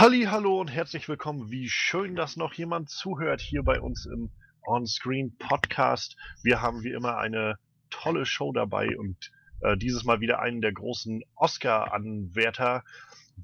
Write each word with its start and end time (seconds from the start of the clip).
Halli, 0.00 0.22
hallo 0.22 0.58
und 0.58 0.68
herzlich 0.68 1.10
willkommen. 1.10 1.50
Wie 1.50 1.68
schön, 1.68 2.16
dass 2.16 2.38
noch 2.38 2.54
jemand 2.54 2.88
zuhört 2.88 3.42
hier 3.42 3.62
bei 3.62 3.82
uns 3.82 4.06
im 4.06 4.30
On-Screen 4.66 5.36
Podcast. 5.36 6.16
Wir 6.42 6.62
haben 6.62 6.82
wie 6.82 6.92
immer 6.92 7.18
eine 7.18 7.58
tolle 7.90 8.24
Show 8.24 8.50
dabei 8.50 8.96
und 8.96 9.30
äh, 9.60 9.76
dieses 9.76 10.04
Mal 10.04 10.20
wieder 10.20 10.40
einen 10.40 10.62
der 10.62 10.72
großen 10.72 11.22
Oscar-Anwärter. 11.34 12.82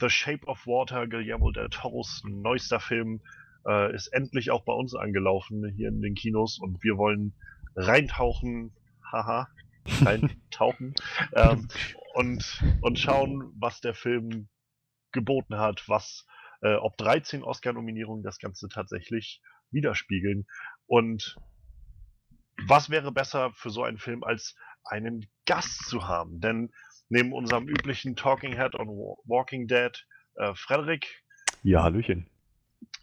The 0.01 0.09
Shape 0.09 0.47
of 0.47 0.67
Water, 0.67 1.07
Guillermo 1.07 1.51
del 1.51 1.69
Toros 1.69 2.23
neuester 2.25 2.81
Film, 2.81 3.21
äh, 3.69 3.95
ist 3.95 4.07
endlich 4.15 4.51
auch 4.51 4.65
bei 4.65 4.73
uns 4.73 4.95
angelaufen 4.95 5.71
hier 5.77 5.91
in 5.91 6.01
den 6.01 6.15
Kinos 6.15 6.59
und 6.59 6.83
wir 6.83 6.97
wollen 6.97 7.35
reintauchen, 7.75 8.73
haha, 9.13 9.47
reintauchen 10.01 10.95
ähm, 11.35 11.69
und, 12.15 12.65
und 12.81 12.99
schauen, 12.99 13.53
was 13.59 13.83
der 13.83 13.93
Film 13.93 14.49
geboten 15.13 15.59
hat, 15.59 15.87
was, 15.87 16.27
äh, 16.63 16.75
ob 16.75 16.97
13 16.99 17.43
Oscar-Nominierungen 17.43 18.23
das 18.23 18.39
Ganze 18.39 18.69
tatsächlich 18.69 19.41
widerspiegeln. 19.71 20.47
Und 20.87 21.37
was 22.67 22.91
wäre 22.91 23.13
besser 23.13 23.53
für 23.55 23.71
so 23.71 23.83
einen 23.83 23.99
Film, 23.99 24.25
als 24.25 24.57
einen 24.85 25.27
Gast 25.45 25.89
zu 25.89 26.09
haben? 26.09 26.41
Denn 26.41 26.71
neben 27.09 27.33
unserem 27.33 27.69
üblichen 27.69 28.17
Talking 28.17 28.55
Head 28.55 28.75
on 28.75 28.89
Walking 29.25 29.67
Dead, 29.67 30.07
äh, 30.37 30.55
Frederik. 30.55 31.23
Ja, 31.63 31.83
Hallöchen. 31.83 32.29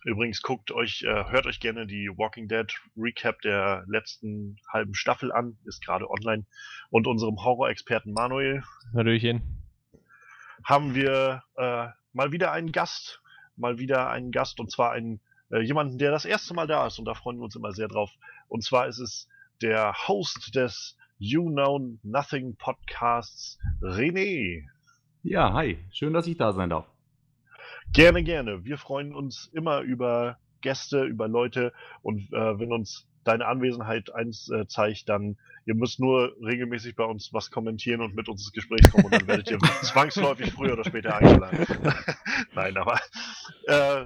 Übrigens 0.05 0.41
guckt 0.41 0.71
euch, 0.71 1.03
äh, 1.03 1.31
hört 1.31 1.45
euch 1.45 1.59
gerne 1.61 1.87
die 1.87 2.09
Walking 2.09 2.47
Dead 2.49 2.67
Recap 2.97 3.39
der 3.41 3.85
letzten 3.87 4.57
halben 4.71 4.93
Staffel 4.93 5.31
an, 5.31 5.57
ist 5.65 5.83
gerade 5.83 6.09
online. 6.09 6.45
Und 6.89 7.07
unserem 7.07 7.37
Horror-Experten 7.37 8.11
Manuel. 8.11 8.63
Hallöchen. 8.93 9.63
Haben 10.65 10.93
wir 10.93 11.43
äh, 11.55 11.87
mal 12.11 12.31
wieder 12.31 12.51
einen 12.51 12.71
Gast, 12.71 13.21
mal 13.55 13.77
wieder 13.79 14.09
einen 14.09 14.31
Gast 14.31 14.59
und 14.59 14.71
zwar 14.71 14.91
einen 14.91 15.21
äh, 15.51 15.61
jemanden, 15.61 15.97
der 15.97 16.11
das 16.11 16.25
erste 16.25 16.53
Mal 16.53 16.67
da 16.67 16.87
ist 16.87 16.99
und 16.99 17.05
da 17.05 17.13
freuen 17.13 17.37
wir 17.37 17.43
uns 17.43 17.55
immer 17.55 17.71
sehr 17.71 17.87
drauf. 17.87 18.11
Und 18.47 18.63
zwar 18.63 18.87
ist 18.87 18.99
es 18.99 19.27
der 19.61 19.93
Host 20.07 20.55
des 20.55 20.97
You 21.17 21.49
Know 21.49 21.97
Nothing 22.03 22.55
Podcasts, 22.57 23.59
René. 23.81 24.65
Ja, 25.21 25.53
hi, 25.53 25.77
schön, 25.91 26.13
dass 26.13 26.27
ich 26.27 26.37
da 26.37 26.51
sein 26.53 26.69
darf. 26.69 26.85
Gerne, 27.93 28.23
gerne. 28.23 28.65
Wir 28.65 28.77
freuen 28.77 29.13
uns 29.13 29.49
immer 29.53 29.81
über 29.81 30.37
Gäste, 30.61 31.03
über 31.03 31.27
Leute 31.27 31.73
und 32.01 32.31
äh, 32.33 32.59
wenn 32.59 32.71
uns 32.71 33.07
deine 33.23 33.45
Anwesenheit 33.45 34.13
eins 34.13 34.49
äh, 34.49 34.67
zeigt, 34.67 35.09
dann 35.09 35.37
ihr 35.65 35.75
müsst 35.75 35.99
nur 35.99 36.35
regelmäßig 36.41 36.95
bei 36.95 37.05
uns 37.05 37.31
was 37.31 37.51
kommentieren 37.51 38.01
und 38.01 38.15
mit 38.15 38.27
uns 38.27 38.41
ins 38.41 38.51
Gespräch 38.51 38.91
kommen 38.91 39.05
und 39.05 39.13
dann 39.13 39.27
werdet 39.27 39.49
ihr 39.49 39.59
zwangsläufig 39.81 40.51
früher 40.51 40.73
oder 40.73 40.83
später 40.83 41.15
eingeladen. 41.17 41.65
Nein, 42.53 42.77
aber 42.77 42.99
äh, 43.67 44.05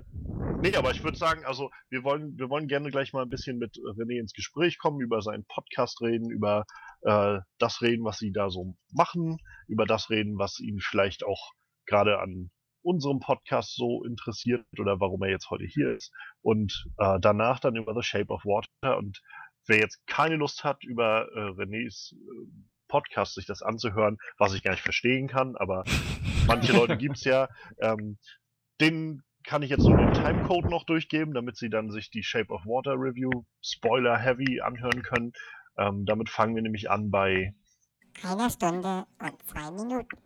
nee, 0.61 0.75
aber 0.75 0.91
ich 0.91 1.03
würde 1.03 1.17
sagen, 1.17 1.45
also 1.45 1.69
wir 1.89 2.03
wollen 2.03 2.37
wir 2.37 2.49
wollen 2.49 2.67
gerne 2.67 2.89
gleich 2.89 3.13
mal 3.13 3.23
ein 3.23 3.29
bisschen 3.29 3.57
mit 3.57 3.75
René 3.75 4.19
ins 4.19 4.33
Gespräch 4.33 4.77
kommen, 4.77 5.01
über 5.01 5.21
seinen 5.21 5.45
Podcast 5.45 6.01
reden, 6.01 6.29
über 6.29 6.65
äh, 7.01 7.39
das 7.57 7.81
reden, 7.81 8.03
was 8.05 8.17
sie 8.17 8.31
da 8.31 8.49
so 8.49 8.75
machen, 8.91 9.37
über 9.67 9.85
das 9.85 10.09
reden, 10.09 10.37
was 10.37 10.59
ihn 10.59 10.79
vielleicht 10.79 11.25
auch 11.25 11.51
gerade 11.85 12.19
an 12.19 12.51
unserem 12.81 13.19
Podcast 13.19 13.75
so 13.75 14.03
interessiert 14.05 14.65
oder 14.79 14.99
warum 14.99 15.21
er 15.23 15.29
jetzt 15.29 15.49
heute 15.49 15.65
hier 15.65 15.91
ist. 15.91 16.11
Und 16.41 16.85
äh, 16.97 17.19
danach 17.19 17.59
dann 17.59 17.75
über 17.75 17.93
The 17.93 18.01
Shape 18.01 18.29
of 18.29 18.45
Water. 18.45 18.97
Und 18.97 19.21
wer 19.67 19.79
jetzt 19.79 20.05
keine 20.07 20.37
Lust 20.37 20.63
hat, 20.63 20.83
über 20.83 21.27
äh, 21.35 21.61
Renés 21.61 22.13
äh, 22.13 22.47
Podcast 22.87 23.35
sich 23.35 23.45
das 23.45 23.61
anzuhören, 23.61 24.17
was 24.37 24.53
ich 24.53 24.63
gar 24.63 24.71
nicht 24.71 24.83
verstehen 24.83 25.27
kann, 25.27 25.57
aber 25.57 25.83
manche 26.47 26.71
Leute 26.71 26.97
gibt's 26.97 27.25
ja, 27.25 27.49
ähm, 27.81 28.17
den 28.79 29.23
kann 29.47 29.63
ich 29.63 29.69
jetzt 29.69 29.83
so 29.83 29.95
den 29.95 30.13
Timecode 30.13 30.69
noch 30.69 30.83
durchgeben, 30.83 31.33
damit 31.33 31.55
sie 31.55 31.69
dann 31.69 31.89
sich 31.89 32.11
die 32.11 32.21
Shape 32.21 32.53
of 32.53 32.65
Water 32.65 32.95
Review 32.95 33.45
Spoiler 33.61 34.17
Heavy 34.17 34.59
anhören 34.59 35.01
können. 35.03 35.31
Ähm, 35.77 36.05
damit 36.05 36.29
fangen 36.29 36.53
wir 36.53 36.61
nämlich 36.61 36.91
an 36.91 37.09
bei 37.09 37.55
einer 38.23 38.49
Stunde 38.49 39.05
und 39.19 39.43
zwei 39.47 39.71
Minuten. 39.71 40.17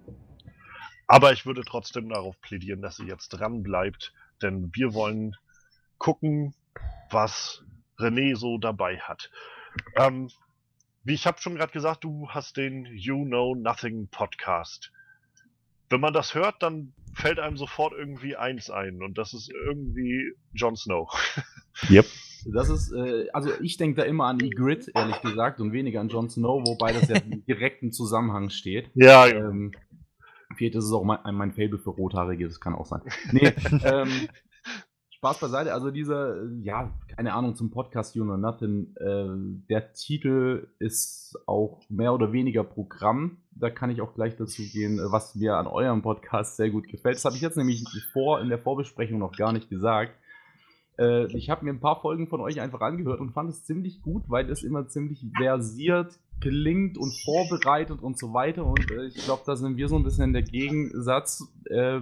Aber 1.06 1.32
ich 1.34 1.46
würde 1.46 1.62
trotzdem 1.64 2.10
darauf 2.10 2.40
plädieren, 2.42 2.82
dass 2.82 2.96
sie 2.96 3.06
jetzt 3.06 3.30
dran 3.30 3.62
bleibt, 3.62 4.12
denn 4.42 4.72
wir 4.74 4.96
wollen 4.96 5.36
gucken, 6.00 6.56
was 7.12 7.64
René 8.00 8.36
so 8.36 8.58
dabei 8.58 8.98
hat. 8.98 9.30
Ähm, 9.98 10.32
wie 11.04 11.14
ich 11.14 11.28
habe 11.28 11.40
schon 11.40 11.56
gerade 11.56 11.74
gesagt, 11.74 12.04
du 12.06 12.28
hast 12.30 12.58
den 12.58 12.86
You 12.86 13.24
Know 13.24 13.54
Nothing 13.54 14.08
Podcast. 14.08 14.92
Wenn 15.92 16.00
man 16.00 16.14
das 16.14 16.36
hört, 16.36 16.64
dann 16.64 16.94
fällt 17.14 17.40
einem 17.40 17.58
sofort 17.58 17.94
irgendwie 17.94 18.36
eins 18.36 18.70
ein 18.70 19.02
und 19.02 19.18
das 19.18 19.34
ist 19.34 19.52
irgendwie 19.52 20.34
Jon 20.54 20.76
Snow. 20.76 21.10
Yep. 21.90 22.06
Das 22.54 22.70
ist, 22.70 22.92
äh, 22.92 23.30
also 23.32 23.50
ich 23.62 23.78
denke 23.78 24.02
da 24.02 24.04
immer 24.06 24.26
an 24.26 24.42
Ygritte, 24.42 24.92
ehrlich 24.94 25.22
gesagt, 25.22 25.62
und 25.62 25.72
weniger 25.72 26.02
an 26.02 26.10
Jon 26.10 26.30
Snow, 26.30 26.62
wobei 26.68 26.92
das 26.92 27.08
ja 27.08 27.16
im 27.16 27.46
direkten 27.46 27.94
Zusammenhang 27.94 28.50
steht. 28.50 28.90
Ja, 28.96 29.26
ähm, 29.28 29.72
Vielleicht 30.56 30.76
ist 30.76 30.86
es 30.86 30.92
auch 30.92 31.04
mein, 31.04 31.20
mein 31.34 31.54
Fable 31.54 31.80
für 31.80 31.92
Rothaarige, 31.92 32.48
das 32.48 32.60
kann 32.60 32.76
auch 32.76 32.86
sein. 32.86 33.02
Nee, 33.32 33.54
ähm, 33.86 34.28
Spaß 35.22 35.40
beiseite, 35.40 35.72
also 35.72 35.92
dieser, 35.92 36.48
ja, 36.64 36.92
keine 37.16 37.34
Ahnung, 37.34 37.54
zum 37.56 37.70
Podcast 37.70 38.16
You 38.16 38.24
Know 38.24 38.38
Nothing, 38.38 38.96
äh, 38.96 39.28
der 39.70 39.94
Titel 39.94 40.66
ist 40.80 41.38
auch 41.46 41.80
mehr 41.90 42.12
oder 42.16 42.34
weniger 42.34 42.64
Programm. 42.64 43.38
Da 43.52 43.70
kann 43.70 43.92
ich 43.92 44.02
auch 44.02 44.16
gleich 44.16 44.36
dazu 44.36 44.64
gehen, 44.64 45.00
was 45.12 45.36
mir 45.36 45.58
an 45.58 45.68
eurem 45.68 46.02
Podcast 46.02 46.58
sehr 46.58 46.72
gut 46.72 46.88
gefällt. 46.88 47.18
Das 47.18 47.26
habe 47.26 47.36
ich 47.36 47.42
jetzt 47.44 47.56
nämlich 47.56 47.86
vor 48.14 48.42
in 48.42 48.50
der 48.50 48.58
Vorbesprechung 48.58 49.20
noch 49.20 49.34
gar 49.34 49.54
nicht 49.54 49.70
gesagt. 49.70 50.14
Äh, 50.98 51.28
ich 51.38 51.52
habe 51.52 51.66
mir 51.66 51.72
ein 51.72 51.80
paar 51.80 52.02
Folgen 52.02 52.28
von 52.28 52.42
euch 52.42 52.60
einfach 52.60 52.82
angehört 52.82 53.20
und 53.20 53.32
fand 53.32 53.52
es 53.52 53.64
ziemlich 53.64 54.02
gut, 54.02 54.24
weil 54.28 54.50
es 54.50 54.64
immer 54.64 54.88
ziemlich 54.88 55.24
versiert 55.38 56.18
klingt 56.42 56.98
und 56.98 57.14
vorbereitet 57.24 58.02
und 58.02 58.18
so 58.18 58.34
weiter. 58.34 58.66
Und 58.66 58.90
äh, 58.90 59.06
ich 59.06 59.24
glaube, 59.24 59.44
da 59.46 59.56
sind 59.56 59.78
wir 59.78 59.88
so 59.88 59.98
ein 59.98 60.04
bisschen 60.04 60.34
der 60.34 60.42
Gegensatz. 60.42 61.48
Äh, 61.66 62.02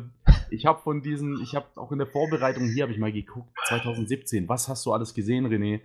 ich 0.52 0.66
habe 0.66 0.82
von 0.82 1.02
diesen, 1.02 1.42
ich 1.42 1.56
habe 1.56 1.66
auch 1.76 1.92
in 1.92 1.98
der 1.98 2.08
Vorbereitung, 2.08 2.68
hier 2.70 2.84
habe 2.84 2.94
ich 2.94 3.00
mal 3.00 3.12
geguckt, 3.12 3.50
2017, 3.68 4.48
was 4.50 4.68
hast 4.68 4.86
du 4.86 4.92
alles 4.92 5.14
gesehen, 5.14 5.48
René? 5.48 5.82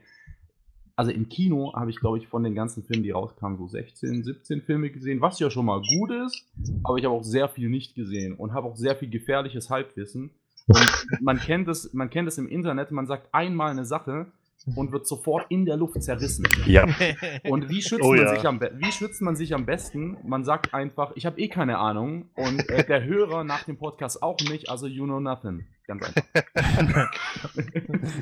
Also 0.97 1.11
im 1.11 1.29
Kino 1.29 1.73
habe 1.75 1.91
ich, 1.91 1.99
glaube 1.99 2.19
ich, 2.19 2.29
von 2.29 2.45
den 2.45 2.55
ganzen 2.55 2.85
Filmen, 2.85 3.03
die 3.03 3.11
rauskamen, 3.11 3.59
so 3.59 3.67
16, 3.67 4.23
17 4.23 4.63
Filme 4.63 4.91
gesehen, 4.91 5.21
was 5.21 5.41
ja 5.41 5.51
schon 5.51 5.67
mal 5.67 5.83
gut 5.83 6.11
ist, 6.13 6.47
aber 6.85 6.99
ich 6.99 7.05
habe 7.05 7.15
auch 7.15 7.25
sehr 7.25 7.49
viel 7.49 7.69
nicht 7.69 7.95
gesehen 7.95 8.35
und 8.35 8.53
habe 8.53 8.69
auch 8.69 8.77
sehr 8.77 8.95
viel 8.95 9.11
gefährliches 9.11 9.71
Halbwissen. 9.71 10.31
Und 10.67 11.07
man 11.21 11.39
kennt 11.39 11.69
es, 11.69 11.93
man 11.93 12.11
kennt 12.11 12.29
es 12.29 12.39
im 12.39 12.49
Internet, 12.49 12.91
man 12.91 13.07
sagt 13.07 13.35
einmal 13.35 13.71
eine 13.71 13.85
Sache 13.85 14.33
und 14.67 14.93
wird 14.93 15.07
sofort 15.07 15.47
in 15.51 15.67
der 15.67 15.77
Luft 15.77 16.03
zerrissen. 16.03 16.47
Ja. 16.67 16.87
Und 17.45 17.69
wie 17.69 17.83
schützt, 17.83 18.03
oh, 18.03 18.15
man, 18.15 18.19
ja. 18.19 18.35
sich 18.35 18.47
am 18.47 18.61
wie 18.61 18.93
schützt 18.93 19.23
man 19.23 19.37
sich 19.37 19.55
am 19.55 19.67
besten? 19.67 20.17
Man 20.25 20.45
sagt 20.45 20.75
einfach, 20.75 21.13
ich 21.15 21.27
habe 21.27 21.41
eh 21.41 21.49
keine 21.49 21.79
Ahnung 21.79 22.31
und 22.35 22.69
äh, 22.71 22.85
der 22.85 23.05
Hörer 23.05 23.45
nach 23.45 23.65
dem 23.65 23.77
Podcast 23.77 24.23
auch 24.23 24.39
nicht, 24.41 24.71
also 24.71 24.87
you 24.87 25.05
know 25.05 25.21
nothing. 25.21 25.67
Ganz 25.87 26.05
einfach. 26.05 26.25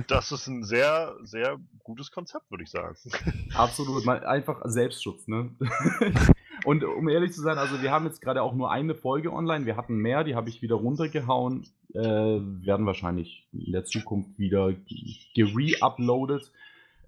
Das 0.08 0.32
ist 0.32 0.47
ein 0.48 0.64
sehr, 0.64 1.14
sehr 1.22 1.58
gutes 1.84 2.10
Konzept, 2.10 2.50
würde 2.50 2.64
ich 2.64 2.70
sagen. 2.70 2.97
Absolut, 3.54 4.04
mal 4.04 4.24
einfach 4.26 4.60
Selbstschutz, 4.64 5.28
ne? 5.28 5.50
Und 6.64 6.84
um 6.84 7.08
ehrlich 7.08 7.32
zu 7.32 7.40
sein, 7.40 7.58
also 7.58 7.82
wir 7.82 7.90
haben 7.90 8.06
jetzt 8.06 8.20
gerade 8.20 8.42
auch 8.42 8.54
nur 8.54 8.70
eine 8.70 8.94
Folge 8.94 9.32
online. 9.32 9.66
Wir 9.66 9.76
hatten 9.76 9.96
mehr, 9.96 10.24
die 10.24 10.34
habe 10.34 10.48
ich 10.48 10.62
wieder 10.62 10.76
runtergehauen. 10.76 11.66
Äh, 11.94 12.00
werden 12.00 12.86
wahrscheinlich 12.86 13.46
in 13.52 13.72
der 13.72 13.84
Zukunft 13.84 14.38
wieder 14.38 14.72
gere-uploadet. 15.34 16.52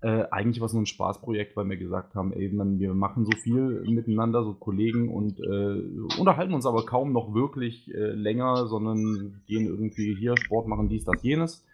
Äh, 0.02 0.26
eigentlich 0.30 0.60
war 0.60 0.66
es 0.66 0.74
nur 0.74 0.82
ein 0.82 0.86
Spaßprojekt, 0.86 1.56
weil 1.56 1.66
wir 1.66 1.78
gesagt 1.78 2.14
haben, 2.14 2.34
ey, 2.34 2.50
man, 2.50 2.78
wir 2.78 2.92
machen 2.92 3.24
so 3.24 3.32
viel 3.38 3.82
miteinander, 3.88 4.44
so 4.44 4.52
Kollegen 4.52 5.08
und 5.08 5.40
äh, 5.40 6.18
unterhalten 6.18 6.52
uns 6.52 6.66
aber 6.66 6.84
kaum 6.84 7.14
noch 7.14 7.32
wirklich 7.32 7.90
äh, 7.94 8.10
länger, 8.10 8.66
sondern 8.66 9.40
gehen 9.46 9.66
irgendwie 9.66 10.14
hier 10.14 10.36
Sport 10.36 10.68
machen, 10.68 10.90
dies, 10.90 11.04
das, 11.04 11.22
jenes. 11.22 11.64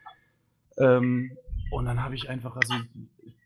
Ähm, 0.78 1.32
und 1.72 1.86
dann 1.86 2.04
habe 2.04 2.14
ich 2.14 2.28
einfach, 2.28 2.56
also 2.56 2.74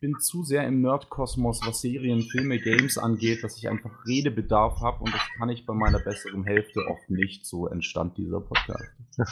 bin 0.05 0.21
zu 0.21 0.45
sehr 0.45 0.67
im 0.67 0.83
Nerd-Kosmos, 0.83 1.63
was 1.65 1.81
Serien, 1.81 2.21
Filme, 2.25 2.59
Games 2.59 2.99
angeht, 2.99 3.43
dass 3.43 3.57
ich 3.57 3.71
einfach 3.71 3.91
Redebedarf 4.07 4.81
habe 4.83 5.03
und 5.03 5.15
das 5.15 5.23
kann 5.39 5.49
ich 5.49 5.65
bei 5.65 5.73
meiner 5.73 5.99
besseren 5.99 6.45
Hälfte 6.45 6.87
oft 6.91 7.09
nicht. 7.09 7.47
So 7.47 7.69
entstand 7.69 8.19
dieser 8.19 8.41
Podcast. 8.41 8.85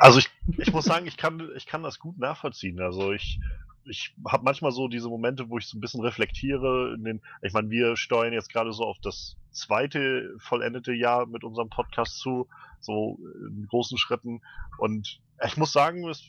Also 0.00 0.20
ich, 0.20 0.30
ich 0.56 0.72
muss 0.72 0.86
sagen, 0.86 1.06
ich 1.06 1.18
kann, 1.18 1.50
ich 1.54 1.66
kann 1.66 1.82
das 1.82 1.98
gut 1.98 2.18
nachvollziehen. 2.18 2.80
Also 2.80 3.12
ich, 3.12 3.38
ich 3.84 4.14
habe 4.26 4.42
manchmal 4.42 4.72
so 4.72 4.88
diese 4.88 5.08
Momente, 5.08 5.50
wo 5.50 5.58
ich 5.58 5.66
so 5.66 5.76
ein 5.76 5.82
bisschen 5.82 6.00
reflektiere. 6.00 6.96
Den, 6.98 7.20
ich 7.42 7.52
meine, 7.52 7.68
wir 7.68 7.94
steuern 7.96 8.32
jetzt 8.32 8.50
gerade 8.50 8.72
so 8.72 8.84
auf 8.84 8.96
das 9.02 9.36
zweite 9.50 10.34
vollendete 10.38 10.94
Jahr 10.94 11.26
mit 11.26 11.44
unserem 11.44 11.68
Podcast 11.68 12.20
zu, 12.20 12.48
so 12.80 13.18
in 13.38 13.66
großen 13.68 13.98
Schritten. 13.98 14.40
Und 14.78 15.20
ich 15.44 15.58
muss 15.58 15.72
sagen, 15.72 16.08
es 16.08 16.22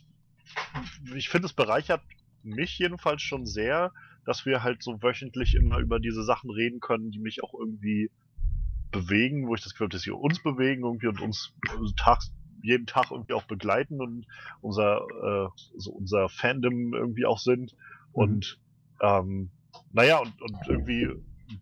ich 1.15 1.29
finde, 1.29 1.45
es 1.45 1.53
bereichert 1.53 2.01
mich 2.45 2.77
jedenfalls 2.77 3.21
schon 3.21 3.45
sehr, 3.45 3.91
dass 4.25 4.45
wir 4.45 4.63
halt 4.63 4.83
so 4.83 5.01
wöchentlich 5.01 5.55
immer 5.55 5.79
über 5.79 5.99
diese 5.99 6.23
Sachen 6.23 6.49
reden 6.49 6.79
können, 6.79 7.11
die 7.11 7.19
mich 7.19 7.43
auch 7.43 7.53
irgendwie 7.53 8.09
bewegen, 8.91 9.47
wo 9.47 9.55
ich 9.55 9.61
das 9.61 9.73
Gefühl 9.73 9.85
habe, 9.85 9.93
dass 9.93 10.03
sie 10.03 10.11
uns 10.11 10.41
bewegen 10.41 10.83
irgendwie 10.83 11.07
und 11.07 11.21
uns 11.21 11.53
also 11.69 11.91
tags, 11.97 12.31
jeden 12.61 12.87
Tag 12.87 13.11
irgendwie 13.11 13.33
auch 13.33 13.43
begleiten 13.43 14.01
und 14.01 14.25
unser, 14.61 14.97
äh, 14.97 15.47
so 15.77 15.91
unser 15.91 16.29
Fandom 16.29 16.93
irgendwie 16.93 17.25
auch 17.25 17.39
sind. 17.39 17.73
Mhm. 17.73 18.13
Und 18.13 18.59
ähm, 19.01 19.51
naja, 19.91 20.19
und, 20.19 20.41
und 20.41 20.57
irgendwie 20.67 21.09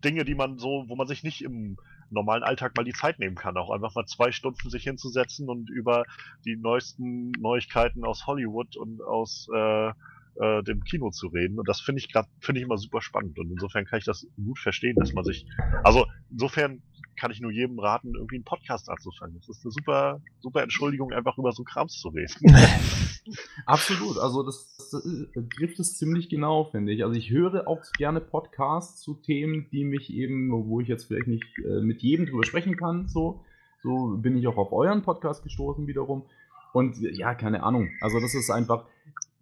Dinge, 0.02 0.24
die 0.24 0.34
man 0.34 0.58
so, 0.58 0.84
wo 0.88 0.96
man 0.96 1.06
sich 1.06 1.22
nicht 1.22 1.42
im 1.42 1.76
normalen 2.10 2.42
Alltag 2.42 2.76
mal 2.76 2.84
die 2.84 2.92
Zeit 2.92 3.18
nehmen 3.18 3.34
kann, 3.34 3.56
auch 3.56 3.70
einfach 3.70 3.94
mal 3.94 4.06
zwei 4.06 4.32
Stunden 4.32 4.70
sich 4.70 4.84
hinzusetzen 4.84 5.48
und 5.48 5.68
über 5.68 6.04
die 6.44 6.56
neuesten 6.56 7.30
Neuigkeiten 7.32 8.04
aus 8.04 8.26
Hollywood 8.26 8.76
und 8.76 9.02
aus 9.02 9.48
äh, 9.54 9.92
äh, 10.40 10.62
dem 10.62 10.82
Kino 10.84 11.10
zu 11.10 11.28
reden. 11.28 11.58
Und 11.58 11.68
das 11.68 11.80
finde 11.80 12.00
ich 12.00 12.12
gerade, 12.12 12.28
finde 12.40 12.60
ich 12.60 12.64
immer 12.64 12.78
super 12.78 13.00
spannend. 13.00 13.38
Und 13.38 13.50
insofern 13.50 13.84
kann 13.84 13.98
ich 13.98 14.04
das 14.04 14.26
gut 14.36 14.58
verstehen, 14.58 14.96
dass 14.96 15.12
man 15.12 15.24
sich, 15.24 15.46
also 15.82 16.06
insofern 16.30 16.82
kann 17.16 17.30
ich 17.30 17.40
nur 17.40 17.52
jedem 17.52 17.78
raten, 17.78 18.14
irgendwie 18.14 18.36
einen 18.36 18.44
Podcast 18.44 18.88
anzufangen. 18.88 19.36
Das 19.36 19.48
ist 19.48 19.64
eine 19.64 19.72
super, 19.72 20.20
super 20.40 20.62
Entschuldigung, 20.62 21.12
einfach 21.12 21.38
über 21.38 21.52
so 21.52 21.62
Krams 21.62 21.98
zu 22.00 22.08
reden. 22.08 22.34
Absolut, 23.66 24.18
also 24.18 24.42
das, 24.42 24.76
das 24.90 25.04
äh, 25.04 25.42
trifft 25.56 25.78
es 25.78 25.96
ziemlich 25.96 26.28
genau, 26.28 26.64
finde 26.64 26.92
ich. 26.92 27.04
Also 27.04 27.16
ich 27.16 27.30
höre 27.30 27.66
auch 27.68 27.80
gerne 27.96 28.20
Podcasts 28.20 29.00
zu 29.00 29.14
Themen, 29.14 29.68
die 29.70 29.84
mich 29.84 30.12
eben, 30.12 30.50
wo 30.50 30.80
ich 30.80 30.88
jetzt 30.88 31.04
vielleicht 31.04 31.28
nicht 31.28 31.46
äh, 31.58 31.80
mit 31.80 32.02
jedem 32.02 32.26
drüber 32.26 32.44
sprechen 32.44 32.76
kann, 32.76 33.08
so. 33.08 33.44
So 33.82 34.16
bin 34.16 34.36
ich 34.38 34.46
auch 34.46 34.56
auf 34.56 34.72
euren 34.72 35.02
Podcast 35.02 35.42
gestoßen 35.44 35.86
wiederum. 35.86 36.24
Und 36.72 36.96
ja, 37.00 37.34
keine 37.34 37.62
Ahnung. 37.62 37.90
Also 38.00 38.18
das 38.18 38.34
ist 38.34 38.50
einfach, 38.50 38.86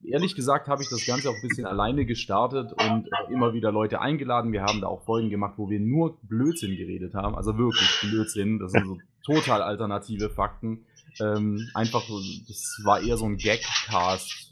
ehrlich 0.04 0.34
gesagt 0.34 0.68
habe 0.68 0.82
ich 0.82 0.88
das 0.88 1.04
Ganze 1.06 1.30
auch 1.30 1.34
ein 1.34 1.48
bisschen 1.48 1.66
alleine 1.66 2.04
gestartet 2.04 2.72
und 2.72 3.06
äh, 3.06 3.32
immer 3.32 3.54
wieder 3.54 3.72
Leute 3.72 4.00
eingeladen. 4.00 4.52
Wir 4.52 4.62
haben 4.62 4.80
da 4.80 4.86
auch 4.88 5.02
Folgen 5.04 5.30
gemacht, 5.30 5.54
wo 5.56 5.68
wir 5.70 5.80
nur 5.80 6.18
Blödsinn 6.22 6.76
geredet 6.76 7.14
haben. 7.14 7.34
Also 7.34 7.56
wirklich 7.58 7.88
Blödsinn. 8.02 8.58
Das 8.58 8.72
sind 8.72 8.86
so 8.86 8.98
total 9.24 9.62
alternative 9.62 10.30
Fakten. 10.30 10.84
Ähm, 11.20 11.68
einfach, 11.74 12.02
das 12.48 12.80
war 12.84 13.00
eher 13.00 13.16
so 13.16 13.26
ein 13.26 13.36
Gag-Cast. 13.36 14.48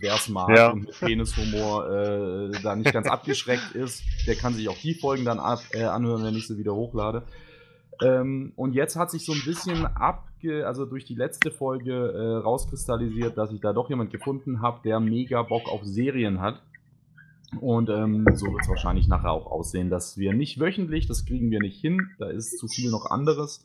Wer 0.00 0.14
es 0.14 0.28
mag 0.28 0.50
Ja. 0.54 0.70
und 0.70 0.80
mit 0.82 0.98
Penishumor 1.00 1.88
äh, 1.90 2.50
da 2.62 2.76
nicht 2.76 2.92
ganz 2.92 3.08
abgeschreckt 3.08 3.72
ist, 3.72 4.02
der 4.26 4.34
kann 4.36 4.52
sich 4.52 4.68
auch 4.68 4.76
die 4.76 4.94
Folgen 4.94 5.24
dann 5.24 5.38
ab, 5.40 5.60
äh, 5.72 5.84
anhören, 5.84 6.22
wenn 6.22 6.36
ich 6.36 6.46
sie 6.46 6.58
wieder 6.58 6.74
hochlade. 6.74 7.22
Ähm, 8.02 8.52
und 8.56 8.74
jetzt 8.74 8.96
hat 8.96 9.10
sich 9.10 9.24
so 9.24 9.32
ein 9.32 9.42
bisschen 9.44 9.86
abge, 9.86 10.66
also 10.66 10.84
durch 10.84 11.04
die 11.04 11.14
letzte 11.14 11.50
Folge 11.50 11.92
äh, 11.92 12.36
rauskristallisiert, 12.42 13.38
dass 13.38 13.52
ich 13.52 13.60
da 13.60 13.72
doch 13.72 13.88
jemand 13.88 14.10
gefunden 14.10 14.62
habe, 14.62 14.80
der 14.84 15.00
mega 15.00 15.42
Bock 15.42 15.68
auf 15.68 15.84
Serien 15.84 16.40
hat. 16.40 16.60
Und 17.60 17.88
ähm, 17.88 18.26
so 18.34 18.46
wird 18.46 18.62
es 18.62 18.68
wahrscheinlich 18.68 19.06
nachher 19.06 19.30
auch 19.30 19.46
aussehen, 19.46 19.90
dass 19.90 20.18
wir 20.18 20.32
nicht 20.34 20.58
wöchentlich, 20.58 21.06
das 21.06 21.24
kriegen 21.24 21.50
wir 21.50 21.60
nicht 21.60 21.80
hin, 21.80 22.08
da 22.18 22.26
ist 22.26 22.58
zu 22.58 22.66
viel 22.66 22.90
noch 22.90 23.10
anderes. 23.10 23.64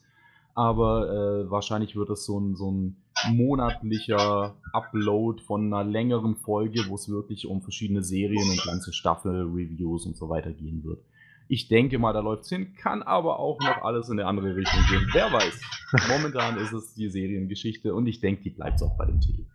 Aber 0.54 1.10
äh, 1.10 1.50
wahrscheinlich 1.50 1.96
wird 1.96 2.10
es 2.10 2.26
so 2.26 2.40
ein, 2.40 2.56
so 2.56 2.70
ein 2.70 2.98
monatlicher 3.32 4.56
Upload 4.74 5.42
von 5.44 5.74
einer 5.74 5.90
längeren 5.90 6.36
Folge, 6.36 6.86
wo 6.88 6.96
es 6.96 7.10
wirklich 7.10 7.48
um 7.48 7.62
verschiedene 7.62 8.04
Serien 8.04 8.50
und 8.50 8.64
ganze 8.64 8.94
Staffel-Reviews 8.94 10.06
und 10.06 10.18
so 10.18 10.30
weiter 10.30 10.52
gehen 10.52 10.84
wird. 10.84 11.00
Ich 11.52 11.68
denke 11.68 11.98
mal, 11.98 12.14
da 12.14 12.20
läuft's 12.20 12.50
hin, 12.50 12.76
kann 12.76 13.02
aber 13.02 13.40
auch 13.40 13.60
noch 13.60 13.82
alles 13.82 14.08
in 14.10 14.20
eine 14.20 14.28
andere 14.30 14.56
Richtung 14.56 14.80
gehen. 14.88 15.10
Wer 15.14 15.34
weiß. 15.34 15.60
Momentan 16.08 16.60
ist 16.60 16.72
es 16.74 16.94
die 16.94 17.10
Seriengeschichte 17.10 17.96
und 17.96 18.06
ich 18.06 18.20
denke, 18.22 18.44
die 18.44 18.52
bleibt 18.52 18.84
auch 18.84 18.96
bei 18.98 19.08
dem 19.08 19.20
Titel. 19.20 19.48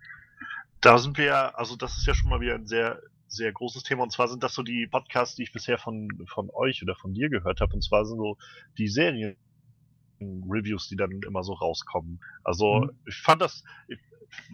Da 0.81 0.99
sind 0.99 1.17
wir 1.19 1.27
ja, 1.27 1.55
also 1.55 1.77
das 1.77 1.97
ist 1.97 2.05
ja 2.07 2.15
schon 2.15 2.31
mal 2.31 2.41
wieder 2.41 2.57
ein 2.57 2.67
sehr, 2.67 3.01
sehr 3.29 3.53
großes 3.53 3.85
Thema. 3.85 4.03
Und 4.03 4.11
zwar 4.11 4.27
sind 4.27 4.43
das 4.43 4.55
so 4.55 4.65
die 4.65 4.89
Podcasts, 4.89 5.37
die 5.37 5.45
ich 5.45 5.53
bisher 5.53 5.79
von, 5.79 6.09
von 6.27 6.51
euch 6.53 6.83
oder 6.83 6.97
von 6.97 7.15
dir 7.15 7.29
gehört 7.31 7.61
habe. 7.61 7.75
Und 7.75 7.83
zwar 7.83 8.05
sind 8.05 8.19
so 8.19 8.39
die 8.77 8.89
Serien-Reviews, 8.89 10.89
die 10.89 10.97
dann 10.97 11.21
immer 11.27 11.45
so 11.45 11.53
rauskommen. 11.53 12.19
Also 12.43 12.81
Mhm. 12.81 12.91
ich 13.07 13.15
fand 13.17 13.41
das, 13.41 13.63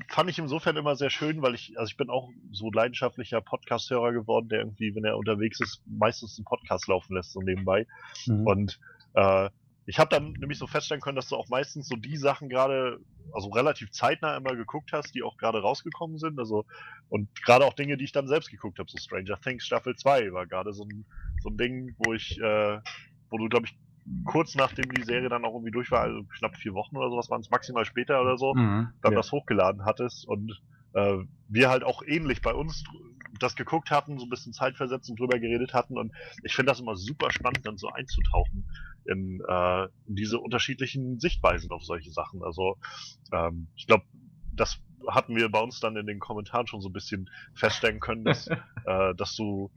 fand 0.09 0.31
ich 0.31 0.39
insofern 0.39 0.77
immer 0.77 0.97
sehr 0.97 1.11
schön, 1.11 1.43
weil 1.43 1.55
ich, 1.55 1.79
also 1.79 1.91
ich 1.91 1.97
bin 1.97 2.11
auch 2.11 2.31
so 2.53 2.71
leidenschaftlicher 2.71 3.41
Podcast-Hörer 3.41 4.13
geworden, 4.13 4.49
der 4.49 4.61
irgendwie, 4.61 4.95
wenn 4.95 5.05
er 5.05 5.17
unterwegs 5.17 5.61
ist, 5.61 5.83
meistens 5.87 6.39
einen 6.39 6.45
Podcast 6.45 6.89
laufen 6.89 7.15
lässt, 7.15 7.33
so 7.33 7.41
nebenbei. 7.41 7.87
Mhm. 8.27 8.47
Und 8.47 8.81
äh, 9.15 9.51
ich 9.87 9.99
habe 9.99 10.11
dann 10.11 10.33
nämlich 10.35 10.59
so 10.59 10.67
feststellen 10.67 11.01
können, 11.01 11.17
dass 11.17 11.29
du 11.29 11.37
auch 11.37 11.49
meistens 11.49 11.89
so 11.89 11.97
die 11.97 12.17
Sachen 12.17 12.49
gerade, 12.49 13.01
also 13.33 13.49
relativ 13.49 13.91
zeitnah 13.91 14.37
immer 14.37 14.55
geguckt 14.55 14.93
hast, 14.93 15.15
die 15.15 15.23
auch 15.23 15.37
gerade 15.37 15.61
rausgekommen 15.61 16.19
sind. 16.19 16.39
Also 16.39 16.65
und 17.09 17.29
gerade 17.43 17.65
auch 17.65 17.75
Dinge, 17.75 17.97
die 17.97 18.05
ich 18.05 18.13
dann 18.13 18.29
selbst 18.29 18.51
geguckt 18.51 18.79
habe, 18.79 18.91
so 18.91 18.99
Stranger 18.99 19.41
Things 19.41 19.65
Staffel 19.65 19.97
2 19.97 20.33
war 20.33 20.47
gerade 20.47 20.73
so 20.73 20.85
ein, 20.85 21.07
so 21.43 21.49
ein 21.49 21.57
Ding, 21.57 21.97
wo 21.99 22.13
ich, 22.13 22.39
äh, 22.39 22.79
wo 23.31 23.39
du, 23.39 23.49
glaube 23.49 23.67
ich, 23.67 23.77
kurz 24.25 24.55
nachdem 24.55 24.91
die 24.91 25.03
Serie 25.03 25.29
dann 25.29 25.45
auch 25.45 25.55
irgendwie 25.55 25.73
durch 25.73 25.91
war, 25.91 26.03
also 26.03 26.23
knapp 26.39 26.57
vier 26.57 26.75
Wochen 26.75 26.97
oder 26.97 27.11
sowas 27.11 27.31
waren 27.31 27.41
es 27.41 27.51
maximal 27.51 27.85
später 27.85 28.21
oder 28.21 28.37
so, 28.37 28.55
Mhm. 28.55 28.93
dann 29.03 29.13
Ja. 29.13 29.19
das 29.19 29.33
hochgeladen 29.33 29.85
hattest 29.85 30.27
und 30.27 30.61
äh, 30.93 31.19
wir 31.49 31.71
halt 31.71 31.85
auch 31.85 32.03
ähnlich 32.03 32.43
bei 32.43 32.55
uns 32.55 32.85
das 33.39 33.55
geguckt 33.57 33.91
hatten, 33.91 34.19
so 34.19 34.27
ein 34.27 34.31
bisschen 34.31 34.53
zeitversetzt 34.53 35.09
und 35.09 35.19
drüber 35.19 35.39
geredet 35.39 35.73
hatten 35.73 35.97
und 35.99 36.13
ich 36.43 36.55
finde 36.55 36.71
das 36.73 36.81
immer 36.81 36.97
super 36.97 37.31
spannend, 37.31 37.67
dann 37.67 37.79
so 37.79 37.89
einzutauchen 37.89 38.67
in, 39.05 39.41
äh, 39.49 39.85
in 40.07 40.15
diese 40.17 40.39
unterschiedlichen 40.41 41.19
Sichtweisen 41.21 41.71
auf 41.71 41.83
solche 41.85 42.11
Sachen. 42.11 42.43
Also 42.43 42.77
ähm, 43.33 43.69
ich 43.77 43.87
glaube, 43.87 44.05
das 44.53 44.79
hatten 45.09 45.37
wir 45.37 45.49
bei 45.51 45.61
uns 45.61 45.81
dann 45.81 45.97
in 45.97 46.07
den 46.07 46.19
Kommentaren 46.19 46.67
schon 46.67 46.81
so 46.81 46.89
ein 46.89 46.93
bisschen 46.93 47.31
feststellen 47.55 48.01
können, 48.01 48.25
dass, 48.25 48.47
äh, 48.85 49.15
dass 49.15 49.35
du 49.37 49.71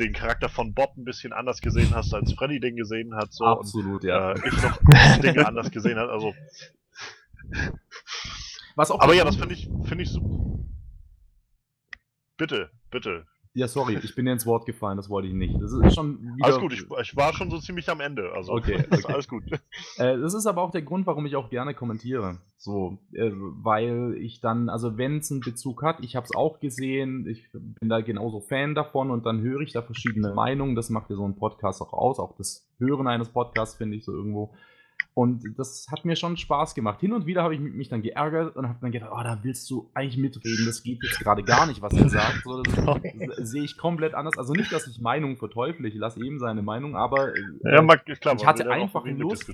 den 0.00 0.12
Charakter 0.12 0.48
von 0.48 0.74
Bob 0.74 0.96
ein 0.96 1.04
bisschen 1.04 1.32
anders 1.32 1.60
gesehen 1.60 1.94
hast, 1.94 2.12
als 2.14 2.32
Freddy 2.32 2.58
den 2.58 2.76
gesehen 2.76 3.14
hat. 3.14 3.32
So, 3.32 3.44
und 3.44 3.58
Absolut, 3.60 4.02
ja. 4.04 4.32
äh, 4.32 4.48
ich 4.48 4.62
noch 4.62 4.78
Dinge 5.22 5.46
anders 5.46 5.70
gesehen 5.70 5.98
hat. 5.98 6.08
Also, 6.08 6.34
Was 8.76 8.90
auch 8.90 9.00
aber 9.00 9.14
ja, 9.14 9.24
das 9.24 9.36
finde 9.36 9.54
ich, 9.54 9.68
finde 9.84 10.02
ich 10.02 10.10
super. 10.10 10.40
Bitte, 12.36 12.70
bitte. 12.90 13.26
Ja, 13.52 13.66
sorry, 13.66 13.98
ich 14.02 14.14
bin 14.14 14.26
dir 14.26 14.32
ins 14.32 14.46
Wort 14.46 14.66
gefallen, 14.66 14.96
das 14.96 15.08
wollte 15.08 15.28
ich 15.28 15.34
nicht. 15.34 15.60
Das 15.60 15.72
ist 15.72 15.94
schon 15.94 16.20
wieder. 16.36 16.46
Alles 16.46 16.58
gut, 16.58 16.72
ich, 16.72 16.84
ich 17.02 17.16
war 17.16 17.32
schon 17.32 17.50
so 17.50 17.58
ziemlich 17.58 17.88
am 17.88 18.00
Ende. 18.00 18.32
Also, 18.32 18.52
Okay, 18.52 18.84
ist 18.90 19.04
okay. 19.04 19.12
alles 19.12 19.28
gut. 19.28 19.44
Äh, 19.96 20.18
das 20.18 20.34
ist 20.34 20.46
aber 20.46 20.62
auch 20.62 20.70
der 20.70 20.82
Grund, 20.82 21.06
warum 21.06 21.26
ich 21.26 21.36
auch 21.36 21.50
gerne 21.50 21.74
kommentiere. 21.74 22.38
So, 22.56 22.98
äh, 23.12 23.30
weil 23.32 24.14
ich 24.20 24.40
dann, 24.40 24.68
also 24.68 24.98
wenn 24.98 25.18
es 25.18 25.30
einen 25.30 25.40
Bezug 25.40 25.82
hat, 25.82 25.98
ich 26.02 26.14
habe 26.14 26.24
es 26.24 26.34
auch 26.34 26.60
gesehen, 26.60 27.26
ich 27.26 27.50
bin 27.52 27.88
da 27.88 28.00
genauso 28.00 28.40
Fan 28.40 28.74
davon 28.74 29.10
und 29.10 29.26
dann 29.26 29.40
höre 29.40 29.62
ich 29.62 29.72
da 29.72 29.82
verschiedene 29.82 30.32
Meinungen. 30.34 30.74
Das 30.74 30.90
macht 30.90 31.10
ja 31.10 31.16
so 31.16 31.26
ein 31.26 31.36
Podcast 31.36 31.80
auch 31.82 31.92
aus. 31.92 32.18
Auch 32.18 32.36
das 32.36 32.68
Hören 32.78 33.06
eines 33.08 33.30
Podcasts 33.30 33.76
finde 33.76 33.96
ich 33.96 34.04
so 34.04 34.12
irgendwo. 34.12 34.52
Und 35.12 35.42
das 35.58 35.86
hat 35.90 36.04
mir 36.04 36.14
schon 36.14 36.36
Spaß 36.36 36.74
gemacht. 36.74 37.00
Hin 37.00 37.12
und 37.12 37.26
wieder 37.26 37.42
habe 37.42 37.52
ich 37.54 37.60
mich 37.60 37.88
dann 37.88 38.00
geärgert 38.00 38.54
und 38.56 38.68
habe 38.68 38.78
dann 38.80 38.92
gedacht, 38.92 39.10
oh, 39.12 39.20
da 39.22 39.40
willst 39.42 39.68
du 39.68 39.90
eigentlich 39.92 40.16
mitreden. 40.16 40.64
Das 40.66 40.82
geht 40.84 41.02
jetzt 41.02 41.18
gerade 41.18 41.42
gar 41.42 41.66
nicht, 41.66 41.82
was 41.82 41.92
er 41.94 42.08
sagt. 42.08 42.42
So, 42.44 42.62
das 42.62 42.74
se- 43.36 43.44
sehe 43.46 43.64
ich 43.64 43.76
komplett 43.76 44.14
anders. 44.14 44.38
Also 44.38 44.52
nicht, 44.52 44.72
dass 44.72 44.86
ich 44.86 45.00
Meinungen 45.00 45.36
verteufle. 45.36 45.88
Ich 45.88 45.94
lasse 45.96 46.24
eben 46.24 46.38
seine 46.38 46.62
Meinung, 46.62 46.94
aber 46.96 47.34
äh, 47.36 47.40
Ja, 47.64 47.82
ist 48.06 48.20
klar, 48.22 48.34
ich 48.36 48.40
man 48.42 48.46
hatte 48.46 48.70
einfach 48.70 49.04
Lust. 49.04 49.52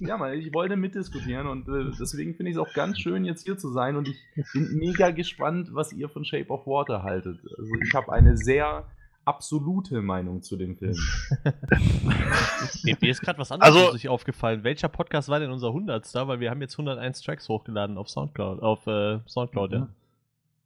ja, 0.00 0.16
man, 0.18 0.32
ich 0.34 0.52
wollte 0.52 0.76
mitdiskutieren 0.76 1.46
und 1.46 1.68
äh, 1.68 1.92
deswegen 1.98 2.34
finde 2.34 2.50
ich 2.50 2.56
es 2.56 2.60
auch 2.60 2.72
ganz 2.74 2.98
schön, 2.98 3.24
jetzt 3.24 3.44
hier 3.44 3.56
zu 3.56 3.70
sein 3.70 3.96
und 3.96 4.08
ich 4.08 4.18
bin 4.52 4.76
mega 4.78 5.10
gespannt, 5.12 5.68
was 5.72 5.92
ihr 5.92 6.08
von 6.08 6.24
Shape 6.24 6.48
of 6.50 6.66
Water 6.66 7.04
haltet. 7.04 7.38
Also 7.56 7.70
ich 7.82 7.94
habe 7.94 8.12
eine 8.12 8.36
sehr 8.36 8.84
absolute 9.28 10.00
Meinung 10.02 10.42
zu 10.42 10.56
dem 10.56 10.76
Film. 10.76 10.96
Mir, 12.84 12.96
mir 13.00 13.10
ist 13.10 13.20
gerade 13.20 13.38
was 13.38 13.52
anderes 13.52 13.74
Also- 13.74 13.92
sich 13.92 14.08
aufgefallen. 14.08 14.64
Welcher 14.64 14.88
Podcast 14.88 15.28
war 15.28 15.40
denn 15.40 15.50
unser 15.50 15.68
100. 15.68 16.12
Weil 16.14 16.40
wir 16.40 16.50
haben 16.50 16.60
jetzt 16.60 16.74
101 16.74 17.22
Tracks 17.22 17.48
hochgeladen 17.48 17.98
auf 17.98 18.08
Soundcloud. 18.08 18.60
Auf 18.62 18.86
äh, 18.86 19.20
Soundcloud, 19.26 19.72
ja. 19.72 19.88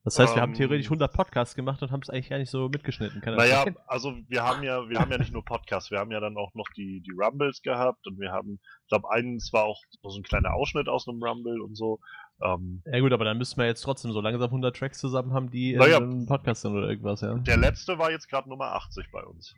Das 0.05 0.19
heißt, 0.19 0.35
wir 0.35 0.43
haben 0.43 0.51
Ähm, 0.51 0.57
theoretisch 0.57 0.87
100 0.87 1.13
Podcasts 1.13 1.55
gemacht 1.55 1.81
und 1.81 1.93
haben 1.93 2.01
es 2.03 2.11
eigentlich 2.11 2.29
gar 2.29 2.39
nicht 2.39 2.51
so 2.51 2.69
mitgeschnitten. 2.69 3.21
Kann 3.21 3.37
Naja, 3.37 3.65
also 3.87 4.15
wir 4.27 4.43
haben 4.43 4.65
ja, 4.65 4.89
wir 4.89 4.99
haben 4.99 5.13
ja 5.13 5.19
nicht 5.19 5.33
nur 5.33 5.45
Podcasts, 5.45 5.93
wir 5.93 6.01
haben 6.01 6.11
ja 6.11 6.19
dann 6.19 6.37
auch 6.37 6.53
noch 6.55 6.67
die, 6.77 7.01
die 7.03 7.13
Rumbles 7.13 7.63
gehabt 7.63 8.05
und 8.09 8.19
wir 8.19 8.33
haben, 8.33 8.59
ich 8.83 8.89
glaube, 8.89 9.09
eins 9.13 9.53
war 9.53 9.63
auch 9.65 9.81
so 10.03 10.19
ein 10.19 10.25
kleiner 10.25 10.55
Ausschnitt 10.55 10.89
aus 10.89 11.07
einem 11.07 11.23
Rumble 11.23 11.61
und 11.61 11.77
so. 11.77 12.01
Ähm, 12.41 12.83
Ja 12.87 13.01
gut, 13.01 13.13
aber 13.13 13.25
dann 13.25 13.39
müssten 13.39 13.61
wir 13.61 13.67
jetzt 13.67 13.83
trotzdem 13.83 14.13
so 14.13 14.21
langsam 14.21 14.49
100 14.49 14.77
Tracks 14.77 14.99
zusammen 14.99 15.33
haben, 15.33 15.51
die 15.51 15.75
Naja. 15.77 15.99
einem 15.99 16.27
Podcast 16.27 16.63
sind 16.63 16.73
oder 16.77 16.89
irgendwas, 16.89 17.21
ja. 17.21 17.35
der 17.35 17.57
letzte 17.57 17.99
war 17.99 18.11
jetzt 18.11 18.29
gerade 18.29 18.49
Nummer 18.49 18.73
80 18.75 19.11
bei 19.13 19.23
uns. 19.23 19.55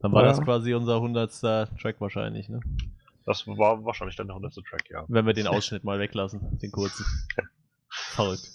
Dann 0.00 0.12
war 0.12 0.22
Ja. 0.22 0.28
das 0.28 0.40
quasi 0.40 0.72
unser 0.74 0.96
100. 0.96 1.30
Track 1.80 2.00
wahrscheinlich, 2.00 2.48
ne? 2.48 2.60
Das 3.26 3.46
war 3.46 3.84
wahrscheinlich 3.84 4.16
dann 4.16 4.28
der 4.28 4.34
100. 4.36 4.54
Track, 4.64 4.88
ja. 4.90 5.04
Wenn 5.08 5.26
wir 5.26 5.34
den 5.34 5.46
Ausschnitt 5.46 5.84
mal 5.84 5.98
weglassen, 5.98 6.58
den 6.58 6.70
kurzen. 6.72 7.04
Verrückt. 7.88 8.48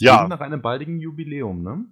Ja. 0.00 0.28
nach 0.28 0.38
einem 0.40 0.62
baldigen 0.62 1.00
Jubiläum, 1.00 1.62
ne? 1.64 1.84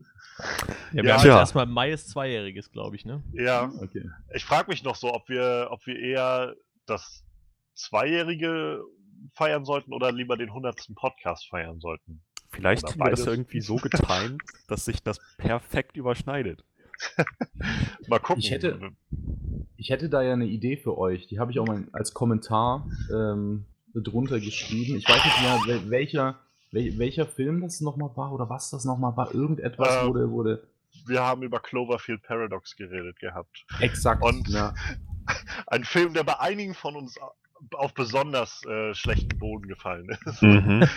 Ja, 0.92 1.02
wir 1.02 1.04
Ja. 1.04 1.14
haben 1.16 1.24
jetzt 1.26 1.34
erstmal 1.36 1.66
Mai 1.66 1.90
ist 1.90 2.10
zweijähriges, 2.10 2.70
glaube 2.70 2.94
ich, 2.94 3.04
ne? 3.04 3.24
Ja, 3.32 3.72
Okay. 3.80 4.08
ich 4.34 4.44
frage 4.44 4.70
mich 4.70 4.84
noch 4.84 4.94
so, 4.94 5.12
ob 5.12 5.28
wir, 5.28 5.68
ob 5.70 5.84
wir 5.86 5.98
eher 5.98 6.54
das 6.86 7.24
Zweijährige 7.74 8.82
feiern 9.34 9.64
sollten 9.64 9.92
oder 9.92 10.12
lieber 10.12 10.36
den 10.36 10.48
100. 10.48 10.88
Podcast 10.94 11.48
feiern 11.48 11.80
sollten. 11.80 12.20
Vielleicht 12.50 12.84
Oder 12.84 12.92
kriegen 12.92 13.04
wir 13.04 13.10
das 13.10 13.26
irgendwie 13.26 13.60
so 13.60 13.76
getimt, 13.76 14.42
dass 14.68 14.84
sich 14.84 15.02
das 15.02 15.18
perfekt 15.36 15.96
überschneidet. 15.96 16.64
Mal 18.08 18.18
gucken. 18.20 18.40
Ich 18.40 18.50
hätte- 18.50 18.78
Ich 19.76 19.90
hätte 19.90 20.08
da 20.08 20.22
ja 20.22 20.32
eine 20.32 20.46
Idee 20.46 20.76
für 20.76 20.96
euch, 20.96 21.26
die 21.26 21.38
habe 21.38 21.52
ich 21.52 21.58
auch 21.60 21.66
mal 21.66 21.86
als 21.92 22.14
Kommentar 22.14 22.88
ähm, 23.12 23.66
drunter 23.94 24.40
geschrieben. 24.40 24.96
Ich 24.96 25.06
weiß 25.08 25.22
nicht 25.24 25.40
mehr, 25.42 25.56
wel- 25.76 25.90
welcher, 25.90 26.38
wel, 26.72 26.96
welcher 26.98 27.26
Film 27.26 27.60
das 27.60 27.80
nochmal 27.82 28.10
war 28.16 28.32
oder 28.32 28.48
was 28.48 28.70
das 28.70 28.84
nochmal 28.86 29.16
war. 29.16 29.34
Irgendetwas 29.34 30.02
Ähm, 30.02 30.08
wurde, 30.08 30.30
wurde 30.30 30.62
Wir 31.06 31.20
haben 31.22 31.42
über 31.42 31.60
Cloverfield 31.60 32.22
Paradox 32.22 32.74
geredet 32.76 33.18
gehabt. 33.18 33.66
exakt. 33.80 34.22
Und- 34.22 34.48
ja. 34.48 34.74
Ein 35.66 35.84
Film, 35.84 36.14
der 36.14 36.22
bei 36.24 36.38
einigen 36.40 36.72
von 36.74 36.96
uns 36.96 37.18
auf 37.74 37.94
besonders 37.94 38.64
äh, 38.66 38.94
schlechten 38.94 39.38
Boden 39.38 39.68
gefallen 39.68 40.08
ist. 40.26 40.42
Mhm. 40.42 40.84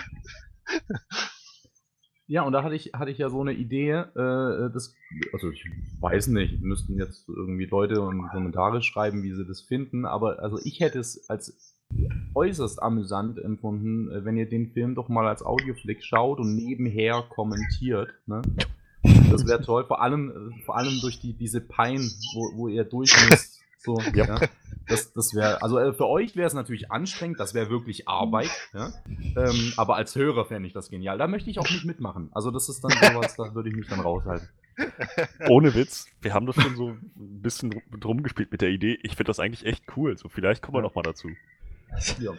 Ja, 2.31 2.43
und 2.43 2.53
da 2.53 2.61
hatte 2.61 2.75
ich, 2.75 2.91
hatte 2.93 3.09
ich 3.09 3.17
ja 3.17 3.27
so 3.31 3.41
eine 3.41 3.53
Idee, 3.53 3.89
äh, 3.89 4.69
das, 4.71 4.93
also 5.33 5.49
ich 5.49 5.65
weiß 5.99 6.27
nicht, 6.27 6.61
müssten 6.61 6.95
jetzt 6.95 7.27
irgendwie 7.27 7.65
Leute 7.65 8.01
und 8.01 8.29
Kommentare 8.29 8.83
schreiben, 8.83 9.23
wie 9.23 9.33
sie 9.33 9.47
das 9.47 9.61
finden, 9.61 10.05
aber 10.05 10.37
also 10.37 10.59
ich 10.63 10.79
hätte 10.79 10.99
es 10.99 11.27
als 11.27 11.75
äußerst 12.35 12.83
amüsant 12.83 13.39
empfunden, 13.39 14.11
äh, 14.11 14.25
wenn 14.25 14.37
ihr 14.37 14.47
den 14.47 14.67
Film 14.73 14.93
doch 14.93 15.09
mal 15.09 15.27
als 15.27 15.41
Audioflick 15.43 16.03
schaut 16.03 16.39
und 16.39 16.55
nebenher 16.55 17.23
kommentiert. 17.29 18.13
Ne? 18.27 18.43
Das 19.31 19.47
wäre 19.47 19.63
toll, 19.63 19.85
vor 19.85 20.03
allem, 20.03 20.29
äh, 20.29 20.63
vor 20.65 20.77
allem 20.77 20.99
durch 21.01 21.19
die, 21.19 21.33
diese 21.33 21.61
Pein, 21.61 22.11
wo, 22.35 22.57
wo 22.57 22.67
ihr 22.67 22.83
durch 22.83 23.11
müsst. 23.27 23.59
So, 23.79 23.99
Ja. 24.13 24.25
ja. 24.25 24.47
Das, 24.89 25.13
das 25.13 25.33
wäre, 25.35 25.61
also 25.61 25.77
äh, 25.77 25.93
für 25.93 26.07
euch 26.07 26.35
wäre 26.35 26.47
es 26.47 26.53
natürlich 26.53 26.91
anstrengend, 26.91 27.39
das 27.39 27.53
wäre 27.53 27.69
wirklich 27.69 28.07
Arbeit, 28.07 28.49
ja. 28.73 28.91
Ähm, 29.07 29.73
aber 29.77 29.95
als 29.95 30.15
Hörer 30.15 30.45
fände 30.45 30.67
ich 30.67 30.73
das 30.73 30.89
genial. 30.89 31.17
Da 31.17 31.27
möchte 31.27 31.49
ich 31.49 31.59
auch 31.59 31.69
nicht 31.69 31.85
mitmachen. 31.85 32.29
Also 32.33 32.51
das 32.51 32.69
ist 32.69 32.83
dann 32.83 32.91
sowas, 32.91 33.35
da 33.35 33.53
würde 33.53 33.69
ich 33.69 33.75
mich 33.75 33.87
dann 33.87 33.99
raushalten. 33.99 34.49
Ohne 35.47 35.75
Witz, 35.75 36.07
wir 36.21 36.33
haben 36.33 36.45
das 36.45 36.55
schon 36.55 36.75
so 36.75 36.89
ein 36.89 37.41
bisschen 37.41 37.81
drum 37.99 38.23
gespielt 38.23 38.51
mit 38.51 38.61
der 38.61 38.69
Idee. 38.69 38.97
Ich 39.03 39.11
finde 39.11 39.29
das 39.29 39.39
eigentlich 39.39 39.65
echt 39.65 39.83
cool. 39.97 40.17
So, 40.17 40.29
vielleicht 40.29 40.61
kommen 40.61 40.77
wir 40.77 40.81
noch 40.81 40.95
mal 40.95 41.03
dazu. 41.03 41.29
Ja. 42.19 42.31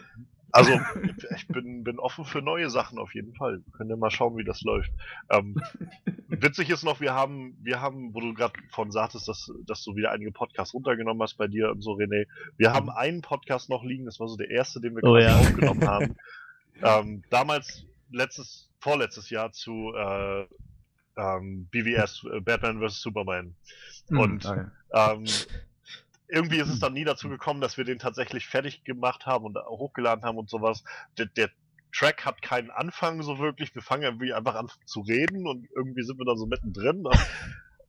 Also, 0.52 0.72
ich 1.36 1.48
bin, 1.48 1.84
bin 1.84 1.98
offen 1.98 2.24
für 2.24 2.42
neue 2.42 2.70
Sachen 2.70 2.98
auf 2.98 3.14
jeden 3.14 3.34
Fall. 3.34 3.62
Wir 3.64 3.72
können 3.72 3.90
ja 3.90 3.96
mal 3.96 4.10
schauen, 4.10 4.36
wie 4.36 4.44
das 4.44 4.62
läuft. 4.62 4.90
Ähm, 5.30 5.60
witzig 6.28 6.70
ist 6.70 6.82
noch, 6.84 7.00
wir 7.00 7.14
haben, 7.14 7.56
wir 7.62 7.80
haben, 7.80 8.14
wo 8.14 8.20
du 8.20 8.34
gerade 8.34 8.54
von 8.70 8.90
sagtest, 8.90 9.28
dass, 9.28 9.50
dass 9.66 9.84
du 9.84 9.96
wieder 9.96 10.10
einige 10.12 10.32
Podcasts 10.32 10.74
runtergenommen 10.74 11.22
hast 11.22 11.36
bei 11.36 11.46
dir 11.48 11.70
und 11.70 11.82
so, 11.82 11.92
René. 11.92 12.26
Wir 12.56 12.72
haben 12.72 12.90
einen 12.90 13.22
Podcast 13.22 13.68
noch 13.70 13.84
liegen, 13.84 14.06
das 14.06 14.18
war 14.20 14.28
so 14.28 14.36
der 14.36 14.50
erste, 14.50 14.80
den 14.80 14.96
wir 14.96 15.04
Oh 15.04 15.16
ja. 15.16 15.36
aufgenommen 15.38 15.86
haben. 15.88 16.16
Ähm, 16.82 17.22
damals, 17.28 17.84
letztes, 18.10 18.70
vorletztes 18.78 19.28
Jahr 19.28 19.52
zu 19.52 19.92
äh, 19.94 20.46
ähm, 21.18 21.68
BVS, 21.70 22.24
äh, 22.32 22.40
Batman 22.40 22.80
vs. 22.80 23.02
Superman. 23.02 23.54
Und 24.08 24.44
Hm, 24.44 24.50
ah, 24.50 24.56
ja. 24.94 25.12
ähm, 25.12 25.24
irgendwie 26.30 26.58
ist 26.58 26.68
es 26.68 26.78
dann 26.80 26.94
nie 26.94 27.04
dazu 27.04 27.28
gekommen, 27.28 27.60
dass 27.60 27.76
wir 27.76 27.84
den 27.84 27.98
tatsächlich 27.98 28.46
fertig 28.46 28.84
gemacht 28.84 29.26
haben 29.26 29.44
und 29.44 29.56
hochgeladen 29.56 30.24
haben 30.24 30.38
und 30.38 30.50
sowas. 30.50 30.84
Der, 31.18 31.26
der 31.26 31.50
Track 31.92 32.24
hat 32.24 32.42
keinen 32.42 32.70
Anfang 32.70 33.22
so 33.22 33.38
wirklich. 33.38 33.74
Wir 33.74 33.82
fangen 33.82 34.04
irgendwie 34.04 34.32
einfach 34.32 34.54
an 34.54 34.68
zu 34.84 35.00
reden 35.00 35.46
und 35.46 35.66
irgendwie 35.74 36.02
sind 36.02 36.18
wir 36.18 36.24
dann 36.24 36.38
so 36.38 36.46
mittendrin, 36.46 37.02
ne? 37.02 37.10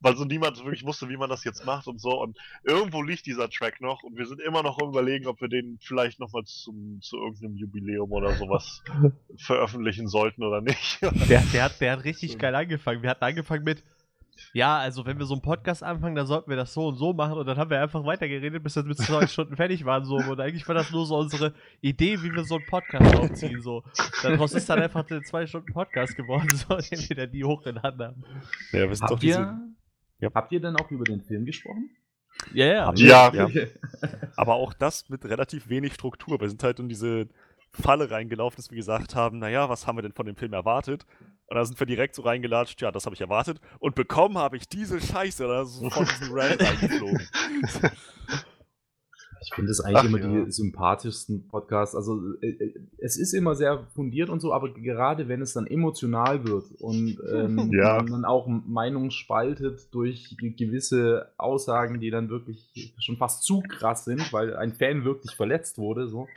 weil 0.02 0.18
so 0.18 0.26
niemand 0.26 0.58
wirklich 0.58 0.84
wusste, 0.84 1.10
wie 1.10 1.18
man 1.18 1.30
das 1.30 1.44
jetzt 1.44 1.64
macht 1.64 1.88
und 1.88 2.02
so. 2.02 2.20
Und 2.20 2.38
irgendwo 2.64 3.04
liegt 3.04 3.28
dieser 3.28 3.50
Track 3.50 3.82
noch 3.82 4.02
und 4.02 4.18
wir 4.18 4.26
sind 4.26 4.42
immer 4.42 4.64
noch 4.64 4.82
überlegen, 4.82 5.28
ob 5.28 5.40
wir 5.42 5.48
den 5.48 5.78
vielleicht 5.80 6.20
nochmal 6.20 6.44
zum 6.46 7.00
zu 7.02 7.18
irgendeinem 7.18 7.56
Jubiläum 7.56 8.12
oder 8.12 8.34
sowas 8.36 8.84
veröffentlichen 9.38 10.08
sollten 10.08 10.44
oder 10.44 10.62
nicht. 10.62 11.02
Der, 11.02 11.42
der, 11.42 11.64
hat, 11.64 11.80
der 11.80 11.92
hat 11.94 12.04
richtig 12.04 12.40
geil 12.40 12.56
angefangen. 12.56 13.04
Wir 13.04 13.12
hatten 13.12 13.24
angefangen 13.24 13.64
mit, 13.64 13.84
ja, 14.54 14.78
also 14.78 15.06
wenn 15.06 15.18
wir 15.18 15.26
so 15.26 15.34
einen 15.34 15.42
Podcast 15.42 15.84
anfangen, 15.84 16.16
dann 16.16 16.28
sollten 16.28 16.50
wir 16.50 16.58
das 16.58 16.74
so 16.74 16.88
und 16.88 16.96
so 16.96 17.14
machen 17.14 17.34
und 17.38 17.46
dann 17.46 17.58
haben 17.58 17.70
wir 17.70 17.82
einfach 17.82 18.04
weitergeredet, 18.06 18.62
bis 18.64 18.76
wir 18.76 18.84
mit 18.84 18.98
zwei 18.98 19.26
Stunden 19.28 19.56
fertig 19.56 19.86
waren. 19.86 20.04
So. 20.06 20.16
Und 20.16 20.40
eigentlich 20.40 20.68
war 20.68 20.76
das 20.76 20.92
nur 20.92 21.06
so 21.06 21.18
unsere 21.18 21.54
Idee, 21.82 22.22
wie 22.22 22.32
wir 22.34 22.44
so 22.44 22.56
einen 22.56 22.66
Podcast 22.66 23.16
aufziehen. 23.16 23.62
So. 23.62 23.84
Daraus 24.24 24.54
ist 24.54 24.70
dann 24.70 24.82
einfach 24.82 25.04
der 25.06 25.22
zwei 25.24 25.46
Stunden 25.48 25.72
Podcast 25.74 26.16
geworden, 26.16 26.50
so, 26.56 26.76
den 26.78 27.10
wir 27.10 27.16
dann 27.16 27.32
nie 27.32 27.44
hochgeladen 27.44 28.02
haben. 28.02 28.24
Ja, 28.72 28.88
wir 28.90 28.96
sind 28.96 29.06
doch 29.10 29.12
Habt 29.12 29.24
diese, 29.24 29.40
ihr, 29.40 29.60
Ja. 30.20 30.30
habt 30.34 30.52
ihr 30.52 30.60
denn 30.60 30.76
auch 30.76 30.92
über 30.92 31.04
den 31.06 31.22
Film 31.22 31.46
gesprochen? 31.46 31.90
Ja, 32.54 32.66
ja. 32.66 32.86
Haben 32.88 32.98
Ja. 32.98 33.34
Ja. 33.34 33.48
aber 34.36 34.56
auch 34.56 34.74
das 34.74 35.10
mit 35.10 35.24
relativ 35.26 35.70
wenig 35.70 35.94
Struktur. 35.94 36.40
Wir 36.40 36.50
sind 36.50 36.64
halt 36.64 36.80
in 36.80 36.90
diese 36.90 37.28
Falle 37.74 38.12
reingelaufen, 38.12 38.58
dass 38.58 38.70
wir 38.70 38.76
gesagt 38.76 39.16
haben, 39.16 39.40
naja, 39.40 39.70
was 39.70 39.88
haben 39.88 39.98
wir 39.98 40.02
denn 40.02 40.12
von 40.12 40.26
dem 40.26 40.36
Film 40.36 40.54
erwartet? 40.54 41.06
Und 41.52 41.56
da 41.58 41.66
sind 41.66 41.78
wir 41.78 41.86
direkt 41.86 42.16
so 42.16 42.22
reingelatscht, 42.22 42.82
ja, 42.82 42.94
das 42.94 43.06
habe 43.06 43.14
ich 43.14 43.20
erwartet. 43.20 43.60
Und 43.80 43.94
bekommen 43.94 44.38
habe 44.38 44.56
ich 44.56 44.70
diese 44.70 45.02
Scheiße, 45.02 45.44
da 45.44 45.64
ist 45.64 45.80
sofort 45.80 46.08
diesen 46.10 46.34
Rant 46.38 46.62
reingeflogen. 46.62 47.28
Ich 49.44 49.54
finde 49.56 49.72
es 49.72 49.82
eigentlich 49.82 49.98
Ach, 49.98 50.06
immer 50.06 50.20
ja. 50.20 50.46
die 50.46 50.52
sympathischsten 50.52 51.50
Podcasts. 51.50 51.94
Also 51.94 52.22
äh, 52.42 52.48
äh, 52.52 52.74
es 53.00 53.18
ist 53.18 53.34
immer 53.34 53.56
sehr 53.56 53.86
fundiert 53.96 54.30
und 54.30 54.40
so, 54.40 54.54
aber 54.54 54.74
gerade 54.74 55.28
wenn 55.28 55.42
es 55.42 55.52
dann 55.52 55.68
emotional 55.68 56.46
wird 56.46 56.72
und 56.80 57.18
ähm, 57.34 57.70
Ja. 57.74 57.98
man 57.98 58.06
dann 58.08 58.24
auch 58.26 58.48
Meinungen 58.48 59.12
spaltet 59.12 59.94
durch 59.94 60.38
ge- 60.40 60.52
gewisse 60.52 61.34
Aussagen, 61.38 62.00
die 62.00 62.12
dann 62.12 62.30
wirklich 62.30 62.94
schon 63.00 63.18
fast 63.18 63.44
zu 63.44 63.62
krass 63.68 64.06
sind, 64.06 64.32
weil 64.32 64.56
ein 64.56 64.72
Fan 64.72 65.04
wirklich 65.04 65.36
verletzt 65.36 65.78
wurde, 65.78 66.08
so. 66.08 66.30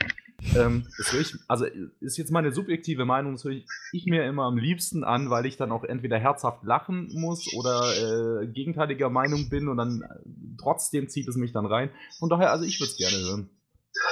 Ähm, 0.55 0.87
das 0.97 1.11
höre 1.11 1.21
ich, 1.21 1.33
also 1.47 1.65
ist 1.99 2.17
jetzt 2.17 2.31
meine 2.31 2.51
subjektive 2.51 3.05
Meinung, 3.05 3.33
das 3.33 3.43
höre 3.43 3.53
ich, 3.53 3.65
ich 3.91 4.05
mir 4.05 4.25
immer 4.25 4.43
am 4.43 4.57
liebsten 4.57 5.03
an, 5.03 5.29
weil 5.29 5.45
ich 5.45 5.57
dann 5.57 5.71
auch 5.71 5.83
entweder 5.83 6.19
herzhaft 6.19 6.63
lachen 6.63 7.09
muss 7.13 7.53
oder 7.53 8.41
äh, 8.41 8.47
gegenteiliger 8.47 9.09
Meinung 9.09 9.49
bin 9.49 9.67
und 9.67 9.77
dann 9.77 10.01
äh, 10.01 10.29
trotzdem 10.59 11.09
zieht 11.09 11.27
es 11.27 11.35
mich 11.35 11.51
dann 11.51 11.65
rein. 11.65 11.89
Von 12.19 12.29
daher, 12.29 12.51
also 12.51 12.65
ich 12.65 12.79
würde 12.79 12.91
es 12.91 12.97
gerne 12.97 13.17
hören. 13.17 13.49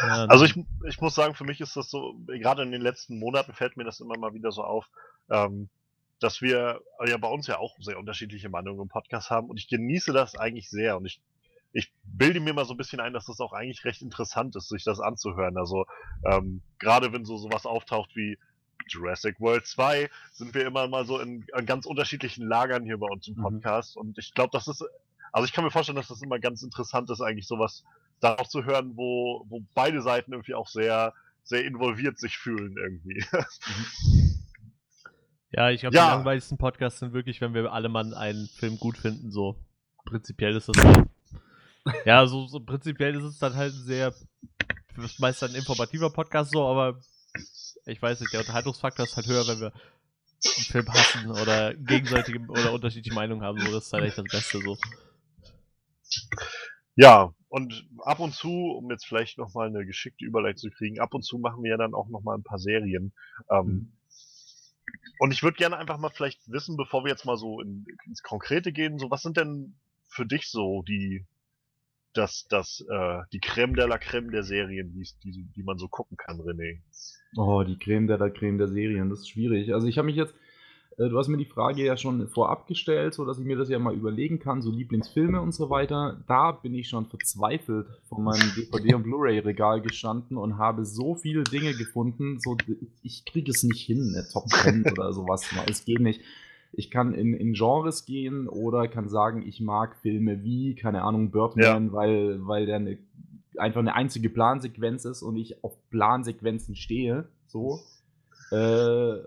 ja 0.02 0.26
Also 0.26 0.46
ich, 0.46 0.56
ich 0.88 1.02
muss 1.02 1.16
sagen, 1.16 1.36
für 1.36 1.44
mich 1.44 1.62
ist 1.62 1.76
das 1.76 1.90
so, 1.90 2.16
gerade 2.28 2.64
in 2.64 2.72
den 2.72 2.82
letzten 2.82 3.20
Monaten 3.20 3.54
fällt 3.54 3.78
mir 3.78 3.84
das 3.84 4.00
immer 4.00 4.18
mal 4.18 4.34
wieder 4.34 4.52
so 4.52 4.64
auf, 4.64 4.90
ähm, 5.30 5.70
dass 6.20 6.42
wir 6.42 6.80
ja 7.06 7.18
bei 7.18 7.28
uns 7.28 7.48
ja 7.48 7.58
auch 7.58 7.76
sehr 7.80 8.00
unterschiedliche 8.00 8.50
Meinungen 8.50 8.82
im 8.82 8.88
Podcast 8.88 9.30
haben 9.30 9.50
und 9.50 9.58
ich 9.58 9.68
genieße 9.68 10.14
das 10.14 10.36
eigentlich 10.36 10.70
sehr 10.70 10.98
und 10.98 11.06
ich, 11.06 11.22
ich 11.74 11.92
bilde 12.04 12.40
mir 12.40 12.54
mal 12.54 12.66
so 12.66 12.74
ein 12.74 12.78
bisschen 12.78 13.00
ein, 13.00 13.14
dass 13.14 13.26
das 13.26 13.40
auch 13.40 13.52
eigentlich 13.52 13.84
recht 13.84 14.02
interessant 14.02 14.56
ist, 14.56 14.70
sich 14.70 14.84
das 14.84 15.00
anzuhören. 15.00 15.58
Also 15.58 15.86
ähm, 16.24 16.62
gerade 16.80 17.12
wenn 17.12 17.26
so 17.26 17.38
sowas 17.38 17.66
auftaucht 17.66 18.16
wie 18.16 18.38
Jurassic 18.88 19.40
World 19.40 19.66
2, 19.66 20.10
sind 20.34 20.54
wir 20.54 20.66
immer 20.68 20.88
mal 20.88 21.06
so 21.06 21.20
in, 21.20 21.46
in 21.58 21.66
ganz 21.66 21.86
unterschiedlichen 21.86 22.48
Lagern 22.48 22.86
hier 22.86 22.98
bei 22.98 23.08
uns 23.08 23.28
im 23.28 23.36
Mhm. 23.36 23.42
Podcast 23.42 23.98
und 23.98 24.18
ich 24.18 24.34
glaube, 24.34 24.52
das 24.54 24.68
ist, 24.68 24.84
also 25.32 25.46
ich 25.46 25.54
kann 25.54 25.64
mir 25.64 25.72
vorstellen, 25.72 25.96
dass 25.96 26.10
das 26.10 26.22
immer 26.22 26.40
ganz 26.40 26.62
interessant 26.64 27.10
ist, 27.10 27.22
eigentlich 27.22 27.48
sowas 27.48 27.84
da 28.20 28.36
auch 28.36 28.48
zu 28.48 28.64
hören, 28.66 28.92
wo, 28.96 29.46
wo 29.50 29.64
beide 29.74 30.02
Seiten 30.02 30.32
irgendwie 30.34 30.54
auch 30.54 30.68
sehr, 30.68 31.14
sehr 31.44 31.66
involviert 31.66 32.20
sich 32.20 32.38
fühlen 32.38 32.76
irgendwie. 32.78 33.26
Ja, 35.56 35.70
ich 35.70 35.82
glaube, 35.82 35.96
Ja. 35.96 36.06
die 36.10 36.16
langweiligsten 36.16 36.58
Podcasts 36.58 37.00
sind 37.00 37.14
wirklich, 37.14 37.40
wenn 37.40 37.54
wir 37.54 37.72
alle 37.72 37.88
mal 37.88 38.14
einen 38.16 38.48
Film 38.48 38.80
gut 38.80 38.98
finden, 38.98 39.30
so. 39.32 39.56
Prinzipiell 40.06 40.56
ist 40.56 40.68
das. 40.70 40.76
ja, 42.06 42.26
so, 42.28 42.48
so 42.48 42.60
prinzipiell 42.60 43.16
ist 43.16 43.24
es 43.24 43.40
dann 43.40 43.56
halt 43.56 43.74
ein 43.74 43.84
sehr, 43.84 44.14
ist 44.98 45.20
meist 45.20 45.44
ein 45.44 45.56
informativer 45.56 46.10
Podcast 46.12 46.52
so, 46.52 46.66
aber 46.66 47.00
ich 47.86 48.02
weiß 48.02 48.20
nicht, 48.22 48.34
der 48.34 48.42
Unterhaltungsfaktor 48.42 49.06
ist 49.06 49.16
halt 49.16 49.28
höher, 49.28 49.48
wenn 49.48 49.60
wir 49.60 49.74
einen 49.74 50.66
Film 50.66 50.88
hassen 50.88 51.32
oder 51.32 51.74
gegenseitige 51.74 52.40
oder 52.48 52.74
unterschiedliche 52.74 53.16
Meinungen 53.16 53.44
haben, 53.44 53.60
so, 53.60 53.72
das 53.72 53.86
ist 53.86 53.94
halt 53.94 54.06
echt 54.06 54.18
das 54.18 54.26
Beste, 54.26 54.60
so. 54.60 54.78
ja, 56.96 57.34
und 57.50 57.88
ab 58.04 58.20
und 58.20 58.34
zu, 58.34 58.50
um 58.50 58.90
jetzt 58.90 59.06
vielleicht 59.06 59.38
nochmal 59.38 59.68
eine 59.68 59.86
geschickte 59.86 60.26
Überleitung 60.26 60.58
zu 60.58 60.70
kriegen, 60.72 61.00
ab 61.00 61.14
und 61.14 61.24
zu 61.24 61.38
machen 61.38 61.64
wir 61.64 61.72
ja 61.72 61.78
dann 61.78 61.94
auch 61.94 62.10
nochmal 62.10 62.38
ein 62.38 62.44
paar 62.44 62.60
Serien. 62.60 63.14
Ähm, 63.50 63.94
Und 65.20 65.32
ich 65.32 65.44
würde 65.44 65.58
gerne 65.58 65.78
einfach 65.78 65.98
mal 65.98 66.10
vielleicht 66.10 66.40
wissen, 66.52 66.78
bevor 66.78 67.04
wir 67.04 67.12
jetzt 67.12 67.26
mal 67.26 67.38
so 67.38 67.62
in, 67.62 67.86
ins 68.06 68.24
Konkrete 68.24 68.72
gehen, 68.72 69.00
so 69.00 69.12
was 69.12 69.22
sind 69.22 69.38
denn 69.38 69.76
für 70.10 70.26
dich 70.26 70.50
so 70.50 70.84
die 70.84 71.26
das, 72.14 72.46
das, 72.50 72.86
äh, 72.90 73.20
die 73.32 73.40
Creme 73.40 73.76
de 73.76 73.86
la 73.88 73.98
Creme 73.98 74.32
der 74.32 74.44
Serien, 74.44 74.94
die's- 74.94 75.18
die, 75.24 75.46
die 75.56 75.64
man 75.64 75.78
so 75.78 75.88
gucken 75.88 76.18
kann, 76.18 76.40
René. 76.42 76.80
Oh, 77.36 77.64
die 77.64 77.78
Creme 77.78 78.08
der, 78.08 78.18
der 78.18 78.30
Creme 78.32 78.58
der 78.58 78.68
Serien, 78.68 79.10
das 79.10 79.20
ist 79.20 79.30
schwierig. 79.30 79.74
Also 79.74 79.88
ich 79.88 79.98
habe 79.98 80.06
mich 80.06 80.16
jetzt, 80.16 80.34
äh, 80.98 81.10
du 81.10 81.18
hast 81.18 81.28
mir 81.28 81.38
die 81.38 81.46
Frage 81.46 81.84
ja 81.84 81.98
schon 81.98 82.28
vorab 82.30 82.68
gestellt, 82.68 83.16
so 83.16 83.26
dass 83.26 83.40
ich 83.40 83.46
mir 83.46 83.58
das 83.58 83.70
ja 83.70 83.80
mal 83.80 83.96
überlegen 83.96 84.38
kann, 84.40 84.62
so 84.62 84.70
Lieblingsfilme 84.72 85.42
und 85.42 85.52
so 85.54 85.72
weiter. 85.72 86.24
Da 86.28 86.52
bin 86.52 86.76
ich 86.76 86.88
schon 86.90 87.08
verzweifelt 87.08 87.88
vor 88.08 88.20
meinem 88.22 88.52
DVD- 88.56 88.94
und 88.96 89.04
Blu-ray-Regal 89.04 89.82
gestanden 89.82 90.38
und 90.38 90.60
habe 90.60 90.86
so 90.86 91.16
viele 91.16 91.44
Dinge 91.44 91.74
gefunden, 91.74 92.40
so 92.40 92.56
ich 93.02 93.26
kriege 93.26 93.50
es 93.50 93.64
nicht 93.64 93.82
hin, 93.82 94.14
eine 94.16 94.28
Top 94.32 94.48
10 94.50 94.86
oder 94.92 95.12
sowas. 95.14 95.50
Es 95.68 95.84
geht 95.86 96.00
nicht. 96.00 96.22
Ich 96.76 96.90
kann 96.90 97.14
in, 97.14 97.34
in 97.34 97.54
Genres 97.54 98.06
gehen 98.06 98.48
oder 98.48 98.88
kann 98.88 99.08
sagen, 99.08 99.44
ich 99.48 99.62
mag 99.62 99.96
Filme 99.96 100.44
wie, 100.44 100.76
keine 100.76 101.04
Ahnung, 101.04 101.32
Birdman, 101.32 101.92
weil, 101.94 102.46
weil 102.48 102.66
der 102.66 102.78
eine, 102.78 102.98
einfach 103.58 103.80
eine 103.80 103.96
einzige 103.96 104.30
Plansequenz 104.30 105.06
ist 105.06 105.22
und 105.22 105.38
ich 105.38 105.64
auf 105.64 105.74
Plansequenzen 105.90 106.76
stehe. 106.76 107.28
So. 107.48 107.80
Äh, 108.52 109.18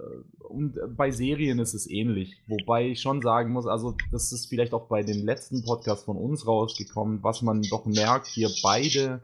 und 0.49 0.79
bei 0.97 1.11
Serien 1.11 1.59
ist 1.59 1.75
es 1.75 1.89
ähnlich. 1.89 2.37
Wobei 2.47 2.91
ich 2.91 3.01
schon 3.01 3.23
sagen 3.23 3.53
muss, 3.53 3.67
also 3.67 3.97
das 4.13 4.33
ist 4.33 4.47
vielleicht 4.47 4.73
auch 4.73 4.87
bei 4.87 5.03
dem 5.03 5.25
letzten 5.25 5.65
Podcast 5.65 6.05
von 6.05 6.17
uns 6.17 6.47
rausgekommen, 6.47 7.23
was 7.23 7.43
man 7.43 7.63
doch 7.63 7.87
merkt, 7.87 8.27
hier 8.27 8.51
beide 8.63 9.21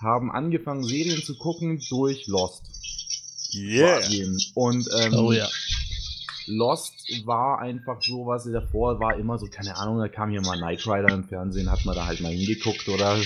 haben 0.00 0.30
angefangen, 0.30 0.84
Serien 0.84 1.22
zu 1.22 1.36
gucken 1.38 1.80
durch 1.88 2.26
Lost. 2.26 2.70
Yeah. 3.54 4.00
Und 4.54 4.88
ähm, 5.00 5.14
Oh 5.14 5.32
ja. 5.32 5.48
Lost 6.48 7.26
war 7.26 7.58
einfach 7.60 8.02
so, 8.02 8.26
was 8.26 8.50
davor 8.50 9.00
war 9.00 9.16
immer 9.16 9.38
so, 9.38 9.46
keine 9.46 9.76
Ahnung, 9.76 9.98
da 9.98 10.08
kam 10.08 10.30
hier 10.30 10.42
mal 10.42 10.56
Knight 10.56 10.86
Rider 10.86 11.14
im 11.14 11.24
Fernsehen, 11.24 11.70
hat 11.70 11.84
man 11.84 11.94
da 11.94 12.06
halt 12.06 12.20
mal 12.20 12.32
hingeguckt 12.32 12.88
oder 12.88 13.16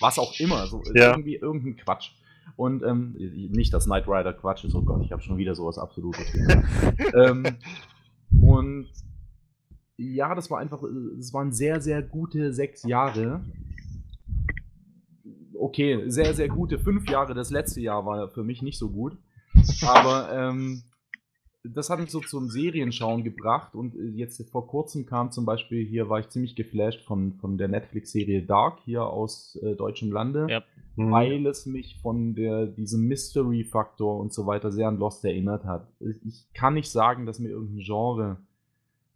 was 0.00 0.18
auch 0.18 0.38
immer, 0.38 0.66
so 0.66 0.82
Ja. 0.94 1.10
irgendwie 1.10 1.36
irgendein 1.36 1.76
Quatsch. 1.76 2.12
Und 2.56 2.82
ähm, 2.82 3.14
nicht, 3.52 3.72
dass 3.72 3.84
Knight 3.84 4.08
Rider 4.08 4.32
Quatsch 4.32 4.64
ist, 4.64 4.74
oh 4.74 4.82
Gott, 4.82 5.02
ich 5.04 5.12
habe 5.12 5.22
schon 5.22 5.36
wieder 5.38 5.54
sowas 5.54 5.78
Absolutes 5.78 6.24
ähm, 7.14 7.56
und 8.42 8.88
ja, 9.96 10.34
das 10.34 10.50
war 10.50 10.58
einfach, 10.60 10.82
es 11.18 11.32
waren 11.34 11.52
sehr, 11.52 11.80
sehr 11.80 12.02
gute 12.02 12.52
sechs 12.52 12.84
Jahre. 12.84 13.40
Okay, 15.54 16.08
sehr, 16.08 16.34
sehr 16.34 16.48
gute 16.48 16.78
fünf 16.78 17.08
Jahre. 17.10 17.34
Das 17.34 17.50
letzte 17.50 17.80
Jahr 17.80 18.06
war 18.06 18.28
für 18.28 18.44
mich 18.44 18.62
nicht 18.62 18.78
so 18.78 18.90
gut. 18.90 19.16
Aber 19.82 20.30
ähm, 20.32 20.82
das 21.64 21.90
hat 21.90 21.98
mich 22.00 22.10
so 22.10 22.20
zum 22.20 22.48
Serienschauen 22.48 23.24
gebracht 23.24 23.74
und 23.74 23.94
äh, 23.96 24.08
jetzt 24.14 24.42
vor 24.50 24.66
kurzem 24.66 25.06
kam 25.06 25.32
zum 25.32 25.44
Beispiel, 25.44 25.84
hier 25.84 26.08
war 26.08 26.20
ich 26.20 26.28
ziemlich 26.28 26.54
geflasht 26.56 27.04
von, 27.04 27.34
von 27.34 27.58
der 27.58 27.68
Netflix-Serie 27.68 28.42
Dark 28.42 28.78
hier 28.84 29.04
aus 29.04 29.58
äh, 29.62 29.74
deutschem 29.74 30.12
Lande, 30.12 30.46
Ja. 30.48 30.62
Mhm. 30.96 31.10
weil 31.10 31.46
es 31.46 31.66
mich 31.66 31.98
von 32.00 32.34
der, 32.34 32.66
diesem 32.66 33.06
Mystery-Faktor 33.06 34.18
und 34.18 34.32
so 34.32 34.46
weiter 34.46 34.72
sehr 34.72 34.88
an 34.88 34.98
Lost 34.98 35.24
erinnert 35.24 35.64
hat. 35.64 35.86
Ich 36.24 36.46
kann 36.54 36.74
nicht 36.74 36.90
sagen, 36.90 37.26
dass 37.26 37.38
mir 37.38 37.50
irgendein 37.50 37.84
Genre 37.84 38.36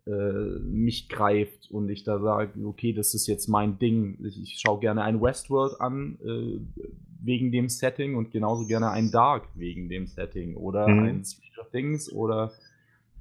äh, 0.06 0.58
mich 0.61 1.08
greift 1.08 1.70
und 1.70 1.88
ich 1.88 2.02
da 2.04 2.18
sage, 2.20 2.64
okay, 2.64 2.92
das 2.92 3.14
ist 3.14 3.26
jetzt 3.28 3.49
mein 3.49 3.78
Ding. 3.78 4.18
Ich, 4.25 4.40
ich 4.42 4.58
schaue 4.61 4.80
gerne 4.80 5.02
ein 5.02 5.20
Westworld 5.20 5.80
an 5.80 6.18
äh, 6.25 6.61
wegen 7.24 7.52
dem 7.52 7.68
Setting 7.68 8.16
und 8.16 8.30
genauso 8.30 8.66
gerne 8.66 8.90
ein 8.90 9.10
Dark 9.10 9.44
wegen 9.54 9.88
dem 9.88 10.06
Setting 10.06 10.56
oder 10.56 10.88
Mhm. 10.88 11.04
ein 11.04 11.24
Stranger 11.24 11.70
Things 11.70 12.10
oder 12.12 12.52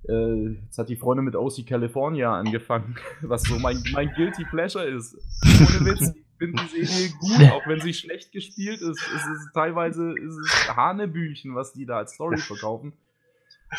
äh, 0.10 0.48
jetzt 0.66 0.78
hat 0.80 0.90
die 0.90 0.96
Freundin 0.96 1.26
mit 1.26 1.36
OC 1.36 1.66
California 1.68 2.34
angefangen, 2.34 2.96
was 3.22 3.44
so 3.44 3.60
mein, 3.60 3.84
mein 3.94 4.12
Guilty 4.16 4.46
Pleasure 4.46 4.86
ist. 4.86 5.16
Ohne 5.46 5.86
Witz, 5.86 6.14
ich 6.16 6.24
finde 6.40 6.64
die 6.64 6.86
Serie 6.86 7.10
gut, 7.20 7.52
auch 7.52 7.68
wenn 7.68 7.80
sie 7.82 7.94
schlecht 7.94 8.32
gespielt 8.32 8.82
ist. 8.82 9.00
Es 9.16 9.26
ist 9.28 9.54
teilweise 9.54 10.14
ist 10.18 10.36
es 10.38 10.76
Hanebüchen, 10.76 11.54
was 11.54 11.74
die 11.74 11.86
da 11.86 11.98
als 11.98 12.14
Story 12.14 12.38
verkaufen. 12.38 12.94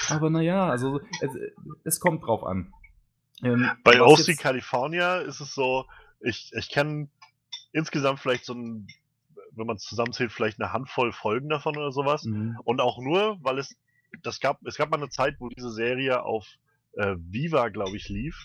Aber 0.09 0.31
naja, 0.31 0.69
also 0.69 1.01
es, 1.21 1.31
es 1.85 2.01
kommt 2.01 2.25
drauf 2.25 2.45
an. 2.45 2.73
Ähm, 3.43 3.69
Bei 3.83 4.01
OC 4.01 4.39
California 4.39 5.17
ist 5.19 5.41
es 5.41 5.53
so, 5.55 5.85
ich, 6.21 6.53
ich 6.57 6.71
kenne 6.71 7.09
insgesamt 7.73 8.21
vielleicht 8.21 8.45
so 8.45 8.55
ein, 8.55 8.87
wenn 9.57 9.67
man 9.67 9.77
es 9.77 9.83
zusammenzählt, 9.83 10.33
vielleicht 10.33 10.61
eine 10.61 10.73
Handvoll 10.73 11.13
Folgen 11.13 11.49
davon 11.49 11.77
oder 11.77 11.93
sowas. 11.93 12.25
Mhm. 12.25 12.59
Und 12.65 12.81
auch 12.81 12.99
nur, 12.99 13.39
weil 13.43 13.59
es, 13.59 13.77
das 14.23 14.41
gab, 14.41 14.65
es 14.67 14.77
gab 14.77 14.91
mal 14.91 14.97
eine 14.99 15.11
Zeit, 15.11 15.37
wo 15.39 15.49
diese 15.49 15.71
Serie 15.71 16.23
auf 16.23 16.47
äh, 16.95 17.17
Viva, 17.19 17.69
glaube 17.69 17.97
ich, 17.97 18.09
lief. 18.09 18.37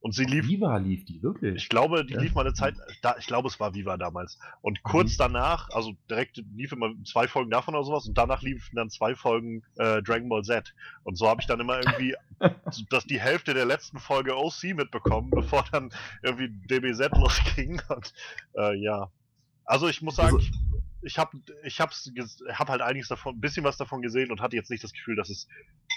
Und 0.00 0.14
sie 0.14 0.24
lief, 0.26 0.46
Viva 0.46 0.76
lief 0.76 1.06
die, 1.06 1.22
wirklich. 1.22 1.54
ich 1.56 1.68
glaube, 1.70 2.04
die 2.04 2.12
Ja. 2.12 2.20
lief 2.20 2.34
mal 2.34 2.42
eine 2.42 2.52
Zeit, 2.52 2.74
da, 3.00 3.16
ich 3.18 3.26
glaube, 3.26 3.48
es 3.48 3.58
war 3.58 3.74
Viva 3.74 3.96
damals. 3.96 4.38
Und 4.60 4.82
kurz 4.82 5.16
danach, 5.16 5.70
also 5.70 5.94
direkt 6.10 6.36
lief 6.54 6.72
immer 6.72 6.92
zwei 7.06 7.26
Folgen 7.26 7.50
davon 7.50 7.74
oder 7.74 7.84
sowas 7.84 8.06
und 8.06 8.18
danach 8.18 8.42
liefen 8.42 8.76
dann 8.76 8.90
zwei 8.90 9.14
Folgen 9.14 9.62
äh, 9.76 10.02
Dragon 10.02 10.28
Ball 10.28 10.42
Z. 10.42 10.74
Und 11.04 11.16
so 11.16 11.26
habe 11.26 11.40
ich 11.40 11.46
dann 11.46 11.58
immer 11.58 11.78
irgendwie 11.78 12.14
dass 12.90 13.04
die 13.06 13.20
Hälfte 13.20 13.54
der 13.54 13.64
letzten 13.64 13.98
Folge 13.98 14.36
OC 14.36 14.74
mitbekommen, 14.74 15.30
bevor 15.34 15.64
dann 15.72 15.90
irgendwie 16.22 16.48
DBZ 16.50 17.16
losging. 17.16 17.80
Und 17.88 18.12
äh, 18.58 18.74
ja. 18.76 19.10
Also 19.64 19.88
ich 19.88 20.02
muss 20.02 20.16
sagen, 20.16 20.36
Also- 20.36 20.48
ich, 21.06 21.18
habe 21.18 21.36
ich 21.64 21.80
hab's, 21.80 22.10
hab 22.54 22.68
halt 22.70 22.80
einiges 22.80 23.08
davon, 23.08 23.34
ein 23.36 23.40
bisschen 23.40 23.62
was 23.62 23.76
davon 23.76 24.00
gesehen 24.00 24.30
und 24.30 24.40
hatte 24.40 24.56
jetzt 24.56 24.70
nicht 24.70 24.82
das 24.82 24.92
Gefühl, 24.94 25.16
dass 25.16 25.28
es 25.28 25.46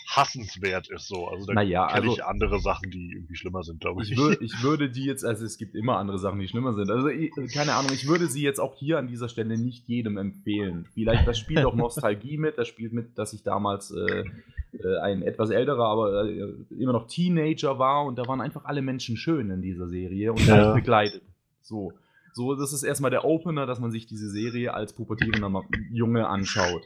hassenswert 0.10 0.89
ist 0.89 1.08
so. 1.08 1.27
Also 1.27 1.45
da 1.45 1.53
Naja, 1.53 1.88
kenne 1.88 2.01
also- 2.01 2.13
ich 2.13 2.23
andere 2.25 2.60
Sachen, 2.60 2.91
die 2.91 3.13
irgendwie 3.13 3.36
schlimmer 3.36 3.63
sind, 3.63 3.80
glaube 3.80 4.03
ich. 4.03 4.12
Ich, 4.12 4.17
wür 4.17 4.38
ich 4.41 4.63
würde 4.63 4.89
die 4.89 5.06
jetzt, 5.06 5.23
also 5.23 5.45
es 5.45 5.58
gibt 5.58 5.75
immer 5.75 5.97
andere 5.97 6.19
Sachen, 6.19 6.39
die 6.39 6.47
schlimmer 6.47 6.73
sind. 6.73 6.89
Also 6.91 7.08
ich, 7.08 7.32
keine 7.53 7.73
Ahnung, 7.75 7.91
ich 7.93 8.08
würde 8.08 8.27
sie 8.27 8.41
jetzt 8.41 8.60
auch 8.60 8.75
hier 8.75 8.97
an 8.99 9.08
dieser 9.08 9.30
Stelle 9.30 9.58
nicht 9.58 9.88
jedem 9.88 10.17
empfehlen. 10.17 10.88
Vielleicht, 10.93 11.27
das 11.27 11.38
spielt 11.39 11.63
auch 11.65 11.75
Nostalgie 11.75 12.38
mit, 12.38 12.58
das 12.58 12.67
spielt 12.67 12.91
mit, 12.93 13.17
dass 13.17 13.32
ich 13.34 13.43
damals 13.43 13.91
äh, 13.91 14.25
äh, 14.73 14.97
ein 15.01 15.21
etwas 15.21 15.49
älterer, 15.51 15.86
aber 15.88 16.25
äh, 16.30 16.53
immer 16.77 16.91
noch 16.93 17.08
Teenager 17.08 17.80
war 17.80 18.03
und 18.06 18.17
da 18.17 18.27
waren 18.27 18.41
einfach 18.41 18.65
alle 18.65 18.82
Menschen 18.82 19.15
schön 19.15 19.49
in 19.51 19.62
dieser 19.62 19.88
Serie 19.88 20.34
und 20.34 20.45
Ja. 20.45 20.73
begleitet. 20.73 21.21
So. 21.62 21.93
So, 22.38 22.54
das 22.54 22.71
ist 22.71 22.84
erstmal 22.84 23.10
der 23.10 23.26
Opener, 23.26 23.65
dass 23.65 23.80
man 23.80 23.89
sich 23.89 24.06
diese 24.06 24.30
Serie 24.30 24.71
als 24.71 24.93
pubertierender 24.93 25.63
Junge 25.91 26.28
anschaut. 26.28 26.86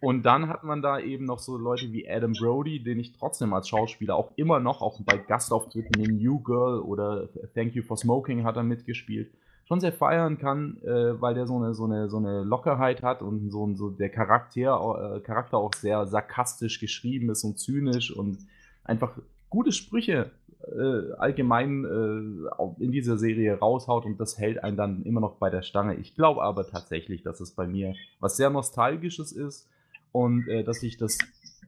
Und 0.00 0.22
dann 0.22 0.48
hat 0.48 0.62
man 0.62 0.82
da 0.82 1.00
eben 1.00 1.24
noch 1.24 1.40
so 1.40 1.56
Leute 1.56 1.92
wie 1.92 2.08
Adam 2.08 2.32
Brody, 2.32 2.80
den 2.80 3.00
ich 3.00 3.12
trotzdem 3.12 3.52
als 3.54 3.68
Schauspieler 3.68 4.14
auch 4.14 4.30
immer 4.36 4.60
noch, 4.60 4.82
auch 4.82 5.00
bei 5.00 5.18
Gastauftritten 5.18 6.00
in 6.00 6.18
New 6.18 6.38
Girl 6.38 6.78
oder 6.78 7.28
Thank 7.56 7.74
You 7.74 7.82
for 7.82 7.96
Smoking 7.96 8.44
hat 8.44 8.54
er 8.54 8.62
mitgespielt, 8.62 9.32
schon 9.64 9.80
sehr 9.80 9.92
feiern 9.92 10.38
kann, 10.38 10.80
äh, 10.84 11.20
weil 11.20 11.34
der 11.34 11.48
so 11.48 11.56
eine, 11.56 11.74
so, 11.74 11.86
eine, 11.86 12.08
so 12.08 12.18
eine 12.18 12.44
Lockerheit 12.44 13.02
hat 13.02 13.20
und 13.20 13.50
so, 13.50 13.74
so 13.74 13.90
der 13.90 14.10
Charakter, 14.10 15.16
äh, 15.16 15.20
Charakter 15.22 15.58
auch 15.58 15.74
sehr 15.74 16.06
sarkastisch 16.06 16.78
geschrieben 16.78 17.30
ist 17.30 17.42
und 17.42 17.58
zynisch 17.58 18.16
und 18.16 18.38
einfach 18.84 19.10
gute 19.50 19.72
Sprüche 19.72 20.30
äh, 20.72 21.12
allgemein 21.18 21.84
äh, 21.84 22.82
in 22.82 22.92
dieser 22.92 23.18
Serie 23.18 23.58
raushaut 23.58 24.04
und 24.04 24.18
das 24.18 24.38
hält 24.38 24.62
einen 24.62 24.76
dann 24.76 25.02
immer 25.04 25.20
noch 25.20 25.36
bei 25.36 25.50
der 25.50 25.62
Stange. 25.62 25.96
Ich 25.96 26.14
glaube 26.14 26.42
aber 26.42 26.66
tatsächlich, 26.66 27.22
dass 27.22 27.40
es 27.40 27.52
bei 27.52 27.66
mir 27.66 27.94
was 28.20 28.36
sehr 28.36 28.50
Nostalgisches 28.50 29.32
ist 29.32 29.68
und 30.12 30.48
äh, 30.48 30.64
dass 30.64 30.82
ich 30.82 30.96
das 30.96 31.18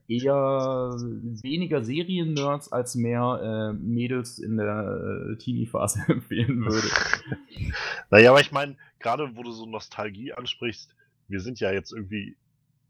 eher 0.07 0.95
weniger 1.41 1.83
Serien-Nerds 1.83 2.71
als 2.71 2.95
mehr 2.95 3.73
äh, 3.73 3.73
Mädels 3.73 4.39
in 4.39 4.57
der 4.57 5.31
äh, 5.31 5.37
Teenie-Phase 5.37 6.05
empfehlen 6.07 6.65
würde. 6.65 6.87
Naja, 8.09 8.31
aber 8.31 8.39
ich 8.39 8.53
meine, 8.53 8.77
gerade 8.99 9.35
wo 9.35 9.43
du 9.43 9.51
so 9.51 9.65
Nostalgie 9.65 10.31
ansprichst, 10.31 10.89
wir 11.27 11.41
sind 11.41 11.59
ja 11.59 11.73
jetzt 11.73 11.91
irgendwie 11.91 12.37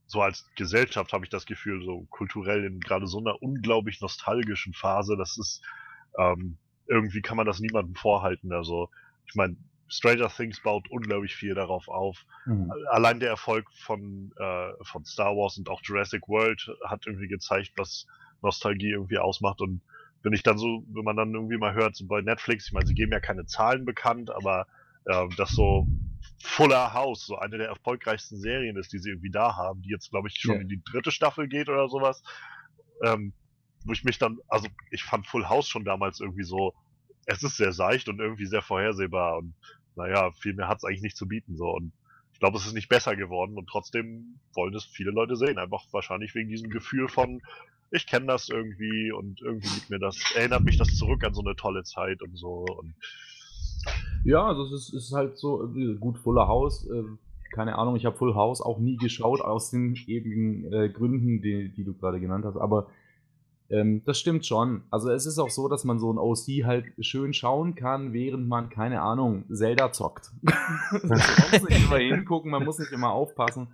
so 0.06 0.22
als 0.22 0.46
Gesellschaft, 0.56 1.12
habe 1.14 1.26
ich 1.26 1.30
das 1.30 1.46
Gefühl, 1.46 1.84
so 1.84 2.06
kulturell 2.10 2.64
in 2.66 2.80
gerade 2.80 3.08
so 3.08 3.20
einer 3.20 3.42
unglaublich 3.42 4.00
nostalgischen 4.02 4.74
Phase. 4.74 5.18
Das 5.18 5.38
ist, 5.38 5.62
ähm, 6.18 6.58
irgendwie 6.88 7.22
kann 7.22 7.38
man 7.38 7.46
das 7.46 7.60
niemandem 7.60 7.96
vorhalten. 7.96 8.52
Also, 8.54 8.90
ich 9.28 9.36
meine, 9.36 9.58
Stranger 9.90 10.30
Things 10.30 10.62
baut 10.62 10.90
unglaublich 10.90 11.36
viel 11.36 11.54
darauf 11.56 11.88
auf. 11.88 12.26
Allein 12.92 13.20
der 13.20 13.30
Erfolg 13.30 13.66
von, 13.72 14.34
äh, 14.38 14.72
von 14.84 15.06
Star 15.06 15.36
Wars 15.36 15.58
und 15.58 15.70
auch 15.70 15.82
Jurassic 15.84 16.28
World 16.28 16.70
hat 16.86 17.06
irgendwie 17.08 17.28
gezeigt, 17.28 17.72
was 17.78 18.06
Nostalgie 18.42 18.92
irgendwie 18.92 19.18
ausmacht. 19.18 19.62
Und 19.62 19.82
wenn 20.24 20.34
ich 20.34 20.44
dann 20.44 20.58
so, 20.58 20.84
wenn 20.94 21.06
man 21.06 21.16
dann 21.16 21.34
irgendwie 21.34 21.58
mal 21.58 21.74
hört, 21.74 21.96
so 21.96 22.06
bei 22.06 22.22
Netflix, 22.22 22.68
ich 22.68 22.74
meine, 22.74 22.86
sie 22.86 22.96
geben 22.96 23.12
ja 23.14 23.20
keine 23.20 23.46
Zahlen 23.46 23.86
bekannt, 23.86 24.30
aber 24.30 24.68
äh, 25.06 25.28
dass 25.38 25.52
so 25.52 25.88
Fuller 26.44 26.94
House 26.94 27.26
so 27.26 27.38
eine 27.38 27.58
der 27.58 27.68
erfolgreichsten 27.68 28.38
Serien 28.40 28.76
ist, 28.78 28.92
die 28.92 29.00
sie 29.00 29.10
irgendwie 29.12 29.32
da 29.32 29.56
haben, 29.56 29.82
die 29.82 29.90
jetzt, 29.90 30.10
glaube 30.10 30.28
ich, 30.28 30.36
schon 30.38 30.56
Ja. 30.56 30.62
in 30.62 30.68
die 30.68 30.82
dritte 30.84 31.12
Staffel 31.12 31.48
geht 31.48 31.70
oder 31.70 31.88
sowas. 31.88 32.24
Ähm, 33.04 33.34
wo 33.88 33.94
ich 33.94 34.04
mich 34.04 34.20
dann, 34.20 34.40
also 34.48 34.68
ich 34.92 35.04
fand 35.04 35.28
Full 35.28 35.48
House 35.48 35.68
schon 35.68 35.86
damals 35.86 36.20
irgendwie 36.20 36.44
so, 36.44 36.74
es 37.26 37.44
ist 37.44 37.58
sehr 37.58 37.74
seicht 37.74 38.10
und 38.10 38.20
irgendwie 38.20 38.46
sehr 38.46 38.62
vorhersehbar 38.62 39.38
und 39.38 39.54
naja, 39.96 40.32
viel 40.32 40.54
mehr 40.54 40.68
hat 40.68 40.78
es 40.78 40.84
eigentlich 40.84 41.02
nicht 41.02 41.18
zu 41.18 41.28
bieten 41.28 41.56
so. 41.58 41.70
Und 41.70 41.92
ich 42.34 42.40
glaube, 42.40 42.58
es 42.58 42.68
ist 42.68 42.74
nicht 42.74 42.90
besser 42.90 43.16
geworden 43.16 43.58
und 43.58 43.68
trotzdem 43.68 44.40
wollen 44.54 44.76
es 44.76 44.86
viele 44.86 45.12
Leute 45.12 45.36
sehen, 45.36 45.58
einfach 45.58 45.86
wahrscheinlich 45.92 46.36
wegen 46.36 46.50
diesem 46.50 46.70
Gefühl 46.70 47.08
von, 47.08 47.42
ich 47.92 48.06
kenne 48.06 48.28
das 48.28 48.50
irgendwie 48.50 49.12
und 49.12 49.42
irgendwie 49.42 49.70
liegt 49.70 49.90
mir 49.90 50.00
das, 50.00 50.18
erinnert 50.36 50.64
mich 50.64 50.78
das 50.78 50.96
zurück 50.96 51.24
an 51.24 51.34
so 51.34 51.42
eine 51.42 51.56
tolle 51.56 51.84
Zeit 51.84 52.22
und 52.22 52.38
so 52.38 52.66
und 52.66 52.94
Ja, 54.24 54.46
also 54.46 54.66
es 54.66 54.90
ist, 54.90 54.94
ist 54.94 55.14
halt 55.14 55.38
so, 55.38 55.74
äh, 55.76 55.96
gut, 55.96 56.20
Fuller 56.20 56.48
House, 56.48 56.88
äh, 56.90 57.04
keine 57.54 57.78
Ahnung, 57.78 57.96
ich 57.96 58.06
habe 58.06 58.18
Full 58.18 58.36
House 58.36 58.62
auch 58.62 58.78
nie 58.78 58.98
geschaut, 58.98 59.42
aus 59.42 59.72
den 59.72 59.96
ewigen 59.96 60.72
äh, 60.72 60.90
Gründen, 60.90 61.42
die, 61.42 61.70
die 61.70 61.84
du 61.84 61.94
gerade 61.94 62.20
genannt 62.20 62.46
hast, 62.46 62.58
aber 62.58 62.88
ähm, 63.70 64.02
das 64.06 64.20
stimmt 64.20 64.46
schon. 64.46 64.84
Also 64.92 65.10
es 65.10 65.26
ist 65.26 65.40
auch 65.40 65.50
so, 65.50 65.68
dass 65.68 65.84
man 65.84 66.00
so 66.00 66.12
ein 66.12 66.18
OC 66.18 66.66
halt 66.66 66.86
schön 67.00 67.34
schauen 67.34 67.76
kann, 67.76 68.14
während 68.14 68.48
man, 68.48 68.70
keine 68.70 69.02
Ahnung, 69.02 69.46
Zelda 69.52 69.92
zockt. 69.92 70.32
man 70.42 71.22
muss 71.52 71.70
nicht 71.70 71.86
immer 71.86 71.98
hingucken, 71.98 72.52
man 72.52 72.64
muss 72.64 72.80
nicht 72.80 72.92
immer 72.92 73.12
aufpassen. 73.12 73.70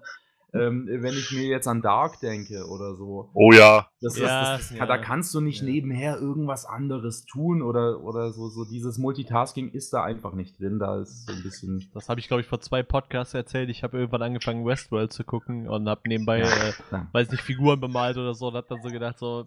Ähm, 0.56 0.88
wenn 0.88 1.16
ich 1.16 1.32
mir 1.32 1.48
jetzt 1.48 1.68
an 1.68 1.82
Dark 1.82 2.20
denke 2.20 2.68
oder 2.68 2.94
so, 2.94 3.32
oh 3.34 3.52
ja, 3.52 3.88
das, 4.02 4.20
Ja, 4.20 4.52
das, 4.54 4.70
das, 4.70 4.78
ja. 4.78 4.86
Da 4.86 5.00
kannst 5.00 5.34
du 5.34 5.42
nicht 5.42 5.62
Ja. 5.62 5.68
nebenher 5.68 6.18
irgendwas 6.20 6.68
anderes 6.68 7.26
tun 7.26 7.64
oder, 7.64 8.04
oder 8.04 8.32
so, 8.34 8.50
so 8.50 8.64
dieses 8.64 9.00
Multitasking 9.00 9.72
ist 9.72 9.94
da 9.94 10.04
einfach 10.04 10.34
nicht 10.34 10.60
drin. 10.60 10.78
Da 10.78 11.02
ist 11.02 11.26
so 11.26 11.34
ein 11.34 11.42
bisschen. 11.42 11.90
Das 11.96 12.08
habe 12.08 12.20
ich, 12.20 12.28
glaube 12.28 12.42
ich, 12.42 12.48
vor 12.48 12.62
zwei 12.62 12.84
Podcasts 12.84 13.34
erzählt. 13.34 13.72
Ich 13.72 13.82
habe 13.82 13.98
irgendwann 13.98 14.22
angefangen, 14.22 14.64
Westworld 14.64 15.12
zu 15.12 15.24
gucken 15.24 15.68
und 15.68 15.90
habe 15.90 16.02
nebenbei, 16.08 16.42
Ja, 16.42 16.46
äh, 16.46 17.06
weiß 17.14 17.32
nicht, 17.32 17.42
Figuren 17.42 17.80
bemalt 17.80 18.18
oder 18.18 18.36
so 18.36 18.50
und 18.50 18.54
habe 18.54 18.68
dann 18.70 18.84
so 18.84 18.90
gedacht, 18.90 19.18
so, 19.18 19.46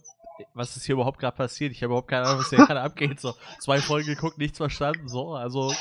was 0.55 0.77
ist 0.77 0.85
hier 0.87 0.95
überhaupt 0.95 1.19
gerade 1.19 1.37
passiert? 1.37 1.73
Ich 1.73 1.79
habe 1.83 1.87
überhaupt 1.93 2.09
keine 2.09 2.27
Ahnung, 2.27 2.41
was 2.41 2.51
hier 2.51 2.59
gerade 2.59 2.81
abgeht. 2.81 3.21
So, 3.21 3.35
zwei 3.61 3.79
Folgen 3.79 4.07
geguckt, 4.07 4.39
nichts 4.39 4.59
verstanden, 4.59 5.09
so, 5.09 5.35
also 5.35 5.73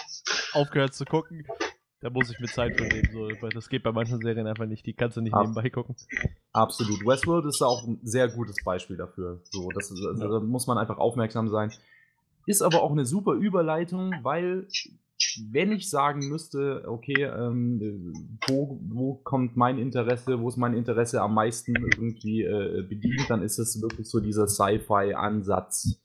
aufgehört 0.53 0.93
zu 0.93 1.05
gucken. 1.05 1.45
Da 2.01 2.09
muss 2.11 2.29
ich 2.29 2.39
mir 2.39 2.47
Zeit 2.47 2.77
für 2.77 2.83
nehmen. 2.85 3.09
So. 3.11 3.41
weil 3.41 3.49
Das 3.49 3.67
geht 3.67 3.81
bei 3.81 3.91
manchen 3.91 4.19
Serien 4.19 4.45
einfach 4.45 4.67
nicht. 4.67 4.85
Die 4.85 4.93
kannst 4.93 5.17
du 5.17 5.21
nicht 5.21 5.33
Ab- 5.33 5.41
nebenbei 5.41 5.69
gucken. 5.69 5.95
Absolut. 6.53 7.03
Westworld 7.05 7.45
ist 7.45 7.61
da 7.61 7.65
auch 7.65 7.83
ein 7.87 7.99
sehr 8.03 8.27
gutes 8.27 8.57
Beispiel 8.63 8.95
dafür. 8.97 9.41
So, 9.49 9.69
das 9.71 9.89
ist, 9.89 10.05
also, 10.05 10.39
da 10.39 10.45
muss 10.45 10.67
man 10.67 10.77
einfach 10.77 10.97
aufmerksam 10.99 11.49
sein. 11.49 11.71
Ist 12.45 12.61
aber 12.61 12.83
auch 12.83 12.91
eine 12.91 13.05
super 13.07 13.33
Überleitung, 13.33 14.13
weil 14.21 14.67
wenn 15.52 15.71
ich 15.71 15.89
sagen 15.89 16.28
müsste, 16.30 16.84
okay, 16.88 17.24
ähm, 17.24 18.13
wo, 18.48 18.80
wo 18.88 19.15
kommt 19.15 19.56
mein 19.58 19.78
Interesse, 19.78 20.39
wo 20.39 20.50
ist 20.50 20.58
mein 20.58 20.74
Interesse 20.74 21.21
am 21.21 21.34
meisten 21.34 21.76
irgendwie 21.76 22.43
äh, 22.43 22.84
bedient, 22.88 23.30
dann 23.30 23.41
ist 23.41 23.58
es 23.60 23.82
wirklich 23.82 24.08
so 24.10 24.19
dieser 24.19 24.48
Sci-Fi-Ansatz. 24.48 26.00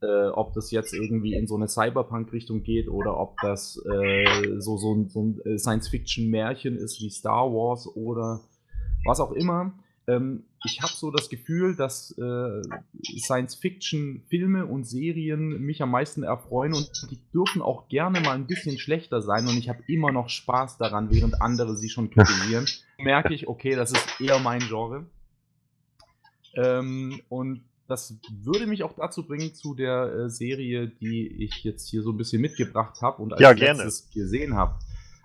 Äh, 0.00 0.28
ob 0.28 0.52
das 0.54 0.70
jetzt 0.70 0.94
irgendwie 0.94 1.34
in 1.34 1.46
so 1.46 1.56
eine 1.56 1.68
Cyberpunk-Richtung 1.68 2.62
geht 2.62 2.88
oder 2.88 3.18
ob 3.18 3.36
das 3.42 3.80
äh, 3.90 4.60
so, 4.60 4.76
so 4.76 4.94
ein, 4.94 5.08
so 5.08 5.22
ein 5.22 5.40
äh, 5.44 5.58
Science-Fiction-Märchen 5.58 6.76
ist 6.76 7.00
wie 7.00 7.10
Star 7.10 7.52
Wars 7.52 7.88
oder 7.94 8.40
was 9.04 9.20
auch 9.20 9.32
immer. 9.32 9.72
Ähm, 10.06 10.44
ich 10.64 10.80
habe 10.82 10.92
so 10.92 11.10
das 11.10 11.28
Gefühl, 11.28 11.76
dass 11.76 12.16
äh, 12.18 12.62
Science-Fiction-Filme 13.18 14.66
und 14.66 14.84
Serien 14.84 15.60
mich 15.60 15.82
am 15.82 15.90
meisten 15.90 16.22
erfreuen 16.22 16.74
und 16.74 16.90
die 17.10 17.20
dürfen 17.32 17.62
auch 17.62 17.88
gerne 17.88 18.20
mal 18.20 18.32
ein 18.32 18.46
bisschen 18.46 18.78
schlechter 18.78 19.22
sein 19.22 19.46
und 19.46 19.56
ich 19.56 19.68
habe 19.68 19.82
immer 19.86 20.12
noch 20.12 20.28
Spaß 20.28 20.78
daran, 20.78 21.10
während 21.10 21.40
andere 21.40 21.76
sie 21.76 21.88
schon 21.88 22.10
kritisieren. 22.10 22.66
Merke 22.98 23.34
ich, 23.34 23.48
okay, 23.48 23.74
das 23.74 23.92
ist 23.92 24.20
eher 24.20 24.38
mein 24.38 24.60
Genre. 24.60 25.06
Ähm, 26.56 27.20
und 27.28 27.64
das 27.86 28.16
würde 28.30 28.66
mich 28.66 28.82
auch 28.82 28.94
dazu 28.94 29.26
bringen 29.26 29.54
zu 29.54 29.74
der 29.74 30.12
äh, 30.12 30.30
Serie, 30.30 30.88
die 30.88 31.44
ich 31.44 31.64
jetzt 31.64 31.88
hier 31.90 32.02
so 32.02 32.10
ein 32.10 32.16
bisschen 32.16 32.40
mitgebracht 32.40 33.02
habe 33.02 33.22
und 33.22 33.32
als 33.32 33.42
Ja, 33.42 33.50
letztes 33.50 34.08
gesehen 34.10 34.54
habe. 34.54 34.78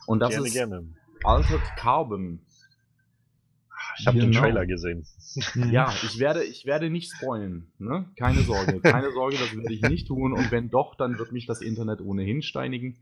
Und 0.07 0.19
das 0.19 0.31
gerne, 0.31 0.47
ist 0.47 0.53
gerne. 0.53 0.87
Altered 1.23 1.61
Carbon. 1.77 2.39
Ich 3.97 4.07
habe 4.07 4.19
den 4.19 4.31
Genau. 4.31 4.41
Trailer 4.43 4.65
gesehen. 4.65 5.05
Ja, 5.71 5.93
ich 6.03 6.19
werde, 6.19 6.43
ich 6.43 6.65
werde 6.65 6.89
nicht 6.89 7.11
spoilen. 7.15 7.67
Ne? 7.79 8.05
Keine 8.15 8.41
Sorge. 8.41 8.79
Keine 8.81 9.11
Sorge, 9.11 9.37
das 9.37 9.55
werde 9.55 9.73
ich 9.73 9.81
nicht 9.81 10.07
tun. 10.07 10.33
Und 10.33 10.51
wenn 10.51 10.69
doch, 10.69 10.95
dann 10.95 11.17
wird 11.17 11.31
mich 11.31 11.45
das 11.45 11.61
Internet 11.61 12.01
ohnehin 12.01 12.41
steinigen. 12.41 12.97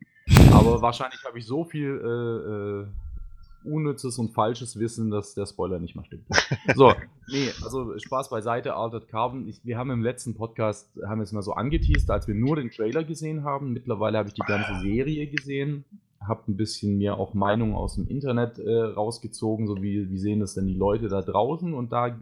Aber 0.52 0.82
wahrscheinlich 0.82 1.24
habe 1.26 1.38
ich 1.40 1.46
so 1.46 1.64
viel 1.66 2.02
äh, 2.04 3.68
äh, 3.68 3.72
unnützes 3.74 4.18
und 4.18 4.34
falsches 4.34 4.80
Wissen, 4.80 5.10
dass 5.12 5.34
der 5.36 5.46
Spoiler 5.46 5.80
nicht 5.80 5.96
mal 5.96 6.06
stimmt. 6.06 6.26
So, 6.76 6.94
nee, 7.30 7.50
also 7.64 7.98
Spaß 7.98 8.30
beiseite, 8.30 8.76
Altered 8.76 9.08
Carbon. 9.10 9.48
Ich, 9.48 9.60
wir 9.64 9.78
haben 9.78 9.92
im 9.92 10.02
letzten 10.02 10.36
Podcast, 10.36 10.90
haben 11.06 11.20
wir 11.20 11.24
es 11.24 11.32
mal 11.34 11.42
so 11.42 11.54
angeteased, 11.54 12.10
als 12.10 12.28
wir 12.28 12.36
nur 12.36 12.56
den 12.56 12.72
Trailer 12.72 13.04
gesehen 13.04 13.44
haben. 13.44 13.74
Mittlerweile 13.74 14.18
habe 14.18 14.30
ich 14.30 14.36
die 14.36 14.42
ganze 14.42 14.80
Serie 14.82 15.28
gesehen, 15.28 15.84
habe 16.28 16.44
ein 16.48 16.58
bisschen 16.58 16.98
mir 16.98 17.18
auch 17.18 17.34
Meinungen 17.34 17.76
aus 17.76 17.96
dem 17.96 18.08
Internet 18.08 18.60
äh, 18.60 18.82
rausgezogen, 18.82 19.68
so 19.68 19.82
wie, 19.82 20.10
wie 20.10 20.18
sehen 20.18 20.40
das 20.40 20.54
denn 20.54 20.68
die 20.68 20.74
Leute 20.74 21.08
da 21.08 21.22
draußen. 21.22 21.74
Und 21.74 21.92
da 21.92 22.16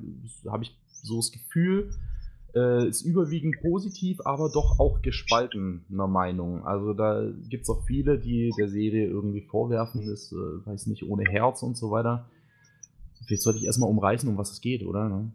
habe 0.48 0.64
ich 0.64 0.78
so 0.88 1.18
das 1.18 1.32
Gefühl, 1.32 1.90
äh, 2.56 2.88
ist 2.88 3.02
überwiegend 3.02 3.58
positiv, 3.62 4.22
aber 4.24 4.50
doch 4.50 4.80
auch 4.80 5.02
gespaltener 5.02 6.08
Meinung. 6.08 6.66
Also 6.66 6.94
da 6.94 7.30
gibt 7.50 7.64
es 7.64 7.70
auch 7.70 7.84
viele, 7.86 8.18
die 8.18 8.52
der 8.58 8.70
Serie 8.70 9.08
irgendwie 9.08 9.42
vorwerfen, 9.42 10.02
ist, 10.04 10.32
äh, 10.32 10.66
weiß 10.66 10.88
nicht, 10.88 11.04
ohne 11.04 11.24
Herz 11.30 11.64
und 11.64 11.78
so 11.78 11.92
weiter. 11.92 12.26
Vielleicht 13.26 13.42
sollte 13.42 13.60
ich 13.60 13.66
erstmal 13.66 13.90
umreißen, 13.90 14.30
um 14.30 14.38
was 14.38 14.52
es 14.52 14.62
geht, 14.62 14.84
oder? 14.84 15.10
Ne? 15.10 15.32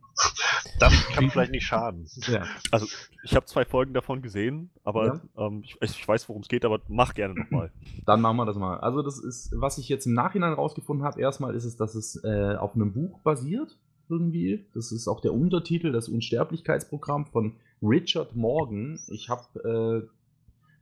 Das 0.78 0.92
kann 1.08 1.30
vielleicht 1.30 1.52
nicht 1.52 1.66
schaden. 1.66 2.06
Ja. 2.28 2.44
Also, 2.70 2.86
ich 3.22 3.34
habe 3.34 3.46
zwei 3.46 3.64
Folgen 3.64 3.92
davon 3.92 4.22
gesehen, 4.22 4.70
aber 4.84 5.20
ähm, 5.36 5.62
ich, 5.64 5.76
ich 5.80 6.08
weiß, 6.08 6.28
worum 6.28 6.42
es 6.42 6.48
geht, 6.48 6.64
aber 6.64 6.80
mach 6.88 7.14
gerne 7.14 7.34
nochmal. 7.34 7.70
Dann 8.06 8.20
machen 8.20 8.36
wir 8.36 8.46
das 8.46 8.56
mal. 8.56 8.78
Also, 8.78 9.02
das 9.02 9.18
ist, 9.18 9.52
was 9.54 9.78
ich 9.78 9.88
jetzt 9.88 10.06
im 10.06 10.14
Nachhinein 10.14 10.52
rausgefunden 10.52 11.04
habe, 11.04 11.20
erstmal 11.20 11.54
ist 11.54 11.64
es, 11.64 11.76
dass 11.76 11.94
es 11.94 12.22
äh, 12.24 12.56
auf 12.56 12.74
einem 12.74 12.92
Buch 12.92 13.20
basiert, 13.20 13.78
irgendwie. 14.08 14.66
Das 14.74 14.92
ist 14.92 15.08
auch 15.08 15.20
der 15.20 15.34
Untertitel, 15.34 15.92
das 15.92 16.08
Unsterblichkeitsprogramm 16.08 17.26
von 17.26 17.56
Richard 17.82 18.34
Morgan. 18.36 18.98
Ich 19.08 19.28
habe 19.28 20.04
äh, 20.04 20.08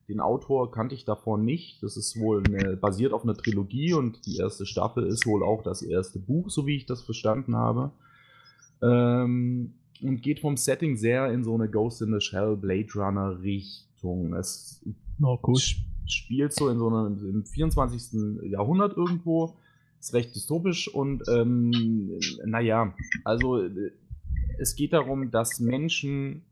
den 0.08 0.20
Autor 0.20 0.70
kannte 0.70 0.94
ich 0.94 1.04
davor 1.04 1.36
nicht. 1.38 1.82
Das 1.82 1.96
ist 1.96 2.18
wohl 2.18 2.42
eine, 2.46 2.76
basiert 2.76 3.12
auf 3.12 3.24
einer 3.24 3.34
Trilogie 3.36 3.92
und 3.92 4.24
die 4.26 4.36
erste 4.38 4.64
Staffel 4.66 5.06
ist 5.06 5.26
wohl 5.26 5.42
auch 5.42 5.62
das 5.62 5.82
erste 5.82 6.18
Buch, 6.18 6.48
so 6.50 6.66
wie 6.66 6.76
ich 6.76 6.86
das 6.86 7.02
verstanden 7.02 7.54
habe. 7.56 7.92
Ähm, 8.82 9.74
und 10.02 10.22
geht 10.22 10.40
vom 10.40 10.56
Setting 10.56 10.96
sehr 10.96 11.30
in 11.32 11.42
so 11.44 11.54
eine 11.54 11.68
Ghost 11.68 12.02
in 12.02 12.12
the 12.12 12.20
Shell 12.20 12.56
Blade 12.56 12.88
Runner 12.94 13.40
Richtung. 13.42 14.34
Es 14.34 14.80
Oh, 15.20 15.36
sp- 15.58 15.82
spielt 16.06 16.54
so 16.54 16.68
in 16.68 16.78
so 16.78 16.88
einem 16.88 17.18
im 17.28 17.44
24. 17.44 18.50
Jahrhundert 18.50 18.96
irgendwo. 18.96 19.56
Ist 20.00 20.14
recht 20.14 20.32
dystopisch 20.36 20.86
und 20.94 21.24
ähm, 21.28 22.20
naja, 22.46 22.94
also 23.24 23.60
äh, 23.60 23.90
es 24.58 24.76
geht 24.76 24.92
darum, 24.92 25.32
dass 25.32 25.58
Menschen 25.58 26.42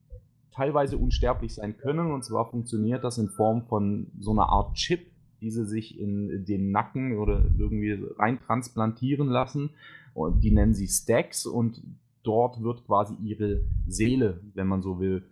teilweise 0.57 0.97
unsterblich 0.97 1.55
sein 1.55 1.77
können. 1.77 2.11
Und 2.11 2.25
zwar 2.25 2.51
funktioniert 2.51 3.05
das 3.05 3.19
in 3.19 3.29
Form 3.29 3.67
von 3.67 4.09
so 4.19 4.33
einer 4.33 4.49
Art 4.49 4.75
Chip, 4.75 5.07
die 5.41 5.51
sie 5.51 5.67
sich 5.67 6.01
in 6.01 6.45
den 6.47 6.71
Nacken 6.71 7.19
oder 7.19 7.45
irgendwie 7.59 8.03
rein 8.19 8.41
transplantieren 8.41 9.29
lassen. 9.29 9.71
Und 10.15 10.43
die 10.43 10.51
nennen 10.51 10.75
sie 10.75 10.89
Stacks. 10.89 11.45
Und 11.47 11.83
dort 12.23 12.63
wird 12.63 12.87
quasi 12.87 13.15
ihre 13.23 13.61
Seele, 13.87 14.41
wenn 14.55 14.67
man 14.67 14.83
so 14.83 14.99
will, 14.99 15.25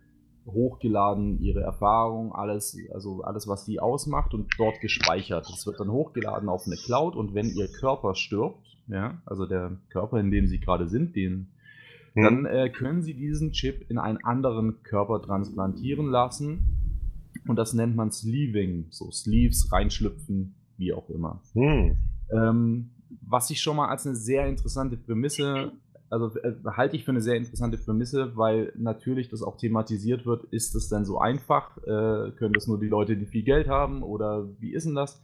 hochgeladen, 0.46 1.40
ihre 1.40 1.60
Erfahrung, 1.60 2.34
alles, 2.34 2.76
also 2.92 3.22
alles, 3.22 3.48
was 3.48 3.64
sie 3.64 3.80
ausmacht 3.80 4.34
und 4.34 4.52
dort 4.58 4.78
gespeichert. 4.82 5.46
Das 5.50 5.66
wird 5.66 5.80
dann 5.80 5.90
hochgeladen 5.90 6.50
auf 6.50 6.66
eine 6.66 6.76
Cloud. 6.76 7.16
Und 7.16 7.32
wenn 7.32 7.48
ihr 7.48 7.68
Körper 7.68 8.14
stirbt, 8.14 8.76
ja, 8.88 9.22
also 9.24 9.46
der 9.46 9.78
Körper, 9.88 10.20
in 10.20 10.30
dem 10.30 10.46
sie 10.46 10.60
gerade 10.60 10.86
sind, 10.86 11.16
den, 11.16 11.53
dann 12.14 12.46
äh, 12.46 12.70
können 12.70 13.02
sie 13.02 13.14
diesen 13.14 13.52
Chip 13.52 13.90
in 13.90 13.98
einen 13.98 14.18
anderen 14.24 14.82
Körper 14.82 15.20
transplantieren 15.20 16.06
lassen 16.06 16.84
und 17.46 17.56
das 17.56 17.74
nennt 17.74 17.96
man 17.96 18.10
Sleeving, 18.10 18.86
so 18.90 19.10
Sleeves 19.10 19.70
reinschlüpfen, 19.72 20.54
wie 20.76 20.92
auch 20.92 21.10
immer. 21.10 21.42
Hm. 21.52 21.96
Ähm, 22.30 22.90
was 23.20 23.50
ich 23.50 23.60
schon 23.60 23.76
mal 23.76 23.88
als 23.88 24.06
eine 24.06 24.16
sehr 24.16 24.46
interessante 24.46 24.96
Prämisse, 24.96 25.72
also 26.08 26.36
äh, 26.38 26.54
halte 26.64 26.96
ich 26.96 27.04
für 27.04 27.10
eine 27.10 27.20
sehr 27.20 27.36
interessante 27.36 27.78
Prämisse, 27.78 28.36
weil 28.36 28.72
natürlich 28.76 29.28
das 29.28 29.42
auch 29.42 29.56
thematisiert 29.56 30.24
wird, 30.26 30.44
ist 30.52 30.74
es 30.74 30.88
denn 30.88 31.04
so 31.04 31.18
einfach? 31.18 31.76
Äh, 31.78 32.32
können 32.32 32.52
das 32.54 32.66
nur 32.66 32.78
die 32.78 32.88
Leute, 32.88 33.16
die 33.16 33.26
viel 33.26 33.42
Geld 33.42 33.68
haben 33.68 34.02
oder 34.02 34.48
wie 34.60 34.72
ist 34.72 34.86
denn 34.86 34.94
das? 34.94 35.22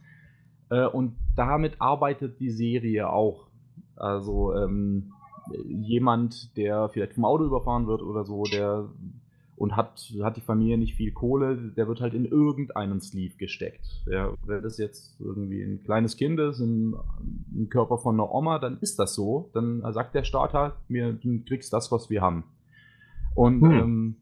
Äh, 0.69 0.85
und 0.85 1.15
damit 1.35 1.79
arbeitet 1.79 2.39
die 2.39 2.51
Serie 2.51 3.09
auch. 3.09 3.47
Also 3.95 4.55
ähm, 4.55 5.13
jemand, 5.67 6.55
der 6.57 6.89
vielleicht 6.89 7.13
vom 7.13 7.25
Auto 7.25 7.45
überfahren 7.45 7.87
wird 7.87 8.01
oder 8.01 8.25
so, 8.25 8.43
der 8.43 8.89
und 9.61 9.75
hat, 9.75 10.11
hat 10.23 10.37
die 10.37 10.41
Familie 10.41 10.75
nicht 10.79 10.95
viel 10.95 11.11
Kohle, 11.11 11.55
der 11.77 11.87
wird 11.87 12.01
halt 12.01 12.15
in 12.15 12.25
irgendeinen 12.25 12.99
Sleeve 12.99 13.37
gesteckt. 13.37 14.03
Ja, 14.07 14.33
wenn 14.43 14.63
das 14.63 14.79
jetzt 14.79 15.19
irgendwie 15.19 15.61
ein 15.61 15.83
kleines 15.83 16.17
Kind 16.17 16.39
ist, 16.39 16.59
im, 16.59 16.95
im 17.55 17.69
Körper 17.69 17.99
von 17.99 18.15
einer 18.15 18.33
Oma, 18.33 18.57
dann 18.57 18.79
ist 18.81 18.97
das 18.97 19.13
so. 19.13 19.51
Dann 19.53 19.83
sagt 19.93 20.15
der 20.15 20.23
Staat 20.23 20.53
halt, 20.53 20.73
mir, 20.87 21.13
du 21.13 21.43
kriegst 21.45 21.71
das, 21.73 21.91
was 21.91 22.09
wir 22.09 22.21
haben. 22.21 22.43
Und 23.35 23.61
Hm. 23.61 23.71
ähm, 23.71 24.15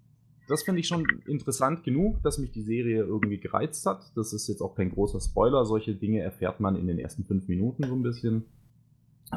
das 0.49 0.63
finde 0.63 0.81
ich 0.81 0.87
schon 0.87 1.05
interessant 1.27 1.83
genug, 1.83 2.21
dass 2.23 2.37
mich 2.39 2.51
die 2.51 2.63
Serie 2.63 3.03
irgendwie 3.03 3.37
gereizt 3.37 3.85
hat. 3.85 4.11
Das 4.15 4.33
ist 4.33 4.47
jetzt 4.47 4.61
auch 4.61 4.75
kein 4.75 4.91
großer 4.91 5.21
Spoiler. 5.21 5.63
Solche 5.63 5.95
Dinge 5.95 6.21
erfährt 6.21 6.59
man 6.59 6.75
in 6.75 6.87
den 6.87 6.99
ersten 6.99 7.23
fünf 7.23 7.47
Minuten 7.47 7.83
so 7.83 7.93
ein 7.93 8.01
bisschen. 8.01 8.43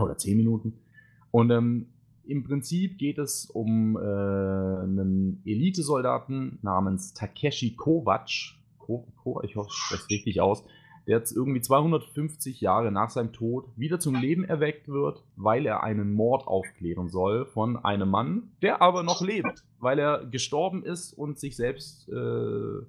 Oder 0.00 0.16
zehn 0.16 0.38
Minuten. 0.38 0.78
Und 1.32 1.50
ähm, 1.50 1.86
im 2.24 2.44
Prinzip 2.44 2.98
geht 2.98 3.18
es 3.18 3.46
um 3.46 3.96
äh, 3.96 4.00
einen 4.00 5.42
Elitesoldaten 5.44 6.60
namens 6.62 7.14
Takeshi 7.14 7.74
Kovacs. 7.74 8.54
Ko, 8.78 9.08
Ko, 9.22 9.42
ich 9.42 9.56
hoffe, 9.56 9.70
ich 9.70 9.76
spreche 9.76 10.02
es 10.02 10.10
richtig 10.10 10.40
aus. 10.40 10.62
Der 11.08 11.18
jetzt 11.18 11.32
irgendwie 11.32 11.60
250 11.60 12.60
Jahre 12.60 12.92
nach 12.92 13.10
seinem 13.10 13.32
Tod 13.32 13.64
wieder 13.76 13.98
zum 13.98 14.14
Leben 14.14 14.44
erweckt 14.44 14.86
wird, 14.86 15.24
weil 15.34 15.66
er 15.66 15.82
einen 15.82 16.12
Mord 16.12 16.46
aufklären 16.46 17.08
soll 17.08 17.44
von 17.46 17.76
einem 17.76 18.08
Mann, 18.08 18.52
der 18.60 18.80
aber 18.82 19.02
noch 19.02 19.20
lebt, 19.20 19.64
weil 19.80 19.98
er 19.98 20.24
gestorben 20.24 20.84
ist 20.84 21.12
und 21.12 21.40
sich 21.40 21.56
selbst 21.56 22.08
äh, 22.08 22.84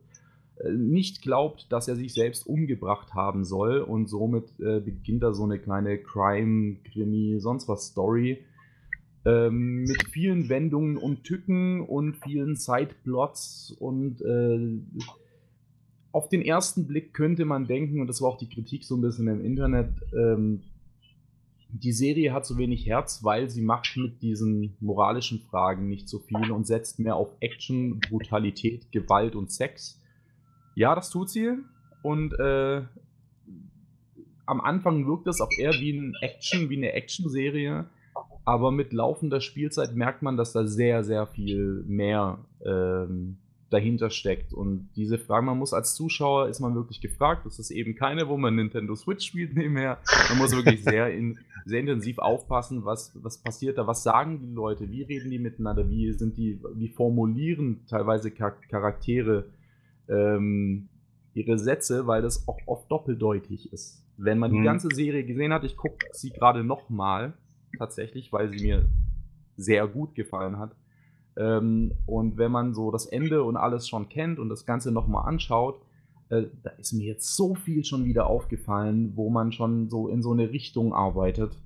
nicht 0.71 1.21
glaubt, 1.21 1.71
dass 1.71 1.87
er 1.87 1.95
sich 1.95 2.13
selbst 2.13 2.45
umgebracht 2.45 3.13
haben 3.13 3.43
soll 3.43 3.79
und 3.79 4.07
somit 4.07 4.45
äh, 4.59 4.79
beginnt 4.79 5.23
da 5.23 5.33
so 5.33 5.43
eine 5.43 5.59
kleine 5.59 5.97
Crime, 5.97 6.77
Krimi, 6.83 7.39
sonst 7.39 7.67
was 7.67 7.87
Story 7.87 8.45
ähm, 9.25 9.83
mit 9.83 10.03
vielen 10.11 10.49
Wendungen 10.49 10.97
und 10.97 11.23
Tücken 11.23 11.81
und 11.81 12.17
vielen 12.17 12.55
Sideplots 12.55 13.75
und 13.79 14.21
äh, 14.21 15.03
auf 16.11 16.29
den 16.29 16.43
ersten 16.43 16.85
Blick 16.85 17.13
könnte 17.13 17.45
man 17.45 17.65
denken, 17.65 17.99
und 17.99 18.07
das 18.07 18.21
war 18.21 18.29
auch 18.29 18.37
die 18.37 18.49
Kritik 18.49 18.83
so 18.83 18.95
ein 18.95 19.01
bisschen 19.01 19.27
im 19.27 19.43
Internet, 19.43 19.89
ähm, 20.15 20.61
die 21.69 21.91
Serie 21.91 22.33
hat 22.33 22.45
so 22.45 22.57
wenig 22.59 22.85
Herz, 22.85 23.23
weil 23.23 23.49
sie 23.49 23.63
macht 23.63 23.97
mit 23.97 24.21
diesen 24.21 24.75
moralischen 24.79 25.39
Fragen 25.39 25.87
nicht 25.87 26.07
so 26.07 26.19
viel 26.19 26.51
und 26.51 26.67
setzt 26.67 26.99
mehr 26.99 27.15
auf 27.15 27.29
Action, 27.39 27.99
Brutalität, 27.99 28.91
Gewalt 28.91 29.35
und 29.35 29.51
Sex. 29.51 29.99
Ja, 30.75 30.95
das 30.95 31.09
tut 31.09 31.29
sie. 31.29 31.57
Und 32.01 32.33
äh, 32.39 32.81
am 34.45 34.61
Anfang 34.61 35.07
wirkt 35.07 35.27
das 35.27 35.41
auch 35.41 35.51
eher 35.57 35.73
wie 35.73 35.93
ein 35.93 36.13
Action, 36.21 36.69
wie 36.69 36.77
eine 36.77 36.93
Action-Serie, 36.93 37.85
aber 38.45 38.71
mit 38.71 38.91
laufender 38.91 39.39
Spielzeit 39.39 39.95
merkt 39.95 40.21
man, 40.21 40.35
dass 40.35 40.51
da 40.51 40.67
sehr, 40.67 41.03
sehr 41.03 41.27
viel 41.27 41.83
mehr 41.87 42.39
ähm, 42.65 43.37
dahinter 43.69 44.09
steckt. 44.09 44.53
Und 44.53 44.89
diese 44.95 45.17
Frage, 45.17 45.45
man 45.45 45.57
muss 45.57 45.73
als 45.73 45.95
Zuschauer, 45.95 46.49
ist 46.49 46.59
man 46.59 46.75
wirklich 46.75 46.99
gefragt, 46.99 47.45
das 47.45 47.57
ist 47.57 47.71
eben 47.71 47.95
keine, 47.95 48.27
wo 48.27 48.37
man 48.37 48.55
Nintendo 48.55 48.95
Switch 48.95 49.25
spielt 49.25 49.55
nebenher. 49.55 49.97
Man 50.29 50.37
muss 50.39 50.55
wirklich 50.55 50.83
sehr, 50.83 51.11
in, 51.13 51.39
sehr 51.65 51.79
intensiv 51.79 52.19
aufpassen, 52.19 52.83
was, 52.83 53.11
was 53.15 53.37
passiert 53.37 53.77
da, 53.77 53.87
was 53.87 54.03
sagen 54.03 54.39
die 54.39 54.53
Leute, 54.53 54.91
wie 54.91 55.03
reden 55.03 55.31
die 55.31 55.39
miteinander, 55.39 55.89
wie 55.89 56.11
sind 56.11 56.37
die, 56.37 56.59
wie 56.75 56.89
formulieren 56.89 57.85
teilweise 57.87 58.29
Charaktere 58.29 59.45
ähm, 60.07 60.89
ihre 61.33 61.57
Sätze, 61.57 62.07
weil 62.07 62.21
das 62.21 62.47
auch 62.47 62.59
oft 62.65 62.91
doppeldeutig 62.91 63.71
ist. 63.73 64.05
Wenn 64.17 64.37
man 64.39 64.51
die 64.51 64.59
Mhm. 64.59 64.65
ganze 64.65 64.89
Serie 64.93 65.25
gesehen 65.25 65.53
hat, 65.53 65.63
ich 65.63 65.75
gucke 65.75 66.05
sie 66.11 66.29
gerade 66.29 66.63
nochmal, 66.63 67.33
tatsächlich, 67.77 68.31
weil 68.31 68.49
sie 68.49 68.63
mir 68.63 68.85
sehr 69.57 69.87
gut 69.87 70.13
gefallen 70.15 70.57
hat. 70.59 70.75
Ähm, 71.35 71.93
und 72.05 72.37
wenn 72.37 72.51
man 72.51 72.73
so 72.75 72.91
das 72.91 73.07
Ende 73.07 73.43
und 73.43 73.57
alles 73.57 73.87
schon 73.87 74.09
kennt 74.09 74.37
und 74.37 74.49
das 74.49 74.65
Ganze 74.65 74.91
nochmal 74.91 75.27
anschaut, 75.27 75.81
äh, 76.29 76.43
da 76.61 76.69
ist 76.71 76.93
mir 76.93 77.05
jetzt 77.05 77.35
so 77.35 77.55
viel 77.55 77.83
schon 77.83 78.05
wieder 78.05 78.27
aufgefallen, 78.27 79.13
wo 79.15 79.31
man 79.31 79.51
schon 79.51 79.89
so 79.89 80.07
in 80.07 80.21
so 80.21 80.31
eine 80.31 80.51
Richtung 80.51 80.93
arbeitet, 80.93 81.57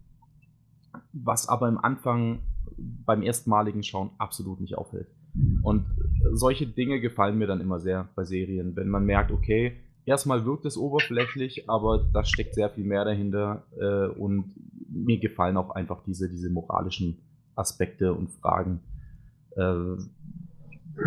was 1.11 1.49
aber 1.49 1.67
im 1.67 1.77
Anfang 1.77 2.39
beim 2.77 3.23
erstmaligen 3.23 3.83
Schauen 3.83 4.11
absolut 4.17 4.61
nicht 4.61 4.77
auffällt. 4.77 5.09
Und 5.63 5.85
solche 6.33 6.67
Dinge 6.67 6.99
gefallen 6.99 7.37
mir 7.37 7.47
dann 7.47 7.61
immer 7.61 7.79
sehr 7.79 8.07
bei 8.15 8.23
Serien, 8.23 8.75
wenn 8.75 8.89
man 8.89 9.05
merkt, 9.05 9.31
okay, 9.31 9.77
erstmal 10.05 10.45
wirkt 10.45 10.65
es 10.65 10.77
oberflächlich, 10.77 11.69
aber 11.69 12.05
da 12.13 12.23
steckt 12.23 12.55
sehr 12.55 12.69
viel 12.69 12.85
mehr 12.85 13.05
dahinter 13.05 13.63
äh, 13.77 14.07
und 14.07 14.53
mir 14.89 15.19
gefallen 15.19 15.57
auch 15.57 15.71
einfach 15.71 16.03
diese, 16.03 16.29
diese 16.29 16.49
moralischen 16.49 17.19
Aspekte 17.55 18.13
und 18.13 18.29
Fragen. 18.29 18.79
Äh, 19.55 19.97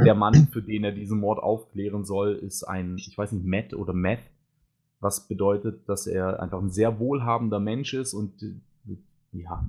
der 0.04 0.14
Mann, 0.14 0.48
für 0.52 0.62
den 0.62 0.84
er 0.84 0.92
diesen 0.92 1.18
Mord 1.18 1.42
aufklären 1.42 2.04
soll, 2.04 2.34
ist 2.34 2.62
ein, 2.62 2.96
ich 2.96 3.16
weiß 3.16 3.32
nicht, 3.32 3.44
Matt 3.44 3.74
oder 3.74 3.92
Meth, 3.92 4.20
was 5.00 5.26
bedeutet, 5.26 5.88
dass 5.88 6.06
er 6.06 6.40
einfach 6.40 6.60
ein 6.60 6.70
sehr 6.70 6.98
wohlhabender 6.98 7.58
Mensch 7.58 7.94
ist 7.94 8.14
und 8.14 8.32
ja, 9.32 9.64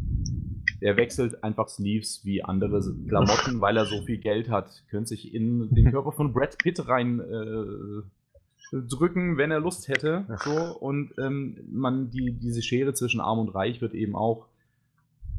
er 0.80 0.98
wechselt 0.98 1.44
einfach 1.44 1.70
Sleeves 1.70 2.26
wie 2.26 2.44
andere 2.44 2.82
Klamotten, 3.08 3.62
weil 3.62 3.78
er 3.78 3.86
so 3.86 4.02
viel 4.02 4.18
Geld 4.18 4.50
hat, 4.50 4.84
könnte 4.90 5.10
sich 5.10 5.34
in 5.34 5.74
den 5.74 5.92
Körper 5.92 6.12
von 6.12 6.34
Brad 6.34 6.58
Pitt 6.58 6.88
rein 6.88 7.20
äh, 7.20 8.78
drücken, 8.78 9.38
wenn 9.38 9.52
er 9.52 9.60
Lust 9.60 9.88
hätte. 9.88 10.26
So 10.44 10.78
und 10.80 11.14
ähm, 11.20 11.58
man 11.72 12.10
die 12.10 12.32
diese 12.32 12.62
Schere 12.62 12.94
zwischen 12.94 13.22
Arm 13.22 13.40
und 13.40 13.50
Reich 13.50 13.82
wird 13.82 13.94
eben 13.94 14.16
auch 14.16 14.48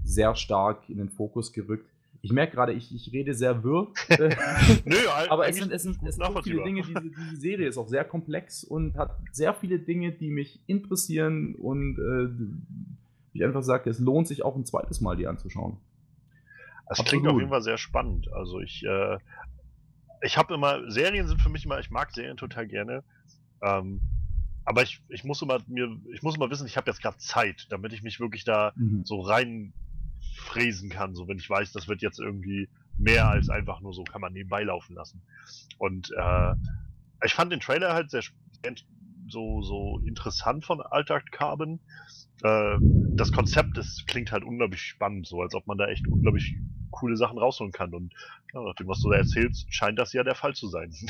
sehr 0.05 0.35
stark 0.37 0.89
in 0.89 0.99
den 0.99 1.09
Fokus 1.09 1.53
gerückt. 1.53 1.89
Ich 2.25 2.33
merke 2.33 2.55
gerade, 2.55 2.73
ich, 2.73 2.95
ich 2.95 3.13
rede 3.13 3.35
sehr 3.35 3.65
wirr. 3.65 3.89
Nö, 4.09 4.97
halt 5.13 5.31
aber 5.31 5.49
es 5.49 5.57
sind, 5.57 5.73
es 5.73 5.83
sind, 5.83 5.99
es 6.05 6.15
sind 6.15 6.25
so 6.25 6.43
viele. 6.43 6.63
Dinge, 6.63 6.83
diese, 6.83 7.01
diese 7.01 7.37
Serie 7.37 7.69
ist 7.69 7.79
auch 7.79 7.89
sehr 7.89 8.05
komplex 8.05 8.63
und 8.63 8.97
hat 8.97 9.19
sehr 9.33 9.55
viele 9.55 9.81
Dinge, 9.81 10.13
die 10.13 10.31
mich 10.31 10.61
interessieren 10.69 11.57
und 11.57 11.99
äh, 11.99 13.02
ich 13.33 13.45
einfach 13.45 13.62
sage, 13.62 13.88
es 13.88 13.99
lohnt 13.99 14.29
sich 14.29 14.45
auch 14.45 14.57
ein 14.57 14.64
zweites 14.64 15.01
Mal 15.01 15.16
die 15.16 15.27
anzuschauen. 15.27 15.79
Es 16.90 17.01
Absolut. 17.01 17.09
klingt 17.09 17.29
auf 17.29 17.38
jeden 17.38 17.51
Fall 17.51 17.62
sehr 17.62 17.79
spannend. 17.79 18.33
Also 18.33 18.61
ich, 18.61 18.85
äh, 18.85 19.18
ich 20.23 20.37
habe 20.37 20.55
immer, 20.55 20.90
Serien 20.90 21.27
sind 21.27 21.40
für 21.40 21.49
mich 21.49 21.64
immer, 21.64 21.79
ich 21.79 21.90
mag 21.90 22.12
Serien 22.12 22.37
total 22.37 22.66
gerne. 22.66 23.05
Ähm, 23.62 24.01
aber 24.64 24.83
ich, 24.83 25.03
ich 25.09 25.25
muss 25.25 25.42
immer 25.42 25.59
mir, 25.66 25.97
ich 26.12 26.23
muss 26.23 26.37
immer 26.37 26.51
wissen, 26.51 26.66
ich 26.66 26.77
habe 26.77 26.90
jetzt 26.90 27.03
gerade 27.03 27.18
Zeit, 27.18 27.66
damit 27.71 27.92
ich 27.92 28.03
mich 28.03 28.21
wirklich 28.21 28.45
da 28.45 28.73
so 29.03 29.21
reinfräsen 29.21 30.88
kann, 30.88 31.14
so 31.14 31.27
wenn 31.27 31.38
ich 31.38 31.51
weiß, 31.51 31.73
das 31.73 31.88
wird 31.88 32.01
jetzt 32.01 32.21
irgendwie 32.21 32.68
mehr 32.97 33.29
als 33.29 33.49
einfach 33.49 33.81
nur 33.81 33.92
so, 33.92 34.05
kann 34.05 34.21
man 34.21 34.33
nebenbei 34.33 34.62
laufen 34.62 34.95
lassen. 34.95 35.23
Und 35.79 36.12
äh, 36.16 36.55
ich 37.25 37.35
fand 37.35 37.53
den 37.53 37.61
Trailer 37.61 37.95
halt 37.95 38.11
sehr, 38.11 38.23
so, 39.29 39.62
so 39.62 40.01
interessant 40.07 40.64
von 40.64 40.81
Altered 40.81 41.33
Carbon. 41.33 41.81
Äh, 42.42 42.78
das 43.14 43.33
Konzept 43.33 43.78
ist, 43.78 44.07
klingt 44.07 44.33
halt 44.33 44.44
unglaublich 44.44 44.81
spannend, 44.83 45.26
so 45.26 45.40
als 45.40 45.55
ob 45.55 45.66
man 45.66 45.78
da 45.78 45.87
echt 45.87 46.07
unglaublich 46.09 46.57
coole 46.90 47.16
Sachen 47.16 47.38
rausholen 47.38 47.72
kann. 47.72 47.94
Und 47.94 48.12
ja, 48.52 48.62
nach 48.62 48.74
dem, 48.74 48.88
was 48.88 49.00
du 49.00 49.11
da 49.11 49.16
erzählst, 49.16 49.66
scheint 49.72 49.98
das 49.98 50.12
ja 50.12 50.24
der 50.24 50.35
Fall 50.35 50.55
zu 50.55 50.68
sein. 50.68 50.92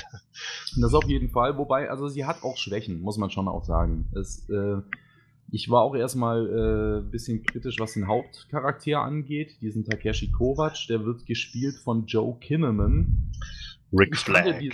Das 0.80 0.94
auf 0.94 1.04
jeden 1.08 1.28
Fall, 1.30 1.58
wobei, 1.58 1.90
also 1.90 2.08
sie 2.08 2.24
hat 2.24 2.42
auch 2.42 2.56
Schwächen, 2.56 3.00
muss 3.02 3.18
man 3.18 3.30
schon 3.30 3.46
auch 3.48 3.64
sagen. 3.64 4.06
Es, 4.14 4.48
äh, 4.48 4.78
ich 5.50 5.68
war 5.68 5.82
auch 5.82 5.94
erstmal 5.94 6.46
ein 6.46 7.06
äh, 7.06 7.10
bisschen 7.10 7.42
kritisch, 7.44 7.78
was 7.78 7.92
den 7.92 8.06
Hauptcharakter 8.06 9.00
angeht, 9.00 9.60
diesen 9.60 9.84
Takeshi 9.84 10.30
Kovacs, 10.30 10.86
der 10.86 11.04
wird 11.04 11.26
gespielt 11.26 11.76
von 11.76 12.06
Joe 12.06 12.38
Kinnaman. 12.40 13.30
Rick 13.92 14.14
Ich 14.14 14.24
kannte 14.24 14.58
die- 14.58 14.72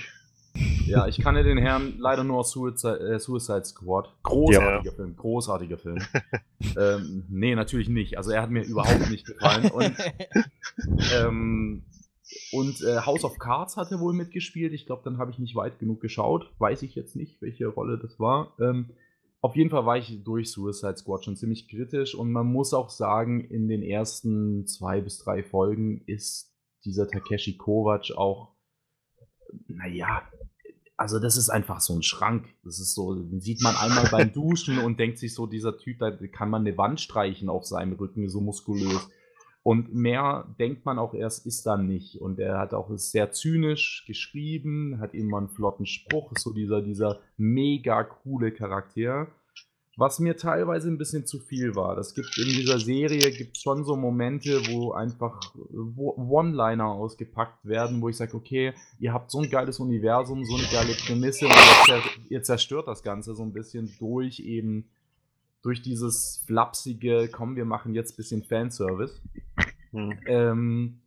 Ja, 0.87 1.07
ich 1.07 1.19
kannte 1.19 1.45
den 1.45 1.59
Herrn 1.59 1.95
leider 1.99 2.25
nur 2.25 2.39
aus 2.39 2.53
Suicide, 2.53 2.99
äh, 3.01 3.19
Suicide 3.19 3.65
Squad. 3.65 4.13
Großartiger 4.23 4.93
Film, 4.93 5.17
großartiger 5.17 5.79
Film. 5.79 5.99
ähm, 6.79 7.25
nee, 7.29 7.55
natürlich 7.55 7.89
nicht. 7.89 8.17
Also 8.17 8.31
er 8.31 8.43
hat 8.43 8.51
mir 8.51 8.65
überhaupt 8.65 9.11
nicht 9.11 9.27
gefallen. 9.27 9.71
Und, 9.71 9.95
ähm, 11.15 11.85
und 12.53 12.83
äh, 12.83 13.01
House 13.01 13.25
of 13.25 13.39
Cards 13.39 13.77
hat 13.77 13.91
er 13.91 14.01
wohl 14.01 14.15
mitgespielt. 14.15 14.73
Ich 14.73 14.87
glaube, 14.87 15.03
dann 15.05 15.19
habe 15.19 15.31
ich 15.31 15.39
nicht 15.39 15.55
weit 15.57 15.79
genug 15.79 16.01
geschaut. 16.01 16.51
Weiß 16.59 16.83
ich 16.83 16.95
jetzt 16.95 17.17
nicht, 17.17 17.43
welche 17.43 17.67
Rolle 17.67 17.99
das 17.99 18.19
war. 18.19 18.55
Ähm, 18.59 18.91
auf 19.41 19.55
jeden 19.55 19.71
Fall 19.71 19.87
war 19.87 19.97
ich 19.97 20.25
durch 20.25 20.51
Suicide 20.51 20.97
Squad 20.97 21.25
schon 21.25 21.37
ziemlich 21.37 21.69
kritisch 21.69 22.15
und 22.15 22.33
man 22.33 22.47
muss 22.47 22.75
auch 22.75 22.91
sagen, 22.91 23.41
in 23.41 23.69
den 23.69 23.83
ersten 23.83 24.67
zwei 24.67 25.01
bis 25.01 25.19
drei 25.19 25.45
Folgen 25.45 26.03
ist 26.07 26.53
dieser 26.85 27.07
Takeshi 27.07 27.57
Kovacs 27.57 28.11
auch, 28.11 28.55
naja, 29.69 30.23
also 30.99 31.21
das 31.21 31.37
ist 31.37 31.49
einfach 31.49 31.81
so 31.81 31.95
ein 31.95 32.03
Schrank. 32.03 32.45
Das 32.65 32.81
ist 32.81 32.95
so, 32.95 33.15
den 33.15 33.41
sieht 33.41 33.63
man 33.63 33.77
einmal 33.77 34.09
beim 34.11 34.33
Duschen 34.35 34.79
und 34.79 34.99
denkt 34.99 35.19
sich 35.19 35.33
so, 35.33 35.47
dieser 35.47 35.79
Typ, 35.79 36.01
da 36.01 36.11
kann 36.11 36.51
man 36.51 36.67
eine 36.67 36.77
Wand 36.77 37.01
streichen 37.01 37.49
auf 37.49 37.65
seinem 37.65 37.93
Rücken, 37.93 38.29
so 38.29 38.41
muskulös. 38.41 39.09
Und 39.63 39.95
mehr 39.95 40.53
denkt 40.59 40.85
man 40.85 40.99
auch 40.99 41.15
erst, 41.15 41.47
ist 41.47 41.67
da 41.67 41.77
nicht. 41.77 42.21
Und 42.21 42.41
er 42.41 42.59
hat 42.59 42.75
auch 42.75 42.91
ist 42.91 43.13
sehr 43.13 43.31
zynisch 43.31 44.05
geschrieben, 44.09 44.99
hat 44.99 45.15
immer 45.15 45.39
einen 45.39 45.49
flotten 45.49 45.87
Spruch, 45.87 46.33
ist 46.33 46.43
so 46.43 46.53
dieser, 46.53 46.83
dieser 46.83 47.21
mega 47.37 48.03
coole 48.03 48.51
Charakter. 48.51 49.29
Was 49.99 50.21
mir 50.21 50.37
teilweise 50.37 50.87
ein 50.87 50.97
bisschen 50.97 51.27
zu 51.27 51.41
viel 51.41 51.75
war. 51.75 51.97
Das 51.97 52.15
gibt 52.15 52.39
in 52.39 52.45
dieser 52.45 52.79
Serie 52.79 53.33
gibt 53.33 53.59
schon 53.59 53.85
so 53.85 53.97
Momente, 53.97 54.61
wo 54.69 54.93
einfach 54.93 55.41
One-Liner 55.97 56.87
ausgepackt 56.87 57.67
werden, 57.67 58.01
wo 58.01 58.09
ich 58.09 58.17
sage, 58.17 58.37
okay, 58.37 58.75
ihr 59.01 59.13
habt 59.13 59.33
so 59.33 59.41
ein 59.41 59.51
geiles 59.51 59.81
Universum, 59.81 60.45
so 60.45 60.55
eine 60.55 60.69
geile 60.69 60.95
Prämisse 60.95 61.47
und 61.47 62.31
ihr 62.31 62.45
zerstört 62.45 62.87
das 62.87 63.03
Ganze 63.03 63.35
so 63.35 63.43
ein 63.43 63.53
bisschen 63.53 63.93
durch 63.99 64.39
eben 64.39 64.85
durch 65.63 65.83
dieses 65.83 66.45
flapsige, 66.47 67.29
komm, 67.33 67.57
wir 67.57 67.65
machen 67.65 67.93
jetzt 67.93 68.13
ein 68.13 68.17
bisschen 68.19 68.45
Fanservice. 68.45 69.21
Hm. 69.91 70.19
Ähm, 70.27 71.01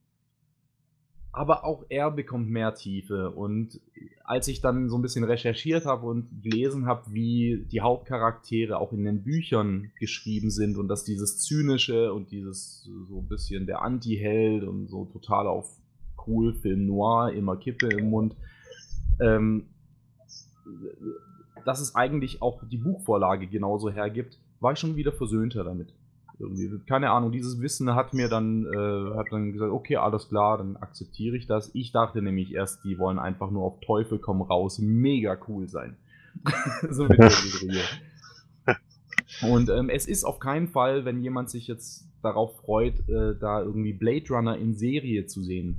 aber 1.33 1.63
auch 1.63 1.85
er 1.89 2.11
bekommt 2.11 2.49
mehr 2.49 2.75
Tiefe. 2.75 3.31
Und 3.31 3.79
als 4.23 4.47
ich 4.47 4.61
dann 4.61 4.89
so 4.89 4.97
ein 4.97 5.01
bisschen 5.01 5.23
recherchiert 5.23 5.85
habe 5.85 6.05
und 6.07 6.43
gelesen 6.43 6.85
habe, 6.85 7.13
wie 7.13 7.65
die 7.71 7.81
Hauptcharaktere 7.81 8.77
auch 8.77 8.91
in 8.91 9.05
den 9.05 9.23
Büchern 9.23 9.91
geschrieben 9.99 10.51
sind 10.51 10.77
und 10.77 10.89
dass 10.89 11.05
dieses 11.05 11.39
Zynische 11.39 12.13
und 12.13 12.31
dieses 12.31 12.83
so 13.07 13.19
ein 13.19 13.27
bisschen 13.27 13.65
der 13.65 13.81
Anti-Held 13.81 14.63
und 14.63 14.87
so 14.87 15.05
total 15.05 15.47
auf 15.47 15.69
cool, 16.27 16.53
Film 16.53 16.85
noir, 16.85 17.31
immer 17.31 17.55
Kippe 17.55 17.87
im 17.87 18.09
Mund, 18.09 18.35
ähm, 19.19 19.67
dass 21.65 21.79
es 21.79 21.95
eigentlich 21.95 22.41
auch 22.41 22.61
die 22.67 22.77
Buchvorlage 22.77 23.47
genauso 23.47 23.89
hergibt, 23.89 24.37
war 24.59 24.73
ich 24.73 24.79
schon 24.79 24.95
wieder 24.95 25.11
versöhnter 25.11 25.63
damit. 25.63 25.93
Irgendwie, 26.41 26.69
keine 26.87 27.11
Ahnung, 27.11 27.31
dieses 27.31 27.61
Wissen 27.61 27.95
hat 27.95 28.13
mir 28.13 28.27
dann, 28.27 28.65
äh, 28.65 29.17
hat 29.17 29.27
dann 29.31 29.53
gesagt, 29.53 29.71
okay, 29.71 29.97
alles 29.97 30.27
klar, 30.27 30.57
dann 30.57 30.75
akzeptiere 30.75 31.37
ich 31.37 31.47
das. 31.47 31.71
Ich 31.73 31.91
dachte 31.91 32.21
nämlich 32.21 32.53
erst, 32.53 32.83
die 32.83 32.97
wollen 32.99 33.19
einfach 33.19 33.51
nur 33.51 33.63
auf 33.63 33.79
Teufel 33.79 34.19
komm 34.19 34.41
raus, 34.41 34.79
mega 34.79 35.37
cool 35.47 35.67
sein. 35.67 35.95
so 36.89 37.07
wie 37.09 37.17
der 37.17 37.29
Serie. 37.29 37.83
Und 39.41 39.69
ähm, 39.69 39.89
es 39.89 40.07
ist 40.07 40.23
auf 40.23 40.39
keinen 40.39 40.67
Fall, 40.67 41.05
wenn 41.05 41.21
jemand 41.21 41.49
sich 41.49 41.67
jetzt 41.67 42.05
darauf 42.21 42.57
freut, 42.57 43.07
äh, 43.07 43.35
da 43.39 43.61
irgendwie 43.61 43.93
Blade 43.93 44.25
Runner 44.29 44.57
in 44.57 44.75
Serie 44.75 45.25
zu 45.25 45.41
sehen, 45.41 45.77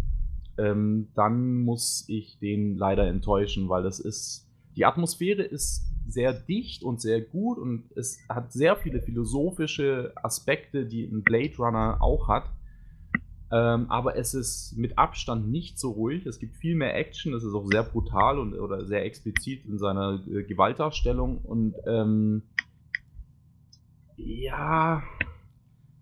ähm, 0.58 1.08
dann 1.14 1.62
muss 1.62 2.04
ich 2.08 2.38
den 2.38 2.76
leider 2.76 3.06
enttäuschen, 3.06 3.68
weil 3.68 3.82
das 3.82 4.00
ist, 4.00 4.46
die 4.76 4.84
Atmosphäre 4.84 5.42
ist 5.42 5.91
sehr 6.08 6.32
dicht 6.32 6.82
und 6.82 7.00
sehr 7.00 7.20
gut 7.20 7.58
und 7.58 7.84
es 7.96 8.18
hat 8.28 8.52
sehr 8.52 8.76
viele 8.76 9.00
philosophische 9.00 10.12
Aspekte, 10.16 10.86
die 10.86 11.04
ein 11.04 11.22
Blade 11.22 11.56
Runner 11.58 11.98
auch 12.00 12.28
hat. 12.28 12.50
Ähm, 13.52 13.90
aber 13.90 14.16
es 14.16 14.32
ist 14.32 14.78
mit 14.78 14.96
Abstand 14.96 15.50
nicht 15.50 15.78
so 15.78 15.90
ruhig. 15.90 16.24
Es 16.24 16.38
gibt 16.38 16.56
viel 16.56 16.74
mehr 16.74 16.96
Action. 16.96 17.34
Es 17.34 17.44
ist 17.44 17.52
auch 17.52 17.66
sehr 17.66 17.82
brutal 17.82 18.38
und 18.38 18.54
oder 18.54 18.86
sehr 18.86 19.04
explizit 19.04 19.66
in 19.66 19.78
seiner 19.78 20.22
äh, 20.26 20.42
Gewaltdarstellung. 20.44 21.38
Und 21.38 21.74
ähm, 21.86 22.44
Ja, 24.16 25.02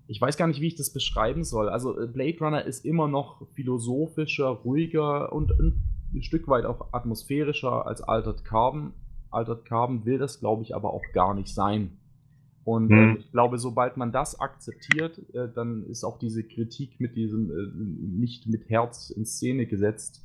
ich 0.07 0.21
weiß 0.21 0.37
gar 0.37 0.47
nicht, 0.47 0.61
wie 0.61 0.69
ich 0.69 0.77
das 0.77 0.93
beschreiben 0.93 1.43
soll. 1.43 1.69
Also 1.69 1.99
äh, 2.01 2.07
Blade 2.07 2.39
Runner 2.41 2.65
ist 2.65 2.85
immer 2.85 3.09
noch 3.09 3.47
philosophischer, 3.55 4.49
ruhiger 4.49 5.33
und 5.33 5.51
ein 5.51 6.23
Stück 6.23 6.47
weit 6.47 6.67
auch 6.67 6.93
atmosphärischer 6.93 7.85
als 7.85 8.01
Altered 8.01 8.45
Carbon. 8.45 8.93
Altered 9.31 9.64
Carbon 9.64 10.05
will 10.05 10.19
das, 10.19 10.40
glaube 10.40 10.62
ich, 10.62 10.75
aber 10.75 10.93
auch 10.93 11.05
gar 11.12 11.35
nicht 11.35 11.55
sein. 11.55 11.99
Und 12.64 12.90
Hm. 12.90 13.16
äh, 13.16 13.19
ich 13.19 13.31
glaube, 13.33 13.59
sobald 13.59 13.97
man 13.97 14.12
das 14.12 14.38
akzeptiert, 14.38 15.19
äh, 15.35 15.49
dann 15.55 15.85
ist 15.87 16.05
auch 16.05 16.19
diese 16.19 16.45
Kritik 16.45 17.01
mit 17.01 17.16
diesem 17.16 17.51
äh, 17.51 18.19
nicht 18.19 18.47
mit 18.47 18.69
Herz 18.69 19.11
in 19.11 19.25
Szene 19.25 19.66
gesetzt 19.66 20.25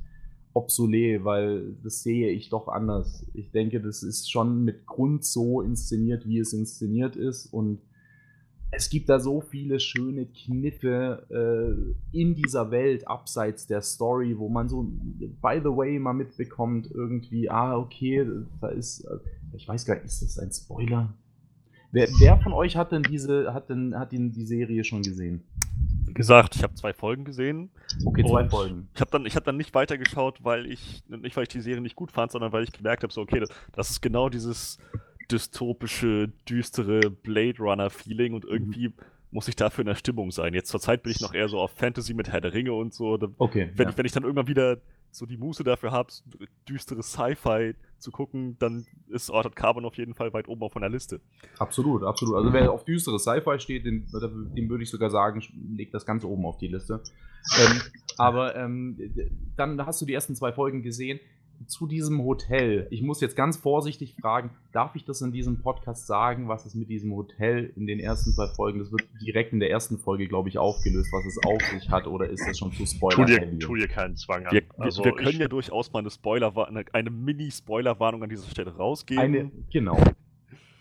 obsolet, 0.56 1.24
weil 1.26 1.76
das 1.84 2.02
sehe 2.02 2.30
ich 2.32 2.50
doch 2.50 2.70
anders. 2.70 3.26
Ich 3.34 3.52
denke, 3.52 3.82
das 3.82 4.04
ist 4.04 4.32
schon 4.32 4.63
mit 4.63 4.86
Grund 4.86 5.26
so 5.26 5.62
inszeniert, 5.62 6.26
wie 6.28 6.39
es 6.39 6.54
inszeniert 6.54 7.18
ist 7.18 7.48
und 7.48 7.82
es 8.76 8.90
gibt 8.90 9.10
da 9.10 9.20
so 9.20 9.42
viele 9.42 9.80
schöne 9.80 10.26
Kniffe 10.26 11.26
äh, 12.12 12.18
in 12.18 12.36
dieser 12.36 12.72
Welt 12.72 13.08
abseits 13.08 13.68
der 13.68 13.82
Story, 13.82 14.38
wo 14.38 14.50
man 14.50 14.68
so, 14.70 14.84
by 14.84 15.60
the 15.64 15.70
way, 15.70 15.98
mal 16.00 16.14
mitbekommt, 16.14 16.90
irgendwie, 16.92 17.50
ah, 17.50 17.78
okay, 17.78 18.26
da 18.62 18.68
ist, 18.70 19.02
äh, 19.06 19.18
ich 19.54 19.68
weiß 19.68 19.86
gar 19.86 19.96
nicht, 19.96 20.06
ist 20.06 20.22
das 20.22 20.40
ein 20.40 20.52
Spoiler? 20.52 21.14
Wer, 21.92 22.08
wer 22.20 22.38
von 22.40 22.54
euch 22.54 22.76
hat 22.76 22.92
denn 22.92 23.04
diese, 23.04 23.54
hat 23.54 23.70
denn, 23.70 23.98
hat 23.98 24.12
denn 24.12 24.32
die 24.32 24.46
Serie 24.46 24.84
schon 24.84 25.02
gesehen? 25.02 25.44
Gesagt, 26.14 26.56
ich 26.56 26.64
habe 26.64 26.74
zwei 26.76 26.94
Folgen 26.94 27.26
gesehen. 27.26 27.70
Okay, 28.06 28.26
zwei 28.26 28.48
Folgen. 28.48 28.88
Ich 28.94 29.02
habe 29.02 29.12
dann, 29.12 29.26
ich 29.26 29.36
hab 29.36 29.44
dann 29.44 29.58
nicht 29.58 29.74
weitergeschaut, 29.74 30.44
weil 30.44 30.66
ich, 30.66 31.04
nicht 31.08 31.36
weil 31.36 31.44
ich 31.44 31.50
die 31.50 31.62
Serie 31.62 31.82
nicht 31.82 31.96
gut 31.96 32.12
fand, 32.12 32.32
sondern 32.32 32.52
weil 32.52 32.64
ich 32.64 32.72
gemerkt 32.72 33.04
habe, 33.04 33.12
so, 33.12 33.22
okay, 33.22 33.44
das 33.74 33.90
ist 33.90 34.02
genau 34.02 34.30
dieses 34.30 34.78
dystopische, 35.32 36.32
düstere 36.50 37.10
Blade 37.10 37.58
Runner-Feeling 37.60 38.34
und 38.34 38.46
irgendwie 38.46 38.94
muss 39.32 39.48
ich 39.48 39.56
dafür 39.56 39.82
in 39.82 39.88
der 39.88 39.96
Stimmung 39.96 40.32
sein. 40.32 40.54
Jetzt 40.54 40.70
zur 40.70 40.80
Zeit 40.80 41.04
bin 41.04 41.12
ich 41.12 41.20
noch 41.20 41.34
eher 41.34 41.50
so 41.50 41.60
auf 41.60 41.72
Fantasy 41.72 42.14
mit 42.14 42.30
Herr 42.30 42.42
der 42.42 42.54
Ringe 42.54 42.74
und 42.74 42.94
so. 42.94 43.20
Okay. 43.38 43.70
wenn, 43.76 43.86
ja. 43.86 43.92
ich, 43.92 43.98
wenn 43.98 44.06
ich 44.06 44.12
dann 44.14 44.24
irgendwann 44.24 44.48
wieder 44.48 44.78
so 45.12 45.26
die 45.26 45.38
Muße 45.38 45.64
dafür 45.64 45.92
habe, 45.92 46.12
düsteres 46.68 47.12
Sci-Fi 47.12 47.76
zu 48.00 48.12
gucken, 48.12 48.58
dann 48.60 48.86
ist 49.08 49.30
Altered 49.30 49.56
Carbon 49.56 49.86
auf 49.86 49.98
jeden 49.98 50.14
Fall 50.14 50.34
weit 50.34 50.48
oben 50.48 50.62
auf 50.62 50.76
meiner 50.76 50.90
Liste. 50.90 51.22
Absolut, 51.58 52.04
absolut. 52.04 52.36
Also 52.36 52.54
wer 52.54 52.72
auf 52.72 52.86
düstere 52.86 53.20
Sci-Fi 53.20 53.60
steht, 53.60 53.86
dem, 53.86 54.06
dem 54.56 54.70
würde 54.70 54.84
ich 54.84 54.90
sogar 54.90 55.10
sagen, 55.10 55.42
legt 55.76 55.94
das 55.94 56.06
ganz 56.06 56.24
oben 56.24 56.46
auf 56.46 56.58
die 56.58 56.68
Liste. 56.68 57.02
Ähm, 57.60 57.82
aber 58.18 58.56
ähm, 58.56 58.98
dann 59.56 59.86
hast 59.86 60.02
du 60.02 60.06
die 60.06 60.14
ersten 60.14 60.36
zwei 60.36 60.52
Folgen 60.52 60.82
gesehen. 60.82 61.20
Zu 61.68 61.88
diesem 61.88 62.24
Hotel. 62.24 62.88
Ich 62.91 63.02
muss 63.02 63.22
jetzt 63.22 63.36
ganz 63.36 63.58
vorsichtig 63.58 64.15
fragen, 64.20 64.52
darf 64.72 64.96
ich 64.96 65.06
das 65.06 65.22
in 65.22 65.32
diesem 65.32 65.62
Podcast 65.62 66.08
sagen, 66.08 66.48
was 66.48 66.65
es 66.65 66.76
mit 66.76 66.89
diesem 66.89 67.13
Hotel 67.13 67.72
in 67.76 67.88
den 67.88 68.00
ersten 68.00 68.32
zwei 68.32 68.48
Folgen, 68.48 68.80
das 68.80 68.91
wird 68.91 69.04
direkt 69.22 69.54
in 69.54 69.60
der 69.60 69.70
ersten 69.70 69.98
Folge, 69.98 70.28
glaube 70.28 70.50
ich, 70.50 70.58
aufgelöst, 70.58 71.12
was 71.12 71.26
es 71.26 71.38
auf 71.46 71.62
sich 71.72 71.89
hat, 71.89 72.08
oder 72.08 72.30
ist 72.30 72.46
das 72.48 72.58
schon 72.58 72.72
zu 72.72 72.86
spoiler 72.86 73.15
Tu 73.15 73.26
dir, 73.26 73.60
tu 73.60 73.76
dir 73.76 73.88
keinen 73.88 74.15
Zwang 74.15 74.46
an. 74.46 74.54
Wir, 74.54 74.63
also 74.78 75.04
wir, 75.04 75.13
können 75.13 75.39
ja 75.39 75.48
durchaus 75.48 75.91
mal 75.91 76.00
eine 76.00 76.12
Spoiler, 76.12 76.56
eine, 76.68 76.86
eine 76.94 77.10
Mini-Spoiler-Warnung 77.10 78.24
an 78.24 78.30
dieser 78.30 78.50
Stelle 78.50 78.76
rausgeben. 78.76 79.24
Eine, 79.24 79.52
genau. 79.72 79.98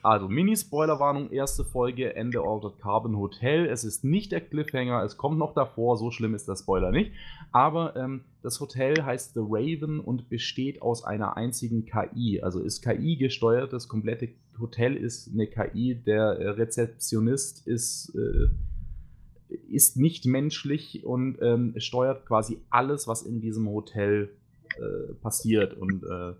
Also, 0.05 0.29
Mini-Spoiler-Warnung, 0.29 1.31
erste 1.31 1.65
Folge, 1.65 2.15
Ende 2.15 2.43
Altered 2.43 2.79
Carbon 2.79 3.17
Hotel. 3.17 3.65
Es 3.65 3.85
ist 3.85 4.05
nicht 4.05 4.33
der 4.33 4.43
Cliffhanger, 4.43 5.03
es 5.03 5.17
kommt 5.17 5.39
noch 5.39 5.55
davor, 5.55 5.97
so 5.97 6.11
schlimm 6.11 6.35
ist 6.35 6.47
der 6.47 6.57
Spoiler 6.57 6.91
nicht. 6.91 7.13
Aber 7.53 7.97
ähm, 7.97 8.21
das 8.43 8.61
Hotel 8.61 9.03
heißt 9.03 9.33
The 9.33 9.41
Raven 9.43 10.01
und 10.01 10.29
besteht 10.29 10.83
aus 10.83 11.05
einer 11.05 11.39
einzigen 11.39 11.87
KI. 11.87 12.43
Also 12.43 12.61
ist 12.61 12.83
KI 12.83 13.17
gesteuert, 13.17 13.73
das 13.73 13.89
komplette 13.89 14.29
Hotel 14.61 14.95
ist 14.95 15.33
eine 15.33 15.47
KI, 15.47 15.95
der 15.95 16.39
äh, 16.39 16.49
Rezeptionist 16.51 17.67
ist, 17.67 18.15
äh, 18.15 19.55
ist 19.71 19.97
nicht 19.97 20.27
menschlich 20.27 21.03
und 21.07 21.39
ähm, 21.41 21.73
steuert 21.79 22.27
quasi 22.27 22.59
alles, 22.69 23.09
was 23.09 23.23
in 23.23 23.41
diesem 23.41 23.67
Hotel 23.71 24.29
äh, 24.77 25.15
passiert. 25.15 25.73
Und 25.73 26.05
äh, 26.05 26.35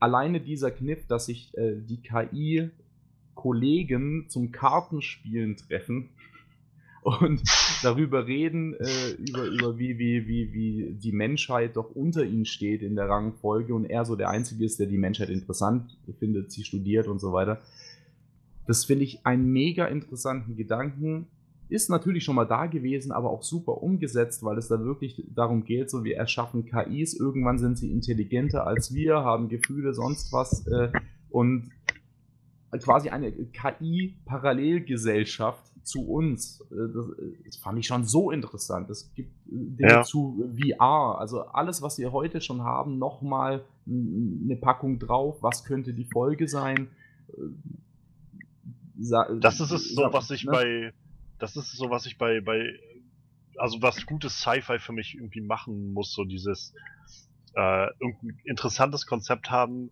alleine 0.00 0.40
dieser 0.40 0.70
Kniff, 0.70 1.06
dass 1.06 1.26
sich 1.26 1.56
äh, 1.56 1.76
die 1.76 2.00
KI-Kollegen 2.02 2.70
zum 4.28 4.52
Kartenspielen 4.52 5.56
treffen 5.56 6.10
und 7.02 7.42
darüber 7.82 8.26
reden, 8.26 8.74
äh, 8.74 9.10
über, 9.12 9.44
über 9.44 9.78
wie, 9.78 9.98
wie, 9.98 10.26
wie, 10.26 10.52
wie 10.52 10.94
die 10.94 11.12
Menschheit 11.12 11.76
doch 11.76 11.90
unter 11.90 12.24
ihnen 12.24 12.44
steht 12.44 12.82
in 12.82 12.96
der 12.96 13.08
Rangfolge 13.08 13.74
und 13.74 13.84
er 13.84 14.04
so 14.04 14.16
der 14.16 14.30
Einzige 14.30 14.64
ist, 14.64 14.78
der 14.80 14.86
die 14.86 14.98
Menschheit 14.98 15.30
interessant 15.30 15.96
findet, 16.18 16.50
sie 16.52 16.64
studiert 16.64 17.06
und 17.06 17.20
so 17.20 17.32
weiter. 17.32 17.62
Das 18.66 18.84
finde 18.84 19.04
ich 19.04 19.24
einen 19.24 19.50
mega 19.50 19.86
interessanten 19.86 20.56
Gedanken. 20.56 21.28
Ist 21.68 21.90
natürlich 21.90 22.24
schon 22.24 22.34
mal 22.36 22.46
da 22.46 22.66
gewesen, 22.66 23.12
aber 23.12 23.30
auch 23.30 23.42
super 23.42 23.82
umgesetzt, 23.82 24.42
weil 24.42 24.56
es 24.58 24.68
da 24.68 24.80
wirklich 24.80 25.22
darum 25.34 25.64
geht, 25.64 25.90
so 25.90 26.02
wir 26.04 26.16
erschaffen 26.16 26.64
KIs, 26.64 27.12
irgendwann 27.14 27.58
sind 27.58 27.76
sie 27.78 27.90
intelligenter 27.92 28.66
als 28.66 28.94
wir, 28.94 29.16
haben 29.16 29.48
Gefühle, 29.48 29.92
sonst 29.92 30.32
was 30.32 30.66
äh, 30.66 30.90
und 31.30 31.70
quasi 32.82 33.10
eine 33.10 33.32
KI-Parallelgesellschaft 33.32 35.64
zu 35.82 36.06
uns. 36.08 36.60
Äh, 36.70 36.88
Das, 36.94 37.06
das 37.46 37.56
fand 37.56 37.78
ich 37.78 37.86
schon 37.86 38.04
so 38.04 38.30
interessant. 38.30 38.90
Es 38.90 39.12
gibt 39.14 39.30
äh, 39.46 39.50
Dinge 39.50 39.90
Ja. 39.90 40.02
zu 40.02 40.44
VR, 40.56 41.18
also 41.18 41.42
alles, 41.42 41.82
was 41.82 41.98
wir 41.98 42.12
heute 42.12 42.40
schon 42.40 42.62
haben, 42.62 42.98
nochmal 42.98 43.64
eine 43.86 44.56
Packung 44.56 44.98
drauf. 44.98 45.42
Was 45.42 45.64
könnte 45.64 45.94
die 45.94 46.04
Folge 46.04 46.48
sein? 46.48 46.88
Äh, 47.28 47.32
das 49.40 49.60
ist 49.60 49.70
es 49.70 49.94
so, 49.94 50.02
was 50.12 50.30
ich 50.30 50.44
ne? 50.44 50.50
bei, 50.52 50.92
das 51.38 51.56
ist 51.56 51.72
so, 51.72 51.90
was 51.90 52.06
ich 52.06 52.18
bei, 52.18 52.40
bei, 52.40 52.68
also 53.58 53.80
was 53.82 54.06
gutes 54.06 54.40
Sci-Fi 54.40 54.78
für 54.78 54.92
mich 54.92 55.14
irgendwie 55.14 55.40
machen 55.40 55.92
muss, 55.92 56.12
so 56.12 56.24
dieses, 56.24 56.74
äh, 57.54 57.86
irgendein 58.00 58.40
interessantes 58.44 59.06
Konzept 59.06 59.50
haben, 59.50 59.90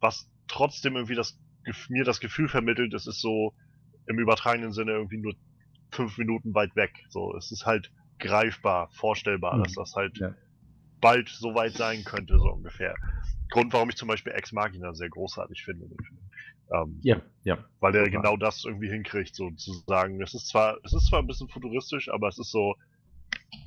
was 0.00 0.30
trotzdem 0.48 0.94
irgendwie 0.96 1.14
das, 1.14 1.40
mir 1.88 2.04
das 2.04 2.20
Gefühl 2.20 2.48
vermittelt, 2.48 2.94
es 2.94 3.06
ist 3.06 3.20
so 3.20 3.54
im 4.06 4.18
übertragenen 4.18 4.72
Sinne 4.72 4.92
irgendwie 4.92 5.18
nur 5.18 5.34
fünf 5.90 6.18
Minuten 6.18 6.54
weit 6.54 6.74
weg. 6.76 6.92
So, 7.10 7.34
es 7.36 7.50
ist 7.50 7.66
halt 7.66 7.92
greifbar, 8.18 8.88
vorstellbar, 8.92 9.56
Mhm. 9.58 9.62
dass 9.64 9.74
das 9.74 9.94
halt 9.94 10.16
Ja. 10.18 10.34
bald 11.00 11.28
so 11.28 11.54
weit 11.54 11.74
sein 11.74 12.04
könnte, 12.04 12.38
so 12.38 12.50
ungefähr. 12.50 12.94
Grund, 13.50 13.72
warum 13.72 13.88
ich 13.88 13.96
zum 13.96 14.08
Beispiel 14.08 14.32
Ex 14.32 14.52
Machina 14.52 14.94
sehr 14.94 15.08
großartig 15.08 15.62
finde. 15.62 15.88
den 15.88 15.98
Film. 16.04 16.27
Ähm, 16.72 16.98
Ja, 17.02 17.20
ja. 17.44 17.58
weil 17.80 17.92
der 17.92 18.10
genau 18.10 18.36
das 18.36 18.64
irgendwie 18.64 18.90
hinkriegt, 18.90 19.34
so 19.34 19.50
zu 19.50 19.72
sagen, 19.86 20.20
es 20.22 20.34
ist 20.34 20.48
zwar, 20.48 20.76
es 20.84 20.92
ist 20.92 21.06
zwar 21.08 21.20
ein 21.20 21.26
bisschen 21.26 21.48
futuristisch, 21.48 22.08
aber 22.10 22.28
es 22.28 22.38
ist 22.38 22.50
so, 22.50 22.74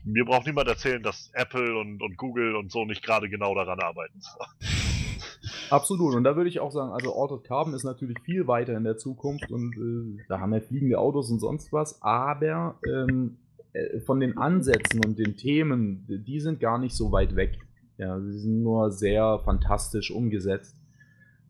mir 0.03 0.25
braucht 0.25 0.45
niemand 0.45 0.67
erzählen, 0.67 1.01
dass 1.01 1.31
Apple 1.33 1.77
und, 1.77 2.01
und 2.01 2.17
Google 2.17 2.55
und 2.55 2.71
so 2.71 2.85
nicht 2.85 3.03
gerade 3.03 3.29
genau 3.29 3.55
daran 3.55 3.79
arbeiten. 3.79 4.19
Absolut. 5.69 6.15
Und 6.15 6.23
da 6.23 6.35
würde 6.35 6.49
ich 6.49 6.59
auch 6.59 6.71
sagen, 6.71 6.91
also 6.91 7.15
Altered 7.15 7.43
Carbon 7.45 7.73
ist 7.73 7.83
natürlich 7.83 8.19
viel 8.23 8.47
weiter 8.47 8.75
in 8.75 8.83
der 8.83 8.97
Zukunft 8.97 9.51
und 9.51 9.75
äh, 9.75 10.23
da 10.27 10.39
haben 10.39 10.51
wir 10.51 10.61
fliegende 10.61 10.99
Autos 10.99 11.31
und 11.31 11.39
sonst 11.39 11.71
was, 11.73 12.01
aber 12.01 12.79
ähm, 12.87 13.37
äh, 13.73 13.99
von 14.01 14.19
den 14.19 14.37
Ansätzen 14.37 15.03
und 15.03 15.17
den 15.17 15.37
Themen, 15.37 16.05
die 16.07 16.39
sind 16.39 16.59
gar 16.59 16.77
nicht 16.77 16.95
so 16.95 17.11
weit 17.11 17.35
weg. 17.35 17.57
Ja, 17.97 18.19
sie 18.19 18.37
sind 18.39 18.63
nur 18.63 18.91
sehr 18.91 19.39
fantastisch 19.45 20.11
umgesetzt. 20.11 20.75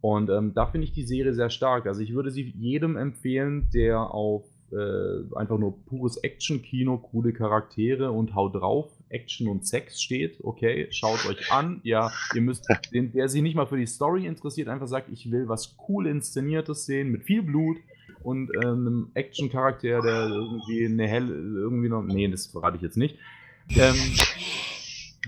Und 0.01 0.29
ähm, 0.29 0.53
da 0.53 0.65
finde 0.65 0.85
ich 0.85 0.93
die 0.93 1.03
Serie 1.03 1.33
sehr 1.33 1.49
stark. 1.49 1.85
Also 1.85 2.01
ich 2.01 2.13
würde 2.13 2.31
sie 2.31 2.53
jedem 2.57 2.97
empfehlen, 2.97 3.69
der 3.73 4.13
auf 4.13 4.43
äh, 4.71 5.35
einfach 5.35 5.57
nur 5.57 5.83
pures 5.85 6.17
Action-Kino, 6.17 6.97
coole 6.97 7.33
Charaktere 7.33 8.11
und 8.11 8.33
Hau 8.35 8.49
drauf, 8.49 8.89
Action 9.09 9.47
und 9.47 9.67
Sex 9.67 10.01
steht. 10.01 10.37
Okay, 10.43 10.87
schaut 10.91 11.25
euch 11.27 11.51
an. 11.51 11.81
Ja, 11.83 12.11
ihr 12.33 12.41
müsst, 12.41 12.65
den, 12.93 13.11
der 13.11 13.29
sich 13.29 13.41
nicht 13.41 13.55
mal 13.55 13.67
für 13.67 13.77
die 13.77 13.85
Story 13.85 14.25
interessiert, 14.25 14.69
einfach 14.69 14.87
sagt, 14.87 15.09
ich 15.11 15.31
will 15.31 15.47
was 15.47 15.77
cool 15.87 16.07
inszeniertes 16.07 16.85
sehen 16.85 17.09
mit 17.09 17.23
viel 17.23 17.43
Blut 17.43 17.77
und 18.23 18.49
äh, 18.55 18.65
einem 18.65 19.11
Action-Charakter, 19.13 20.01
der 20.01 20.27
irgendwie 20.27 20.85
eine 20.85 21.07
helle, 21.07 21.33
irgendwie 21.33 21.89
noch, 21.89 22.03
nee, 22.03 22.27
das 22.27 22.47
verrate 22.47 22.77
ich 22.77 22.81
jetzt 22.81 22.97
nicht. 22.97 23.17
Ähm, 23.69 23.95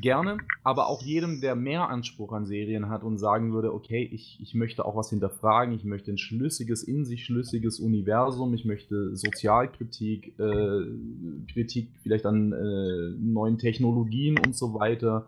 gerne, 0.04 0.38
aber 0.64 0.88
auch 0.88 1.02
jedem, 1.02 1.40
der 1.42 1.56
mehr 1.56 1.90
Anspruch 1.90 2.34
an 2.34 2.46
Serien 2.46 2.90
hat 2.90 3.04
und 3.04 3.18
sagen 3.18 3.54
würde, 3.54 3.74
okay, 3.74 4.04
ich, 4.04 4.38
ich 4.42 4.54
möchte 4.54 4.86
auch 4.86 4.96
was 4.96 5.10
hinterfragen, 5.10 5.74
ich 5.74 5.86
möchte 5.86 6.12
ein 6.12 6.18
schlüssiges, 6.18 6.84
in 6.84 7.06
sich 7.06 7.26
schlüssiges 7.26 7.80
Universum, 7.80 8.54
ich 8.54 8.66
möchte 8.66 9.16
Sozialkritik, 9.16 10.38
äh, 10.38 11.52
Kritik 11.52 11.90
vielleicht 12.04 12.26
an 12.26 12.52
äh, 12.52 13.16
neuen 13.18 13.58
Technologien 13.58 14.38
und 14.46 14.56
so 14.56 14.74
weiter 14.74 15.26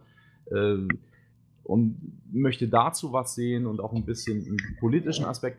äh, 0.51 0.78
und 1.63 1.97
möchte 2.32 2.67
dazu 2.67 3.13
was 3.13 3.34
sehen 3.34 3.65
und 3.65 3.80
auch 3.80 3.93
ein 3.93 4.05
bisschen 4.05 4.45
einen 4.45 4.78
politischen 4.80 5.26
Aspekt 5.26 5.57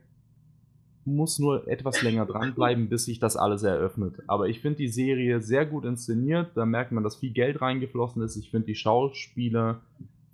muss 1.07 1.39
nur 1.39 1.67
etwas 1.69 2.03
länger 2.03 2.27
dranbleiben, 2.27 2.89
bis 2.89 3.05
sich 3.05 3.19
das 3.19 3.37
alles 3.37 3.63
eröffnet. 3.63 4.23
Aber 4.27 4.49
ich 4.49 4.61
finde 4.61 4.79
die 4.79 4.89
Serie 4.89 5.41
sehr 5.41 5.65
gut 5.65 5.85
inszeniert. 5.85 6.51
Da 6.55 6.67
merkt 6.67 6.93
man, 6.93 7.05
dass 7.05 7.17
viel 7.17 7.33
Geld 7.33 7.61
reingeflossen 7.61 8.23
ist. 8.23 8.37
Ich 8.37 8.51
finde 8.51 8.67
die 8.67 8.75
Schauspieler 8.75 9.81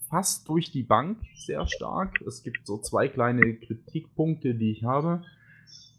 fast 0.09 0.49
durch 0.49 0.71
die 0.71 0.83
Bank 0.83 1.19
sehr 1.35 1.67
stark. 1.67 2.21
Es 2.27 2.43
gibt 2.43 2.67
so 2.67 2.79
zwei 2.79 3.09
kleine 3.09 3.55
Kritikpunkte, 3.55 4.55
die 4.55 4.71
ich 4.73 4.85
habe. 4.85 5.23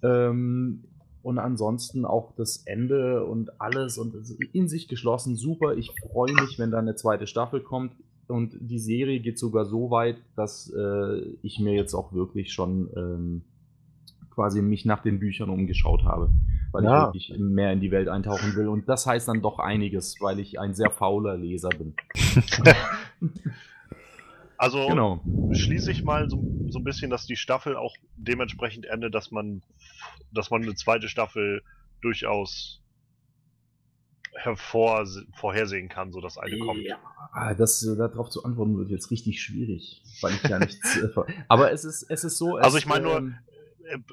Ähm, 0.01 0.84
Und 1.24 1.39
ansonsten 1.39 2.03
auch 2.03 2.34
das 2.36 2.63
Ende 2.65 3.26
und 3.26 3.61
alles 3.61 3.97
und 3.97 4.13
in 4.51 4.67
sich 4.67 4.89
geschlossen 4.89 5.38
super. 5.38 5.78
Ich 5.78 5.91
freue 6.11 6.34
mich, 6.34 6.59
wenn 6.59 6.71
da 6.71 6.80
eine 6.80 6.95
zweite 6.95 7.28
Staffel 7.28 7.61
kommt. 7.61 7.93
Und 8.28 8.55
die 8.59 8.80
Serie 8.80 9.19
geht 9.21 9.39
sogar 9.39 9.65
so 9.65 9.89
weit, 9.89 10.17
dass 10.36 10.69
äh, 10.76 11.21
ich 11.41 11.59
mir 11.59 11.74
jetzt 11.74 11.93
auch 11.93 12.11
wirklich 12.13 12.51
schon 12.51 12.89
ähm, 12.95 13.41
quasi 14.34 14.61
mich 14.61 14.86
nach 14.86 15.01
den 15.03 15.19
Büchern 15.19 15.49
umgeschaut 15.49 16.03
habe, 16.03 16.29
weil 16.71 16.84
Ja. 16.84 17.11
ich 17.13 17.29
wirklich 17.29 17.39
mehr 17.39 17.71
in 17.71 17.79
die 17.81 17.91
Welt 17.91 18.07
eintauchen 18.09 18.55
will. 18.55 18.67
Und 18.67 18.88
das 18.89 19.05
heißt 19.05 19.27
dann 19.27 19.41
doch 19.41 19.59
einiges, 19.59 20.17
weil 20.21 20.39
ich 20.39 20.59
ein 20.59 20.73
sehr 20.73 20.89
fauler 20.91 21.38
Leser 21.38 21.69
bin. 21.69 21.93
Also 24.57 24.88
Genau. 24.88 25.19
schließe 25.51 25.91
ich 25.91 26.03
mal 26.03 26.29
so, 26.29 26.41
so 26.69 26.79
ein 26.79 26.84
bisschen, 26.86 27.09
dass 27.09 27.25
die 27.25 27.36
Staffel 27.36 27.75
auch 27.75 27.93
dementsprechend 28.15 28.86
endet, 28.86 29.13
dass 29.13 29.29
man, 29.31 29.61
dass 30.31 30.51
man 30.51 30.61
eine 30.63 30.75
zweite 30.75 31.09
Staffel 31.09 31.63
durchaus 32.01 32.79
hervor, 34.36 35.05
vorhersehen 35.36 35.89
kann, 35.89 36.11
so 36.11 36.21
dass 36.21 36.38
eine 36.38 36.57
kommt. 36.59 36.81
Ja, 36.84 36.97
ah, 37.34 37.53
das 37.53 37.84
äh, 37.86 37.95
darauf 37.97 38.29
zu 38.29 38.43
antworten 38.45 38.77
wird 38.77 38.89
jetzt 38.89 39.11
richtig 39.11 39.41
schwierig, 39.41 40.01
weil 40.21 40.34
ich 40.34 40.43
ja 40.43 40.59
nichts. 40.59 40.97
Äh, 40.97 41.09
aber 41.49 41.71
es 41.71 41.84
ist, 41.84 42.03
es 42.09 42.23
ist 42.23 42.38
so. 42.38 42.55
Also 42.55 42.77
es, 42.77 42.84
ich 42.84 42.89
meine 42.89 43.03
nur, 43.03 43.17
ähm, 43.17 43.36
Äh, 43.47 43.53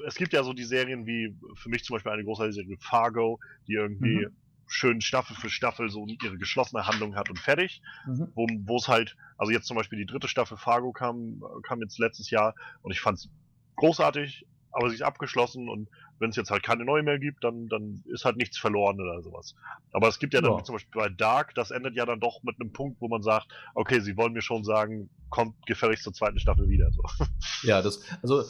Es 0.05 0.15
gibt 0.15 0.33
ja 0.33 0.43
so 0.43 0.53
die 0.53 0.63
Serien 0.65 1.05
wie, 1.05 1.37
für 1.55 1.69
mich 1.69 1.83
zum 1.83 1.95
Beispiel 1.95 2.11
eine 2.11 2.23
großartige 2.23 2.53
Serie 2.53 2.77
Fargo, 2.79 3.39
die 3.67 3.73
irgendwie 3.73 4.23
Mhm. 4.23 4.35
schön 4.67 5.01
Staffel 5.01 5.35
für 5.35 5.49
Staffel 5.49 5.89
so 5.89 6.05
ihre 6.07 6.37
geschlossene 6.37 6.87
Handlung 6.87 7.15
hat 7.15 7.29
und 7.29 7.39
fertig. 7.39 7.81
mhm. 8.05 8.31
wo 8.35 8.77
es 8.77 8.87
halt, 8.87 9.15
also 9.37 9.51
jetzt 9.51 9.67
zum 9.67 9.75
Beispiel 9.77 9.99
die 9.99 10.05
dritte 10.05 10.27
Staffel 10.27 10.57
Fargo 10.57 10.91
kam, 10.93 11.41
kam 11.63 11.81
jetzt 11.81 11.99
letztes 11.99 12.29
Jahr 12.29 12.55
und 12.81 12.91
ich 12.91 13.01
fand's 13.01 13.29
großartig, 13.75 14.45
aber 14.71 14.89
sie 14.89 14.95
ist 14.95 15.01
abgeschlossen 15.01 15.67
und 15.69 15.89
wenn 16.21 16.29
es 16.29 16.35
jetzt 16.35 16.51
halt 16.51 16.63
keine 16.63 16.85
neue 16.85 17.03
mehr 17.03 17.19
gibt, 17.19 17.43
dann, 17.43 17.67
dann 17.67 18.03
ist 18.05 18.23
halt 18.25 18.37
nichts 18.37 18.57
verloren 18.57 19.01
oder 19.01 19.21
sowas. 19.21 19.55
Aber 19.91 20.07
es 20.07 20.19
gibt 20.19 20.33
ja 20.33 20.41
dann 20.41 20.51
Ja. 20.57 20.63
zum 20.63 20.75
Beispiel 20.75 21.01
bei 21.01 21.09
Dark, 21.09 21.55
das 21.55 21.71
endet 21.71 21.95
ja 21.95 22.05
dann 22.05 22.19
doch 22.19 22.43
mit 22.43 22.55
einem 22.61 22.71
Punkt, 22.71 23.01
wo 23.01 23.07
man 23.07 23.23
sagt, 23.23 23.47
okay, 23.75 23.99
sie 23.99 24.15
wollen 24.15 24.33
mir 24.33 24.41
schon 24.43 24.63
sagen, 24.63 25.09
kommt 25.29 25.55
gefälligst 25.65 26.03
zur 26.03 26.13
zweiten 26.13 26.39
Staffel 26.39 26.69
wieder. 26.69 26.89
So. 26.91 27.01
Ja, 27.63 27.81
das, 27.81 28.01
also 28.23 28.41
äh, 28.41 28.45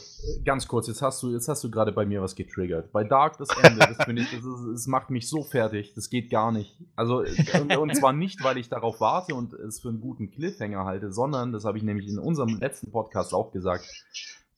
ganz 0.46 0.68
kurz, 0.68 0.88
jetzt 0.88 1.02
hast 1.02 1.22
du, 1.24 1.32
jetzt 1.34 1.48
hast 1.48 1.64
du 1.64 1.72
gerade 1.72 1.92
bei 1.92 2.06
mir 2.06 2.22
was 2.22 2.36
getriggert. 2.36 2.92
Bei 2.92 3.04
Dark 3.04 3.38
das 3.38 3.50
Ende, 3.64 3.80
das 3.80 4.06
finde 4.06 4.22
ich, 4.22 4.32
das, 4.32 4.40
ist, 4.44 4.68
das 4.74 4.88
macht 4.88 5.10
mich 5.10 5.28
so 5.30 5.44
fertig, 5.44 5.94
das 5.96 6.10
geht 6.10 6.30
gar 6.30 6.52
nicht. 6.52 6.78
Also, 6.96 7.24
äh, 7.24 7.60
und, 7.62 7.76
und 7.76 7.96
zwar 7.96 8.14
nicht, 8.14 8.44
weil 8.44 8.58
ich 8.58 8.70
darauf 8.70 9.00
warte 9.00 9.36
und 9.36 9.54
es 9.54 9.80
für 9.82 9.90
einen 9.90 10.02
guten 10.02 10.30
Cliffhanger 10.32 10.86
halte, 10.86 11.12
sondern, 11.12 11.52
das 11.52 11.66
habe 11.66 11.78
ich 11.78 11.84
nämlich 11.84 12.08
in 12.08 12.20
unserem 12.20 12.60
letzten 12.60 12.92
Podcast 12.92 13.34
auch 13.34 13.52
gesagt, 13.52 13.86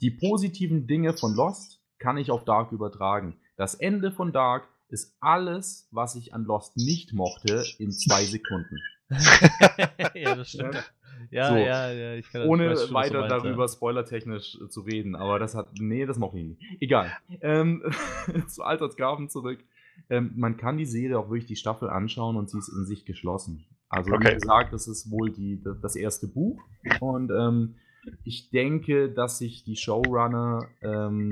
die 0.02 0.12
positiven 0.12 0.88
Dinge 0.88 1.14
von 1.14 1.34
Lost 1.34 1.80
kann 2.04 2.18
ich 2.18 2.30
auf 2.32 2.44
Dark 2.44 2.72
übertragen. 2.74 3.38
Das 3.56 3.76
Ende 3.76 4.12
von 4.12 4.34
Dark 4.34 4.68
ist 4.90 5.16
alles, 5.22 5.88
was 5.92 6.16
ich 6.16 6.34
an 6.34 6.44
Lost 6.44 6.76
nicht 6.76 7.14
mochte, 7.14 7.64
in 7.80 7.92
zwei 7.92 8.26
Sekunden. 8.26 8.78
ja, 10.16 10.36
das 10.36 10.50
stimmt. 10.50 10.92
Ja, 11.32 11.50
So. 11.50 11.56
ja, 11.56 11.92
ja, 11.92 12.14
ich 12.16 12.30
kann 12.30 12.42
das- 12.42 12.50
Ohne 12.50 12.76
schon, 12.76 12.94
weiter 12.94 13.20
meinst, 13.22 13.32
ja. 13.32 13.40
darüber 13.40 13.68
spoilertechnisch 13.68 14.58
zu 14.70 14.82
reden, 14.82 15.16
aber 15.16 15.40
das 15.40 15.56
hat, 15.56 15.68
nee, 15.80 16.06
das 16.06 16.18
mochte 16.18 16.40
ich 16.40 16.46
nicht. 16.50 16.62
Egal. 16.82 17.12
Ähm, 17.42 17.84
zu 18.48 18.64
Altersgrafen 18.64 19.30
zurück. 19.30 19.60
Ähm, 20.10 20.34
man 20.36 20.58
kann 20.58 20.78
die 20.78 20.86
Serie 20.86 21.18
auch 21.18 21.30
wirklich 21.30 21.46
die 21.46 21.56
Staffel 21.56 21.90
anschauen 21.90 22.36
und 22.36 22.50
sie 22.50 22.58
ist 22.58 22.68
in 22.70 22.86
sich 22.86 23.06
geschlossen. 23.06 23.66
Also 23.88 24.12
wie 24.12 24.16
Okay. 24.16 24.34
gesagt, 24.34 24.74
das 24.74 24.88
ist 24.88 25.10
wohl 25.12 25.32
die, 25.32 25.64
das 25.82 25.96
erste 25.96 26.28
Buch 26.28 26.60
und 27.00 27.32
ähm, 27.32 27.76
ich 28.26 28.50
denke, 28.50 29.10
dass 29.10 29.38
sich 29.38 29.64
die 29.64 29.78
Showrunner 29.78 30.68
ähm, 30.82 31.32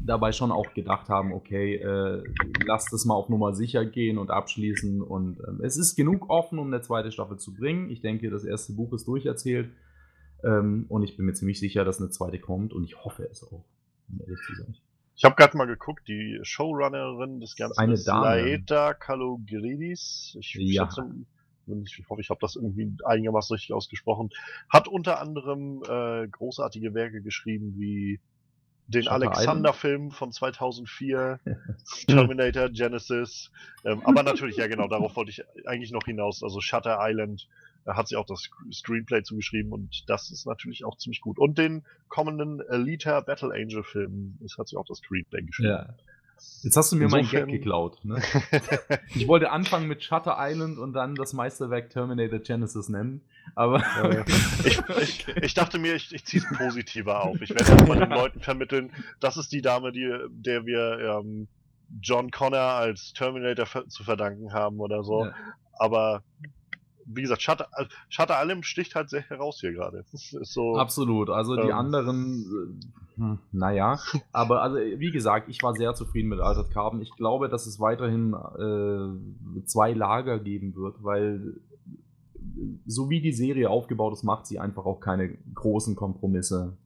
dabei 0.00 0.32
schon 0.32 0.52
auch 0.52 0.74
gedacht 0.74 1.08
haben, 1.08 1.32
okay, 1.32 1.76
äh, 1.76 2.22
lasst 2.64 2.92
es 2.92 3.04
mal 3.04 3.14
auf 3.14 3.28
Nummer 3.28 3.54
sicher 3.54 3.84
gehen 3.84 4.18
und 4.18 4.30
abschließen. 4.30 5.02
Und 5.02 5.38
ähm, 5.46 5.60
es 5.62 5.76
ist 5.76 5.96
genug 5.96 6.30
offen, 6.30 6.58
um 6.58 6.68
eine 6.68 6.82
zweite 6.82 7.10
Staffel 7.12 7.38
zu 7.38 7.54
bringen. 7.54 7.90
Ich 7.90 8.00
denke, 8.00 8.30
das 8.30 8.44
erste 8.44 8.72
Buch 8.74 8.92
ist 8.92 9.06
durcherzählt. 9.06 9.70
Ähm, 10.44 10.86
und 10.88 11.02
ich 11.02 11.16
bin 11.16 11.26
mir 11.26 11.34
ziemlich 11.34 11.58
sicher, 11.58 11.84
dass 11.84 12.00
eine 12.00 12.10
zweite 12.10 12.38
kommt 12.38 12.72
und 12.72 12.84
ich 12.84 13.02
hoffe 13.04 13.28
es 13.30 13.42
auch, 13.42 13.64
um 14.08 14.20
ehrlich 14.20 14.38
zu 14.46 14.54
sein. 14.54 14.76
Ich 15.16 15.24
habe 15.24 15.34
gerade 15.34 15.56
mal 15.56 15.66
geguckt, 15.66 16.06
die 16.06 16.38
Showrunnerin 16.42 17.40
des 17.40 17.56
Ganzen 17.56 17.76
Eine 17.80 17.94
ist 17.94 18.06
Dame. 18.06 18.24
Laeta 18.24 18.94
Kalogridis. 18.94 20.36
Ich, 20.38 20.54
Ja. 20.54 20.84
schätze, 20.88 21.02
ich 21.66 22.04
hoffe, 22.08 22.20
ich 22.20 22.30
habe 22.30 22.38
das 22.40 22.54
irgendwie 22.54 22.92
einigermaßen 23.04 23.54
richtig 23.54 23.74
ausgesprochen. 23.74 24.30
Hat 24.68 24.86
unter 24.86 25.20
anderem 25.20 25.82
äh, 25.88 26.28
großartige 26.28 26.94
Werke 26.94 27.20
geschrieben 27.20 27.74
wie 27.76 28.20
den 28.88 29.06
Alexander-Film 29.08 30.10
von 30.10 30.32
2004, 30.32 31.38
Terminator, 32.06 32.68
Genesis. 32.70 33.50
Ähm, 33.84 34.02
aber 34.04 34.22
natürlich, 34.22 34.56
ja 34.56 34.66
genau, 34.66 34.88
darauf 34.88 35.14
wollte 35.16 35.30
ich 35.30 35.42
eigentlich 35.66 35.92
noch 35.92 36.04
hinaus. 36.04 36.42
Also 36.42 36.60
Shutter 36.60 36.98
Island 37.00 37.48
da 37.84 37.96
hat 37.96 38.06
sie 38.08 38.16
auch 38.16 38.26
das 38.26 38.40
Sc- 38.40 38.70
Screenplay 38.74 39.22
zugeschrieben 39.22 39.72
und 39.72 40.04
das 40.10 40.30
ist 40.30 40.46
natürlich 40.46 40.84
auch 40.84 40.98
ziemlich 40.98 41.22
gut. 41.22 41.38
Und 41.38 41.56
den 41.56 41.86
kommenden 42.08 42.60
Alita 42.68 43.20
Battle 43.20 43.50
Angel 43.54 43.82
Film, 43.82 44.36
das 44.42 44.58
hat 44.58 44.68
sie 44.68 44.76
auch 44.76 44.84
das 44.86 44.98
Screenplay 44.98 45.40
geschrieben. 45.42 45.70
Ja. 45.70 45.94
Jetzt 46.62 46.76
hast 46.76 46.92
du 46.92 46.96
mir 46.96 47.08
mein 47.08 47.22
Gag 47.22 47.48
Insofern- 47.48 47.48
geklaut. 47.52 48.04
Ne? 48.04 48.20
Ich 49.14 49.26
wollte 49.26 49.50
anfangen 49.50 49.88
mit 49.88 50.02
Shutter 50.04 50.36
Island 50.38 50.76
und 50.78 50.92
dann 50.92 51.14
das 51.14 51.32
Meisterwerk 51.32 51.88
Terminator 51.88 52.40
Genesis 52.40 52.90
nennen. 52.90 53.22
Aber 53.54 53.82
ich, 54.64 54.80
ich, 55.00 55.28
ich 55.28 55.54
dachte 55.54 55.78
mir, 55.78 55.94
ich, 55.94 56.14
ich 56.14 56.24
ziehe 56.24 56.42
es 56.42 56.58
positiver 56.58 57.24
auf. 57.24 57.40
Ich 57.40 57.50
werde 57.50 57.72
jetzt 57.72 57.88
mal 57.88 57.98
den 57.98 58.10
Leuten 58.10 58.40
vermitteln, 58.40 58.92
das 59.20 59.36
ist 59.36 59.52
die 59.52 59.62
Dame, 59.62 59.92
die, 59.92 60.10
der 60.30 60.66
wir 60.66 60.98
ähm, 61.20 61.48
John 62.00 62.30
Connor 62.30 62.60
als 62.60 63.12
Terminator 63.12 63.88
zu 63.88 64.04
verdanken 64.04 64.52
haben 64.52 64.80
oder 64.80 65.02
so. 65.04 65.24
Ja. 65.24 65.34
Aber 65.78 66.22
wie 67.10 67.22
gesagt, 67.22 67.42
Shutter, 67.42 67.68
äh, 67.76 67.86
Shutter 68.08 68.34
Island 68.40 68.66
sticht 68.66 68.94
halt 68.94 69.08
sehr 69.10 69.22
heraus 69.22 69.60
hier 69.60 69.72
gerade. 69.72 70.04
So. 70.12 70.76
Absolut. 70.76 71.30
Also 71.30 71.56
die 71.56 71.68
Ähm. 71.68 71.74
anderen, 71.74 72.80
äh, 73.16 73.20
hm, 73.20 73.38
naja. 73.52 73.98
Aber 74.32 74.62
also, 74.62 74.76
wie 74.76 75.10
gesagt, 75.10 75.48
ich 75.48 75.62
war 75.62 75.74
sehr 75.74 75.94
zufrieden 75.94 76.28
mit 76.28 76.40
Altered 76.40 76.70
Carbon. 76.70 77.00
Ich 77.00 77.10
glaube, 77.16 77.48
dass 77.48 77.66
es 77.66 77.80
weiterhin 77.80 78.34
äh, 78.34 79.62
zwei 79.64 79.92
Lager 79.92 80.38
geben 80.38 80.74
wird, 80.76 81.02
weil 81.02 81.54
so 82.86 83.10
wie 83.10 83.20
die 83.20 83.32
Serie 83.32 83.70
aufgebaut 83.70 84.12
ist, 84.12 84.22
macht 84.22 84.46
sie 84.46 84.58
einfach 84.58 84.84
auch 84.86 85.00
keine 85.00 85.36
großen 85.54 85.94
Kompromisse. 85.96 86.76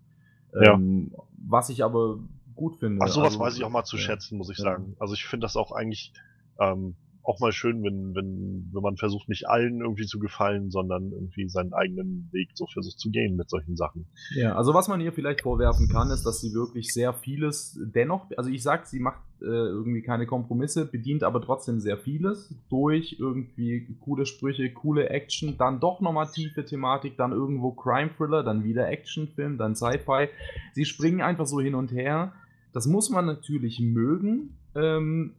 Ja. 0.54 0.74
Ähm, 0.74 1.12
was 1.46 1.68
ich 1.70 1.82
aber 1.84 2.18
gut 2.54 2.76
finde. 2.76 3.00
Ach, 3.02 3.08
sowas 3.08 3.32
Also, 3.32 3.40
weiß 3.40 3.56
ich 3.56 3.64
auch 3.64 3.70
mal 3.70 3.84
zu 3.84 3.96
schätzen, 3.96 4.36
muss 4.38 4.50
ich 4.50 4.58
Ja. 4.58 4.64
sagen. 4.64 4.96
Also 4.98 5.14
ich 5.14 5.24
finde 5.24 5.44
das 5.44 5.56
auch 5.56 5.72
eigentlich 5.72 6.12
ähm, 6.60 6.94
auch 7.24 7.40
mal 7.40 7.52
schön, 7.52 7.82
wenn, 7.82 8.14
wenn, 8.14 8.70
wenn 8.72 8.82
man 8.82 8.96
versucht, 8.96 9.28
nicht 9.28 9.48
allen 9.48 9.80
irgendwie 9.80 10.06
zu 10.06 10.18
gefallen, 10.18 10.70
sondern 10.70 11.12
irgendwie 11.12 11.48
seinen 11.48 11.72
eigenen 11.72 12.28
Weg 12.32 12.50
so 12.54 12.66
versucht 12.66 12.98
zu 12.98 13.10
gehen 13.10 13.36
mit 13.36 13.48
solchen 13.48 13.76
Sachen. 13.76 14.06
Ja, 14.34 14.56
also 14.56 14.74
was 14.74 14.88
man 14.88 15.00
ihr 15.00 15.12
vielleicht 15.12 15.42
vorwerfen 15.42 15.88
kann, 15.88 16.10
ist, 16.10 16.24
dass 16.24 16.40
sie 16.40 16.52
wirklich 16.52 16.92
sehr 16.92 17.12
vieles 17.14 17.78
dennoch, 17.82 18.26
also 18.36 18.50
ich 18.50 18.62
sag, 18.62 18.86
sie 18.86 18.98
macht 18.98 19.20
äh, 19.40 19.46
irgendwie 19.46 20.02
keine 20.02 20.26
Kompromisse, 20.26 20.84
bedient 20.84 21.22
aber 21.22 21.40
trotzdem 21.40 21.80
sehr 21.80 21.98
vieles 21.98 22.54
durch 22.68 23.16
irgendwie 23.18 23.96
coole 24.00 24.26
Sprüche, 24.26 24.72
coole 24.72 25.10
Action, 25.10 25.56
dann 25.58 25.80
doch 25.80 26.00
nochmal 26.00 26.28
tiefe 26.32 26.64
Thematik, 26.64 27.16
dann 27.16 27.32
irgendwo 27.32 27.72
Crime 27.72 28.10
Thriller, 28.16 28.42
dann 28.42 28.64
wieder 28.64 28.88
Actionfilm, 28.88 29.58
dann 29.58 29.74
Sci-Fi. 29.74 30.28
Sie 30.74 30.84
springen 30.84 31.20
einfach 31.20 31.46
so 31.46 31.60
hin 31.60 31.74
und 31.74 31.92
her. 31.92 32.32
Das 32.72 32.86
muss 32.86 33.10
man 33.10 33.26
natürlich 33.26 33.80
mögen. 33.80 34.56
Ähm, 34.74 35.34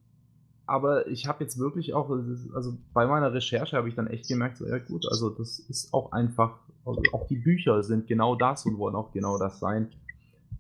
aber 0.65 1.07
ich 1.07 1.27
habe 1.27 1.43
jetzt 1.43 1.57
wirklich 1.57 1.93
auch, 1.93 2.09
also 2.53 2.77
bei 2.93 3.05
meiner 3.05 3.33
Recherche 3.33 3.75
habe 3.75 3.89
ich 3.89 3.95
dann 3.95 4.07
echt 4.07 4.27
gemerkt, 4.27 4.57
so, 4.57 4.67
ja 4.67 4.77
gut, 4.77 5.05
also 5.09 5.29
das 5.29 5.59
ist 5.59 5.93
auch 5.93 6.11
einfach, 6.11 6.59
also 6.85 7.01
auch 7.11 7.27
die 7.27 7.37
Bücher 7.37 7.83
sind 7.83 8.07
genau 8.07 8.35
das 8.35 8.65
und 8.65 8.77
wollen 8.77 8.95
auch 8.95 9.11
genau 9.11 9.37
das 9.37 9.59
sein. 9.59 9.89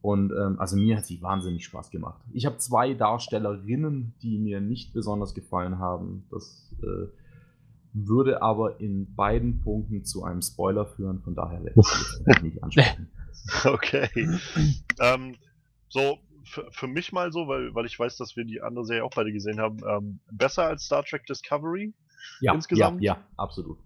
Und 0.01 0.33
ähm, 0.33 0.59
also 0.59 0.75
mir 0.75 0.97
hat 0.97 1.05
sie 1.05 1.21
wahnsinnig 1.21 1.63
Spaß 1.63 1.89
gemacht. 1.89 2.19
Ich 2.33 2.45
habe 2.45 2.57
zwei 2.57 2.93
Darstellerinnen, 2.93 4.13
die 4.21 4.37
mir 4.37 4.59
nicht 4.59 4.93
besonders 4.93 5.33
gefallen 5.33 5.79
haben. 5.79 6.25
Das 6.29 6.75
äh, 6.81 7.07
würde 7.93 8.41
aber 8.41 8.81
in 8.81 9.15
beiden 9.15 9.61
Punkten 9.61 10.03
zu 10.03 10.23
einem 10.25 10.41
Spoiler 10.41 10.85
führen, 10.85 11.21
von 11.21 11.35
daher 11.35 11.63
werde 11.63 11.79
ich 11.79 12.27
jetzt 12.27 12.43
nicht 12.43 12.63
ansprechen. 12.63 13.07
Okay. 13.63 14.09
ähm, 14.99 15.35
so, 15.87 16.17
für, 16.43 16.69
für 16.71 16.87
mich 16.87 17.11
mal 17.11 17.31
so, 17.31 17.47
weil, 17.47 17.73
weil 17.75 17.85
ich 17.85 17.97
weiß, 17.97 18.17
dass 18.17 18.35
wir 18.35 18.45
die 18.45 18.61
andere 18.61 18.85
Serie 18.85 19.03
auch 19.03 19.11
beide 19.15 19.31
gesehen 19.31 19.59
haben, 19.59 19.77
ähm, 19.87 20.19
besser 20.31 20.65
als 20.65 20.83
Star 20.85 21.03
Trek 21.03 21.25
Discovery? 21.25 21.93
Ja, 22.39 22.53
Insgesamt? 22.53 23.01
ja, 23.01 23.15
ja, 23.15 23.23
absolut. 23.37 23.77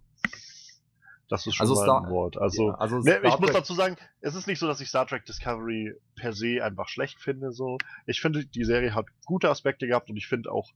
Das 1.30 1.46
ist 1.46 1.56
schon 1.56 1.64
Also 1.66 1.76
mal 1.76 1.84
Star- 1.84 2.06
ein 2.06 2.10
Wort. 2.10 2.38
Also, 2.38 2.70
ja, 2.70 2.76
also 2.76 3.00
ne, 3.00 3.20
ich 3.24 3.40
muss 3.40 3.52
dazu 3.52 3.74
sagen, 3.74 3.98
es 4.22 4.36
ist 4.36 4.48
nicht 4.48 4.60
so, 4.60 4.68
dass 4.68 4.80
ich 4.80 4.88
Star 4.88 5.06
Trek 5.06 5.26
Discovery 5.26 5.94
per 6.16 6.32
se 6.34 6.64
einfach 6.64 6.88
schlecht 6.88 7.20
finde. 7.20 7.52
So, 7.52 7.78
ich 8.06 8.22
finde, 8.22 8.46
die 8.46 8.64
Serie 8.64 8.96
hat 8.96 9.08
gute 9.26 9.50
Aspekte 9.50 9.88
gehabt 9.88 10.10
und 10.10 10.16
ich 10.18 10.28
finde 10.28 10.52
auch, 10.52 10.70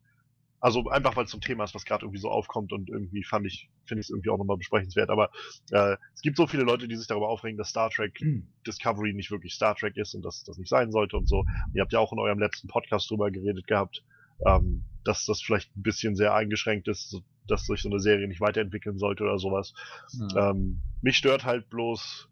also 0.61 0.87
einfach 0.89 1.15
weil 1.17 1.25
es 1.25 1.31
zum 1.31 1.41
Thema 1.41 1.63
ist, 1.65 1.75
was 1.75 1.83
gerade 1.85 2.05
irgendwie 2.05 2.19
so 2.21 2.29
aufkommt 2.29 2.71
und 2.71 2.89
irgendwie 2.89 3.23
fand 3.23 3.45
ich, 3.47 3.69
finde 3.85 3.99
ich 4.01 4.05
es 4.05 4.09
irgendwie 4.11 4.29
auch 4.29 4.37
nochmal 4.37 4.57
besprechenswert. 4.57 5.09
Aber 5.09 5.29
äh, 5.71 5.97
es 6.13 6.21
gibt 6.21 6.37
so 6.37 6.47
viele 6.47 6.63
Leute, 6.63 6.87
die 6.87 6.95
sich 6.95 7.07
darüber 7.07 7.27
aufregen, 7.29 7.57
dass 7.57 7.69
Star 7.69 7.89
Trek 7.89 8.17
Discovery 8.65 9.13
nicht 9.13 9.31
wirklich 9.31 9.53
Star 9.53 9.75
Trek 9.75 9.97
ist 9.97 10.13
und 10.15 10.23
dass 10.23 10.43
das 10.43 10.57
nicht 10.57 10.69
sein 10.69 10.91
sollte 10.91 11.17
und 11.17 11.27
so. 11.27 11.43
Ihr 11.73 11.81
habt 11.81 11.91
ja 11.91 11.99
auch 11.99 12.13
in 12.13 12.19
eurem 12.19 12.39
letzten 12.39 12.67
Podcast 12.67 13.09
drüber 13.11 13.29
geredet 13.31 13.67
gehabt. 13.67 14.03
ähm, 14.45 14.85
dass 15.03 15.25
das 15.25 15.41
vielleicht 15.41 15.75
ein 15.75 15.81
bisschen 15.83 16.15
sehr 16.15 16.33
eingeschränkt 16.33 16.87
ist, 16.87 17.09
so- 17.09 17.21
dass 17.47 17.65
sich 17.65 17.81
so 17.81 17.89
eine 17.89 17.99
Serie 17.99 18.27
nicht 18.27 18.39
weiterentwickeln 18.41 18.97
sollte 18.97 19.23
oder 19.23 19.37
sowas. 19.39 19.73
Ähm, 20.37 20.81
mich 21.01 21.17
stört 21.17 21.43
halt 21.43 21.69
bloß 21.69 22.27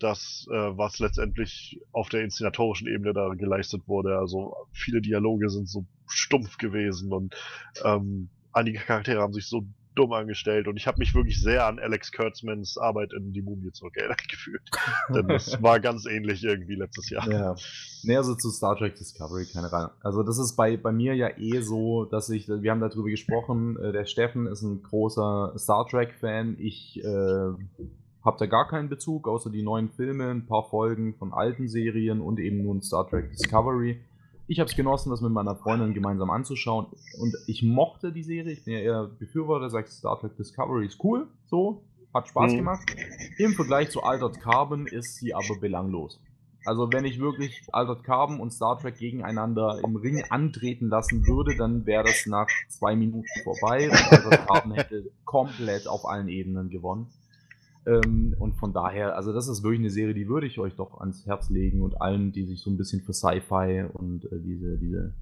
das, 0.00 0.46
äh, 0.52 0.54
was 0.76 0.98
letztendlich 1.00 1.80
auf 1.92 2.08
der 2.08 2.22
inszenatorischen 2.22 2.86
Ebene 2.88 3.12
da 3.12 3.28
geleistet 3.34 3.82
wurde. 3.88 4.18
Also 4.18 4.54
viele 4.72 5.00
Dialoge 5.00 5.48
sind 5.50 5.68
so 5.68 5.84
stumpf 6.08 6.58
gewesen 6.58 7.12
und 7.12 7.34
ähm, 7.84 8.28
einige 8.52 8.78
Charaktere 8.78 9.20
haben 9.20 9.32
sich 9.32 9.46
so 9.46 9.64
dumm 9.98 10.12
angestellt 10.12 10.68
und 10.68 10.76
ich 10.76 10.86
habe 10.86 10.98
mich 10.98 11.14
wirklich 11.14 11.42
sehr 11.42 11.66
an 11.66 11.80
Alex 11.80 12.12
Kurtzmans 12.12 12.78
Arbeit 12.78 13.12
in 13.12 13.32
Die 13.32 13.42
Mumie 13.42 13.72
zurückerinnert 13.72 14.28
gefühlt. 14.28 14.62
Denn 15.14 15.26
das 15.26 15.60
war 15.60 15.80
ganz 15.80 16.06
ähnlich 16.06 16.44
irgendwie 16.44 16.76
letztes 16.76 17.10
Jahr. 17.10 17.28
Ja. 17.28 17.56
Nee, 18.04 18.16
also 18.16 18.36
zu 18.36 18.50
Star 18.50 18.76
Trek 18.76 18.94
Discovery 18.94 19.46
keine 19.52 19.72
Ahnung. 19.72 19.90
Also 20.00 20.22
das 20.22 20.38
ist 20.38 20.54
bei, 20.54 20.76
bei 20.76 20.92
mir 20.92 21.14
ja 21.14 21.36
eh 21.36 21.60
so, 21.62 22.04
dass 22.04 22.30
ich, 22.30 22.48
wir 22.48 22.70
haben 22.70 22.80
darüber 22.80 23.10
gesprochen, 23.10 23.76
äh, 23.76 23.92
der 23.92 24.04
Steffen 24.04 24.46
ist 24.46 24.62
ein 24.62 24.82
großer 24.84 25.54
Star 25.58 25.86
Trek-Fan. 25.88 26.56
Ich 26.60 27.02
äh, 27.02 27.08
habe 28.24 28.36
da 28.38 28.46
gar 28.46 28.68
keinen 28.68 28.88
Bezug, 28.88 29.26
außer 29.26 29.50
die 29.50 29.62
neuen 29.62 29.88
Filme, 29.88 30.30
ein 30.30 30.46
paar 30.46 30.68
Folgen 30.68 31.14
von 31.14 31.32
alten 31.32 31.68
Serien 31.68 32.20
und 32.20 32.38
eben 32.38 32.62
nun 32.62 32.82
Star 32.82 33.08
Trek 33.08 33.32
Discovery. 33.32 34.00
Ich 34.50 34.58
habe 34.60 34.70
es 34.70 34.74
genossen, 34.76 35.10
das 35.10 35.20
mit 35.20 35.30
meiner 35.30 35.56
Freundin 35.56 35.92
gemeinsam 35.92 36.30
anzuschauen 36.30 36.86
und 37.20 37.34
ich 37.46 37.62
mochte 37.62 38.12
die 38.12 38.22
Serie. 38.22 38.52
Ich 38.54 38.64
bin 38.64 38.72
ja 38.74 38.80
eher 38.80 39.04
Befürworter, 39.04 39.68
sagt, 39.68 39.90
Star 39.90 40.18
Trek 40.18 40.36
Discovery 40.36 40.86
ist 40.86 40.98
cool, 41.04 41.28
so, 41.46 41.82
hat 42.14 42.28
Spaß 42.28 42.52
Mhm. 42.52 42.56
gemacht. 42.56 42.80
Im 43.36 43.52
Vergleich 43.52 43.90
zu 43.90 44.02
Altered 44.02 44.40
Carbon 44.40 44.86
ist 44.86 45.16
sie 45.16 45.34
aber 45.34 45.56
belanglos. 45.60 46.18
Also 46.64 46.90
wenn 46.92 47.04
ich 47.04 47.20
wirklich 47.20 47.62
Altered 47.72 48.04
Carbon 48.04 48.40
und 48.40 48.50
Star 48.50 48.78
Trek 48.78 48.98
gegeneinander 48.98 49.80
im 49.84 49.96
Ring 49.96 50.24
antreten 50.30 50.88
lassen 50.88 51.26
würde, 51.26 51.54
dann 51.56 51.84
wäre 51.84 52.04
das 52.04 52.24
nach 52.24 52.48
zwei 52.68 52.96
Minuten 52.96 53.28
vorbei 53.44 53.90
und 53.90 54.12
Altered 54.12 54.46
Carbon 54.46 54.72
hätte 54.72 55.10
komplett 55.26 55.86
auf 55.86 56.06
allen 56.06 56.28
Ebenen 56.28 56.70
gewonnen. 56.70 57.08
Ähm, 57.86 58.34
und 58.38 58.54
von 58.56 58.72
daher, 58.72 59.16
also 59.16 59.32
das 59.32 59.48
ist 59.48 59.62
wirklich 59.62 59.80
eine 59.80 59.90
Serie, 59.90 60.14
die 60.14 60.28
würde 60.28 60.46
ich 60.46 60.58
euch 60.58 60.74
doch 60.74 61.00
ans 61.00 61.24
Herz 61.26 61.48
legen 61.50 61.82
und 61.82 62.00
allen, 62.02 62.32
die 62.32 62.44
sich 62.44 62.60
so 62.60 62.70
ein 62.70 62.76
bisschen 62.76 63.02
für 63.02 63.12
Sci-Fi 63.14 63.84
und 63.92 64.24
äh, 64.26 64.40
diese, 64.40 64.76
diese, 64.78 65.14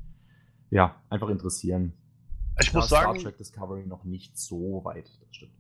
ja, 0.71 1.01
einfach 1.09 1.29
interessieren. 1.29 1.93
Ich 2.61 2.71
Da 2.73 2.79
muss 2.79 2.87
Star 2.87 3.03
sagen, 3.05 3.19
Trek 3.21 3.37
Discovery 3.37 3.87
noch 3.87 4.05
nicht 4.05 4.37
so 4.39 4.83
weit, 4.85 5.07
das 5.21 5.37
stimmt. 5.37 5.53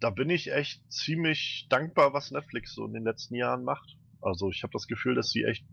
da 0.00 0.10
bin 0.10 0.30
ich 0.30 0.52
echt 0.52 0.90
ziemlich 0.92 1.66
dankbar, 1.68 2.12
was 2.14 2.30
Netflix 2.30 2.74
so 2.74 2.86
in 2.86 2.92
den 2.92 3.04
letzten 3.04 3.34
Jahren 3.34 3.64
macht. 3.64 3.96
Also 4.22 4.50
ich 4.50 4.62
habe 4.62 4.72
das 4.72 4.86
Gefühl, 4.86 5.14
dass 5.14 5.30
sie 5.30 5.42
echt 5.44 5.66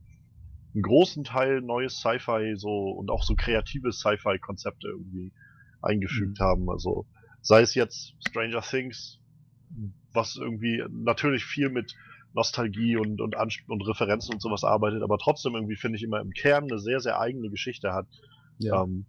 einen 0.73 0.83
großen 0.83 1.23
Teil 1.23 1.61
neues 1.61 1.97
Sci-Fi 1.99 2.55
so 2.57 2.69
und 2.91 3.09
auch 3.11 3.23
so 3.23 3.35
kreative 3.35 3.91
Sci-Fi-Konzepte 3.91 4.87
irgendwie 4.87 5.31
eingefügt 5.81 6.39
Mhm. 6.39 6.43
haben. 6.43 6.69
Also 6.69 7.07
sei 7.41 7.61
es 7.61 7.75
jetzt 7.75 8.13
Stranger 8.27 8.61
Things, 8.61 9.19
was 10.13 10.35
irgendwie 10.35 10.83
natürlich 10.89 11.45
viel 11.45 11.69
mit 11.69 11.95
Nostalgie 12.33 12.95
und, 12.97 13.19
und, 13.21 13.35
und 13.35 13.87
Referenzen 13.87 14.33
und 14.33 14.41
sowas 14.41 14.63
arbeitet, 14.63 15.03
aber 15.03 15.17
trotzdem 15.17 15.55
irgendwie 15.55 15.75
finde 15.75 15.97
ich 15.97 16.03
immer 16.03 16.21
im 16.21 16.31
Kern 16.31 16.65
eine 16.65 16.79
sehr, 16.79 16.99
sehr 16.99 17.19
eigene 17.19 17.49
Geschichte 17.49 17.93
hat. 17.93 18.07
Ja. 18.57 18.83
Ähm, 18.83 19.05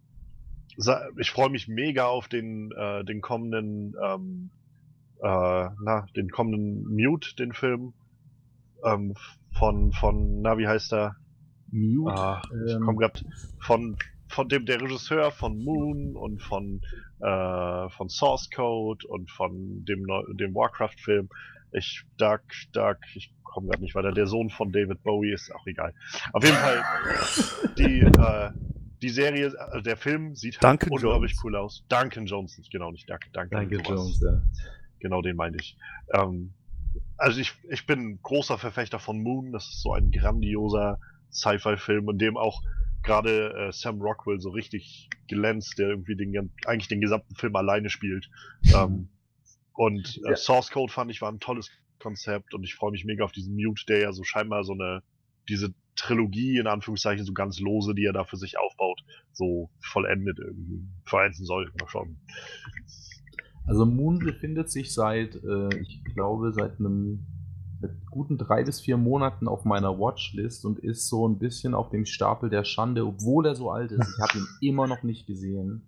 ich 1.19 1.31
freue 1.31 1.51
mich 1.51 1.69
mega 1.69 2.07
auf 2.07 2.29
den, 2.29 2.73
äh, 2.73 3.05
den 3.05 3.21
kommenden, 3.21 3.95
ähm, 4.03 4.51
äh, 5.21 5.69
na, 5.83 6.07
den 6.17 6.31
kommenden 6.31 6.85
Mute, 6.95 7.37
den 7.37 7.53
Film 7.53 7.93
ähm, 8.85 9.15
von, 9.53 9.93
von, 9.93 10.41
na, 10.41 10.59
wie 10.59 10.67
heißt 10.67 10.93
er? 10.93 11.17
Mute. 11.71 12.15
Ah, 12.15 12.43
ich 12.67 12.75
ähm, 12.75 12.83
komme 12.83 12.99
gerade 12.99 13.21
von, 13.61 13.97
von 14.29 14.49
dem, 14.49 14.67
der 14.67 14.81
Regisseur 14.81 15.31
von 15.31 15.63
Moon 15.63 16.17
und 16.17 16.43
von, 16.43 16.81
äh, 17.23 17.89
von 17.91 18.09
Source 18.09 18.51
Code 18.51 19.07
und 19.09 19.31
von 19.31 19.85
dem, 19.85 20.03
Neu- 20.03 20.25
dem 20.35 20.55
Warcraft-Film. 20.55 21.29
Ich, 21.73 22.05
Dark, 22.19 22.43
Dark, 22.73 22.99
ich 23.15 23.33
komme 23.45 23.69
gerade 23.69 23.83
nicht 23.83 23.95
weiter. 23.95 24.13
Der 24.13 24.27
Sohn 24.27 24.51
von 24.51 24.73
David 24.73 25.03
Bowie 25.03 25.33
ist 25.33 25.51
auch 25.55 25.67
egal. 25.67 25.95
Auf 26.33 26.45
jeden 26.45 26.57
Fall, 26.57 26.83
die, 27.79 28.01
äh, 28.01 28.51
die 29.01 29.09
Serie, 29.09 29.53
also 29.59 29.81
der 29.81 29.97
Film 29.97 30.35
sieht 30.35 30.61
halt 30.61 30.83
Duncan 30.83 30.91
unglaublich 30.93 31.33
Jones. 31.33 31.45
cool 31.45 31.57
aus. 31.57 31.85
Duncan 31.89 32.27
Jones, 32.27 32.59
nicht 32.59 32.71
genau, 32.71 32.91
nicht 32.91 33.09
Duncan. 33.09 33.31
Duncan, 33.33 33.71
Danke, 33.71 33.77
sowas. 33.77 33.89
Jones, 33.89 34.21
ja. 34.21 34.43
Genau 35.01 35.23
den 35.23 35.37
meinte 35.37 35.59
ich. 35.61 35.77
Ähm, 36.13 36.55
also 37.17 37.41
ich, 37.41 37.55
ich 37.71 37.87
bin 37.87 38.01
ein 38.01 38.19
großer 38.23 38.59
Verfechter 38.59 38.99
von 38.99 39.23
Moon. 39.23 39.53
Das 39.53 39.65
ist 39.69 39.81
so 39.83 39.93
ein 39.95 40.11
grandioser 40.11 40.99
Sci-Fi-Film, 41.31 42.11
in 42.11 42.19
dem 42.19 42.37
auch 42.37 42.61
gerade 43.03 43.55
äh, 43.55 43.73
Sam 43.73 44.01
Rockwell 44.01 44.41
so 44.41 44.51
richtig 44.51 45.09
glänzt, 45.29 45.79
der 45.79 45.89
irgendwie 45.89 46.17
den, 46.17 46.53
eigentlich 46.67 46.89
den 46.89 47.01
gesamten 47.01 47.35
Film 47.35 47.57
alleine 47.57 47.91
spielt. 47.91 48.31
Ähm, 48.75 49.09
und 49.75 50.21
äh, 50.25 50.31
Ja. 50.31 50.37
Source 50.37 50.71
Code 50.71 50.93
fand 50.93 51.11
ich 51.11 51.21
war 51.21 51.31
ein 51.31 51.41
tolles 51.41 51.71
Konzept 51.99 52.55
und 52.55 52.63
ich 52.63 52.75
freue 52.75 52.91
mich 52.93 53.05
mega 53.05 53.25
auf 53.25 53.33
diesen 53.33 53.55
Mute, 53.55 53.85
der 53.89 54.01
ja 54.01 54.13
so 54.13 54.23
scheinbar 54.23 54.65
so 54.65 54.73
eine, 54.73 55.03
diese 55.49 55.75
Trilogie 55.97 56.59
in 56.59 56.67
Anführungszeichen 56.67 57.25
so 57.25 57.33
ganz 57.33 57.61
lose, 57.61 57.95
die 57.95 58.05
er 58.05 58.13
da 58.13 58.25
für 58.25 58.37
sich 58.37 58.59
aufbaut, 58.59 59.03
so 59.33 59.71
vollendet 59.81 60.39
irgendwie 60.39 60.85
vereinen 61.05 61.35
soll. 61.35 61.71
Mal 61.81 61.89
schauen. 61.89 62.19
Also 63.67 63.87
Moon 63.87 64.19
befindet 64.19 64.71
sich 64.71 64.93
seit, 64.93 65.37
äh, 65.37 65.81
ich 65.81 66.03
glaube, 66.15 66.53
seit 66.53 66.79
einem 66.79 67.27
guten 68.11 68.39
drei 68.39 68.65
bis 68.65 68.81
vier 68.81 68.97
Monaten 68.97 69.49
auf 69.49 69.65
meiner 69.65 69.99
Watchlist 69.99 70.65
und 70.65 70.79
ist 70.79 71.09
so 71.09 71.27
ein 71.29 71.39
bisschen 71.39 71.75
auf 71.75 71.91
dem 71.91 72.05
Stapel 72.07 72.51
der 72.51 72.65
Schande, 72.65 73.07
obwohl 73.07 73.47
er 73.47 73.55
so 73.55 73.71
alt 73.71 73.93
ist. 73.93 74.09
Ich 74.17 74.21
habe 74.21 74.39
ihn 74.39 74.47
immer 74.61 74.87
noch 74.87 75.03
nicht 75.03 75.27
gesehen. 75.27 75.83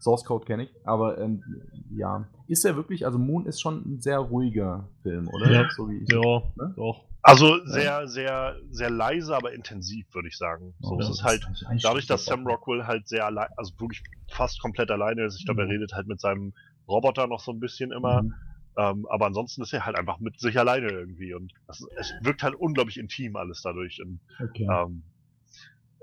Source 0.00 0.24
Code 0.24 0.44
kenne 0.46 0.62
ich, 0.64 0.70
aber 0.84 1.18
ähm, 1.18 1.42
ja, 1.90 2.28
ist 2.46 2.64
er 2.64 2.76
wirklich, 2.76 3.04
also 3.04 3.18
Moon 3.18 3.46
ist 3.46 3.60
schon 3.60 3.82
ein 3.84 4.00
sehr 4.00 4.18
ruhiger 4.18 4.88
Film, 5.02 5.26
oder? 5.28 5.50
Ja. 5.50 5.68
So 5.76 5.88
wie 5.88 5.96
ich, 5.98 6.08
Ja, 6.08 6.42
Ne? 6.56 6.72
doch. 6.76 7.04
Also 7.20 7.62
sehr, 7.66 8.06
sehr, 8.06 8.56
sehr 8.70 8.90
leise, 8.90 9.36
aber 9.36 9.52
intensiv, 9.52 10.06
würde 10.14 10.28
ich 10.28 10.36
sagen. 10.38 10.72
So, 10.80 10.94
Oh, 10.94 11.00
es 11.00 11.08
das 11.08 11.16
ist 11.18 11.24
halt, 11.24 11.48
ein 11.66 11.78
dadurch, 11.82 12.06
dass 12.06 12.24
Sam 12.24 12.46
Rockwell 12.46 12.86
halt 12.86 13.08
sehr 13.08 13.26
allein, 13.26 13.48
also 13.56 13.72
wirklich 13.80 14.02
fast 14.30 14.62
komplett 14.62 14.90
alleine 14.90 15.24
ist. 15.26 15.36
Ich 15.36 15.44
glaube, 15.44 15.62
er 15.62 15.66
Mhm. 15.66 15.72
redet 15.72 15.92
halt 15.94 16.06
mit 16.06 16.20
seinem 16.20 16.54
Roboter 16.86 17.26
noch 17.26 17.40
so 17.40 17.50
ein 17.50 17.58
bisschen 17.60 17.90
immer. 17.90 18.22
Mhm. 18.22 18.34
Ähm, 18.78 19.06
aber 19.10 19.26
ansonsten 19.26 19.62
ist 19.62 19.72
er 19.72 19.84
halt 19.84 19.96
einfach 19.96 20.20
mit 20.20 20.38
sich 20.38 20.56
alleine 20.56 20.88
irgendwie. 20.88 21.34
Und 21.34 21.52
das, 21.66 21.84
es 21.98 22.14
wirkt 22.22 22.44
halt 22.44 22.54
unglaublich 22.54 22.96
intim 22.96 23.34
alles 23.34 23.60
dadurch. 23.62 24.00
Und 24.00 24.20
Okay. 24.38 24.68
ähm, 24.70 25.02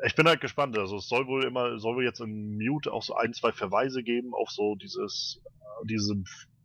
ich 0.06 0.14
bin 0.16 0.28
halt 0.28 0.42
gespannt. 0.42 0.78
Also 0.78 0.98
es 0.98 1.08
soll 1.08 1.26
wohl 1.28 1.46
immer, 1.46 1.80
soll 1.80 1.96
wohl 1.96 2.04
jetzt 2.04 2.20
in 2.20 2.58
Mute 2.58 2.92
auch 2.92 3.02
so 3.02 3.16
ein, 3.16 3.34
zwei 3.34 3.54
Verweise 3.54 4.04
geben 4.04 4.34
auf 4.34 4.52
so 4.52 4.76
dieses, 4.76 5.42
äh, 5.46 5.86
diese 5.88 6.22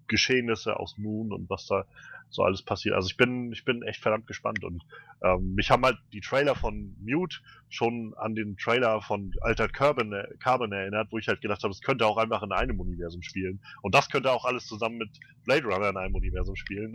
Geschehnisse 0.09 0.81
aus 0.81 0.99
Moon 0.99 1.33
und 1.33 1.49
was 1.49 1.67
da 1.67 1.87
so 2.31 2.43
alles 2.43 2.63
passiert. 2.63 2.95
Also 2.95 3.09
ich 3.09 3.17
bin, 3.17 3.53
ich 3.53 3.65
bin 3.65 3.83
echt 3.83 4.01
verdammt 4.01 4.27
gespannt 4.27 4.65
und 4.65 4.83
ähm, 5.23 5.55
mich 5.55 5.71
haben 5.71 5.85
halt 5.85 5.99
die 6.13 6.21
Trailer 6.21 6.55
von 6.55 6.97
Mute 7.01 7.39
schon 7.69 8.15
an 8.17 8.35
den 8.35 8.57
Trailer 8.57 9.03
von 9.03 9.33
Altered 9.41 9.73
Carbon, 9.73 10.15
Carbon 10.39 10.73
erinnert, 10.73 11.09
wo 11.11 11.19
ich 11.19 11.29
halt 11.29 11.41
gedacht 11.41 11.63
habe, 11.63 11.73
es 11.73 11.81
könnte 11.81 12.07
auch 12.07 12.17
einfach 12.17 12.43
in 12.43 12.53
einem 12.53 12.81
Universum 12.81 13.23
spielen. 13.23 13.61
Und 13.83 13.95
das 13.95 14.09
könnte 14.09 14.31
auch 14.31 14.45
alles 14.45 14.67
zusammen 14.67 14.99
mit 14.99 15.11
Blade 15.45 15.65
Runner 15.65 15.91
in 15.91 15.97
einem 15.97 16.15
Universum 16.15 16.57
spielen. 16.57 16.95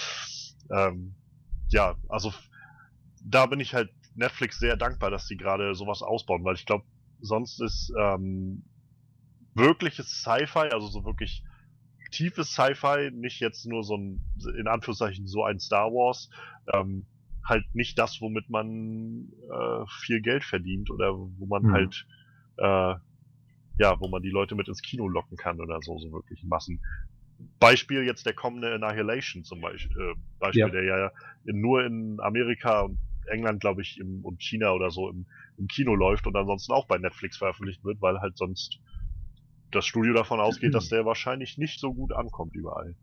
ähm, 0.70 1.14
ja, 1.68 1.96
also 2.08 2.32
da 3.24 3.46
bin 3.46 3.60
ich 3.60 3.74
halt 3.74 3.90
Netflix 4.14 4.58
sehr 4.58 4.76
dankbar, 4.76 5.10
dass 5.10 5.26
sie 5.26 5.36
gerade 5.36 5.74
sowas 5.74 6.02
ausbauen, 6.02 6.44
weil 6.44 6.54
ich 6.54 6.66
glaube, 6.66 6.84
sonst 7.20 7.60
ist 7.60 7.92
ähm, 7.98 8.64
wirkliches 9.54 10.22
Sci-Fi, 10.22 10.70
also 10.72 10.86
so 10.86 11.04
wirklich 11.04 11.44
tiefes 12.10 12.52
Sci-Fi, 12.52 13.10
nicht 13.12 13.40
jetzt 13.40 13.66
nur 13.66 13.82
so 13.84 13.96
ein, 13.96 14.20
in 14.58 14.68
Anführungszeichen, 14.68 15.26
so 15.26 15.44
ein 15.44 15.58
Star 15.58 15.90
Wars, 15.90 16.30
ähm, 16.72 17.06
halt 17.44 17.64
nicht 17.74 17.98
das, 17.98 18.20
womit 18.20 18.48
man 18.50 19.28
äh, 19.50 19.84
viel 20.04 20.20
Geld 20.20 20.44
verdient 20.44 20.90
oder 20.90 21.14
wo 21.14 21.46
man 21.46 21.62
Mhm. 21.64 21.72
halt, 21.72 22.06
äh, 22.58 22.94
ja, 23.78 23.98
wo 24.00 24.08
man 24.08 24.22
die 24.22 24.30
Leute 24.30 24.54
mit 24.54 24.68
ins 24.68 24.82
Kino 24.82 25.08
locken 25.08 25.36
kann 25.36 25.60
oder 25.60 25.80
so, 25.82 25.98
so 25.98 26.12
wirklich 26.12 26.42
Massen. 26.44 26.80
Beispiel 27.58 28.02
jetzt 28.04 28.26
der 28.26 28.34
kommende 28.34 28.74
Annihilation 28.74 29.44
zum 29.44 29.60
Beispiel, 29.60 29.96
äh, 29.98 30.14
Beispiel 30.38 30.62
Ja. 30.62 30.68
der 30.70 30.84
ja 30.84 31.10
in, 31.44 31.60
nur 31.60 31.84
in 31.84 32.18
Amerika 32.20 32.82
und 32.82 32.98
England, 33.26 33.60
glaube 33.60 33.82
ich, 33.82 33.98
im, 33.98 34.24
und 34.24 34.42
China 34.42 34.72
oder 34.72 34.90
so 34.90 35.08
im, 35.08 35.26
im 35.56 35.66
Kino 35.66 35.94
läuft 35.94 36.26
und 36.26 36.36
ansonsten 36.36 36.72
auch 36.72 36.86
bei 36.86 36.98
Netflix 36.98 37.38
veröffentlicht 37.38 37.82
wird, 37.84 38.00
weil 38.02 38.20
halt 38.20 38.36
sonst 38.36 38.80
das 39.72 39.84
Studio 39.86 40.12
davon 40.14 40.40
ausgeht, 40.40 40.74
dass 40.74 40.88
der 40.88 41.04
wahrscheinlich 41.04 41.58
nicht 41.58 41.80
so 41.80 41.92
gut 41.92 42.12
ankommt 42.12 42.54
überall. 42.54 42.94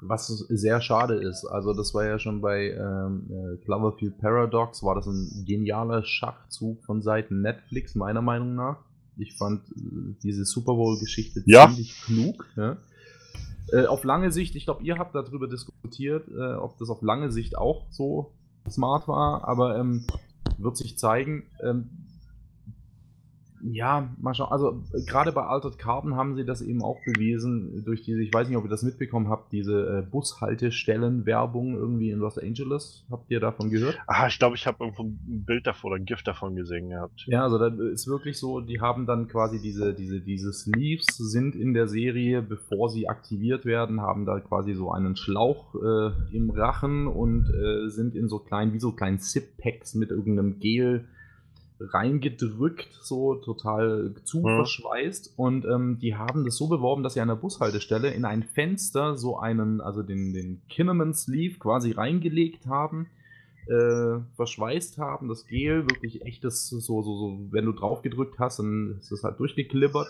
Was 0.00 0.26
sehr 0.28 0.80
schade 0.82 1.14
ist, 1.14 1.46
also 1.46 1.72
das 1.72 1.94
war 1.94 2.04
ja 2.04 2.18
schon 2.18 2.40
bei 2.42 2.70
ähm, 2.72 3.30
äh, 3.30 3.64
Cloverfield 3.64 4.18
Paradox, 4.18 4.82
war 4.82 4.94
das 4.96 5.06
ein 5.06 5.44
genialer 5.46 6.04
Schachzug 6.04 6.84
von 6.84 7.00
Seiten 7.00 7.40
Netflix, 7.40 7.94
meiner 7.94 8.20
Meinung 8.20 8.54
nach. 8.54 8.76
Ich 9.16 9.34
fand 9.36 9.62
äh, 9.70 10.14
diese 10.22 10.44
Super 10.44 10.74
Bowl-Geschichte 10.74 11.42
Ja. 11.46 11.68
ziemlich 11.68 11.94
klug. 12.02 12.46
Ja? 12.56 12.76
Äh, 13.72 13.86
auf 13.86 14.04
lange 14.04 14.30
Sicht, 14.30 14.56
ich 14.56 14.66
glaube, 14.66 14.82
ihr 14.82 14.98
habt 14.98 15.14
darüber 15.14 15.48
diskutiert, 15.48 16.28
äh, 16.28 16.54
ob 16.54 16.76
das 16.78 16.90
auf 16.90 17.00
lange 17.00 17.30
Sicht 17.32 17.56
auch 17.56 17.86
so 17.90 18.32
smart 18.68 19.08
war, 19.08 19.48
aber 19.48 19.78
ähm, 19.78 20.06
wird 20.58 20.76
sich 20.76 20.98
zeigen. 20.98 21.44
Ähm, 21.62 21.88
Ja, 23.66 24.14
mal 24.20 24.34
schauen. 24.34 24.52
Also 24.52 24.82
gerade 25.06 25.32
bei 25.32 25.42
Altered 25.42 25.78
Carbon 25.78 26.16
haben 26.16 26.36
sie 26.36 26.44
das 26.44 26.60
eben 26.60 26.82
auch 26.82 26.98
bewiesen, 27.06 27.82
durch 27.84 28.02
diese, 28.02 28.20
ich 28.20 28.32
weiß 28.32 28.48
nicht, 28.48 28.58
ob 28.58 28.64
ihr 28.64 28.70
das 28.70 28.82
mitbekommen 28.82 29.30
habt, 29.30 29.52
diese 29.52 30.00
äh, 30.00 30.02
Bushaltestellen-Werbung 30.02 31.74
irgendwie 31.74 32.10
in 32.10 32.18
Los 32.18 32.36
Angeles. 32.36 33.06
Habt 33.10 33.30
ihr 33.30 33.40
davon 33.40 33.70
gehört? 33.70 33.98
Ah, 34.06 34.26
ich 34.26 34.38
glaube, 34.38 34.56
ich 34.56 34.66
habe 34.66 34.84
irgendwo 34.84 35.04
ein 35.04 35.44
Bild 35.46 35.66
davon 35.66 35.92
oder 35.92 36.00
ein 36.00 36.04
Gift 36.04 36.28
davon 36.28 36.56
gesehen 36.56 36.90
gehabt. 36.90 37.24
Ja, 37.26 37.42
also 37.42 37.58
da 37.58 37.68
ist 37.68 38.06
wirklich 38.06 38.38
so, 38.38 38.60
die 38.60 38.82
haben 38.82 39.06
dann 39.06 39.28
quasi 39.28 39.58
diese, 39.62 39.94
diese, 39.94 40.20
diese 40.20 40.52
Sleeves 40.52 41.06
sind 41.16 41.56
in 41.56 41.72
der 41.72 41.88
Serie, 41.88 42.42
bevor 42.42 42.90
sie 42.90 43.08
aktiviert 43.08 43.64
werden, 43.64 44.02
haben 44.02 44.26
da 44.26 44.40
quasi 44.40 44.74
so 44.74 44.90
einen 44.92 45.16
Schlauch 45.16 45.74
äh, 45.74 46.36
im 46.36 46.50
Rachen 46.50 47.06
und 47.06 47.48
äh, 47.48 47.88
sind 47.88 48.14
in 48.14 48.28
so 48.28 48.40
kleinen, 48.40 48.74
wie 48.74 48.80
so 48.80 48.92
kleinen 48.92 49.20
Zip-Packs 49.20 49.94
mit 49.94 50.10
irgendeinem 50.10 50.58
Gel 50.58 51.08
reingedrückt, 51.80 52.88
so 53.02 53.34
total 53.36 54.14
zu 54.24 54.38
Mhm. 54.38 54.56
verschweißt. 54.56 55.34
Und 55.36 55.64
ähm, 55.64 55.98
die 56.00 56.16
haben 56.16 56.44
das 56.44 56.56
so 56.56 56.68
beworben, 56.68 57.02
dass 57.02 57.14
sie 57.14 57.20
an 57.20 57.28
der 57.28 57.34
Bushaltestelle 57.36 58.10
in 58.10 58.24
ein 58.24 58.42
Fenster 58.42 59.16
so 59.16 59.38
einen, 59.38 59.80
also 59.80 60.02
den, 60.02 60.32
den 60.32 60.62
Kinnaman 60.68 61.14
Sleeve 61.14 61.58
quasi 61.58 61.92
reingelegt 61.92 62.66
haben, 62.66 63.08
äh, 63.66 64.20
verschweißt 64.36 64.98
haben, 64.98 65.28
das 65.28 65.46
Gel, 65.46 65.84
wirklich 65.84 66.22
echtes, 66.22 66.68
so, 66.68 66.80
so, 66.80 67.02
so, 67.02 67.38
wenn 67.50 67.64
du 67.64 67.72
drauf 67.72 68.02
gedrückt 68.02 68.38
hast, 68.38 68.58
dann 68.58 68.96
ist 69.00 69.10
es 69.10 69.24
halt 69.24 69.38
durchgeklippert. 69.40 70.08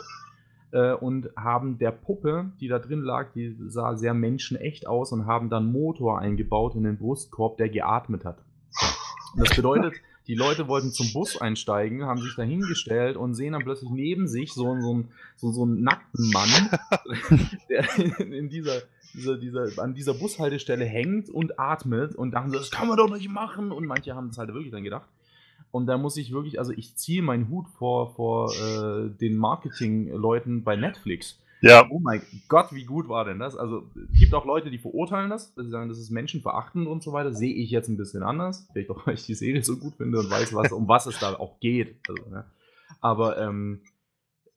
Äh, 0.72 0.92
und 0.94 1.30
haben 1.36 1.78
der 1.78 1.92
Puppe, 1.92 2.50
die 2.60 2.66
da 2.66 2.80
drin 2.80 3.00
lag, 3.00 3.32
die 3.32 3.56
sah 3.68 3.96
sehr 3.96 4.12
menschenecht 4.12 4.88
aus 4.88 5.12
und 5.12 5.24
haben 5.26 5.48
dann 5.48 5.70
Motor 5.70 6.18
eingebaut 6.18 6.74
in 6.74 6.82
den 6.82 6.98
Brustkorb, 6.98 7.56
der 7.58 7.68
geatmet 7.68 8.24
hat. 8.24 8.38
Das 9.36 9.54
bedeutet, 9.54 9.94
die 10.26 10.34
Leute 10.34 10.68
wollten 10.68 10.90
zum 10.90 11.12
Bus 11.12 11.38
einsteigen, 11.40 12.04
haben 12.04 12.20
sich 12.20 12.34
da 12.34 12.42
hingestellt 12.42 13.16
und 13.16 13.34
sehen 13.34 13.52
dann 13.52 13.62
plötzlich 13.62 13.90
neben 13.90 14.26
sich 14.26 14.52
so, 14.52 14.62
so, 14.80 14.92
einen- 14.94 15.08
so, 15.36 15.52
so 15.52 15.62
einen 15.64 15.82
nackten 15.82 16.30
Mann, 16.30 16.70
der 17.68 17.84
in 18.20 18.48
dieser, 18.48 18.82
dieser, 19.12 19.36
dieser, 19.36 19.82
an 19.82 19.94
dieser 19.94 20.14
Bushaltestelle 20.14 20.84
hängt 20.84 21.28
und 21.28 21.58
atmet 21.60 22.14
und 22.14 22.30
dachten 22.32 22.50
so, 22.50 22.58
das 22.58 22.70
kann 22.70 22.88
man 22.88 22.96
doch 22.96 23.10
nicht 23.14 23.28
machen. 23.28 23.70
Und 23.70 23.86
manche 23.86 24.14
haben 24.14 24.28
es 24.28 24.38
halt 24.38 24.52
wirklich 24.54 24.72
dann 24.72 24.84
gedacht. 24.84 25.08
Und 25.70 25.86
da 25.86 25.98
muss 25.98 26.16
ich 26.16 26.32
wirklich, 26.32 26.58
also 26.58 26.72
ich 26.72 26.94
ziehe 26.96 27.20
meinen 27.22 27.48
Hut 27.48 27.66
vor, 27.78 28.14
vor 28.14 28.52
äh, 28.54 29.10
den 29.10 29.36
Marketing-Leuten 29.36 30.62
bei 30.62 30.76
Netflix. 30.76 31.38
Ja, 31.64 31.88
Oh 31.90 31.98
mein 31.98 32.22
Gott, 32.48 32.72
wie 32.72 32.84
gut 32.84 33.08
war 33.08 33.24
denn 33.24 33.38
das? 33.38 33.56
Also, 33.56 33.90
es 34.12 34.18
gibt 34.18 34.34
auch 34.34 34.44
Leute, 34.44 34.70
die 34.70 34.78
verurteilen 34.78 35.30
das, 35.30 35.54
sie 35.56 35.70
sagen, 35.70 35.88
das 35.88 35.98
ist 35.98 36.10
menschenverachtend 36.10 36.86
und 36.86 37.02
so 37.02 37.12
weiter. 37.12 37.32
Sehe 37.32 37.54
ich 37.54 37.70
jetzt 37.70 37.88
ein 37.88 37.96
bisschen 37.96 38.22
anders. 38.22 38.68
Vielleicht 38.72 38.90
auch, 38.90 39.06
weil 39.06 39.14
ich 39.14 39.24
die 39.24 39.34
Serie 39.34 39.64
so 39.64 39.78
gut 39.78 39.96
finde 39.96 40.18
und 40.18 40.30
weiß, 40.30 40.54
was, 40.54 40.72
um 40.72 40.88
was 40.88 41.06
es 41.06 41.18
da 41.18 41.34
auch 41.34 41.58
geht. 41.60 41.96
Also, 42.08 42.28
ne? 42.28 42.44
Aber 43.00 43.38
ähm, 43.38 43.80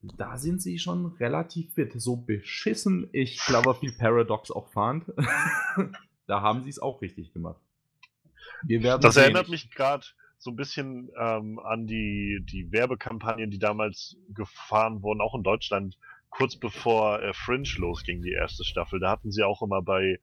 da 0.02 0.38
sind 0.38 0.62
sie 0.62 0.80
schon 0.80 1.06
relativ 1.06 1.74
fit. 1.74 1.94
So 1.96 2.18
beschissen 2.18 3.08
ich 3.14 3.40
Cloverfield 3.40 3.98
Paradox 3.98 4.52
auch 4.52 4.68
fand, 4.68 5.06
da 6.28 6.42
haben 6.42 6.62
sie 6.64 6.70
es 6.70 6.80
auch 6.80 7.02
richtig 7.02 7.34
gemacht. 7.34 7.62
Das 8.68 9.16
sehen. 9.16 9.24
erinnert 9.24 9.50
mich 9.50 9.72
gerade 9.72 10.06
so 10.40 10.52
ein 10.52 10.56
bisschen 10.56 11.10
ähm, 11.20 11.60
an 11.60 11.88
die, 11.88 12.44
die 12.44 12.72
Werbekampagnen, 12.72 13.50
die 13.50 13.60
damals 13.60 14.18
gefahren 14.34 15.02
wurden, 15.02 15.22
auch 15.22 15.36
in 15.36 15.44
Deutschland, 15.44 15.98
kurz 16.30 16.56
bevor 16.56 17.22
äh, 17.22 17.34
Fringe 17.34 17.70
losging, 17.78 18.22
die 18.22 18.32
erste 18.32 18.64
Staffel. 18.64 19.00
Da 19.00 19.12
hatten 19.12 19.32
sie 19.32 19.44
auch 19.44 19.62
immer 19.62 19.82
bei, 19.82 20.20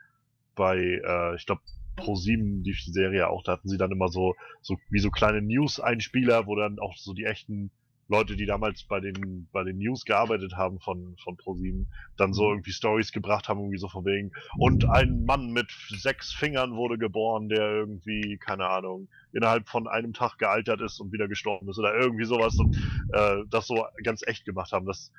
bei 0.55 0.77
äh, 0.77 1.37
ich 1.37 1.47
glaube, 1.47 1.63
Pro7, 1.97 2.63
die 2.63 2.73
Serie 2.73 3.29
auch, 3.29 3.43
da 3.43 3.53
hatten 3.53 3.69
sie 3.69 3.79
dann 3.79 3.93
immer 3.93 4.09
so, 4.09 4.35
so 4.63 4.77
wie 4.91 4.99
so 4.99 5.11
kleine 5.11 5.43
News-Einspieler, 5.43 6.47
wo 6.47 6.57
dann 6.57 6.79
auch 6.79 6.97
so 6.97 7.15
die 7.15 7.25
echten 7.25 7.71
Leute, 8.09 8.37
die 8.37 8.47
damals 8.47 8.85
bei 8.85 9.01
den, 9.01 9.49
bei 9.53 9.65
den 9.65 9.79
News 9.79 10.05
gearbeitet 10.05 10.55
haben 10.57 10.79
von, 10.81 11.17
von 11.23 11.37
Pro7, 11.37 11.87
dann 12.17 12.35
so 12.35 12.51
irgendwie 12.51 12.73
Stories 12.73 13.13
gebracht 13.13 13.49
haben, 13.49 13.61
irgendwie 13.61 13.79
so 13.79 13.89
von 13.89 14.05
wegen, 14.05 14.31
und 14.59 14.89
ein 14.91 15.25
Mann 15.25 15.51
mit 15.53 15.71
sechs 15.89 16.33
Fingern 16.33 16.75
wurde 16.77 16.99
geboren, 16.99 17.49
der 17.49 17.71
irgendwie, 17.71 18.39
keine 18.39 18.69
Ahnung, 18.69 19.09
innerhalb 19.33 19.69
von 19.69 19.89
einem 19.89 20.13
Tag 20.13 20.37
gealtert 20.39 20.81
ist 20.83 21.01
und 21.01 21.13
wieder 21.13 21.29
gestorben 21.29 21.69
ist 21.71 21.79
oder 21.79 21.95
irgendwie 21.95 22.25
sowas 22.25 22.59
und 22.59 22.77
äh, 23.09 23.39
das 23.49 23.67
so 23.67 23.87
ganz 24.03 24.23
echt 24.27 24.45
gemacht 24.45 24.73
haben. 24.73 24.87
Das, 24.87 25.11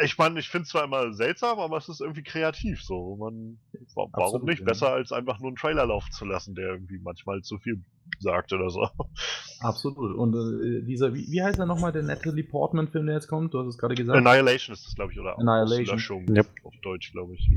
äh, 0.00 0.04
ich 0.04 0.18
meine, 0.18 0.38
ich 0.40 0.48
finde 0.48 0.64
es 0.64 0.68
zwar 0.70 0.84
immer 0.84 1.12
seltsam, 1.12 1.58
aber 1.58 1.76
es 1.76 1.88
ist 1.88 2.00
irgendwie 2.00 2.22
kreativ 2.22 2.82
so. 2.82 3.16
Man, 3.16 3.60
wa- 3.94 4.08
warum 4.14 4.44
Absolut, 4.44 4.44
nicht? 4.44 4.64
ja. 4.64 4.64
Besser 4.64 4.90
als 4.92 5.12
einfach 5.12 5.38
nur 5.40 5.48
einen 5.48 5.56
Trailer 5.56 5.86
laufen 5.86 6.10
zu 6.12 6.24
lassen, 6.24 6.54
der 6.54 6.68
irgendwie 6.68 6.98
manchmal 6.98 7.42
zu 7.42 7.58
viel 7.58 7.82
sagt 8.18 8.52
oder 8.52 8.70
so. 8.70 8.88
Absolut. 9.60 10.16
Und 10.16 10.34
äh, 10.34 10.82
dieser, 10.82 11.14
wie, 11.14 11.26
wie 11.30 11.42
heißt 11.42 11.58
er 11.58 11.66
nochmal, 11.66 11.92
der 11.92 12.02
Natalie 12.02 12.44
Portman-Film, 12.44 13.06
der 13.06 13.16
jetzt 13.16 13.28
kommt? 13.28 13.54
Du 13.54 13.60
hast 13.60 13.68
es 13.68 13.78
gerade 13.78 13.94
gesagt. 13.94 14.16
Annihilation 14.18 14.74
ist 14.74 14.86
das, 14.86 14.94
glaube 14.94 15.12
ich, 15.12 15.20
oder 15.20 15.38
Annihilation. 15.38 16.26
Yep. 16.28 16.46
auf 16.64 16.74
Deutsch, 16.82 17.12
glaube 17.12 17.34
ich. 17.34 17.48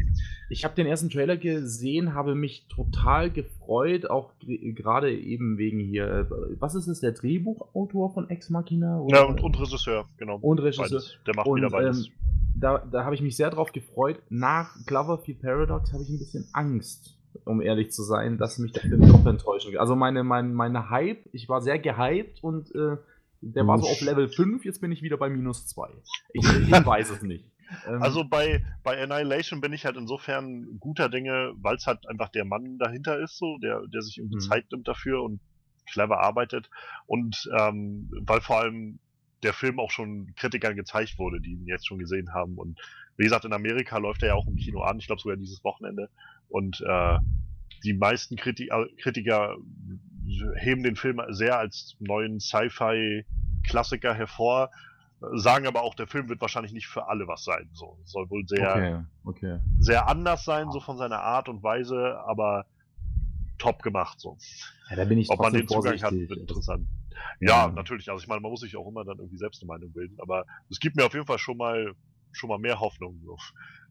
Ich 0.50 0.64
habe 0.64 0.76
den 0.76 0.88
ersten 0.88 1.10
Trailer 1.10 1.38
gesehen, 1.38 2.14
habe 2.14 2.36
mich 2.36 2.68
total 2.68 3.32
gefreut, 3.32 4.10
auch 4.10 4.34
gerade 4.40 5.16
eben 5.16 5.58
wegen 5.58 5.80
hier. 5.80 6.06
äh, 6.08 6.26
Was 6.60 6.76
ist 6.76 6.88
es, 6.88 7.00
der 7.00 7.12
Drehbuchautor 7.14 8.14
von 8.14 8.30
Ex 8.30 8.50
Machina? 8.50 9.00
Oder? 9.00 9.18
Ja, 9.20 9.24
und, 9.26 9.42
und 9.42 9.60
Regisseur, 9.60 10.06
genau. 10.18 10.38
Und 10.38 10.60
Regisseur. 10.60 10.86
Beides. 10.90 11.18
Der 11.26 11.36
macht 11.36 11.48
Und, 11.48 11.58
wieder 11.58 11.70
beides. 11.70 12.08
ähm, 12.08 12.14
da, 12.58 12.78
da 12.90 13.04
habe 13.04 13.16
ich 13.16 13.22
mich 13.22 13.36
sehr 13.36 13.50
drauf 13.50 13.72
gefreut. 13.74 14.22
Nach 14.30 14.76
Cloverfield 14.86 15.42
Paradox 15.42 15.92
habe 15.92 16.04
ich 16.04 16.10
ein 16.10 16.20
bisschen 16.20 16.48
Angst, 16.54 17.15
um 17.44 17.62
ehrlich 17.62 17.92
zu 17.92 18.04
sein, 18.04 18.38
dass 18.38 18.58
mich 18.60 18.72
der 18.72 18.84
Film 18.84 19.02
doch 19.08 19.26
enttäuschen 19.26 19.72
wird. 19.72 19.82
Also 19.82 19.96
meine, 19.96 20.24
mein, 20.24 20.54
meine 20.54 20.90
Hype, 20.90 21.26
ich 21.34 21.50
war 21.50 21.62
sehr 21.62 21.80
gehypt 21.80 22.44
und 22.44 22.74
äh, 22.76 22.98
der 23.42 23.68
war 23.68 23.78
so 23.78 23.86
auf 23.88 24.02
Level 24.02 24.28
5, 24.28 24.66
jetzt 24.66 24.82
bin 24.82 24.92
ich 24.92 25.02
wieder 25.04 25.18
bei 25.18 25.30
minus 25.30 25.68
2. 25.68 25.90
Ich, 26.34 26.44
ich 26.44 26.72
weiß 26.86 27.10
es 27.12 27.22
nicht. 27.22 27.46
Ähm, 27.88 28.02
Also 28.02 28.24
bei, 28.24 28.64
bei 28.84 29.02
Annihilation 29.02 29.62
bin 29.62 29.74
ich 29.74 29.86
halt 29.86 29.98
insofern 29.98 30.78
guter 30.80 31.10
Dinge, 31.10 31.54
weil 31.58 31.76
es 31.76 31.86
halt 31.86 32.08
einfach 32.08 32.30
der 32.30 32.46
Mann 32.46 32.78
dahinter 32.78 33.20
ist, 33.20 33.38
so, 33.38 33.58
der, 33.60 33.82
der 33.88 34.02
sich 34.02 34.18
irgendwie 34.18 34.38
Mhm. 34.38 34.42
Zeit 34.50 34.66
nimmt 34.72 34.88
dafür 34.88 35.22
und 35.24 35.40
clever 35.92 36.20
arbeitet. 36.20 36.70
Und 37.06 37.48
ähm, 37.60 38.10
weil 38.22 38.42
vor 38.42 38.60
allem 38.62 39.00
der 39.46 39.54
Film 39.54 39.80
auch 39.80 39.92
schon 39.92 40.34
Kritikern 40.36 40.76
gezeigt 40.76 41.18
wurde, 41.18 41.40
die 41.40 41.54
ihn 41.54 41.68
jetzt 41.68 41.88
schon 41.88 42.00
gesehen 42.00 42.34
haben. 42.34 42.58
Und 42.58 42.80
wie 43.18 43.24
gesagt, 43.24 43.46
in 43.46 43.54
Amerika 43.54 43.98
läuft 43.98 44.24
er 44.24 44.30
ja 44.30 44.36
auch 44.36 44.48
im 44.48 44.58
Kino 44.58 44.82
an, 44.82 45.00
ich 45.00 45.08
glaube 45.08 45.22
sogar 45.22 45.38
dieses 45.38 45.64
Wochenende. 45.64 46.10
Und 46.50 46.82
äh, 46.82 47.18
die 47.84 47.94
meisten 47.94 48.36
Kriti 48.36 48.70
äh, 48.70 48.88
Kritiker 49.02 49.56
heben 50.58 50.84
den 50.84 50.96
Film 50.96 51.22
sehr 51.30 51.58
als 51.58 51.96
neuen 52.00 52.40
Sci-Fi-Klassiker 52.40 54.14
hervor, 54.14 54.72
sagen 55.34 55.68
aber 55.68 55.84
auch, 55.84 55.96
der 55.96 56.08
Film 56.08 56.28
wird 56.30 56.42
wahrscheinlich 56.42 56.74
nicht 56.74 56.88
für 56.88 57.08
alle 57.08 57.28
was 57.28 57.44
sein. 57.44 57.70
So 57.74 58.00
soll 58.04 58.30
wohl 58.30 58.44
sehr, 58.48 59.06
okay, 59.24 59.56
okay. 59.56 59.60
sehr 59.80 60.08
anders 60.08 60.44
sein, 60.44 60.72
so 60.72 60.80
von 60.80 60.98
seiner 60.98 61.22
Art 61.22 61.48
und 61.48 61.64
Weise, 61.64 62.20
aber 62.26 62.66
top 63.58 63.82
gemacht. 63.84 64.20
So. 64.20 64.38
Ja, 64.90 64.98
da 64.98 65.06
bin 65.06 65.20
ich 65.20 65.30
Ob 65.30 65.40
man 65.40 65.54
den 65.54 65.68
Zugang 65.68 65.94
hat, 65.94 66.02
vorsichtig. 66.02 66.30
wird 66.30 66.40
interessant. 66.42 66.88
Ja, 67.40 67.68
Ja. 67.68 67.72
natürlich. 67.72 68.10
Also 68.10 68.22
ich 68.22 68.28
meine, 68.28 68.42
man 68.42 68.52
muss 68.52 68.62
sich 68.62 68.76
auch 68.76 68.88
immer 68.88 69.04
dann 69.06 69.18
irgendwie 69.20 69.38
selbst 69.38 69.62
eine 69.62 69.68
Meinung 69.68 69.92
bilden, 69.94 70.18
aber 70.20 70.46
es 70.70 70.80
gibt 70.80 70.96
mir 70.96 71.06
auf 71.06 71.14
jeden 71.14 71.26
Fall 71.28 71.40
schon 71.40 71.58
mal 71.58 71.94
schon 72.32 72.50
mal 72.50 72.60
mehr 72.60 72.80
Hoffnung. 72.82 73.22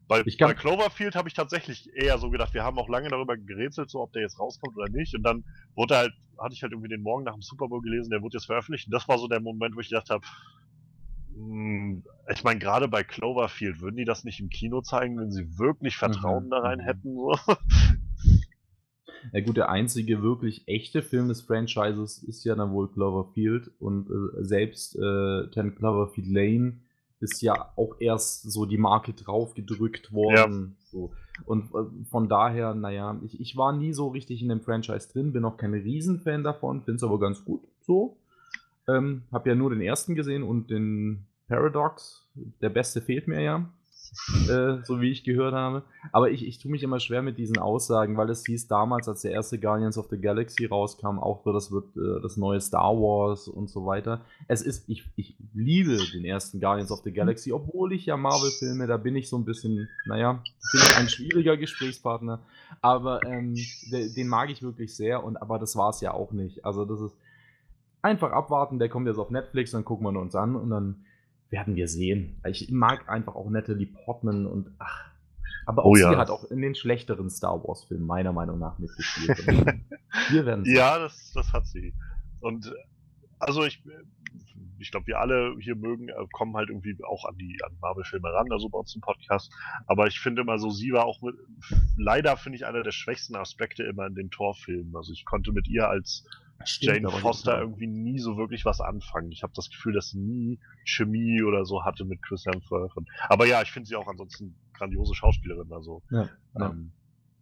Bei, 0.07 0.23
bei 0.39 0.53
Cloverfield 0.53 1.15
habe 1.15 1.27
ich 1.27 1.33
tatsächlich 1.33 1.89
eher 1.95 2.19
so 2.19 2.29
gedacht, 2.29 2.53
wir 2.53 2.63
haben 2.63 2.77
auch 2.77 2.89
lange 2.89 3.09
darüber 3.09 3.35
gerätselt, 3.37 3.89
so 3.89 4.01
ob 4.01 4.11
der 4.13 4.21
jetzt 4.21 4.39
rauskommt 4.39 4.77
oder 4.77 4.87
nicht. 4.89 5.15
Und 5.15 5.23
dann 5.23 5.43
wurde 5.73 5.97
halt, 5.97 6.13
hatte 6.37 6.53
ich 6.53 6.61
halt 6.61 6.73
irgendwie 6.73 6.89
den 6.89 7.01
Morgen 7.01 7.23
nach 7.23 7.33
dem 7.33 7.41
Super 7.41 7.67
Bowl 7.67 7.81
gelesen, 7.81 8.11
der 8.11 8.21
wurde 8.21 8.37
jetzt 8.37 8.45
veröffentlicht. 8.45 8.85
Und 8.85 8.93
das 8.93 9.07
war 9.07 9.17
so 9.17 9.27
der 9.27 9.39
Moment, 9.41 9.75
wo 9.75 9.79
ich 9.79 9.89
gedacht 9.89 10.11
habe, 10.11 10.23
hm, 11.33 12.03
ich 12.31 12.43
meine, 12.43 12.59
gerade 12.59 12.87
bei 12.87 13.03
Cloverfield, 13.03 13.81
würden 13.81 13.97
die 13.97 14.05
das 14.05 14.23
nicht 14.23 14.39
im 14.39 14.49
Kino 14.49 14.81
zeigen, 14.81 15.19
wenn 15.19 15.31
sie 15.31 15.57
wirklich 15.57 15.97
Vertrauen 15.97 16.49
Mhm, 16.49 16.49
da 16.49 16.59
rein 16.59 16.79
mhm. 16.79 16.85
hätten? 16.85 17.15
So? 17.15 17.35
Ja 19.33 19.41
gut, 19.41 19.57
der 19.57 19.69
einzige 19.69 20.21
wirklich 20.21 20.67
echte 20.67 21.01
Film 21.01 21.27
des 21.27 21.41
Franchises 21.41 22.23
ist 22.23 22.43
ja 22.45 22.55
dann 22.55 22.71
wohl 22.71 22.89
Cloverfield 22.89 23.71
und 23.79 24.09
äh, 24.09 24.43
selbst 24.43 24.95
äh, 24.95 25.47
Ten 25.51 25.75
Cloverfield 25.75 26.27
Lane 26.27 26.77
ist 27.19 27.41
ja 27.41 27.71
auch 27.75 27.95
erst 27.99 28.51
so 28.51 28.65
die 28.65 28.77
Marke 28.77 29.13
draufgedrückt 29.13 30.13
worden. 30.13 30.75
So. 30.91 31.11
Und 31.45 31.73
äh, 31.73 32.05
von 32.09 32.29
daher, 32.29 32.73
naja, 32.73 33.19
ich, 33.23 33.39
ich 33.39 33.57
war 33.57 33.73
nie 33.73 33.93
so 33.93 34.09
richtig 34.09 34.41
in 34.41 34.49
dem 34.49 34.61
Franchise 34.61 35.09
drin, 35.11 35.33
bin 35.33 35.45
auch 35.45 35.57
kein 35.57 35.73
Riesenfan 35.73 36.43
davon, 36.43 36.81
finde 36.81 36.97
es 36.97 37.03
aber 37.03 37.19
ganz 37.19 37.43
gut 37.43 37.61
so. 37.81 38.17
Ähm, 38.87 39.23
hab 39.31 39.47
ja 39.47 39.55
nur 39.55 39.71
den 39.71 39.81
ersten 39.81 40.15
gesehen 40.15 40.43
und 40.43 40.69
den 40.69 41.25
Paradox. 41.47 42.27
Der 42.61 42.69
beste 42.69 43.01
fehlt 43.01 43.27
mir 43.27 43.41
ja, 43.41 43.69
äh, 44.49 44.83
so 44.83 45.01
wie 45.01 45.11
ich 45.11 45.23
gehört 45.23 45.53
habe. 45.53 45.83
Aber 46.11 46.31
ich, 46.31 46.45
ich 46.45 46.59
tue 46.59 46.71
mich 46.71 46.83
immer 46.83 46.99
schwer 46.99 47.21
mit 47.21 47.37
diesen 47.37 47.57
Aussagen, 47.57 48.17
weil 48.17 48.29
es 48.29 48.45
hieß 48.45 48.67
damals, 48.67 49.07
als 49.07 49.21
der 49.21 49.31
erste 49.31 49.59
Guardians 49.59 49.97
of 49.97 50.07
the 50.09 50.19
Galaxy 50.19 50.65
rauskam, 50.65 51.19
auch 51.19 51.43
so, 51.43 51.53
das 51.53 51.71
wird 51.71 51.95
äh, 51.97 52.21
das 52.21 52.37
neue 52.37 52.61
Star 52.61 52.95
Wars 52.95 53.47
und 53.47 53.69
so 53.69 53.85
weiter. 53.85 54.21
Es 54.47 54.61
ist, 54.61 54.89
ich, 54.89 55.03
ich 55.15 55.35
liebe 55.53 55.97
den 56.13 56.25
ersten 56.25 56.59
Guardians 56.59 56.91
of 56.91 57.01
the 57.03 57.11
Galaxy, 57.11 57.51
obwohl 57.51 57.93
ich 57.93 58.05
ja 58.05 58.17
Marvel-Filme, 58.17 58.87
da 58.87 58.97
bin 58.97 59.15
ich 59.15 59.29
so 59.29 59.37
ein 59.37 59.45
bisschen, 59.45 59.87
naja, 60.05 60.33
bin 60.71 60.81
ich 60.81 60.97
ein 60.97 61.09
schwieriger 61.09 61.57
Gesprächspartner. 61.57 62.39
Aber 62.81 63.23
ähm, 63.23 63.55
de, 63.91 64.13
den 64.13 64.27
mag 64.27 64.49
ich 64.49 64.61
wirklich 64.63 64.95
sehr, 64.95 65.23
und 65.23 65.37
aber 65.37 65.59
das 65.59 65.75
war 65.75 65.89
es 65.89 66.01
ja 66.01 66.13
auch 66.13 66.31
nicht. 66.31 66.65
Also 66.65 66.85
das 66.85 67.01
ist. 67.01 67.15
einfach 68.01 68.31
abwarten, 68.31 68.77
der 68.77 68.87
kommt 68.89 69.07
jetzt 69.07 69.17
auf 69.17 69.31
Netflix, 69.31 69.71
dann 69.71 69.83
gucken 69.83 70.05
wir 70.05 70.19
uns 70.19 70.35
an 70.35 70.55
und 70.55 70.69
dann 70.69 71.05
werden 71.49 71.75
wir 71.75 71.87
sehen. 71.87 72.39
Ich 72.47 72.71
mag 72.71 73.09
einfach 73.09 73.35
auch 73.35 73.49
Natalie 73.49 73.87
Portman 73.87 74.45
und 74.45 74.71
ach. 74.79 75.11
Aber 75.65 75.83
auch 75.83 75.91
Oh 75.91 75.95
sie 75.95 76.01
ja. 76.01 76.17
hat 76.17 76.29
auch 76.29 76.43
in 76.45 76.61
den 76.61 76.75
schlechteren 76.75 77.29
Star 77.29 77.63
Wars-Filmen 77.63 78.05
meiner 78.05 78.33
Meinung 78.33 78.59
nach 78.59 78.77
mitgespielt. 78.77 79.37
Wir 80.29 80.45
werden 80.45 80.63
sehen. 80.63 80.75
Ja, 80.75 80.99
das, 80.99 81.31
das 81.33 81.51
hat 81.53 81.65
sie. 81.65 81.93
Und 82.39 82.71
also 83.39 83.65
ich, 83.65 83.83
ich 84.79 84.91
glaube, 84.91 85.07
wir 85.07 85.19
alle 85.19 85.55
hier 85.59 85.75
mögen, 85.75 86.09
äh, 86.09 86.13
kommen 86.31 86.55
halt 86.55 86.69
irgendwie 86.69 86.95
auch 87.03 87.25
an 87.25 87.37
die 87.37 87.59
an 87.63 87.75
Marvel-Filme 87.81 88.31
ran, 88.31 88.51
also 88.51 88.69
bei 88.69 88.77
uns 88.77 88.93
im 88.95 89.01
Podcast. 89.01 89.51
Aber 89.87 90.07
ich 90.07 90.19
finde 90.19 90.43
immer 90.43 90.59
so, 90.59 90.69
sie 90.69 90.91
war 90.91 91.05
auch 91.05 91.21
mit, 91.21 91.35
leider 91.97 92.37
finde 92.37 92.57
ich 92.57 92.65
einer 92.65 92.83
der 92.83 92.91
schwächsten 92.91 93.35
Aspekte 93.35 93.83
immer 93.83 94.05
in 94.07 94.15
den 94.15 94.29
Torfilmen. 94.29 94.95
Also 94.95 95.13
ich 95.13 95.25
konnte 95.25 95.51
mit 95.51 95.67
ihr 95.67 95.89
als 95.89 96.25
Stimmt, 96.63 96.95
Jane 97.03 97.09
Foster 97.11 97.59
irgendwie 97.59 97.87
nie 97.87 98.19
so 98.19 98.37
wirklich 98.37 98.65
was 98.65 98.81
anfangen. 98.81 99.31
Ich 99.31 99.43
habe 99.43 99.53
das 99.55 99.69
Gefühl, 99.69 99.93
dass 99.93 100.09
sie 100.09 100.19
nie 100.19 100.59
Chemie 100.85 101.43
oder 101.43 101.65
so 101.65 101.83
hatte 101.83 102.05
mit 102.05 102.21
Chris 102.23 102.45
Hemsworth. 102.45 102.95
Und- 102.95 103.09
Aber 103.29 103.45
ja, 103.45 103.61
ich 103.61 103.71
finde 103.71 103.87
sie 103.87 103.95
auch 103.95 104.07
ansonsten 104.07 104.55
grandiose 104.73 105.13
Schauspielerin. 105.13 105.71
Also 105.73 106.01
Ja, 106.09 106.29
ja. 106.57 106.69
ähm, 106.71 106.91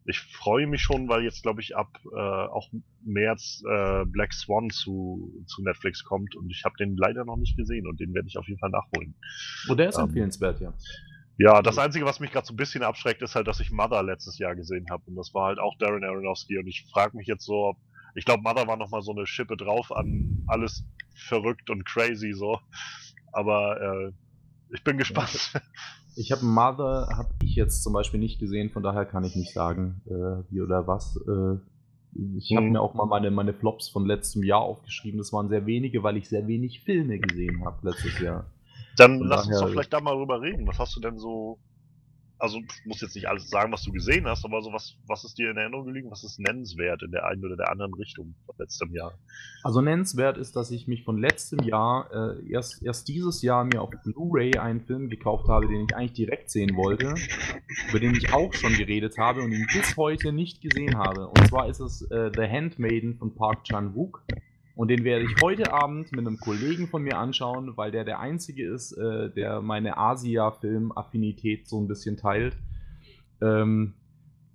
ich 0.05 0.19
freue 0.19 0.67
mich 0.67 0.81
schon, 0.81 1.07
weil 1.07 1.23
jetzt 1.23 1.43
glaube 1.43 1.61
ich 1.61 1.75
ab 1.77 1.87
äh, 2.13 2.17
auch 2.19 2.69
März 3.03 3.63
äh, 3.69 4.03
Black 4.05 4.33
Swan 4.33 4.69
zu, 4.69 5.31
zu 5.45 5.63
Netflix 5.63 6.03
kommt 6.03 6.35
und 6.35 6.49
ich 6.49 6.63
habe 6.65 6.75
den 6.77 6.97
leider 6.97 7.23
noch 7.23 7.37
nicht 7.37 7.55
gesehen 7.55 7.87
und 7.87 7.99
den 8.01 8.13
werde 8.13 8.27
ich 8.27 8.37
auf 8.37 8.47
jeden 8.47 8.59
Fall 8.59 8.71
nachholen. 8.71 9.15
Oh, 9.69 9.75
der 9.75 9.89
ist 9.89 9.97
ähm, 9.97 10.05
empfehlenswert, 10.05 10.59
ja. 10.59 10.73
Ja, 11.37 11.61
das 11.61 11.77
Einzige, 11.77 12.05
was 12.05 12.19
mich 12.19 12.31
gerade 12.31 12.45
so 12.45 12.53
ein 12.53 12.57
bisschen 12.57 12.83
abschreckt, 12.83 13.21
ist 13.21 13.33
halt, 13.35 13.47
dass 13.47 13.59
ich 13.59 13.71
Mother 13.71 14.03
letztes 14.03 14.37
Jahr 14.37 14.55
gesehen 14.55 14.85
habe 14.89 15.03
und 15.07 15.15
das 15.15 15.33
war 15.33 15.47
halt 15.47 15.59
auch 15.59 15.77
Darren 15.77 16.03
Aronofsky 16.03 16.57
und 16.59 16.67
ich 16.67 16.85
frage 16.91 17.15
mich 17.15 17.27
jetzt 17.27 17.45
so, 17.45 17.69
ob 17.69 17.77
ich 18.15 18.25
glaube, 18.25 18.43
Mother 18.43 18.67
war 18.67 18.77
noch 18.77 18.89
mal 18.89 19.01
so 19.01 19.11
eine 19.11 19.25
Schippe 19.27 19.57
drauf 19.57 19.91
an 19.91 20.43
alles 20.47 20.83
verrückt 21.15 21.69
und 21.69 21.85
crazy 21.85 22.33
so, 22.33 22.59
aber 23.31 23.81
äh, 23.81 24.11
ich 24.73 24.83
bin 24.83 24.97
gespannt. 24.97 25.51
Ich 26.15 26.31
habe 26.31 26.45
Mother, 26.45 27.07
habe 27.17 27.29
ich 27.41 27.55
jetzt 27.55 27.81
zum 27.81 27.93
Beispiel 27.93 28.19
nicht 28.19 28.37
gesehen, 28.39 28.69
von 28.69 28.83
daher 28.83 29.03
kann 29.03 29.23
ich 29.23 29.35
nicht 29.35 29.51
sagen, 29.51 30.01
äh, 30.05 30.43
wie 30.53 30.61
oder 30.61 30.85
was. 30.85 31.17
Äh, 31.27 31.57
ich 32.37 32.55
habe 32.55 32.67
Mhm. 32.67 32.73
mir 32.73 32.81
auch 32.81 32.93
mal 32.93 33.07
meine, 33.07 33.31
meine 33.31 33.51
Flops 33.51 33.89
von 33.89 34.05
letztem 34.05 34.43
Jahr 34.43 34.61
aufgeschrieben. 34.61 35.17
Das 35.17 35.33
waren 35.33 35.49
sehr 35.49 35.65
wenige, 35.65 36.03
weil 36.03 36.15
ich 36.17 36.29
sehr 36.29 36.45
wenig 36.45 36.81
Filme 36.81 37.17
gesehen 37.17 37.65
habe 37.65 37.89
letztes 37.89 38.19
Jahr. 38.19 38.45
Dann 38.95 39.17
Von 39.17 39.27
lass 39.27 39.47
uns 39.47 39.59
doch 39.59 39.69
vielleicht 39.69 39.91
da 39.91 40.01
mal 40.01 40.13
drüber 40.15 40.39
reden. 40.39 40.67
Was 40.67 40.77
hast 40.77 40.95
du 40.95 40.99
denn 40.99 41.17
so. 41.17 41.57
Also, 42.39 42.59
du 42.59 42.65
musst 42.85 43.01
jetzt 43.01 43.15
nicht 43.15 43.27
alles 43.27 43.49
sagen, 43.49 43.71
was 43.71 43.83
du 43.83 43.91
gesehen 43.91 44.27
hast, 44.27 44.43
aber 44.43 44.61
so 44.61 44.73
was, 44.73 44.95
was 45.07 45.23
ist 45.23 45.37
dir 45.37 45.51
in 45.51 45.57
Erinnerung 45.57 45.85
gelegen? 45.85 46.11
Was 46.11 46.23
ist 46.23 46.39
nennenswert 46.39 47.01
in 47.03 47.11
der 47.11 47.25
einen 47.25 47.43
oder 47.45 47.55
der 47.55 47.71
anderen 47.71 47.93
Richtung 47.93 48.35
von 48.45 48.55
letztem 48.57 48.93
Jahr? 48.93 49.13
Also 49.63 49.81
nennenswert 49.81 50.37
ist, 50.37 50.55
dass 50.55 50.71
ich 50.71 50.87
mich 50.87 51.03
von 51.03 51.17
letztem 51.17 51.59
Jahr 51.59 52.09
äh, 52.11 52.51
erst, 52.51 52.83
erst 52.83 53.07
dieses 53.07 53.41
Jahr 53.41 53.63
mir 53.63 53.81
auf 53.81 53.91
Blu-ray 54.03 54.57
einen 54.57 54.81
Film 54.81 55.09
gekauft 55.09 55.47
habe, 55.47 55.67
den 55.67 55.85
ich 55.85 55.95
eigentlich 55.95 56.13
direkt 56.13 56.49
sehen 56.49 56.75
wollte, 56.75 57.13
über 57.89 57.99
den 57.99 58.15
ich 58.15 58.33
auch 58.33 58.53
schon 58.53 58.73
geredet 58.73 59.17
habe 59.17 59.41
und 59.41 59.51
ihn 59.51 59.67
bis 59.71 59.95
heute 59.95 60.33
nicht 60.33 60.61
gesehen 60.61 60.97
habe. 60.97 61.27
Und 61.27 61.47
zwar 61.47 61.69
ist 61.69 61.79
es 61.79 62.01
äh, 62.11 62.31
The 62.35 62.47
Handmaiden 62.47 63.15
von 63.17 63.33
Park 63.35 63.63
Chan-wook. 63.63 64.23
Und 64.75 64.87
den 64.87 65.03
werde 65.03 65.25
ich 65.25 65.41
heute 65.41 65.71
Abend 65.71 66.11
mit 66.11 66.21
einem 66.21 66.39
Kollegen 66.39 66.87
von 66.87 67.03
mir 67.03 67.17
anschauen, 67.17 67.77
weil 67.77 67.91
der 67.91 68.03
der 68.05 68.19
einzige 68.19 68.67
ist, 68.67 68.93
äh, 68.93 69.29
der 69.29 69.61
meine 69.61 69.97
Asia-Film-Affinität 69.97 71.67
so 71.67 71.79
ein 71.79 71.87
bisschen 71.87 72.17
teilt. 72.17 72.57
Ähm, 73.41 73.93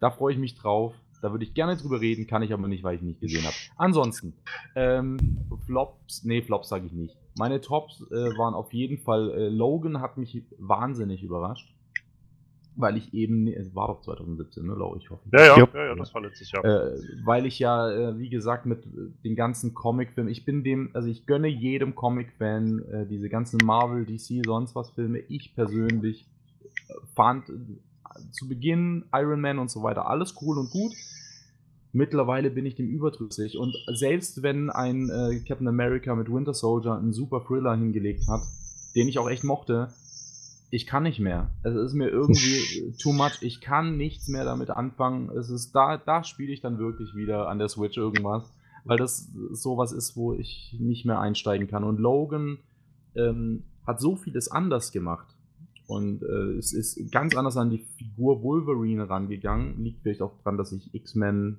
da 0.00 0.10
freue 0.10 0.32
ich 0.32 0.38
mich 0.38 0.56
drauf. 0.56 0.94
Da 1.20 1.32
würde 1.32 1.44
ich 1.44 1.54
gerne 1.54 1.76
drüber 1.76 2.00
reden, 2.00 2.26
kann 2.26 2.42
ich 2.42 2.52
aber 2.52 2.68
nicht, 2.68 2.84
weil 2.84 2.96
ich 2.96 3.02
ihn 3.02 3.08
nicht 3.08 3.20
gesehen 3.20 3.44
habe. 3.44 3.54
Ansonsten, 3.76 4.34
ähm, 4.76 5.18
Flops, 5.66 6.24
nee, 6.24 6.42
Flops 6.42 6.68
sage 6.68 6.86
ich 6.86 6.92
nicht. 6.92 7.16
Meine 7.36 7.60
Tops 7.60 8.04
äh, 8.10 8.14
waren 8.38 8.54
auf 8.54 8.72
jeden 8.72 8.98
Fall, 8.98 9.30
äh, 9.30 9.48
Logan 9.48 10.00
hat 10.00 10.16
mich 10.16 10.44
wahnsinnig 10.58 11.22
überrascht. 11.22 11.74
Weil 12.80 12.96
ich 12.96 13.12
eben, 13.12 13.48
es 13.48 13.74
war 13.74 13.88
doch 13.88 14.02
2017, 14.02 14.64
ne, 14.64 14.72
Lau, 14.72 14.94
ich 14.94 15.10
hoffe. 15.10 15.28
Ja, 15.32 15.46
ja, 15.46 15.58
Jupp. 15.58 15.74
ja, 15.74 15.86
ja, 15.86 15.94
das 15.96 16.14
war 16.14 16.22
letztes 16.22 16.52
Jahr. 16.52 16.64
Äh, 16.64 16.96
weil 17.24 17.44
ich 17.44 17.58
ja, 17.58 17.90
äh, 17.90 18.18
wie 18.18 18.30
gesagt, 18.30 18.66
mit 18.66 18.86
den 19.24 19.34
ganzen 19.34 19.74
Comic-Filmen, 19.74 20.30
ich 20.30 20.44
bin 20.44 20.62
dem, 20.62 20.90
also 20.94 21.08
ich 21.08 21.26
gönne 21.26 21.48
jedem 21.48 21.96
Comic-Fan 21.96 22.84
äh, 22.84 23.06
diese 23.06 23.28
ganzen 23.28 23.58
Marvel, 23.64 24.06
DC, 24.06 24.44
sonst 24.46 24.76
was 24.76 24.90
Filme. 24.90 25.18
Ich 25.18 25.56
persönlich 25.56 26.28
äh, 26.88 26.94
fand 27.16 27.48
äh, 27.48 27.54
zu 28.30 28.48
Beginn 28.48 29.06
Iron 29.12 29.40
Man 29.40 29.58
und 29.58 29.72
so 29.72 29.82
weiter 29.82 30.08
alles 30.08 30.36
cool 30.40 30.56
und 30.56 30.70
gut. 30.70 30.92
Mittlerweile 31.92 32.50
bin 32.50 32.64
ich 32.64 32.76
dem 32.76 32.86
überdrüssig 32.86 33.58
und 33.58 33.74
selbst 33.94 34.42
wenn 34.42 34.70
ein 34.70 35.10
äh, 35.10 35.40
Captain 35.40 35.66
America 35.66 36.14
mit 36.14 36.30
Winter 36.30 36.54
Soldier 36.54 36.94
einen 36.94 37.12
super 37.12 37.44
Thriller 37.44 37.74
hingelegt 37.74 38.28
hat, 38.28 38.42
den 38.94 39.08
ich 39.08 39.18
auch 39.18 39.28
echt 39.28 39.42
mochte, 39.42 39.88
ich 40.70 40.86
kann 40.86 41.02
nicht 41.02 41.18
mehr. 41.20 41.50
Es 41.62 41.74
ist 41.74 41.94
mir 41.94 42.08
irgendwie 42.10 42.94
too 43.00 43.12
much. 43.12 43.42
Ich 43.42 43.60
kann 43.60 43.96
nichts 43.96 44.28
mehr 44.28 44.44
damit 44.44 44.70
anfangen. 44.70 45.30
Es 45.30 45.48
ist 45.50 45.72
da, 45.72 45.96
da 45.96 46.24
spiele 46.24 46.52
ich 46.52 46.60
dann 46.60 46.78
wirklich 46.78 47.14
wieder 47.14 47.48
an 47.48 47.58
der 47.58 47.68
Switch 47.68 47.96
irgendwas, 47.96 48.52
weil 48.84 48.98
das 48.98 49.30
sowas 49.52 49.92
ist, 49.92 50.16
wo 50.16 50.34
ich 50.34 50.76
nicht 50.78 51.04
mehr 51.06 51.20
einsteigen 51.20 51.68
kann. 51.68 51.84
Und 51.84 51.98
Logan 51.98 52.58
ähm, 53.14 53.64
hat 53.86 54.00
so 54.00 54.16
vieles 54.16 54.50
anders 54.50 54.92
gemacht 54.92 55.26
und 55.86 56.22
äh, 56.22 56.58
es 56.58 56.74
ist 56.74 57.10
ganz 57.10 57.34
anders 57.34 57.56
an 57.56 57.70
die 57.70 57.78
Figur 57.96 58.42
Wolverine 58.42 59.08
rangegangen. 59.08 59.82
Liegt 59.82 60.02
vielleicht 60.02 60.20
auch 60.20 60.38
dran, 60.42 60.58
dass 60.58 60.72
ich 60.72 60.92
X-Men 60.94 61.58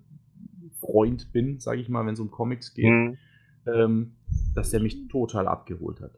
Freund 0.80 1.32
bin, 1.34 1.60
sage 1.60 1.82
ich 1.82 1.90
mal, 1.90 2.06
wenn 2.06 2.14
es 2.14 2.20
um 2.20 2.30
Comics 2.32 2.74
geht 2.74 2.86
Mhm. 2.86 3.18
ähm, 3.66 4.12
dass 4.56 4.70
der 4.70 4.80
mich 4.82 5.08
total 5.10 5.48
abgeholt 5.48 6.00
hat. 6.02 6.12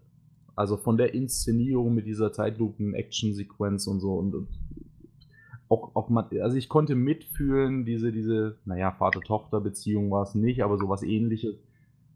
Also 0.62 0.78
von 0.78 0.98
der 0.98 1.14
Inszenierung 1.14 1.94
mit 1.94 2.06
dieser 2.06 2.32
Zeitlupen-Action-Sequenz 2.32 3.88
und 3.88 4.00
so 4.00 4.14
und, 4.14 4.34
und 4.36 4.48
auch, 5.70 5.96
auch 5.96 6.10
man, 6.10 6.26
also 6.42 6.58
ich 6.58 6.70
konnte 6.70 6.96
mitfühlen, 6.96 7.86
diese, 7.86 8.12
diese, 8.12 8.58
naja, 8.66 8.92
Vater-Tochter-Beziehung 8.92 10.12
war 10.12 10.24
es 10.24 10.36
nicht, 10.36 10.64
aber 10.64 10.78
sowas 10.78 11.02
ähnliches. 11.02 11.56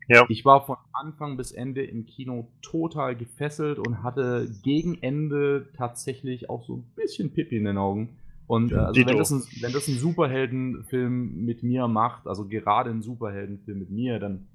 Ja. 0.07 0.25
Ich 0.29 0.45
war 0.45 0.65
von 0.65 0.75
Anfang 0.93 1.37
bis 1.37 1.51
Ende 1.51 1.83
im 1.83 2.05
Kino 2.05 2.49
total 2.61 3.15
gefesselt 3.15 3.79
und 3.79 4.03
hatte 4.03 4.47
gegen 4.61 5.01
Ende 5.01 5.69
tatsächlich 5.75 6.49
auch 6.49 6.63
so 6.65 6.75
ein 6.75 6.83
bisschen 6.95 7.31
Pippi 7.31 7.57
in 7.57 7.65
den 7.65 7.77
Augen. 7.77 8.17
Und 8.45 8.71
äh, 8.71 8.75
also 8.75 9.05
wenn 9.05 9.17
das, 9.17 9.31
ein, 9.31 9.43
wenn 9.61 9.73
das 9.73 9.87
ein 9.87 9.97
Superheldenfilm 9.97 11.45
mit 11.45 11.63
mir 11.63 11.87
macht, 11.87 12.27
also 12.27 12.47
gerade 12.47 12.91
ein 12.91 13.01
Superheldenfilm 13.01 13.79
mit 13.79 13.89
mir, 13.89 14.19
dann 14.19 14.47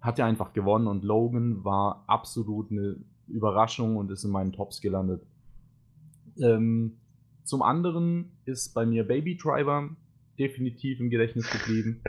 hat 0.00 0.18
er 0.18 0.26
einfach 0.26 0.52
gewonnen 0.52 0.86
und 0.86 1.04
Logan 1.04 1.64
war 1.64 2.04
absolut 2.06 2.70
eine 2.70 2.96
Überraschung 3.28 3.96
und 3.96 4.10
ist 4.10 4.24
in 4.24 4.30
meinen 4.30 4.52
Tops 4.52 4.80
gelandet. 4.80 5.22
Ähm, 6.40 6.96
zum 7.44 7.62
anderen 7.62 8.32
ist 8.44 8.74
bei 8.74 8.86
mir 8.86 9.04
Baby 9.06 9.36
Driver 9.36 9.88
definitiv 10.38 11.00
im 11.00 11.10
Gedächtnis 11.10 11.50
geblieben. 11.50 12.02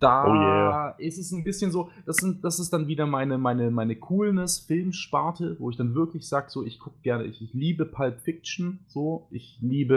Da 0.00 0.24
Oh 0.26 0.34
yeah. 0.34 0.88
ist 0.98 1.16
es 1.16 1.30
ein 1.30 1.44
bisschen 1.44 1.70
so, 1.70 1.90
das, 2.06 2.16
sind, 2.16 2.42
das 2.42 2.58
ist 2.58 2.72
dann 2.72 2.88
wieder 2.88 3.06
meine, 3.06 3.38
meine, 3.38 3.70
meine 3.70 3.94
Coolness-Filmsparte, 3.94 5.56
wo 5.60 5.70
ich 5.70 5.76
dann 5.76 5.94
wirklich 5.94 6.26
sage, 6.26 6.50
so, 6.50 6.64
ich 6.64 6.80
gucke 6.80 6.96
gerne, 7.02 7.22
ich, 7.24 7.40
ich 7.40 7.54
liebe 7.54 7.84
Pulp 7.84 8.18
Fiction, 8.20 8.80
so, 8.88 9.28
ich 9.30 9.58
liebe 9.60 9.94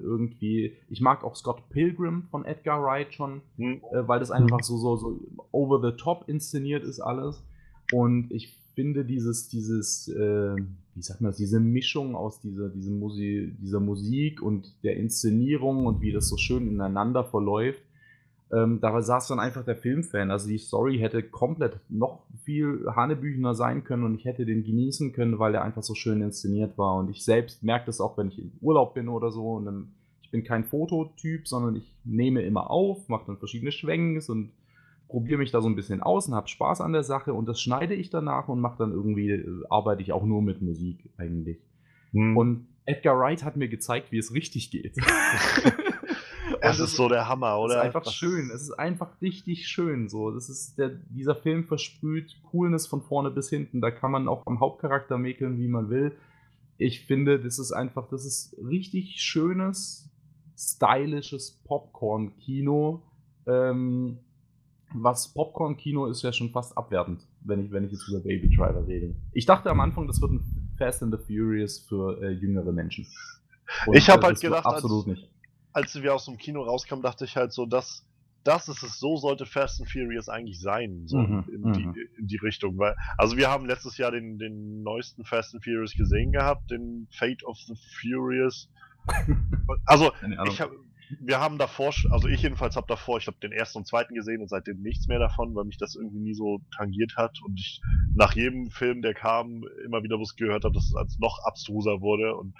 äh, 0.00 0.02
irgendwie, 0.02 0.72
ich 0.88 1.02
mag 1.02 1.22
auch 1.22 1.36
Scott 1.36 1.68
Pilgrim 1.68 2.28
von 2.30 2.46
Edgar 2.46 2.82
Wright 2.82 3.12
schon, 3.12 3.42
Mhm. 3.58 3.82
äh, 3.92 4.08
weil 4.08 4.20
das 4.20 4.30
einfach 4.30 4.62
so, 4.62 4.78
so, 4.78 4.96
so 4.96 5.20
over 5.52 5.86
the 5.86 5.94
top 5.94 6.26
inszeniert 6.26 6.82
ist 6.82 7.00
alles. 7.00 7.44
Und 7.92 8.30
ich 8.30 8.54
finde 8.74 9.04
dieses, 9.04 9.48
dieses, 9.48 10.08
äh, 10.08 10.56
wie 10.94 11.02
sagt 11.02 11.20
man 11.20 11.30
das, 11.30 11.38
diese 11.38 11.58
Mischung 11.58 12.14
aus 12.14 12.40
dieser, 12.40 12.68
diese 12.68 12.90
Musi 12.90 13.56
dieser 13.60 13.80
Musik 13.80 14.40
und 14.42 14.72
der 14.84 14.96
Inszenierung 14.96 15.86
und 15.86 16.00
wie 16.00 16.12
das 16.12 16.28
so 16.28 16.36
schön 16.36 16.68
ineinander 16.68 17.24
verläuft, 17.24 17.82
ähm, 18.52 18.80
da 18.80 19.00
saß 19.00 19.28
dann 19.28 19.40
einfach 19.40 19.64
der 19.64 19.76
Filmfan. 19.76 20.30
Also 20.30 20.48
die 20.48 20.58
Story 20.58 20.98
hätte 20.98 21.22
komplett 21.22 21.80
noch 21.88 22.22
viel 22.44 22.86
Hanebüchener 22.94 23.54
sein 23.54 23.84
können 23.84 24.04
und 24.04 24.14
ich 24.14 24.24
hätte 24.24 24.46
den 24.46 24.64
genießen 24.64 25.12
können, 25.12 25.38
weil 25.38 25.54
er 25.54 25.62
einfach 25.62 25.82
so 25.82 25.94
schön 25.94 26.22
inszeniert 26.22 26.78
war. 26.78 26.96
Und 26.96 27.10
ich 27.10 27.24
selbst 27.24 27.62
merke 27.62 27.86
das 27.86 28.00
auch, 28.00 28.16
wenn 28.16 28.28
ich 28.28 28.38
im 28.38 28.52
Urlaub 28.60 28.94
bin 28.94 29.08
oder 29.08 29.30
so. 29.30 29.54
Und 29.54 29.66
dann, 29.66 29.88
ich 30.22 30.30
bin 30.30 30.44
kein 30.44 30.64
Fototyp, 30.64 31.46
sondern 31.46 31.76
ich 31.76 31.94
nehme 32.04 32.42
immer 32.42 32.70
auf, 32.70 33.08
mache 33.08 33.26
dann 33.26 33.38
verschiedene 33.38 33.72
Schwenks 33.72 34.28
und 34.28 34.50
probiere 35.08 35.38
mich 35.38 35.50
da 35.50 35.60
so 35.60 35.68
ein 35.68 35.74
bisschen 35.74 36.02
aus 36.02 36.28
und 36.28 36.34
habe 36.34 36.48
Spaß 36.48 36.80
an 36.80 36.92
der 36.92 37.02
Sache. 37.02 37.32
Und 37.32 37.46
das 37.46 37.60
schneide 37.60 37.94
ich 37.94 38.10
danach 38.10 38.48
und 38.48 38.60
mache 38.60 38.78
dann 38.78 38.92
irgendwie, 38.92 39.30
äh, 39.30 39.62
arbeite 39.70 40.02
ich 40.02 40.12
auch 40.12 40.24
nur 40.24 40.42
mit 40.42 40.62
Musik 40.62 41.10
eigentlich. 41.16 41.58
Mhm. 42.12 42.36
Und 42.36 42.68
Edgar 42.84 43.18
Wright 43.18 43.44
hat 43.44 43.56
mir 43.56 43.68
gezeigt, 43.68 44.12
wie 44.12 44.18
es 44.18 44.32
richtig 44.32 44.70
geht. 44.70 44.96
das 46.60 46.78
Und 46.78 46.84
ist 46.84 46.96
so 46.96 47.08
der 47.08 47.28
Hammer, 47.28 47.58
oder? 47.58 47.76
ist 47.76 47.80
einfach 47.80 48.10
schön. 48.10 48.50
Es 48.50 48.62
ist 48.62 48.72
einfach 48.72 49.20
richtig 49.20 49.66
schön. 49.68 50.08
So, 50.08 50.30
das 50.30 50.48
ist 50.48 50.78
der, 50.78 50.90
dieser 50.90 51.34
Film 51.34 51.64
versprüht 51.64 52.40
Coolness 52.50 52.86
von 52.86 53.02
vorne 53.02 53.30
bis 53.30 53.48
hinten. 53.50 53.80
Da 53.80 53.90
kann 53.90 54.10
man 54.10 54.28
auch 54.28 54.46
am 54.46 54.60
Hauptcharakter 54.60 55.18
mäkeln, 55.18 55.58
wie 55.58 55.68
man 55.68 55.90
will. 55.90 56.16
Ich 56.76 57.04
finde, 57.06 57.40
das 57.40 57.58
ist 57.58 57.72
einfach, 57.72 58.08
das 58.08 58.24
ist 58.24 58.56
richtig 58.58 59.20
schönes, 59.20 60.10
stylisches 60.56 61.60
Popcorn-Kino. 61.64 63.02
Ähm, 63.46 64.18
was 64.94 65.32
Popcorn-Kino 65.34 66.06
ist 66.06 66.22
ja 66.22 66.32
schon 66.32 66.50
fast 66.50 66.76
abwertend, 66.76 67.20
wenn 67.40 67.64
ich, 67.64 67.70
wenn 67.72 67.84
ich 67.84 67.92
jetzt 67.92 68.08
über 68.08 68.20
Baby 68.20 68.48
Driver 68.54 68.86
rede. 68.86 69.14
Ich 69.32 69.46
dachte 69.46 69.70
am 69.70 69.80
Anfang, 69.80 70.06
das 70.06 70.20
wird 70.20 70.32
ein 70.32 70.72
Fast 70.78 71.02
and 71.02 71.14
the 71.14 71.18
Furious 71.24 71.78
für 71.80 72.22
äh, 72.22 72.30
jüngere 72.30 72.72
Menschen. 72.72 73.06
Und, 73.86 73.96
Ich 73.96 74.08
hab 74.08 74.22
äh, 74.22 74.26
halt 74.26 74.40
gedacht, 74.40 74.64
als- 74.64 74.76
absolut 74.76 75.06
nicht. 75.08 75.28
Als 75.72 75.94
wir 76.02 76.14
aus 76.14 76.24
dem 76.24 76.38
Kino 76.38 76.62
rauskamen, 76.62 77.02
dachte 77.02 77.24
ich 77.24 77.36
halt 77.36 77.52
so, 77.52 77.66
dass 77.66 78.04
das 78.44 78.68
ist 78.68 78.82
es, 78.82 78.98
so 78.98 79.16
sollte 79.16 79.44
Fast 79.44 79.80
and 79.80 79.90
Furious 79.90 80.28
eigentlich 80.30 80.58
sein, 80.60 81.02
so 81.06 81.18
Mhm, 81.18 81.44
in, 81.52 81.72
die, 81.74 81.86
mhm. 81.86 81.94
in 82.18 82.26
die 82.28 82.36
Richtung. 82.38 82.78
Weil, 82.78 82.96
also 83.18 83.36
wir 83.36 83.50
haben 83.50 83.66
letztes 83.66 83.98
Jahr 83.98 84.10
den, 84.10 84.38
den 84.38 84.82
neuesten 84.82 85.24
Fast 85.24 85.54
and 85.54 85.62
Furious 85.62 85.92
gesehen 85.94 86.32
gehabt, 86.32 86.70
den 86.70 87.08
Fate 87.10 87.44
of 87.44 87.58
the 87.66 87.74
Furious. 88.00 88.70
Also 89.84 90.12
ich 90.50 90.60
hab, 90.60 90.70
wir 91.20 91.40
haben 91.40 91.58
davor, 91.58 91.92
also 92.10 92.28
ich 92.28 92.42
jedenfalls 92.42 92.76
habe 92.76 92.86
davor, 92.86 93.18
ich 93.18 93.26
habe 93.26 93.38
den 93.42 93.52
ersten 93.52 93.78
und 93.78 93.86
zweiten 93.86 94.14
gesehen 94.14 94.40
und 94.40 94.48
seitdem 94.48 94.80
nichts 94.80 95.08
mehr 95.08 95.18
davon, 95.18 95.54
weil 95.54 95.64
mich 95.64 95.78
das 95.78 95.94
irgendwie 95.94 96.20
nie 96.20 96.34
so 96.34 96.60
tangiert 96.76 97.16
hat 97.16 97.38
und 97.44 97.58
ich 97.58 97.80
nach 98.14 98.34
jedem 98.34 98.70
Film, 98.70 99.02
der 99.02 99.14
kam, 99.14 99.64
immer 99.84 100.02
wieder 100.02 100.20
was 100.20 100.36
gehört 100.36 100.64
habe, 100.64 100.74
dass 100.74 100.84
es 100.84 100.94
als 100.94 101.18
noch 101.18 101.38
abstruser 101.44 102.00
wurde 102.00 102.34
und 102.34 102.54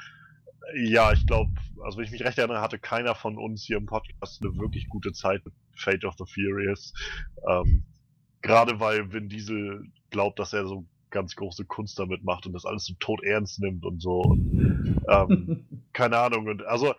äh, 0.74 0.88
ja, 0.88 1.12
ich 1.12 1.26
glaube, 1.26 1.53
also 1.84 1.99
wenn 1.99 2.05
ich 2.05 2.11
mich 2.11 2.24
recht 2.24 2.38
erinnere, 2.38 2.61
hatte 2.61 2.78
keiner 2.78 3.14
von 3.14 3.38
uns 3.38 3.64
hier 3.64 3.76
im 3.76 3.86
Podcast 3.86 4.42
eine 4.42 4.57
wirklich 4.59 4.88
gute 4.88 5.12
Zeit 5.12 5.44
mit 5.44 5.55
Fate 5.76 6.05
of 6.05 6.14
the 6.18 6.24
Furious. 6.26 6.92
Ähm, 7.49 7.84
Gerade 8.42 8.78
weil 8.78 9.12
Vin 9.12 9.28
Diesel 9.28 9.84
glaubt, 10.11 10.38
dass 10.38 10.53
er 10.53 10.66
so 10.66 10.86
ganz 11.11 11.36
große 11.36 11.64
Kunst 11.64 11.99
damit 11.99 12.22
macht 12.24 12.46
und 12.46 12.53
das 12.53 12.64
alles 12.64 12.84
so 12.84 12.94
tot 13.01 13.22
ernst 13.22 13.61
nimmt 13.61 13.84
und 13.84 14.01
so. 14.01 14.20
Und, 14.20 15.01
ähm, 15.09 15.66
keine 15.92 16.18
Ahnung. 16.18 16.46
Und 16.46 16.64
also, 16.64 16.94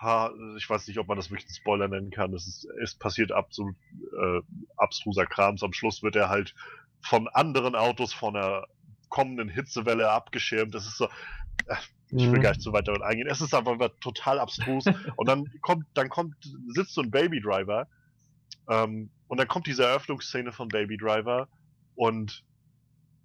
ha, 0.00 0.32
ich 0.56 0.68
weiß 0.68 0.86
nicht, 0.88 0.98
ob 0.98 1.08
man 1.08 1.16
das 1.16 1.30
wirklich 1.30 1.46
einen 1.46 1.54
Spoiler 1.56 1.88
nennen 1.88 2.10
kann. 2.10 2.32
Es, 2.34 2.46
ist, 2.46 2.66
es 2.82 2.94
passiert 2.96 3.32
absolut 3.32 3.76
äh, 4.20 4.40
abstruser 4.76 5.26
Krams. 5.26 5.62
Am 5.62 5.72
Schluss 5.72 6.02
wird 6.02 6.16
er 6.16 6.28
halt 6.28 6.54
von 7.02 7.28
anderen 7.28 7.74
Autos 7.74 8.12
von 8.12 8.36
einer 8.36 8.66
kommenden 9.08 9.48
Hitzewelle 9.48 10.10
abgeschirmt. 10.10 10.74
Das 10.74 10.86
ist 10.86 10.98
so. 10.98 11.06
äh, 11.66 11.76
Ich 12.16 12.30
will 12.32 12.38
Mhm. 12.38 12.40
gar 12.40 12.50
nicht 12.50 12.62
so 12.62 12.72
weit 12.72 12.88
damit 12.88 13.02
eingehen. 13.02 13.28
Es 13.28 13.40
ist 13.40 13.54
einfach 13.54 13.76
total 14.00 14.38
abstrus. 14.40 14.84
und 15.16 15.28
dann 15.28 15.46
kommt, 15.62 15.86
dann 15.94 16.08
kommt, 16.08 16.36
sitzt 16.68 16.94
so 16.94 17.02
ein 17.02 17.10
Baby 17.10 17.40
Driver. 17.40 17.88
Ähm, 18.68 19.10
und 19.28 19.38
dann 19.38 19.48
kommt 19.48 19.66
diese 19.66 19.84
Eröffnungsszene 19.84 20.52
von 20.52 20.68
Baby 20.68 20.96
Driver. 20.96 21.48
Und 21.94 22.44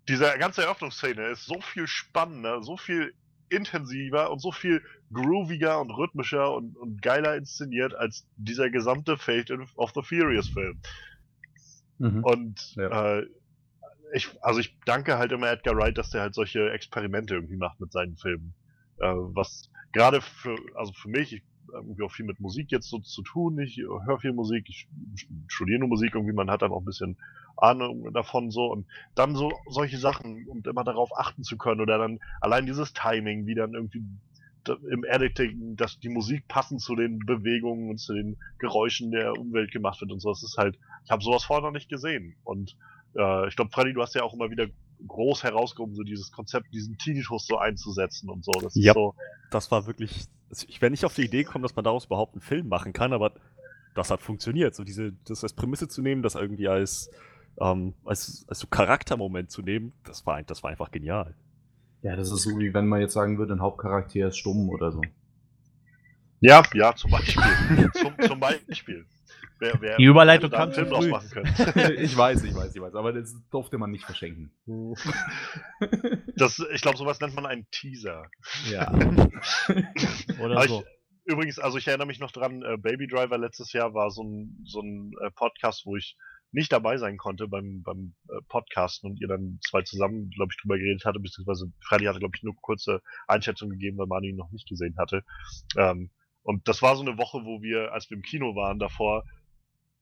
diese 0.07 0.38
ganze 0.38 0.63
Eröffnungsszene 0.63 1.28
ist 1.30 1.45
so 1.45 1.61
viel 1.61 1.88
spannender, 1.88 2.61
so 2.63 2.78
viel 2.78 3.13
intensiver 3.55 4.31
und 4.31 4.39
so 4.39 4.51
viel 4.51 4.81
grooviger 5.11 5.79
und 5.79 5.91
rhythmischer 5.91 6.53
und, 6.53 6.77
und 6.77 7.01
geiler 7.01 7.35
inszeniert 7.35 7.95
als 7.95 8.27
dieser 8.37 8.69
gesamte 8.69 9.17
Fate 9.17 9.51
of 9.75 9.91
the 9.95 10.01
Furious 10.01 10.49
Film. 10.49 10.79
Mhm. 11.97 12.23
Und 12.23 12.75
Ja. 12.75 13.17
äh, 13.17 13.27
ich, 14.13 14.29
also 14.41 14.59
ich 14.59 14.77
danke 14.85 15.17
halt 15.17 15.31
immer 15.31 15.49
Edgar 15.51 15.75
Wright, 15.75 15.97
dass 15.97 16.11
der 16.11 16.21
halt 16.21 16.35
solche 16.35 16.69
Experimente 16.71 17.35
irgendwie 17.35 17.57
macht 17.57 17.79
mit 17.79 17.91
seinen 17.91 18.15
Filmen. 18.17 18.53
Äh, 18.99 19.07
was 19.07 19.69
gerade 19.93 20.21
für, 20.21 20.55
also 20.75 20.93
für 20.93 21.09
mich, 21.09 21.33
ich 21.33 21.43
irgendwie 21.76 22.03
auch 22.03 22.11
viel 22.11 22.26
mit 22.26 22.39
Musik 22.39 22.71
jetzt 22.71 22.89
so 22.89 22.99
zu 22.99 23.21
tun. 23.21 23.59
Ich 23.59 23.78
höre 23.78 24.19
viel 24.19 24.34
Musik, 24.34 24.67
ich 24.69 24.88
studiere 25.47 25.80
nur 25.80 25.89
Musik 25.89 26.15
irgendwie, 26.15 26.34
man 26.34 26.49
hat 26.49 26.61
dann 26.61 26.71
auch 26.71 26.82
ein 26.82 26.86
bisschen 26.86 27.17
Ahnung 27.57 28.11
davon 28.13 28.51
so 28.51 28.65
und 28.65 28.88
dann 29.15 29.36
so 29.36 29.51
solche 29.69 29.97
Sachen 29.97 30.45
und 30.47 30.67
immer 30.67 30.84
darauf 30.84 31.17
achten 31.17 31.43
zu 31.43 31.57
können 31.57 31.82
oder 31.82 31.97
dann 31.97 32.19
allein 32.41 32.65
dieses 32.65 32.93
Timing, 32.93 33.45
wie 33.45 33.55
dann 33.55 33.73
irgendwie 33.73 34.03
im 34.89 35.03
Editing, 35.03 35.76
dass 35.76 35.99
die 35.99 36.09
Musik 36.09 36.47
passend 36.47 36.82
zu 36.82 36.95
den 36.95 37.19
Bewegungen 37.19 37.89
und 37.89 37.97
zu 37.99 38.13
den 38.13 38.38
Geräuschen 38.57 39.11
der 39.11 39.34
Umwelt 39.34 39.71
gemacht 39.71 40.01
wird 40.01 40.11
und 40.11 40.19
so. 40.19 40.30
Das 40.30 40.43
ist 40.43 40.57
halt, 40.57 40.78
ich 41.03 41.11
habe 41.11 41.23
sowas 41.23 41.43
vorher 41.43 41.63
noch 41.63 41.71
nicht 41.71 41.89
gesehen. 41.89 42.36
Und 42.43 42.76
äh, 43.15 43.47
ich 43.47 43.55
glaube, 43.55 43.71
Freddy, 43.71 43.93
du 43.93 44.01
hast 44.01 44.15
ja 44.15 44.23
auch 44.23 44.34
immer 44.34 44.49
wieder 44.49 44.67
groß 45.07 45.43
herausgehoben, 45.43 45.93
so 45.93 46.03
dieses 46.03 46.32
Konzept, 46.32 46.73
diesen 46.73 46.97
Tinnitus 46.97 47.45
so 47.45 47.57
einzusetzen 47.57 48.30
und 48.30 48.43
so. 48.43 48.51
Das 48.53 48.76
Ja. 48.76 48.91
ist 48.91 48.95
so, 48.95 49.13
Das 49.51 49.71
war 49.71 49.86
wirklich. 49.86 50.26
Also 50.55 50.67
Ich 50.69 50.81
wäre 50.81 50.89
nicht 50.91 51.05
auf 51.05 51.13
die 51.13 51.23
Idee 51.23 51.43
gekommen, 51.43 51.63
dass 51.63 51.75
man 51.75 51.83
daraus 51.83 52.05
überhaupt 52.05 52.33
einen 52.33 52.41
Film 52.41 52.67
machen 52.69 52.93
kann, 52.93 53.13
aber 53.13 53.33
das 53.93 54.09
hat 54.09 54.21
funktioniert. 54.21 54.73
So 54.75 54.83
diese, 54.83 55.13
das 55.27 55.43
als 55.43 55.53
Prämisse 55.53 55.87
zu 55.87 56.01
nehmen, 56.01 56.21
das 56.21 56.35
irgendwie 56.35 56.67
als, 56.67 57.09
ähm, 57.59 57.93
als, 58.05 58.45
als 58.47 58.59
so 58.59 58.67
Charaktermoment 58.67 59.51
zu 59.51 59.61
nehmen, 59.61 59.93
das 60.03 60.25
war, 60.25 60.41
das 60.43 60.63
war 60.63 60.71
einfach 60.71 60.91
genial. 60.91 61.35
Ja, 62.01 62.15
das 62.15 62.31
ist 62.31 62.43
so, 62.43 62.57
wie 62.59 62.73
wenn 62.73 62.87
man 62.87 63.01
jetzt 63.01 63.13
sagen 63.13 63.37
würde, 63.37 63.53
ein 63.53 63.61
Hauptcharakter 63.61 64.27
ist 64.27 64.37
stumm 64.37 64.69
oder 64.69 64.91
so. 64.91 65.01
ja, 66.39 66.63
ja, 66.73 66.95
zum 66.95 67.11
Beispiel. 67.11 67.91
zum, 67.93 68.13
zum 68.19 68.39
Beispiel. 68.39 69.05
Wer, 69.59 69.81
wer, 69.81 69.97
Die 69.97 70.03
Überleitung 70.03 70.51
zu 70.51 70.71
Film 70.71 70.87
früh. 70.87 71.09
machen 71.09 71.29
können. 71.29 71.53
ich 71.97 72.15
weiß, 72.15 72.43
ich 72.43 72.55
weiß, 72.55 72.75
ich 72.75 72.81
weiß, 72.81 72.95
aber 72.95 73.13
das 73.13 73.35
durfte 73.51 73.77
man 73.77 73.91
nicht 73.91 74.05
verschenken. 74.05 74.51
Das, 76.37 76.59
ich 76.73 76.81
glaube, 76.81 76.97
sowas 76.97 77.21
nennt 77.21 77.35
man 77.35 77.45
einen 77.45 77.65
Teaser. 77.71 78.29
Ja. 78.69 78.91
Oder 80.39 80.57
Aber 80.57 80.67
so. 80.67 80.83
ich, 80.83 81.31
übrigens, 81.31 81.59
also 81.59 81.77
ich 81.77 81.87
erinnere 81.87 82.07
mich 82.07 82.19
noch 82.19 82.31
dran, 82.31 82.61
äh, 82.61 82.77
Baby 82.77 83.07
Driver 83.07 83.37
letztes 83.37 83.71
Jahr 83.71 83.93
war 83.93 84.11
so 84.11 84.23
ein, 84.23 84.61
so 84.65 84.81
ein 84.81 85.13
äh, 85.21 85.31
Podcast, 85.31 85.85
wo 85.85 85.95
ich 85.95 86.17
nicht 86.51 86.71
dabei 86.71 86.97
sein 86.97 87.17
konnte 87.17 87.47
beim, 87.47 87.83
beim 87.83 88.15
äh, 88.29 88.41
Podcasten 88.47 89.09
und 89.09 89.21
ihr 89.21 89.27
dann 89.27 89.59
zwei 89.67 89.81
zusammen, 89.81 90.29
glaube 90.29 90.51
ich, 90.51 90.61
drüber 90.61 90.77
geredet 90.77 91.05
hatte, 91.05 91.19
beziehungsweise 91.19 91.71
Freddy 91.81 92.05
hatte, 92.05 92.19
glaube 92.19 92.35
ich, 92.35 92.43
nur 92.43 92.55
kurze 92.61 93.01
Einschätzung 93.27 93.69
gegeben, 93.69 93.97
weil 93.97 94.07
Manu 94.07 94.27
ihn 94.27 94.35
noch 94.35 94.51
nicht 94.51 94.67
gesehen 94.67 94.95
hatte. 94.97 95.23
Ähm, 95.77 96.11
und 96.45 96.67
das 96.67 96.83
war 96.83 96.95
so 96.95 97.01
eine 97.01 97.17
Woche, 97.17 97.43
wo 97.43 97.63
wir, 97.63 97.91
als 97.91 98.09
wir 98.11 98.17
im 98.17 98.23
Kino 98.23 98.55
waren 98.55 98.77
davor, 98.77 99.25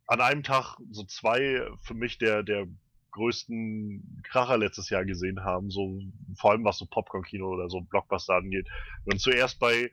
an 0.07 0.19
einem 0.19 0.43
Tag 0.43 0.75
so 0.91 1.05
zwei 1.05 1.65
für 1.79 1.93
mich 1.93 2.17
der, 2.17 2.43
der 2.43 2.67
größten 3.11 4.21
Kracher 4.23 4.57
letztes 4.57 4.89
Jahr 4.89 5.05
gesehen 5.05 5.45
haben, 5.45 5.71
so 5.71 6.01
vor 6.35 6.51
allem 6.51 6.65
was 6.65 6.77
so 6.77 6.85
Popcorn-Kino 6.85 7.47
oder 7.47 7.69
so 7.69 7.79
Blockbuster 7.79 8.35
angeht. 8.35 8.67
Und 9.05 9.21
zuerst 9.21 9.57
bei 9.59 9.89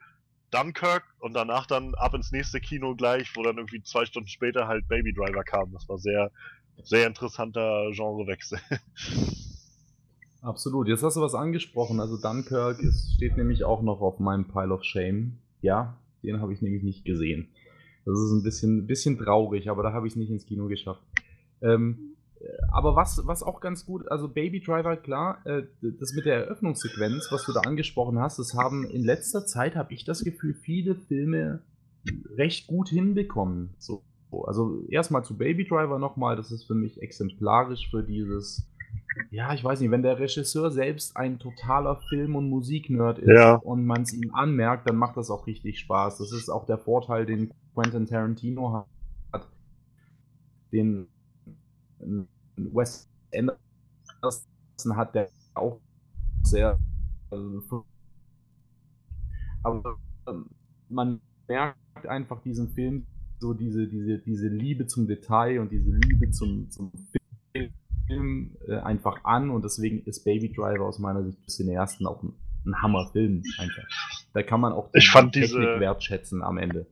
Dunkirk 0.51 1.05
und 1.21 1.35
danach 1.35 1.67
dann 1.67 1.95
ab 1.95 2.15
ins 2.15 2.33
nächste 2.33 2.61
Kino 2.61 2.97
gleich, 2.97 3.37
wo 3.37 3.45
dann 3.45 3.59
irgendwie 3.59 3.85
zwei 3.85 4.05
Stunden 4.05 4.29
später 4.29 4.67
halt 4.67 4.89
Baby 4.89 5.13
Driver 5.13 5.45
kam. 5.45 5.73
Das 5.73 5.89
war 5.89 5.99
sehr, 5.99 6.33
sehr 6.83 7.07
interessanter 7.07 7.93
Genrewechsel. 7.93 8.59
Absolut. 10.43 10.89
Jetzt 10.89 11.05
hast 11.05 11.15
du 11.15 11.21
was 11.21 11.37
angesprochen. 11.37 12.01
Also 12.01 12.17
Dunkirk 12.17 12.81
ist, 12.81 13.15
steht 13.15 13.37
nämlich 13.37 13.63
auch 13.63 13.83
noch 13.83 14.01
auf 14.01 14.19
meinem 14.19 14.49
Pile 14.49 14.75
of 14.75 14.83
Shame. 14.83 15.39
Ja, 15.61 16.00
den 16.23 16.41
habe 16.41 16.53
ich 16.53 16.63
nämlich 16.63 16.83
nicht 16.83 17.05
gesehen. 17.05 17.49
Das 18.05 18.19
ist 18.19 18.33
ein 18.33 18.43
bisschen, 18.43 18.87
bisschen 18.87 19.19
traurig, 19.19 19.71
aber 19.71 19.83
da 19.83 19.93
habe 19.93 20.07
ich 20.07 20.15
es 20.15 20.17
nicht 20.17 20.31
ins 20.31 20.47
Kino 20.47 20.67
geschafft. 20.67 21.03
Ähm, 21.61 22.17
äh, 22.41 22.47
aber 22.73 22.97
was, 22.97 23.21
was 23.27 23.43
auch 23.43 23.61
ganz 23.61 23.85
gut, 23.85 24.11
also 24.11 24.29
Baby 24.29 24.61
Driver, 24.61 24.97
klar, 24.97 25.45
äh, 25.45 25.65
das 25.83 26.15
mit 26.15 26.25
der 26.25 26.37
Eröffnungssequenz, 26.37 27.29
was 27.31 27.45
du 27.45 27.53
da 27.53 27.61
angesprochen 27.61 28.19
hast, 28.19 28.39
das 28.39 28.55
haben 28.55 28.85
in 28.85 29.05
letzter 29.05 29.47
Zeit, 29.47 29.77
habe 29.77 29.93
ich 29.93 30.05
das 30.05 30.25
Gefühl, 30.25 30.55
viele 30.55 30.95
Filme 30.95 31.61
recht 32.37 32.67
gut 32.67 32.89
hinbekommen. 32.89 33.71
So, 33.79 34.03
also 34.47 34.85
erstmal 34.89 35.25
zu 35.25 35.37
Baby 35.37 35.67
Driver 35.67 35.99
nochmal, 35.99 36.37
das 36.37 36.51
ist 36.51 36.65
für 36.65 36.75
mich 36.75 37.03
exemplarisch 37.03 37.91
für 37.91 38.03
dieses 38.03 38.67
ja, 39.31 39.53
ich 39.55 39.63
weiß 39.63 39.81
nicht, 39.81 39.91
wenn 39.91 40.03
der 40.03 40.19
Regisseur 40.19 40.71
selbst 40.71 41.17
ein 41.17 41.39
totaler 41.39 42.01
Film- 42.09 42.37
und 42.37 42.49
Musiknerd 42.49 43.19
ist 43.19 43.29
Ja. 43.29 43.55
und 43.57 43.85
man 43.85 44.03
es 44.03 44.13
ihm 44.13 44.35
anmerkt, 44.35 44.89
dann 44.89 44.97
macht 44.97 45.17
das 45.17 45.31
auch 45.31 45.47
richtig 45.47 45.79
Spaß. 45.81 46.19
Das 46.19 46.33
ist 46.33 46.49
auch 46.49 46.67
der 46.67 46.79
Vorteil, 46.79 47.27
den 47.27 47.53
Quentin 47.75 48.07
Tarantino 48.07 48.87
hat, 49.33 49.49
den 50.73 51.09
Wes 52.57 53.09
Anderson 53.35 54.97
hat, 54.97 55.15
der 55.15 55.29
auch 55.55 55.81
sehr. 56.43 56.79
Also, 57.31 57.85
aber 59.63 59.97
ähm, 60.27 60.47
man 60.89 61.21
merkt 61.49 62.07
einfach 62.07 62.41
diesen 62.43 62.71
Film, 62.71 63.07
so 63.39 63.55
diese, 63.55 63.87
diese, 63.87 64.19
diese 64.19 64.49
Liebe 64.49 64.87
zum 64.87 65.07
Detail 65.07 65.61
und 65.61 65.71
diese 65.71 65.91
Liebe 65.91 66.31
zum, 66.31 66.71
zum 66.71 66.93
Film 68.11 68.57
äh, 68.69 68.77
einfach 68.79 69.25
an 69.25 69.51
und 69.51 69.65
deswegen 69.65 70.03
ist 70.05 70.25
Baby 70.25 70.53
Driver 70.53 70.85
aus 70.85 70.99
meiner 70.99 71.23
Sicht 71.25 71.43
bis 71.45 71.57
Cineasten 71.57 72.07
auch 72.07 72.23
ein, 72.23 72.33
ein 72.67 72.83
Hammerfilm 72.83 73.43
einfach. 73.59 73.85
Da 74.35 74.43
kann 74.43 74.61
man 74.61 74.73
auch 74.73 74.91
die 74.93 74.99
Technik 75.01 75.33
diese- 75.33 75.81
wertschätzen 75.81 76.43
am 76.43 76.59
Ende. 76.59 76.87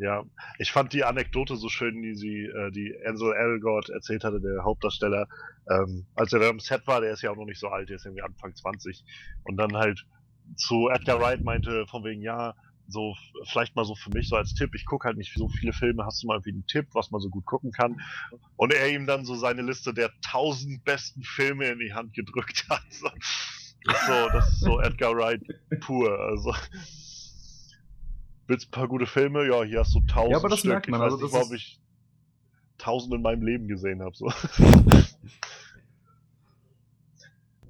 Ja, 0.00 0.22
ich 0.60 0.70
fand 0.70 0.92
die 0.92 1.02
Anekdote 1.02 1.56
so 1.56 1.68
schön, 1.68 2.00
die 2.02 2.14
sie, 2.14 2.44
äh, 2.44 2.70
die 2.70 2.94
Ansel 3.04 3.32
Elgort 3.34 3.88
erzählt 3.90 4.22
hatte, 4.22 4.40
der 4.40 4.62
Hauptdarsteller, 4.62 5.26
ähm, 5.68 6.06
als 6.14 6.32
er 6.32 6.48
am 6.48 6.60
Set 6.60 6.86
war, 6.86 7.00
der 7.00 7.10
ist 7.12 7.22
ja 7.22 7.32
auch 7.32 7.36
noch 7.36 7.46
nicht 7.46 7.58
so 7.58 7.66
alt, 7.66 7.88
der 7.88 7.96
ist 7.96 8.04
irgendwie 8.06 8.22
Anfang 8.22 8.54
20. 8.54 9.04
Und 9.42 9.56
dann 9.56 9.76
halt 9.76 10.06
zu 10.54 10.88
Edgar 10.88 11.20
Wright 11.20 11.42
meinte, 11.42 11.84
von 11.88 12.04
wegen, 12.04 12.22
ja, 12.22 12.54
so 12.88 13.14
vielleicht 13.44 13.76
mal 13.76 13.84
so 13.84 13.94
für 13.94 14.10
mich 14.10 14.28
so 14.28 14.36
als 14.36 14.54
Tipp, 14.54 14.74
ich 14.74 14.84
gucke 14.86 15.06
halt 15.06 15.16
nicht 15.18 15.32
so 15.34 15.48
viele 15.48 15.72
Filme, 15.72 16.04
hast 16.06 16.22
du 16.22 16.26
mal 16.26 16.34
irgendwie 16.36 16.52
einen 16.52 16.66
Tipp, 16.66 16.88
was 16.94 17.10
man 17.10 17.20
so 17.20 17.28
gut 17.28 17.44
gucken 17.44 17.70
kann? 17.70 18.00
Und 18.56 18.72
er 18.72 18.88
ihm 18.88 19.06
dann 19.06 19.24
so 19.24 19.34
seine 19.34 19.62
Liste 19.62 19.92
der 19.94 20.10
tausend 20.22 20.82
besten 20.84 21.22
Filme 21.22 21.66
in 21.68 21.78
die 21.78 21.92
Hand 21.92 22.14
gedrückt 22.14 22.64
hat. 22.70 22.82
So, 22.90 23.08
das 23.84 24.00
ist 24.00 24.06
so, 24.06 24.28
das 24.30 24.48
ist 24.48 24.60
so 24.60 24.80
Edgar 24.80 25.14
Wright 25.16 25.40
pur, 25.80 26.18
also. 26.18 26.54
Willst 28.46 28.68
ein 28.68 28.70
paar 28.70 28.88
gute 28.88 29.06
Filme? 29.06 29.46
Ja, 29.46 29.62
hier 29.62 29.80
hast 29.80 29.94
du 29.94 30.00
tausend 30.00 30.32
Ja, 30.32 30.36
aber 30.38 30.48
das 30.48 30.60
Stück. 30.60 30.70
merkt 30.72 30.88
man, 30.88 31.00
Ich 31.00 31.04
weiß 31.04 31.12
also 31.12 31.24
nicht, 31.24 31.34
das 31.34 31.40
warum 31.40 31.54
ist- 31.54 31.60
ich 31.62 31.80
tausend 32.78 33.14
in 33.14 33.22
meinem 33.22 33.42
Leben 33.42 33.68
gesehen 33.68 34.02
habe. 34.02 34.14
So. 34.16 34.32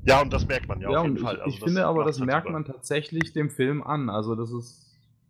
ja, 0.05 0.21
und 0.23 0.33
das 0.33 0.47
merkt 0.47 0.69
man 0.69 0.81
ja, 0.81 0.91
Ja, 0.91 1.01
auf 1.01 1.05
jeden 1.07 1.19
Fall. 1.19 1.37
ich, 1.37 1.43
Also 1.43 1.57
ich 1.57 1.61
finde 1.63 1.87
aber, 1.87 2.05
das 2.05 2.19
halt 2.19 2.27
merkt 2.27 2.51
man 2.51 2.65
tatsächlich 2.65 3.33
dem 3.33 3.51
Film 3.51 3.83
an. 3.83 4.09
Also 4.11 4.35
das 4.35 4.51
ist, 4.53 4.88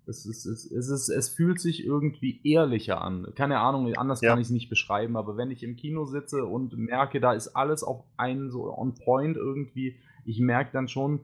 es 0.08 0.26
ist, 0.26 0.46
es 0.46 0.64
ist, 0.64 0.90
es 0.90 1.08
es 1.08 1.28
fühlt 1.28 1.60
sich 1.60 1.84
irgendwie 1.84 2.40
ehrlicher 2.44 3.02
an. 3.02 3.26
Keine 3.34 3.60
Ahnung, 3.60 3.94
anders 3.96 4.20
Ja. 4.20 4.30
kann 4.30 4.40
ich 4.40 4.46
es 4.46 4.52
nicht 4.52 4.68
beschreiben, 4.68 5.16
aber 5.16 5.36
wenn 5.36 5.50
ich 5.50 5.62
im 5.62 5.76
Kino 5.76 6.04
sitze 6.06 6.44
und 6.44 6.76
merke, 6.76 7.20
da 7.20 7.32
ist 7.32 7.48
alles 7.48 7.82
auf 7.82 8.04
einen 8.16 8.50
so 8.50 8.76
on 8.76 8.94
point 8.94 9.36
irgendwie, 9.36 9.96
ich 10.24 10.40
merke 10.40 10.70
dann 10.72 10.88
schon, 10.88 11.20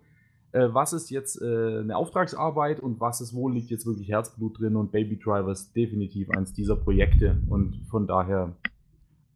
äh, 0.53 0.69
was 0.71 0.93
ist 0.93 1.11
jetzt 1.11 1.41
äh, 1.43 1.81
eine 1.81 1.97
Auftragsarbeit 1.97 2.81
und 2.81 3.01
was 3.01 3.21
ist, 3.21 3.35
wo 3.35 3.49
liegt 3.49 3.71
jetzt 3.71 3.87
wirklich 3.87 4.09
Herzblut 4.09 4.61
drin 4.61 4.77
und 4.77 4.93
Baby 4.93 5.19
Driver 5.19 5.51
ist 5.51 5.75
definitiv 5.75 6.31
eins 6.31 6.53
dieser 6.53 6.77
Projekte 6.77 7.43
und 7.49 7.81
von 7.91 8.07
daher 8.07 8.55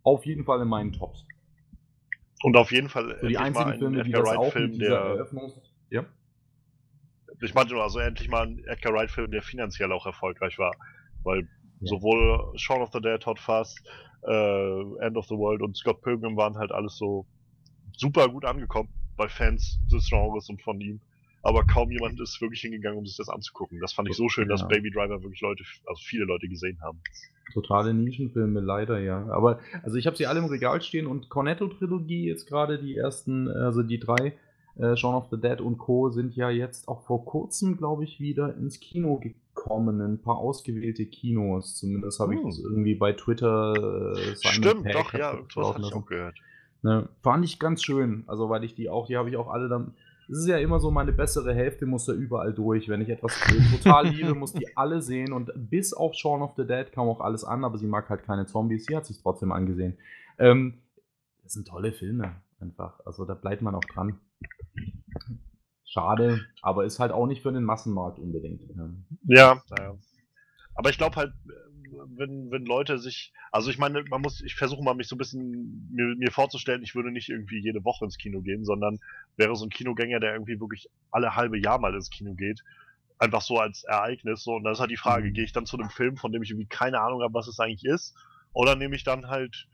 auf 0.03 0.25
jeden 0.27 0.45
Fall 0.45 0.63
in 0.63 0.69
meinen 0.69 0.93
Tops. 0.93 1.25
Und 2.43 2.57
auf 2.57 2.71
jeden 2.71 2.89
Fall 2.89 3.17
So 3.21 3.27
die 3.27 3.37
einzigen 3.37 3.71
ein 3.71 3.79
Filme, 3.79 4.05
die 4.05 4.13
das 4.13 4.29
auch 4.29 4.43
Wright-Film, 4.43 4.71
mit 4.71 4.81
dieser 4.81 4.91
der. 4.91 5.01
Eröffnungs... 5.01 5.55
Ja? 5.91 6.05
Ich 7.41 7.55
meinte 7.55 7.75
nur, 7.75 7.83
also 7.83 7.99
endlich 7.99 8.29
mal 8.29 8.47
ein 8.47 8.63
Edgar 8.67 8.93
Wright-Film, 8.93 9.31
der 9.31 9.43
finanziell 9.43 9.93
auch 9.93 10.07
erfolgreich 10.07 10.59
war. 10.59 10.75
Weil 11.25 11.49
Ja. 11.81 11.91
sowohl 11.91 12.53
Shaun 12.57 12.83
of 12.83 12.91
the 12.93 13.01
Dead, 13.01 13.25
Hot 13.27 13.39
Fuzz, 13.39 13.77
äh, 14.27 15.05
End 15.05 15.17
of 15.17 15.27
the 15.27 15.37
World 15.37 15.63
und 15.63 15.77
Scott 15.77 16.03
Pilgrim 16.03 16.37
waren 16.37 16.57
halt 16.57 16.73
alles 16.73 16.97
so 16.97 17.27
super 17.97 18.29
gut 18.29 18.45
angekommen 18.45 18.89
bei 19.17 19.29
Fans 19.29 19.79
des 19.93 20.09
Genres 20.09 20.49
und 20.49 20.63
von 20.63 20.81
ihm. 20.81 21.01
Aber 21.43 21.65
kaum 21.65 21.91
jemand 21.91 22.21
ist 22.21 22.41
wirklich 22.41 22.61
hingegangen, 22.63 22.99
um 22.99 23.07
sich 23.07 23.17
das 23.17 23.29
anzugucken. 23.29 23.79
Das 23.81 23.93
fand 23.93 24.09
ich 24.09 24.17
so 24.17 24.29
schön, 24.29 24.49
dass 24.49 24.63
Ja. 24.63 24.67
Baby 24.67 24.91
Driver 24.91 25.23
wirklich 25.23 25.41
Leute, 25.41 25.63
also 25.87 26.01
viele 26.05 26.25
Leute 26.25 26.49
gesehen 26.49 26.79
haben. 26.83 27.01
Totale 27.55 27.95
Nischenfilme, 27.95 28.61
leider, 28.61 28.99
ja. 28.99 29.27
Aber, 29.31 29.61
also 29.83 29.97
ich 29.97 30.07
habe 30.07 30.17
sie 30.17 30.27
alle 30.27 30.41
im 30.41 30.47
Regal 30.47 30.83
stehen 30.83 31.07
und 31.07 31.29
Cornetto-Trilogie, 31.29 32.27
jetzt 32.27 32.47
gerade 32.47 32.79
die 32.79 32.97
ersten, 32.97 33.49
also 33.49 33.83
die 33.83 33.99
drei, 34.01 34.37
äh, 34.79 34.97
Shaun 34.97 35.15
of 35.15 35.27
the 35.31 35.41
Dead 35.41 35.61
und 35.61 35.79
Co. 35.79 36.09
sind 36.11 36.35
ja 36.37 36.51
jetzt 36.51 36.89
auch 36.89 37.03
vor 37.03 37.25
kurzem, 37.25 37.77
glaube 37.77 38.05
ich, 38.05 38.21
wieder 38.21 38.55
ins 38.57 38.81
Kino 38.81 39.19
gekommen. 39.19 40.01
Ein 40.01 40.23
paar 40.23 40.39
ausgewählte 40.39 41.05
Kinos. 41.07 41.77
Zumindest 41.77 42.21
habe 42.21 42.35
ich 42.35 42.41
Hm. 42.41 42.47
das 42.47 42.59
irgendwie 42.59 42.95
bei 42.95 43.13
Twitter 43.13 44.15
äh, 44.17 44.37
Stimmt, 44.37 44.85
Pegg 44.85 44.93
doch, 44.95 45.13
ja, 45.15 45.37
das 45.55 45.69
hatte 45.75 45.83
ich 45.83 45.93
auch 45.93 46.07
gehört. 46.07 46.37
Ne, 46.83 47.09
fand 47.23 47.45
ich 47.45 47.59
ganz 47.59 47.83
schön. 47.83 48.23
Also, 48.29 48.49
weil 48.51 48.63
ich 48.63 48.75
die 48.77 48.89
auch, 48.89 49.07
die 49.09 49.17
habe 49.17 49.29
ich 49.31 49.37
auch 49.37 49.49
alle 49.49 49.69
dann. 49.69 49.95
Es 50.31 50.39
ist 50.39 50.47
ja 50.47 50.59
immer 50.59 50.79
so, 50.79 50.91
meine 50.91 51.11
bessere 51.13 51.55
Hälfte 51.55 51.87
muss 51.87 52.05
da 52.05 52.13
überall 52.13 52.53
durch. 52.53 52.89
Wenn 52.89 53.01
ich 53.01 53.09
etwas 53.09 53.33
total 53.73 54.07
liebe, 54.15 54.35
muss 54.35 54.53
die 54.53 54.77
alle 54.77 55.03
sehen. 55.03 55.33
Und 55.33 55.51
bis 55.57 55.93
auf 55.95 56.15
Shaun 56.15 56.43
of 56.43 56.53
the 56.57 56.67
Dead 56.67 56.93
kam 56.93 57.09
auch 57.09 57.21
alles 57.21 57.43
an, 57.45 57.65
aber 57.65 57.79
sie 57.79 57.87
mag 57.87 58.09
halt 58.11 58.23
keine 58.25 58.47
Zombies. 58.47 58.85
Sie 58.87 58.95
hat 58.95 59.07
sich 59.07 59.21
trotzdem 59.23 59.51
angesehen. 59.51 59.97
Ähm, 60.39 60.75
das 61.43 61.55
sind 61.55 61.67
tolle 61.67 61.93
Filme, 61.93 62.37
einfach. 62.61 63.01
Also, 63.07 63.25
da 63.25 63.35
bleibt 63.35 63.63
man 63.63 63.75
auch 63.75 63.85
dran. 63.85 64.21
Schade, 65.85 66.47
aber 66.63 66.85
ist 66.85 66.99
halt 66.99 67.13
auch 67.13 67.27
nicht 67.27 67.43
für 67.43 67.53
den 67.53 67.65
Massenmarkt 67.65 68.19
unbedingt. 68.19 68.63
Ja. 68.77 68.91
Ja, 69.25 69.63
naja. 69.71 69.97
Aber 70.75 70.91
ich 70.91 70.99
glaube 70.99 71.17
halt, 71.17 71.33
wenn, 72.15 72.51
wenn 72.51 72.67
Leute 72.67 72.99
sich, 72.99 73.33
also 73.51 73.71
ich 73.71 73.79
meine, 73.79 74.05
man 74.05 74.21
muss, 74.21 74.43
ich 74.43 74.55
versuche 74.55 74.85
mal 74.85 74.95
mich 74.95 75.09
so 75.09 75.17
ein 75.17 75.19
bisschen 75.19 75.89
mir, 75.91 76.15
mir 76.17 76.31
vorzustellen, 76.31 76.83
ich 76.83 76.95
würde 76.95 77.11
nicht 77.11 77.31
irgendwie 77.31 77.59
jede 77.61 77.85
Woche 77.85 78.05
ins 78.05 78.19
Kino 78.19 78.43
gehen, 78.43 78.65
sondern 78.65 78.99
wäre 79.37 79.57
so 79.57 79.65
ein 79.65 79.71
Kinogänger, 79.71 80.21
der 80.21 80.35
irgendwie 80.35 80.61
wirklich 80.61 80.89
alle 81.11 81.35
halbe 81.35 81.59
Jahr 81.59 81.81
mal 81.81 81.95
ins 81.95 82.11
Kino 82.11 82.35
geht. 82.35 82.63
Einfach 83.19 83.41
so 83.41 83.59
als 83.59 83.83
Ereignis. 83.85 84.45
So, 84.45 84.57
und 84.57 84.65
dann 84.65 84.75
ist 84.75 84.81
halt 84.81 84.91
die 84.91 84.97
Frage, 84.97 85.29
Mhm. 85.29 85.33
gehe 85.33 85.45
ich 85.45 85.53
dann 85.53 85.67
zu 85.67 85.79
einem 85.79 85.91
Film, 85.91 86.17
von 86.17 86.31
dem 86.31 86.43
ich 86.43 86.51
irgendwie 86.51 86.69
keine 86.69 87.01
Ahnung 87.01 87.23
habe, 87.23 87.35
was 87.35 87.49
es 87.49 87.59
eigentlich 87.59 87.85
ist? 87.85 88.15
Oder 88.53 88.77
nehme 88.77 88.95
ich 88.95 89.03
dann 89.03 89.27
halt, 89.27 89.67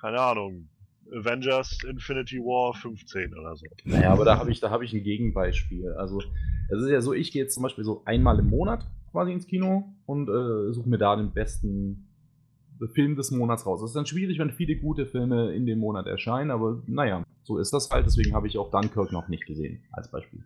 keine 0.00 0.20
Ahnung, 0.20 0.68
Avengers 1.12 1.78
Infinity 1.88 2.38
War 2.38 2.74
15 2.74 3.34
oder 3.34 3.56
so. 3.56 3.66
Naja, 3.84 4.12
aber 4.12 4.24
da 4.24 4.38
habe 4.38 4.50
ich, 4.50 4.60
da 4.60 4.70
habe 4.70 4.84
ich 4.84 4.92
ein 4.92 5.02
Gegenbeispiel. 5.02 5.92
Also, 5.92 6.22
es 6.70 6.82
ist 6.82 6.90
ja 6.90 7.00
so, 7.00 7.12
ich 7.12 7.32
gehe 7.32 7.42
jetzt 7.42 7.54
zum 7.54 7.62
Beispiel 7.62 7.84
so 7.84 8.02
einmal 8.04 8.38
im 8.38 8.48
Monat 8.48 8.86
quasi 9.10 9.32
ins 9.32 9.46
Kino 9.46 9.94
und 10.06 10.28
äh, 10.28 10.72
suche 10.72 10.88
mir 10.88 10.98
da 10.98 11.16
den 11.16 11.32
besten 11.32 12.08
Film 12.92 13.16
des 13.16 13.30
Monats 13.30 13.66
raus. 13.66 13.80
Es 13.82 13.90
ist 13.90 13.96
dann 13.96 14.06
schwierig, 14.06 14.38
wenn 14.38 14.50
viele 14.50 14.76
gute 14.76 15.06
Filme 15.06 15.54
in 15.54 15.66
dem 15.66 15.78
Monat 15.78 16.06
erscheinen, 16.06 16.50
aber 16.50 16.82
naja, 16.86 17.22
so 17.44 17.58
ist 17.58 17.72
das 17.72 17.90
halt. 17.90 18.06
Deswegen 18.06 18.34
habe 18.34 18.48
ich 18.48 18.58
auch 18.58 18.70
Dunkirk 18.70 19.12
noch 19.12 19.28
nicht 19.28 19.46
gesehen, 19.46 19.82
als 19.92 20.10
Beispiel. 20.10 20.44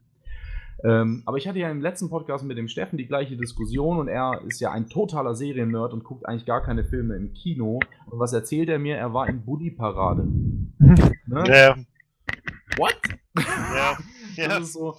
Ähm, 0.85 1.23
aber 1.27 1.39
ich 1.39 1.49
hatte 1.49 1.59
ja 1.59 1.71
im 1.71 1.81
letzten 1.81 2.09
Podcast 2.09 2.45
mit 2.45 2.57
dem 2.57 2.69
Steffen 2.69 2.99
die 2.99 3.07
gleiche 3.07 3.37
Diskussion 3.37 3.99
und 3.99 4.07
er 4.09 4.43
ist 4.47 4.61
ja 4.61 4.71
ein 4.71 4.89
totaler 4.89 5.35
Seriennerd 5.35 5.93
und 5.93 6.05
guckt 6.05 6.25
eigentlich 6.27 6.47
gar 6.47 6.63
keine 6.63 6.85
Filme 6.85 7.17
im 7.17 7.33
Kino. 7.35 7.81
Und 8.07 8.19
was 8.21 8.33
erzählt 8.33 8.69
er 8.69 8.79
mir? 8.79 8.97
Er 8.97 9.13
war 9.13 9.29
in 9.29 9.45
Buddy 9.45 9.71
Parade. 9.73 10.29
Ne? 11.27 11.45
Ja, 11.47 11.77
What? 12.79 12.97
ja, 13.37 13.99
ja. 14.37 14.49
Das 14.49 14.61
ist 14.61 14.73
so. 14.73 14.97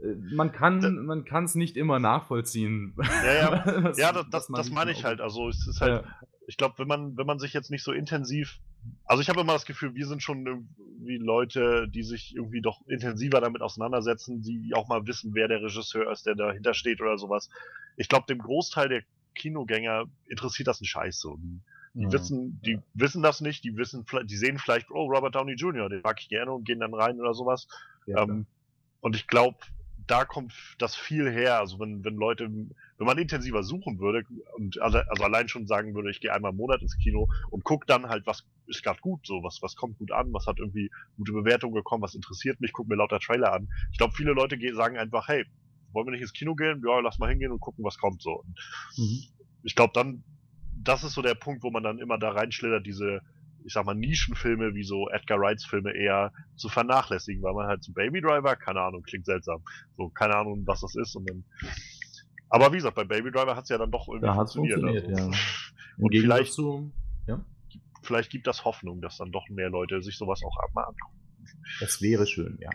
äh, 0.00 0.14
Man 0.34 0.52
kann 0.52 1.04
man 1.06 1.24
kann 1.24 1.44
es 1.44 1.54
nicht 1.54 1.76
immer 1.78 1.98
nachvollziehen. 1.98 2.94
Ja, 3.24 3.34
ja. 3.34 3.92
Ja, 3.96 4.12
das, 4.12 4.26
das, 4.30 4.46
das 4.48 4.70
meine 4.70 4.90
ich 4.90 5.04
halt. 5.04 5.20
Also 5.22 5.48
es 5.48 5.66
ist 5.66 5.80
halt, 5.80 6.04
Ja. 6.04 6.10
Ich 6.52 6.58
glaube, 6.58 6.74
wenn 6.76 6.86
man, 6.86 7.16
wenn 7.16 7.24
man 7.26 7.38
sich 7.38 7.54
jetzt 7.54 7.70
nicht 7.70 7.82
so 7.82 7.92
intensiv. 7.92 8.60
Also 9.06 9.22
ich 9.22 9.30
habe 9.30 9.40
immer 9.40 9.54
das 9.54 9.64
Gefühl, 9.64 9.94
wir 9.94 10.06
sind 10.06 10.22
schon 10.22 10.44
irgendwie 10.44 11.16
Leute, 11.16 11.88
die 11.88 12.02
sich 12.02 12.36
irgendwie 12.36 12.60
doch 12.60 12.86
intensiver 12.88 13.40
damit 13.40 13.62
auseinandersetzen, 13.62 14.42
die 14.42 14.74
auch 14.74 14.86
mal 14.86 15.06
wissen, 15.06 15.34
wer 15.34 15.48
der 15.48 15.62
Regisseur 15.62 16.12
ist, 16.12 16.26
der 16.26 16.34
dahinter 16.34 16.74
steht 16.74 17.00
oder 17.00 17.16
sowas. 17.16 17.48
Ich 17.96 18.10
glaube, 18.10 18.26
dem 18.28 18.38
Großteil 18.38 18.90
der 18.90 19.02
Kinogänger 19.34 20.04
interessiert 20.26 20.68
das 20.68 20.82
ein 20.82 20.84
Scheiß 20.84 21.20
so. 21.20 21.38
Die, 21.38 21.62
Ja. 21.94 22.12
wissen, 22.12 22.60
die 22.66 22.78
wissen 22.92 23.22
das 23.22 23.40
nicht, 23.40 23.64
die 23.64 23.74
wissen, 23.78 24.04
die 24.24 24.36
sehen 24.36 24.58
vielleicht, 24.58 24.90
oh, 24.90 25.06
Robert 25.06 25.34
Downey 25.34 25.54
Jr., 25.54 25.88
den 25.88 26.02
mag 26.02 26.20
ich 26.20 26.28
gerne 26.28 26.52
und 26.52 26.64
gehen 26.64 26.80
dann 26.80 26.92
rein 26.92 27.18
oder 27.18 27.32
sowas. 27.32 27.66
Ja, 28.06 28.24
Ähm, 28.24 28.44
und 29.00 29.16
ich 29.16 29.26
glaube, 29.26 29.56
da 30.06 30.24
kommt 30.24 30.52
das 30.78 30.96
viel 30.96 31.30
her. 31.30 31.58
Also 31.58 31.78
wenn, 31.78 32.04
wenn 32.04 32.14
Leute, 32.16 32.44
wenn 32.48 33.06
man 33.06 33.18
intensiver 33.18 33.62
suchen 33.62 33.98
würde 33.98 34.24
und 34.56 34.80
also, 34.80 34.98
also 34.98 35.24
allein 35.24 35.48
schon 35.48 35.66
sagen 35.66 35.94
würde, 35.94 36.10
ich 36.10 36.20
gehe 36.20 36.32
einmal 36.32 36.50
im 36.52 36.56
Monat 36.56 36.82
ins 36.82 36.96
Kino 36.98 37.28
und 37.50 37.64
guck 37.64 37.86
dann 37.86 38.08
halt, 38.08 38.26
was 38.26 38.46
ist 38.66 38.82
gerade 38.82 39.00
gut, 39.00 39.26
so 39.26 39.42
was, 39.42 39.58
was 39.62 39.74
kommt 39.76 39.98
gut 39.98 40.12
an, 40.12 40.32
was 40.32 40.46
hat 40.46 40.58
irgendwie 40.58 40.90
gute 41.16 41.32
Bewertungen 41.32 41.74
bekommen, 41.74 42.02
was 42.02 42.14
interessiert 42.14 42.60
mich, 42.60 42.72
guck 42.72 42.88
mir 42.88 42.96
lauter 42.96 43.20
Trailer 43.20 43.52
an. 43.52 43.68
Ich 43.92 43.98
glaube, 43.98 44.14
viele 44.16 44.32
Leute 44.32 44.58
ge- 44.58 44.72
sagen 44.74 44.96
einfach, 44.98 45.28
hey, 45.28 45.44
wollen 45.92 46.06
wir 46.06 46.12
nicht 46.12 46.22
ins 46.22 46.32
Kino 46.32 46.54
gehen? 46.54 46.82
Ja, 46.86 47.00
lass 47.00 47.18
mal 47.18 47.28
hingehen 47.28 47.52
und 47.52 47.60
gucken, 47.60 47.84
was 47.84 47.98
kommt 47.98 48.22
so. 48.22 48.40
Und 48.42 48.58
Mhm. 48.96 49.24
ich 49.62 49.74
glaube 49.74 49.92
dann, 49.94 50.24
das 50.74 51.04
ist 51.04 51.14
so 51.14 51.22
der 51.22 51.34
Punkt, 51.34 51.62
wo 51.62 51.70
man 51.70 51.82
dann 51.82 51.98
immer 51.98 52.18
da 52.18 52.30
reinschlittert, 52.30 52.86
diese, 52.86 53.20
ich 53.64 53.72
sag 53.72 53.84
mal, 53.84 53.94
Nischenfilme 53.94 54.74
wie 54.74 54.84
so 54.84 55.08
Edgar 55.10 55.38
Wrights 55.40 55.64
Filme 55.64 55.92
eher 55.94 56.32
zu 56.56 56.68
vernachlässigen, 56.68 57.42
weil 57.42 57.54
man 57.54 57.66
halt 57.66 57.82
so 57.84 57.92
Baby 57.92 58.20
Driver, 58.20 58.56
keine 58.56 58.80
Ahnung, 58.80 59.02
klingt 59.02 59.26
seltsam. 59.26 59.62
So, 59.96 60.08
keine 60.10 60.34
Ahnung, 60.36 60.62
was 60.66 60.80
das 60.80 60.94
ist 60.96 61.14
und 61.16 61.28
dann. 61.28 61.44
Aber 62.50 62.70
wie 62.72 62.76
gesagt, 62.76 62.96
bei 62.96 63.04
Baby 63.04 63.30
Driver 63.30 63.56
hat 63.56 63.64
es 63.64 63.70
ja 63.70 63.78
dann 63.78 63.90
doch 63.90 64.08
irgendwie 64.08 64.26
Da 64.26 64.36
hat's 64.36 64.54
funktioniert, 64.54 65.06
also. 65.08 65.22
ja. 65.30 65.30
Und 65.98 66.10
Gegensatz 66.10 66.36
vielleicht- 66.38 66.52
zu, 66.54 66.92
ja, 67.26 67.44
Vielleicht 68.02 68.30
gibt 68.30 68.46
das 68.46 68.64
Hoffnung, 68.64 69.00
dass 69.00 69.18
dann 69.18 69.30
doch 69.30 69.48
mehr 69.48 69.70
Leute 69.70 70.02
sich 70.02 70.16
sowas 70.18 70.40
auch 70.44 70.56
mal 70.74 70.82
angucken. 70.82 71.18
das 71.80 72.00
wäre 72.02 72.26
schön, 72.26 72.58
ja. 72.60 72.70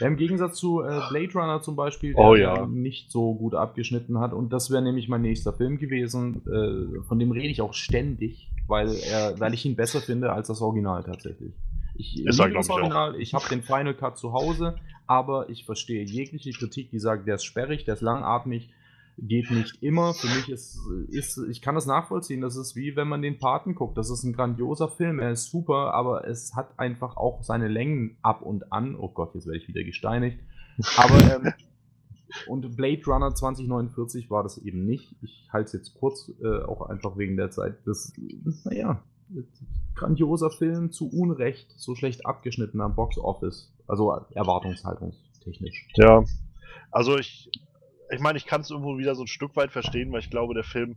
Ja, 0.00 0.06
Im 0.06 0.16
Gegensatz 0.16 0.58
zu 0.58 0.80
äh, 0.82 1.00
Blade 1.10 1.32
Runner 1.34 1.60
zum 1.60 1.76
Beispiel, 1.76 2.14
Oh 2.16 2.34
der 2.34 2.42
ja. 2.42 2.66
nicht 2.66 3.10
so 3.10 3.34
gut 3.34 3.54
abgeschnitten 3.54 4.18
hat. 4.18 4.32
Und 4.32 4.50
das 4.50 4.70
wäre 4.70 4.80
nämlich 4.82 5.08
mein 5.08 5.20
nächster 5.20 5.52
Film 5.52 5.76
gewesen. 5.76 6.40
Äh, 6.46 7.02
von 7.04 7.18
dem 7.18 7.30
rede 7.32 7.48
ich 7.48 7.60
auch 7.60 7.74
ständig, 7.74 8.50
weil, 8.70 8.94
er, 8.94 9.38
weil 9.38 9.52
ich 9.52 9.66
ihn 9.66 9.76
besser 9.76 10.00
finde 10.00 10.32
als 10.32 10.48
das 10.48 10.62
Original 10.62 11.02
tatsächlich. 11.04 11.52
Ich 11.96 12.24
Ist 12.24 12.38
liebe 12.38 12.54
das 12.54 12.66
glaub 12.66 12.78
ich. 12.78 12.82
Original, 12.82 13.20
ich 13.20 13.34
habe 13.34 13.48
den 13.50 13.62
Final 13.62 13.94
Cut 13.94 14.16
zu 14.16 14.32
Hause, 14.32 14.76
aber 15.06 15.50
ich 15.50 15.66
verstehe 15.66 16.02
jegliche 16.04 16.52
Kritik, 16.52 16.90
die 16.90 16.98
sagt, 16.98 17.26
der 17.26 17.34
ist 17.34 17.44
sperrig, 17.44 17.84
der 17.84 17.94
ist 17.94 18.00
langatmig, 18.00 18.70
geht 19.18 19.50
nicht 19.50 19.82
immer. 19.82 20.14
Für 20.14 20.28
mich 20.28 20.48
ist, 20.48 20.78
ist, 21.10 21.38
ich 21.50 21.60
kann 21.60 21.74
das 21.74 21.86
nachvollziehen. 21.86 22.40
Das 22.40 22.56
ist 22.56 22.76
wie 22.76 22.96
wenn 22.96 23.08
man 23.08 23.20
den 23.20 23.38
Paten 23.38 23.74
guckt. 23.74 23.98
Das 23.98 24.08
ist 24.08 24.22
ein 24.22 24.32
grandioser 24.32 24.88
Film, 24.88 25.18
er 25.18 25.32
ist 25.32 25.50
super, 25.50 25.92
aber 25.92 26.26
es 26.26 26.54
hat 26.54 26.78
einfach 26.78 27.16
auch 27.16 27.42
seine 27.42 27.68
Längen 27.68 28.16
ab 28.22 28.40
und 28.40 28.72
an. 28.72 28.96
Oh 28.96 29.08
Gott, 29.08 29.34
jetzt 29.34 29.46
werde 29.46 29.58
ich 29.58 29.68
wieder 29.68 29.84
gesteinigt. 29.84 30.38
Aber 30.96 31.18
ähm, 31.18 31.52
und 32.46 32.76
Blade 32.76 33.02
Runner 33.06 33.34
2049 33.34 34.30
war 34.30 34.42
das 34.42 34.58
eben 34.58 34.84
nicht. 34.84 35.14
Ich 35.22 35.48
halte 35.52 35.66
es 35.66 35.72
jetzt 35.72 35.94
kurz, 35.94 36.32
äh, 36.42 36.62
auch 36.64 36.82
einfach 36.88 37.16
wegen 37.16 37.36
der 37.36 37.50
Zeit. 37.50 37.78
Das, 37.84 38.12
naja, 38.64 39.02
grandioser 39.94 40.50
Film, 40.50 40.92
zu 40.92 41.08
Unrecht, 41.10 41.72
so 41.76 41.94
schlecht 41.94 42.26
abgeschnitten 42.26 42.80
am 42.80 42.94
Box 42.94 43.18
Office. 43.18 43.72
Also 43.86 44.12
erwartungshaltungstechnisch. 44.34 45.88
Ja. 45.94 46.24
Also 46.90 47.18
ich, 47.18 47.50
ich 48.10 48.20
meine, 48.20 48.38
ich 48.38 48.46
kann 48.46 48.62
es 48.62 48.70
irgendwo 48.70 48.98
wieder 48.98 49.14
so 49.14 49.22
ein 49.22 49.28
Stück 49.28 49.56
weit 49.56 49.72
verstehen, 49.72 50.12
weil 50.12 50.20
ich 50.20 50.30
glaube, 50.30 50.54
der 50.54 50.64
Film 50.64 50.96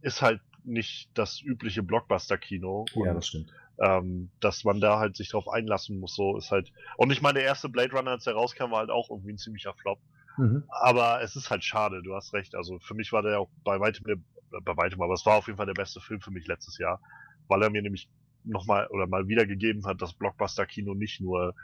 ist 0.00 0.22
halt 0.22 0.40
nicht 0.64 1.10
das 1.14 1.40
übliche 1.42 1.82
Blockbuster-Kino. 1.82 2.86
Und 2.94 3.24
stimmt. 3.24 3.52
ähm, 3.80 4.30
dass 4.40 4.64
man 4.64 4.80
da 4.80 4.98
halt 4.98 5.16
sich 5.16 5.30
drauf 5.30 5.48
einlassen 5.48 5.98
muss, 5.98 6.14
so 6.14 6.36
ist 6.36 6.50
halt. 6.50 6.72
Und 6.96 7.12
ich 7.12 7.22
meine, 7.22 7.40
der 7.40 7.48
erste 7.48 7.68
Blade 7.68 7.92
Runner, 7.92 8.12
als 8.12 8.24
der 8.24 8.34
rauskam, 8.34 8.70
war 8.70 8.78
halt 8.78 8.90
auch 8.90 9.10
irgendwie 9.10 9.32
ein 9.32 9.38
ziemlicher 9.38 9.74
Flop. 9.74 9.98
Mhm. 10.38 10.64
Aber 10.68 11.22
es 11.22 11.36
ist 11.36 11.50
halt 11.50 11.64
schade, 11.64 12.02
du 12.02 12.14
hast 12.14 12.32
recht. 12.32 12.54
Also 12.54 12.78
für 12.80 12.94
mich 12.94 13.12
war 13.12 13.22
der 13.22 13.40
auch 13.40 13.50
bei 13.64 13.78
weitem 13.80 14.04
der 14.04 14.16
bei 14.60 14.76
weitem, 14.76 15.00
aber 15.00 15.14
es 15.14 15.24
war 15.24 15.36
auf 15.36 15.46
jeden 15.46 15.56
Fall 15.56 15.66
der 15.66 15.72
beste 15.72 16.00
Film 16.00 16.20
für 16.20 16.30
mich 16.30 16.46
letztes 16.46 16.78
Jahr, 16.78 17.00
weil 17.48 17.62
er 17.62 17.70
mir 17.70 17.82
nämlich 17.82 18.08
nochmal 18.44 18.86
oder 18.88 19.06
mal 19.06 19.28
wieder 19.28 19.46
gegeben 19.46 19.86
hat, 19.86 20.02
dass 20.02 20.12
Blockbuster-Kino 20.12 20.94
nicht 20.94 21.20
nur 21.20 21.54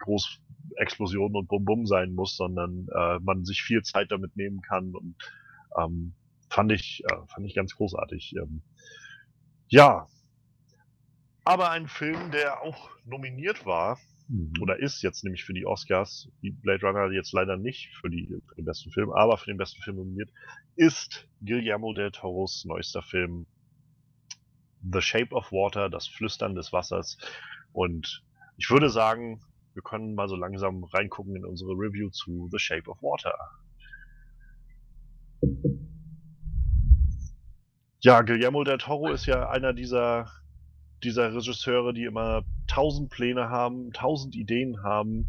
groß 0.00 0.40
Explosionen 0.76 1.36
und 1.36 1.48
Bum-Bum 1.48 1.86
sein 1.86 2.14
muss, 2.14 2.36
sondern 2.36 2.86
äh, 2.94 3.18
man 3.20 3.44
sich 3.44 3.62
viel 3.62 3.82
Zeit 3.82 4.10
damit 4.10 4.36
nehmen 4.36 4.60
kann 4.60 4.94
und 4.94 5.16
ähm, 5.78 6.14
fand 6.50 6.72
ich 6.72 7.02
äh, 7.10 7.26
fand 7.28 7.46
ich 7.46 7.54
ganz 7.54 7.74
großartig. 7.74 8.34
Ähm, 8.36 8.62
ja, 9.68 10.06
aber 11.44 11.70
ein 11.70 11.88
Film, 11.88 12.30
der 12.30 12.62
auch 12.62 12.90
nominiert 13.04 13.66
war 13.66 13.98
Mhm. 14.28 14.52
oder 14.60 14.78
ist 14.78 15.02
jetzt 15.02 15.22
nämlich 15.22 15.44
für 15.44 15.52
die 15.52 15.66
Oscars, 15.66 16.30
die 16.42 16.50
Blade 16.50 16.86
Runner 16.86 17.12
jetzt 17.12 17.32
leider 17.32 17.56
nicht 17.56 17.90
für, 18.00 18.08
die, 18.08 18.26
für 18.26 18.54
den 18.54 18.64
besten 18.64 18.90
Film, 18.90 19.10
aber 19.10 19.36
für 19.36 19.50
den 19.50 19.58
besten 19.58 19.82
Film 19.82 19.96
nominiert, 19.96 20.30
ist 20.76 21.28
Guillermo 21.40 21.92
del 21.92 22.10
Toros 22.10 22.64
neuester 22.64 23.02
Film 23.02 23.46
The 24.92 25.00
Shape 25.00 25.34
of 25.34 25.52
Water, 25.52 25.88
das 25.88 26.06
Flüstern 26.06 26.54
des 26.54 26.72
Wassers. 26.72 27.18
Und 27.72 28.22
ich 28.56 28.70
würde 28.70 28.90
sagen, 28.90 29.40
wir 29.74 29.82
können 29.82 30.14
mal 30.14 30.28
so 30.28 30.36
langsam 30.36 30.84
reingucken 30.84 31.36
in 31.36 31.44
unsere 31.44 31.72
Review 31.72 32.10
zu 32.10 32.48
The 32.52 32.58
Shape 32.58 32.88
of 32.88 33.02
Water. 33.02 33.34
Ja, 38.00 38.22
Guillermo 38.22 38.64
del 38.64 38.78
Toro 38.78 39.10
ist 39.10 39.26
ja 39.26 39.48
einer 39.48 39.72
dieser, 39.72 40.30
dieser 41.02 41.34
Regisseure, 41.34 41.94
die 41.94 42.04
immer 42.04 42.44
tausend 42.66 43.10
Pläne 43.10 43.48
haben, 43.48 43.92
tausend 43.92 44.34
Ideen 44.36 44.82
haben 44.82 45.26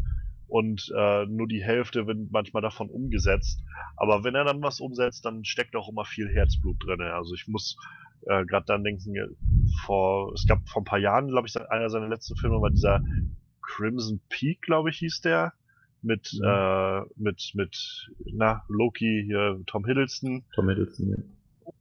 und 0.47 0.91
äh, 0.95 1.25
nur 1.25 1.47
die 1.47 1.63
Hälfte 1.63 2.07
wird 2.07 2.31
manchmal 2.31 2.61
davon 2.61 2.89
umgesetzt. 2.89 3.61
Aber 3.97 4.23
wenn 4.23 4.36
er 4.36 4.43
dann 4.43 4.61
was 4.61 4.79
umsetzt, 4.79 5.25
dann 5.25 5.43
steckt 5.43 5.75
auch 5.75 5.89
immer 5.89 6.05
viel 6.05 6.29
Herzblut 6.29 6.77
drin. 6.83 7.01
Also 7.01 7.33
ich 7.33 7.47
muss 7.47 7.77
äh, 8.27 8.45
gerade 8.45 8.65
dann 8.65 8.83
denken, 8.83 9.15
äh, 9.15 9.27
vor, 9.86 10.33
es 10.33 10.45
gab 10.47 10.67
vor 10.69 10.81
ein 10.81 10.86
paar 10.86 10.99
Jahren, 10.99 11.27
glaube 11.27 11.47
ich, 11.47 11.59
einer 11.69 11.89
seiner 11.89 12.07
letzten 12.07 12.36
Filme 12.36 12.61
war 12.61 12.69
dieser 12.69 13.01
Crimson 13.61 14.21
Peak, 14.29 14.61
glaube 14.61 14.89
ich, 14.89 14.97
hieß 14.97 15.21
der. 15.21 15.53
Mit, 16.01 16.39
äh, 16.43 17.01
mit, 17.15 17.51
mit, 17.55 18.11
na, 18.25 18.63
Loki, 18.67 19.23
hier, 19.25 19.59
Tom 19.65 19.86
Hiddleston. 19.86 20.45
Tom 20.53 20.69
Hiddleston, 20.69 21.09
ja. 21.09 21.17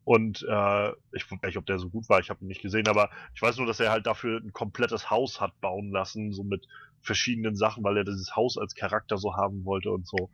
Und 0.05 0.42
äh, 0.42 0.88
ich 1.12 1.30
weiß 1.30 1.40
nicht, 1.42 1.57
ob 1.57 1.66
der 1.66 1.78
so 1.78 1.88
gut 1.88 2.09
war, 2.09 2.20
ich 2.20 2.30
habe 2.30 2.44
ihn 2.44 2.48
nicht 2.48 2.62
gesehen, 2.62 2.88
aber 2.88 3.11
ich 3.34 3.40
weiß 3.40 3.57
nur, 3.57 3.66
dass 3.66 3.80
er 3.80 3.90
halt 3.90 4.07
dafür 4.07 4.40
ein 4.40 4.52
komplettes 4.52 5.11
Haus 5.11 5.40
hat 5.40 5.59
bauen 5.61 5.90
lassen, 5.90 6.32
so 6.32 6.44
mit 6.44 6.66
verschiedenen 7.00 7.57
Sachen, 7.57 7.82
weil 7.84 7.96
er 7.96 8.05
dieses 8.05 8.36
Haus 8.36 8.59
als 8.59 8.74
Charakter 8.74 9.16
so 9.16 9.36
haben 9.36 9.64
wollte 9.64 9.90
und 9.90 10.07
so. 10.07 10.30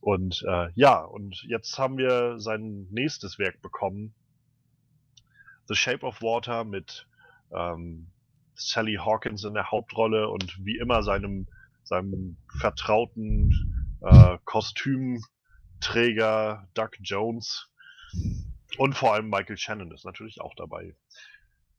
Und 0.00 0.42
äh, 0.48 0.68
ja, 0.74 1.00
und 1.00 1.42
jetzt 1.44 1.78
haben 1.78 1.98
wir 1.98 2.38
sein 2.38 2.86
nächstes 2.90 3.38
Werk 3.38 3.60
bekommen. 3.60 4.14
The 5.68 5.74
Shape 5.74 6.06
of 6.06 6.22
Water 6.22 6.64
mit 6.64 7.06
ähm, 7.54 8.10
Sally 8.54 8.96
Hawkins 8.96 9.44
in 9.44 9.54
der 9.54 9.70
Hauptrolle 9.70 10.28
und 10.28 10.58
wie 10.64 10.78
immer 10.78 11.02
seinem, 11.02 11.46
seinem 11.84 12.36
vertrauten 12.58 13.98
äh, 14.00 14.38
Kostümträger 14.44 16.68
Doug 16.74 16.90
Jones. 17.00 17.68
Und 18.78 18.94
vor 18.94 19.14
allem 19.14 19.28
Michael 19.28 19.56
Shannon 19.56 19.92
ist 19.92 20.04
natürlich 20.04 20.40
auch 20.40 20.54
dabei. 20.54 20.94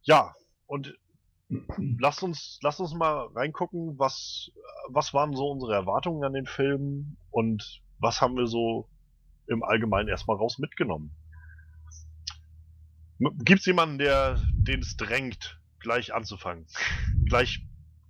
Ja, 0.04 0.34
und 0.68 0.98
lasst 2.00 2.24
uns, 2.24 2.60
lasst 2.62 2.80
uns 2.80 2.94
mal 2.94 3.28
reingucken, 3.36 3.98
was, 3.98 4.52
was 4.90 5.14
waren 5.14 5.36
so 5.36 5.50
unsere 5.50 5.74
Erwartungen 5.74 6.24
an 6.24 6.34
den 6.34 6.46
Film 6.46 7.18
und 7.32 7.82
was 8.00 8.22
haben 8.22 8.36
wir 8.36 8.48
so 8.48 8.90
im 9.48 9.64
Allgemeinen 9.64 10.10
erstmal 10.10 10.38
raus 10.38 10.58
mitgenommen. 10.60 11.16
Gibt 13.20 13.62
es 13.62 13.66
jemanden, 13.66 13.98
der 13.98 14.42
den 14.54 14.82
es 14.82 14.98
drängt, 14.98 15.60
gleich 15.80 16.14
anzufangen? 16.14 16.66
gleich 17.34 17.66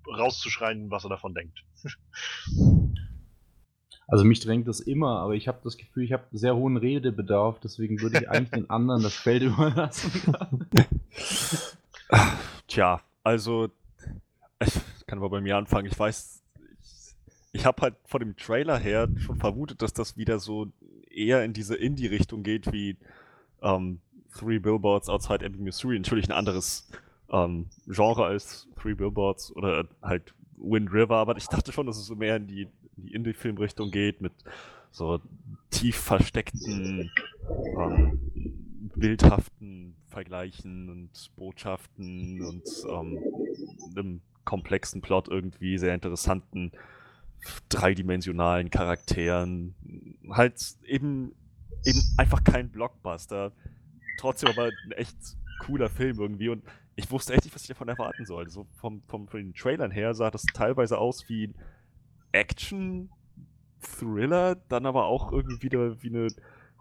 rauszuschreien, 0.05 0.91
was 0.91 1.05
er 1.05 1.09
davon 1.09 1.33
denkt? 1.33 1.63
Also 4.07 4.25
mich 4.25 4.41
drängt 4.41 4.67
das 4.67 4.79
immer, 4.79 5.19
aber 5.19 5.35
ich 5.35 5.47
habe 5.47 5.59
das 5.63 5.77
Gefühl, 5.77 6.03
ich 6.03 6.13
habe 6.13 6.23
sehr 6.31 6.55
hohen 6.55 6.77
Redebedarf, 6.77 7.59
deswegen 7.59 8.01
würde 8.01 8.19
ich 8.19 8.29
eigentlich 8.29 8.51
den 8.51 8.69
anderen 8.69 9.01
das 9.01 9.15
Feld 9.15 9.43
überlassen. 9.43 10.11
Tja, 12.67 13.01
also 13.23 13.69
ich 14.59 15.05
kann 15.07 15.19
aber 15.19 15.29
bei 15.29 15.41
mir 15.41 15.57
anfangen. 15.57 15.87
Ich 15.87 15.97
weiß, 15.97 16.43
ich, 16.81 17.15
ich 17.53 17.65
habe 17.65 17.81
halt 17.81 17.95
von 18.05 18.19
dem 18.19 18.35
Trailer 18.35 18.77
her 18.77 19.07
schon 19.17 19.37
vermutet, 19.37 19.81
dass 19.81 19.93
das 19.93 20.17
wieder 20.17 20.39
so 20.39 20.67
eher 21.09 21.43
in 21.43 21.53
diese 21.53 21.75
Indie-Richtung 21.75 22.43
geht 22.43 22.71
wie 22.71 22.97
ähm, 23.61 23.99
Three 24.37 24.59
Billboards 24.59 25.09
Outside 25.09 25.45
Ebbing, 25.45 25.63
Missouri. 25.63 25.99
Natürlich 25.99 26.27
ein 26.27 26.33
anderes 26.33 26.89
ähm, 27.29 27.67
Genre 27.87 28.25
als 28.25 28.67
Three 28.75 28.95
Billboards 28.95 29.55
oder 29.55 29.87
halt 30.01 30.33
Wind 30.57 30.91
River, 30.91 31.17
aber 31.17 31.37
ich 31.37 31.47
dachte 31.47 31.71
schon, 31.71 31.87
dass 31.87 31.97
es 31.97 32.05
so 32.05 32.15
mehr 32.15 32.37
in 32.37 32.47
die, 32.47 32.67
in 32.97 33.05
die 33.05 33.13
Indie-Film-Richtung 33.13 33.91
geht 33.91 34.21
mit 34.21 34.33
so 34.91 35.19
tief 35.71 35.97
versteckten, 35.97 37.11
ähm, 37.79 38.19
bildhaften 38.95 39.95
Vergleichen 40.07 40.89
und 40.89 41.35
Botschaften 41.35 42.41
und 42.45 42.63
ähm, 42.87 43.19
einem 43.95 44.21
komplexen 44.45 45.01
Plot 45.01 45.27
irgendwie, 45.29 45.77
sehr 45.77 45.95
interessanten, 45.95 46.71
dreidimensionalen 47.69 48.69
Charakteren. 48.69 49.73
Halt 50.29 50.61
eben, 50.85 51.33
eben 51.85 52.01
einfach 52.17 52.43
kein 52.43 52.69
Blockbuster. 52.69 53.51
Trotzdem 54.19 54.49
aber 54.49 54.69
ein 54.85 54.91
echt 54.91 55.17
cooler 55.59 55.89
Film 55.89 56.19
irgendwie 56.19 56.49
und 56.49 56.63
ich 56.95 57.09
wusste 57.09 57.33
echt 57.33 57.45
nicht, 57.45 57.55
was 57.55 57.63
ich 57.63 57.69
davon 57.69 57.87
erwarten 57.87 58.25
sollte. 58.25 58.51
So 58.51 58.67
vom, 58.75 59.01
vom, 59.07 59.27
von 59.27 59.39
den 59.39 59.53
Trailern 59.53 59.91
her 59.91 60.13
sah 60.13 60.29
das 60.29 60.43
teilweise 60.53 60.97
aus 60.99 61.27
wie 61.27 61.53
ein 62.33 62.39
Action-Thriller, 62.39 64.55
dann 64.69 64.85
aber 64.85 65.05
auch 65.05 65.31
irgendwie 65.31 65.61
wieder 65.61 66.01
wie 66.01 66.09
eine 66.09 66.27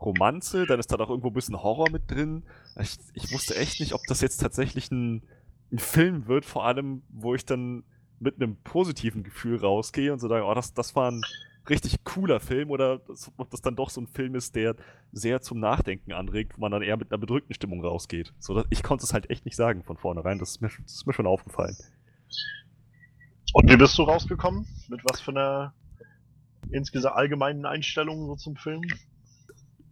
Romanze, 0.01 0.67
dann 0.67 0.81
ist 0.81 0.93
da 0.93 0.97
doch 0.97 1.11
irgendwo 1.11 1.29
ein 1.29 1.35
bisschen 1.35 1.63
Horror 1.63 1.91
mit 1.91 2.11
drin. 2.11 2.43
Ich, 2.81 2.99
ich 3.15 3.33
wusste 3.33 3.57
echt 3.57 3.81
nicht, 3.81 3.95
ob 3.95 4.01
das 4.09 4.21
jetzt 4.21 4.39
tatsächlich 4.39 4.91
ein, 4.91 5.23
ein 5.71 5.79
Film 5.79 6.27
wird, 6.27 6.45
vor 6.45 6.67
allem, 6.67 7.03
wo 7.09 7.35
ich 7.35 7.45
dann 7.45 7.85
mit 8.19 8.37
einem 8.37 8.57
positiven 8.57 9.23
Gefühl 9.23 9.59
rausgehe 9.59 10.13
und 10.13 10.19
so 10.19 10.29
sage, 10.29 10.45
oh, 10.45 10.55
das, 10.55 10.75
das 10.75 10.97
war 10.97 11.11
ein 11.11 11.23
richtig 11.69 12.03
cooler 12.05 12.41
Film 12.41 12.71
oder 12.71 13.01
ob 13.37 13.51
das 13.51 13.63
dann 13.63 13.77
doch 13.77 13.91
so 13.91 14.01
ein 14.01 14.09
Film 14.09 14.35
ist, 14.35 14.57
der 14.57 14.75
sehr 15.13 15.43
zum 15.43 15.61
Nachdenken 15.61 16.13
anregt, 16.13 16.57
wo 16.57 16.61
man 16.61 16.73
dann 16.73 16.83
eher 16.83 16.97
mit 16.97 17.13
einer 17.13 17.19
bedrückten 17.19 17.55
Stimmung 17.55 17.85
rausgeht. 17.85 18.33
So, 18.39 18.65
ich 18.71 18.83
konnte 18.83 19.05
es 19.05 19.13
halt 19.13 19.31
echt 19.31 19.45
nicht 19.45 19.57
sagen 19.57 19.85
von 19.85 19.97
vornherein, 19.97 20.39
das 20.39 20.51
ist 20.51 20.61
mir, 20.61 20.71
das 20.83 20.93
ist 20.93 21.07
mir 21.07 21.13
schon 21.13 21.27
aufgefallen. 21.27 21.77
Und 23.53 23.71
wie 23.71 23.77
bist 23.77 23.97
du 23.99 24.03
rausgekommen? 24.03 24.67
Mit 24.89 25.01
was 25.05 25.21
für 25.21 25.31
einer 25.31 25.75
insgesamt 26.71 27.17
allgemeinen 27.17 27.67
Einstellung 27.67 28.27
so 28.27 28.37
zum 28.37 28.57
Film? 28.57 28.83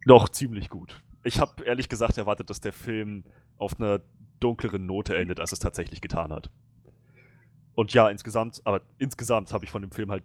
Doch, 0.06 0.28
ziemlich 0.28 0.70
gut. 0.70 1.02
Ich 1.24 1.40
habe 1.40 1.64
ehrlich 1.64 1.88
gesagt 1.88 2.16
erwartet, 2.16 2.48
dass 2.48 2.60
der 2.60 2.72
Film 2.72 3.24
auf 3.58 3.78
einer 3.78 4.00
dunkleren 4.40 4.86
Note 4.86 5.16
endet, 5.16 5.38
als 5.40 5.52
es 5.52 5.58
tatsächlich 5.58 6.00
getan 6.00 6.32
hat. 6.32 6.50
Und 7.74 7.92
ja, 7.92 8.08
insgesamt, 8.08 8.62
aber 8.64 8.80
insgesamt 8.98 9.52
habe 9.52 9.64
ich 9.64 9.70
von 9.70 9.82
dem 9.82 9.90
Film 9.90 10.10
halt 10.10 10.24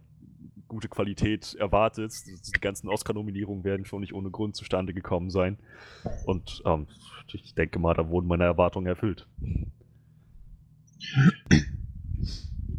gute 0.68 0.88
Qualität 0.88 1.56
erwartet. 1.56 2.14
Die 2.26 2.60
ganzen 2.60 2.90
Oscar-Nominierungen 2.90 3.64
werden 3.64 3.86
schon 3.86 4.02
nicht 4.02 4.14
ohne 4.14 4.32
Grund 4.32 4.56
zustande 4.56 4.94
gekommen 4.94 5.30
sein. 5.30 5.58
Und 6.26 6.64
ähm, 6.66 6.88
ich 7.32 7.54
denke 7.54 7.80
mal, 7.80 7.94
da 7.94 8.10
wurden 8.10 8.28
meine 8.28 8.46
Erwartungen 8.46 8.88
erfüllt. 8.88 9.28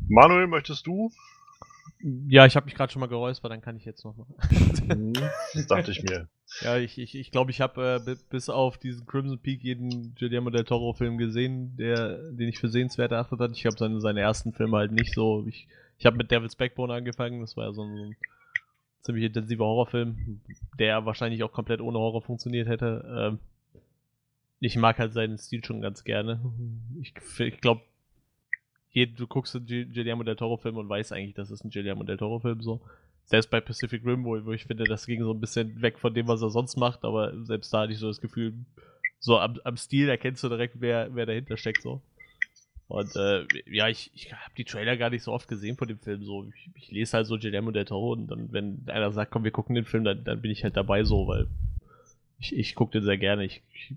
Manuel, 0.08 0.46
möchtest 0.46 0.86
du? 0.86 1.10
Ja, 2.28 2.46
ich 2.46 2.56
habe 2.56 2.66
mich 2.66 2.74
gerade 2.74 2.92
schon 2.92 3.00
mal 3.00 3.06
geräuspert, 3.06 3.50
dann 3.50 3.60
kann 3.60 3.76
ich 3.76 3.84
jetzt 3.84 4.04
noch 4.04 4.16
mal. 4.16 4.26
Das 5.54 5.66
dachte 5.66 5.90
ich 5.90 6.02
mir. 6.02 6.28
Ja, 6.60 6.76
ich 6.78 6.94
glaube, 6.94 7.02
ich, 7.02 7.14
ich, 7.16 7.30
glaub, 7.32 7.50
ich 7.50 7.60
habe 7.60 8.00
äh, 8.06 8.16
bis 8.30 8.48
auf 8.48 8.78
diesen 8.78 9.04
Crimson 9.04 9.40
Peak 9.40 9.64
jeden 9.64 10.14
Guillermo 10.14 10.50
del 10.50 10.62
Toro 10.62 10.92
Film 10.92 11.18
gesehen, 11.18 11.76
der, 11.76 12.30
den 12.30 12.48
ich 12.48 12.58
für 12.58 12.68
sehenswert 12.68 13.10
erachtet 13.10 13.40
hatte. 13.40 13.52
Ich 13.52 13.66
habe 13.66 13.76
seine, 13.76 14.00
seine 14.00 14.20
ersten 14.20 14.52
Filme 14.52 14.76
halt 14.76 14.92
nicht 14.92 15.12
so. 15.12 15.44
Ich, 15.48 15.66
ich 15.98 16.06
habe 16.06 16.16
mit 16.16 16.30
Devil's 16.30 16.54
Backbone 16.54 16.94
angefangen, 16.94 17.40
das 17.40 17.56
war 17.56 17.66
ja 17.66 17.72
so 17.72 17.82
ein, 17.82 17.96
so 17.96 18.04
ein 18.04 18.16
ziemlich 19.02 19.24
intensiver 19.24 19.64
Horrorfilm, 19.64 20.40
der 20.78 21.04
wahrscheinlich 21.04 21.42
auch 21.42 21.52
komplett 21.52 21.80
ohne 21.80 21.98
Horror 21.98 22.22
funktioniert 22.22 22.68
hätte. 22.68 23.04
Ähm, 23.32 23.38
ich 24.60 24.76
mag 24.76 24.98
halt 24.98 25.12
seinen 25.12 25.38
Stil 25.38 25.64
schon 25.64 25.80
ganz 25.80 26.04
gerne. 26.04 26.40
Ich, 27.00 27.12
ich 27.40 27.60
glaube, 27.60 27.82
du 29.05 29.27
guckst 29.27 29.55
einen 29.55 29.66
Guillermo 29.66 30.23
del 30.23 30.36
Toro 30.36 30.56
Film 30.56 30.78
und 30.78 30.89
weißt 30.89 31.12
eigentlich, 31.12 31.35
das 31.35 31.51
ist 31.51 31.64
ein 31.64 31.70
Guillermo 31.70 32.05
del 32.05 32.16
Toro 32.16 32.39
Film 32.39 32.62
so. 32.62 32.81
Selbst 33.27 33.51
bei 33.51 33.60
Pacific 33.60 34.05
Rim, 34.06 34.24
wo, 34.24 34.43
wo, 34.47 34.52
ich 34.52 34.64
finde, 34.64 34.85
das 34.85 35.05
ging 35.05 35.23
so 35.23 35.32
ein 35.32 35.40
bisschen 35.40 35.82
weg 35.82 35.98
von 35.98 36.14
dem, 36.14 36.28
was 36.28 36.40
er 36.40 36.48
sonst 36.48 36.77
macht, 36.77 37.05
aber 37.05 37.35
selbst 37.44 37.74
da 37.74 37.81
hatte 37.81 37.93
ich 37.93 37.98
so 37.98 38.06
das 38.06 38.20
Gefühl, 38.20 38.55
so 39.18 39.39
am, 39.39 39.59
am 39.64 39.77
Stil 39.77 40.09
erkennst 40.09 40.43
du 40.44 40.48
direkt, 40.48 40.81
wer, 40.81 41.14
wer 41.14 41.27
dahinter 41.27 41.59
steckt 41.59 41.82
so. 41.82 42.01
Und 42.89 43.16
äh, 43.16 43.44
ja, 43.66 43.89
ich, 43.89 44.12
ich 44.14 44.32
habe 44.32 44.55
die 44.56 44.64
Trailer 44.64 44.97
gar 44.97 45.10
nicht 45.10 45.24
so 45.24 45.32
oft 45.32 45.48
gesehen 45.48 45.77
von 45.77 45.89
dem 45.89 45.98
Film. 45.98 46.24
So, 46.24 46.47
ich, 46.55 46.70
ich 46.77 46.90
lese 46.93 47.16
halt 47.16 47.27
so 47.27 47.36
Guillermo 47.36 47.73
del 47.73 47.85
Toro 47.85 48.12
und 48.12 48.28
dann, 48.28 48.52
wenn 48.52 48.85
einer 48.86 49.10
sagt, 49.10 49.32
komm, 49.32 49.43
wir 49.44 49.51
gucken 49.51 49.74
den 49.74 49.85
Film, 49.85 50.05
dann, 50.05 50.23
dann 50.23 50.40
bin 50.40 50.52
ich 50.52 50.62
halt 50.62 50.77
dabei 50.77 51.02
so, 51.02 51.27
weil 51.27 51.48
ich, 52.39 52.56
ich 52.56 52.74
gucke 52.77 52.93
den 52.93 53.02
sehr 53.02 53.18
gerne. 53.18 53.44
Ich, 53.44 53.62
ich, 53.74 53.97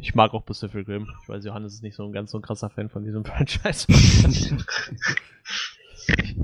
Ich 0.00 0.14
mag 0.14 0.34
auch 0.34 0.44
Pacific 0.44 0.86
Rim. 0.88 1.08
Ich 1.22 1.28
weiß, 1.28 1.44
Johannes 1.44 1.74
ist 1.74 1.82
nicht 1.82 1.94
so 1.94 2.04
ein 2.04 2.12
ganz 2.12 2.30
so 2.30 2.38
ein 2.38 2.42
krasser 2.42 2.70
Fan 2.70 2.88
von 2.88 3.04
diesem 3.04 3.24
Franchise. 3.26 3.86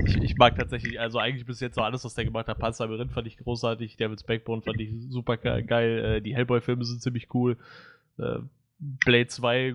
ich, 0.07 0.17
ich, 0.23 0.37
mag 0.37 0.57
tatsächlich, 0.57 0.99
also 0.99 1.19
eigentlich 1.19 1.47
bis 1.47 1.61
jetzt 1.61 1.75
so 1.77 1.83
alles, 1.83 2.05
was 2.05 2.15
der 2.15 2.25
gemacht 2.25 2.49
hat. 2.49 2.59
Panzer 2.59 2.85
Labyrinth 2.87 3.13
fand 3.13 3.27
ich 3.27 3.37
großartig, 3.39 3.97
Devil's 3.97 4.23
Backbone 4.25 4.63
fand 4.63 4.81
ich 4.81 4.91
super 5.09 5.37
ge- 5.37 5.63
geil, 5.63 5.99
äh, 6.05 6.21
die 6.21 6.35
Hellboy-Filme 6.35 6.85
sind 6.85 7.03
ziemlich 7.03 7.33
cool. 7.35 7.57
Äh, 8.19 8.39
Blade 8.79 9.29
2, 9.29 9.75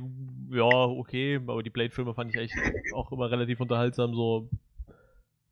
ja, 0.52 0.64
okay, 0.66 1.38
aber 1.38 1.64
die 1.64 1.70
Blade-Filme 1.70 2.14
fand 2.14 2.32
ich 2.34 2.40
eigentlich 2.40 2.94
auch 2.94 3.12
immer 3.12 3.32
relativ 3.32 3.62
unterhaltsam. 3.62 4.14
So, 4.14 4.50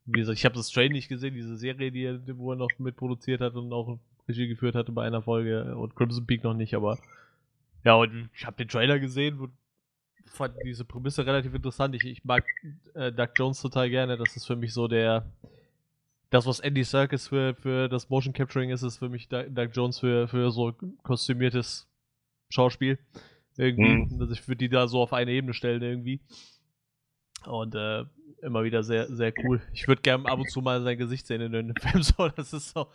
wie 0.05 0.19
gesagt, 0.19 0.37
ich 0.37 0.45
habe 0.45 0.55
das 0.55 0.69
Train 0.69 0.91
nicht 0.91 1.07
gesehen, 1.07 1.33
diese 1.33 1.55
Serie, 1.55 1.91
die 1.91 2.03
er, 2.03 2.19
wo 2.37 2.51
er 2.51 2.57
noch 2.57 2.69
mitproduziert 2.79 3.39
hat 3.39 3.55
und 3.55 3.71
auch 3.71 3.97
Regie 4.27 4.47
geführt 4.49 4.75
hatte 4.75 4.91
bei 4.91 5.05
einer 5.05 5.21
Folge 5.21 5.75
und 5.77 5.95
Crimson 5.95 6.25
Peak 6.25 6.43
noch 6.43 6.53
nicht, 6.53 6.73
aber 6.75 6.97
ja, 7.85 7.95
und 7.95 8.29
ich 8.33 8.45
habe 8.45 8.57
den 8.57 8.67
Trailer 8.67 8.99
gesehen 8.99 9.39
und 9.39 9.51
fand 10.25 10.55
diese 10.65 10.85
Prämisse 10.85 11.25
relativ 11.25 11.53
interessant. 11.53 11.95
Ich, 11.95 12.03
ich 12.03 12.25
mag 12.25 12.43
äh, 12.93 13.11
Doug 13.11 13.29
Jones 13.35 13.61
total 13.61 13.89
gerne. 13.89 14.17
Das 14.17 14.35
ist 14.35 14.45
für 14.45 14.55
mich 14.55 14.73
so 14.73 14.87
der. 14.87 15.31
Das, 16.31 16.47
was 16.47 16.59
Andy 16.59 16.83
Serkis 16.83 17.27
für, 17.27 17.53
für 17.53 17.87
das 17.87 18.09
Motion 18.09 18.33
Capturing 18.33 18.71
ist, 18.71 18.81
ist 18.81 18.97
für 18.97 19.07
mich 19.07 19.29
Doug 19.29 19.45
Doug 19.49 19.69
Jones 19.71 19.99
für, 19.99 20.27
für 20.27 20.51
so 20.51 20.73
kostümiertes 21.03 21.87
Schauspiel. 22.49 22.97
Irgendwie. 23.55 24.13
Mhm. 24.13 24.19
Also 24.19 24.33
ich 24.33 24.47
würde 24.47 24.57
die 24.57 24.69
da 24.69 24.87
so 24.87 25.01
auf 25.01 25.13
eine 25.13 25.31
Ebene 25.31 25.53
stellen 25.53 25.81
irgendwie. 25.81 26.19
Und 27.45 27.75
äh, 27.75 28.05
immer 28.45 28.63
wieder 28.63 28.83
sehr, 28.83 29.07
sehr 29.13 29.33
cool. 29.43 29.61
Ich 29.73 29.87
würde 29.87 30.01
gerne 30.01 30.25
ab 30.25 30.39
und 30.39 30.49
zu 30.49 30.61
mal 30.61 30.81
sein 30.83 30.97
Gesicht 30.97 31.27
sehen 31.27 31.41
in 31.41 31.55
einem 31.55 31.75
Film. 31.81 32.03
So, 32.03 32.29
das 32.29 32.53
ist 32.53 32.69
so. 32.69 32.87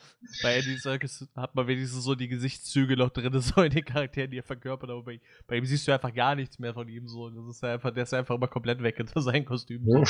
Bei 0.43 0.57
Andy 0.57 0.77
Serkis 0.79 1.29
hat 1.35 1.55
man 1.55 1.67
wenigstens 1.67 2.05
so 2.05 2.15
die 2.15 2.29
Gesichtszüge 2.29 2.97
noch 2.97 3.11
drin, 3.11 3.33
so 3.41 3.63
in 3.63 3.71
den 3.71 3.85
Charakteren, 3.85 4.31
die 4.31 4.39
er 4.39 4.45
verkörpert. 4.45 4.91
Aber 4.91 5.03
bei, 5.03 5.21
bei 5.47 5.57
ihm 5.57 5.65
siehst 5.65 5.87
du 5.87 5.93
einfach 5.93 6.15
gar 6.15 6.35
nichts 6.35 6.59
mehr 6.59 6.73
von 6.73 6.89
ihm. 6.89 7.09
So, 7.09 7.29
das 7.29 7.57
ist 7.57 7.65
einfach, 7.65 7.93
der 7.93 8.05
ist 8.05 8.15
einfach 8.15 8.37
immer 8.37 8.49
komplett 8.49 8.83
weg 8.83 8.97
hinter 8.97 9.21
seinem 9.21 9.45
Kostüm. 9.45 9.85
So. 9.85 10.05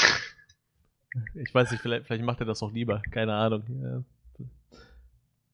Ich 1.34 1.52
weiß 1.52 1.72
nicht, 1.72 1.80
vielleicht, 1.80 2.06
vielleicht 2.06 2.24
macht 2.24 2.40
er 2.40 2.46
das 2.46 2.62
auch 2.62 2.70
lieber. 2.70 3.02
Keine 3.10 3.34
Ahnung. 3.34 4.04
Ja, 4.38 4.48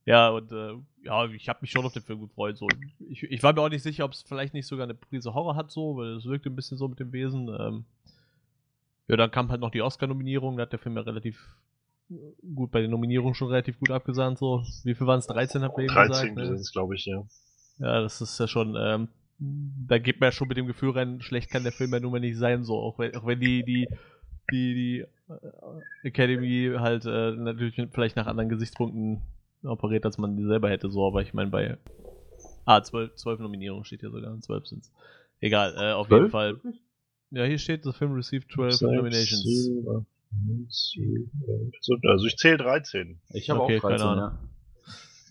ja 0.04 0.28
und 0.28 0.52
äh, 0.52 0.74
ja, 1.04 1.24
ich 1.26 1.48
habe 1.48 1.60
mich 1.62 1.70
schon 1.70 1.86
auf 1.86 1.94
den 1.94 2.02
Film 2.02 2.20
gefreut. 2.20 2.58
So. 2.58 2.68
Ich, 3.08 3.22
ich 3.22 3.42
war 3.42 3.54
mir 3.54 3.62
auch 3.62 3.70
nicht 3.70 3.82
sicher, 3.82 4.04
ob 4.04 4.12
es 4.12 4.22
vielleicht 4.22 4.52
nicht 4.52 4.66
sogar 4.66 4.84
eine 4.84 4.94
Prise 4.94 5.32
Horror 5.32 5.56
hat, 5.56 5.70
so, 5.70 5.96
weil 5.96 6.16
es 6.16 6.26
wirkte 6.26 6.50
ein 6.50 6.56
bisschen 6.56 6.76
so 6.76 6.88
mit 6.88 7.00
dem 7.00 7.12
Wesen. 7.12 7.48
Ähm, 7.48 7.84
ja, 9.08 9.16
dann 9.16 9.30
kam 9.30 9.50
halt 9.50 9.60
noch 9.60 9.70
die 9.70 9.82
Oscar-Nominierung. 9.82 10.56
Da 10.56 10.62
hat 10.62 10.72
der 10.72 10.78
Film 10.78 10.96
ja 10.96 11.02
relativ 11.02 11.56
gut 12.54 12.70
bei 12.70 12.80
den 12.80 12.90
Nominierungen 12.90 13.34
schon 13.34 13.48
relativ 13.48 13.78
gut 13.78 13.90
abgesahnt. 13.90 14.38
So. 14.38 14.62
Wie 14.84 14.94
viel 14.94 15.06
waren 15.06 15.18
es? 15.18 15.26
13 15.26 15.62
habt 15.62 15.78
ihr 15.78 15.84
eben 15.84 15.94
13 15.94 16.08
gesagt? 16.12 16.36
sind 16.36 16.54
Ne? 16.54 16.60
es, 16.60 16.72
glaube 16.72 16.94
ich, 16.94 17.06
ja. 17.06 17.24
Ja, 17.78 18.00
das 18.00 18.20
ist 18.20 18.38
ja 18.38 18.48
schon, 18.48 18.74
ähm, 18.78 19.08
da 19.38 19.98
geht 19.98 20.20
man 20.20 20.28
ja 20.28 20.32
schon 20.32 20.48
mit 20.48 20.56
dem 20.56 20.66
Gefühl 20.66 20.92
rein, 20.92 21.20
schlecht 21.20 21.50
kann 21.50 21.62
der 21.62 21.72
Film 21.72 21.92
ja 21.92 22.00
nun 22.00 22.12
mal 22.12 22.20
nicht 22.20 22.38
sein, 22.38 22.64
so, 22.64 22.78
auch 22.78 22.98
wenn, 22.98 23.14
auch 23.16 23.26
wenn 23.26 23.38
die, 23.38 23.62
die, 23.64 23.86
die, 24.50 24.74
die 24.74 24.98
äh, 25.28 26.08
Academy 26.08 26.72
halt 26.78 27.04
äh, 27.04 27.32
natürlich 27.32 27.74
vielleicht 27.92 28.16
nach 28.16 28.26
anderen 28.26 28.48
Gesichtspunkten 28.48 29.20
operiert, 29.62 30.06
als 30.06 30.16
man 30.16 30.36
die 30.36 30.44
selber 30.44 30.70
hätte, 30.70 30.90
so, 30.90 31.06
aber 31.06 31.20
ich 31.20 31.34
meine 31.34 31.50
bei 31.50 31.76
Ah, 32.64 32.82
12, 32.82 33.14
12 33.14 33.40
Nominierungen 33.40 33.84
steht 33.84 34.00
hier 34.00 34.10
sogar, 34.10 34.40
12 34.40 34.66
sind's. 34.66 34.92
Egal, 35.40 35.74
äh, 35.78 35.92
auf 35.92 36.10
jeden 36.10 36.30
Fall. 36.30 36.58
Ja, 37.36 37.44
hier 37.44 37.58
steht, 37.58 37.84
the 37.84 37.92
film 37.92 38.14
received 38.14 38.50
12 38.50 38.80
nominations. 38.80 39.44
Also 42.02 42.26
ich 42.26 42.36
zähle 42.38 42.56
13. 42.56 43.20
Ich 43.34 43.50
habe 43.50 43.60
Okay, 43.60 43.76
auch 43.76 43.82
13, 43.82 43.98
keine 43.98 44.10
Ahnung. 44.10 44.24
ja. 44.24 44.38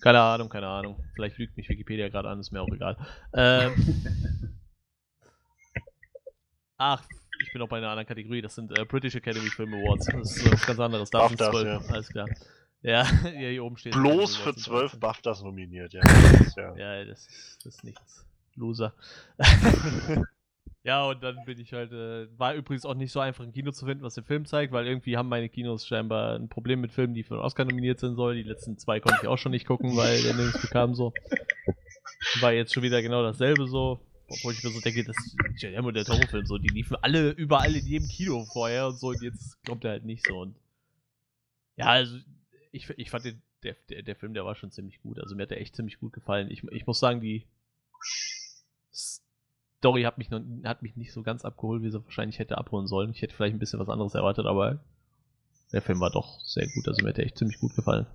Keine 0.02 0.22
Ahnung, 0.22 0.50
keine 0.50 0.68
Ahnung. 0.68 1.04
Vielleicht 1.16 1.40
lügt 1.40 1.58
mich 1.58 1.68
Wikipedia 1.68 2.10
gerade 2.10 2.30
an, 2.30 2.40
ist 2.40 2.52
mir 2.52 2.62
auch 2.62 2.68
egal. 2.68 2.96
Ähm, 3.34 3.74
ach, 6.78 7.04
ich 7.42 7.52
bin 7.52 7.62
auch 7.64 7.70
bei 7.70 7.78
einer 7.78 7.90
anderen 7.90 8.06
Kategorie. 8.08 8.44
Das 8.44 8.54
sind 8.54 8.78
äh, 8.78 8.86
British 8.86 9.16
Academy 9.16 9.50
Film 9.50 9.74
Awards. 9.74 10.06
Das 10.06 10.38
ist 10.38 10.46
äh, 10.46 10.52
was 10.52 10.66
ganz 10.68 10.80
anderes. 10.80 11.10
Da 11.10 11.28
sind 11.28 11.40
BAFTAs, 11.40 11.62
12. 11.62 11.66
ja. 11.88 11.94
Alles 11.94 12.10
klar. 12.10 12.28
Ja, 12.84 13.04
ja, 13.24 13.50
hier 13.50 13.64
oben 13.64 13.78
steht. 13.78 13.94
Bloß 13.94 14.36
für 14.36 14.44
Awards 14.50 14.64
sind 14.64 14.74
12 14.74 14.92
13. 14.92 15.00
BAFTAs 15.00 15.42
nominiert, 15.42 15.94
ja. 15.94 16.02
Das 16.04 16.42
ist 16.42 16.56
ja. 16.58 16.76
Ja, 16.78 17.04
das 17.04 17.26
ist, 17.28 17.66
das 17.66 17.74
ist 17.78 17.84
nichts. 17.84 18.26
Loser. 18.54 18.94
Ja, 20.86 21.04
und 21.04 21.24
dann 21.24 21.44
bin 21.46 21.60
ich 21.60 21.74
halt, 21.74 21.92
äh, 21.92 22.28
war 22.38 22.54
übrigens 22.54 22.86
auch 22.86 22.94
nicht 22.94 23.12
so 23.12 23.20
einfach 23.20 23.44
im 23.44 23.52
Kino 23.52 23.72
zu 23.72 23.88
finden, 23.88 24.04
was 24.04 24.14
der 24.14 24.24
Film 24.24 24.46
zeigt, 24.46 24.72
weil 24.72 24.86
irgendwie 24.86 25.18
haben 25.18 25.28
meine 25.30 25.50
Kinos 25.50 25.88
scheinbar 25.88 26.36
ein 26.36 26.48
Problem 26.48 26.80
mit 26.80 26.92
Filmen, 26.92 27.16
die 27.16 27.24
für 27.24 27.34
den 27.34 27.40
Oscar 27.40 27.66
nominiert 27.66 28.00
sind 28.00 28.16
sollen. 28.16 28.38
Die 28.38 28.44
letzten 28.44 28.78
zwei 28.78 29.00
konnte 29.00 29.18
ich 29.24 29.28
auch 29.28 29.40
schon 29.40 29.52
nicht 29.52 29.66
gucken, 29.66 29.98
weil 29.98 30.22
der 30.22 30.36
nirgends 30.36 30.62
bekam 30.62 30.94
so. 30.94 31.12
War 32.40 32.54
jetzt 32.54 32.72
schon 32.72 32.84
wieder 32.84 33.02
genau 33.02 33.24
dasselbe 33.24 33.68
so. 33.68 34.00
Obwohl 34.28 34.54
ich 34.54 34.64
mir 34.64 34.70
so 34.70 34.80
denke, 34.80 35.04
das 35.04 35.18
ist 35.18 35.36
Guillermo 35.60 35.90
der 35.90 36.06
Toro-Film 36.06 36.46
so, 36.46 36.60
die 36.60 36.68
liefen 36.68 36.98
alle 37.02 37.32
überall 37.32 37.76
in 37.76 37.86
jedem 37.88 38.08
Kino 38.08 38.46
vorher 38.46 38.86
und 38.88 39.00
so 39.00 39.08
und 39.08 39.24
jetzt 39.24 39.58
kommt 39.66 39.86
er 39.86 39.92
halt 39.92 40.06
nicht 40.06 40.24
so. 40.28 40.40
Und 40.40 40.56
ja, 41.78 41.88
also 41.88 42.16
ich, 42.72 42.92
ich 42.92 43.10
fand 43.10 43.26
den, 43.26 43.42
der, 43.64 43.76
der, 43.90 44.04
der 44.04 44.16
Film, 44.16 44.36
der 44.36 44.46
war 44.46 44.54
schon 44.54 44.70
ziemlich 44.70 45.02
gut. 45.02 45.20
Also 45.20 45.36
mir 45.36 45.44
hat 45.44 45.52
der 45.52 45.62
echt 45.62 45.76
ziemlich 45.76 46.00
gut 46.00 46.14
gefallen. 46.14 46.52
Ich, 46.52 46.64
ich 46.64 46.86
muss 46.86 47.00
sagen, 47.00 47.22
die 47.22 47.48
Story 49.80 50.04
hat 50.04 50.18
mich, 50.18 50.30
noch, 50.30 50.42
hat 50.64 50.82
mich 50.82 50.96
nicht 50.96 51.14
so 51.14 51.22
ganz 51.22 51.46
abgeholt, 51.46 51.84
wie 51.84 51.92
sie 51.92 52.04
wahrscheinlich 52.04 52.40
hätte 52.40 52.58
abholen 52.58 52.88
sollen. 52.88 53.12
Ich 53.12 53.22
hätte 53.22 53.36
vielleicht 53.36 53.56
ein 53.56 53.60
bisschen 53.60 53.80
was 53.80 53.90
anderes 53.90 54.16
erwartet, 54.16 54.46
aber 54.46 54.80
der 55.72 55.82
Film 55.82 56.00
war 56.00 56.10
doch 56.10 56.40
sehr 56.42 56.68
gut. 56.68 56.88
Also 56.88 57.04
mir 57.04 57.10
hat 57.10 57.18
der 57.18 57.26
echt 57.26 57.38
ziemlich 57.38 57.60
gut 57.60 57.76
gefallen. 57.76 58.06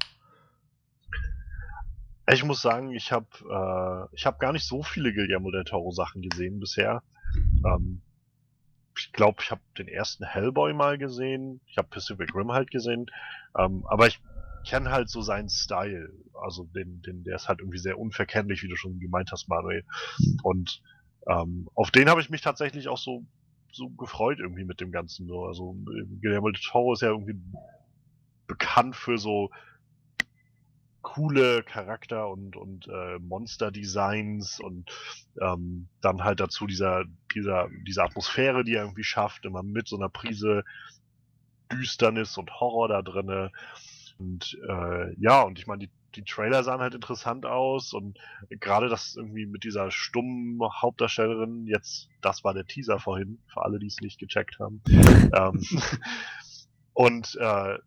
Ich 2.33 2.45
muss 2.45 2.63
sagen, 2.63 2.93
ich 2.93 3.11
habe 3.13 3.27
äh, 3.41 4.15
ich 4.15 4.25
habe 4.25 4.39
gar 4.39 4.53
nicht 4.53 4.67
so 4.67 4.83
viele 4.83 5.13
Guillermo 5.13 5.51
del 5.51 5.65
Toro 5.65 5.91
Sachen 5.91 6.23
gesehen 6.23 6.61
bisher. 6.61 7.03
Ähm, 7.65 8.03
ich 8.97 9.13
glaube, 9.13 9.39
ich 9.43 9.51
habe 9.51 9.61
den 9.79 9.89
ersten 9.89 10.25
Hellboy 10.25 10.73
mal 10.75 10.99
gesehen. 10.99 11.61
Ich 11.67 11.77
habe 11.79 11.89
Pacific 11.89 12.35
Rim 12.35 12.53
halt 12.53 12.71
gesehen. 12.71 13.07
Ähm, 13.59 13.85
aber 13.89 14.07
ich 14.07 14.21
kenne 14.65 14.91
halt 14.91 15.09
so 15.09 15.23
seinen 15.23 15.49
Style. 15.49 16.13
Also 16.41 16.65
den, 16.65 17.03
den, 17.03 17.25
der 17.25 17.37
ist 17.37 17.49
halt 17.49 17.61
irgendwie 17.61 17.79
sehr 17.79 17.99
unverkennlich, 17.99 18.63
wie 18.63 18.69
du 18.69 18.77
schon 18.77 19.01
gemeint 19.01 19.33
hast, 19.33 19.49
Manuel. 19.49 19.85
Und 20.43 20.83
ähm, 21.27 21.69
auf 21.75 21.91
den 21.91 22.09
habe 22.09 22.21
ich 22.21 22.31
mich 22.31 22.41
tatsächlich 22.41 22.89
auch 22.89 22.99
so 22.99 23.25
so 23.73 23.89
gefreut 23.91 24.39
irgendwie 24.41 24.65
mit 24.65 24.81
dem 24.81 24.93
Ganzen. 24.93 25.27
So. 25.27 25.45
Also 25.45 25.77
Guillermo 26.21 26.51
del 26.51 26.61
Toro 26.61 26.93
ist 26.93 27.03
ja 27.03 27.09
irgendwie 27.09 27.41
bekannt 28.47 28.97
für 28.97 29.19
so 29.19 29.51
coole 31.03 31.63
Charakter 31.63 32.29
und, 32.29 32.57
und 32.57 32.87
äh, 32.89 33.19
Monster-Designs 33.19 34.61
und 34.61 34.91
ähm, 35.41 35.89
dann 36.03 36.25
halt 36.25 36.41
dazu 36.41 36.67
dieser, 36.67 37.05
dieser, 37.35 37.69
diese 37.87 38.03
Atmosphäre, 38.03 38.65
die 38.65 38.75
er 38.75 38.83
irgendwie 38.83 39.05
schafft, 39.05 39.45
immer 39.47 39.63
mit 39.63 39.89
so 39.89 39.97
einer 39.97 40.11
Prise 40.11 40.65
Düsternis 41.73 42.37
und 42.37 42.51
Horror 42.61 42.89
da 42.89 43.03
drinne. 43.03 43.51
Und 44.19 44.59
äh, 44.69 45.15
ja, 45.19 45.43
und 45.43 45.59
ich 45.59 45.67
meine, 45.67 45.87
die, 45.87 45.91
die 46.17 46.25
Trailer 46.25 46.65
sahen 46.65 46.81
halt 46.81 46.95
interessant 46.95 47.47
aus 47.47 47.93
und 47.93 48.19
gerade 48.49 48.89
das 48.89 49.17
irgendwie 49.17 49.47
mit 49.47 49.65
dieser 49.65 49.91
stummen 49.91 50.61
Hauptdarstellerin, 50.63 51.67
jetzt, 51.67 52.09
das 52.21 52.45
war 52.45 52.55
der 52.55 52.67
Teaser 52.67 52.99
vorhin, 52.99 53.41
für 53.47 53.63
alle, 53.63 53.79
die 53.79 53.87
es 53.87 54.01
nicht 54.01 54.19
gecheckt 54.19 54.59
haben. 54.59 54.83
ähm, 55.35 55.63
und 56.93 57.37
äh, 57.41 57.79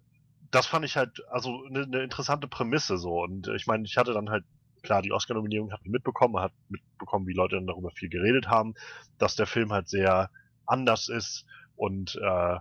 das 0.52 0.68
fand 0.68 0.86
ich 0.86 0.98
halt, 0.98 1.22
also 1.30 1.66
eine 1.66 1.88
ne 1.88 2.04
interessante 2.04 2.48
Prämisse 2.48 2.98
so. 2.98 3.24
Und 3.24 3.48
ich 3.50 3.66
meine, 3.68 3.86
ich 3.86 3.98
hatte 3.98 4.14
dann 4.14 4.30
halt, 4.30 4.46
klar, 4.84 5.02
die 5.02 5.12
Oscar-Nominierung 5.12 5.72
hat 5.72 5.84
man 5.84 5.92
mitbekommen, 5.92 6.34
man 6.34 6.44
hat 6.44 6.54
mitbekommen, 6.70 7.28
wie 7.28 7.34
Leute 7.34 7.56
dann 7.56 7.68
darüber 7.68 7.92
viel 7.92 8.10
geredet 8.10 8.48
haben, 8.48 8.76
dass 9.18 9.36
der 9.36 9.48
Film 9.48 9.72
halt 9.72 9.90
sehr 9.90 10.30
anders 10.66 11.10
ist 11.10 11.46
und 11.76 12.16
äh, 12.22 12.58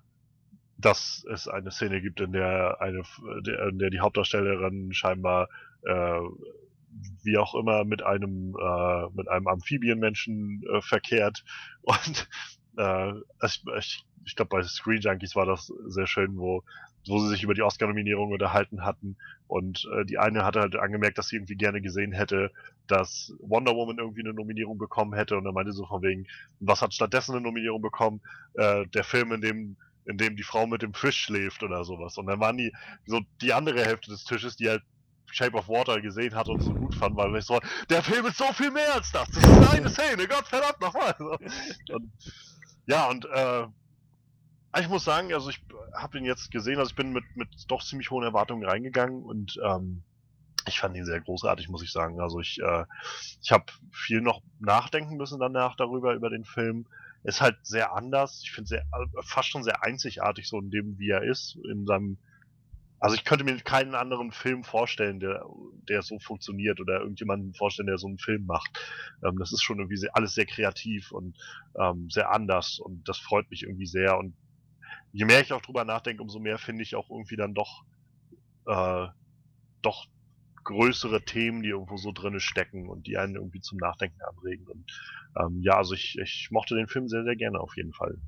dass 0.82 1.24
es 1.32 1.48
eine 1.48 1.70
Szene 1.70 2.00
gibt, 2.00 2.20
in 2.20 2.32
der 2.32 2.80
eine, 2.80 3.02
in 3.70 3.78
der 3.78 3.90
die 3.90 4.00
Hauptdarstellerin 4.00 4.92
scheinbar 4.92 5.48
äh, 5.84 6.20
wie 7.22 7.38
auch 7.38 7.54
immer 7.54 7.84
mit 7.84 8.02
einem 8.02 8.54
äh, 8.60 9.08
mit 9.14 9.28
einem 9.28 9.46
Amphibienmenschen 9.46 10.62
äh, 10.70 10.82
verkehrt. 10.82 11.44
Und 11.82 12.28
äh, 12.76 13.12
ich, 13.44 13.64
ich, 13.78 14.04
ich 14.24 14.36
glaube 14.36 14.50
bei 14.50 14.62
Screen 14.62 15.00
Junkies 15.00 15.34
war 15.34 15.46
das 15.46 15.72
sehr 15.86 16.06
schön, 16.06 16.36
wo 16.36 16.62
wo 17.08 17.18
sie 17.18 17.28
sich 17.28 17.42
über 17.42 17.54
die 17.54 17.62
Oscar-Nominierung 17.62 18.30
unterhalten 18.30 18.84
hatten. 18.84 19.16
Und 19.46 19.88
äh, 19.92 20.04
die 20.04 20.18
eine 20.18 20.44
hatte 20.44 20.60
halt 20.60 20.76
angemerkt, 20.76 21.18
dass 21.18 21.28
sie 21.28 21.36
irgendwie 21.36 21.56
gerne 21.56 21.80
gesehen 21.80 22.12
hätte, 22.12 22.52
dass 22.86 23.34
Wonder 23.40 23.74
Woman 23.74 23.98
irgendwie 23.98 24.20
eine 24.20 24.32
Nominierung 24.32 24.78
bekommen 24.78 25.12
hätte. 25.14 25.36
Und 25.36 25.44
dann 25.44 25.54
meinte 25.54 25.72
so 25.72 25.84
von 25.84 26.02
wegen, 26.02 26.26
was 26.60 26.80
hat 26.80 26.94
stattdessen 26.94 27.32
eine 27.32 27.40
Nominierung 27.40 27.82
bekommen? 27.82 28.20
Äh, 28.54 28.86
der 28.88 29.04
Film, 29.04 29.32
in 29.32 29.40
dem 29.40 29.76
in 30.04 30.18
dem 30.18 30.36
die 30.36 30.42
Frau 30.42 30.66
mit 30.66 30.82
dem 30.82 30.94
Fisch 30.94 31.18
schläft 31.18 31.62
oder 31.62 31.84
sowas. 31.84 32.18
Und 32.18 32.26
dann 32.26 32.40
waren 32.40 32.56
die 32.56 32.72
so 33.06 33.20
die 33.40 33.52
andere 33.52 33.84
Hälfte 33.84 34.10
des 34.10 34.24
Tisches, 34.24 34.56
die 34.56 34.68
halt 34.68 34.82
Shape 35.30 35.56
of 35.56 35.68
Water 35.68 36.00
gesehen 36.00 36.34
hat 36.34 36.48
und 36.48 36.60
so 36.60 36.72
gut 36.72 36.94
fand, 36.94 37.16
weil 37.16 37.34
ich 37.36 37.44
so, 37.44 37.58
der 37.88 38.02
Film 38.02 38.26
ist 38.26 38.36
so 38.36 38.52
viel 38.52 38.70
mehr 38.70 38.94
als 38.94 39.10
das. 39.12 39.28
Das 39.30 39.44
ist 39.44 39.74
eine 39.74 39.88
Szene, 39.90 40.28
Gott 40.28 40.46
verdammt 40.46 40.80
nochmal. 40.80 41.14
So. 41.18 41.36
Und, 41.94 42.12
ja, 42.86 43.08
und 43.08 43.24
äh, 43.26 43.66
ich 44.80 44.88
muss 44.88 45.04
sagen, 45.04 45.32
also 45.32 45.50
ich 45.50 45.60
habe 45.94 46.18
ihn 46.18 46.24
jetzt 46.24 46.50
gesehen, 46.50 46.78
also 46.78 46.90
ich 46.90 46.96
bin 46.96 47.12
mit, 47.12 47.24
mit 47.34 47.48
doch 47.68 47.82
ziemlich 47.82 48.10
hohen 48.10 48.24
Erwartungen 48.24 48.64
reingegangen 48.64 49.22
und 49.22 49.58
ähm, 49.64 50.02
ich 50.66 50.78
fand 50.78 50.96
ihn 50.96 51.04
sehr 51.04 51.20
großartig, 51.20 51.68
muss 51.68 51.82
ich 51.82 51.92
sagen. 51.92 52.20
Also 52.20 52.40
ich, 52.40 52.60
äh, 52.62 52.84
ich 53.42 53.50
habe 53.50 53.64
viel 53.90 54.20
noch 54.20 54.42
nachdenken 54.60 55.16
müssen 55.16 55.40
danach 55.40 55.76
darüber, 55.76 56.14
über 56.14 56.30
den 56.30 56.44
Film. 56.44 56.86
Ist 57.24 57.40
halt 57.40 57.56
sehr 57.62 57.94
anders. 57.94 58.40
Ich 58.42 58.50
finde 58.50 58.68
sehr, 58.68 58.80
äh, 58.80 59.22
fast 59.22 59.48
schon 59.48 59.62
sehr 59.62 59.82
einzigartig, 59.84 60.48
so 60.48 60.58
in 60.58 60.70
dem, 60.70 60.98
wie 60.98 61.10
er 61.10 61.22
ist, 61.22 61.56
in 61.70 61.86
seinem, 61.86 62.18
also 62.98 63.14
ich 63.14 63.24
könnte 63.24 63.44
mir 63.44 63.56
keinen 63.60 63.94
anderen 63.94 64.32
Film 64.32 64.64
vorstellen, 64.64 65.20
der, 65.20 65.44
der 65.88 66.02
so 66.02 66.18
funktioniert 66.18 66.80
oder 66.80 67.00
irgendjemanden 67.00 67.54
vorstellen, 67.54 67.86
der 67.86 67.98
so 67.98 68.08
einen 68.08 68.18
Film 68.18 68.46
macht. 68.46 68.70
Ähm, 69.24 69.38
das 69.38 69.52
ist 69.52 69.62
schon 69.62 69.78
irgendwie 69.78 69.96
sehr, 69.96 70.16
alles 70.16 70.34
sehr 70.34 70.46
kreativ 70.46 71.12
und 71.12 71.36
ähm, 71.78 72.10
sehr 72.10 72.30
anders 72.30 72.78
und 72.78 73.08
das 73.08 73.18
freut 73.18 73.50
mich 73.50 73.62
irgendwie 73.62 73.86
sehr 73.86 74.18
und 74.18 74.34
je 75.12 75.24
mehr 75.24 75.40
ich 75.40 75.52
auch 75.52 75.62
drüber 75.62 75.84
nachdenke, 75.84 76.22
umso 76.22 76.40
mehr 76.40 76.58
finde 76.58 76.82
ich 76.82 76.96
auch 76.96 77.10
irgendwie 77.10 77.36
dann 77.36 77.54
doch, 77.54 77.84
äh, 78.66 79.06
doch 79.82 80.06
größere 80.64 81.24
Themen, 81.24 81.62
die 81.62 81.70
irgendwo 81.70 81.96
so 81.96 82.12
drinne 82.12 82.40
stecken 82.40 82.88
und 82.88 83.06
die 83.06 83.16
einen 83.16 83.36
irgendwie 83.36 83.60
zum 83.60 83.78
Nachdenken 83.78 84.20
anregen. 84.22 84.66
Und 84.66 84.84
ähm, 85.38 85.60
ja, 85.62 85.76
also 85.76 85.94
ich, 85.94 86.18
ich 86.18 86.48
mochte 86.50 86.74
den 86.74 86.88
Film 86.88 87.08
sehr, 87.08 87.24
sehr 87.24 87.36
gerne 87.36 87.60
auf 87.60 87.76
jeden 87.76 87.92
Fall. 87.92 88.18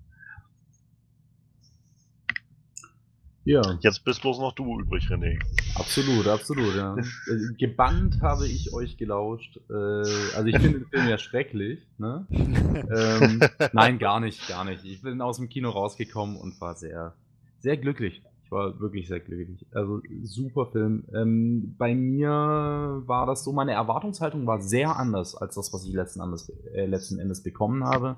Ja, 3.47 3.78
Jetzt 3.82 4.05
bist 4.05 4.23
bloß 4.23 4.39
noch 4.39 4.55
du 4.55 4.81
übrig, 4.81 5.06
René. 5.11 5.39
absolut, 5.74 6.27
absolut, 6.27 6.74
ja. 6.74 6.97
Äh, 6.97 7.55
Gebannt 7.59 8.23
habe 8.23 8.47
ich 8.47 8.73
euch 8.73 8.97
gelauscht. 8.97 9.59
Äh, 9.69 9.74
also 9.74 10.47
ich 10.47 10.56
finde 10.56 10.78
den 10.81 10.89
Film 10.89 11.09
ja 11.09 11.19
schrecklich, 11.19 11.86
ne? 11.98 12.27
ähm, 12.31 13.43
nein, 13.74 13.98
gar 13.98 14.20
nicht, 14.20 14.48
gar 14.48 14.65
nicht. 14.65 14.82
Ich 14.86 15.02
bin 15.02 15.20
aus 15.20 15.36
dem 15.36 15.51
Kino 15.51 15.69
rausgekommen 15.69 16.36
und 16.36 16.59
war 16.62 16.74
sehr, 16.74 17.15
sehr 17.59 17.77
glücklich. 17.77 18.23
Ich 18.44 18.52
war 18.52 18.78
wirklich 18.78 19.08
sehr 19.08 19.20
glücklich. 19.20 19.64
Also 19.72 20.02
super 20.22 20.66
Film. 20.66 21.04
Ähm, 21.14 21.74
bei 21.78 21.94
mir 21.94 23.02
war 23.06 23.26
das 23.26 23.42
so, 23.44 23.52
meine 23.52 23.72
Erwartungshaltung 23.72 24.46
war 24.46 24.60
sehr 24.60 24.96
anders 24.96 25.34
als 25.34 25.54
das, 25.54 25.72
was 25.72 25.86
ich 25.86 25.94
letzten 25.94 26.20
Endes, 26.20 26.52
äh, 26.74 26.86
letzten 26.86 27.18
Endes 27.18 27.42
bekommen 27.42 27.84
habe. 27.84 28.16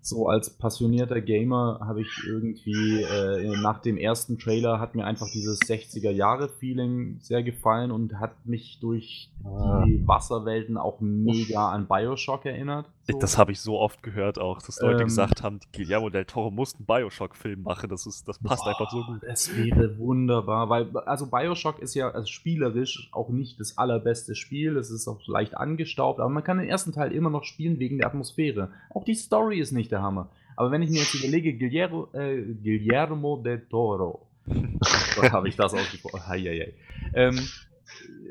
So 0.00 0.28
als 0.28 0.50
passionierter 0.50 1.20
Gamer 1.20 1.80
habe 1.82 2.00
ich 2.00 2.08
irgendwie 2.26 3.02
äh, 3.02 3.60
nach 3.60 3.80
dem 3.80 3.96
ersten 3.96 4.38
Trailer 4.38 4.80
hat 4.80 4.94
mir 4.94 5.04
einfach 5.04 5.26
dieses 5.32 5.60
60er 5.60 6.10
Jahre 6.10 6.48
Feeling 6.48 7.18
sehr 7.20 7.42
gefallen 7.42 7.90
und 7.90 8.18
hat 8.18 8.46
mich 8.46 8.78
durch 8.80 9.30
die 9.44 10.06
Wasserwelten 10.06 10.76
auch 10.78 11.00
mega 11.00 11.70
an 11.70 11.86
BioShock 11.88 12.46
erinnert. 12.46 12.86
Das 13.20 13.38
habe 13.38 13.52
ich 13.52 13.60
so 13.60 13.78
oft 13.78 14.02
gehört 14.02 14.38
auch, 14.38 14.60
dass 14.60 14.80
Leute 14.80 15.00
Ähm. 15.00 15.06
gesagt 15.06 15.42
haben, 15.42 15.60
Guillermo 15.74 16.10
del 16.10 16.26
Toro 16.26 16.50
muss 16.50 16.74
einen 16.74 16.84
Bioshock-Film 16.84 17.62
machen. 17.62 17.88
Das, 17.88 18.06
ist, 18.06 18.28
das 18.28 18.38
passt 18.38 18.66
einfach 18.66 18.90
so 18.90 19.02
gut. 19.02 19.22
Es 19.22 19.56
wäre 19.56 19.96
wunderbar, 19.98 20.68
weil 20.68 20.94
also 20.98 21.26
BioShock 21.26 21.78
ist 21.78 21.94
ja 21.94 22.10
also 22.10 22.26
spielerisch 22.26 23.08
auch 23.12 23.30
nicht 23.30 23.58
das 23.60 23.78
allerbeste 23.78 24.34
Spiel, 24.34 24.76
es 24.76 24.90
ist 24.90 25.08
auch 25.08 25.26
leicht 25.26 25.56
angestaubt, 25.56 26.20
aber 26.20 26.28
man 26.28 26.44
kann 26.44 26.58
den 26.58 26.68
ersten 26.68 26.92
Teil 26.92 27.12
immer 27.12 27.30
noch 27.30 27.44
spielen 27.44 27.78
wegen 27.78 27.96
der 27.98 28.08
Atmosphäre. 28.08 28.70
Auch 28.90 29.04
die 29.04 29.14
Story 29.14 29.58
ist 29.58 29.72
nicht 29.72 29.90
der 29.90 30.02
Hammer. 30.02 30.28
Aber 30.56 30.70
wenn 30.70 30.82
ich 30.82 30.90
mir 30.90 30.98
jetzt 30.98 31.14
überlege, 31.14 31.56
Guillermo, 31.56 32.08
äh, 32.12 32.42
Guillermo 32.42 33.38
del 33.38 33.66
Toro, 33.68 34.26
habe 35.32 35.48
ich 35.48 35.56
das 35.56 35.72
ausgesprochen? 35.72 36.20
Ähm, 37.14 37.38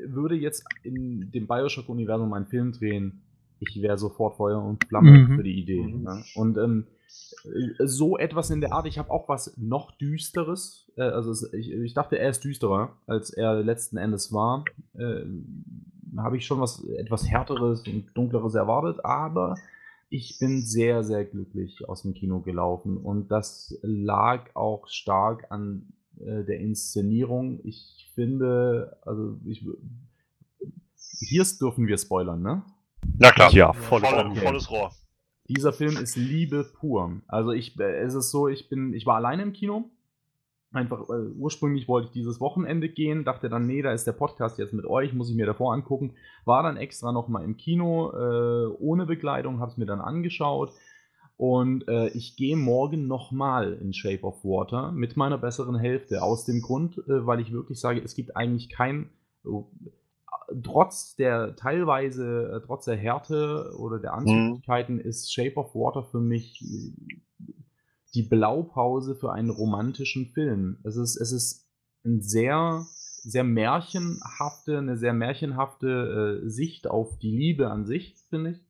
würde 0.06 0.36
jetzt 0.36 0.64
in 0.82 1.30
dem 1.32 1.46
Bioshock-Universum 1.46 2.32
einen 2.32 2.46
Film 2.46 2.72
drehen, 2.72 3.22
ich 3.60 3.80
wäre 3.82 3.98
sofort 3.98 4.36
Feuer 4.36 4.62
und 4.62 4.84
Flamme 4.86 5.10
Mhm. 5.10 5.36
für 5.36 5.42
die 5.42 5.58
Idee. 5.60 5.82
Mhm. 5.82 6.02
Ne? 6.02 6.24
Und 6.34 6.58
ähm, 6.58 6.86
äh, 7.44 7.86
so 7.86 8.16
etwas 8.18 8.50
in 8.50 8.60
der 8.60 8.72
Art, 8.72 8.86
ich 8.86 8.98
habe 8.98 9.10
auch 9.10 9.28
was 9.28 9.56
noch 9.56 9.90
Düsteres. 9.98 10.90
Äh, 10.96 11.02
also 11.02 11.30
es, 11.30 11.52
ich, 11.52 11.70
ich 11.72 11.94
dachte, 11.94 12.18
er 12.18 12.30
ist 12.30 12.44
düsterer, 12.44 12.96
als 13.06 13.30
er 13.30 13.62
letzten 13.62 13.96
Endes 13.96 14.32
war. 14.32 14.64
Äh, 14.94 15.24
habe 16.16 16.36
ich 16.36 16.46
schon 16.46 16.60
was 16.60 16.82
etwas 16.84 17.28
härteres 17.28 17.86
und 17.86 18.06
dunkleres 18.14 18.54
erwartet, 18.54 19.04
aber 19.04 19.56
ich 20.08 20.38
bin 20.40 20.62
sehr, 20.62 21.04
sehr 21.04 21.24
glücklich 21.26 21.86
aus 21.86 22.02
dem 22.02 22.14
Kino 22.14 22.40
gelaufen 22.40 22.96
und 22.96 23.30
das 23.30 23.78
lag 23.82 24.54
auch 24.54 24.88
stark 24.88 25.50
an 25.50 25.92
äh, 26.18 26.44
der 26.44 26.60
Inszenierung. 26.60 27.60
Ich 27.62 28.10
finde, 28.14 28.96
also 29.02 29.36
ich, 29.44 29.66
hier 31.20 31.44
dürfen 31.60 31.86
wir 31.86 31.98
spoilern, 31.98 32.40
ne? 32.40 32.62
Na 33.18 33.32
klar. 33.32 33.52
Ja, 33.52 33.72
voll 33.72 34.00
Voll, 34.00 34.36
volles 34.36 34.70
Rohr. 34.70 34.92
Dieser 35.48 35.72
Film 35.72 35.96
ist 35.96 36.16
Liebe 36.16 36.64
pur. 36.64 37.22
Also 37.26 37.52
ich, 37.52 37.78
äh, 37.80 38.00
es 38.00 38.14
ist 38.14 38.30
so, 38.30 38.48
ich 38.48 38.68
bin, 38.68 38.92
ich 38.92 39.06
war 39.06 39.16
alleine 39.16 39.42
im 39.42 39.52
Kino. 39.52 39.90
Einfach, 40.70 41.08
äh, 41.08 41.30
ursprünglich 41.38 41.88
wollte 41.88 42.08
ich 42.08 42.12
dieses 42.12 42.40
Wochenende 42.40 42.90
gehen, 42.90 43.24
dachte 43.24 43.48
dann, 43.48 43.66
nee, 43.66 43.80
da 43.80 43.92
ist 43.92 44.06
der 44.06 44.12
Podcast 44.12 44.58
jetzt 44.58 44.74
mit 44.74 44.84
euch, 44.84 45.14
muss 45.14 45.30
ich 45.30 45.36
mir 45.36 45.46
davor 45.46 45.72
angucken. 45.72 46.12
War 46.44 46.62
dann 46.62 46.76
extra 46.76 47.10
nochmal 47.10 47.44
im 47.44 47.56
Kino, 47.56 48.10
äh, 48.10 48.66
ohne 48.78 49.06
Begleitung, 49.06 49.60
habe 49.60 49.70
es 49.70 49.78
mir 49.78 49.86
dann 49.86 50.02
angeschaut. 50.02 50.72
Und 51.38 51.88
äh, 51.88 52.08
ich 52.08 52.36
gehe 52.36 52.56
morgen 52.56 53.06
nochmal 53.06 53.72
in 53.74 53.94
Shape 53.94 54.24
of 54.24 54.44
Water 54.44 54.92
mit 54.92 55.16
meiner 55.16 55.38
besseren 55.38 55.76
Hälfte. 55.76 56.20
Aus 56.20 56.44
dem 56.44 56.60
Grund, 56.60 56.98
äh, 56.98 57.26
weil 57.26 57.40
ich 57.40 57.52
wirklich 57.52 57.80
sage, 57.80 58.02
es 58.02 58.14
gibt 58.14 58.36
eigentlich 58.36 58.68
kein, 58.68 59.08
trotz 60.62 61.14
der 61.16 61.56
teilweise, 61.56 62.52
äh, 62.56 62.66
trotz 62.66 62.86
der 62.86 62.96
Härte 62.96 63.72
oder 63.78 63.98
der 63.98 64.14
Anzüglichkeiten 64.14 64.98
ist 65.00 65.32
Shape 65.32 65.56
of 65.56 65.74
Water 65.74 66.04
für 66.04 66.20
mich 66.20 66.62
äh, 66.62 67.54
die 68.14 68.22
Blaupause 68.22 69.14
für 69.14 69.32
einen 69.32 69.50
romantischen 69.50 70.26
Film. 70.26 70.78
Es 70.84 70.96
ist, 70.96 71.16
es 71.16 71.32
ist 71.32 71.68
ein 72.04 72.22
sehr, 72.22 72.84
sehr 73.22 73.44
märchenhafte, 73.44 74.78
eine 74.78 74.96
sehr 74.96 75.12
märchenhafte 75.12 76.40
äh, 76.44 76.48
Sicht 76.48 76.88
auf 76.88 77.18
die 77.18 77.36
Liebe 77.36 77.70
an 77.70 77.86
sich, 77.86 78.16
finde 78.30 78.52
ich. 78.52 78.60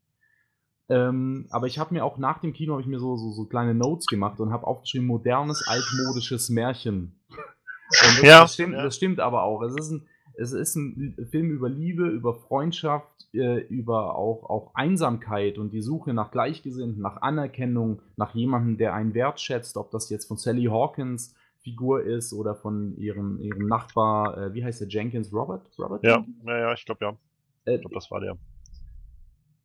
Ähm, 0.90 1.46
aber 1.50 1.66
ich 1.66 1.78
habe 1.78 1.94
mir 1.94 2.04
auch 2.04 2.16
nach 2.16 2.40
dem 2.40 2.54
Kino 2.54 2.72
habe 2.72 2.82
ich 2.82 2.88
mir 2.88 2.98
so, 2.98 3.16
so, 3.16 3.30
so 3.30 3.44
kleine 3.44 3.74
Notes 3.74 4.06
gemacht 4.06 4.40
und 4.40 4.52
habe 4.52 4.66
aufgeschrieben 4.66 5.06
modernes 5.06 5.66
altmodisches 5.66 6.48
Märchen. 6.48 7.20
Und 7.30 8.18
das, 8.18 8.22
Ja, 8.22 8.40
das, 8.40 8.54
stimmt, 8.54 8.74
ja. 8.74 8.82
das 8.82 8.96
stimmt 8.96 9.20
aber 9.20 9.44
auch. 9.44 9.62
Es 9.62 9.74
ist 9.74 9.90
ein, 9.90 10.06
es 10.38 10.52
ist 10.52 10.76
ein 10.76 11.16
Film 11.30 11.50
über 11.50 11.68
Liebe, 11.68 12.06
über 12.06 12.34
Freundschaft, 12.34 13.28
äh, 13.34 13.58
über 13.68 14.16
auch, 14.16 14.48
auch 14.48 14.74
Einsamkeit 14.74 15.58
und 15.58 15.72
die 15.72 15.82
Suche 15.82 16.14
nach 16.14 16.30
Gleichgesinnten, 16.30 17.02
nach 17.02 17.22
Anerkennung, 17.22 18.00
nach 18.16 18.34
jemandem, 18.34 18.78
der 18.78 18.94
einen 18.94 19.14
wertschätzt, 19.14 19.76
ob 19.76 19.90
das 19.90 20.10
jetzt 20.10 20.26
von 20.26 20.36
Sally 20.36 20.64
Hawkins 20.66 21.34
Figur 21.60 22.02
ist 22.04 22.32
oder 22.32 22.54
von 22.54 22.96
ihrem, 22.96 23.40
ihrem 23.40 23.66
Nachbar, 23.66 24.38
äh, 24.38 24.54
wie 24.54 24.64
heißt 24.64 24.80
der, 24.80 24.88
Jenkins, 24.88 25.32
Robert? 25.32 25.66
Robert 25.78 26.04
Ja, 26.04 26.16
Jenkins? 26.16 26.36
naja, 26.44 26.72
ich 26.72 26.84
glaube 26.84 27.04
ja. 27.04 27.16
Äh, 27.64 27.74
Ich 27.74 27.80
glaube, 27.80 27.94
das 27.94 28.10
war 28.10 28.20
der. 28.20 28.38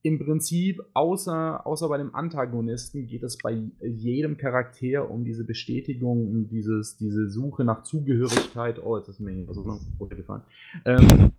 Im 0.03 0.19
Prinzip, 0.19 0.83
außer, 0.93 1.65
außer 1.65 1.87
bei 1.87 1.97
dem 1.97 2.13
Antagonisten, 2.13 3.07
geht 3.07 3.23
es 3.23 3.37
bei 3.37 3.57
jedem 3.81 4.35
Charakter 4.35 5.09
um 5.09 5.23
diese 5.23 5.45
Bestätigung, 5.45 6.29
um 6.29 6.49
dieses, 6.49 6.97
diese 6.97 7.29
Suche 7.29 7.63
nach 7.63 7.83
Zugehörigkeit. 7.83 8.83
Oh, 8.83 8.97
jetzt 8.97 9.07
ist 9.07 9.21
mir 9.21 9.31
hier 9.31 9.47
was 9.47 9.57
runtergefallen. 9.97 10.43
Ähm, 10.83 11.31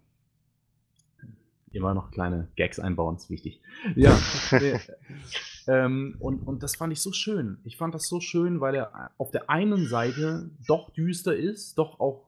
immer 1.73 1.93
noch 1.93 2.11
kleine 2.11 2.49
Gags 2.57 2.81
einbauen, 2.81 3.17
ist 3.17 3.29
wichtig. 3.29 3.61
Ja. 3.97 4.19
äh, 4.53 4.79
ähm, 5.67 6.17
und, 6.19 6.39
und 6.47 6.63
das 6.63 6.77
fand 6.77 6.91
ich 6.95 7.01
so 7.01 7.13
schön. 7.13 7.59
Ich 7.65 7.77
fand 7.77 7.95
das 7.95 8.09
so 8.09 8.21
schön, 8.21 8.63
weil 8.63 8.75
er 8.75 9.11
auf 9.19 9.31
der 9.31 9.51
einen 9.51 9.87
Seite 9.89 10.49
doch 10.67 10.89
düster 10.89 11.37
ist, 11.37 11.77
doch 11.77 12.01
auch 12.01 12.25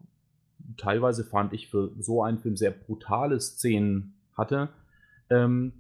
teilweise 0.77 1.25
fand 1.25 1.55
ich 1.55 1.69
für 1.69 1.93
so 1.99 2.23
einen 2.23 2.39
Film 2.41 2.57
sehr 2.57 2.73
brutale 2.73 3.41
Szenen 3.41 4.15
hatte. 4.37 4.69
Ähm, 5.31 5.73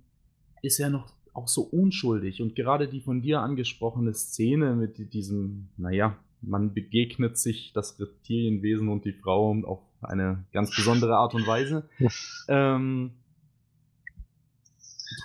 ist 0.62 0.80
er 0.80 0.90
noch 0.90 1.12
auch 1.32 1.48
so 1.48 1.62
unschuldig. 1.62 2.40
Und 2.40 2.56
gerade 2.56 2.88
die 2.88 3.00
von 3.00 3.20
dir 3.20 3.40
angesprochene 3.40 4.14
Szene 4.14 4.74
mit 4.74 5.12
diesem, 5.12 5.68
naja, 5.76 6.16
man 6.40 6.72
begegnet 6.72 7.38
sich 7.38 7.72
das 7.74 7.98
Reptilienwesen 8.00 8.88
und 8.88 9.04
die 9.04 9.12
Frau 9.12 9.54
auf 9.64 9.80
eine 10.02 10.44
ganz 10.52 10.74
besondere 10.74 11.16
Art 11.16 11.34
und 11.34 11.46
Weise. 11.46 11.88
ähm, 12.48 13.12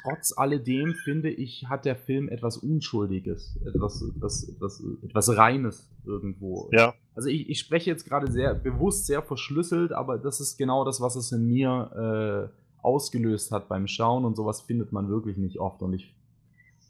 trotz 0.03 0.37
alledem 0.37 0.93
finde 0.93 1.29
ich, 1.29 1.65
hat 1.67 1.85
der 1.85 1.95
Film 1.95 2.29
etwas 2.29 2.57
Unschuldiges, 2.57 3.57
etwas, 3.65 4.01
etwas, 4.01 4.49
etwas, 4.49 4.83
etwas 5.03 5.35
Reines 5.35 5.89
irgendwo. 6.05 6.69
Ja, 6.71 6.93
Also 7.13 7.29
ich, 7.29 7.49
ich 7.49 7.59
spreche 7.59 7.89
jetzt 7.89 8.05
gerade 8.05 8.31
sehr 8.31 8.55
bewusst, 8.55 9.05
sehr 9.05 9.21
verschlüsselt, 9.21 9.91
aber 9.91 10.17
das 10.17 10.39
ist 10.39 10.57
genau 10.57 10.85
das, 10.85 11.01
was 11.01 11.15
es 11.15 11.31
in 11.31 11.45
mir 11.45 12.49
äh, 12.51 12.60
ausgelöst 12.83 13.51
hat 13.51 13.67
beim 13.69 13.87
Schauen 13.87 14.25
und 14.25 14.35
sowas 14.35 14.61
findet 14.61 14.91
man 14.91 15.09
wirklich 15.09 15.37
nicht 15.37 15.59
oft 15.59 15.81
und 15.81 15.93
ich 15.93 16.13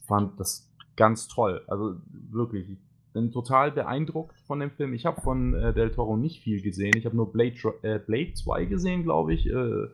fand 0.07 0.39
das 0.39 0.69
ganz 0.95 1.27
toll. 1.27 1.61
Also 1.68 1.95
wirklich, 2.31 2.69
ich 2.69 2.77
bin 3.13 3.31
total 3.31 3.72
beeindruckt 3.72 4.39
von 4.47 4.59
dem 4.59 4.72
Film. 4.72 4.93
Ich 4.93 5.05
habe 5.05 5.22
von 5.22 5.53
äh, 5.53 5.73
Del 5.73 5.91
Toro 5.91 6.15
nicht 6.18 6.41
viel 6.41 6.61
gesehen. 6.61 6.93
Ich 6.97 7.05
habe 7.05 7.15
nur 7.15 7.31
Blade, 7.31 7.55
äh, 7.81 7.99
Blade 7.99 8.34
2 8.34 8.65
gesehen, 8.65 9.03
glaube 9.03 9.34
ich. 9.34 9.47
Äh, 9.47 9.88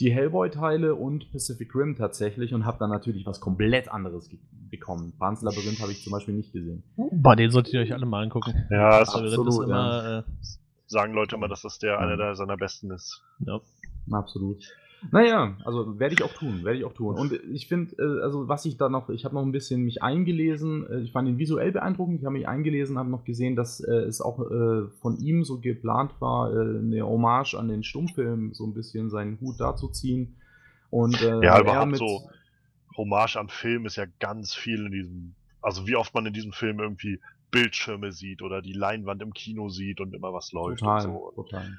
die 0.00 0.10
Hellboy-Teile 0.12 0.94
und 0.94 1.30
Pacific 1.30 1.74
Rim 1.74 1.96
tatsächlich 1.96 2.54
und 2.54 2.64
habe 2.64 2.78
dann 2.78 2.88
natürlich 2.88 3.26
was 3.26 3.38
komplett 3.40 3.88
anderes 3.90 4.30
ge- 4.30 4.38
bekommen. 4.70 5.12
Pan's 5.18 5.42
Labyrinth 5.42 5.80
habe 5.82 5.92
ich 5.92 6.02
zum 6.02 6.12
Beispiel 6.12 6.32
nicht 6.32 6.54
gesehen. 6.54 6.82
Bei 7.12 7.34
den 7.36 7.50
solltet 7.50 7.74
ihr 7.74 7.80
euch 7.80 7.92
alle 7.92 8.06
mal 8.06 8.22
angucken. 8.22 8.54
ja, 8.70 9.00
Labyrinth 9.00 9.08
absolut, 9.14 9.48
ist 9.48 9.58
immer, 9.58 10.24
äh, 10.26 10.32
sagen 10.86 11.12
Leute 11.12 11.36
immer, 11.36 11.48
dass 11.48 11.60
das 11.62 11.78
der 11.78 11.98
einer 11.98 12.16
der 12.16 12.34
seiner 12.34 12.56
besten 12.56 12.90
ist. 12.90 13.22
ja. 13.40 13.60
Absolut. 14.10 14.64
Naja, 15.10 15.56
also 15.64 15.98
werde 15.98 16.14
ich 16.14 16.22
auch 16.22 16.32
tun, 16.32 16.64
werde 16.64 16.78
ich 16.78 16.84
auch 16.84 16.92
tun. 16.92 17.16
Und 17.16 17.32
ich 17.52 17.68
finde, 17.68 17.94
äh, 17.96 18.22
also 18.22 18.48
was 18.48 18.64
ich 18.64 18.76
da 18.76 18.88
noch, 18.88 19.08
ich 19.08 19.24
habe 19.24 19.34
noch 19.34 19.42
ein 19.42 19.52
bisschen 19.52 19.82
mich 19.82 20.02
eingelesen, 20.02 20.86
äh, 20.90 21.00
ich 21.00 21.12
fand 21.12 21.28
ihn 21.28 21.38
visuell 21.38 21.72
beeindruckend, 21.72 22.20
ich 22.20 22.26
habe 22.26 22.34
mich 22.34 22.46
eingelesen, 22.46 22.98
habe 22.98 23.10
noch 23.10 23.24
gesehen, 23.24 23.56
dass 23.56 23.80
äh, 23.80 23.92
es 23.92 24.20
auch 24.20 24.38
äh, 24.40 24.88
von 25.00 25.18
ihm 25.18 25.44
so 25.44 25.58
geplant 25.58 26.12
war, 26.20 26.52
äh, 26.52 26.78
eine 26.78 27.06
Hommage 27.06 27.54
an 27.54 27.68
den 27.68 27.82
Stummfilm, 27.82 28.52
so 28.52 28.66
ein 28.66 28.74
bisschen 28.74 29.10
seinen 29.10 29.40
Hut 29.40 29.56
dazu 29.58 29.88
ziehen. 29.88 30.36
Und, 30.90 31.20
äh, 31.22 31.44
Ja, 31.44 31.56
er 31.56 31.60
überhaupt 31.62 31.96
so 31.96 32.28
Hommage 32.96 33.36
an 33.36 33.48
Film 33.48 33.86
ist 33.86 33.96
ja 33.96 34.04
ganz 34.18 34.54
viel 34.54 34.86
in 34.86 34.92
diesem, 34.92 35.34
also 35.62 35.86
wie 35.86 35.96
oft 35.96 36.14
man 36.14 36.26
in 36.26 36.32
diesem 36.32 36.52
Film 36.52 36.80
irgendwie 36.80 37.20
Bildschirme 37.50 38.12
sieht 38.12 38.42
oder 38.42 38.62
die 38.62 38.72
Leinwand 38.72 39.22
im 39.22 39.32
Kino 39.34 39.68
sieht 39.68 40.00
und 40.00 40.14
immer 40.14 40.32
was 40.32 40.52
läuft 40.52 40.80
Total, 40.80 41.06
und 41.06 41.12
so. 41.12 41.32
total. 41.34 41.78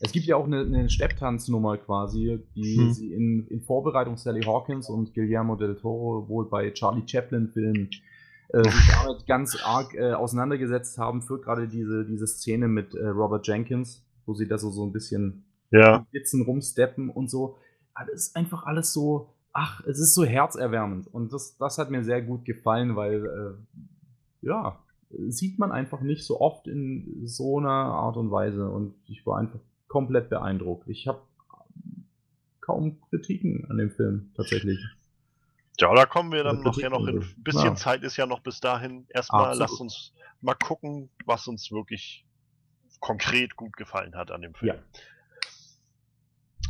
Es 0.00 0.12
gibt 0.12 0.26
ja 0.26 0.36
auch 0.36 0.46
eine, 0.46 0.60
eine 0.60 0.88
Stepptanznummer 0.88 1.76
quasi, 1.78 2.38
die 2.54 2.76
Hm. 2.78 2.92
sie 2.92 3.12
in, 3.12 3.46
in 3.48 3.60
Vorbereitung 3.62 4.16
Sally 4.16 4.42
Hawkins 4.42 4.88
und 4.88 5.12
Guillermo 5.14 5.56
del 5.56 5.76
Toro 5.76 6.28
wohl 6.28 6.48
bei 6.48 6.70
Charlie 6.70 7.02
Chaplin-Filmen 7.06 7.90
äh, 8.52 8.62
sich 8.62 8.90
damit 9.04 9.26
ganz 9.26 9.56
arg 9.62 9.94
äh, 9.94 10.12
auseinandergesetzt 10.12 10.98
haben 10.98 11.22
für 11.22 11.40
gerade 11.40 11.68
diese, 11.68 12.04
diese 12.04 12.26
Szene 12.26 12.68
mit 12.68 12.94
äh, 12.94 13.06
Robert 13.08 13.46
Jenkins, 13.46 14.04
wo 14.26 14.34
sie 14.34 14.48
da 14.48 14.58
so, 14.58 14.70
so 14.70 14.84
ein 14.84 14.92
bisschen 14.92 15.44
Ja, 15.70 16.06
sitzen, 16.12 16.42
rumsteppen 16.42 17.10
und 17.10 17.30
so. 17.30 17.58
Aber 17.94 18.10
Das 18.10 18.26
ist 18.26 18.36
einfach 18.36 18.64
alles 18.64 18.92
so, 18.92 19.28
ach, 19.52 19.84
es 19.86 19.98
ist 19.98 20.14
so 20.14 20.24
herzerwärmend. 20.24 21.06
Und 21.08 21.32
das, 21.32 21.56
das 21.58 21.78
hat 21.78 21.90
mir 21.90 22.02
sehr 22.04 22.22
gut 22.22 22.44
gefallen, 22.44 22.96
weil, 22.96 23.24
äh, 23.26 24.46
ja, 24.46 24.78
sieht 25.28 25.58
man 25.58 25.72
einfach 25.72 26.00
nicht 26.00 26.24
so 26.24 26.40
oft 26.40 26.66
in 26.68 27.22
so 27.26 27.58
einer 27.58 27.68
Art 27.70 28.16
und 28.16 28.30
Weise. 28.30 28.68
Und 28.70 28.94
ich 29.06 29.26
war 29.26 29.38
einfach 29.38 29.60
komplett 29.90 30.30
beeindruckt. 30.30 30.88
Ich 30.88 31.08
habe 31.08 31.20
kaum 32.60 33.00
Kritiken 33.10 33.68
an 33.68 33.76
dem 33.76 33.90
Film, 33.90 34.32
tatsächlich. 34.36 34.78
ja, 35.78 35.92
da 35.92 36.06
kommen 36.06 36.30
wir 36.30 36.44
dann 36.44 36.62
noch 36.62 36.78
ja 36.78 36.88
noch 36.88 37.08
in 37.08 37.18
Kritik, 37.18 37.38
ein 37.38 37.42
bisschen 37.42 37.64
ja. 37.64 37.74
Zeit 37.74 38.04
ist 38.04 38.16
ja 38.16 38.24
noch 38.24 38.40
bis 38.40 38.60
dahin. 38.60 39.06
Erstmal 39.08 39.46
Absolut. 39.46 39.58
lasst 39.58 39.80
uns 39.80 40.14
mal 40.42 40.54
gucken, 40.54 41.10
was 41.26 41.48
uns 41.48 41.72
wirklich 41.72 42.24
konkret 43.00 43.56
gut 43.56 43.76
gefallen 43.76 44.14
hat 44.14 44.30
an 44.30 44.42
dem 44.42 44.54
Film. 44.54 44.76
Ja. 44.76 45.00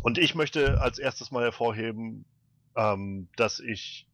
Und 0.03 0.17
ich 0.17 0.35
möchte 0.35 0.81
als 0.81 0.99
erstes 0.99 1.31
mal 1.31 1.43
hervorheben, 1.43 2.25
ähm, 2.75 3.29
dass 3.37 3.61
ich 3.61 4.09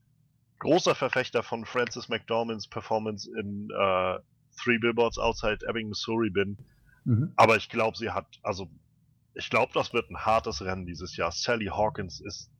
großer 0.58 0.96
Verfechter 0.96 1.44
von 1.44 1.64
Frances 1.64 2.08
McDormands 2.08 2.66
Performance 2.66 3.30
in 3.38 3.68
äh, 3.70 4.18
Three 4.60 4.78
Billboards 4.78 5.16
Outside 5.18 5.58
Ebbing, 5.68 5.90
Missouri 5.90 6.30
bin. 6.30 6.56
Mhm. 7.04 7.32
Aber 7.36 7.56
ich 7.56 7.68
glaube, 7.68 7.96
sie 7.96 8.10
hat, 8.10 8.26
also 8.42 8.68
ich 9.36 9.50
glaube, 9.50 9.72
das 9.74 9.92
wird 9.92 10.10
ein 10.10 10.18
hartes 10.18 10.62
Rennen 10.62 10.86
dieses 10.86 11.16
Jahr. 11.16 11.30
Sally 11.30 11.66
Hawkins 11.66 12.20
ist 12.20 12.50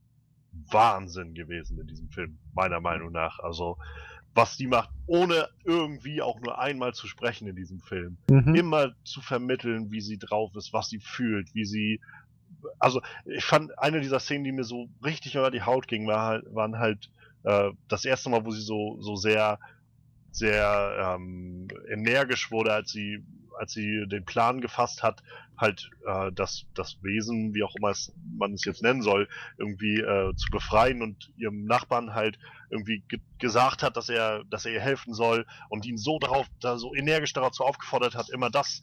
Wahnsinn 0.71 1.35
gewesen 1.35 1.79
in 1.81 1.87
diesem 1.87 2.09
Film, 2.11 2.39
meiner 2.55 2.81
Meinung 2.81 3.13
nach. 3.13 3.39
Also 3.41 3.77
was 4.35 4.57
die 4.57 4.67
macht, 4.67 4.91
ohne 5.07 5.49
irgendwie 5.65 6.21
auch 6.21 6.39
nur 6.41 6.59
einmal 6.59 6.93
zu 6.93 7.09
sprechen 7.09 7.49
in 7.49 7.57
diesem 7.57 7.81
Film 7.81 8.19
Mhm. 8.31 8.55
immer 8.55 8.95
zu 9.05 9.23
vermitteln, 9.23 9.91
wie 9.91 10.01
sie 10.03 10.19
drauf 10.19 10.55
ist, 10.55 10.73
was 10.73 10.89
sie 10.89 11.01
fühlt, 11.01 11.49
wie 11.55 11.65
sie. 11.65 12.01
Also, 12.79 13.01
ich 13.25 13.45
fand 13.45 13.77
eine 13.79 14.01
dieser 14.01 14.21
Szenen, 14.21 14.45
die 14.45 14.53
mir 14.53 14.65
so 14.65 14.89
richtig 15.05 15.37
unter 15.37 15.51
die 15.51 15.63
Haut 15.63 15.89
ging, 15.89 16.07
war 16.07 16.27
halt, 16.27 16.45
waren 16.55 16.79
halt 16.79 17.11
äh, 17.45 17.71
das 17.89 18.05
erste 18.05 18.29
Mal, 18.29 18.45
wo 18.45 18.51
sie 18.51 18.63
so, 18.63 19.01
so 19.01 19.17
sehr, 19.17 19.59
sehr 20.31 21.17
ähm, 21.17 21.67
energisch 21.91 22.51
wurde, 22.51 22.73
als 22.73 22.91
sie, 22.91 23.25
als 23.59 23.73
sie 23.73 24.07
den 24.07 24.25
Plan 24.25 24.61
gefasst 24.61 25.03
hat, 25.03 25.23
halt 25.57 25.91
äh, 26.07 26.31
das, 26.33 26.67
das 26.75 27.03
Wesen, 27.03 27.55
wie 27.55 27.63
auch 27.63 27.75
immer 27.77 27.91
es, 27.91 28.13
man 28.37 28.53
es 28.53 28.65
jetzt 28.65 28.83
nennen 28.83 29.03
soll, 29.03 29.29
irgendwie 29.59 30.01
äh, 30.01 30.35
zu 30.37 30.51
befreien 30.51 31.03
und 31.03 31.33
ihrem 31.37 31.65
Nachbarn 31.65 32.15
halt 32.15 32.39
irgendwie 32.71 33.03
ge 33.09 33.21
gesagt 33.39 33.83
hat, 33.83 33.97
dass 33.97 34.09
er, 34.09 34.45
dass 34.45 34.65
er 34.65 34.73
ihr 34.73 34.81
helfen 34.81 35.13
soll 35.13 35.47
und 35.69 35.85
ihn 35.85 35.99
so 35.99 36.19
darauf, 36.19 36.47
da 36.61 36.79
so 36.79 36.95
energisch 36.95 37.35
dazu 37.35 37.65
aufgefordert 37.65 38.15
hat, 38.15 38.31
immer 38.31 38.51
das, 38.51 38.83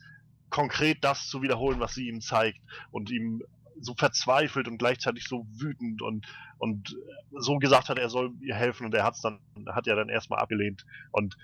konkret 0.50 1.02
das 1.02 1.26
zu 1.26 1.42
wiederholen, 1.42 1.80
was 1.80 1.94
sie 1.94 2.08
ihm 2.08 2.20
zeigt 2.20 2.60
und 2.92 3.10
ihm 3.10 3.42
so 3.80 3.94
verzweifelt 3.94 4.68
und 4.68 4.78
gleichzeitig 4.78 5.26
so 5.26 5.46
wütend 5.58 6.02
und, 6.02 6.26
und 6.58 6.96
so 7.32 7.58
gesagt 7.58 7.88
hat, 7.88 7.98
er 7.98 8.08
soll 8.08 8.32
ihr 8.40 8.54
helfen 8.54 8.86
und 8.86 8.94
er 8.94 9.04
hat's 9.04 9.20
dann, 9.20 9.40
hat 9.68 9.86
ja 9.86 9.96
dann 9.96 10.08
erstmal 10.08 10.38
abgelehnt 10.38 10.86
und 11.10 11.36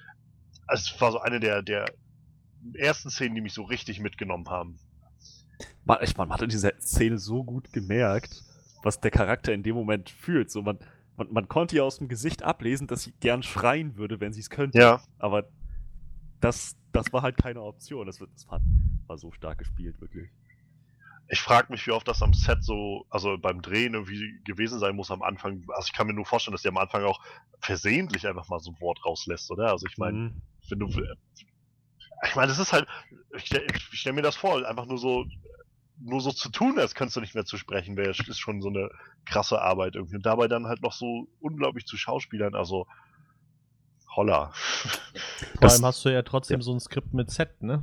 es 0.69 1.01
war 1.01 1.11
so 1.11 1.21
eine 1.21 1.41
der, 1.41 1.63
der 1.63 1.87
ersten 2.75 3.11
Szenen, 3.11 3.35
die 3.35 3.41
mich 3.41 3.53
so 3.55 3.63
richtig 3.65 4.01
mitgenommen 4.01 4.49
haben. 4.49 4.79
Man, 5.85 5.99
ich, 6.03 6.17
man 6.17 6.31
hat 6.31 6.43
in 6.43 6.49
dieser 6.49 6.79
Szene 6.81 7.19
so 7.19 7.45
gut 7.45 7.73
gemerkt, 7.73 8.43
was 8.83 9.01
der 9.01 9.11
Charakter 9.11 9.53
in 9.53 9.63
dem 9.63 9.75
Moment 9.75 10.11
fühlt. 10.11 10.51
So, 10.51 10.63
man, 10.63 10.79
man, 11.17 11.33
man 11.33 11.49
konnte 11.49 11.77
ja 11.77 11.83
aus 11.83 11.99
dem 11.99 12.09
Gesicht 12.09 12.43
ablesen, 12.43 12.87
dass 12.87 13.03
sie 13.03 13.13
gern 13.21 13.43
schreien 13.43 13.97
würde, 13.97 14.21
wenn 14.21 14.33
sie 14.33 14.41
es 14.41 14.51
könnte. 14.51 14.79
Ja, 14.79 15.03
Aber 15.19 15.45
das, 16.41 16.77
das 16.93 17.13
war 17.13 17.23
halt 17.23 17.37
keine 17.37 17.63
Option. 17.63 18.07
Das, 18.07 18.19
das 18.19 18.49
war, 18.49 18.61
war 19.07 19.19
so 19.19 19.31
stark 19.33 19.59
gespielt, 19.59 20.01
wirklich. 20.01 20.31
ich 21.29 21.41
frage 21.41 21.71
mich, 21.73 21.87
wie 21.87 21.91
oft 21.93 22.09
das 22.09 22.23
am 22.23 22.33
Set 22.33 22.65
so, 22.65 23.05
also 23.11 23.37
beim 23.39 23.61
Drehen 23.63 23.95
irgendwie 23.95 24.41
gewesen 24.45 24.79
sein 24.79 24.97
muss 24.97 25.11
am 25.11 25.23
Anfang. 25.23 25.63
Also 25.75 25.87
ich 25.87 25.93
kann 25.93 26.07
mir 26.07 26.15
nur 26.15 26.25
vorstellen, 26.27 26.53
dass 26.53 26.63
der 26.63 26.73
am 26.73 26.79
Anfang 26.79 27.05
auch 27.05 27.21
versehentlich 27.61 28.27
einfach 28.27 28.49
mal 28.49 28.61
so 28.61 28.71
ein 28.73 28.81
Wort 28.81 29.05
rauslässt, 29.05 29.51
oder? 29.51 29.71
Also 29.71 29.87
ich 29.87 29.99
meine, 29.99 30.17
Mhm. 30.19 30.43
wenn 30.71 30.79
du. 30.79 30.89
Ich 32.29 32.37
meine, 32.37 32.49
das 32.49 32.59
ist 32.59 32.73
halt. 32.73 32.87
Ich, 33.37 33.47
stell- 33.47 33.67
stelle 33.93 34.15
mir 34.15 34.23
das 34.23 34.37
vor, 34.37 34.67
einfach 34.67 34.87
nur 34.87 34.99
so. 34.99 35.27
Nur 36.03 36.23
so 36.23 36.33
zu 36.33 36.49
tun, 36.49 36.79
als 36.79 36.95
könntest 36.95 37.17
du 37.17 37.21
nicht 37.21 37.35
mehr 37.35 37.45
zu 37.45 37.59
sprechen, 37.59 37.95
wäre 37.95 38.09
ist 38.11 38.39
schon 38.39 38.63
so 38.63 38.69
eine 38.71 38.89
krasse 39.27 39.61
Arbeit 39.61 39.97
irgendwie. 39.97 40.17
Und 40.17 40.25
dabei 40.25 40.49
dann 40.49 40.67
halt 40.67 40.81
noch 40.81 40.93
so 40.95 41.29
unglaublich 41.41 41.85
zu 41.85 41.97
Schauspielern, 41.99 42.55
also. 42.55 42.87
Holla. 44.17 44.51
Vor 45.61 45.71
allem 45.71 45.85
hast 45.85 46.05
du 46.05 46.09
ja 46.09 46.23
trotzdem 46.23 46.63
so 46.63 46.73
ein 46.73 46.81
Skript 46.81 47.13
mit 47.13 47.31
Set, 47.31 47.63
ne? 47.63 47.83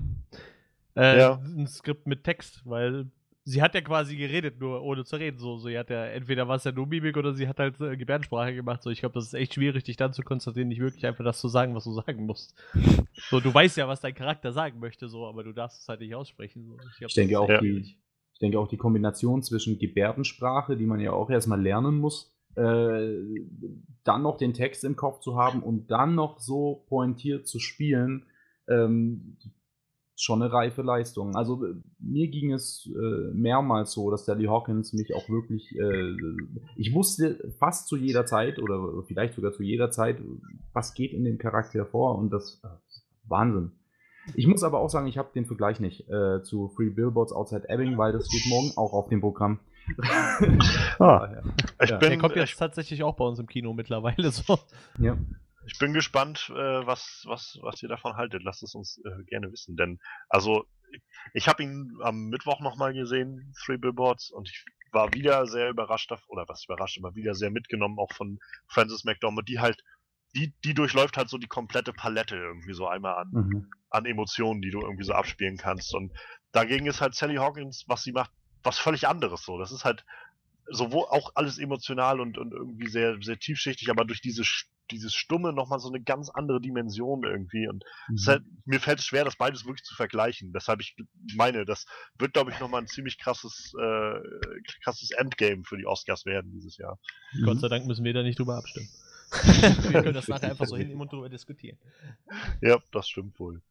Äh, 0.95 1.19
Ja. 1.19 1.33
Ein 1.35 1.67
Skript 1.67 2.07
mit 2.07 2.23
Text, 2.23 2.63
weil 2.65 3.11
sie 3.47 3.61
hat 3.61 3.73
ja 3.75 3.81
quasi 3.81 4.17
geredet, 4.17 4.59
nur 4.59 4.83
ohne 4.83 5.05
zu 5.05 5.15
reden. 5.15 5.39
So, 5.39 5.57
sie 5.57 5.77
hat 5.77 5.89
ja, 5.89 6.05
entweder 6.05 6.49
war 6.49 6.57
es 6.57 6.65
ja 6.65 6.73
nur 6.73 6.85
Mimik 6.85 7.15
oder 7.15 7.33
sie 7.33 7.47
hat 7.47 7.59
halt 7.59 7.79
äh, 7.79 7.95
Gebärdensprache 7.95 8.53
gemacht. 8.53 8.83
So, 8.83 8.89
ich 8.89 8.99
glaube, 8.99 9.13
das 9.13 9.27
ist 9.27 9.33
echt 9.33 9.53
schwierig, 9.53 9.85
dich 9.85 9.95
dann 9.95 10.11
zu 10.11 10.21
konzentrieren, 10.21 10.67
nicht 10.67 10.81
wirklich 10.81 11.05
einfach 11.05 11.23
das 11.23 11.39
zu 11.39 11.47
sagen, 11.47 11.73
was 11.73 11.85
du 11.85 11.93
sagen 11.93 12.25
musst. 12.25 12.53
So, 13.29 13.39
du 13.39 13.53
weißt 13.53 13.77
ja, 13.77 13.87
was 13.87 14.01
dein 14.01 14.13
Charakter 14.13 14.51
sagen 14.51 14.79
möchte, 14.79 15.07
so, 15.07 15.25
aber 15.25 15.43
du 15.43 15.53
darfst 15.53 15.81
es 15.81 15.87
halt 15.87 16.01
nicht 16.01 16.13
aussprechen. 16.13 16.65
So. 16.65 16.75
glaub, 16.97 17.09
Ich 17.09 17.15
denke 17.15 17.39
auch 17.39 17.59
die, 17.59 17.97
ich 18.33 18.39
denke 18.39 18.59
auch 18.59 18.67
die 18.67 18.77
Kombination 18.77 19.41
zwischen 19.41 19.79
Gebärdensprache, 19.79 20.75
die 20.75 20.85
man 20.85 20.99
ja 20.99 21.13
auch 21.13 21.29
erstmal 21.29 21.61
lernen 21.61 21.99
muss, 21.99 22.35
äh, 22.55 23.17
dann 24.03 24.23
noch 24.23 24.37
den 24.37 24.53
Text 24.53 24.83
im 24.83 24.97
Kopf 24.97 25.21
zu 25.21 25.37
haben 25.37 25.63
und 25.63 25.89
dann 25.89 26.15
noch 26.15 26.39
so 26.39 26.83
pointiert 26.89 27.47
zu 27.47 27.59
spielen, 27.59 28.25
ähm, 28.67 29.37
schon 30.19 30.41
eine 30.41 30.51
reife 30.51 30.81
Leistung. 30.81 31.35
Also 31.35 31.63
äh, 31.65 31.75
mir 31.99 32.27
ging 32.27 32.51
es 32.51 32.89
äh, 32.93 33.33
mehrmals 33.33 33.91
so, 33.93 34.09
dass 34.11 34.25
Sally 34.25 34.45
Hawkins 34.45 34.91
mich 34.93 35.13
auch 35.13 35.29
wirklich, 35.29 35.71
äh, 35.77 36.13
ich 36.75 36.93
wusste 36.93 37.53
fast 37.59 37.87
zu 37.87 37.95
jeder 37.95 38.25
Zeit 38.25 38.59
oder 38.59 39.03
vielleicht 39.07 39.35
sogar 39.35 39.53
zu 39.53 39.63
jeder 39.63 39.91
Zeit, 39.91 40.17
was 40.73 40.93
geht 40.95 41.13
in 41.13 41.23
dem 41.23 41.37
Charakter 41.37 41.85
vor 41.85 42.17
und 42.17 42.31
das 42.31 42.59
äh, 42.63 42.67
Wahnsinn. 43.27 43.71
Ich 44.35 44.47
muss 44.47 44.63
aber 44.63 44.79
auch 44.79 44.89
sagen, 44.89 45.07
ich 45.07 45.17
habe 45.17 45.29
den 45.33 45.45
Vergleich 45.45 45.79
nicht 45.79 46.09
äh, 46.09 46.41
zu 46.43 46.67
Free 46.75 46.89
Billboards 46.89 47.31
Outside 47.31 47.69
Ebbing, 47.69 47.97
weil 47.97 48.11
das 48.11 48.27
steht 48.27 48.49
morgen 48.49 48.71
auch 48.75 48.91
auf 48.93 49.07
dem 49.07 49.21
Programm. 49.21 49.59
Ah. 50.99 51.29
ja. 51.31 51.41
Ich 51.83 51.89
Ja. 51.91 51.97
bin, 51.97 52.09
Der 52.09 52.17
kommt 52.17 52.35
jetzt 52.35 52.49
ich, 52.51 52.55
tatsächlich 52.57 53.03
auch 53.03 53.15
bei 53.15 53.23
uns 53.23 53.39
im 53.39 53.47
Kino 53.47 53.73
mittlerweile 53.73 54.31
so. 54.31 54.57
ja. 54.99 55.15
Ich 55.67 55.77
bin 55.79 55.93
gespannt, 55.93 56.49
äh, 56.49 56.85
was, 56.87 57.23
was, 57.25 57.57
was 57.61 57.83
ihr 57.83 57.89
davon 57.89 58.15
haltet. 58.15 58.41
Lasst 58.43 58.63
es 58.63 58.73
uns 58.73 58.99
äh, 59.05 59.23
gerne 59.25 59.51
wissen. 59.51 59.75
Denn, 59.75 59.99
also, 60.29 60.65
ich 61.33 61.47
habe 61.47 61.61
ihn 61.63 61.97
am 62.01 62.29
Mittwoch 62.29 62.61
nochmal 62.61 62.93
gesehen, 62.93 63.53
Three 63.63 63.77
Billboards, 63.77 64.31
und 64.31 64.49
ich 64.49 64.63
war 64.93 65.13
wieder 65.13 65.45
sehr 65.45 65.69
überrascht, 65.69 66.11
oder 66.27 66.45
was 66.47 66.63
überrascht, 66.63 66.97
aber 66.99 67.15
wieder 67.15 67.35
sehr 67.35 67.51
mitgenommen, 67.51 67.99
auch 67.99 68.13
von 68.13 68.39
Frances 68.69 69.03
McDormand, 69.03 69.49
die 69.49 69.59
halt, 69.59 69.83
die, 70.35 70.53
die 70.63 70.73
durchläuft 70.73 71.17
halt 71.17 71.29
so 71.29 71.37
die 71.37 71.47
komplette 71.47 71.91
Palette 71.91 72.37
irgendwie 72.37 72.73
so 72.73 72.87
einmal 72.87 73.15
an, 73.15 73.29
Mhm. 73.31 73.71
an 73.89 74.05
Emotionen, 74.05 74.61
die 74.61 74.71
du 74.71 74.79
irgendwie 74.79 75.03
so 75.03 75.13
abspielen 75.13 75.57
kannst. 75.57 75.93
Und 75.93 76.13
dagegen 76.53 76.85
ist 76.87 77.01
halt 77.01 77.13
Sally 77.15 77.35
Hawkins, 77.35 77.83
was 77.87 78.03
sie 78.03 78.13
macht, 78.13 78.31
was 78.63 78.79
völlig 78.79 79.07
anderes 79.07 79.43
so. 79.43 79.57
Das 79.59 79.73
ist 79.73 79.83
halt 79.83 80.05
sowohl 80.69 81.05
auch 81.09 81.31
alles 81.35 81.57
emotional 81.57 82.19
und, 82.19 82.37
und 82.37 82.53
irgendwie 82.53 82.87
sehr, 82.87 83.17
sehr 83.21 83.39
tiefschichtig, 83.39 83.89
aber 83.89 84.05
durch 84.05 84.21
diese, 84.21 84.43
dieses 84.91 85.13
Stumme 85.13 85.53
nochmal 85.53 85.79
so 85.79 85.89
eine 85.89 86.01
ganz 86.01 86.29
andere 86.29 86.61
Dimension 86.61 87.23
irgendwie. 87.23 87.67
Und 87.67 87.83
es 88.13 88.21
ist 88.21 88.27
halt, 88.27 88.43
mir 88.65 88.79
fällt 88.79 88.99
es 88.99 89.05
schwer, 89.05 89.25
das 89.25 89.35
beides 89.35 89.65
wirklich 89.65 89.83
zu 89.83 89.95
vergleichen. 89.95 90.53
Deshalb 90.53 90.81
ich 90.81 90.95
meine, 91.35 91.65
das 91.65 91.85
wird, 92.17 92.33
glaube 92.33 92.51
ich, 92.51 92.59
nochmal 92.59 92.81
ein 92.81 92.87
ziemlich 92.87 93.17
krasses, 93.17 93.73
äh, 93.79 94.19
krasses 94.83 95.11
Endgame 95.11 95.63
für 95.63 95.77
die 95.77 95.85
Oscars 95.85 96.25
werden 96.25 96.51
dieses 96.51 96.77
Jahr. 96.77 96.99
Mhm. 97.33 97.45
Gott 97.45 97.59
sei 97.59 97.67
Dank 97.69 97.85
müssen 97.85 98.03
wir 98.03 98.13
da 98.13 98.23
nicht 98.23 98.39
drüber 98.39 98.57
abstimmen. 98.57 98.89
wir 99.91 100.01
können 100.01 100.13
das 100.13 100.27
nachher 100.27 100.51
einfach 100.51 100.67
so 100.67 100.77
hinnehmen 100.77 101.01
und 101.01 101.11
drüber 101.11 101.29
diskutieren. 101.29 101.77
Ja, 102.61 102.77
das 102.91 103.09
stimmt 103.09 103.39
wohl. 103.39 103.61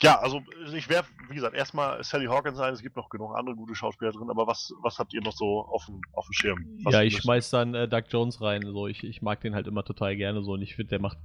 Ja, 0.00 0.20
also 0.20 0.42
ich 0.72 0.88
wäre, 0.88 1.04
wie 1.28 1.34
gesagt, 1.34 1.56
erstmal 1.56 2.02
Sally 2.04 2.26
Hawkins 2.26 2.58
ein, 2.60 2.72
es 2.72 2.82
gibt 2.82 2.94
noch 2.96 3.08
genug 3.08 3.34
andere 3.34 3.56
gute 3.56 3.74
Schauspieler 3.74 4.12
drin, 4.12 4.30
aber 4.30 4.46
was, 4.46 4.72
was 4.80 4.98
habt 4.98 5.12
ihr 5.12 5.20
noch 5.20 5.32
so 5.32 5.64
auf 5.66 5.86
dem, 5.86 6.00
auf 6.12 6.26
dem 6.26 6.32
Schirm? 6.34 6.78
Was 6.84 6.94
ja, 6.94 7.02
ich 7.02 7.16
schmeiß 7.16 7.50
dann 7.50 7.74
äh, 7.74 7.88
Doug 7.88 8.04
Jones 8.08 8.40
rein. 8.40 8.62
So, 8.62 8.86
ich, 8.86 9.02
ich 9.02 9.22
mag 9.22 9.40
den 9.40 9.56
halt 9.56 9.66
immer 9.66 9.84
total 9.84 10.14
gerne 10.14 10.42
so 10.42 10.52
und 10.52 10.62
ich 10.62 10.76
finde, 10.76 10.90
der 10.90 11.00
macht 11.00 11.18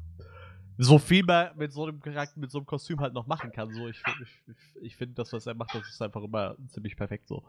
so 0.79 0.97
viel 0.97 1.23
mehr 1.23 1.53
mit 1.55 1.71
so 1.71 1.83
einem 1.83 1.99
Charakter, 1.99 2.39
mit 2.39 2.49
so 2.49 2.57
einem 2.57 2.65
Kostüm 2.65 2.99
halt 2.99 3.13
noch 3.13 3.27
machen 3.27 3.51
kann. 3.51 3.71
So, 3.73 3.87
ich, 3.87 4.01
ich, 4.23 4.55
ich 4.81 4.95
finde, 4.95 5.13
das, 5.13 5.31
was 5.33 5.45
er 5.45 5.53
macht, 5.53 5.75
das 5.75 5.87
ist 5.87 6.01
einfach 6.01 6.23
immer 6.23 6.55
ziemlich 6.69 6.97
perfekt 6.97 7.27
so. 7.27 7.43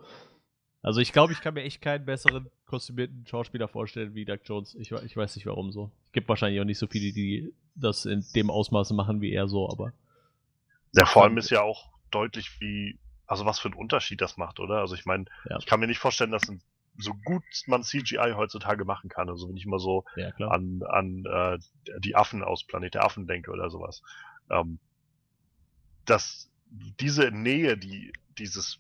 Also 0.82 1.00
ich 1.00 1.12
glaube, 1.12 1.32
ich 1.32 1.40
kann 1.40 1.54
mir 1.54 1.62
echt 1.62 1.80
keinen 1.80 2.04
besseren 2.04 2.50
kostümierten 2.66 3.26
Schauspieler 3.26 3.68
vorstellen 3.68 4.14
wie 4.14 4.26
Doug 4.26 4.40
Jones. 4.44 4.74
Ich, 4.74 4.92
ich 4.92 5.16
weiß 5.16 5.36
nicht 5.36 5.46
warum 5.46 5.72
so. 5.72 5.90
Es 6.08 6.12
gibt 6.12 6.28
wahrscheinlich 6.28 6.60
auch 6.60 6.66
nicht 6.66 6.78
so 6.78 6.86
viele, 6.86 7.14
die 7.14 7.54
das 7.74 8.04
in 8.04 8.22
dem 8.34 8.50
Ausmaße 8.50 8.92
machen 8.92 9.22
wie 9.22 9.32
er 9.32 9.48
so, 9.48 9.70
aber. 9.70 9.94
Ja, 10.94 11.06
vor 11.06 11.24
allem 11.24 11.36
ist 11.38 11.50
ja 11.50 11.62
auch 11.62 11.90
deutlich, 12.10 12.60
wie, 12.60 12.98
also 13.26 13.44
was 13.46 13.58
für 13.58 13.68
einen 13.68 13.78
Unterschied 13.78 14.20
das 14.20 14.36
macht, 14.36 14.60
oder? 14.60 14.78
Also 14.78 14.94
ich 14.94 15.04
meine, 15.06 15.24
Ja. 15.48 15.58
ich 15.58 15.66
kann 15.66 15.80
mir 15.80 15.86
nicht 15.86 15.98
vorstellen, 15.98 16.30
dass 16.30 16.48
ein, 16.48 16.62
so 16.96 17.12
gut 17.24 17.42
man 17.66 17.82
CGI 17.82 18.34
heutzutage 18.36 18.84
machen 18.84 19.10
kann. 19.10 19.28
Also 19.28 19.48
wenn 19.48 19.56
ich 19.56 19.66
mal 19.66 19.80
so 19.80 20.04
Ja, 20.14 20.30
an, 20.48 20.82
an 20.88 21.24
äh, 21.26 21.58
die 22.00 22.14
Affen 22.14 22.44
aus 22.44 22.64
Planet 22.64 22.94
der 22.94 23.04
Affen 23.04 23.26
denke 23.26 23.50
oder 23.50 23.68
sowas. 23.70 24.02
Ähm, 24.50 24.78
dass 26.04 26.50
diese 27.00 27.30
Nähe, 27.30 27.76
die 27.76 28.12
dieses 28.38 28.78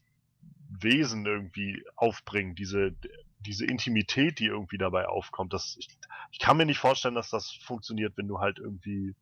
Wesen 0.68 1.26
irgendwie 1.26 1.84
aufbringt, 1.96 2.58
diese, 2.58 2.94
diese 3.38 3.66
Intimität, 3.66 4.38
die 4.38 4.46
irgendwie 4.46 4.78
dabei 4.78 5.06
aufkommt, 5.08 5.52
das, 5.52 5.76
ich, 5.78 5.88
ich 6.32 6.38
kann 6.38 6.56
mir 6.56 6.66
nicht 6.66 6.78
vorstellen, 6.78 7.14
dass 7.14 7.30
das 7.30 7.50
funktioniert, 7.64 8.16
wenn 8.16 8.28
du 8.28 8.40
halt 8.40 8.58
irgendwie 8.58 9.14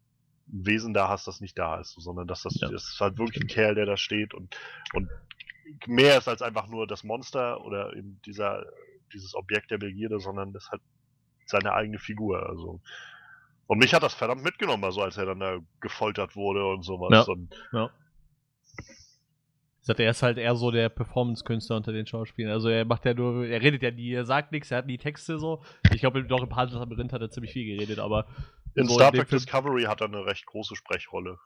Wesen 0.46 0.92
da 0.94 1.08
hast, 1.08 1.26
das 1.26 1.40
nicht 1.40 1.58
da 1.58 1.80
ist, 1.80 1.94
sondern 1.98 2.26
dass 2.26 2.42
das, 2.42 2.60
Ja, 2.60 2.68
das 2.68 2.84
ist 2.84 3.00
halt 3.00 3.18
wirklich 3.18 3.42
ein 3.42 3.48
Kerl, 3.48 3.74
der 3.74 3.86
da 3.86 3.96
steht 3.96 4.34
und, 4.34 4.54
und 4.92 5.08
mehr 5.86 6.18
ist 6.18 6.28
als 6.28 6.42
einfach 6.42 6.68
nur 6.68 6.86
das 6.86 7.04
Monster 7.04 7.64
oder 7.64 7.94
eben 7.96 8.20
dieser, 8.26 8.64
dieses 9.12 9.34
Objekt 9.34 9.70
der 9.70 9.78
Begierde, 9.78 10.18
sondern 10.20 10.52
das 10.52 10.70
hat 10.70 10.80
seine 11.46 11.72
eigene 11.72 11.98
Figur. 11.98 12.48
Also. 12.48 12.80
Und 13.66 13.78
mich 13.78 13.94
hat 13.94 14.02
das 14.02 14.14
verdammt 14.14 14.42
mitgenommen, 14.42 14.84
also 14.84 15.02
als 15.02 15.16
er 15.16 15.26
dann 15.26 15.40
da 15.40 15.58
gefoltert 15.80 16.36
wurde 16.36 16.66
und 16.66 16.82
sowas. 16.82 17.26
Ja. 17.26 17.32
Und 17.32 17.54
Ja. 17.72 17.90
Ich 19.82 19.86
sagte, 19.86 20.04
er 20.04 20.12
ist 20.12 20.22
halt 20.22 20.38
eher 20.38 20.54
so 20.54 20.70
der 20.70 20.88
Performance-Künstler 20.88 21.76
unter 21.76 21.90
den 21.90 22.06
Schauspielern. 22.06 22.52
Also 22.52 22.68
er 22.68 22.84
macht 22.84 23.04
ja 23.04 23.14
nur, 23.14 23.44
er 23.44 23.60
redet 23.62 23.82
ja 23.82 23.90
nie, 23.90 24.12
er 24.12 24.24
sagt 24.24 24.52
nichts, 24.52 24.70
er 24.70 24.78
hat 24.78 24.86
nie 24.86 24.96
Texte 24.96 25.40
so. 25.40 25.60
Ich 25.92 26.00
glaube, 26.00 26.22
doch 26.22 26.40
im 26.40 26.48
Panzer 26.48 26.78
Labyrinth 26.78 27.12
hat 27.12 27.20
er 27.20 27.30
ziemlich 27.30 27.52
viel 27.52 27.64
geredet, 27.64 27.98
aber 27.98 28.26
in 28.74 28.88
so 28.88 28.94
Star 28.94 29.12
Trek 29.12 29.28
Discovery 29.28 29.84
hat 29.84 30.00
er 30.00 30.08
eine 30.08 30.24
recht 30.26 30.46
große 30.46 30.76
Sprechrolle. 30.76 31.38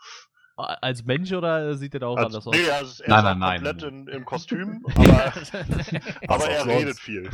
als 0.57 1.05
Mensch 1.05 1.33
oder 1.33 1.75
sieht 1.75 1.93
er 1.95 2.01
da 2.01 2.07
auch 2.07 2.17
Als, 2.17 2.27
anders 2.27 2.47
aus? 2.47 2.55
nee, 2.57 2.71
also 2.71 3.03
er 3.03 3.09
Nein, 3.11 3.19
ist 3.19 3.25
nein, 3.25 3.39
nein, 3.39 3.63
komplett. 3.63 3.83
In, 3.83 4.09
im 4.09 4.25
Kostüm, 4.25 4.87
aber, 4.95 5.33
aber 6.29 6.49
er 6.49 6.65
sonst. 6.65 6.67
redet 6.67 6.99
viel. 6.99 7.31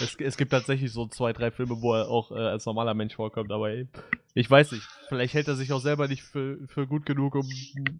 es, 0.00 0.14
es 0.18 0.36
gibt 0.38 0.50
tatsächlich 0.52 0.92
so 0.92 1.06
zwei, 1.08 1.32
drei 1.34 1.50
Filme, 1.50 1.82
wo 1.82 1.94
er 1.94 2.08
auch 2.08 2.30
äh, 2.30 2.36
als 2.36 2.64
normaler 2.64 2.94
Mensch 2.94 3.14
vorkommt, 3.16 3.52
aber 3.52 3.70
ey, 3.70 3.86
ich 4.34 4.50
weiß 4.50 4.72
nicht. 4.72 4.88
Vielleicht 5.08 5.34
hält 5.34 5.48
er 5.48 5.56
sich 5.56 5.72
auch 5.72 5.80
selber 5.80 6.08
nicht 6.08 6.22
für, 6.22 6.58
für 6.68 6.86
gut 6.86 7.04
genug, 7.04 7.34
um 7.34 7.46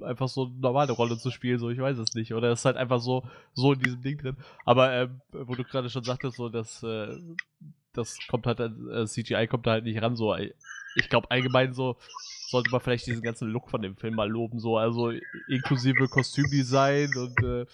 einfach 0.03 0.29
so 0.29 0.45
eine 0.47 0.55
normale 0.61 0.93
Rolle 0.93 1.19
zu 1.19 1.31
spielen, 1.31 1.59
so 1.59 1.69
ich 1.71 1.79
weiß 1.79 1.99
es 1.99 2.15
nicht. 2.15 2.33
Oder 2.33 2.53
ist 2.53 2.65
halt 2.65 2.77
einfach 2.77 3.01
so, 3.01 3.25
so 3.55 3.73
in 3.73 3.81
diesem 3.81 4.03
Ding 4.03 4.19
drin. 4.19 4.37
Aber 4.65 4.93
ähm, 4.93 5.21
wo 5.33 5.55
du 5.57 5.65
gerade 5.65 5.91
schon 5.91 6.05
sagtest, 6.05 6.37
so 6.37 6.49
dass 6.49 6.83
äh, 6.83 7.17
das 7.93 8.17
kommt 8.29 8.47
halt, 8.47 8.61
äh, 8.61 9.07
CGI 9.07 9.47
kommt 9.47 9.67
da 9.67 9.73
halt 9.73 9.85
nicht 9.85 10.01
ran, 10.01 10.17
so 10.17 10.33
ich 10.99 11.09
glaube 11.09 11.31
allgemein 11.31 11.73
so 11.73 11.97
sollte 12.49 12.71
man 12.71 12.81
vielleicht 12.81 13.07
diesen 13.07 13.23
ganzen 13.23 13.49
Look 13.49 13.71
von 13.71 13.83
dem 13.83 13.97
Film 13.97 14.15
mal 14.15 14.29
loben, 14.29 14.59
so 14.59 14.79
also 14.79 15.13
inklusive 15.49 16.09
Kostümdesign 16.09 17.15
und 17.17 17.43
äh, 17.45 17.67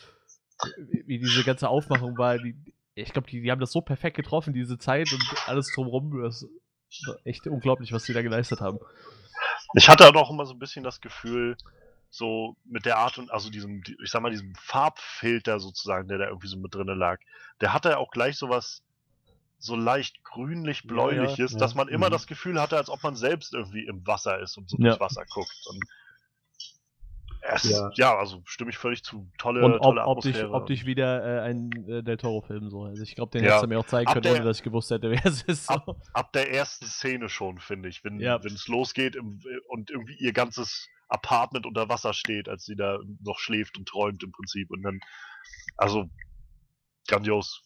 wie 1.07 1.19
diese 1.19 1.45
ganze 1.45 1.69
Aufmachung 1.69 2.19
war. 2.19 2.39
Die, 2.39 2.57
ich 2.95 3.13
glaube, 3.13 3.29
die, 3.29 3.41
die 3.41 3.51
haben 3.51 3.61
das 3.61 3.73
so 3.73 3.81
perfekt 3.81 4.17
getroffen, 4.17 4.53
diese 4.53 4.79
Zeit 4.79 5.13
und 5.13 5.23
alles 5.47 5.73
drumherum. 5.75 6.23
Das 6.23 6.47
war 7.07 7.17
echt 7.25 7.47
unglaublich, 7.47 7.93
was 7.93 8.05
die 8.05 8.13
da 8.13 8.23
geleistet 8.23 8.61
haben. 8.61 8.79
Ich 9.75 9.89
hatte 9.89 10.09
auch 10.09 10.31
immer 10.31 10.47
so 10.47 10.55
ein 10.55 10.59
bisschen 10.59 10.85
das 10.85 11.01
Gefühl, 11.01 11.57
so 12.11 12.57
mit 12.65 12.85
der 12.85 12.99
Art 12.99 13.19
und, 13.19 13.33
also 13.33 13.51
diesem, 13.51 13.83
ich 14.03 14.11
sag 14.11 14.23
mal, 14.23 14.31
diesem 14.31 14.55
Farbfilter 14.55 15.59
sozusagen, 15.59 16.07
der 16.07 16.19
da 16.19 16.29
irgendwie 16.29 16.47
so 16.47 16.57
mit 16.57 16.73
drinne 16.73 16.95
lag, 16.95 17.19
der 17.61 17.73
hatte 17.73 17.99
auch 17.99 18.11
gleich 18.11 18.37
sowas 18.37 18.84
so 19.65 19.77
leicht 19.77 20.23
grünlich-bläuliches, 20.25 21.53
ja, 21.53 21.59
dass 21.59 21.75
man 21.75 21.89
immer 21.89 22.09
mhm. 22.09 22.13
das 22.13 22.27
Gefühl 22.27 22.61
hatte, 22.61 22.77
als 22.77 22.89
ob 22.91 23.03
man 23.03 23.17
selbst 23.17 23.55
irgendwie 23.55 23.87
im 23.87 24.07
Wasser 24.07 24.39
ist 24.41 24.57
und 24.57 24.69
so 24.69 24.77
Ja. 24.79 24.91
durchs 24.97 25.01
Wasser 25.01 25.25
guckt. 25.33 25.67
Und 25.71 25.85
es, 27.47 27.65
ja. 27.65 27.91
Ja. 27.95 28.17
also 28.19 28.43
stimme 28.47 28.71
ich 28.71 28.79
völlig 28.79 29.03
zu. 29.05 29.31
Tolle, 29.39 29.65
Und 29.65 29.75
ob, 29.75 29.83
tolle 29.83 30.03
Atmosphäre. 30.03 30.51
optisch 30.53 30.87
wieder 30.87 31.25
äh, 31.25 31.41
ein 31.51 31.71
äh, 31.89 32.03
Del 32.03 32.17
Toro-Film 32.17 32.71
so. 32.71 32.85
Also 32.85 33.03
ich 33.03 33.15
glaube, 33.15 33.33
den 33.33 33.45
Ja. 33.45 33.51
hättest 33.51 33.65
du 33.65 33.69
mir 33.69 33.79
auch 33.79 33.87
zeigen 33.87 34.07
Ab 34.09 34.15
können, 34.15 34.23
der- 34.23 34.35
ohne 34.37 34.45
dass 34.45 34.59
ich 34.59 34.63
gewusst 34.63 34.91
hätte, 34.91 35.11
wer 35.11 35.25
es 35.27 35.43
ist. 35.43 35.67
So. 35.67 35.75
Ab, 35.75 35.97
ab 36.15 36.33
der 36.33 36.51
ersten 36.53 36.87
Szene 36.87 37.29
schon, 37.29 37.59
finde 37.59 37.89
ich, 37.91 38.03
wenn 38.05 38.19
Ja. 38.19 38.43
wenn 38.43 38.55
es 38.55 38.67
losgeht 38.69 39.15
im, 39.17 39.41
und 39.69 39.91
irgendwie 39.91 40.15
ihr 40.15 40.33
ganzes 40.33 40.89
Apartment 41.09 41.67
unter 41.67 41.89
Wasser 41.91 42.15
steht, 42.15 42.49
als 42.49 42.65
sie 42.65 42.77
da 42.77 42.99
noch 43.23 43.39
schläft 43.39 43.77
und 43.79 43.87
träumt 43.87 44.23
im 44.23 44.33
Prinzip. 44.33 44.71
Und 44.71 44.83
dann, 44.83 45.01
also, 45.77 46.07
grandios. 47.07 47.63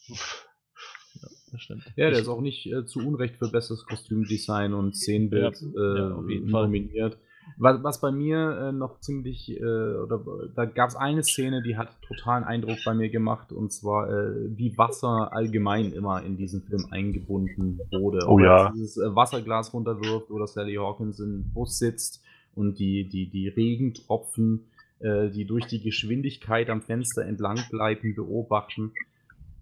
Das 1.53 1.61
stimmt. 1.62 1.85
Ja, 1.97 2.11
der 2.11 2.12
Ich- 2.12 2.19
ist 2.20 2.29
auch 2.29 2.41
nicht 2.41 2.66
äh, 2.73 2.85
zu 2.85 3.01
Unrecht 3.01 3.37
für 3.37 3.51
besseres 3.51 3.85
Kostümdesign 3.87 4.75
und 4.75 4.95
Szenenbild 4.97 5.61
Ja, 5.61 5.69
äh, 6.07 6.09
nominiert. 6.49 7.19
Was, 7.57 7.83
was 7.83 8.01
bei 8.03 8.12
mir 8.12 8.69
äh, 8.69 8.73
noch 8.73 9.01
ziemlich, 9.01 9.51
äh, 9.51 9.62
oder 9.65 10.23
da 10.55 10.66
gab 10.66 10.91
es 10.91 10.97
eine 10.97 11.23
Szene, 11.23 11.62
die 11.62 11.79
hat 11.79 11.89
totalen 12.03 12.45
Eindruck 12.45 12.77
bei 12.85 12.93
mir 12.93 13.09
gemacht, 13.09 13.53
und 13.53 13.73
zwar, 13.73 14.11
äh, 14.11 14.35
wie 14.57 14.77
Wasser 14.77 15.33
allgemein 15.33 15.93
immer 15.95 16.23
in 16.23 16.37
diesen 16.37 16.62
Film 16.62 16.87
eingebunden 16.91 17.81
wurde. 17.91 18.27
Oh 18.27 18.33
Ob 18.35 18.41
ja. 18.41 18.66
jetzt 18.66 18.75
Dieses 18.77 18.97
äh, 18.99 19.16
Wasserglas 19.16 19.73
runterwirft 19.73 20.31
oder 20.31 20.47
Sally 20.47 20.75
Hawkins 20.75 21.20
im 21.20 21.51
Bus 21.55 21.79
sitzt 21.79 22.23
und 22.55 22.79
die, 22.79 23.09
die, 23.09 23.31
die 23.31 23.49
Regentropfen, 23.49 24.66
äh, 25.01 25.31
die 25.31 25.47
durch 25.47 25.66
die 25.69 25.81
Geschwindigkeit 25.81 26.69
am 26.69 26.83
Fenster 26.83 27.25
entlang 27.25 27.59
bleiben, 27.70 28.15
beobachten, 28.15 28.93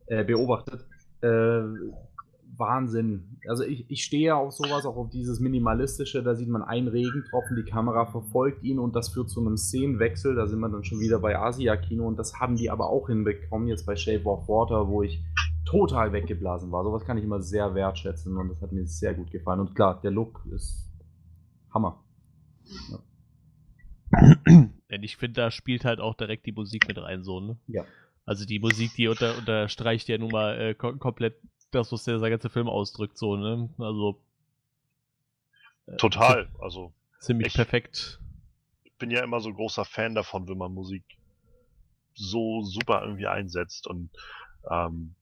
äh, 0.07 0.25
beobachtet. 0.25 0.85
Äh, 1.21 1.63
Wahnsinn. 2.59 3.39
Also 3.49 3.65
ich, 3.65 3.91
ich 3.91 4.05
stehe 4.05 4.35
auf 4.35 4.53
sowas, 4.53 4.87
auch 4.87 4.97
auf 4.97 5.11
dieses 5.11 5.41
Minimalistische, 5.41 6.23
da 6.23 6.35
sieht 6.35 6.49
man 6.49 6.63
einen 6.63 6.89
Regentropfen, 6.89 7.57
die 7.57 7.71
Kamera 7.71 8.07
verfolgt 8.07 8.63
ihn 8.65 8.79
und 8.79 8.97
das 8.97 9.11
führt 9.11 9.29
zu 9.29 9.41
einem 9.41 9.57
Szenenwechsel, 9.57 10.35
da 10.35 10.47
sind 10.47 10.61
wir 10.61 10.69
dann 10.69 10.85
schon 10.85 11.01
wieder 11.01 11.19
bei 11.19 11.39
Asia-Kino 11.39 12.07
und 12.07 12.19
das 12.19 12.41
haben 12.41 12.57
die 12.57 12.71
aber 12.71 12.89
auch 12.89 13.09
hinbekommen, 13.09 13.69
jetzt 13.69 13.85
bei 13.85 13.97
Shape 13.97 14.25
of 14.25 14.49
Water, 14.49 14.89
wo 14.89 15.03
ich 15.03 15.23
total 15.65 16.13
weggeblasen 16.13 16.71
war. 16.71 16.85
Sowas 16.85 17.05
kann 17.05 17.19
ich 17.19 17.25
immer 17.25 17.43
sehr 17.43 17.75
wertschätzen 17.75 18.37
und 18.37 18.49
das 18.49 18.63
hat 18.63 18.73
mir 18.73 18.87
sehr 18.87 19.15
gut 19.15 19.31
gefallen. 19.31 19.61
Und 19.61 19.75
klar, 19.75 20.01
der 20.01 20.13
Look 20.13 20.47
ist 20.51 20.89
Hammer. 21.75 22.03
Denn 24.47 25.03
ich 25.03 25.17
finde, 25.17 25.41
da 25.41 25.51
spielt 25.51 25.85
halt 25.85 26.01
auch 26.01 26.15
direkt 26.15 26.47
die 26.47 26.53
Musik 26.53 26.87
mit 26.89 26.99
rein, 26.99 27.25
so, 27.25 27.41
ne? 27.41 27.59
Ja. 27.67 27.85
Also 28.27 28.45
die 28.45 28.59
Musik, 28.59 28.93
die 28.97 29.07
unter, 29.09 29.37
unterstreicht 29.37 30.09
ja 30.09 30.19
nun 30.19 30.33
mal 30.33 30.61
äh, 30.61 30.75
kom 30.75 30.99
komplett 30.99 31.37
das, 31.71 31.93
was 31.93 32.05
der, 32.05 32.19
der 32.19 32.31
ganze 32.31 32.51
Film 32.51 32.69
ausdrückt, 32.69 33.17
so, 33.17 33.37
ne? 33.37 33.71
Also. 33.79 34.21
äh, 35.87 35.97
Total. 35.97 36.49
Also, 36.61 36.93
Ziemlich 37.21 37.49
Ich- 37.49 37.55
perfekt. 37.55 38.21
ich 38.85 38.93
bin 38.99 39.11
ja 39.11 39.23
immer 39.23 39.41
so 39.41 39.53
großer 39.53 39.85
Fan 39.85 40.15
davon, 40.15 40.49
wenn 40.49 40.59
man 40.59 40.73
Musik 40.75 41.05
so 42.15 42.63
super 42.63 43.03
irgendwie 43.03 43.27
einsetzt 43.27 43.87
und 43.87 44.11
ähm, 44.71 45.15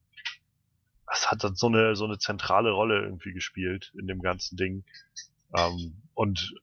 es 1.12 1.30
hat 1.30 1.42
dann 1.44 1.56
so 1.56 1.66
eine 1.66 1.96
so 1.96 2.04
eine 2.04 2.18
zentrale 2.18 2.70
Rolle 2.70 3.02
irgendwie 3.02 3.32
gespielt 3.32 3.92
in 3.98 4.06
dem 4.06 4.20
ganzen 4.22 4.56
Ding 4.56 4.84
ähm, 5.56 6.00
und 6.14 6.54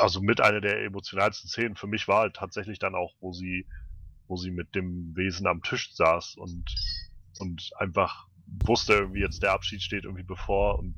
also 0.00 0.20
mit 0.20 0.40
einer 0.40 0.60
der 0.60 0.84
emotionalsten 0.84 1.50
Szenen 1.50 1.74
für 1.76 1.88
mich 1.88 2.06
war 2.06 2.20
halt 2.20 2.36
tatsächlich 2.36 2.78
dann 2.78 2.94
auch, 2.94 3.14
wo 3.20 3.32
sie 3.32 3.66
wo 4.30 4.36
sie 4.36 4.52
mit 4.52 4.74
dem 4.74 5.12
Wesen 5.16 5.46
am 5.46 5.62
Tisch 5.62 5.92
saß 5.94 6.36
und 6.36 6.64
und 7.40 7.70
einfach 7.78 8.28
wusste 8.64 8.94
irgendwie 8.94 9.20
jetzt 9.20 9.42
der 9.42 9.52
Abschied 9.52 9.82
steht 9.82 10.04
irgendwie 10.04 10.24
bevor 10.24 10.78
und 10.78 10.94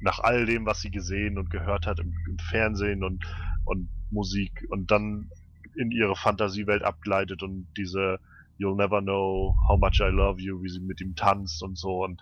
nach 0.00 0.20
all 0.20 0.46
dem, 0.46 0.64
was 0.64 0.80
sie 0.80 0.90
gesehen 0.90 1.38
und 1.38 1.50
gehört 1.50 1.86
hat 1.86 1.98
im, 1.98 2.14
im 2.28 2.38
Fernsehen 2.38 3.04
und 3.04 3.24
und 3.64 3.90
Musik 4.10 4.64
und 4.70 4.90
dann 4.90 5.30
in 5.76 5.90
ihre 5.90 6.16
Fantasiewelt 6.16 6.82
abgleitet 6.82 7.42
und 7.42 7.68
diese 7.76 8.18
You'll 8.58 8.76
never 8.76 9.00
know 9.00 9.54
how 9.68 9.78
much 9.78 10.00
I 10.00 10.10
love 10.10 10.40
you, 10.40 10.60
wie 10.62 10.68
sie 10.68 10.80
mit 10.80 11.00
ihm 11.00 11.14
tanzt 11.14 11.62
und 11.62 11.78
so 11.78 12.04
und 12.04 12.20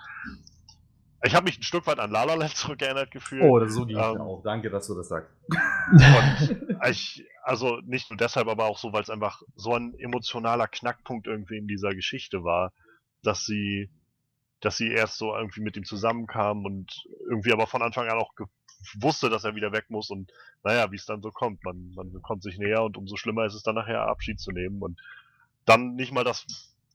ich 1.27 1.35
habe 1.35 1.45
mich 1.45 1.59
ein 1.59 1.63
Stück 1.63 1.87
weit 1.87 1.99
an 1.99 2.11
La 2.11 2.25
La 2.25 2.35
Land 2.35 2.51
zurückerinnert 2.57 3.11
gefühlt. 3.11 3.43
Oh, 3.43 3.59
das 3.59 3.75
so 3.75 3.87
ging 3.87 3.97
Ähm, 3.97 4.21
auch. 4.21 4.43
Danke, 4.43 4.71
dass 4.71 4.87
du 4.87 4.95
das 4.95 5.09
sagst. 5.09 5.31
Und 5.49 6.89
ich, 6.91 7.25
also 7.43 7.81
nicht 7.85 8.11
nur 8.11 8.17
deshalb, 8.17 8.49
aber 8.49 8.65
auch 8.65 8.79
so, 8.79 8.93
weil 8.93 9.03
es 9.03 9.11
einfach 9.11 9.43
so 9.55 9.75
ein 9.75 9.95
emotionaler 9.99 10.69
Knackpunkt 10.69 11.27
irgendwie 11.27 11.59
in 11.59 11.69
dieser 11.69 11.95
Geschichte 11.95 12.45
war, 12.45 12.73
dass 13.23 13.45
sie, 13.45 13.91
dass 14.61 14.77
sie 14.77 14.91
erst 14.91 15.19
so 15.19 15.35
irgendwie 15.35 15.61
mit 15.61 15.77
ihm 15.77 15.85
zusammenkam 15.85 16.65
und 16.65 17.07
irgendwie 17.29 17.53
aber 17.53 17.67
von 17.67 17.83
Anfang 17.83 18.09
an 18.09 18.19
auch 18.19 18.33
wusste, 19.01 19.31
dass 19.31 19.45
er 19.45 19.55
wieder 19.55 19.73
weg 19.73 19.87
muss 19.89 20.11
und 20.11 20.33
naja, 20.63 20.91
wie 20.93 20.97
es 20.97 21.07
dann 21.07 21.23
so 21.23 21.31
kommt. 21.31 21.65
Man, 21.65 21.93
man 21.95 22.23
kommt 22.23 22.43
sich 22.43 22.59
näher 22.59 22.83
und 22.83 22.97
umso 22.97 23.17
schlimmer 23.17 23.45
ist 23.45 23.55
es 23.55 23.63
dann 23.63 23.75
nachher 23.75 24.03
Abschied 24.03 24.41
zu 24.41 24.53
nehmen 24.53 24.83
und 24.83 25.01
dann 25.65 25.95
nicht 25.95 26.13
mal 26.13 26.25
das 26.25 26.47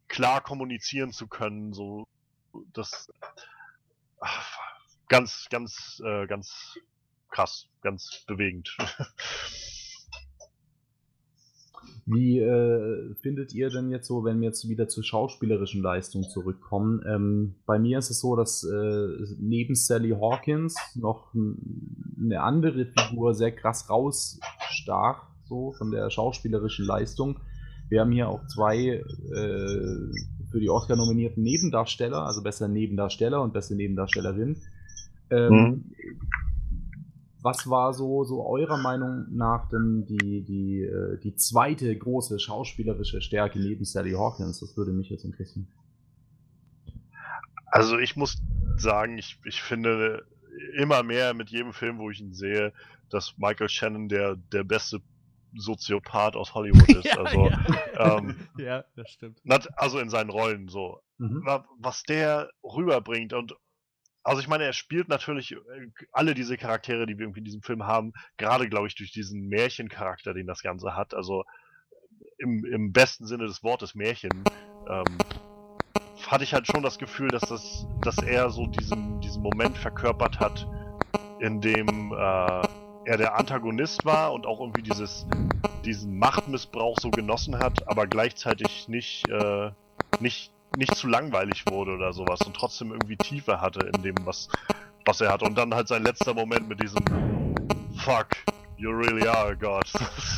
klar 0.08 0.42
kommunizieren 0.42 1.12
zu 1.12 1.28
können, 1.28 1.74
so 1.74 2.08
das 2.74 3.12
ach, 4.22 4.58
ganz, 5.10 5.48
ganz, 5.50 6.02
äh, 6.06 6.26
ganz 6.28 6.78
krass, 7.30 7.68
ganz 7.82 8.24
bewegend. 8.28 8.78
Wie 12.06 12.40
äh, 12.40 13.14
findet 13.22 13.54
ihr 13.54 13.70
denn 13.70 13.90
jetzt 13.90 14.08
so, 14.08 14.24
wenn 14.24 14.42
wir 14.42 14.48
jetzt 14.48 14.68
wieder 14.68 14.88
zur 14.88 15.04
schauspielerischen 15.04 15.82
Leistung 15.82 16.24
zurückkommen? 16.24 17.02
Ähm, 17.08 17.56
bei 17.66 17.80
mir 17.80 18.00
ist 18.00 18.10
es 18.10 18.20
so, 18.20 18.36
dass 18.36 18.64
äh, 18.64 19.08
neben 19.40 19.76
Sally 19.76 20.10
Hawkins 20.10 20.76
noch 20.96 21.34
eine 21.34 22.42
andere 22.42 22.86
Figur 22.86 23.34
sehr 23.34 23.52
krass 23.52 23.90
rausstach, 23.90 25.28
so 25.46 25.74
von 25.74 25.92
der 25.92 26.10
schauspielerischen 26.10 26.86
Leistung. 26.86 27.40
Wir 27.90 28.02
haben 28.02 28.12
hier 28.12 28.30
auch 28.30 28.46
zwei 28.48 28.78
äh, 28.78 30.41
für 30.52 30.60
die 30.60 30.70
Oscar 30.70 30.96
nominierten 30.96 31.44
Nebendarsteller, 31.44 32.26
also 32.26 32.44
besser 32.44 32.68
Nebendarsteller 32.68 33.42
und 33.42 33.54
beste 33.54 33.76
Nebendarstellerin. 33.76 34.62
Ähm, 35.30 35.94
was 37.42 37.70
war 37.70 37.94
so, 37.94 38.24
so 38.24 38.46
eurer 38.46 38.78
Meinung 38.78 39.26
nach 39.32 39.68
denn 39.70 40.06
die, 40.06 40.44
die, 40.44 40.82
äh, 40.82 41.18
die 41.20 41.36
zweite 41.36 41.96
große 41.98 42.40
schauspielerische 42.40 43.22
Stärke 43.22 43.60
neben 43.60 43.86
Sally 43.86 44.12
Hawkins? 44.12 44.60
Das 44.60 44.78
würde 44.78 44.92
mich 44.92 45.10
jetzt 45.10 45.26
interessieren. 45.26 45.68
Also 47.66 47.98
ich 47.98 48.16
muss 48.16 48.42
sagen, 48.78 49.18
ich, 49.18 49.40
ich 49.46 49.62
finde 49.62 50.26
immer 50.78 51.02
mehr 51.04 51.34
mit 51.34 51.50
jedem 51.50 51.74
Film, 51.74 51.98
wo 51.98 52.10
ich 52.10 52.20
ihn 52.20 52.34
sehe, 52.34 52.74
dass 53.10 53.38
Michael 53.38 53.70
Shannon 53.70 54.10
der, 54.10 54.36
der 54.36 54.64
beste 54.64 55.02
Soziopath 55.56 56.36
aus 56.36 56.54
Hollywood 56.54 56.90
ist. 56.96 57.06
Ja, 57.06 57.18
also, 57.18 57.50
ja. 57.50 58.18
ähm, 58.18 58.36
ja, 58.58 58.84
das 58.96 59.10
stimmt. 59.12 59.40
nat- 59.44 59.70
also 59.78 60.00
in 60.00 60.10
seinen 60.10 60.30
Rollen 60.30 60.68
so. 60.68 61.02
Mhm. 61.18 61.46
wa- 61.46 61.66
was 61.80 62.04
der 62.04 62.50
rüberbringt 62.64 63.34
und 63.34 63.54
also 64.24 64.40
ich 64.40 64.48
meine, 64.48 64.66
er 64.66 64.74
spielt 64.74 65.08
natürlich 65.10 65.54
äh, 65.54 65.58
alle 66.12 66.36
diese 66.36 66.56
Charaktere, 66.56 67.08
die 67.08 67.18
wir 67.18 67.22
irgendwie 67.26 67.40
in 67.40 67.46
diesem 67.46 67.64
Film 67.64 67.88
haben, 67.88 68.14
gerade 68.38 68.70
glaube 68.70 68.86
ich 68.88 68.94
durch 68.96 69.12
diesen 69.12 69.48
Märchencharakter, 69.48 70.34
den 70.36 70.46
das 70.46 70.62
Ganze 70.62 70.96
hat. 70.96 71.16
Also 71.16 71.44
im, 72.38 72.64
im 72.66 72.92
besten 72.92 73.26
Sinne 73.26 73.48
des 73.48 73.64
Wortes 73.64 73.96
Märchen 73.96 74.44
ähm, 74.88 75.18
hatte 76.28 76.44
ich 76.44 76.54
halt 76.54 76.68
schon 76.68 76.84
das 76.84 77.00
Gefühl, 77.00 77.30
dass 77.30 77.42
das, 77.50 77.88
dass 78.04 78.18
er 78.20 78.52
so 78.52 78.68
diesen, 78.68 79.20
diesen 79.22 79.42
Moment 79.42 79.76
verkörpert 79.78 80.40
hat, 80.40 80.68
in 81.40 81.60
dem 81.60 82.14
äh, 82.16 82.62
er 83.12 83.18
der 83.18 83.38
Antagonist 83.38 84.06
war 84.06 84.32
und 84.32 84.46
auch 84.46 84.62
irgendwie 84.62 84.84
dieses, 84.84 85.28
diesen 85.84 86.18
Machtmissbrauch 86.18 86.98
so 87.02 87.12
genossen 87.12 87.60
hat, 87.60 87.86
aber 87.90 88.08
gleichzeitig 88.08 88.88
nicht, 88.88 89.28
äh, 89.28 89.72
nicht, 90.22 90.54
nicht 90.78 90.96
zu 90.96 91.10
langweilig 91.10 91.66
wurde 91.70 91.92
oder 91.92 92.14
sowas 92.14 92.40
und 92.44 92.56
trotzdem 92.56 92.94
irgendwie 92.94 93.18
Tiefe 93.18 93.60
hatte 93.60 93.86
in 93.94 94.02
dem, 94.02 94.16
was, 94.24 94.48
was 95.06 95.20
er 95.20 95.30
hat. 95.30 95.44
Und 95.44 95.58
dann 95.58 95.76
halt 95.76 95.90
sein 95.90 96.04
letzter 96.04 96.34
Moment 96.34 96.70
mit 96.70 96.82
diesem 96.82 97.04
Fuck, 97.98 98.28
you 98.78 98.90
really 98.90 99.28
are 99.28 99.50
a 99.50 99.54
God. 99.56 99.92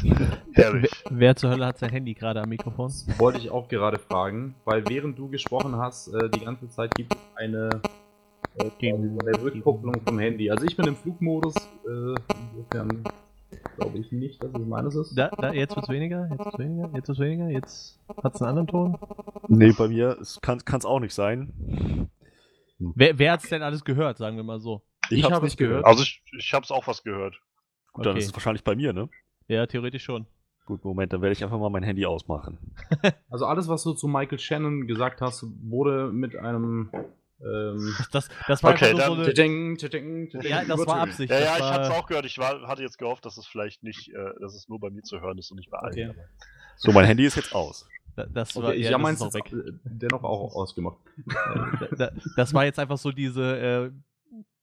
Herrlich. 0.53 0.89
Wer, 1.03 1.19
wer 1.19 1.35
zur 1.35 1.51
Hölle 1.51 1.67
hat 1.67 1.77
sein 1.77 1.91
Handy 1.91 2.15
gerade 2.15 2.41
am 2.41 2.49
Mikrofon? 2.49 2.91
Wollte 3.19 3.37
ich 3.37 3.51
auch 3.51 3.67
gerade 3.67 3.99
fragen, 3.99 4.55
weil 4.65 4.83
während 4.89 5.19
du 5.19 5.29
gesprochen 5.29 5.77
hast, 5.77 6.07
äh, 6.07 6.27
die 6.27 6.43
ganze 6.43 6.67
Zeit 6.69 6.95
gibt 6.95 7.13
es 7.13 7.19
eine, 7.35 7.69
quasi 8.57 9.09
so 9.09 9.19
eine 9.19 9.41
Rückkopplung 9.43 10.01
vom 10.05 10.19
Handy. 10.19 10.49
Also 10.51 10.65
ich 10.65 10.75
bin 10.75 10.87
im 10.87 10.95
Flugmodus, 10.95 11.55
äh, 11.55 12.15
insofern 12.51 13.03
glaube 13.77 13.97
ich 13.99 14.11
nicht, 14.11 14.43
dass 14.43 14.51
es 14.53 14.65
meines 14.65 14.95
ist. 14.95 15.15
Da, 15.15 15.29
da, 15.29 15.53
jetzt 15.53 15.75
wird's 15.75 15.89
weniger, 15.89 16.27
jetzt 16.29 16.39
wird's 16.39 16.59
weniger, 16.59 16.89
jetzt 16.95 17.07
wird's 17.07 17.19
weniger, 17.19 17.49
jetzt 17.49 17.99
hat's 18.23 18.41
einen 18.41 18.49
anderen 18.49 18.67
Ton. 18.67 18.97
Nee, 19.47 19.71
bei 19.71 19.87
mir 19.87 20.17
kann 20.41 20.59
es 20.59 20.85
auch 20.85 20.99
nicht 20.99 21.13
sein. 21.13 22.09
Wer, 22.79 23.17
wer 23.19 23.31
hat's 23.33 23.49
denn 23.49 23.61
alles 23.61 23.83
gehört, 23.83 24.17
sagen 24.17 24.35
wir 24.37 24.43
mal 24.43 24.59
so? 24.59 24.81
Ich 25.09 25.23
hab's 25.23 25.33
habe 25.33 25.45
nicht 25.45 25.53
es 25.53 25.57
gehört. 25.57 25.85
Also 25.85 26.03
ich, 26.03 26.21
ich 26.37 26.53
hab's 26.53 26.71
auch 26.71 26.87
was 26.87 27.03
gehört. 27.03 27.39
Gut, 27.93 28.05
dann 28.05 28.11
Okay. 28.13 28.19
ist 28.19 28.27
es 28.27 28.33
wahrscheinlich 28.33 28.63
bei 28.63 28.75
mir, 28.75 28.93
ne? 28.93 29.09
Ja, 29.47 29.65
theoretisch 29.67 30.03
schon. 30.03 30.25
Gut, 30.65 30.83
Moment, 30.85 31.11
dann 31.11 31.21
werde 31.21 31.33
ich 31.33 31.43
einfach 31.43 31.59
mal 31.59 31.69
mein 31.69 31.83
Handy 31.83 32.05
ausmachen. 32.05 32.57
Also 33.29 33.45
alles, 33.45 33.67
was 33.67 33.83
du 33.83 33.93
zu 33.93 34.07
Michael 34.07 34.37
Shannon 34.39 34.85
gesagt 34.87 35.19
hast, 35.21 35.45
wurde 35.63 36.11
mit 36.11 36.35
einem 36.35 36.89
ähm, 37.43 37.93
Das, 38.11 38.27
das 38.47 38.63
war 38.63 38.71
Okay, 38.73 38.95
so 38.95 39.13
eine. 39.13 39.33
Tsching, 39.33 39.77
tsching, 39.77 40.29
tsching 40.29 40.41
Ja, 40.43 40.63
das 40.63 40.85
war. 40.87 41.01
Absicht. 41.01 41.31
Ja, 41.31 41.39
ja, 41.39 41.53
ich 41.55 41.61
war, 41.61 41.73
hab's 41.73 41.89
auch 41.89 42.05
gehört. 42.07 42.25
Ich 42.25 42.37
war, 42.37 42.67
hatte 42.67 42.81
jetzt 42.81 42.97
gehofft, 42.97 43.25
dass 43.25 43.37
es 43.37 43.45
vielleicht 43.45 43.83
nicht, 43.83 44.09
äh, 44.09 44.31
dass 44.39 44.55
es 44.55 44.67
nur 44.69 44.79
bei 44.79 44.89
mir 44.89 45.01
zu 45.03 45.19
hören 45.21 45.37
ist 45.37 45.51
und 45.51 45.57
nicht 45.57 45.69
bei 45.69 45.77
allen. 45.79 46.09
Okay. 46.11 46.19
So, 46.77 46.91
mein 46.91 47.05
Handy 47.05 47.25
ist 47.25 47.35
jetzt 47.35 47.53
aus. 47.53 47.87
da- 48.15 48.25
Das 48.25 48.55
war, 48.55 48.69
Okay, 48.69 48.77
ich 48.77 48.89
ja, 48.89 48.97
meins 48.97 49.21
ist 49.21 49.33
weg. 49.33 49.51
äh, 49.53 49.71
dennoch 49.83 50.23
auch 50.23 50.55
ausgemacht. 50.55 50.97
Da- 51.79 51.87
da- 51.95 52.11
das 52.35 52.53
war 52.53 52.65
jetzt 52.65 52.79
einfach 52.79 52.97
so 52.97 53.11
diese 53.11 53.91
äh, 53.91 53.91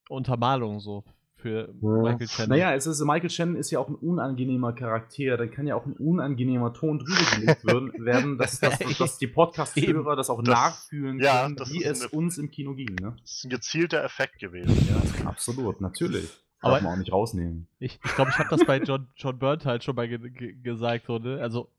Untermalung 0.09 0.79
so 0.79 1.03
für 1.41 1.73
Michael 1.81 2.27
Shannon. 2.27 2.49
Naja, 2.49 2.73
es 2.73 2.85
ist, 2.87 3.03
Michael 3.03 3.29
Shannon 3.29 3.55
ist 3.55 3.71
ja 3.71 3.79
auch 3.79 3.89
ein 3.89 3.95
unangenehmer 3.95 4.73
Charakter. 4.73 5.37
Dann 5.37 5.51
kann 5.51 5.67
ja 5.67 5.75
auch 5.75 5.85
ein 5.85 5.93
unangenehmer 5.93 6.73
Ton 6.73 6.99
drüber 6.99 7.35
gelegt 7.35 7.65
werden, 8.05 8.37
dass, 8.37 8.59
dass, 8.59 8.79
dass 8.97 9.17
die 9.17 9.27
Podcast-Hörer 9.27 10.15
das 10.15 10.29
auch 10.29 10.41
Das- 10.43 10.53
nachfühlen 10.53 11.19
ja, 11.19 11.43
können, 11.43 11.57
wie 11.71 11.83
es 11.83 12.01
eine- 12.01 12.09
uns 12.11 12.37
im 12.37 12.51
Kino 12.51 12.73
ging. 12.75 12.95
Ne? 12.95 13.15
Das 13.21 13.31
ist 13.37 13.43
ein 13.45 13.49
gezielter 13.49 14.03
Effekt 14.03 14.39
gewesen, 14.39 14.75
ja. 14.89 15.25
Absolut, 15.27 15.81
natürlich. 15.81 16.29
Aber- 16.61 16.73
Darf 16.75 16.83
man 16.83 16.93
auch 16.93 16.97
nicht 16.97 17.11
rausnehmen. 17.11 17.67
Ich 17.79 17.99
glaube, 17.99 18.07
ich, 18.09 18.15
glaub, 18.15 18.27
ich 18.29 18.37
habe 18.37 18.49
das 18.49 18.65
bei 18.65 18.77
John, 18.79 19.07
John 19.15 19.39
Burnt 19.39 19.65
halt 19.65 19.83
schon 19.83 19.95
mal 19.95 20.07
ge 20.07 20.19
ge 20.29 20.53
gesagt. 20.61 21.05
So, 21.07 21.17
ne? 21.17 21.39
Also, 21.41 21.69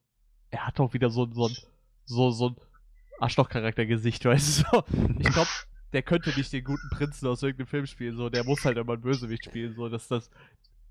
er 0.51 0.67
hat 0.67 0.79
doch 0.79 0.93
wieder 0.93 1.09
so, 1.11 1.27
so 1.33 1.47
ein 1.47 1.57
so, 2.05 2.31
so 2.33 2.49
ein 2.49 2.57
Arschloch-Charakter-Gesicht, 3.21 4.25
weißt 4.25 4.59
du? 4.61 4.65
So. 4.73 4.85
Ich 5.19 5.29
glaube, 5.31 5.49
der 5.93 6.03
könnte 6.03 6.31
nicht 6.37 6.53
den 6.53 6.65
guten 6.65 6.89
Prinzen 6.91 7.27
aus 7.29 7.43
irgendeinem 7.43 7.67
Film 7.67 7.87
spielen. 7.87 8.17
So. 8.17 8.29
Der 8.31 8.45
muss 8.45 8.65
halt 8.65 8.79
immer 8.79 8.95
einen 8.95 9.03
Bösewicht 9.03 9.45
spielen. 9.45 9.75
So. 9.75 9.89
Das, 9.89 10.09
das, 10.09 10.31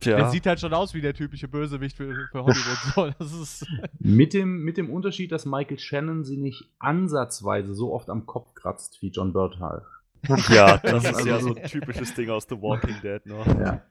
Der 0.04 0.18
Tja, 0.18 0.30
sieht 0.30 0.46
halt 0.46 0.60
schon 0.60 0.74
aus 0.74 0.94
wie 0.94 1.02
der 1.02 1.14
typische 1.14 1.48
Bösewicht 1.48 1.98
für, 1.98 2.28
für 2.32 2.44
Hollywood. 2.44 2.78
So. 2.96 3.10
Das 3.18 3.32
ist, 3.34 3.66
Mit 4.00 4.34
dem, 4.34 4.64
mit 4.64 4.78
dem 4.78 4.90
Unterschied, 4.90 5.32
dass 5.32 5.46
Michael 5.46 5.80
Shannon 5.80 6.24
sie 6.24 6.38
nicht 6.38 6.70
ansatzweise 6.80 7.74
so 7.74 7.94
oft 7.94 8.10
am 8.10 8.26
Kopf 8.26 8.54
kratzt 8.54 9.02
wie 9.02 9.10
John 9.10 9.34
Burthal. 9.34 9.86
ja, 10.50 10.78
das 10.78 11.06
Also- 11.06 11.20
ist 11.20 11.26
ja 11.26 11.40
so 11.40 11.56
ein 11.56 11.64
typisches 11.64 12.14
Ding 12.14 12.30
aus 12.30 12.46
The 12.48 12.62
Walking 12.62 13.02
Dead, 13.02 13.26
ne? 13.26 13.44
Ja. 13.60 13.82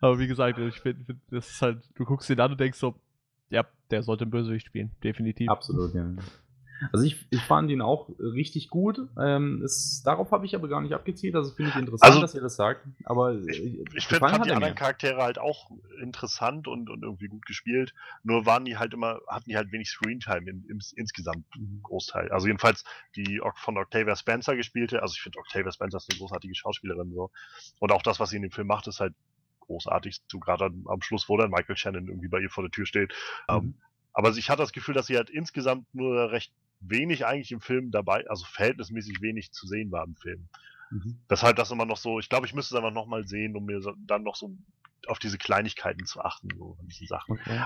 aber 0.00 0.18
wie 0.18 0.26
gesagt, 0.28 0.58
ich 0.58 0.80
finde, 0.80 1.04
find, 1.04 1.20
das 1.30 1.50
ist 1.50 1.62
halt, 1.62 1.82
du 1.94 2.04
guckst 2.04 2.28
ihn 2.30 2.38
an 2.40 2.52
und 2.52 2.60
denkst 2.60 2.78
so, 2.78 2.94
ja, 3.50 3.64
der 3.90 4.02
sollte 4.02 4.24
einen 4.24 4.30
Bösewicht 4.30 4.66
spielen. 4.66 4.90
Definitiv. 5.02 5.48
Absolut, 5.48 5.94
ja. 5.94 6.06
Also 6.92 7.04
ich, 7.04 7.26
ich 7.30 7.40
fand 7.42 7.70
ihn 7.70 7.80
auch 7.80 8.08
richtig 8.18 8.68
gut. 8.70 9.00
Ähm, 9.20 9.62
es, 9.62 10.02
darauf 10.04 10.30
habe 10.32 10.44
ich 10.46 10.54
aber 10.54 10.68
gar 10.68 10.80
nicht 10.80 10.92
abgezielt. 10.94 11.34
Also 11.36 11.52
finde 11.52 11.70
ich 11.70 11.76
interessant, 11.76 12.10
Also- 12.10 12.20
dass 12.20 12.34
ihr 12.34 12.40
das 12.40 12.56
sagt. 12.56 12.86
Aber 13.04 13.34
Ich, 13.34 13.58
äh, 13.60 13.62
ich 13.94 14.06
find, 14.06 14.08
gefallen 14.20 14.32
fand 14.34 14.44
die 14.46 14.50
er 14.50 14.56
anderen 14.56 14.74
mir. 14.74 14.78
Charaktere 14.78 15.22
halt 15.22 15.38
auch 15.38 15.70
interessant 16.00 16.68
und, 16.68 16.90
und 16.90 17.02
irgendwie 17.02 17.28
gut 17.28 17.46
gespielt. 17.46 17.94
Nur 18.22 18.46
waren 18.46 18.64
die 18.64 18.76
halt 18.76 18.92
immer, 18.94 19.20
hatten 19.28 19.48
die 19.50 19.56
halt 19.56 19.72
wenig 19.72 19.88
Screentime 19.90 20.50
in, 20.50 20.64
im, 20.68 20.80
insgesamt 20.96 21.44
Mhm. 21.56 21.80
Großteil. 21.82 22.30
Also 22.30 22.46
jedenfalls 22.46 22.84
die 23.16 23.40
von 23.56 23.76
Octavia 23.78 24.16
Spencer 24.16 24.56
gespielte. 24.56 25.02
Also 25.02 25.14
ich 25.14 25.22
finde 25.22 25.38
Octavia 25.38 25.70
Spencer 25.72 25.98
ist 25.98 26.10
eine 26.10 26.18
großartige 26.18 26.54
Schauspielerin 26.54 27.12
so. 27.12 27.30
Und 27.80 27.92
auch 27.92 28.02
das, 28.02 28.20
was 28.20 28.30
sie 28.30 28.36
in 28.36 28.42
dem 28.42 28.50
Film 28.50 28.66
macht, 28.66 28.86
ist 28.86 29.00
halt 29.00 29.14
großartig. 29.60 30.20
So 30.30 30.38
gerade 30.38 30.70
am, 30.86 31.00
Schluss, 31.02 31.28
wo 31.28 31.36
dann 31.36 31.50
Michael 31.50 31.76
Shannon 31.76 32.08
irgendwie 32.08 32.28
bei 32.28 32.40
ihr 32.40 32.50
vor 32.50 32.64
der 32.64 32.70
Tür 32.70 32.86
steht. 32.86 33.12
Mhm. 33.48 33.54
Ähm, 33.56 33.74
aber 34.12 34.30
ich 34.30 34.48
hatte 34.50 34.62
das 34.62 34.72
Gefühl, 34.72 34.94
dass 34.94 35.06
sie 35.06 35.16
halt 35.16 35.30
insgesamt 35.30 35.86
nur 35.92 36.30
recht 36.30 36.52
wenig 36.88 37.26
eigentlich 37.26 37.52
im 37.52 37.60
Film 37.60 37.90
dabei, 37.90 38.24
also 38.28 38.44
verhältnismäßig 38.44 39.20
wenig 39.20 39.52
zu 39.52 39.66
sehen 39.66 39.90
war 39.90 40.04
im 40.04 40.16
Film. 40.16 40.48
Mhm. 40.90 41.18
Weshalb 41.28 41.56
das 41.56 41.70
immer 41.70 41.86
noch 41.86 41.96
so, 41.96 42.18
ich 42.18 42.28
glaube, 42.28 42.46
ich 42.46 42.54
müsste 42.54 42.74
es 42.74 42.78
einfach 42.78 42.94
nochmal 42.94 43.26
sehen, 43.26 43.56
um 43.56 43.64
mir 43.64 43.80
so, 43.80 43.92
dann 44.06 44.22
noch 44.22 44.36
so 44.36 44.56
auf 45.06 45.18
diese 45.18 45.38
Kleinigkeiten 45.38 46.06
zu 46.06 46.20
achten, 46.20 46.48
so 46.56 46.76
an 46.80 46.88
diesen 46.88 47.06
Sachen. 47.06 47.38
Okay. 47.38 47.62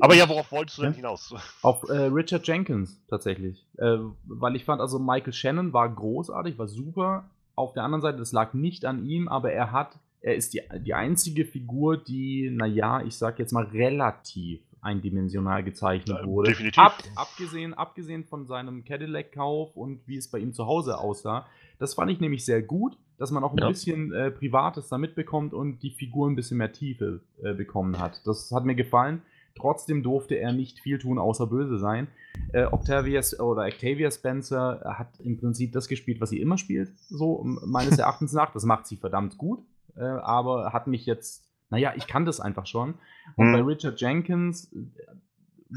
Aber 0.00 0.14
ja, 0.14 0.28
worauf 0.28 0.50
wolltest 0.50 0.78
du 0.78 0.82
denn 0.82 0.94
hinaus? 0.94 1.34
Auf 1.62 1.88
äh, 1.88 2.06
Richard 2.06 2.46
Jenkins 2.46 3.00
tatsächlich. 3.08 3.66
Äh, 3.76 3.98
weil 4.24 4.56
ich 4.56 4.64
fand, 4.64 4.80
also 4.80 4.98
Michael 4.98 5.32
Shannon 5.32 5.72
war 5.72 5.88
großartig, 5.88 6.58
war 6.58 6.68
super. 6.68 7.30
Auf 7.54 7.74
der 7.74 7.84
anderen 7.84 8.02
Seite, 8.02 8.18
das 8.18 8.32
lag 8.32 8.54
nicht 8.54 8.84
an 8.84 9.04
ihm, 9.04 9.28
aber 9.28 9.52
er 9.52 9.72
hat, 9.72 9.98
er 10.20 10.36
ist 10.36 10.54
die, 10.54 10.62
die 10.80 10.94
einzige 10.94 11.44
Figur, 11.44 11.96
die, 11.96 12.50
naja, 12.50 13.02
ich 13.02 13.16
sag 13.16 13.38
jetzt 13.38 13.52
mal 13.52 13.64
relativ 13.64 14.60
eindimensional 14.80 15.62
gezeichnet 15.64 16.18
Ja, 16.20 16.26
wurde. 16.26 16.50
definitiv. 16.50 16.78
Ab, 16.78 17.02
abgesehen, 17.16 17.74
abgesehen 17.74 18.24
von 18.24 18.46
seinem 18.46 18.84
Cadillac-Kauf 18.84 19.76
und 19.76 20.06
wie 20.06 20.16
es 20.16 20.28
bei 20.30 20.38
ihm 20.38 20.52
zu 20.52 20.66
Hause 20.66 20.98
aussah. 20.98 21.46
Das 21.78 21.94
fand 21.94 22.10
ich 22.10 22.20
nämlich 22.20 22.44
sehr 22.44 22.62
gut, 22.62 22.96
dass 23.18 23.30
man 23.30 23.44
auch 23.44 23.52
ein 23.52 23.58
Ja. 23.58 23.68
bisschen 23.68 24.12
äh, 24.12 24.30
Privates 24.30 24.88
da 24.88 24.98
mitbekommt 24.98 25.54
und 25.54 25.82
die 25.82 25.90
Figur 25.90 26.28
ein 26.28 26.36
bisschen 26.36 26.58
mehr 26.58 26.72
Tiefe 26.72 27.20
äh, 27.42 27.54
bekommen 27.54 27.98
hat. 27.98 28.20
Das 28.26 28.50
hat 28.52 28.64
mir 28.64 28.74
gefallen. 28.74 29.22
trotzdem 29.56 30.04
durfte 30.04 30.36
er 30.36 30.52
nicht 30.52 30.78
viel 30.78 30.98
tun, 31.00 31.18
außer 31.18 31.48
böse 31.48 31.78
sein. 31.80 32.06
Äh, 32.52 32.66
Octavia 32.66 33.20
oder 33.40 33.66
Octavia 33.66 34.08
Spencer 34.08 34.80
hat 34.96 35.18
im 35.18 35.36
Prinzip 35.40 35.72
das 35.72 35.88
gespielt, 35.88 36.20
was 36.20 36.30
sie 36.30 36.40
immer 36.40 36.58
spielt, 36.58 36.96
so 37.08 37.40
meines 37.42 37.98
Erachtens 37.98 38.32
nach. 38.32 38.52
Das 38.52 38.64
macht 38.64 38.86
sie 38.86 38.96
verdammt 38.96 39.36
gut, 39.36 39.58
äh, 39.96 40.02
aber 40.04 40.72
hat 40.72 40.86
mich 40.86 41.06
jetzt, 41.06 41.47
naja, 41.70 41.92
ich 41.96 42.06
kann 42.06 42.24
das 42.24 42.40
einfach 42.40 42.66
schon. 42.66 42.94
Und 43.36 43.48
Mhm. 43.48 43.52
bei 43.52 43.60
Richard 43.62 44.00
Jenkins 44.00 44.72
äh, 44.72 44.78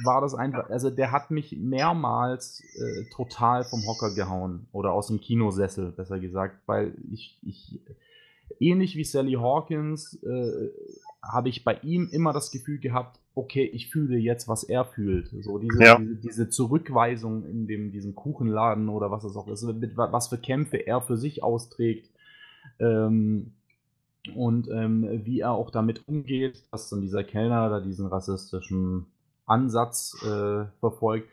war 0.06 0.22
das 0.22 0.34
einfach, 0.34 0.70
also 0.70 0.90
der 0.90 1.12
hat 1.12 1.32
mich 1.32 1.58
mehrmals 1.58 2.64
äh, 2.76 3.04
total 3.14 3.66
vom 3.66 3.86
Hocker 3.86 4.14
gehauen 4.16 4.68
oder 4.72 4.94
aus 4.94 5.08
dem 5.08 5.20
Kinosessel, 5.20 5.92
besser 5.92 6.20
gesagt, 6.20 6.56
weil 6.66 6.94
ich, 7.12 7.38
ich 7.44 7.82
ähnlich 8.60 8.96
wie 8.96 9.04
Sally 9.04 9.34
Hawkins 9.34 10.22
äh, 10.24 10.70
habe 11.22 11.50
ich 11.50 11.64
bei 11.64 11.78
ihm 11.84 12.08
immer 12.12 12.32
das 12.34 12.52
Gefühl 12.52 12.80
gehabt, 12.80 13.20
okay, 13.36 13.64
ich 13.66 13.90
fühle 13.90 14.18
jetzt, 14.18 14.48
was 14.48 14.64
er 14.64 14.86
fühlt. 14.86 15.30
So 15.42 15.58
diese, 15.58 15.80
Ja. 15.84 15.98
diese, 15.98 16.16
diese 16.16 16.50
Zurückweisung 16.50 17.46
in 17.46 17.68
dem, 17.68 17.92
diesem 17.92 18.16
Kuchenladen 18.16 18.90
oder 18.90 19.12
was 19.12 19.24
es 19.24 19.36
auch 19.36 19.48
ist, 19.48 19.64
mit, 19.64 19.96
wa- 19.98 20.12
was 20.12 20.28
für 20.30 20.38
Kämpfe 20.38 20.78
er 20.78 21.02
für 21.02 21.18
sich 21.18 21.44
austrägt. 21.44 22.10
Ähm, 22.80 23.54
und 24.36 24.70
ähm, 24.70 25.26
wie 25.26 25.40
er 25.40 25.52
auch 25.52 25.72
damit 25.72 26.08
umgeht, 26.08 26.64
dass 26.72 26.90
dann 26.90 27.02
dieser 27.02 27.24
Kellner 27.24 27.70
da 27.70 27.80
diesen 27.80 28.06
rassistischen 28.06 29.08
Ansatz 29.46 30.16
äh, 30.24 30.66
verfolgt. 30.80 31.28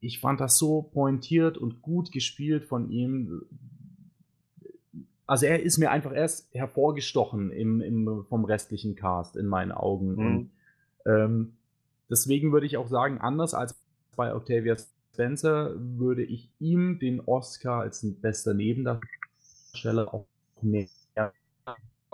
Ich 0.00 0.18
fand 0.18 0.40
das 0.40 0.58
so 0.58 0.82
pointiert 0.82 1.56
und 1.56 1.82
gut 1.82 2.10
gespielt 2.10 2.64
von 2.64 2.90
ihm. 2.90 3.42
Also 5.26 5.46
er 5.46 5.62
ist 5.62 5.78
mir 5.78 5.90
einfach 5.90 6.12
erst 6.12 6.52
hervorgestochen 6.52 7.52
im, 7.52 7.80
im, 7.80 8.24
vom 8.28 8.44
restlichen 8.44 8.96
Cast 8.96 9.36
in 9.36 9.46
meinen 9.46 9.70
Augen. 9.70 10.14
Mhm. 10.14 10.26
Und, 10.26 10.50
ähm, 11.06 11.52
deswegen 12.10 12.52
würde 12.52 12.66
ich 12.66 12.76
auch 12.76 12.88
sagen, 12.88 13.18
anders 13.18 13.54
als 13.54 13.78
bei 14.16 14.34
Octavia 14.34 14.76
Spencer, 15.12 15.74
würde 15.76 16.22
ich 16.22 16.50
ihm 16.58 16.98
den 16.98 17.20
Oscar 17.20 17.80
als 17.80 18.04
bester 18.20 18.54
Nebendarsteller 18.54 20.12
auch 20.12 20.26
mehr 20.62 20.88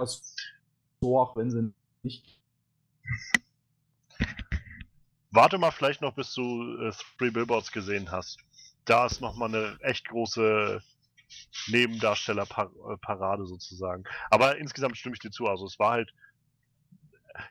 so, 0.04 1.18
auch 1.18 1.36
wenn 1.36 1.50
sie 1.50 1.72
nicht 2.02 2.36
Warte 5.36 5.58
mal 5.58 5.70
vielleicht 5.70 6.00
noch, 6.00 6.14
bis 6.14 6.32
du 6.32 6.78
äh, 6.78 6.92
Three 7.18 7.30
Billboards 7.30 7.70
gesehen 7.70 8.10
hast. 8.10 8.38
Da 8.86 9.04
ist 9.04 9.20
nochmal 9.20 9.54
eine 9.54 9.76
echt 9.82 10.08
große 10.08 10.82
Nebendarstellerparade 11.66 13.44
sozusagen. 13.44 14.04
Aber 14.30 14.56
insgesamt 14.56 14.96
stimme 14.96 15.14
ich 15.14 15.20
dir 15.20 15.30
zu. 15.30 15.46
Also 15.46 15.66
es 15.66 15.78
war 15.78 15.90
halt 15.90 16.14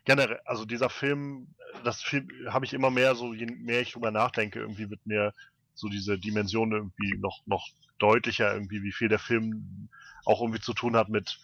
generell, 0.05 0.39
also 0.45 0.65
dieser 0.65 0.89
Film, 0.89 1.53
das 1.83 2.01
Film 2.01 2.27
habe 2.49 2.65
ich 2.65 2.73
immer 2.73 2.89
mehr 2.89 3.13
so, 3.13 3.35
je 3.35 3.45
mehr 3.45 3.81
ich 3.81 3.91
drüber 3.91 4.09
nachdenke, 4.09 4.61
irgendwie 4.61 4.89
wird 4.89 5.05
mir 5.05 5.31
so 5.75 5.87
diese 5.87 6.17
Dimension 6.17 6.71
irgendwie 6.71 7.15
noch, 7.19 7.45
noch 7.45 7.67
deutlicher, 7.99 8.51
irgendwie, 8.51 8.81
wie 8.81 8.93
viel 8.93 9.09
der 9.09 9.19
Film 9.19 9.89
auch 10.25 10.41
irgendwie 10.41 10.61
zu 10.61 10.73
tun 10.73 10.95
hat 10.95 11.09
mit, 11.09 11.37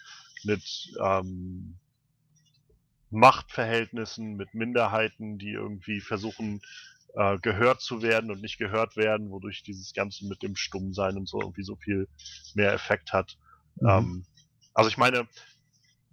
mit 0.46 0.94
ähm, 1.04 1.76
Machtverhältnissen, 3.10 4.36
mit 4.36 4.54
Minderheiten, 4.54 5.38
die 5.38 5.52
irgendwie 5.52 6.00
versuchen, 6.00 6.62
äh, 7.16 7.38
gehört 7.40 7.82
zu 7.82 8.02
werden 8.02 8.32
und 8.32 8.42
nicht 8.42 8.58
gehört 8.58 8.96
werden, 8.96 9.32
wodurch 9.32 9.64
dieses 9.64 9.94
Ganze 9.94 10.26
mit 10.28 10.42
dem 10.42 10.56
Stummsein 10.56 11.18
und 11.18 11.28
so 11.28 11.42
irgendwie 11.42 11.64
so 11.64 11.76
viel 11.76 12.08
mehr 12.54 12.74
Effekt 12.74 13.12
hat. 13.12 13.38
Mhm. 13.76 13.90
Ähm, 13.90 14.26
also 14.74 14.90
ich 14.90 14.98
meine, 14.98 15.28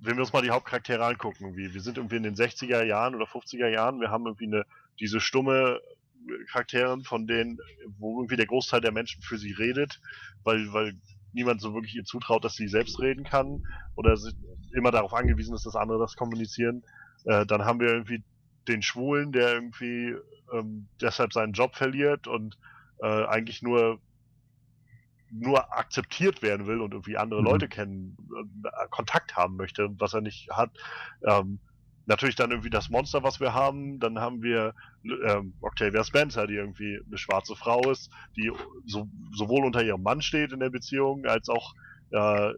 wenn 0.01 0.17
wir 0.17 0.23
uns 0.23 0.33
mal 0.33 0.43
die 0.43 0.51
Hauptcharaktere 0.51 1.05
angucken, 1.05 1.57
wie, 1.57 1.73
wir 1.73 1.81
sind 1.81 1.99
irgendwie 1.99 2.17
in 2.17 2.23
den 2.25 2.35
60er 2.35 2.85
Jahren 2.85 3.15
oder 3.15 3.27
50er 3.27 3.69
Jahren, 3.69 4.01
wir 4.01 4.11
haben 4.11 4.27
irgendwie 4.27 4.47
eine, 4.47 4.65
diese 4.99 5.21
stumme 5.21 5.81
Charaktere, 6.51 7.01
von 7.05 7.27
denen, 7.27 7.59
wo 7.99 8.21
irgendwie 8.21 8.37
der 8.37 8.47
Großteil 8.47 8.81
der 8.81 8.93
Menschen 8.93 9.23
für 9.23 9.39
sie 9.39 9.53
redet, 9.53 10.01
weil, 10.43 10.73
weil 10.73 10.95
niemand 11.33 11.61
so 11.61 11.75
wirklich 11.75 11.95
ihr 11.95 12.05
zutraut, 12.05 12.45
dass 12.45 12.55
sie 12.55 12.69
selbst 12.69 13.01
reden 13.01 13.25
kann 13.25 13.61
oder 13.97 14.17
immer 14.77 14.91
darauf 14.91 15.15
angewiesen 15.15 15.55
ist, 15.55 15.67
dass 15.67 15.77
andere 15.77 15.99
das 15.99 16.15
kommunizieren. 16.17 16.83
Äh, 17.25 17.47
dann 17.47 17.65
haben 17.65 17.81
wir 17.81 17.89
irgendwie 17.89 18.25
den 18.69 18.83
Schwulen, 18.83 19.33
der 19.33 19.53
irgendwie 19.55 20.15
ähm, 20.53 20.89
deshalb 21.01 21.33
seinen 21.33 21.53
Job 21.53 21.77
verliert 21.77 22.27
und 22.27 22.57
äh, 23.03 23.25
eigentlich 23.27 23.63
nur 23.63 24.01
nur 25.31 25.77
akzeptiert 25.77 26.43
werden 26.43 26.67
will 26.67 26.81
und 26.81 26.93
irgendwie 26.95 27.19
andere 27.19 27.41
Mhm. 27.41 27.45
Leute 27.45 27.69
kennen, 27.69 28.17
äh, 28.65 28.89
Kontakt 28.91 29.37
haben 29.37 29.57
möchte, 29.57 29.89
was 29.99 30.15
er 30.15 30.23
nicht 30.23 30.49
hat. 30.51 30.71
Ähm, 31.27 31.61
natürlich 32.09 32.37
dann 32.37 32.51
irgendwie 32.51 32.71
das 32.71 32.89
Monster, 32.89 33.23
was 33.23 33.39
wir 33.39 33.55
haben. 33.55 34.01
Dann 34.01 34.19
haben 34.19 34.43
wir 34.43 34.75
ähm, 35.05 35.53
Octavia 35.61 36.03
Spencer, 36.03 36.47
die 36.47 36.55
irgendwie 36.55 36.99
eine 37.07 37.19
schwarze 37.19 37.55
Frau 37.55 37.91
ist, 37.91 38.11
die 38.37 38.51
so, 38.87 39.09
sowohl 39.33 39.65
unter 39.65 39.85
ihrem 39.85 40.03
Mann 40.03 40.23
steht 40.23 40.53
in 40.53 40.61
der 40.61 40.71
Beziehung, 40.71 41.27
als 41.27 41.49
auch 41.49 41.75
äh, 42.11 42.53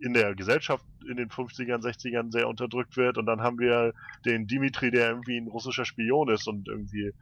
in 0.00 0.14
der 0.14 0.34
Gesellschaft 0.34 0.84
in 1.08 1.18
den 1.18 1.28
50ern, 1.28 1.82
60ern 1.82 2.32
sehr 2.32 2.48
unterdrückt 2.48 2.96
wird. 2.96 3.18
Und 3.18 3.26
dann 3.26 3.42
haben 3.42 3.58
wir 3.58 3.92
den 4.24 4.46
Dimitri, 4.46 4.90
der 4.90 5.10
irgendwie 5.10 5.36
ein 5.36 5.48
russischer 5.48 5.84
Spion 5.84 6.30
ist 6.30 6.48
und 6.48 6.66
irgendwie 6.66 7.12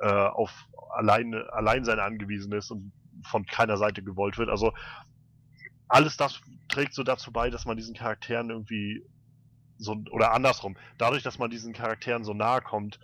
äh, 0.00 0.06
auf 0.06 0.68
allein, 0.94 1.34
Alleinsein 1.34 1.98
angewiesen 1.98 2.52
ist 2.52 2.70
und 2.70 2.92
von 3.24 3.44
keiner 3.44 3.76
Seite 3.76 4.04
gewollt 4.04 4.38
wird. 4.38 4.48
Also 4.48 4.72
alles 5.88 6.16
das 6.16 6.40
trägt 6.68 6.94
so 6.94 7.02
dazu 7.02 7.32
bei, 7.32 7.50
dass 7.50 7.66
man 7.66 7.76
diesen 7.76 7.94
Charakteren 7.94 8.50
irgendwie 8.50 9.04
so 9.82 10.02
oder 10.10 10.32
andersrum, 10.32 10.76
dadurch, 10.98 11.22
dass 11.22 11.38
man 11.38 11.50
diesen 11.50 11.72
Charakteren 11.72 12.24
so 12.24 12.34
nahe 12.34 12.60
kommt, 12.60 12.98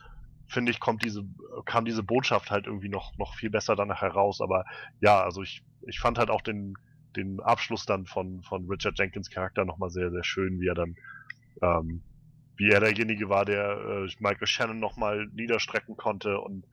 finde 0.49 0.73
ich, 0.73 0.81
kommt 0.81 1.05
diese, 1.05 1.25
kam 1.67 1.85
diese 1.85 2.03
Botschaft 2.03 2.51
halt 2.51 2.67
irgendwie 2.67 2.89
noch, 2.89 3.17
noch 3.19 3.35
viel 3.35 3.51
besser 3.51 3.77
danach 3.77 4.01
heraus. 4.01 4.41
Aber 4.41 4.65
ja, 5.01 5.23
also 5.23 5.43
ich, 5.43 5.63
ich 5.87 6.01
fand 6.01 6.19
halt 6.19 6.31
auch 6.31 6.41
den, 6.41 6.75
den 7.17 7.41
Abschluss 7.41 7.85
dann 7.85 8.07
von, 8.07 8.43
von 8.43 8.67
Richard 8.69 8.99
Jenkins 8.99 9.31
Charakter 9.31 9.65
nochmal 9.65 9.91
sehr, 9.91 10.11
sehr 10.11 10.25
schön, 10.25 10.61
wie 10.61 10.69
er 10.69 10.75
dann, 10.75 10.95
ähm, 11.63 12.03
wie 12.57 12.71
er 12.71 12.81
derjenige 12.81 13.29
war, 13.29 13.45
der 13.45 13.71
äh, 13.71 14.09
Michael 14.21 14.47
Shannon 14.47 14.81
nochmal 14.81 15.29
niederstrecken 15.33 15.97
konnte 15.97 16.41
und, 16.41 16.65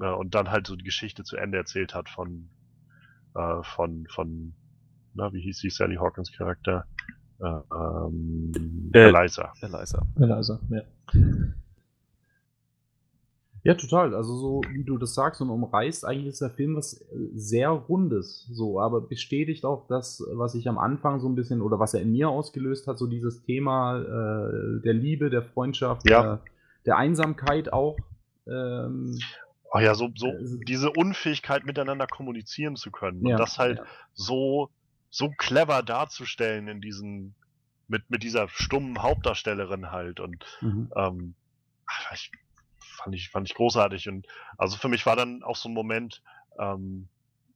äh, 0.00 0.08
und 0.08 0.34
dann 0.34 0.50
halt 0.50 0.66
so 0.66 0.74
die 0.74 0.84
Geschichte 0.84 1.22
zu 1.22 1.36
Ende 1.36 1.58
erzählt 1.58 1.94
hat 1.94 2.08
von, 2.08 2.50
äh, 3.34 3.62
von, 3.62 4.06
von, 4.08 4.54
na, 5.14 5.32
wie 5.32 5.42
hieß 5.42 5.58
die 5.58 5.70
Sally 5.70 5.96
Hawkins 5.96 6.32
Charakter? 6.32 6.86
Äh, 7.42 7.60
ähm, 7.74 8.52
Äh, 8.94 9.08
Eliza. 9.08 9.52
Eliza. 9.60 10.06
Also, 10.20 10.58
ja. 10.70 10.82
Ja, 13.64 13.74
total. 13.74 14.14
Also 14.16 14.34
so 14.36 14.60
wie 14.72 14.82
du 14.82 14.98
das 14.98 15.14
sagst 15.14 15.40
und 15.40 15.48
umreißt, 15.50 16.04
eigentlich 16.04 16.26
ist 16.26 16.40
der 16.40 16.50
Film 16.50 16.74
was 16.76 17.00
äh, 17.00 17.04
sehr 17.34 17.68
Rundes, 17.70 18.48
so, 18.50 18.80
aber 18.80 19.00
bestätigt 19.02 19.64
auch 19.64 19.86
das, 19.86 20.24
was 20.32 20.56
ich 20.56 20.68
am 20.68 20.78
Anfang 20.78 21.20
so 21.20 21.28
ein 21.28 21.36
bisschen 21.36 21.62
oder 21.62 21.78
was 21.78 21.94
er 21.94 22.00
in 22.02 22.10
mir 22.10 22.28
ausgelöst 22.28 22.88
hat, 22.88 22.98
so 22.98 23.06
dieses 23.06 23.42
Thema 23.44 24.00
äh, 24.00 24.80
der 24.82 24.94
Liebe, 24.94 25.30
der 25.30 25.42
Freundschaft, 25.42 26.08
Ja. 26.10 26.22
der, 26.22 26.40
der 26.86 26.96
Einsamkeit 26.96 27.72
auch. 27.72 27.96
Ähm, 28.48 29.18
Oh 29.74 29.78
ja, 29.78 29.94
so, 29.94 30.10
so 30.16 30.26
Also- 30.28 30.58
diese 30.68 30.90
Unfähigkeit 30.90 31.64
miteinander 31.64 32.06
kommunizieren 32.06 32.76
zu 32.76 32.90
können 32.90 33.24
Ja, 33.24 33.36
und 33.36 33.40
das 33.40 33.58
halt 33.58 33.78
ja. 33.78 33.84
so 34.12 34.68
so 35.12 35.30
clever 35.30 35.82
darzustellen 35.82 36.66
in 36.66 36.80
diesen 36.80 37.34
mit 37.86 38.10
mit 38.10 38.22
dieser 38.22 38.48
stummen 38.48 39.02
Hauptdarstellerin 39.02 39.90
halt 39.90 40.18
und 40.18 40.44
mhm. 40.60 40.90
ähm, 40.96 41.34
ich, 42.12 42.32
fand 42.80 43.14
ich 43.14 43.28
fand 43.28 43.48
ich 43.48 43.54
großartig 43.54 44.08
und 44.08 44.26
also 44.56 44.76
für 44.76 44.88
mich 44.88 45.06
war 45.06 45.14
dann 45.14 45.42
auch 45.42 45.56
so 45.56 45.68
ein 45.68 45.74
Moment 45.74 46.22
ähm, 46.58 47.08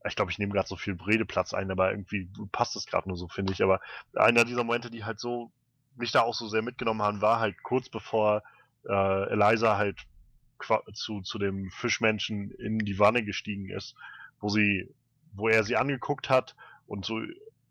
ich 0.06 0.14
glaube 0.14 0.30
ich 0.30 0.38
nehme 0.38 0.52
gerade 0.52 0.68
so 0.68 0.76
viel 0.76 0.96
Redeplatz 1.00 1.54
ein 1.54 1.70
aber 1.70 1.90
irgendwie 1.90 2.28
passt 2.52 2.76
es 2.76 2.86
gerade 2.86 3.08
nur 3.08 3.16
so 3.16 3.26
finde 3.26 3.54
ich 3.54 3.62
aber 3.62 3.80
einer 4.14 4.44
dieser 4.44 4.62
Momente 4.62 4.90
die 4.90 5.04
halt 5.04 5.18
so 5.18 5.50
mich 5.96 6.12
da 6.12 6.20
auch 6.20 6.34
so 6.34 6.48
sehr 6.48 6.62
mitgenommen 6.62 7.02
haben 7.02 7.22
war 7.22 7.40
halt 7.40 7.62
kurz 7.62 7.88
bevor 7.88 8.42
äh, 8.84 9.30
Eliza 9.30 9.78
halt 9.78 10.06
zu, 10.94 11.20
zu 11.22 11.38
dem 11.38 11.70
Fischmenschen 11.70 12.50
in 12.52 12.78
die 12.78 12.98
Wanne 12.98 13.24
gestiegen 13.24 13.70
ist, 13.70 13.94
wo 14.40 14.48
sie, 14.48 14.88
wo 15.32 15.48
er 15.48 15.64
sie 15.64 15.76
angeguckt 15.76 16.30
hat 16.30 16.56
und 16.86 17.04
so 17.04 17.20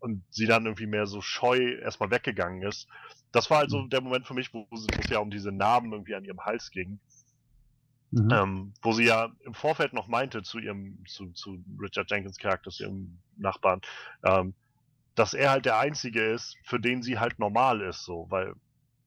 und 0.06 0.22
sie 0.30 0.46
dann 0.46 0.64
irgendwie 0.64 0.86
mehr 0.86 1.06
so 1.06 1.20
scheu 1.20 1.74
erstmal 1.82 2.10
weggegangen 2.12 2.62
ist. 2.62 2.86
Das 3.32 3.50
war 3.50 3.58
also 3.58 3.86
der 3.88 4.00
Moment 4.00 4.26
für 4.26 4.34
mich, 4.34 4.54
wo, 4.54 4.66
wo 4.70 4.76
es 4.76 4.86
wo 4.86 5.00
es 5.00 5.08
ja 5.08 5.18
um 5.18 5.30
diese 5.30 5.50
Narben 5.50 5.92
irgendwie 5.92 6.14
an 6.14 6.24
ihrem 6.24 6.44
Hals 6.44 6.70
ging. 6.70 7.00
Mhm. 8.12 8.30
Ähm, 8.30 8.74
wo 8.82 8.92
sie 8.92 9.04
ja 9.04 9.32
im 9.44 9.54
Vorfeld 9.54 9.92
noch 9.92 10.06
meinte 10.06 10.42
zu 10.42 10.60
ihrem, 10.60 11.04
zu, 11.08 11.32
zu 11.32 11.58
Richard 11.82 12.08
Jenkins 12.08 12.38
Charakter, 12.38 12.70
zu 12.70 12.84
ihrem 12.84 13.18
Nachbarn, 13.36 13.80
ähm, 14.22 14.54
dass 15.16 15.34
er 15.34 15.50
halt 15.50 15.64
der 15.66 15.78
Einzige 15.78 16.22
ist, 16.24 16.56
für 16.62 16.78
den 16.78 17.02
sie 17.02 17.18
halt 17.18 17.40
normal 17.40 17.80
ist, 17.80 18.04
so, 18.04 18.26
weil 18.30 18.54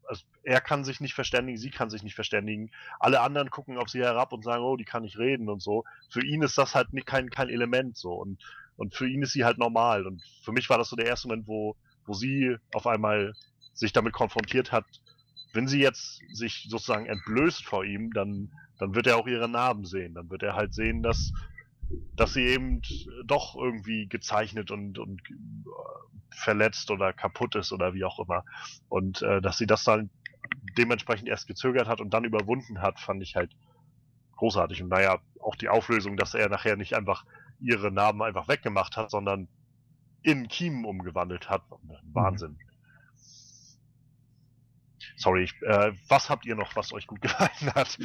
also 0.06 0.26
er 0.44 0.60
kann 0.60 0.84
sich 0.84 1.00
nicht 1.00 1.14
verständigen, 1.14 1.58
sie 1.58 1.70
kann 1.70 1.90
sich 1.90 2.04
nicht 2.04 2.16
verständigen. 2.16 2.72
Alle 3.00 3.22
anderen 3.22 3.52
gucken 3.52 3.78
auf 3.78 3.90
sie 3.90 4.02
herab 4.02 4.34
und 4.34 4.44
sagen, 4.44 4.64
oh, 4.64 4.76
die 4.76 4.86
kann 4.86 5.04
nicht 5.04 5.18
reden 5.18 5.48
und 5.48 5.62
so. 5.62 5.86
Für 6.10 6.26
ihn 6.26 6.42
ist 6.42 6.58
das 6.58 6.76
halt 6.76 6.92
nicht 6.94 7.06
kein, 7.06 7.30
kein 7.30 7.48
Element 7.48 7.96
so 7.96 8.14
und, 8.14 8.44
und 8.80 8.95
für 8.95 9.10
ihn 9.10 9.22
ist 9.22 9.34
sie 9.34 9.43
halt 9.43 9.57
normal. 9.57 10.07
Und 10.07 10.23
für 10.45 10.53
mich 10.53 10.69
war 10.69 10.77
das 10.77 10.88
so 10.88 10.95
der 10.95 11.06
erste 11.06 11.27
Moment, 11.27 11.47
wo, 11.47 11.76
wo 12.06 12.14
sie 12.14 12.56
auf 12.73 12.88
einmal 12.88 13.34
sich 13.73 13.91
damit 13.91 14.14
konfrontiert 14.14 14.72
hat, 14.72 14.85
wenn 15.51 15.68
sie 15.68 15.81
jetzt 15.81 16.22
sich 16.31 16.68
sozusagen 16.69 17.06
entblößt 17.06 17.65
vor 17.65 17.84
ihm, 17.84 18.14
dann, 18.14 18.53
dann 18.77 18.95
wird 18.95 19.07
er 19.07 19.18
auch 19.18 19.27
ihre 19.27 19.49
Narben 19.49 19.84
sehen. 19.84 20.14
Dann 20.14 20.30
wird 20.30 20.43
er 20.43 20.56
halt 20.56 20.73
sehen, 20.73 21.03
dass, 21.03 21.34
dass 22.15 22.34
sie 22.34 22.45
eben 22.45 22.81
doch 23.26 23.57
irgendwie 23.57 24.07
gezeichnet 24.07 24.72
und, 24.72 24.97
und 24.97 25.22
äh, 25.30 26.35
verletzt 26.38 26.89
oder 26.89 27.11
kaputt 27.11 27.56
ist 27.56 27.73
oder 27.73 27.93
wie 27.93 28.06
auch 28.06 28.19
immer. 28.19 28.45
Und 28.88 29.22
äh, 29.23 29.41
dass 29.41 29.57
sie 29.57 29.68
das 29.68 29.84
dann 29.84 30.10
dementsprechend 30.77 31.27
erst 31.27 31.47
gezögert 31.47 31.89
hat 31.89 31.99
und 31.99 32.14
dann 32.14 32.23
überwunden 32.23 32.81
hat, 32.81 32.97
fand 32.97 33.22
ich 33.23 33.35
halt 33.35 33.51
großartig. 34.38 34.81
Und 34.84 34.88
naja, 34.88 35.19
auch 35.41 35.57
die 35.57 35.68
Auflösung, 35.68 36.15
dass 36.15 36.34
er 36.34 36.47
nachher 36.47 36.77
nicht 36.77 36.93
einfach 36.93 37.26
ihre 37.60 37.91
Narben 37.91 38.22
einfach 38.22 38.48
weggemacht 38.48 38.98
hat, 38.98 39.11
sondern 39.11 39.48
in 40.22 40.48
Kiemen 40.48 40.86
umgewandelt 40.86 41.49
hat. 41.49 41.64
Wahnsinn. 42.14 42.57
Sorry, 45.18 45.44
ich, 45.44 45.61
äh, 45.64 45.94
was 46.07 46.30
habt 46.30 46.45
ihr 46.45 46.56
noch, 46.56 46.76
was 46.76 46.94
euch 46.94 47.07
gut 47.07 47.22
gefallen 47.22 47.73
hat? 47.76 47.98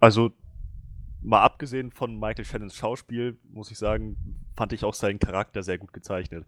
Also, 0.00 0.32
mal 1.22 1.42
abgesehen 1.42 1.90
von 1.90 2.18
Michael 2.18 2.44
Shannons 2.44 2.76
Schauspiel, 2.76 3.38
muss 3.50 3.70
ich 3.70 3.78
sagen, 3.78 4.16
fand 4.54 4.72
ich 4.72 4.84
auch 4.84 4.94
seinen 4.94 5.18
Charakter 5.18 5.62
sehr 5.62 5.78
gut 5.78 5.92
gezeichnet. 5.92 6.46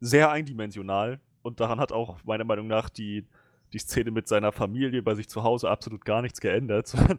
Sehr 0.00 0.30
eindimensional 0.30 1.20
und 1.42 1.60
daran 1.60 1.78
hat 1.78 1.92
auch 1.92 2.22
meiner 2.24 2.44
Meinung 2.44 2.66
nach 2.66 2.88
die, 2.88 3.26
die 3.72 3.78
Szene 3.78 4.10
mit 4.10 4.28
seiner 4.28 4.52
Familie 4.52 5.02
bei 5.02 5.14
sich 5.14 5.28
zu 5.28 5.42
Hause 5.42 5.68
absolut 5.70 6.04
gar 6.04 6.22
nichts 6.22 6.40
geändert, 6.40 6.86
sondern 6.88 7.18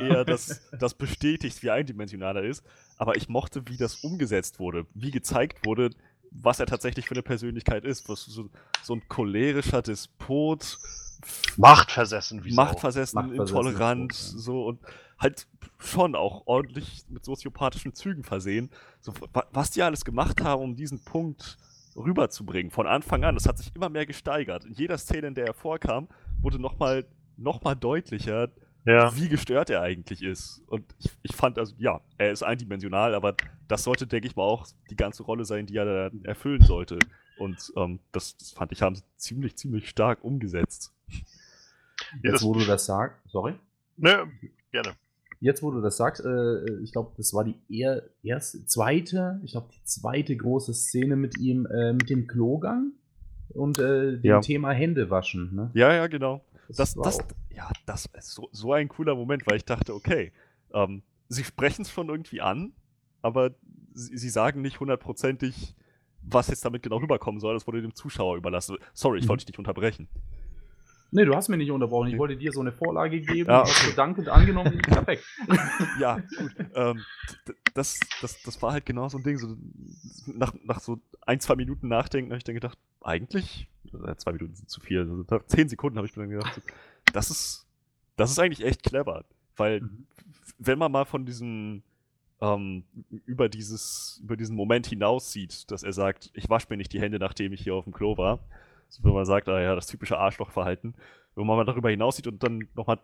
eher 0.00 0.24
das, 0.24 0.62
das 0.78 0.94
bestätigt, 0.94 1.62
wie 1.62 1.70
eindimensional 1.70 2.36
er 2.36 2.44
ist. 2.44 2.64
Aber 2.96 3.16
ich 3.16 3.28
mochte, 3.28 3.62
wie 3.68 3.76
das 3.76 3.96
umgesetzt 3.96 4.58
wurde, 4.58 4.86
wie 4.94 5.10
gezeigt 5.10 5.64
wurde, 5.66 5.90
was 6.30 6.60
er 6.60 6.66
tatsächlich 6.66 7.06
für 7.08 7.14
eine 7.14 7.22
Persönlichkeit 7.22 7.84
ist. 7.84 8.08
Was, 8.08 8.24
so, 8.24 8.48
so 8.82 8.94
ein 8.94 9.02
cholerischer 9.08 9.82
Despot, 9.82 10.78
Machtversessen, 11.56 12.44
wie 12.44 12.52
machtversessen, 12.54 13.16
Machtversessen, 13.16 13.40
intolerant, 13.40 14.12
so, 14.14 14.36
ja. 14.36 14.42
so 14.42 14.66
und 14.66 14.80
halt 15.18 15.46
schon 15.78 16.16
auch 16.16 16.46
ordentlich 16.46 17.04
mit 17.08 17.24
soziopathischen 17.24 17.94
Zügen 17.94 18.24
versehen. 18.24 18.70
So, 19.00 19.12
wa- 19.32 19.46
was 19.52 19.70
die 19.70 19.82
alles 19.82 20.04
gemacht 20.04 20.40
haben, 20.42 20.62
um 20.62 20.76
diesen 20.76 21.04
Punkt 21.04 21.58
rüberzubringen, 21.96 22.70
von 22.70 22.86
Anfang 22.86 23.24
an, 23.24 23.34
das 23.34 23.46
hat 23.46 23.58
sich 23.58 23.74
immer 23.74 23.88
mehr 23.88 24.06
gesteigert. 24.06 24.64
In 24.64 24.72
jeder 24.74 24.98
Szene, 24.98 25.28
in 25.28 25.34
der 25.34 25.46
er 25.46 25.54
vorkam, 25.54 26.08
wurde 26.40 26.58
nochmal 26.58 27.04
noch 27.36 27.62
mal 27.62 27.74
deutlicher, 27.74 28.48
Ja. 28.84 29.14
wie 29.16 29.28
gestört 29.28 29.70
er 29.70 29.80
eigentlich 29.82 30.22
ist. 30.22 30.62
Und 30.66 30.84
ich, 30.98 31.10
ich 31.22 31.34
fand, 31.36 31.58
also 31.58 31.74
ja, 31.78 32.00
er 32.18 32.30
ist 32.32 32.42
eindimensional, 32.42 33.14
aber 33.14 33.34
das 33.68 33.84
sollte, 33.84 34.06
denke 34.06 34.26
ich 34.28 34.36
mal, 34.36 34.42
auch 34.44 34.66
die 34.90 34.96
ganze 34.96 35.22
Rolle 35.22 35.44
sein, 35.44 35.66
die 35.66 35.76
er 35.76 36.10
da 36.10 36.16
erfüllen 36.24 36.62
sollte. 36.62 36.98
Und 37.38 37.72
ähm, 37.76 38.00
das, 38.12 38.36
das 38.36 38.50
fand 38.52 38.72
ich, 38.72 38.82
haben 38.82 38.94
sie 38.94 39.02
ziemlich, 39.16 39.56
ziemlich 39.56 39.88
stark 39.88 40.22
umgesetzt. 40.22 40.92
Jetzt, 42.22 42.42
wo 42.42 42.52
du 42.52 42.64
das 42.64 42.84
sagst, 42.86 43.16
sorry. 43.30 43.54
Ne, 43.96 44.30
gerne. 44.70 44.92
Jetzt, 45.42 45.60
wo 45.62 45.72
du 45.72 45.80
das 45.80 45.96
sagst, 45.96 46.24
äh, 46.24 46.78
ich 46.82 46.92
glaube, 46.92 47.12
das 47.16 47.34
war 47.34 47.42
die 47.42 47.56
eher, 47.68 48.04
erste, 48.22 48.64
zweite, 48.64 49.40
ich 49.42 49.50
glaube, 49.52 49.68
die 49.74 49.82
zweite 49.84 50.36
große 50.36 50.72
Szene 50.72 51.16
mit 51.16 51.36
ihm, 51.36 51.66
äh, 51.66 51.92
mit 51.92 52.08
dem 52.08 52.28
Klogang 52.28 52.92
und 53.48 53.78
äh, 53.80 54.12
dem 54.18 54.22
Ja. 54.22 54.40
Thema 54.40 54.70
Hände 54.70 55.10
waschen. 55.10 55.52
Ne? 55.52 55.70
Ja, 55.74 55.92
ja, 55.92 56.06
genau. 56.06 56.42
Das, 56.68 56.96
war 56.96 57.02
das, 57.04 57.18
auch- 57.18 57.26
ja, 57.54 57.68
das 57.86 58.06
ist 58.16 58.30
so, 58.30 58.48
so 58.52 58.72
ein 58.72 58.88
cooler 58.88 59.16
Moment, 59.16 59.44
weil 59.46 59.56
ich 59.56 59.64
dachte, 59.64 59.92
okay, 59.94 60.30
ähm, 60.72 61.02
sie 61.28 61.42
sprechen 61.42 61.82
es 61.82 61.90
schon 61.90 62.08
irgendwie 62.08 62.40
an, 62.40 62.72
aber 63.20 63.50
sie, 63.94 64.16
sie 64.16 64.30
sagen 64.30 64.62
nicht 64.62 64.78
hundertprozentig, 64.78 65.74
was 66.22 66.46
jetzt 66.48 66.64
damit 66.64 66.84
genau 66.84 66.98
rüberkommen 66.98 67.40
soll. 67.40 67.54
Das 67.54 67.66
wurde 67.66 67.82
dem 67.82 67.96
Zuschauer 67.96 68.36
überlassen. 68.36 68.76
Sorry, 68.94 69.18
ich 69.18 69.24
Mhm. 69.24 69.28
wollte 69.30 69.44
dich 69.44 69.52
nicht 69.54 69.58
unterbrechen. 69.58 70.06
Nee, 71.14 71.26
du 71.26 71.36
hast 71.36 71.48
mir 71.48 71.58
nicht 71.58 71.70
unterbrochen. 71.70 72.08
Ich 72.08 72.16
wollte 72.18 72.36
dir 72.38 72.52
so 72.52 72.60
eine 72.60 72.72
Vorlage 72.72 73.20
geben. 73.20 73.50
Ja, 73.50 73.60
okay. 73.60 73.70
so 73.90 73.92
dankend 73.94 74.28
angenommen. 74.30 74.78
Perfekt. 74.82 75.24
Ja, 76.00 76.16
gut. 76.38 76.52
ähm, 76.74 77.04
das, 77.74 78.00
das, 78.22 78.42
das 78.42 78.62
war 78.62 78.72
halt 78.72 78.86
genau 78.86 79.08
so 79.10 79.18
ein 79.18 79.22
Ding. 79.22 79.36
So, 79.36 79.54
nach, 80.26 80.54
nach 80.64 80.80
so 80.80 80.98
ein, 81.26 81.38
zwei 81.38 81.54
Minuten 81.54 81.88
Nachdenken 81.88 82.30
habe 82.30 82.38
ich 82.38 82.44
dann 82.44 82.54
gedacht, 82.54 82.78
eigentlich, 83.02 83.68
äh, 83.92 84.16
zwei 84.16 84.32
Minuten 84.32 84.54
sind 84.54 84.70
zu 84.70 84.80
viel. 84.80 85.00
Also 85.00 85.24
nach 85.30 85.44
zehn 85.46 85.68
Sekunden 85.68 85.98
habe 85.98 86.06
ich 86.06 86.16
mir 86.16 86.22
dann 86.22 86.30
gedacht, 86.30 86.54
so, 86.54 86.62
das 87.12 87.30
ist, 87.30 87.66
das 88.16 88.30
ist 88.30 88.38
eigentlich 88.38 88.64
echt 88.66 88.82
clever. 88.82 89.24
Weil, 89.56 89.82
Mhm. 89.82 90.06
wenn 90.58 90.78
man 90.78 90.90
mal 90.90 91.04
von 91.04 91.26
diesem, 91.26 91.82
ähm, 92.40 92.84
über 93.26 93.50
dieses, 93.50 94.18
über 94.24 94.36
diesen 94.38 94.56
Moment 94.56 94.86
hinaus 94.86 95.30
sieht, 95.30 95.70
dass 95.70 95.82
er 95.82 95.92
sagt, 95.92 96.30
ich 96.32 96.48
wasche 96.48 96.68
mir 96.70 96.78
nicht 96.78 96.92
die 96.94 97.00
Hände, 97.00 97.18
nachdem 97.18 97.52
ich 97.52 97.60
hier 97.62 97.74
auf 97.74 97.84
dem 97.84 97.92
Klo 97.92 98.16
war. 98.16 98.40
Wenn 99.02 99.12
man 99.12 99.24
sagt, 99.24 99.48
ah 99.48 99.60
ja, 99.60 99.74
das 99.74 99.86
typische 99.86 100.18
Arschlochverhalten. 100.18 100.94
Wenn 101.34 101.46
man 101.46 101.56
mal 101.56 101.64
darüber 101.64 101.90
hinaus 101.90 102.16
sieht 102.16 102.26
und 102.26 102.42
dann 102.42 102.68
nochmal 102.74 102.98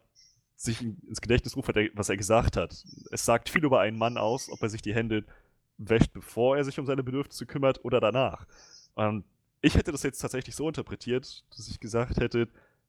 sich 0.56 0.82
in- 0.82 0.98
ins 1.08 1.20
Gedächtnis 1.20 1.56
ruft, 1.56 1.68
was 1.94 2.08
er- 2.08 2.16
gesagt 2.16 2.56
hat. 2.56 2.84
Es 3.10 3.24
sagt 3.24 3.48
viel 3.48 3.64
über 3.64 3.80
einen 3.80 3.96
Mann 3.96 4.18
aus, 4.18 4.50
ob 4.50 4.62
er 4.62 4.68
sich 4.68 4.82
die 4.82 4.94
Hände 4.94 5.24
wäscht, 5.78 6.12
bevor 6.12 6.56
er 6.56 6.64
sich 6.64 6.78
um 6.80 6.86
seine 6.86 7.02
Bedürfnisse 7.04 7.46
kümmert 7.46 7.84
oder 7.84 8.00
danach. 8.00 8.46
Ähm, 8.96 9.24
ich 9.60 9.76
hätte 9.76 9.92
das 9.92 10.02
jetzt 10.02 10.18
tatsächlich 10.18 10.56
so 10.56 10.66
interpretiert, 10.68 11.44
dass 11.56 11.68
ich 11.68 11.78
gesagt 11.80 12.16
hätte, 12.18 12.48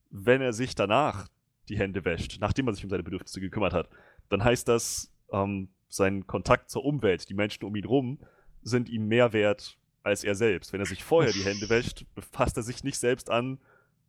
wenn 0.10 0.42
er 0.42 0.54
sich 0.54 0.74
danach 0.76 1.28
die 1.70 1.78
Hände 1.78 2.04
wäscht, 2.06 2.38
nachdem 2.42 2.68
er 2.68 2.74
sich 2.74 2.84
um 2.84 2.90
seine 2.90 3.04
Bedürfnisse 3.04 3.40
gekümmert 3.40 3.74
hat, 3.74 3.90
dann 4.30 4.44
heißt 4.44 4.68
das, 4.68 5.12
ähm, 5.32 5.70
sein 5.88 6.26
Kontakt 6.28 6.70
zur 6.72 6.84
Umwelt, 6.86 7.30
die 7.30 7.34
Menschen 7.36 7.64
um 7.66 7.76
ihn 7.76 7.86
rum, 7.86 8.20
sind 8.64 8.90
ihm 8.90 9.08
mehr 9.08 9.32
wert 9.34 9.78
als 10.04 10.24
er 10.24 10.36
selbst. 10.36 10.74
Wenn 10.74 10.80
er 10.80 10.86
sich 10.86 11.04
vorher 11.04 11.32
die 11.34 11.44
Hände 11.44 11.70
wäscht, 11.70 12.06
befasst 12.16 12.58
er 12.58 12.64
sich 12.64 12.84
nicht 12.84 12.98
selbst 12.98 13.30
an, 13.30 13.60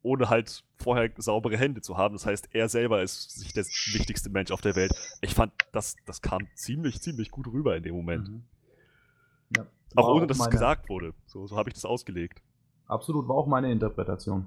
ohne 0.02 0.30
halt 0.30 0.64
vorher 0.78 1.10
saubere 1.18 1.56
Hände 1.58 1.82
zu 1.82 1.96
haben. 1.96 2.14
Das 2.14 2.24
heißt, 2.26 2.48
er 2.52 2.68
selber 2.68 3.02
ist 3.02 3.38
sich 3.38 3.52
der 3.52 3.64
wichtigste 3.64 4.30
Mensch 4.30 4.50
auf 4.50 4.60
der 4.62 4.74
Welt. 4.76 4.92
Ich 5.20 5.34
fand, 5.34 5.52
das, 5.72 5.96
das 6.06 6.22
kam 6.22 6.46
ziemlich, 6.54 7.00
ziemlich 7.02 7.30
gut 7.30 7.46
rüber 7.48 7.76
in 7.76 7.82
dem 7.82 7.94
Moment. 7.94 8.28
Mhm. 8.28 8.42
Ja. 9.56 9.66
Auch 9.96 10.14
ohne, 10.14 10.26
dass 10.26 10.36
es 10.36 10.40
meine- 10.40 10.52
gesagt 10.52 10.88
wurde. 10.88 11.12
So, 11.26 11.46
so 11.46 11.56
habe 11.56 11.68
ich 11.68 11.74
das 11.74 11.84
ausgelegt. 11.84 12.40
Absolut, 12.86 13.28
war 13.28 13.36
auch 13.36 13.46
meine 13.46 13.70
Interpretation. 13.70 14.46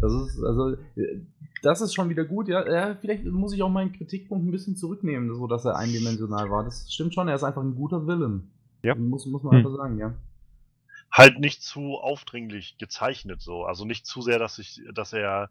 Das 0.00 0.10
ist, 0.12 0.42
also, 0.42 0.70
äh, 0.96 1.20
das 1.62 1.80
ist 1.82 1.92
schon 1.92 2.08
wieder 2.08 2.24
gut, 2.24 2.48
ja. 2.48 2.66
ja. 2.66 2.94
Vielleicht 3.00 3.24
muss 3.26 3.52
ich 3.52 3.62
auch 3.62 3.68
meinen 3.68 3.92
Kritikpunkt 3.92 4.46
ein 4.46 4.50
bisschen 4.50 4.74
zurücknehmen, 4.74 5.34
so 5.34 5.46
dass 5.46 5.64
er 5.66 5.76
eindimensional 5.76 6.50
war. 6.50 6.64
Das 6.64 6.90
stimmt 6.92 7.12
schon, 7.12 7.28
er 7.28 7.34
ist 7.34 7.44
einfach 7.44 7.62
ein 7.62 7.74
guter 7.74 8.06
Villain. 8.06 8.50
Ja. 8.82 8.94
Muss, 8.94 9.26
muss 9.26 9.42
man 9.42 9.52
Hm. 9.52 9.58
einfach 9.66 9.76
sagen, 9.76 9.98
ja. 9.98 10.14
Halt 11.12 11.38
nicht 11.38 11.62
zu 11.62 11.98
aufdringlich 11.98 12.78
gezeichnet 12.78 13.40
so. 13.42 13.64
Also 13.64 13.84
nicht 13.84 14.06
zu 14.06 14.22
sehr, 14.22 14.38
dass 14.38 14.58
ich, 14.58 14.80
dass 14.94 15.12
er. 15.12 15.50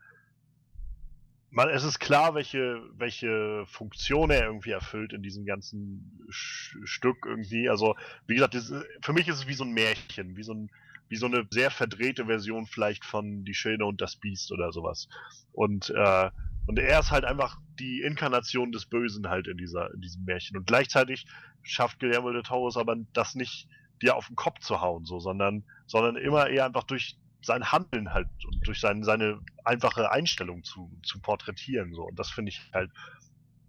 Man, 1.54 1.70
es 1.70 1.84
ist 1.84 2.00
klar, 2.00 2.34
welche, 2.34 2.82
welche 2.94 3.66
Funktion 3.68 4.32
er 4.32 4.46
irgendwie 4.46 4.72
erfüllt 4.72 5.12
in 5.12 5.22
diesem 5.22 5.46
ganzen 5.46 6.26
Sch 6.30 6.78
Stück 6.86 7.26
irgendwie. 7.26 7.70
Also, 7.70 7.96
wie 8.26 8.36
gesagt, 8.36 8.56
das, 8.56 8.74
für 9.02 9.14
mich 9.14 9.28
ist 9.28 9.36
es 9.36 9.48
wie 9.48 9.54
so 9.54 9.66
ein 9.66 9.74
Märchen, 9.74 10.38
wie 10.38 10.44
so 10.44 10.54
ein, 10.54 10.70
wie 11.10 11.18
so 11.18 11.26
eine 11.26 11.46
sehr 11.52 11.70
verdrehte 11.70 12.26
Version 12.26 12.66
vielleicht 12.66 13.04
von 13.04 13.44
Die 13.44 13.54
Schöne 13.54 13.86
und 13.86 14.00
das 14.00 14.16
Biest 14.16 14.54
oder 14.54 14.72
sowas. 14.72 15.10
Und, 15.52 15.90
äh, 15.90 16.32
und 16.68 16.80
er 16.80 17.02
ist 17.02 17.12
halt 17.12 17.26
einfach 17.26 17.58
die 17.80 18.02
Inkarnation 18.02 18.72
des 18.72 18.86
Bösen 18.86 19.28
halt 19.28 19.48
in 19.48 19.58
dieser, 19.58 19.94
in 19.94 20.00
diesem 20.00 20.24
Märchen. 20.24 20.56
Und 20.56 20.68
gleichzeitig 20.68 21.26
schafft 21.64 22.00
Guillermo 22.00 22.32
Toro 22.44 22.70
es 22.70 22.78
aber 22.78 22.96
das 23.12 23.36
nicht, 23.36 23.68
dir 24.02 24.16
auf 24.16 24.28
den 24.28 24.36
Kopf 24.36 24.60
zu 24.60 24.82
hauen, 24.82 25.06
so, 25.06 25.20
sondern, 25.20 25.64
sondern 25.88 26.16
immer 26.16 26.50
eher 26.50 26.66
einfach 26.66 26.84
durch 26.84 27.18
sein 27.44 27.72
Handeln 27.72 28.14
halt 28.14 28.28
und 28.46 28.66
durch 28.68 28.80
sein, 28.80 29.04
seine 29.04 29.40
einfache 29.64 30.12
Einstellung 30.12 30.64
zu, 30.64 30.92
zu 31.04 31.20
porträtieren, 31.20 31.94
so. 31.94 32.04
Und 32.04 32.20
das 32.20 32.30
finde 32.30 32.50
ich 32.50 32.62
halt, 32.74 32.92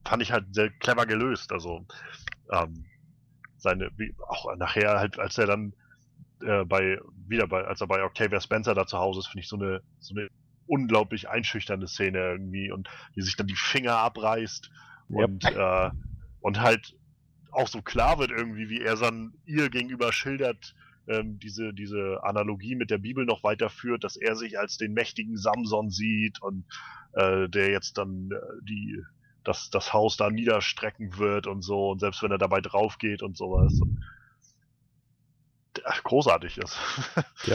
fand 0.05 0.23
ich 0.23 0.33
halt 0.33 0.55
sehr 0.55 0.71
clever 0.71 1.07
gelöst. 1.07 1.53
Also, 1.53 1.87
ähm, 2.51 2.85
seine, 3.57 3.91
wie, 3.97 4.15
auch 4.29 4.55
nachher 4.57 4.99
halt, 4.99 5.19
als 5.19 5.39
er 5.39 5.47
dann 5.47 5.73
äh, 6.43 6.65
bei, 6.65 6.99
wieder 7.29 7.47
bei, 7.47 7.65
als 7.65 7.81
er 7.81 7.87
bei 7.87 8.03
Octavia 8.05 8.41
Spencer 8.41 8.75
da 8.75 8.87
zu 8.87 8.99
Hause 8.99 9.21
ist, 9.21 9.29
finde 9.29 9.43
ich 9.43 9.49
so 9.49 9.57
eine, 9.57 9.83
so 10.01 10.15
eine 10.15 10.29
unglaublich 10.67 11.29
einschüchternde 11.29 11.89
Szene 11.89 12.19
irgendwie 12.19 12.71
und 12.71 12.89
die 13.17 13.23
sich 13.23 13.37
dann 13.37 13.47
die 13.47 13.57
Finger 13.57 13.97
abreißt 13.99 14.71
Yep. 15.11 15.29
und, 15.29 15.45
äh, 15.45 15.91
und 16.41 16.61
halt 16.61 16.95
auch 17.53 17.69
so 17.69 17.83
klar 17.83 18.19
wird 18.19 18.31
irgendwie, 18.31 18.69
wie 18.69 18.81
er 18.81 18.97
dann 18.97 19.35
ihr 19.45 19.71
gegenüber 19.71 20.13
schildert, 20.13 20.75
ähm, 21.07 21.39
diese, 21.39 21.73
diese 21.73 22.21
Analogie 22.23 22.75
mit 22.75 22.91
der 22.91 22.99
Bibel 22.99 23.25
noch 23.25 23.43
weiterführt, 23.43 24.05
dass 24.05 24.17
er 24.17 24.37
sich 24.37 24.59
als 24.59 24.79
den 24.79 24.93
mächtigen 24.93 25.37
Samson 25.37 25.91
sieht 25.91 26.41
und 26.43 26.65
äh, 27.13 27.49
der 27.49 27.71
jetzt 27.71 27.99
dann 27.99 28.31
äh, 28.31 28.65
die 28.69 29.03
das, 29.45 29.71
das 29.71 29.93
Haus 29.93 30.17
da 30.17 30.31
niederstrecken 30.31 31.19
wird 31.19 31.47
und 31.47 31.63
so 31.63 31.91
und 31.91 31.99
selbst 31.99 32.23
wenn 32.23 32.31
er 32.31 32.39
dabei 32.39 32.61
drauf 32.61 32.99
geht 32.99 33.23
und 33.23 33.37
sowas. 33.37 33.81
Und, 33.81 33.99
ach, 35.85 36.03
großartig 36.05 36.59
ist. 36.59 36.79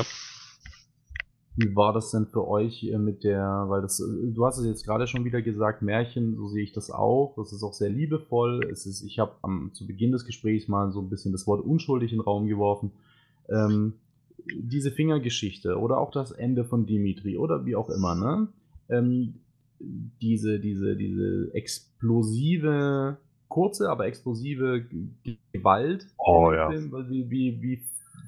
Wie 1.60 1.76
war 1.76 1.92
das 1.92 2.12
denn 2.12 2.28
für 2.28 2.48
euch 2.48 2.84
äh, 2.84 3.00
mit 3.00 3.24
der, 3.24 3.66
weil 3.68 3.82
das, 3.82 4.00
äh, 4.00 4.32
du 4.32 4.46
hast 4.46 4.60
es 4.60 4.68
jetzt 4.68 4.86
gerade 4.86 5.08
schon 5.08 5.26
wieder 5.26 5.42
gesagt, 5.42 5.82
Märchen, 5.82 6.36
so 6.36 6.48
sehe 6.48 6.64
ich 6.64 6.72
das 6.72 6.92
auch. 6.92 7.34
Das 7.36 7.52
ist 7.52 7.64
auch 7.64 7.74
sehr 7.74 7.90
liebevoll. 7.90 8.62
Es 8.72 8.86
ist, 8.86 9.02
ich 9.04 9.18
habe 9.18 9.32
am 9.42 9.72
zu 9.74 9.88
Beginn 9.88 10.12
des 10.12 10.26
Gesprächs 10.26 10.68
mal 10.68 10.92
so 10.92 11.02
ein 11.02 11.10
bisschen 11.10 11.32
das 11.32 11.48
Wort 11.48 11.66
unschuldig 11.66 12.12
in 12.12 12.20
den 12.20 12.24
Raum 12.24 12.46
geworfen. 12.48 12.92
Ähm, 13.50 13.94
diese 14.54 14.92
Fingergeschichte 14.92 15.80
oder 15.80 15.98
auch 15.98 16.12
das 16.12 16.32
Ende 16.32 16.64
von 16.64 16.86
Dimitri 16.86 17.38
oder 17.38 17.66
wie 17.66 17.76
auch 17.76 17.90
immer, 17.90 18.14
ne? 18.14 18.48
Ähm, 18.90 19.34
diese, 19.80 20.60
diese, 20.60 20.96
diese 20.96 21.52
explosive, 21.54 23.18
kurze, 23.48 23.90
aber 23.90 24.06
explosive 24.06 24.86
Gewalt. 25.54 26.08
Oh, 26.20 26.52
ja. 26.52 26.70
Film, 26.70 26.92
Wie, 27.10 27.30
wie, 27.30 27.62
wie 27.62 27.82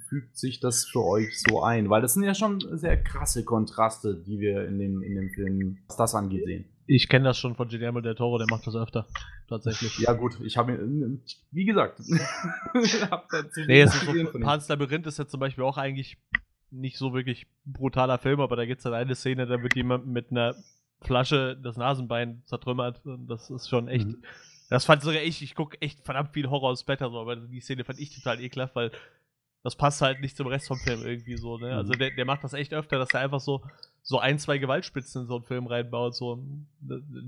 fügt 0.10 0.38
sich 0.38 0.60
das 0.60 0.86
für 0.86 1.04
euch 1.04 1.40
so 1.40 1.64
ein? 1.64 1.90
Weil 1.90 2.02
das 2.02 2.16
sind 2.16 2.24
ja 2.24 2.34
schon 2.34 2.60
sehr 2.78 3.02
krasse 3.02 3.46
Kontraste, 3.46 4.16
die 4.16 4.40
wir 4.40 4.68
in 4.68 4.80
dem, 4.80 5.02
in 5.02 5.16
dem 5.16 5.30
Film, 5.30 5.78
was 5.88 5.98
das 5.98 6.16
angeht, 6.16 6.46
sehen. 6.46 6.66
Ich 6.88 7.08
kenne 7.08 7.26
das 7.26 7.38
schon 7.38 7.56
von 7.56 7.68
Guillermo 7.68 8.02
del 8.02 8.16
Toro, 8.16 8.40
der 8.40 8.48
macht 8.50 8.66
das 8.66 8.76
öfter. 8.76 9.06
Tatsächlich. 9.48 10.00
Ja, 10.00 10.14
gut, 10.14 10.40
ich 10.44 10.58
habe 10.58 10.74
mir, 10.74 11.20
wie 11.52 11.66
gesagt, 11.66 12.00
hab 13.12 13.30
dazu 13.30 13.62
Nee, 13.68 13.82
es 13.82 13.94
ist 13.94 14.06
so. 14.06 14.40
Pan's 14.40 14.68
Labyrinth 14.68 15.06
ist 15.06 15.20
ja 15.20 15.28
zum 15.28 15.40
Beispiel 15.40 15.64
auch 15.64 15.78
eigentlich 15.78 16.18
nicht 16.72 16.98
so 16.98 17.14
wirklich 17.14 17.48
brutaler 17.66 18.18
Film, 18.18 18.40
aber 18.42 18.56
da 18.56 18.66
gibt 18.66 18.80
es 18.80 18.84
dann 18.84 18.94
eine 18.94 19.16
Szene, 19.16 19.46
da 19.46 19.62
wird 19.62 19.76
jemand 19.76 20.08
mit 20.08 20.32
einer 20.32 20.56
Flasche 21.02 21.58
das 21.62 21.78
Nasenbein 21.78 22.42
zertrümmert. 22.46 23.06
Und 23.06 23.28
das 23.28 23.50
ist 23.50 23.70
schon 23.70 23.88
echt. 23.88 24.08
Mhm. 24.08 24.24
Das 24.70 24.86
fand 24.86 25.02
sogar 25.02 25.22
ich, 25.22 25.42
ich 25.42 25.56
gucke 25.56 25.82
echt 25.82 26.04
verdammt 26.04 26.34
viel 26.34 26.50
Horror 26.50 26.70
aus 26.70 26.84
Blätter, 26.84 27.10
so, 27.10 27.20
aber 27.20 27.36
die 27.36 27.60
Szene 27.60 27.84
fand 27.84 28.00
ich 28.00 28.16
total 28.16 28.40
ekelhaft, 28.40 28.76
weil 28.76 28.92
das 29.64 29.76
passt 29.76 30.02
halt 30.02 30.22
nicht 30.22 30.38
zum 30.38 30.48
Rest 30.48 30.68
vom 30.68 30.80
Film 30.80 31.06
irgendwie 31.06 31.36
so, 31.38 31.58
ne? 31.58 31.76
Also 31.76 31.94
Mhm. 31.94 32.00
der, 32.00 32.12
der 32.12 32.26
macht 32.26 32.44
das 32.44 32.54
echt 32.54 32.74
öfter, 32.74 32.98
dass 32.98 33.14
er 33.14 33.20
einfach 33.22 33.40
so, 33.40 33.62
so 34.02 34.20
ein, 34.20 34.40
zwei 34.40 34.58
Gewaltspitzen 34.58 35.24
in 35.24 35.28
so 35.28 35.36
einen 35.36 35.44
Film 35.44 35.68
reinbaut. 35.68 36.16
So. 36.16 36.42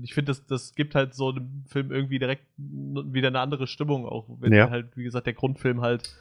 Ich 0.02 0.14
finde, 0.14 0.30
das, 0.30 0.46
das 0.46 0.74
gibt 0.74 0.94
halt 0.94 1.14
so 1.14 1.30
einem 1.30 1.64
Film 1.68 1.92
irgendwie 1.92 2.18
direkt 2.18 2.46
wieder 2.56 3.28
eine 3.28 3.40
andere 3.40 3.66
Stimmung, 3.66 4.06
auch 4.06 4.26
wenn 4.40 4.52
Ja. 4.52 4.70
halt, 4.70 4.96
wie 4.96 5.04
gesagt, 5.04 5.26
der 5.26 5.34
Grundfilm 5.34 5.82
halt 5.82 6.16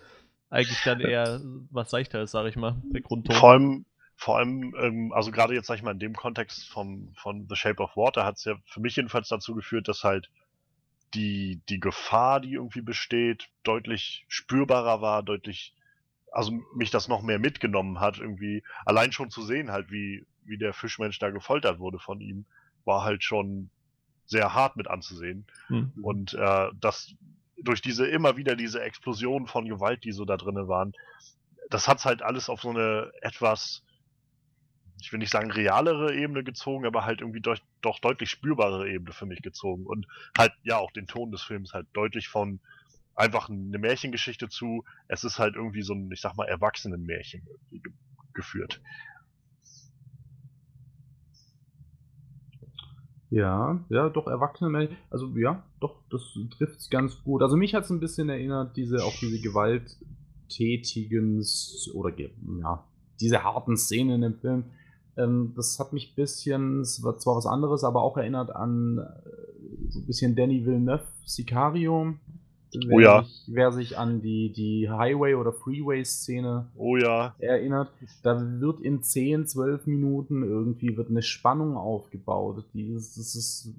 eigentlich 0.50 0.84
dann 0.84 1.00
eher 1.00 1.40
was 1.72 1.90
seichter 1.90 2.22
ist, 2.22 2.32
sag 2.32 2.46
ich 2.48 2.58
mal, 2.58 2.76
der 2.94 3.02
Grundton. 3.02 3.36
Vor 3.36 3.52
allem, 3.52 3.86
vor 4.18 4.38
allem, 4.38 4.76
ähm, 4.78 5.14
also 5.14 5.32
gerade 5.32 5.54
jetzt 5.54 5.68
sag 5.68 5.76
ich 5.76 5.84
mal 5.84 5.92
in 5.92 6.00
dem 6.00 6.14
Kontext 6.14 6.68
vom, 6.68 7.14
von 7.16 7.48
The 7.48 7.56
Shape 7.56 7.82
of 7.82 7.96
Water 7.96 8.26
hat 8.26 8.36
es 8.36 8.44
ja 8.44 8.56
für 8.66 8.82
mich 8.82 8.98
jedenfalls 8.98 9.30
dazu 9.30 9.56
geführt, 9.56 9.88
dass 9.88 10.04
halt 10.04 10.30
die, 11.14 11.62
die 11.70 11.80
Gefahr, 11.80 12.40
die 12.42 12.54
irgendwie 12.54 12.82
besteht, 12.82 13.50
deutlich 13.64 14.26
spürbarer 14.28 15.02
war, 15.02 15.24
deutlich, 15.24 15.74
also 16.32 16.52
mich 16.74 16.90
das 16.92 17.08
noch 17.08 17.22
mehr 17.22 17.40
mitgenommen 17.40 18.00
hat, 18.00 18.18
irgendwie, 18.18 18.64
allein 18.86 19.12
schon 19.12 19.30
zu 19.30 19.44
sehen 19.44 19.72
halt, 19.72 19.92
wie, 19.92 20.26
wie 20.46 20.58
der 20.58 20.74
Fischmensch 20.74 21.20
da 21.20 21.30
gefoltert 21.30 21.80
wurde 21.80 22.00
von 22.00 22.22
ihm, 22.22 22.46
war 22.86 23.04
halt 23.04 23.24
schon 23.24 23.70
sehr 24.26 24.54
hart 24.54 24.78
mit 24.78 24.88
anzusehen. 24.88 25.46
Hm. 25.68 25.92
Und 26.02 26.34
äh, 26.34 26.70
das 26.80 27.14
durch 27.58 27.82
diese 27.82 28.08
immer 28.08 28.38
wieder 28.38 28.56
diese 28.56 28.82
Explosionen 28.82 29.48
von 29.48 29.68
Gewalt, 29.68 30.04
die 30.04 30.14
so 30.14 30.26
da 30.26 30.38
drinnen 30.38 30.68
waren, 30.68 30.94
das 31.70 31.88
hat's 31.88 32.06
halt 32.06 32.22
alles 32.22 32.50
auf 32.50 32.62
so 32.62 32.70
eine 32.70 33.12
etwas, 33.22 33.84
ich 35.00 35.12
will 35.12 35.20
nicht 35.20 35.32
sagen 35.32 35.52
realere 35.52 36.16
Ebene 36.16 36.44
gezogen, 36.44 36.86
aber 36.86 37.06
halt 37.06 37.22
irgendwie 37.22 37.42
durch, 37.42 37.62
doch 37.82 38.00
deutlich 38.00 38.30
spürbare 38.30 38.90
Ebene 38.90 39.14
für 39.14 39.26
mich 39.26 39.42
gezogen. 39.42 39.86
Und 39.86 40.08
halt, 40.38 40.54
ja, 40.64 40.78
auch 40.78 40.92
den 40.92 41.08
Ton 41.08 41.32
des 41.32 41.44
Films 41.44 41.74
halt 41.74 41.88
deutlich 41.94 42.28
von 42.28 42.60
einfach 43.16 43.50
eine 43.50 43.78
Märchengeschichte 43.78 44.50
zu, 44.50 44.84
es 45.08 45.24
ist 45.24 45.40
halt 45.40 45.56
irgendwie 45.56 45.82
so 45.82 45.94
ein, 45.94 46.10
ich 46.12 46.22
sag 46.22 46.36
mal, 46.36 46.48
Erwachsenenmärchen 46.48 47.48
geführt. 48.34 48.82
Ja, 53.32 53.84
ja, 53.90 54.10
doch, 54.10 54.28
erwachsene 54.28 54.70
Menschen, 54.70 54.96
also 55.10 55.36
ja, 55.38 55.64
doch, 55.80 55.96
das 56.10 56.22
trifft 56.58 56.80
es 56.80 56.90
ganz 56.90 57.24
gut. 57.24 57.42
Also 57.42 57.56
mich 57.56 57.74
hat 57.74 57.86
es 57.86 57.90
ein 57.90 58.02
bisschen 58.02 58.28
erinnert, 58.28 58.76
diese, 58.76 59.06
auch 59.06 59.14
diese 59.22 59.40
gewalttätigen 59.40 61.42
oder 61.94 62.14
ja, 62.20 62.84
diese 63.22 63.42
harten 63.44 63.78
Szenen 63.78 64.16
in 64.16 64.22
dem 64.22 64.36
Film. 64.36 64.66
Ähm, 65.16 65.54
das 65.56 65.80
hat 65.80 65.94
mich 65.94 66.12
ein 66.12 66.16
bisschen, 66.16 66.82
es 66.82 67.02
war 67.04 67.18
zwar 67.20 67.38
was 67.38 67.46
anderes, 67.46 67.86
aber 67.86 68.02
auch 68.02 68.18
erinnert 68.18 68.54
an 68.54 68.98
äh, 68.98 69.04
so 69.88 70.00
ein 70.00 70.08
bisschen 70.08 70.36
Danny 70.36 70.66
Villeneuve, 70.66 71.08
Sicario. 71.26 72.16
Wer 72.74 72.96
Oh 72.96 73.00
ja. 73.00 73.24
Sich, 73.24 73.44
wer 73.48 73.72
sich 73.72 73.98
an 73.98 74.22
die, 74.22 74.52
die 74.52 74.90
Highway- 74.90 75.36
oder 75.36 75.54
Freeway-Szene 75.54 76.70
Oh 76.76 76.98
ja, 76.98 77.36
erinnert, 77.40 77.92
da 78.24 78.40
wird 78.60 78.82
in 78.82 79.04
10, 79.04 79.48
12 79.48 79.88
Minuten 79.88 80.44
irgendwie 80.44 80.96
wird 80.96 81.10
eine 81.10 81.22
Spannung 81.22 81.76
aufgebaut. 81.76 82.66
Die 82.74 82.94
ist, 82.94 83.18
das 83.18 83.36
ist, 83.36 83.74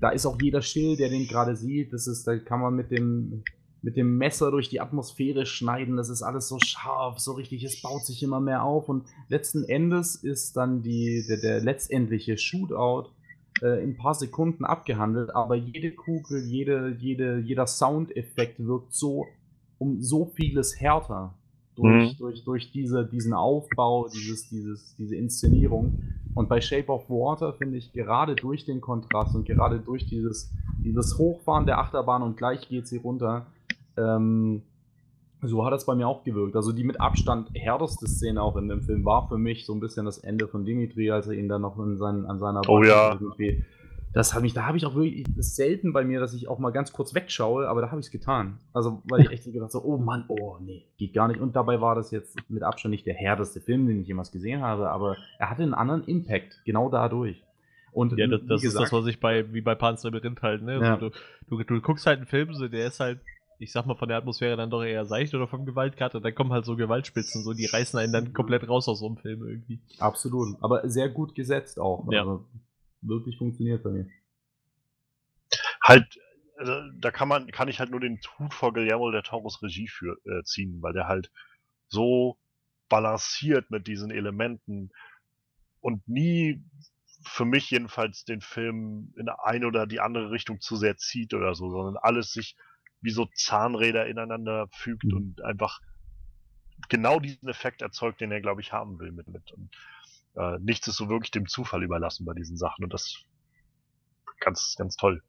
da 0.00 0.10
ist 0.10 0.26
auch 0.26 0.40
jeder 0.40 0.62
still, 0.62 0.96
der 0.96 1.08
den 1.08 1.26
gerade 1.26 1.56
sieht. 1.56 1.92
Das 1.92 2.06
ist, 2.06 2.26
da 2.26 2.38
kann 2.38 2.60
man 2.60 2.74
mit 2.74 2.90
dem, 2.90 3.42
mit 3.82 3.96
dem 3.96 4.16
Messer 4.16 4.50
durch 4.50 4.68
die 4.68 4.80
Atmosphäre 4.80 5.46
schneiden. 5.46 5.96
Das 5.96 6.08
ist 6.08 6.22
alles 6.22 6.48
so 6.48 6.58
scharf, 6.64 7.18
so 7.18 7.32
richtig. 7.32 7.62
Es 7.64 7.82
baut 7.82 8.04
sich 8.04 8.22
immer 8.22 8.40
mehr 8.40 8.64
auf. 8.64 8.88
Und 8.88 9.06
letzten 9.28 9.64
Endes 9.64 10.16
ist 10.16 10.56
dann 10.56 10.82
die, 10.82 11.24
der, 11.28 11.36
der 11.38 11.60
letztendliche 11.60 12.38
Shootout 12.38 13.10
äh, 13.62 13.82
in 13.82 13.90
ein 13.90 13.96
paar 13.96 14.14
Sekunden 14.14 14.64
abgehandelt. 14.64 15.34
Aber 15.34 15.54
jede 15.54 15.92
Kugel, 15.92 16.44
jede, 16.44 16.96
jede, 16.98 17.38
jeder 17.38 17.66
Soundeffekt 17.66 18.58
wirkt 18.64 18.92
so 18.92 19.26
um 19.78 20.00
so 20.00 20.26
vieles 20.34 20.80
härter 20.80 21.34
durch, 21.74 22.12
Mhm. 22.14 22.16
durch, 22.18 22.44
durch 22.44 22.72
diese, 22.72 23.04
diesen 23.06 23.34
Aufbau, 23.34 24.08
dieses, 24.08 24.48
dieses, 24.48 24.96
diese 24.96 25.16
Inszenierung. 25.16 26.02
Und 26.34 26.48
bei 26.48 26.60
Shape 26.60 26.88
of 26.88 27.08
Water 27.10 27.52
finde 27.52 27.76
ich 27.78 27.92
gerade 27.92 28.34
durch 28.34 28.64
den 28.64 28.80
Kontrast 28.80 29.34
und 29.34 29.46
gerade 29.46 29.78
durch 29.80 30.06
dieses, 30.06 30.50
dieses 30.82 31.18
Hochfahren 31.18 31.66
der 31.66 31.78
Achterbahn 31.78 32.22
und 32.22 32.36
gleich 32.36 32.68
geht 32.68 32.86
sie 32.88 32.96
runter, 32.98 33.46
ähm, 33.96 34.62
so 35.42 35.64
hat 35.64 35.72
das 35.72 35.86
bei 35.86 35.94
mir 35.94 36.08
auch 36.08 36.24
gewirkt. 36.24 36.56
Also 36.56 36.72
die 36.72 36.84
mit 36.84 37.00
Abstand 37.00 37.50
härteste 37.54 38.06
Szene 38.06 38.42
auch 38.42 38.56
in 38.56 38.68
dem 38.68 38.82
Film 38.82 39.04
war 39.04 39.28
für 39.28 39.38
mich 39.38 39.66
so 39.66 39.74
ein 39.74 39.80
bisschen 39.80 40.06
das 40.06 40.18
Ende 40.18 40.48
von 40.48 40.64
Dimitri, 40.64 41.10
als 41.10 41.26
er 41.26 41.34
ihn 41.34 41.48
dann 41.48 41.62
noch 41.62 41.78
in 41.78 41.96
seinen, 41.96 42.26
an 42.26 42.38
seiner 42.38 42.62
Oh 42.68 42.82
ja. 42.82 43.12
irgendwie. 43.12 43.64
Das 44.14 44.32
habe 44.32 44.46
ich, 44.46 44.54
da 44.54 44.64
habe 44.64 44.78
ich 44.78 44.86
auch 44.86 44.94
wirklich, 44.94 45.26
ist 45.36 45.56
selten 45.56 45.92
bei 45.92 46.02
mir, 46.02 46.20
dass 46.20 46.32
ich 46.32 46.48
auch 46.48 46.58
mal 46.58 46.70
ganz 46.70 46.90
kurz 46.90 47.14
wegschaue, 47.14 47.68
aber 47.68 47.82
da 47.82 47.90
habe 47.90 48.00
ich 48.00 48.06
es 48.06 48.10
getan. 48.10 48.58
Also, 48.72 49.02
weil 49.10 49.20
ich 49.20 49.30
echt 49.30 49.44
gedacht 49.44 49.70
so, 49.70 49.82
oh 49.84 49.98
Mann, 49.98 50.24
oh 50.28 50.56
nee, 50.58 50.86
geht 50.96 51.12
gar 51.12 51.28
nicht. 51.28 51.38
Und 51.38 51.54
dabei 51.54 51.82
war 51.82 51.94
das 51.94 52.10
jetzt 52.12 52.34
mit 52.48 52.62
Abstand 52.62 52.92
nicht 52.92 53.04
der 53.04 53.12
härteste 53.12 53.60
Film, 53.60 53.86
den 53.86 54.00
ich 54.00 54.08
jemals 54.08 54.32
gesehen 54.32 54.62
habe, 54.62 54.90
aber 54.90 55.16
er 55.38 55.50
hatte 55.50 55.64
einen 55.64 55.74
anderen 55.74 56.02
Impact, 56.04 56.62
genau 56.64 56.88
dadurch. 56.88 57.42
Und 57.92 58.16
Ja, 58.16 58.26
das, 58.26 58.40
das 58.46 58.62
ist 58.62 58.74
das, 58.74 58.84
gesagt, 58.84 58.92
was 58.92 59.06
ich 59.06 59.20
bei, 59.20 59.52
wie 59.52 59.60
bei 59.60 59.74
Pan's 59.74 60.02
Labyrinth 60.02 60.42
halt, 60.42 60.62
ne? 60.62 60.80
Ja. 60.80 60.96
Du, 60.96 61.10
du, 61.48 61.62
du 61.62 61.80
guckst 61.82 62.06
halt 62.06 62.18
einen 62.18 62.26
Film, 62.26 62.54
so, 62.54 62.68
der 62.68 62.86
ist 62.86 63.00
halt, 63.00 63.20
ich 63.58 63.72
sag 63.72 63.86
mal, 63.86 63.96
von 63.96 64.08
der 64.08 64.18
Atmosphäre 64.18 64.56
dann 64.56 64.70
doch 64.70 64.82
eher 64.82 65.06
seicht 65.06 65.34
oder 65.34 65.48
vom 65.48 65.64
Gewaltgrad 65.64 66.14
und 66.14 66.24
dann 66.24 66.34
kommen 66.34 66.52
halt 66.52 66.64
so 66.64 66.76
Gewaltspitzen, 66.76 67.42
so, 67.42 67.52
die 67.52 67.66
reißen 67.66 67.98
einen 67.98 68.12
dann 68.12 68.32
komplett 68.32 68.68
raus 68.68 68.88
aus 68.88 69.00
so 69.00 69.06
einem 69.06 69.16
Film 69.16 69.46
irgendwie. 69.46 69.80
Absolut, 69.98 70.56
aber 70.62 70.88
sehr 70.88 71.08
gut 71.08 71.34
gesetzt 71.34 71.78
auch. 71.78 72.06
Ja. 72.10 72.20
Also, 72.20 72.44
wirklich 73.02 73.38
funktioniert 73.38 73.82
bei 73.82 73.90
mir. 73.90 74.06
halt, 75.82 76.18
äh, 76.58 76.80
da 77.00 77.10
kann 77.10 77.28
man, 77.28 77.46
kann 77.48 77.68
ich 77.68 77.80
halt 77.80 77.90
nur 77.90 78.00
den 78.00 78.20
Hut 78.38 78.52
vor 78.52 78.72
Guillermo 78.72 79.10
der 79.10 79.22
Toros 79.22 79.62
Regie 79.62 79.88
für, 79.88 80.16
äh, 80.24 80.42
ziehen, 80.44 80.82
weil 80.82 80.92
der 80.92 81.06
halt 81.06 81.30
so 81.88 82.36
balanciert 82.88 83.70
mit 83.70 83.86
diesen 83.86 84.10
Elementen 84.10 84.90
und 85.80 86.06
nie 86.08 86.62
für 87.22 87.44
mich 87.44 87.70
jedenfalls 87.70 88.24
den 88.24 88.40
Film 88.40 89.12
in 89.16 89.28
eine 89.28 89.66
oder 89.66 89.86
die 89.86 90.00
andere 90.00 90.30
Richtung 90.30 90.60
zu 90.60 90.76
sehr 90.76 90.96
zieht 90.96 91.34
oder 91.34 91.54
so, 91.54 91.70
sondern 91.70 91.96
alles 91.96 92.32
sich 92.32 92.56
wie 93.02 93.10
so 93.10 93.26
Zahnräder 93.34 94.06
ineinander 94.06 94.68
fügt 94.72 95.04
Mhm. 95.04 95.16
und 95.16 95.42
einfach 95.44 95.80
genau 96.88 97.20
diesen 97.20 97.48
Effekt 97.48 97.82
erzeugt, 97.82 98.20
den 98.20 98.32
er, 98.32 98.40
glaube 98.40 98.60
ich, 98.60 98.72
haben 98.72 98.98
will 98.98 99.12
mit. 99.12 99.28
mit. 99.28 99.52
Und, 99.52 99.70
äh, 100.34 100.58
nichts 100.60 100.86
ist 100.88 100.96
so 100.96 101.08
wirklich 101.08 101.30
dem 101.30 101.46
Zufall 101.46 101.82
überlassen 101.82 102.24
bei 102.26 102.34
diesen 102.34 102.56
Sachen 102.56 102.84
und 102.84 102.92
das 102.92 103.22
ganz, 104.40 104.74
ganz 104.78 104.96
toll. 104.96 105.22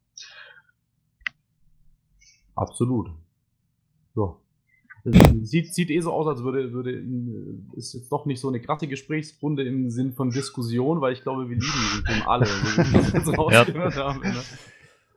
Absolut. 2.55 3.09
So. 4.15 4.41
Sieht, 5.43 5.73
sieht 5.73 5.89
eh 5.89 6.01
so 6.01 6.11
aus, 6.11 6.27
als 6.27 6.43
würde, 6.43 6.73
würde 6.73 6.99
ihn- 6.99 7.71
ist 7.77 7.93
jetzt 7.93 8.11
doch 8.11 8.25
nicht 8.25 8.41
so 8.41 8.49
eine 8.49 8.59
krasse 8.59 8.87
Gesprächsrunde 8.87 9.63
im 9.63 9.89
Sinn 9.89 10.13
von 10.13 10.31
Diskussion, 10.31 10.99
weil 10.99 11.13
ich 11.13 11.21
glaube, 11.21 11.47
wir 11.47 11.55
lieben 11.55 11.71
diesen 11.71 12.05
Film 12.05 12.23
alle, 12.27 12.45
so 12.45 12.53
wie 12.53 12.93
wir 12.93 13.01
das 13.01 13.13
jetzt 13.13 13.37
rausgehört 13.37 13.95
haben. 13.95 14.19
Ne? 14.19 14.43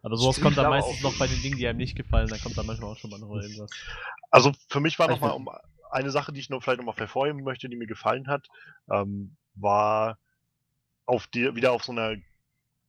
Aber 0.02 0.16
sowas 0.16 0.36
Ich 0.39 0.43
kommt 0.43 0.56
dann 0.56 0.70
meistens 0.70 1.02
noch 1.02 1.18
bei 1.18 1.27
den 1.27 1.40
Dingen, 1.43 1.59
die 1.59 1.66
einem 1.66 1.78
nicht 1.78 1.97
gefallen, 1.97 2.28
dann 2.28 2.40
kommt 2.40 2.56
dann 2.56 2.66
manchmal 2.66 2.90
auch 2.93 2.97
schon 2.97 3.10
mal 3.10 3.18
noch 3.18 3.35
irgendwas. 3.35 3.70
Also 4.31 4.52
für 4.68 4.81
mich 4.81 4.98
war 4.98 5.06
Ich 5.06 5.16
noch 5.16 5.20
mal 5.20 5.35
find- 5.35 5.48
um 5.48 5.55
eine 5.90 6.10
Sache, 6.10 6.32
die 6.32 6.40
ich 6.40 6.51
nur 6.51 6.62
vielleicht 6.62 6.78
noch 6.81 6.86
mal 6.86 6.97
hervorheben 6.97 7.43
möchte, 7.43 7.68
die 7.68 7.77
mir 7.77 7.86
gefallen 7.86 8.28
hat, 8.28 8.47
ähm, 8.90 9.36
war 9.55 10.18
auf 11.06 11.27
die, 11.27 11.55
wieder 11.56 11.72
auf 11.72 11.85
so 11.85 11.93
einer 11.93 12.16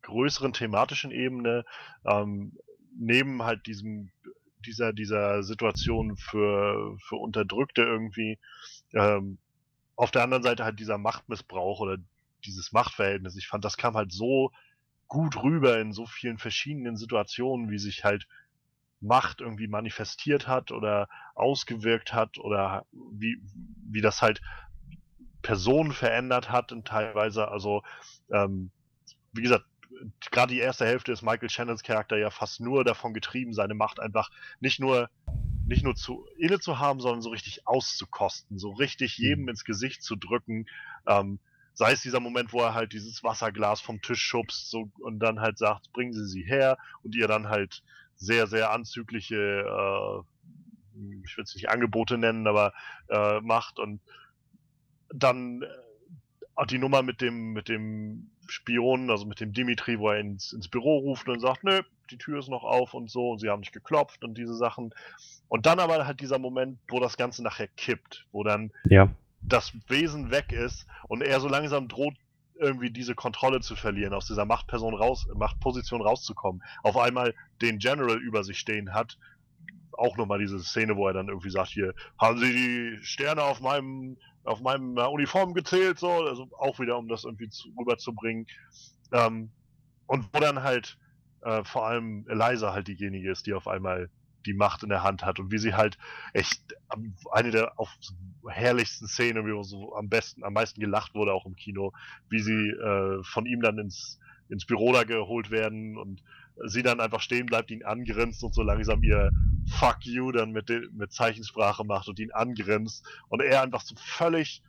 größeren 0.03 0.53
thematischen 0.53 1.11
Ebene, 1.11 1.65
ähm, 2.05 2.57
neben 2.97 3.43
halt 3.43 3.65
diesem 3.67 4.11
dieser 4.65 4.93
dieser 4.93 5.41
Situation 5.43 6.17
für 6.17 6.95
für 7.07 7.15
Unterdrückte 7.15 7.81
irgendwie, 7.81 8.37
ähm, 8.93 9.39
auf 9.95 10.11
der 10.11 10.23
anderen 10.23 10.43
Seite 10.43 10.63
halt 10.63 10.79
dieser 10.79 10.97
Machtmissbrauch 10.97 11.79
oder 11.79 11.97
dieses 12.45 12.71
Machtverhältnis. 12.71 13.35
Ich 13.35 13.47
fand, 13.47 13.65
das 13.65 13.77
kam 13.77 13.95
halt 13.95 14.11
so 14.11 14.51
gut 15.11 15.43
rüber 15.43 15.77
in 15.81 15.91
so 15.91 16.05
vielen 16.05 16.37
verschiedenen 16.37 16.95
Situationen, 16.95 17.69
wie 17.69 17.79
sich 17.79 18.05
halt 18.05 18.27
Macht 19.01 19.41
irgendwie 19.41 19.67
manifestiert 19.67 20.47
hat 20.47 20.71
oder 20.71 21.09
ausgewirkt 21.35 22.13
hat 22.13 22.37
oder 22.37 22.85
wie, 23.11 23.41
wie 23.89 23.99
das 23.99 24.21
halt 24.21 24.41
Personen 25.41 25.91
verändert 25.91 26.49
hat 26.49 26.71
und 26.71 26.87
teilweise, 26.87 27.49
also 27.49 27.83
ähm, 28.31 28.71
wie 29.33 29.41
gesagt, 29.41 29.65
gerade 30.31 30.53
die 30.53 30.61
erste 30.61 30.85
Hälfte 30.85 31.11
ist 31.11 31.23
Michael 31.23 31.49
Shannons 31.49 31.83
Charakter 31.83 32.17
ja 32.17 32.29
fast 32.29 32.61
nur 32.61 32.85
davon 32.85 33.13
getrieben, 33.13 33.53
seine 33.53 33.73
Macht 33.73 33.99
einfach 33.99 34.29
nicht 34.61 34.79
nur 34.79 35.09
nicht 35.67 35.83
nur 35.83 35.95
zu 35.95 36.25
inne 36.37 36.59
zu 36.59 36.79
haben, 36.79 37.01
sondern 37.01 37.21
so 37.21 37.31
richtig 37.31 37.67
auszukosten, 37.67 38.57
so 38.59 38.71
richtig 38.71 39.17
jedem 39.17 39.49
ins 39.49 39.65
Gesicht 39.65 40.03
zu 40.03 40.15
drücken. 40.15 40.67
Ähm, 41.05 41.39
sei 41.81 41.93
es 41.93 42.03
dieser 42.03 42.19
Moment, 42.19 42.53
wo 42.53 42.61
er 42.61 42.75
halt 42.75 42.93
dieses 42.93 43.23
Wasserglas 43.23 43.81
vom 43.81 44.03
Tisch 44.03 44.21
schubst 44.21 44.69
so, 44.69 44.91
und 44.99 45.17
dann 45.17 45.39
halt 45.39 45.57
sagt, 45.57 45.91
bringen 45.93 46.13
Sie 46.13 46.27
sie 46.27 46.43
her 46.43 46.77
und 47.01 47.15
ihr 47.15 47.27
dann 47.27 47.49
halt 47.49 47.81
sehr, 48.17 48.45
sehr 48.45 48.69
anzügliche, 48.69 49.35
äh, 49.35 50.19
ich 51.25 51.35
will 51.35 51.43
es 51.43 51.55
nicht 51.55 51.69
Angebote 51.69 52.19
nennen, 52.19 52.45
aber 52.45 52.73
äh, 53.09 53.41
macht 53.41 53.79
und 53.79 53.99
dann 55.11 55.63
äh, 55.63 56.65
die 56.67 56.77
Nummer 56.77 57.01
mit 57.01 57.19
dem, 57.19 57.53
mit 57.53 57.67
dem 57.67 58.29
Spion, 58.47 59.09
also 59.09 59.25
mit 59.25 59.39
dem 59.39 59.51
Dimitri, 59.51 59.97
wo 59.97 60.11
er 60.11 60.19
ins, 60.19 60.53
ins 60.53 60.67
Büro 60.67 60.99
ruft 60.99 61.27
und 61.29 61.39
sagt, 61.39 61.63
nö, 61.63 61.81
die 62.11 62.19
Tür 62.19 62.37
ist 62.37 62.49
noch 62.49 62.63
auf 62.63 62.93
und 62.93 63.09
so 63.09 63.31
und 63.31 63.39
sie 63.39 63.49
haben 63.49 63.61
nicht 63.61 63.73
geklopft 63.73 64.23
und 64.23 64.37
diese 64.37 64.53
Sachen. 64.53 64.93
Und 65.47 65.65
dann 65.65 65.79
aber 65.79 66.05
halt 66.05 66.19
dieser 66.19 66.37
Moment, 66.37 66.77
wo 66.89 66.99
das 66.99 67.17
Ganze 67.17 67.41
nachher 67.41 67.69
kippt, 67.69 68.27
wo 68.31 68.43
dann 68.43 68.71
Ja. 68.83 69.09
Das 69.41 69.73
Wesen 69.87 70.31
weg 70.31 70.51
ist 70.51 70.85
und 71.07 71.21
er 71.21 71.39
so 71.39 71.47
langsam 71.47 71.87
droht, 71.87 72.15
irgendwie 72.55 72.91
diese 72.91 73.15
Kontrolle 73.15 73.59
zu 73.59 73.75
verlieren, 73.75 74.13
aus 74.13 74.27
dieser 74.27 74.45
Machtperson 74.45 74.93
raus, 74.93 75.27
Machtposition 75.33 76.01
rauszukommen, 76.01 76.61
auf 76.83 76.95
einmal 76.95 77.33
den 77.61 77.79
General 77.79 78.17
über 78.21 78.43
sich 78.43 78.59
stehen 78.59 78.93
hat. 78.93 79.17
Auch 79.93 80.15
nochmal 80.15 80.39
diese 80.39 80.59
Szene, 80.59 80.95
wo 80.95 81.07
er 81.07 81.13
dann 81.13 81.27
irgendwie 81.27 81.49
sagt, 81.49 81.69
hier, 81.69 81.93
haben 82.17 82.37
Sie 82.37 82.53
die 82.53 83.03
Sterne 83.03 83.43
auf 83.43 83.61
meinem, 83.61 84.17
auf 84.43 84.61
meinem 84.61 84.97
äh, 84.97 85.01
Uniform 85.01 85.53
gezählt, 85.53 85.99
so, 85.99 86.09
also 86.11 86.47
auch 86.57 86.79
wieder, 86.79 86.97
um 86.97 87.07
das 87.07 87.23
irgendwie 87.23 87.49
zu, 87.49 87.67
rüberzubringen. 87.77 88.45
Ähm, 89.11 89.51
und 90.05 90.29
wo 90.33 90.39
dann 90.39 90.63
halt 90.63 90.97
äh, 91.41 91.63
vor 91.63 91.87
allem 91.87 92.25
Eliza 92.27 92.73
halt 92.73 92.87
diejenige 92.87 93.31
ist, 93.31 93.47
die 93.47 93.53
auf 93.53 93.67
einmal 93.67 94.09
die 94.45 94.53
Macht 94.53 94.83
in 94.83 94.89
der 94.89 95.03
Hand 95.03 95.23
hat 95.23 95.39
und 95.39 95.51
wie 95.51 95.57
sie 95.57 95.73
halt 95.73 95.97
echt 96.33 96.61
eine 97.31 97.51
der 97.51 97.79
auf 97.79 97.89
herrlichsten 98.47 99.07
Szenen, 99.07 99.45
wie 99.45 99.63
so 99.63 99.95
am 99.95 100.09
besten, 100.09 100.43
am 100.43 100.53
meisten 100.53 100.79
gelacht 100.79 101.13
wurde 101.15 101.33
auch 101.33 101.45
im 101.45 101.55
Kino, 101.55 101.93
wie 102.29 102.39
sie 102.39 102.69
äh, 102.69 103.23
von 103.23 103.45
ihm 103.45 103.61
dann 103.61 103.77
ins, 103.77 104.19
ins 104.49 104.65
Büro 104.65 104.91
da 104.93 105.03
geholt 105.03 105.51
werden 105.51 105.97
und 105.97 106.23
sie 106.65 106.83
dann 106.83 106.99
einfach 106.99 107.21
stehen 107.21 107.45
bleibt, 107.45 107.71
ihn 107.71 107.83
angrinst 107.83 108.43
und 108.43 108.53
so 108.53 108.61
langsam 108.61 109.03
ihr 109.03 109.31
Fuck 109.79 110.05
you 110.05 110.31
dann 110.31 110.51
mit, 110.51 110.69
mit 110.93 111.11
Zeichensprache 111.11 111.83
macht 111.83 112.07
und 112.07 112.19
ihn 112.19 112.31
angrinst 112.31 113.07
und 113.29 113.41
er 113.41 113.61
einfach 113.61 113.81
so 113.81 113.95
völlig 113.95 114.63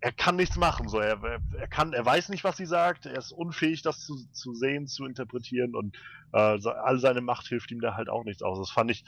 er 0.00 0.12
kann 0.12 0.36
nichts 0.36 0.56
machen, 0.56 0.88
so 0.88 0.98
er, 1.00 1.22
er, 1.58 1.68
kann, 1.68 1.92
er 1.92 2.04
weiß 2.04 2.28
nicht, 2.28 2.44
was 2.44 2.56
sie 2.56 2.66
sagt, 2.66 3.06
er 3.06 3.16
ist 3.18 3.32
unfähig, 3.32 3.82
das 3.82 4.04
zu, 4.04 4.14
zu 4.32 4.54
sehen, 4.54 4.86
zu 4.86 5.04
interpretieren 5.06 5.74
und 5.74 5.96
äh, 6.32 6.58
all 6.68 6.98
seine 6.98 7.20
Macht 7.20 7.48
hilft 7.48 7.70
ihm 7.70 7.80
da 7.80 7.94
halt 7.94 8.08
auch 8.08 8.24
nichts 8.24 8.42
aus. 8.42 8.58
Das 8.58 8.70
fand 8.70 8.90
ich 8.90 9.04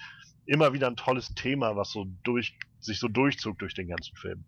immer 0.46 0.72
wieder 0.72 0.86
ein 0.86 0.96
tolles 0.96 1.34
Thema, 1.34 1.76
was 1.76 1.90
so 1.90 2.06
durch 2.24 2.58
sich 2.80 2.98
so 2.98 3.08
durchzog 3.08 3.58
durch 3.58 3.74
den 3.74 3.88
ganzen 3.88 4.16
Film. 4.16 4.44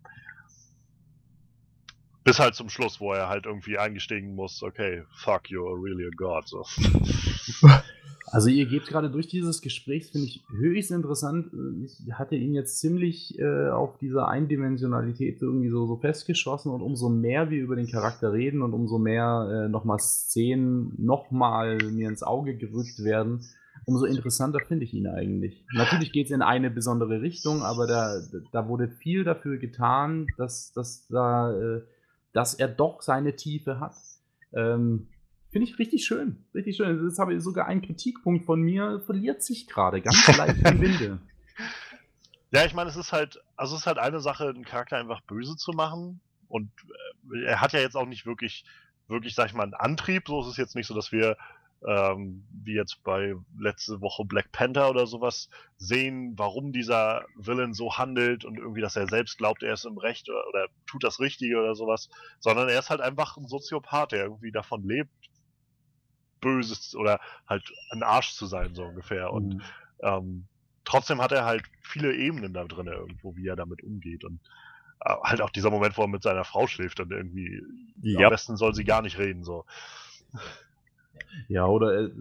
Bis 2.23 2.39
halt 2.39 2.55
zum 2.55 2.69
Schluss, 2.69 2.99
wo 2.99 3.13
er 3.13 3.29
halt 3.29 3.45
irgendwie 3.45 3.77
eingestiegen 3.77 4.35
muss, 4.35 4.61
okay, 4.63 5.03
fuck, 5.15 5.47
you're 5.47 5.81
really 5.81 6.05
a 6.05 6.11
god. 6.15 6.47
So. 6.47 6.65
Also 8.31 8.47
ihr 8.47 8.65
geht 8.65 8.87
gerade 8.87 9.09
durch 9.09 9.27
dieses 9.27 9.61
Gespräch, 9.61 10.09
finde 10.09 10.27
ich 10.27 10.41
höchst 10.49 10.91
interessant. 10.91 11.51
Ich 11.83 12.13
hatte 12.13 12.35
ihn 12.35 12.53
jetzt 12.53 12.79
ziemlich 12.79 13.37
äh, 13.37 13.69
auf 13.69 13.97
dieser 13.97 14.29
Eindimensionalität 14.29 15.41
irgendwie 15.41 15.69
so, 15.69 15.85
so 15.85 15.97
festgeschossen 15.97 16.71
und 16.71 16.81
umso 16.81 17.09
mehr 17.09 17.49
wir 17.49 17.61
über 17.61 17.75
den 17.75 17.87
Charakter 17.87 18.31
reden 18.31 18.61
und 18.61 18.73
umso 18.73 18.99
mehr 18.99 19.65
äh, 19.65 19.69
nochmal 19.69 19.99
Szenen 19.99 20.93
nochmal 20.97 21.77
mir 21.91 22.07
ins 22.07 22.23
Auge 22.23 22.55
gerückt 22.55 23.03
werden, 23.03 23.41
umso 23.85 24.05
interessanter 24.05 24.59
finde 24.65 24.85
ich 24.85 24.93
ihn 24.93 25.07
eigentlich. 25.07 25.65
Natürlich 25.73 26.13
geht 26.13 26.27
es 26.27 26.31
in 26.31 26.41
eine 26.41 26.71
besondere 26.71 27.21
Richtung, 27.21 27.63
aber 27.63 27.85
da, 27.85 28.21
da 28.53 28.69
wurde 28.69 28.87
viel 28.87 29.25
dafür 29.25 29.57
getan, 29.57 30.27
dass, 30.37 30.71
dass, 30.71 31.05
da, 31.09 31.51
äh, 31.51 31.81
dass 32.31 32.53
er 32.53 32.69
doch 32.69 33.01
seine 33.01 33.35
Tiefe 33.35 33.81
hat. 33.81 33.95
Ähm, 34.53 35.07
Finde 35.51 35.67
ich 35.67 35.77
richtig 35.79 36.05
schön. 36.05 36.45
Richtig 36.55 36.77
schön. 36.77 37.03
Das 37.05 37.19
habe 37.19 37.33
ich 37.33 37.43
sogar 37.43 37.67
ein 37.67 37.81
Kritikpunkt 37.81 38.45
von 38.45 38.61
mir, 38.61 39.01
verliert 39.05 39.43
sich 39.43 39.67
gerade 39.67 40.01
ganz 40.01 40.25
leicht 40.37 40.65
im 40.65 40.81
Winde. 40.81 41.19
Ja, 42.53 42.65
ich 42.65 42.73
meine, 42.73 42.89
es 42.89 42.97
ist 42.97 43.13
halt, 43.13 43.41
also 43.55 43.75
es 43.75 43.83
ist 43.83 43.87
halt 43.87 43.97
eine 43.97 44.19
Sache, 44.19 44.49
einen 44.49 44.65
Charakter 44.65 44.97
einfach 44.97 45.21
böse 45.21 45.55
zu 45.55 45.71
machen. 45.71 46.19
Und 46.49 46.69
äh, 47.33 47.45
er 47.45 47.61
hat 47.61 47.71
ja 47.71 47.79
jetzt 47.79 47.95
auch 47.95 48.05
nicht 48.05 48.25
wirklich, 48.25 48.65
wirklich, 49.07 49.35
sag 49.35 49.45
ich 49.45 49.53
mal, 49.53 49.63
einen 49.63 49.73
Antrieb. 49.73 50.27
So 50.27 50.41
ist 50.41 50.47
es 50.47 50.57
jetzt 50.57 50.75
nicht 50.75 50.87
so, 50.87 50.93
dass 50.93 51.13
wir, 51.13 51.37
ähm, 51.87 52.43
wie 52.51 52.73
jetzt 52.73 53.05
bei 53.05 53.35
letzte 53.57 54.01
Woche 54.01 54.25
Black 54.25 54.51
Panther 54.51 54.89
oder 54.89 55.07
sowas, 55.07 55.47
sehen, 55.77 56.33
warum 56.35 56.73
dieser 56.73 57.23
Villain 57.37 57.73
so 57.73 57.97
handelt 57.97 58.43
und 58.43 58.57
irgendwie, 58.57 58.81
dass 58.81 58.97
er 58.97 59.07
selbst 59.07 59.37
glaubt, 59.37 59.63
er 59.63 59.71
ist 59.71 59.85
im 59.85 59.97
Recht 59.97 60.29
oder, 60.29 60.45
oder 60.49 60.67
tut 60.87 61.05
das 61.05 61.21
Richtige 61.21 61.57
oder 61.57 61.73
sowas. 61.73 62.09
Sondern 62.41 62.67
er 62.67 62.79
ist 62.79 62.89
halt 62.89 62.99
einfach 62.99 63.37
ein 63.37 63.47
Soziopath, 63.47 64.11
der 64.11 64.25
irgendwie 64.25 64.51
davon 64.51 64.85
lebt, 64.85 65.09
Böses 66.41 66.95
oder 66.95 67.19
halt 67.47 67.63
ein 67.91 68.03
Arsch 68.03 68.33
zu 68.33 68.45
sein, 68.45 68.75
so 68.75 68.83
ungefähr. 68.83 69.31
Und 69.31 69.53
Mhm. 69.53 69.61
ähm, 70.03 70.47
trotzdem 70.83 71.21
hat 71.21 71.31
er 71.31 71.45
halt 71.45 71.63
viele 71.81 72.13
Ebenen 72.13 72.53
da 72.53 72.65
drin 72.65 72.87
irgendwo, 72.87 73.35
wie 73.35 73.47
er 73.47 73.55
damit 73.55 73.83
umgeht. 73.83 74.23
Und 74.23 74.39
äh, 75.05 75.13
halt 75.23 75.41
auch 75.41 75.49
dieser 75.49 75.69
Moment, 75.69 75.97
wo 75.97 76.01
er 76.01 76.07
mit 76.07 76.23
seiner 76.23 76.43
Frau 76.43 76.67
schläft 76.67 76.99
und 76.99 77.11
irgendwie 77.11 77.61
Ja. 78.01 78.25
am 78.25 78.31
besten 78.31 78.57
soll 78.57 78.73
sie 78.73 78.83
gar 78.83 79.01
nicht 79.01 79.17
reden. 79.17 79.43
So. 79.43 79.65
Ja, 81.47 81.67
oder 81.67 82.05
äh, 82.05 82.11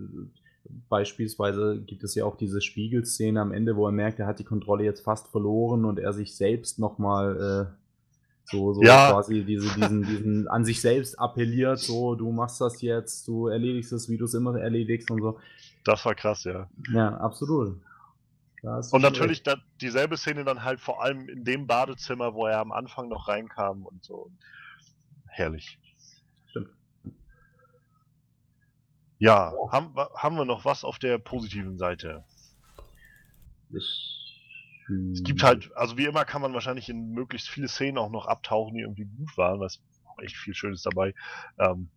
beispielsweise 0.88 1.82
gibt 1.86 2.05
es 2.05 2.14
ja 2.14 2.24
auch 2.24 2.36
diese 2.36 2.60
Spiegelszene 2.60 3.40
am 3.40 3.52
Ende, 3.52 3.76
wo 3.76 3.86
er 3.86 3.92
merkt, 3.92 4.18
er 4.18 4.26
hat 4.26 4.38
die 4.38 4.44
Kontrolle 4.44 4.84
jetzt 4.84 5.02
fast 5.02 5.28
verloren 5.28 5.84
und 5.84 5.98
er 5.98 6.12
sich 6.12 6.36
selbst 6.36 6.78
nochmal 6.78 7.70
äh, 7.70 7.80
so, 8.51 8.74
so 8.74 8.82
Ja. 8.82 9.12
quasi 9.12 9.44
diese, 9.44 9.72
diesen, 9.74 10.02
diesen 10.05 10.48
an 10.48 10.64
sich 10.64 10.81
selbst 10.81 11.18
appelliert, 11.18 11.78
so 11.78 12.14
du 12.14 12.32
machst 12.32 12.60
das 12.60 12.82
jetzt, 12.82 13.27
du 13.28 13.48
erledigst 13.48 13.93
es, 13.93 14.09
wie 14.09 14.16
du 14.16 14.24
es 14.24 14.35
immer 14.35 14.59
erledigst 14.59 15.10
und 15.10 15.20
so. 15.20 15.39
Das 15.85 16.05
war 16.05 16.14
krass, 16.14 16.44
ja. 16.44 16.68
Ja, 16.93 17.16
absolut. 17.18 17.81
Und 18.62 19.01
natürlich 19.01 19.43
da, 19.43 19.56
dieselbe 19.81 20.18
Szene 20.18 20.44
dann 20.44 20.62
halt 20.64 20.81
vor 20.81 21.02
allem 21.02 21.28
in 21.31 21.44
dem 21.44 21.66
Badezimmer, 21.66 22.35
wo 22.35 22.47
er 22.47 22.59
am 22.59 22.72
Anfang 22.72 23.09
noch 23.09 23.27
reinkam 23.27 23.86
und 23.86 24.05
so. 24.05 24.31
Herrlich. 25.28 25.78
Stimmt. 26.48 26.68
Ja, 29.18 29.55
haben, 29.70 29.94
haben 30.14 30.36
wir 30.36 30.44
noch 30.44 30.64
was 30.66 30.85
auf 30.85 30.98
der 30.98 31.18
positiven 31.18 31.78
Seite? 31.78 32.24
Recht. 34.90 35.12
Es 35.12 35.24
gibt 35.24 35.42
halt, 35.42 35.70
also 35.76 35.96
wie 35.96 36.06
immer 36.06 36.24
kann 36.24 36.42
man 36.42 36.54
wahrscheinlich 36.54 36.88
in 36.88 37.10
möglichst 37.10 37.48
viele 37.48 37.68
Szenen 37.68 37.98
auch 37.98 38.10
noch 38.10 38.26
abtauchen, 38.26 38.74
die 38.74 38.82
irgendwie 38.82 39.06
gut 39.06 39.36
waren, 39.36 39.60
was 39.60 39.80
echt 40.22 40.36
viel 40.36 40.54
Schönes 40.54 40.82
dabei. 40.82 41.14
Ähm, 41.58 41.90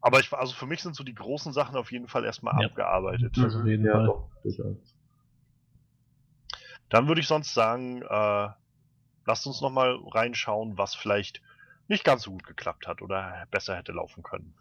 aber 0.00 0.20
ich, 0.20 0.32
also 0.32 0.54
für 0.54 0.66
mich 0.66 0.82
sind 0.82 0.94
so 0.94 1.02
die 1.02 1.14
großen 1.14 1.52
Sachen 1.52 1.76
auf 1.76 1.90
jeden 1.90 2.08
Fall 2.08 2.24
erstmal 2.24 2.60
Ja. 2.60 2.68
abgearbeitet. 2.68 3.36
Auf 3.38 3.66
jeden 3.66 3.84
ja, 3.84 3.92
Fall. 3.92 4.06
doch, 4.06 4.30
durchaus. 4.42 4.94
Dann 6.88 7.08
würde 7.08 7.20
ich 7.20 7.26
sonst 7.26 7.52
sagen, 7.52 8.02
äh, 8.02 8.48
lasst 9.24 9.46
uns 9.46 9.60
nochmal 9.60 9.98
reinschauen, 10.12 10.78
was 10.78 10.94
vielleicht 10.94 11.42
nicht 11.88 12.04
ganz 12.04 12.22
so 12.22 12.30
gut 12.30 12.44
geklappt 12.44 12.86
hat 12.86 13.02
oder 13.02 13.46
besser 13.50 13.76
hätte 13.76 13.92
laufen 13.92 14.22
können. 14.22 14.54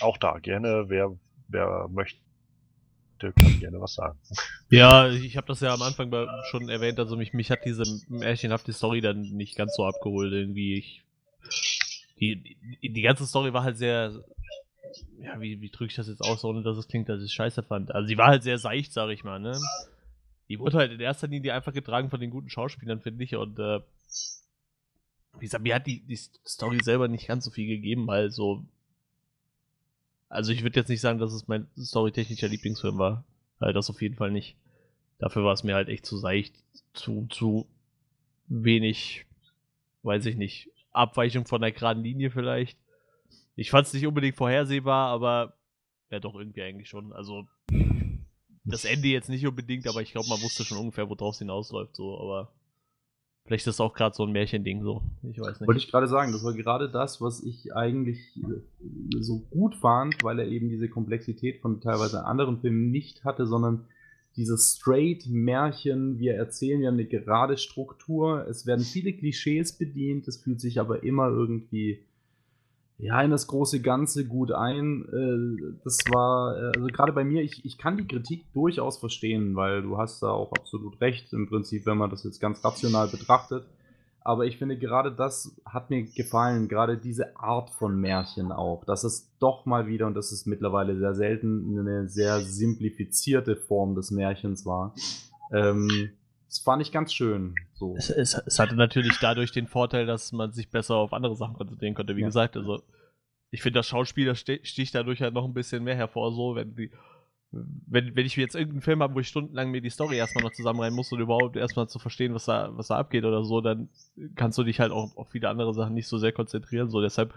Auch 0.00 0.16
da 0.16 0.38
gerne, 0.38 0.88
wer, 0.88 1.16
wer 1.48 1.88
möchte, 1.88 2.20
kann 3.18 3.60
gerne 3.60 3.80
was 3.80 3.94
sagen. 3.94 4.18
Ja, 4.70 5.08
ich 5.08 5.38
habe 5.38 5.46
das 5.46 5.60
ja 5.60 5.72
am 5.72 5.80
Anfang 5.80 6.12
schon 6.50 6.68
erwähnt, 6.68 6.98
also 6.98 7.16
mich, 7.16 7.32
mich 7.32 7.50
hat 7.50 7.64
diese 7.64 7.84
märchenhafte 8.08 8.74
Story 8.74 9.00
dann 9.00 9.22
nicht 9.22 9.56
ganz 9.56 9.74
so 9.74 9.86
abgeholt 9.86 10.30
irgendwie. 10.30 10.74
Ich, 10.74 11.02
die, 12.20 12.58
die, 12.82 12.92
die 12.92 13.02
ganze 13.02 13.26
Story 13.26 13.54
war 13.54 13.62
halt 13.62 13.78
sehr, 13.78 14.12
ja, 15.22 15.40
wie, 15.40 15.62
wie 15.62 15.70
drücke 15.70 15.90
ich 15.90 15.96
das 15.96 16.08
jetzt 16.08 16.20
aus, 16.20 16.44
ohne 16.44 16.62
dass 16.62 16.76
es 16.76 16.86
klingt, 16.86 17.08
dass 17.08 17.20
ich 17.20 17.26
es 17.26 17.32
scheiße 17.32 17.62
fand. 17.62 17.94
Also 17.94 18.08
die 18.08 18.18
war 18.18 18.26
halt 18.26 18.42
sehr 18.42 18.58
seicht, 18.58 18.92
sag 18.92 19.08
ich 19.08 19.24
mal, 19.24 19.38
ne? 19.38 19.58
Die 20.50 20.58
wurde 20.58 20.76
halt 20.76 20.92
in 20.92 21.00
erster 21.00 21.28
Linie 21.28 21.54
einfach 21.54 21.72
getragen 21.72 22.10
von 22.10 22.20
den 22.20 22.30
guten 22.30 22.50
Schauspielern, 22.50 23.00
finde 23.00 23.24
ich, 23.24 23.36
und 23.36 23.58
äh, 23.58 23.80
wie 25.38 25.46
gesagt, 25.46 25.62
mir 25.62 25.74
hat 25.74 25.86
die, 25.86 26.00
die 26.00 26.16
Story 26.16 26.78
selber 26.82 27.08
nicht 27.08 27.28
ganz 27.28 27.44
so 27.44 27.50
viel 27.50 27.66
gegeben, 27.66 28.06
weil 28.06 28.30
so. 28.30 28.64
Also 30.28 30.52
ich 30.52 30.62
würde 30.62 30.78
jetzt 30.80 30.88
nicht 30.88 31.00
sagen, 31.00 31.18
dass 31.18 31.32
es 31.32 31.48
mein 31.48 31.66
storytechnischer 31.78 32.48
Lieblingsfilm 32.48 32.98
war. 32.98 33.24
Halt 33.60 33.76
das 33.76 33.90
auf 33.90 34.02
jeden 34.02 34.16
Fall 34.16 34.30
nicht. 34.30 34.56
Dafür 35.18 35.44
war 35.44 35.52
es 35.52 35.64
mir 35.64 35.74
halt 35.74 35.88
echt 35.88 36.06
zu 36.06 36.16
seicht, 36.18 36.54
zu, 36.92 37.26
zu 37.30 37.66
wenig, 38.46 39.26
weiß 40.02 40.26
ich 40.26 40.36
nicht, 40.36 40.70
Abweichung 40.92 41.46
von 41.46 41.60
der 41.60 41.72
geraden 41.72 42.02
Linie 42.02 42.30
vielleicht. 42.30 42.78
Ich 43.56 43.70
fand 43.70 43.86
es 43.86 43.92
nicht 43.94 44.06
unbedingt 44.06 44.36
vorhersehbar, 44.36 45.08
aber 45.08 45.54
Ja, 46.10 46.20
doch, 46.20 46.34
irgendwie 46.34 46.62
eigentlich 46.62 46.88
schon. 46.88 47.12
Also, 47.12 47.46
das 48.64 48.84
Ende 48.84 49.08
jetzt 49.08 49.28
nicht 49.28 49.46
unbedingt, 49.46 49.86
aber 49.88 50.02
ich 50.02 50.12
glaube, 50.12 50.28
man 50.28 50.40
wusste 50.42 50.64
schon 50.64 50.78
ungefähr, 50.78 51.08
worauf 51.08 51.34
es 51.34 51.38
hinausläuft, 51.38 51.96
so, 51.96 52.18
aber 52.20 52.52
vielleicht 53.48 53.66
ist 53.66 53.74
es 53.74 53.80
auch 53.80 53.94
gerade 53.94 54.14
so 54.14 54.24
ein 54.24 54.32
Märchending, 54.32 54.82
so. 54.82 55.02
Ich 55.22 55.40
weiß 55.40 55.60
nicht. 55.60 55.66
Wollte 55.66 55.80
ich 55.80 55.90
gerade 55.90 56.06
sagen, 56.06 56.32
das 56.32 56.44
war 56.44 56.52
gerade 56.52 56.90
das, 56.90 57.20
was 57.20 57.42
ich 57.42 57.74
eigentlich 57.74 58.18
äh, 58.36 59.20
so 59.20 59.40
gut 59.50 59.74
fand, 59.74 60.22
weil 60.22 60.38
er 60.38 60.46
eben 60.46 60.68
diese 60.68 60.88
Komplexität 60.88 61.60
von 61.60 61.80
teilweise 61.80 62.24
anderen 62.26 62.60
Filmen 62.60 62.90
nicht 62.90 63.24
hatte, 63.24 63.46
sondern 63.46 63.86
dieses 64.36 64.76
Straight-Märchen, 64.76 66.18
wir 66.18 66.34
erzählen 66.34 66.82
ja 66.82 66.90
eine 66.90 67.06
gerade 67.06 67.56
Struktur, 67.56 68.46
es 68.48 68.66
werden 68.66 68.84
viele 68.84 69.12
Klischees 69.12 69.72
bedient, 69.72 70.28
es 70.28 70.36
fühlt 70.36 70.60
sich 70.60 70.78
aber 70.78 71.02
immer 71.02 71.28
irgendwie 71.28 72.04
ja, 72.98 73.22
in 73.22 73.30
das 73.30 73.46
große 73.46 73.80
Ganze 73.80 74.26
gut 74.26 74.50
ein. 74.50 75.04
Äh, 75.04 75.74
das 75.84 75.98
war, 76.10 76.56
äh, 76.56 76.72
also 76.76 76.88
gerade 76.88 77.12
bei 77.12 77.24
mir, 77.24 77.42
ich, 77.42 77.64
ich 77.64 77.78
kann 77.78 77.96
die 77.96 78.06
Kritik 78.06 78.44
durchaus 78.52 78.98
verstehen, 78.98 79.54
weil 79.54 79.82
du 79.82 79.98
hast 79.98 80.20
da 80.22 80.30
auch 80.30 80.52
absolut 80.52 81.00
recht, 81.00 81.32
im 81.32 81.48
Prinzip, 81.48 81.86
wenn 81.86 81.96
man 81.96 82.10
das 82.10 82.24
jetzt 82.24 82.40
ganz 82.40 82.64
rational 82.64 83.08
betrachtet. 83.08 83.64
Aber 84.20 84.46
ich 84.46 84.58
finde, 84.58 84.76
gerade 84.76 85.12
das 85.12 85.56
hat 85.64 85.90
mir 85.90 86.02
gefallen, 86.02 86.68
gerade 86.68 86.98
diese 86.98 87.38
Art 87.38 87.70
von 87.70 87.98
Märchen 87.98 88.50
auch. 88.52 88.84
Das 88.84 89.04
ist 89.04 89.30
doch 89.38 89.64
mal 89.64 89.86
wieder, 89.86 90.06
und 90.06 90.14
das 90.14 90.32
ist 90.32 90.46
mittlerweile 90.46 90.98
sehr 90.98 91.14
selten, 91.14 91.78
eine 91.78 92.08
sehr 92.08 92.40
simplifizierte 92.40 93.56
Form 93.56 93.94
des 93.94 94.10
Märchens 94.10 94.66
war. 94.66 94.92
Ähm, 95.52 96.10
das 96.48 96.60
fand 96.60 96.80
ich 96.80 96.92
ganz 96.92 97.12
schön. 97.12 97.54
So. 97.74 97.94
Es, 97.96 98.08
es, 98.08 98.34
es, 98.34 98.58
hatte 98.58 98.74
natürlich 98.74 99.18
dadurch 99.20 99.52
den 99.52 99.66
Vorteil, 99.66 100.06
dass 100.06 100.32
man 100.32 100.52
sich 100.52 100.70
besser 100.70 100.96
auf 100.96 101.12
andere 101.12 101.36
Sachen 101.36 101.54
konzentrieren 101.54 101.94
konnte. 101.94 102.16
Wie 102.16 102.22
ja. 102.22 102.28
gesagt, 102.28 102.56
also 102.56 102.82
ich 103.50 103.62
finde, 103.62 103.80
das 103.80 103.86
Schauspieler 103.86 104.34
sticht 104.34 104.94
dadurch 104.94 105.20
halt 105.20 105.34
noch 105.34 105.44
ein 105.44 105.52
bisschen 105.52 105.84
mehr 105.84 105.96
hervor, 105.96 106.32
so, 106.32 106.54
wenn 106.54 106.74
die. 106.74 106.90
Wenn, 107.50 108.14
wenn 108.14 108.26
ich 108.26 108.36
jetzt 108.36 108.54
irgendeinen 108.54 108.82
Film 108.82 109.02
habe, 109.02 109.14
wo 109.14 109.20
ich 109.20 109.28
stundenlang 109.28 109.70
mir 109.70 109.80
die 109.80 109.88
Story 109.88 110.18
erstmal 110.18 110.44
noch 110.44 110.52
zusammenreihen 110.52 110.94
muss 110.94 111.10
und 111.12 111.20
überhaupt 111.20 111.56
erstmal 111.56 111.88
zu 111.88 111.98
verstehen, 111.98 112.34
was 112.34 112.44
da, 112.44 112.76
was 112.76 112.88
da 112.88 112.98
abgeht 112.98 113.24
oder 113.24 113.42
so, 113.42 113.62
dann 113.62 113.88
kannst 114.34 114.58
du 114.58 114.64
dich 114.64 114.80
halt 114.80 114.92
auch 114.92 115.16
auf 115.16 115.30
viele 115.30 115.48
andere 115.48 115.72
Sachen 115.72 115.94
nicht 115.94 116.08
so 116.08 116.18
sehr 116.18 116.32
konzentrieren. 116.32 116.90
So, 116.90 117.00
deshalb 117.00 117.32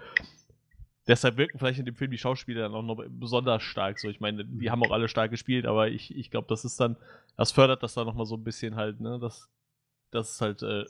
deshalb 1.07 1.37
wirken 1.37 1.57
vielleicht 1.59 1.79
in 1.79 1.85
dem 1.85 1.95
Film 1.95 2.11
die 2.11 2.17
Schauspieler 2.17 2.61
dann 2.61 2.73
auch 2.73 2.83
noch 2.83 3.03
besonders 3.09 3.63
stark. 3.63 3.99
So, 3.99 4.09
ich 4.09 4.19
meine, 4.19 4.45
die 4.45 4.69
haben 4.69 4.83
auch 4.83 4.91
alle 4.91 5.07
stark 5.07 5.31
gespielt, 5.31 5.65
aber 5.65 5.89
ich, 5.89 6.15
ich 6.15 6.29
glaube, 6.31 6.47
das 6.47 6.65
ist 6.65 6.79
dann, 6.79 6.97
das 7.37 7.51
fördert 7.51 7.83
das 7.83 7.93
dann 7.93 8.05
nochmal 8.05 8.25
so 8.25 8.35
ein 8.35 8.43
bisschen 8.43 8.75
halt, 8.75 8.99
ne, 8.99 9.19
dass 9.19 9.49
das 10.11 10.31
ist 10.31 10.41
halt 10.41 10.61
äh, 10.61 10.85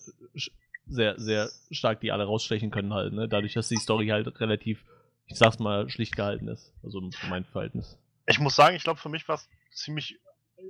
sehr, 0.87 1.19
sehr 1.19 1.49
stark 1.69 2.01
die 2.01 2.11
alle 2.11 2.25
rausstechen 2.25 2.71
können 2.71 2.93
halt, 2.93 3.13
ne, 3.13 3.27
dadurch, 3.27 3.53
dass 3.53 3.69
die 3.69 3.77
Story 3.77 4.07
halt 4.07 4.39
relativ, 4.39 4.83
ich 5.27 5.37
sag's 5.37 5.59
mal, 5.59 5.89
schlicht 5.89 6.15
gehalten 6.15 6.47
ist, 6.47 6.73
also 6.83 7.09
für 7.11 7.27
mein 7.27 7.45
Verhältnis. 7.45 7.97
Ich 8.27 8.39
muss 8.39 8.55
sagen, 8.55 8.75
ich 8.75 8.83
glaube, 8.83 8.99
für 8.99 9.09
mich 9.09 9.27
war 9.27 9.35
es 9.35 9.47
ziemlich 9.71 10.19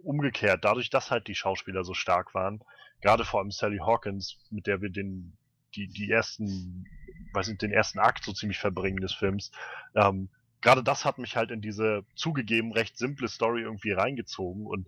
umgekehrt, 0.03 0.63
dadurch, 0.63 0.89
dass 0.89 1.11
halt 1.11 1.27
die 1.27 1.35
Schauspieler 1.35 1.83
so 1.83 1.93
stark 1.93 2.33
waren, 2.33 2.61
gerade 3.01 3.25
vor 3.25 3.39
allem 3.39 3.51
Sally 3.51 3.77
Hawkins, 3.77 4.37
mit 4.49 4.67
der 4.67 4.81
wir 4.81 4.89
den 4.89 5.33
die, 5.75 5.87
die 5.87 6.11
ersten, 6.11 6.85
weiß 7.33 7.47
nicht, 7.47 7.61
den 7.61 7.71
ersten 7.71 7.99
Akt 7.99 8.23
so 8.23 8.33
ziemlich 8.33 8.59
verbringen 8.59 9.01
des 9.01 9.13
Films. 9.13 9.51
Ähm, 9.95 10.29
Gerade 10.61 10.83
das 10.83 11.05
hat 11.05 11.17
mich 11.17 11.35
halt 11.35 11.49
in 11.49 11.61
diese 11.61 12.05
zugegeben 12.15 12.71
recht 12.71 12.97
simple 12.97 13.27
Story 13.27 13.61
irgendwie 13.61 13.93
reingezogen 13.93 14.67
und 14.67 14.87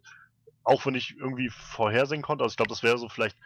auch 0.64 0.86
wenn 0.86 0.96
ich 0.96 1.18
irgendwie 1.18 1.50
vorhersehen 1.50 2.22
konnte, 2.22 2.44
also 2.44 2.54
ich 2.54 2.58
glaube, 2.58 2.70
das 2.70 2.84
wäre 2.84 2.98
so 2.98 3.10
vielleicht 3.10 3.38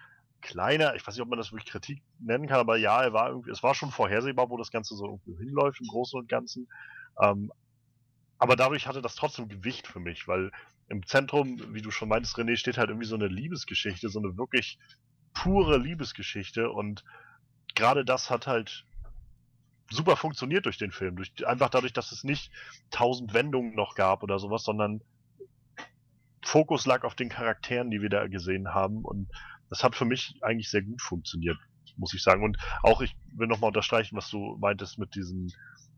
kleiner, 0.41 0.95
ich 0.95 1.05
weiß 1.05 1.15
nicht, 1.15 1.23
ob 1.23 1.29
man 1.29 1.39
das 1.39 1.51
wirklich 1.51 1.71
Kritik 1.71 2.01
nennen 2.19 2.47
kann, 2.47 2.59
aber 2.59 2.77
ja, 2.77 3.01
er 3.01 3.13
war 3.13 3.29
irgendwie, 3.29 3.49
es 3.49 3.63
war 3.63 3.73
schon 3.73 3.91
vorhersehbar, 3.91 4.49
wo 4.49 4.57
das 4.57 4.71
Ganze 4.71 4.95
so 4.95 5.05
irgendwie 5.05 5.35
hinläuft 5.43 5.81
im 5.81 5.87
Großen 5.87 6.19
und 6.19 6.29
Ganzen. 6.29 6.67
Ähm, 7.19 7.51
aber 8.37 8.55
dadurch 8.55 8.87
hatte 8.87 9.01
das 9.01 9.15
trotzdem 9.15 9.47
Gewicht 9.47 9.87
für 9.87 9.99
mich, 9.99 10.27
weil 10.27 10.51
im 10.89 11.05
Zentrum, 11.05 11.59
wie 11.73 11.81
du 11.81 11.91
schon 11.91 12.09
meintest, 12.09 12.37
René, 12.37 12.55
steht 12.55 12.77
halt 12.77 12.89
irgendwie 12.89 13.07
so 13.07 13.15
eine 13.15 13.27
Liebesgeschichte, 13.27 14.09
so 14.09 14.19
eine 14.19 14.37
wirklich 14.37 14.77
pure 15.33 15.77
Liebesgeschichte 15.77 16.69
und 16.69 17.03
gerade 17.75 18.05
das 18.05 18.29
hat 18.29 18.47
halt 18.47 18.85
super 19.89 20.15
funktioniert 20.15 20.65
durch 20.65 20.77
den 20.77 20.91
Film. 20.91 21.15
Durch, 21.15 21.31
einfach 21.47 21.69
dadurch, 21.69 21.93
dass 21.93 22.11
es 22.11 22.23
nicht 22.23 22.51
tausend 22.91 23.33
Wendungen 23.33 23.75
noch 23.75 23.95
gab 23.95 24.23
oder 24.23 24.39
sowas, 24.39 24.63
sondern 24.63 25.01
Fokus 26.43 26.85
lag 26.85 27.03
auf 27.03 27.15
den 27.15 27.29
Charakteren, 27.29 27.91
die 27.91 28.01
wir 28.01 28.09
da 28.09 28.27
gesehen 28.27 28.73
haben. 28.73 29.03
Und 29.03 29.29
das 29.69 29.83
hat 29.83 29.95
für 29.95 30.05
mich 30.05 30.35
eigentlich 30.41 30.69
sehr 30.69 30.81
gut 30.81 31.01
funktioniert, 31.01 31.57
muss 31.97 32.13
ich 32.13 32.23
sagen. 32.23 32.43
Und 32.43 32.57
auch 32.83 33.01
ich 33.01 33.15
will 33.33 33.47
nochmal 33.47 33.69
unterstreichen, 33.69 34.15
was 34.15 34.29
du 34.29 34.57
meintest 34.59 34.97
mit 34.97 35.13
diesen, 35.15 35.51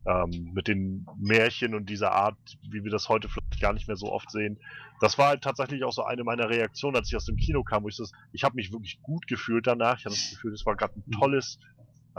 ähm, 0.07 0.52
mit 0.53 0.68
den 0.68 1.06
Märchen 1.20 1.76
und 1.76 1.90
dieser 1.90 2.11
Art, 2.14 2.38
wie 2.70 2.84
wir 2.84 2.91
das 2.91 3.10
heute 3.10 3.30
vielleicht 3.30 3.61
gar 3.61 3.74
nicht 3.74 3.88
mehr 3.88 3.98
so 3.98 4.11
oft 4.11 4.32
sehen. 4.32 4.60
Das 5.02 5.18
war 5.18 5.28
halt 5.28 5.44
tatsächlich 5.44 5.84
auch 5.84 5.94
so 5.94 6.03
eine 6.03 6.24
meiner 6.24 6.49
Reaktionen, 6.49 6.95
als 6.95 7.10
ich 7.10 7.16
aus 7.16 7.26
dem 7.26 7.38
Kino 7.38 7.64
kam, 7.64 7.84
wo 7.84 7.90
ich 7.90 7.98
das, 7.98 8.11
ich 8.32 8.44
habe 8.44 8.56
mich 8.56 8.72
wirklich 8.72 9.02
gut 9.02 9.28
gefühlt 9.28 9.68
danach. 9.68 9.99
Ich 9.99 10.06
hatte 10.06 10.16
das 10.16 10.32
Gefühl, 10.32 10.52
das 10.52 10.66
war 10.66 10.76
gerade 10.76 10.95
ein 10.95 11.11
tolles, 11.11 11.60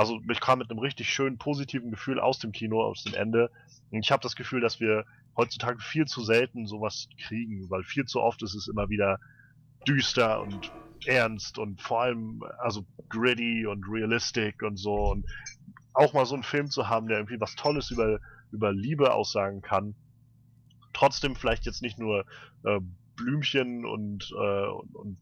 also 0.00 0.18
ich 0.32 0.40
kam 0.40 0.60
mit 0.60 0.70
einem 0.70 0.78
richtig 0.78 1.10
schönen 1.12 1.36
positiven 1.36 1.90
Gefühl 1.90 2.20
aus 2.20 2.38
dem 2.38 2.52
Kino, 2.52 2.82
aus 2.82 3.04
dem 3.04 3.12
Ende. 3.12 3.50
Und 3.90 4.02
ich 4.02 4.10
habe 4.10 4.22
das 4.22 4.34
Gefühl, 4.34 4.62
dass 4.62 4.80
wir 4.80 5.04
heutzutage 5.36 5.78
viel 5.78 6.06
zu 6.06 6.24
selten 6.24 6.66
sowas 6.66 7.06
kriegen, 7.26 7.68
weil 7.68 7.82
viel 7.82 8.06
zu 8.06 8.22
oft 8.22 8.42
ist 8.42 8.54
es 8.54 8.66
immer 8.66 8.88
wieder 8.88 9.18
düster 9.86 10.40
und 10.40 10.72
ernst 11.04 11.58
und 11.58 11.82
vor 11.82 12.00
allem 12.00 12.42
also 12.60 12.86
gritty 13.10 13.66
und 13.66 13.84
realistic 13.90 14.62
und 14.62 14.78
so 14.78 14.94
und 15.10 15.26
auch 15.92 16.14
mal 16.14 16.24
so 16.24 16.34
einen 16.34 16.44
Film 16.44 16.70
zu 16.70 16.88
haben, 16.88 17.06
der 17.06 17.18
irgendwie 17.18 17.40
was 17.40 17.54
Tolles 17.54 17.90
über 17.90 18.20
über 18.52 18.72
Liebe 18.72 19.12
aussagen 19.12 19.60
kann, 19.60 19.94
trotzdem 20.94 21.36
vielleicht 21.36 21.66
jetzt 21.66 21.82
nicht 21.82 21.98
nur 21.98 22.24
äh, 22.64 22.80
Blümchen 23.16 23.84
und, 23.84 24.30
äh, 24.32 24.66
und, 24.66 24.96
und 24.96 25.18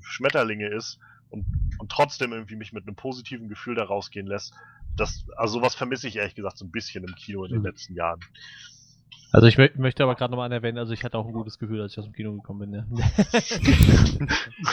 Schmetterlinge 0.00 0.68
ist 0.68 0.98
und, 1.32 1.46
und 1.78 1.90
trotzdem 1.90 2.32
irgendwie 2.32 2.56
mich 2.56 2.72
mit 2.72 2.86
einem 2.86 2.96
positiven 2.96 3.48
Gefühl 3.48 3.74
da 3.74 3.84
rausgehen 3.84 4.26
lässt. 4.26 4.54
Das, 4.96 5.26
also 5.36 5.58
sowas 5.58 5.74
vermisse 5.74 6.08
ich 6.08 6.16
ehrlich 6.16 6.34
gesagt 6.34 6.58
so 6.58 6.64
ein 6.64 6.70
bisschen 6.70 7.04
im 7.04 7.14
Kino 7.14 7.44
in 7.44 7.52
den 7.52 7.60
mhm. 7.60 7.66
letzten 7.66 7.94
Jahren. 7.94 8.20
Also 9.34 9.46
ich 9.46 9.56
möchte 9.56 10.02
aber 10.02 10.14
gerade 10.14 10.30
nochmal 10.30 10.52
erwähnen, 10.52 10.76
also 10.76 10.92
ich 10.92 11.04
hatte 11.04 11.16
auch 11.16 11.26
ein 11.26 11.32
gutes 11.32 11.58
Gefühl, 11.58 11.80
als 11.80 11.92
ich 11.92 11.98
aus 11.98 12.04
dem 12.04 12.12
Kino 12.12 12.34
gekommen 12.34 12.70
bin. 12.70 12.74
Ja, 12.74 12.84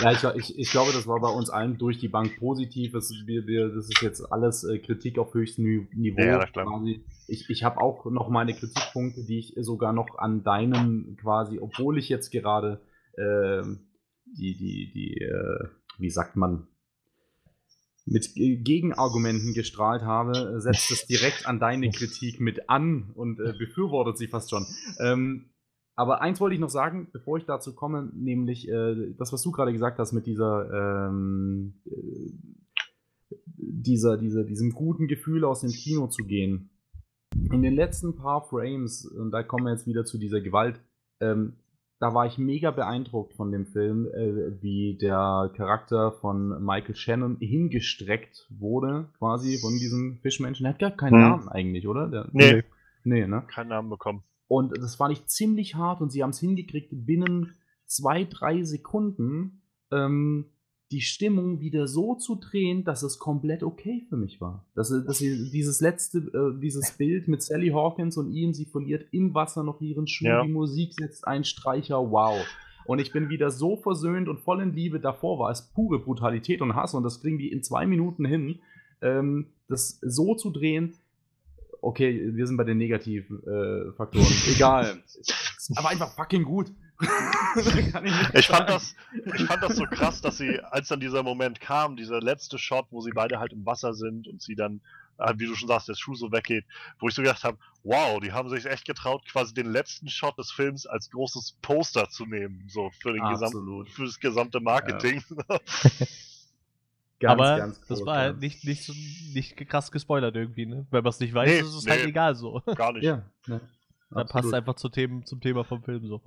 ja 0.22 0.34
ich, 0.36 0.50
ich, 0.50 0.60
ich, 0.60 0.70
glaube, 0.72 0.92
das 0.92 1.08
war 1.08 1.22
bei 1.22 1.30
uns 1.30 1.50
allen 1.50 1.78
durch 1.78 1.98
die 1.98 2.10
Bank 2.10 2.38
positiv. 2.38 2.92
Das, 2.92 3.10
wir, 3.26 3.48
wir, 3.48 3.70
das 3.70 3.86
ist 3.88 4.02
jetzt 4.02 4.30
alles 4.34 4.66
äh, 4.66 4.80
Kritik 4.80 5.18
auf 5.18 5.34
höchstem 5.34 5.88
Niveau. 5.94 6.22
Ja, 6.22 6.46
quasi. 6.46 7.06
Ich, 7.28 7.50
ich 7.50 7.64
habe 7.64 7.80
auch 7.80 8.04
noch 8.12 8.28
meine 8.28 8.54
Kritikpunkte, 8.54 9.24
die 9.24 9.40
ich 9.40 9.54
sogar 9.60 9.94
noch 9.94 10.18
an 10.18 10.44
deinem 10.44 11.16
quasi, 11.22 11.60
obwohl 11.60 11.98
ich 11.98 12.10
jetzt 12.10 12.30
gerade 12.30 12.82
äh, 13.14 13.64
die, 14.26 14.58
die, 14.58 14.92
die, 14.92 15.22
äh, 15.22 15.70
wie 16.00 16.10
sagt 16.10 16.36
man, 16.36 16.68
mit 18.06 18.34
Gegenargumenten 18.34 19.54
gestrahlt 19.54 20.02
habe, 20.02 20.60
setzt 20.62 20.92
es 20.92 21.06
direkt 21.06 21.46
an 21.46 21.60
deine 21.60 21.92
Kritik 21.92 22.40
mit 22.40 22.70
an 22.70 23.12
und 23.14 23.40
äh, 23.40 23.54
befürwortet 23.58 24.18
sie 24.18 24.28
fast 24.28 24.50
schon. 24.50 24.66
Ähm, 25.00 25.52
aber 25.96 26.22
eins 26.22 26.40
wollte 26.40 26.56
ich 26.56 26.62
noch 26.62 26.70
sagen, 26.70 27.10
bevor 27.12 27.38
ich 27.38 27.46
dazu 27.46 27.76
komme, 27.76 28.10
nämlich 28.16 28.70
äh, 28.70 29.14
das, 29.18 29.34
was 29.34 29.42
du 29.42 29.52
gerade 29.52 29.74
gesagt 29.74 30.00
hast 30.00 30.14
mit 30.14 30.26
dieser, 30.26 31.10
ähm, 31.10 31.74
äh, 31.86 32.32
dieser, 33.58 34.18
dieser, 34.18 34.44
diesem 34.44 34.72
guten 34.72 35.08
Gefühl 35.08 35.44
aus 35.44 35.62
dem 35.62 35.72
Kino 35.72 36.08
zu 36.08 36.24
gehen. 36.24 36.70
In 37.52 37.62
den 37.62 37.74
letzten 37.74 38.16
paar 38.16 38.48
Frames, 38.48 39.06
und 39.06 39.32
da 39.32 39.44
kommen 39.44 39.66
wir 39.66 39.74
jetzt 39.74 39.88
wieder 39.88 40.06
zu 40.06 40.18
dieser 40.18 40.42
Gewalt, 40.42 40.80
ähm, 41.20 41.58
da 42.00 42.14
war 42.14 42.26
ich 42.26 42.38
mega 42.38 42.72
beeindruckt 42.72 43.34
von 43.34 43.52
dem 43.52 43.66
Film, 43.66 44.08
äh, 44.08 44.62
wie 44.62 44.98
der 44.98 45.52
Charakter 45.56 46.14
von 46.14 46.64
Michael 46.64 46.96
Shannon 46.96 47.38
hingestreckt 47.40 48.48
wurde, 48.50 49.10
quasi 49.18 49.58
von 49.58 49.74
diesem 49.74 50.20
Fischmenschen. 50.22 50.66
Er 50.66 50.74
hat 50.74 50.80
gar 50.80 50.92
keinen 50.92 51.14
hm. 51.14 51.22
Namen 51.22 51.50
eigentlich, 51.50 51.88
oder? 51.88 52.08
Der, 52.08 52.30
nee. 52.32 52.64
Nee, 53.04 53.28
ne? 53.28 53.44
Keinen 53.48 53.70
Namen 53.70 53.90
bekommen. 53.90 54.24
Und 54.48 54.78
das 54.78 54.96
fand 54.96 55.14
ich 55.14 55.26
ziemlich 55.28 55.76
hart 55.76 56.02
und 56.02 56.12
sie 56.12 56.24
haben 56.24 56.32
es 56.32 56.40
hingekriegt, 56.40 56.90
binnen 56.92 57.56
zwei, 57.86 58.24
drei 58.24 58.64
Sekunden 58.64 59.62
ähm, 59.92 60.46
die 60.92 61.02
Stimmung 61.02 61.60
wieder 61.60 61.88
so 61.88 62.16
zu 62.16 62.36
drehen, 62.36 62.84
dass 62.84 63.04
es 63.04 63.20
komplett 63.20 63.62
okay 63.62 64.06
für 64.10 64.18
mich 64.18 64.42
war. 64.42 64.66
Dass, 64.74 64.90
dass 64.90 65.20
sie 65.20 65.50
dieses 65.52 65.82
letzte, 65.82 66.18
äh, 66.18 66.60
dieses 66.60 66.92
Bild 66.98 67.28
mit 67.28 67.44
Sally 67.44 67.70
Hawkins 67.70 68.18
und 68.18 68.32
ihm, 68.32 68.54
sie 68.54 68.66
verliert 68.66 69.06
im 69.12 69.34
Wasser 69.34 69.64
noch 69.64 69.82
ihren 69.82 70.08
Schuh, 70.08 70.26
ja. 70.26 70.44
die 70.44 70.52
Musik 70.52 70.94
setzt 70.94 71.28
ein 71.28 71.44
Streicher, 71.44 72.12
wow. 72.12 72.44
Und 72.86 73.00
ich 73.00 73.12
bin 73.12 73.30
wieder 73.30 73.52
so 73.52 73.78
versöhnt 73.78 74.28
und 74.28 74.40
voll 74.40 74.62
in 74.62 74.74
Liebe. 74.74 75.00
Davor 75.00 75.38
war 75.38 75.52
es 75.52 75.62
pure 75.62 76.00
Brutalität 76.00 76.62
und 76.62 76.74
Hass 76.74 76.96
und 76.96 77.04
das 77.04 77.22
kriegen 77.22 77.38
die 77.38 77.52
in 77.52 77.62
zwei 77.62 77.86
Minuten 77.86 78.26
hin. 78.26 78.60
Ähm, 79.02 79.48
das 79.68 80.00
so 80.02 80.34
zu 80.34 80.50
drehen, 80.50 80.96
okay, 81.82 82.36
wir 82.36 82.48
sind 82.48 82.58
bei 82.58 82.64
den 82.64 82.80
negativen 82.80 83.44
äh, 83.44 83.92
Faktoren. 83.94 84.26
Egal. 84.56 85.04
Aber 85.76 85.90
einfach 85.90 86.16
fucking 86.16 86.44
gut. 86.44 86.72
Ich 88.34 88.48
fand, 88.48 88.70
das, 88.70 88.96
ich 89.26 89.44
fand 89.46 89.64
das 89.64 89.78
so 89.78 89.86
krass, 89.86 90.22
dass 90.22 90.38
sie, 90.38 90.60
als 90.60 90.90
dann 90.90 91.00
dieser 91.00 91.24
Moment 91.24 91.62
kam, 91.62 91.96
dieser 91.96 92.20
letzte 92.20 92.58
Shot, 92.58 92.88
wo 92.92 93.02
sie 93.02 93.12
beide 93.12 93.40
halt 93.40 93.54
im 93.54 93.66
Wasser 93.66 93.94
sind 93.94 94.28
und 94.28 94.42
sie 94.42 94.56
dann, 94.56 94.82
äh, 95.18 95.34
wie 95.38 95.46
du 95.46 95.56
schon 95.56 95.68
sagst, 95.68 95.88
der 95.88 95.96
Schuh 95.96 96.16
so 96.16 96.32
weggeht, 96.32 96.66
wo 97.00 97.08
ich 97.08 97.16
so 97.16 97.22
gedacht 97.22 97.44
habe, 97.44 97.58
wow, 97.84 98.20
die 98.20 98.34
haben 98.34 98.50
sich 98.50 98.66
echt 98.66 98.86
getraut, 98.86 99.26
quasi 99.26 99.54
den 99.54 99.72
letzten 99.72 100.10
Shot 100.10 100.38
des 100.38 100.52
Films 100.52 100.86
als 100.86 101.10
großes 101.10 101.58
Poster 101.62 102.10
zu 102.10 102.26
nehmen, 102.26 102.66
so 102.68 102.92
für 103.02 103.14
den 103.14 103.28
gesamten, 103.30 103.86
für 103.88 104.06
das 104.06 104.20
gesamte 104.20 104.60
Marketing. 104.60 105.24
Ganz, 107.20 107.34
aber 107.34 107.58
ganz 107.58 107.82
das 107.82 108.06
war 108.06 108.16
ja. 108.16 108.22
halt 108.22 108.40
nicht, 108.40 108.64
nicht, 108.64 108.86
so, 108.86 108.94
nicht 109.34 109.58
krass 109.68 109.92
gespoilert 109.92 110.38
irgendwie, 110.38 110.66
ne? 110.66 110.88
Wenn 110.90 111.04
man 111.04 111.10
es 111.10 111.20
nicht 111.20 111.34
weiß, 111.34 111.50
Nee, 111.50 111.60
ist 111.60 111.74
es 111.74 111.86
halt 111.86 112.04
nee. 112.04 112.10
egal 112.12 112.34
so. 112.34 112.62
Gar 112.76 112.94
nicht. 112.94 113.04
Ja, 113.04 113.26
ne. 113.46 113.60
Dann 114.10 114.28
passt 114.28 114.54
einfach 114.54 114.76
zu 114.76 114.88
Themen, 114.88 115.26
zum 115.26 115.42
Thema 115.42 115.66
vom 115.66 115.84
Film 115.84 116.08
so. 116.08 116.22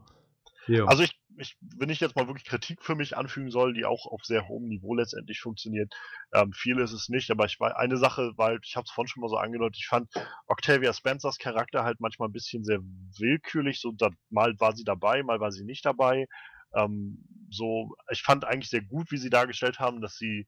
Ja. 0.66 0.84
Also 0.84 1.02
ich, 1.02 1.18
ich, 1.38 1.56
wenn 1.76 1.90
ich 1.90 2.00
jetzt 2.00 2.14
mal 2.14 2.26
wirklich 2.26 2.44
Kritik 2.44 2.82
für 2.82 2.94
mich 2.94 3.16
anfügen 3.16 3.50
soll, 3.50 3.74
die 3.74 3.84
auch 3.84 4.06
auf 4.06 4.24
sehr 4.24 4.46
hohem 4.48 4.68
Niveau 4.68 4.94
letztendlich 4.94 5.40
funktioniert, 5.40 5.92
ähm, 6.32 6.52
viel 6.52 6.78
ist 6.78 6.92
es 6.92 7.08
nicht, 7.08 7.30
aber 7.30 7.46
ich 7.46 7.58
war 7.58 7.76
eine 7.76 7.96
Sache, 7.96 8.32
weil 8.36 8.58
ich 8.62 8.76
habe 8.76 8.84
es 8.84 8.90
vorhin 8.90 9.08
schon 9.08 9.22
mal 9.22 9.28
so 9.28 9.36
angedeutet, 9.36 9.76
ich 9.78 9.86
fand 9.86 10.08
Octavia 10.46 10.92
Spencers 10.92 11.38
Charakter 11.38 11.84
halt 11.84 12.00
manchmal 12.00 12.28
ein 12.28 12.32
bisschen 12.32 12.64
sehr 12.64 12.80
willkürlich, 13.18 13.80
so 13.80 13.92
da, 13.92 14.10
mal 14.30 14.54
war 14.60 14.74
sie 14.74 14.84
dabei, 14.84 15.22
mal 15.22 15.40
war 15.40 15.52
sie 15.52 15.64
nicht 15.64 15.84
dabei. 15.84 16.26
Ähm, 16.74 17.24
so, 17.50 17.94
ich 18.10 18.22
fand 18.22 18.44
eigentlich 18.44 18.70
sehr 18.70 18.82
gut, 18.82 19.10
wie 19.10 19.18
sie 19.18 19.30
dargestellt 19.30 19.78
haben, 19.78 20.00
dass 20.00 20.16
sie 20.16 20.46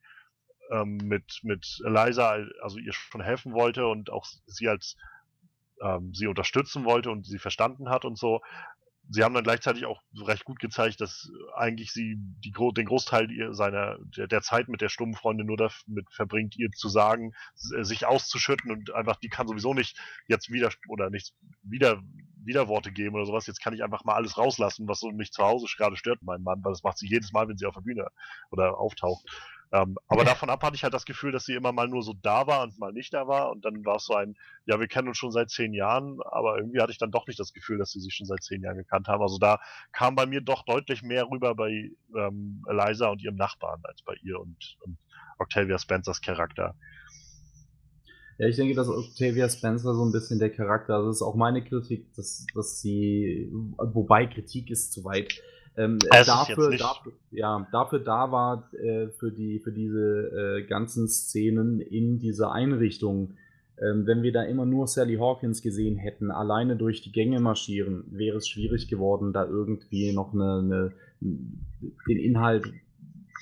ähm, 0.71 0.97
mit 0.97 1.41
mit 1.43 1.79
Eliza, 1.85 2.39
also 2.63 2.79
ihr 2.79 2.93
schon 2.93 3.21
helfen 3.21 3.53
wollte 3.53 3.87
und 3.87 4.11
auch 4.11 4.25
sie 4.47 4.69
als 4.69 4.97
ähm, 5.83 6.15
sie 6.15 6.27
unterstützen 6.27 6.85
wollte 6.85 7.11
und 7.11 7.27
sie 7.27 7.39
verstanden 7.39 7.91
hat 7.91 8.05
und 8.05 8.17
so 8.19 8.41
sie 9.11 9.23
haben 9.23 9.35
dann 9.35 9.45
gleichzeitig 9.45 9.87
auch 9.87 10.01
recht 10.27 10.45
gut 10.45 10.59
gezeigt, 10.59 11.01
dass 11.01 11.31
eigentlich 11.55 11.93
sie 11.93 12.17
die, 12.17 12.53
den 12.53 12.87
Großteil 12.87 13.29
seiner 13.55 13.99
der, 14.17 14.27
der 14.27 14.43
Zeit 14.43 14.69
mit 14.69 14.81
der 14.81 14.89
stummen 14.89 15.15
Freundin 15.15 15.47
nur 15.47 15.57
damit 15.57 16.11
verbringt, 16.11 16.57
ihr 16.57 16.71
zu 16.71 16.89
sagen, 16.89 17.33
äh, 17.77 17.85
sich 17.85 18.07
auszuschütten 18.07 18.71
und 18.71 18.95
einfach 18.95 19.17
die 19.17 19.29
kann 19.29 19.49
sowieso 19.49 19.75
nicht 19.75 19.99
jetzt 20.27 20.51
wieder 20.51 20.71
oder 20.89 21.11
nicht 21.11 21.35
wieder 21.63 22.03
Widerworte 22.45 22.93
geben 22.93 23.15
oder 23.15 23.27
sowas. 23.27 23.47
Jetzt 23.47 23.63
kann 23.63 23.75
ich 23.75 23.83
einfach 23.83 24.05
mal 24.05 24.15
alles 24.15 24.37
rauslassen, 24.37 24.89
was 24.89 25.01
so 25.01 25.11
mich 25.11 25.33
zu 25.33 25.43
Hause 25.43 25.67
gerade 25.77 25.97
stört, 25.97 26.23
mein 26.23 26.43
Mann, 26.43 26.63
weil 26.63 26.73
das 26.73 26.83
macht 26.83 26.99
sie 26.99 27.09
jedes 27.09 27.33
Mal, 27.33 27.49
wenn 27.49 27.57
sie 27.57 27.67
auf 27.67 27.75
der 27.75 27.81
Bühne 27.81 28.09
oder 28.51 28.79
auftaucht. 28.79 29.25
Ähm, 29.75 29.97
aber 30.07 30.25
davon 30.25 30.51
ab 30.51 30.63
hatte 30.63 30.77
ich 30.77 30.85
halt 30.85 30.95
das 30.95 31.05
Gefühl, 31.05 31.33
dass 31.33 31.47
sie 31.47 31.55
immer 31.55 31.73
mal 31.73 31.89
nur 31.89 32.05
so 32.05 32.15
da 32.23 32.47
war 32.47 32.63
und 32.63 32.79
mal 32.79 32.93
nicht 32.93 33.13
da 33.13 33.27
war. 33.27 33.51
Und 33.51 33.65
dann 33.65 33.85
war 33.85 33.97
es 33.97 34.05
so 34.05 34.15
ein, 34.15 34.37
ja, 34.67 34.79
wir 34.79 34.87
kennen 34.87 35.09
uns 35.09 35.19
schon 35.19 35.33
seit 35.33 35.51
zehn 35.51 35.75
Jahren, 35.75 36.21
aber 36.31 36.59
irgendwie 36.59 36.81
hatte 36.81 36.93
ich 36.93 36.99
dann 36.99 37.11
doch 37.11 37.27
nicht 37.27 37.41
das 37.41 37.53
Gefühl, 37.53 37.79
dass 37.79 37.91
sie 37.91 37.99
sich 37.99 38.15
schon 38.15 38.29
seit 38.29 38.45
zehn 38.45 38.63
Jahren 38.63 38.77
gekannt 38.77 39.09
haben. 39.09 39.21
Also 39.21 39.39
da 39.39 39.59
kam 39.93 40.15
bei 40.15 40.27
mir 40.27 40.43
doch 40.43 40.65
deutlich 40.65 41.03
mehr 41.03 41.29
rüber 41.29 41.57
bei 41.57 41.91
ähm, 42.17 42.63
Eliza 42.69 43.09
und 43.09 43.21
ihrem 43.21 43.35
Nachbarn 43.35 43.81
als 43.83 44.01
bei 44.03 44.15
ihr 44.23 44.39
und, 44.39 44.77
und 44.83 44.97
Octavia 45.41 45.77
Spencers 45.77 46.21
Charakter. 46.21 46.77
Ja, 48.39 48.47
ich 48.47 48.55
denke, 48.55 48.75
dass 48.75 48.89
Octavia 48.89 49.49
Spencer 49.49 49.93
so 49.95 50.05
ein 50.05 50.13
bisschen 50.13 50.39
der 50.39 50.51
Charakter, 50.51 50.95
also 50.95 51.09
das 51.09 51.17
ist 51.17 51.23
auch 51.23 51.35
meine 51.35 51.65
Kritik, 51.65 52.15
dass, 52.15 52.47
dass 52.55 52.81
sie, 52.81 53.51
wobei 53.53 54.27
Kritik 54.27 54.71
ist 54.71 54.93
zu 54.93 55.05
weit, 55.05 55.41
ähm, 55.77 55.99
dafür, 55.99 56.77
dafür, 56.77 57.13
ja, 57.31 57.67
dafür 57.73 57.99
da 57.99 58.31
war 58.31 58.71
äh, 58.75 59.09
für 59.09 59.33
die 59.33 59.59
für 59.59 59.73
diese 59.73 60.59
äh, 60.61 60.63
ganzen 60.67 61.09
Szenen 61.09 61.81
in 61.81 62.19
dieser 62.19 62.53
Einrichtung. 62.53 63.35
Ähm, 63.83 64.07
wenn 64.07 64.23
wir 64.23 64.33
da 64.33 64.45
immer 64.45 64.67
nur 64.67 64.87
Sally 64.87 65.17
Hawkins 65.17 65.61
gesehen 65.61 65.97
hätten, 65.97 66.31
alleine 66.31 66.77
durch 66.77 67.03
die 67.03 67.11
Gänge 67.11 67.41
marschieren, 67.41 68.05
wäre 68.11 68.37
es 68.37 68.47
schwierig 68.49 68.87
geworden, 68.87 69.33
da 69.33 69.45
irgendwie 69.45 70.13
noch 70.13 70.33
eine, 70.33 70.59
eine, 70.59 70.93
den 71.21 72.19
Inhalt 72.19 72.73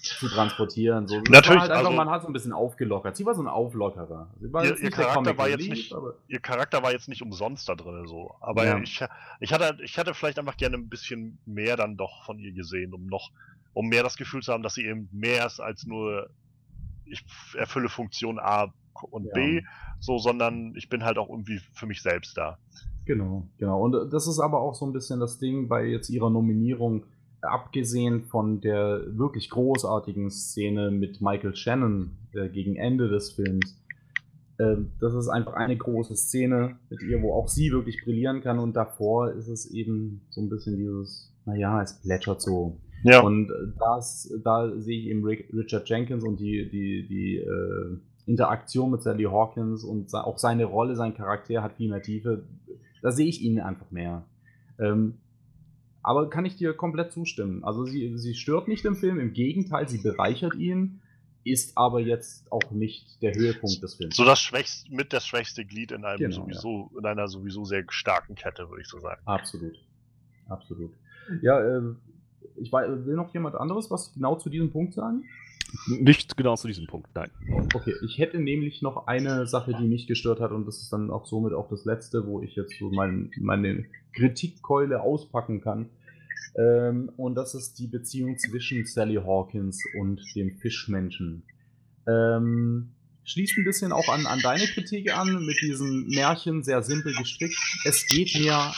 zu 0.02 0.28
transportieren. 0.28 1.06
So, 1.06 1.16
Natürlich, 1.30 1.60
halt 1.60 1.70
einfach, 1.70 1.76
also- 1.86 1.90
man 1.92 2.10
hat 2.10 2.22
so 2.22 2.28
ein 2.28 2.32
bisschen 2.32 2.52
aufgelockert. 2.52 3.16
Sie 3.16 3.24
war 3.24 3.34
so 3.34 3.42
ein 3.42 3.46
Auflockerer. 3.48 4.28
Ihr- 4.40 4.90
Charakter 4.90 5.38
war 5.38 5.48
jetzt 5.48 5.68
nicht- 5.68 5.92
aber 5.94 6.14
Ihr 6.28 6.40
Charakter 6.40 6.82
war 6.82 6.92
jetzt 6.92 7.08
nicht 7.08 7.22
umsonst 7.22 7.68
da 7.68 7.74
drin 7.74 8.06
so. 8.06 8.34
Aber 8.40 8.64
Ja. 8.64 8.78
ich, 8.78 9.00
ich, 9.40 9.52
hatte, 9.52 9.78
ich 9.82 9.96
hätte 9.96 10.12
vielleicht 10.14 10.38
einfach 10.38 10.56
gerne 10.56 10.76
ein 10.76 10.88
bisschen 10.88 11.38
mehr 11.46 11.76
dann 11.76 11.96
doch 11.96 12.24
von 12.24 12.38
ihr 12.38 12.52
gesehen, 12.52 12.92
um 12.92 13.06
noch, 13.06 13.30
um 13.74 13.88
mehr 13.88 14.02
das 14.02 14.16
Gefühl 14.16 14.42
zu 14.42 14.52
haben, 14.52 14.62
dass 14.62 14.74
sie 14.74 14.84
eben 14.86 15.08
mehr 15.12 15.46
ist 15.46 15.60
als 15.60 15.86
nur 15.86 16.28
ich 17.04 17.24
erfülle 17.56 17.88
Funktion 17.88 18.38
A 18.38 18.72
und 19.10 19.26
Ja. 19.26 19.32
B, 19.34 19.62
so, 20.00 20.18
sondern 20.18 20.74
ich 20.76 20.88
bin 20.88 21.04
halt 21.04 21.18
auch 21.18 21.28
irgendwie 21.28 21.60
für 21.74 21.86
mich 21.86 22.02
selbst 22.02 22.36
da. 22.36 22.58
Genau, 23.04 23.46
genau. 23.58 23.80
Und 23.82 23.94
äh, 23.94 24.08
das 24.10 24.26
ist 24.26 24.38
aber 24.40 24.60
auch 24.60 24.74
so 24.74 24.86
ein 24.86 24.92
bisschen 24.92 25.20
das 25.20 25.38
Ding 25.38 25.68
bei 25.68 25.84
jetzt 25.84 26.08
ihrer 26.08 26.30
Nominierung, 26.30 27.04
abgesehen 27.42 28.24
von 28.24 28.60
der 28.60 29.02
wirklich 29.16 29.50
großartigen 29.50 30.30
Szene 30.30 30.90
mit 30.90 31.20
Michael 31.20 31.54
Shannon 31.54 32.12
äh, 32.32 32.48
gegen 32.48 32.76
Ende 32.76 33.08
des 33.08 33.32
Films. 33.32 33.76
Äh, 34.58 34.76
das 35.00 35.14
ist 35.14 35.28
einfach 35.28 35.54
eine 35.54 35.76
große 35.76 36.16
Szene 36.16 36.76
mit 36.88 37.02
ihr, 37.02 37.20
wo 37.22 37.34
auch 37.34 37.48
sie 37.48 37.72
wirklich 37.72 38.02
brillieren 38.04 38.40
kann. 38.40 38.58
Und 38.58 38.74
davor 38.74 39.32
ist 39.32 39.48
es 39.48 39.70
eben 39.70 40.22
so 40.30 40.40
ein 40.40 40.48
bisschen 40.48 40.76
dieses, 40.76 41.32
naja, 41.44 41.82
es 41.82 42.00
plätschert 42.00 42.40
so. 42.40 42.78
Ja, 43.02 43.20
Und 43.20 43.50
äh, 43.50 43.54
das, 43.78 44.32
da 44.44 44.70
sehe 44.78 45.00
ich 45.00 45.06
eben 45.06 45.24
Richard 45.24 45.88
Jenkins 45.88 46.24
und 46.24 46.38
die, 46.38 46.68
die, 46.70 47.06
die 47.08 47.36
äh, 47.38 47.98
Interaktion 48.26 48.92
mit 48.92 49.02
Sally 49.02 49.24
Hawkins 49.24 49.82
und 49.82 50.14
auch 50.14 50.38
seine 50.38 50.64
Rolle, 50.64 50.94
sein 50.94 51.14
Charakter 51.14 51.62
hat 51.62 51.74
viel 51.74 51.90
mehr 51.90 52.02
Tiefe. 52.02 52.44
Da 53.02 53.10
sehe 53.10 53.26
ich 53.26 53.42
ihn 53.42 53.58
einfach 53.58 53.90
mehr. 53.90 54.24
Ähm, 54.78 55.14
aber 56.02 56.28
kann 56.30 56.44
ich 56.44 56.56
dir 56.56 56.74
komplett 56.74 57.12
zustimmen. 57.12 57.64
Also 57.64 57.84
sie, 57.84 58.16
sie 58.18 58.34
stört 58.34 58.68
nicht 58.68 58.84
im 58.84 58.96
Film, 58.96 59.18
im 59.20 59.32
Gegenteil, 59.32 59.88
sie 59.88 59.98
bereichert 59.98 60.54
ihn, 60.54 61.00
ist 61.44 61.76
aber 61.76 62.00
jetzt 62.00 62.50
auch 62.52 62.70
nicht 62.70 63.20
der 63.22 63.34
Höhepunkt 63.34 63.82
des 63.82 63.94
Films. 63.94 64.16
so 64.16 64.24
das 64.24 64.40
schwächste, 64.40 64.92
mit 64.94 65.12
das 65.12 65.26
schwächste 65.26 65.64
Glied 65.64 65.92
in 65.92 66.04
einem 66.04 66.18
Genau, 66.18 66.34
sowieso, 66.34 66.90
in 66.96 67.04
einer 67.04 67.28
sowieso 67.28 67.64
sehr 67.64 67.84
starken 67.88 68.34
Kette, 68.34 68.68
würde 68.68 68.82
ich 68.82 68.88
so 68.88 69.00
sagen. 69.00 69.20
Absolut. 69.24 69.76
Absolut. 70.48 70.92
Ja, 71.40 71.60
äh, 71.60 71.94
ich 72.56 72.72
will 72.72 73.14
noch 73.14 73.32
jemand 73.32 73.54
anderes 73.56 73.90
was 73.90 74.12
genau 74.12 74.36
zu 74.36 74.50
diesem 74.50 74.70
Punkt 74.70 74.94
sagen? 74.94 75.24
Nicht 75.86 76.36
genau 76.36 76.56
zu 76.56 76.68
diesem 76.68 76.86
Punkt, 76.86 77.08
nein. 77.14 77.30
Okay, 77.74 77.94
ich 78.04 78.18
hätte 78.18 78.38
nämlich 78.38 78.82
noch 78.82 79.06
eine 79.06 79.46
Sache, 79.46 79.74
die 79.74 79.86
mich 79.86 80.06
gestört 80.06 80.40
hat, 80.40 80.52
und 80.52 80.66
das 80.66 80.82
ist 80.82 80.92
dann 80.92 81.10
auch 81.10 81.26
somit 81.26 81.52
auch 81.52 81.68
das 81.68 81.84
letzte, 81.84 82.26
wo 82.26 82.42
ich 82.42 82.54
jetzt 82.56 82.78
so 82.78 82.90
mein, 82.90 83.30
meine 83.40 83.84
Kritikkeule 84.14 85.00
auspacken 85.00 85.60
kann. 85.60 85.88
Ähm, 86.56 87.10
und 87.16 87.34
das 87.34 87.54
ist 87.54 87.78
die 87.78 87.86
Beziehung 87.86 88.36
zwischen 88.38 88.84
Sally 88.84 89.16
Hawkins 89.16 89.82
und 89.98 90.20
dem 90.34 90.58
Fischmenschen. 90.58 91.44
Ähm, 92.06 92.90
schließt 93.24 93.56
ein 93.58 93.64
bisschen 93.64 93.92
auch 93.92 94.08
an, 94.08 94.26
an 94.26 94.40
deine 94.40 94.66
Kritik 94.66 95.16
an, 95.16 95.46
mit 95.46 95.60
diesem 95.62 96.08
Märchen 96.08 96.62
sehr 96.62 96.82
simpel 96.82 97.14
gestrickt. 97.14 97.56
Es 97.84 98.06
geht 98.06 98.34
mir 98.34 98.72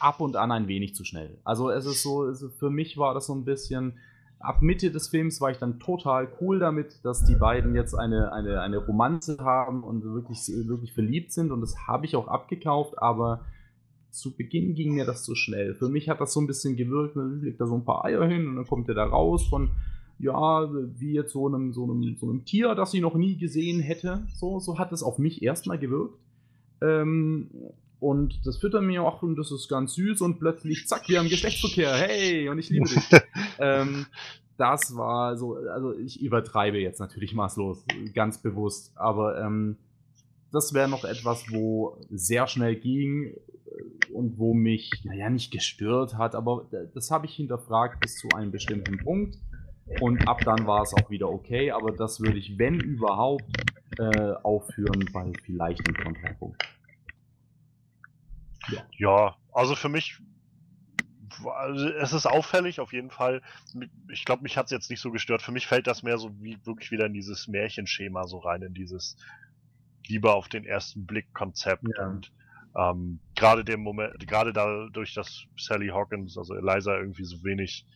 ab 0.00 0.20
und 0.20 0.36
an 0.36 0.50
ein 0.50 0.68
wenig 0.68 0.94
zu 0.94 1.04
schnell. 1.04 1.38
Also 1.44 1.70
es 1.70 1.86
ist 1.86 2.02
so, 2.02 2.32
für 2.58 2.70
mich 2.70 2.96
war 2.96 3.14
das 3.14 3.26
so 3.26 3.34
ein 3.34 3.44
bisschen, 3.44 3.98
ab 4.44 4.62
Mitte 4.62 4.90
des 4.90 5.08
Films 5.08 5.40
war 5.40 5.50
ich 5.50 5.58
dann 5.58 5.80
total 5.80 6.28
cool 6.40 6.58
damit, 6.58 7.04
dass 7.04 7.24
die 7.24 7.34
beiden 7.34 7.74
jetzt 7.74 7.94
eine, 7.94 8.32
eine, 8.32 8.60
eine 8.60 8.78
Romanze 8.78 9.38
haben 9.40 9.82
und 9.82 10.04
wirklich, 10.04 10.38
wirklich 10.48 10.92
verliebt 10.92 11.32
sind 11.32 11.50
und 11.50 11.60
das 11.60 11.86
habe 11.86 12.06
ich 12.06 12.16
auch 12.16 12.28
abgekauft, 12.28 13.00
aber 13.00 13.40
zu 14.10 14.36
Beginn 14.36 14.74
ging 14.74 14.94
mir 14.94 15.04
das 15.04 15.24
zu 15.24 15.34
schnell. 15.34 15.74
Für 15.74 15.88
mich 15.88 16.08
hat 16.08 16.20
das 16.20 16.32
so 16.32 16.40
ein 16.40 16.46
bisschen 16.46 16.76
gewirkt, 16.76 17.16
man 17.16 17.40
legt 17.40 17.60
da 17.60 17.66
so 17.66 17.74
ein 17.74 17.84
paar 17.84 18.04
Eier 18.04 18.24
hin 18.26 18.46
und 18.46 18.56
dann 18.56 18.66
kommt 18.66 18.88
er 18.88 18.94
da 18.94 19.04
raus 19.04 19.46
von, 19.48 19.70
ja, 20.18 20.68
wie 20.72 21.12
jetzt 21.12 21.32
so 21.32 21.48
einem, 21.48 21.72
so 21.72 21.84
einem, 21.84 22.16
so 22.16 22.30
einem 22.30 22.44
Tier, 22.44 22.74
das 22.74 22.92
sie 22.92 23.00
noch 23.00 23.16
nie 23.16 23.36
gesehen 23.36 23.80
hätte. 23.80 24.26
So, 24.34 24.60
so 24.60 24.78
hat 24.78 24.92
es 24.92 25.02
auf 25.02 25.18
mich 25.18 25.42
erstmal 25.42 25.78
gewirkt. 25.78 26.16
Ähm, 26.80 27.50
und 28.00 28.46
das 28.46 28.58
füttert 28.58 28.82
mir 28.82 29.02
auch 29.02 29.22
und 29.22 29.36
das 29.36 29.50
ist 29.50 29.68
ganz 29.68 29.94
süß 29.94 30.20
und 30.20 30.38
plötzlich, 30.38 30.86
zack, 30.86 31.08
wir 31.08 31.18
haben 31.18 31.28
Geschlechtsverkehr, 31.28 31.94
hey, 31.96 32.48
und 32.48 32.58
ich 32.58 32.70
liebe 32.70 32.86
dich. 32.86 33.02
ähm, 33.58 34.06
das 34.56 34.96
war 34.96 35.36
so, 35.36 35.56
also 35.56 35.96
ich 35.98 36.20
übertreibe 36.20 36.78
jetzt 36.78 37.00
natürlich 37.00 37.34
maßlos, 37.34 37.84
ganz 38.14 38.38
bewusst, 38.38 38.92
aber 38.96 39.40
ähm, 39.40 39.76
das 40.52 40.72
wäre 40.72 40.88
noch 40.88 41.04
etwas, 41.04 41.44
wo 41.50 41.98
sehr 42.10 42.46
schnell 42.46 42.76
ging 42.76 43.34
äh, 43.34 44.12
und 44.12 44.38
wo 44.38 44.54
mich, 44.54 44.90
naja, 45.04 45.28
nicht 45.30 45.50
gestört 45.50 46.16
hat, 46.16 46.34
aber 46.34 46.66
das 46.94 47.10
habe 47.10 47.26
ich 47.26 47.34
hinterfragt 47.34 48.00
bis 48.00 48.16
zu 48.16 48.28
einem 48.34 48.52
bestimmten 48.52 48.98
Punkt. 48.98 49.36
Und 50.00 50.26
ab 50.26 50.40
dann 50.44 50.66
war 50.66 50.82
es 50.82 50.94
auch 50.94 51.10
wieder 51.10 51.28
okay, 51.28 51.70
aber 51.70 51.92
das 51.92 52.20
würde 52.20 52.38
ich, 52.38 52.58
wenn 52.58 52.80
überhaupt, 52.80 53.44
äh, 53.98 54.32
aufführen 54.42 55.08
bei 55.12 55.32
vielleicht 55.44 55.86
einem 55.86 55.96
Kontrapunkt. 55.96 56.62
Ja, 58.96 59.36
also 59.52 59.74
für 59.74 59.88
mich, 59.88 60.18
also 61.44 61.88
es 61.88 62.12
ist 62.12 62.26
auffällig 62.26 62.80
auf 62.80 62.92
jeden 62.92 63.10
Fall. 63.10 63.42
Ich 64.10 64.24
glaube, 64.24 64.42
mich 64.42 64.56
hat 64.56 64.66
es 64.66 64.70
jetzt 64.70 64.90
nicht 64.90 65.00
so 65.00 65.10
gestört. 65.10 65.42
Für 65.42 65.52
mich 65.52 65.66
fällt 65.66 65.86
das 65.86 66.02
mehr 66.02 66.18
so 66.18 66.30
wie 66.40 66.58
wirklich 66.64 66.90
wieder 66.90 67.06
in 67.06 67.12
dieses 67.12 67.48
Märchenschema 67.48 68.26
so 68.26 68.38
rein, 68.38 68.62
in 68.62 68.74
dieses 68.74 69.16
lieber 70.06 70.34
auf 70.34 70.48
den 70.48 70.64
ersten 70.64 71.06
Blick 71.06 71.32
Konzept. 71.32 71.84
Ja. 71.96 72.08
Und 72.08 72.32
ähm, 72.76 73.20
gerade 73.34 73.64
dem 73.64 73.80
Moment, 73.80 74.26
gerade 74.26 74.52
dadurch, 74.52 75.14
dass 75.14 75.46
Sally 75.56 75.88
Hawkins, 75.88 76.36
also 76.36 76.54
Eliza, 76.54 76.96
irgendwie 76.96 77.24
so 77.24 77.42
wenig 77.44 77.86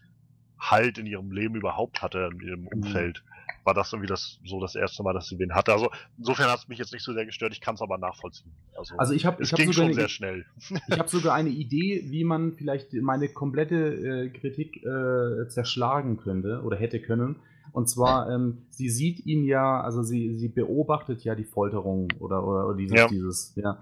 Halt 0.60 0.98
in 0.98 1.06
ihrem 1.06 1.30
Leben 1.30 1.54
überhaupt 1.54 2.02
hatte, 2.02 2.30
in 2.32 2.40
ihrem 2.40 2.66
Umfeld, 2.66 3.22
war 3.64 3.74
das 3.74 3.92
irgendwie 3.92 4.08
das 4.08 4.38
so 4.44 4.60
das 4.60 4.74
erste 4.74 5.02
Mal, 5.02 5.12
dass 5.12 5.28
sie 5.28 5.38
wen 5.38 5.54
hatte. 5.54 5.72
Also 5.72 5.90
insofern 6.16 6.50
hat 6.50 6.60
es 6.60 6.68
mich 6.68 6.78
jetzt 6.78 6.92
nicht 6.92 7.04
so 7.04 7.12
sehr 7.12 7.26
gestört, 7.26 7.52
ich 7.52 7.60
kann 7.60 7.74
es 7.74 7.82
aber 7.82 7.98
nachvollziehen. 7.98 8.52
Also, 8.76 8.94
Also 8.96 9.12
ich 9.12 9.26
habe 9.26 9.42
ich 9.42 9.52
hab 9.52 9.58
sogar, 9.58 9.72
schon 9.74 9.84
eine, 9.86 9.94
sehr 9.94 10.08
schnell. 10.08 10.44
ich 10.88 10.98
hab 10.98 11.08
sogar 11.10 11.34
eine 11.34 11.50
Idee, 11.50 12.04
wie 12.06 12.24
man 12.24 12.54
vielleicht 12.54 12.92
meine 12.94 13.28
komplette 13.28 13.76
äh, 13.76 14.28
Kritik 14.30 14.84
äh, 14.84 15.48
zerschlagen 15.48 16.16
könnte 16.16 16.62
oder 16.64 16.76
hätte 16.76 17.00
können. 17.00 17.36
Und 17.72 17.88
zwar, 17.88 18.30
ähm, 18.30 18.62
sie 18.70 18.88
sieht 18.88 19.26
ihn 19.26 19.44
ja, 19.44 19.80
also 19.80 20.02
sie, 20.02 20.36
sie 20.36 20.48
beobachtet 20.48 21.22
ja 21.24 21.34
die 21.34 21.44
Folterung 21.44 22.08
oder, 22.18 22.46
oder, 22.46 22.66
oder 22.68 22.76
dieses, 22.76 22.96
Ja. 22.96 23.08
dieses, 23.08 23.52
ja. 23.56 23.78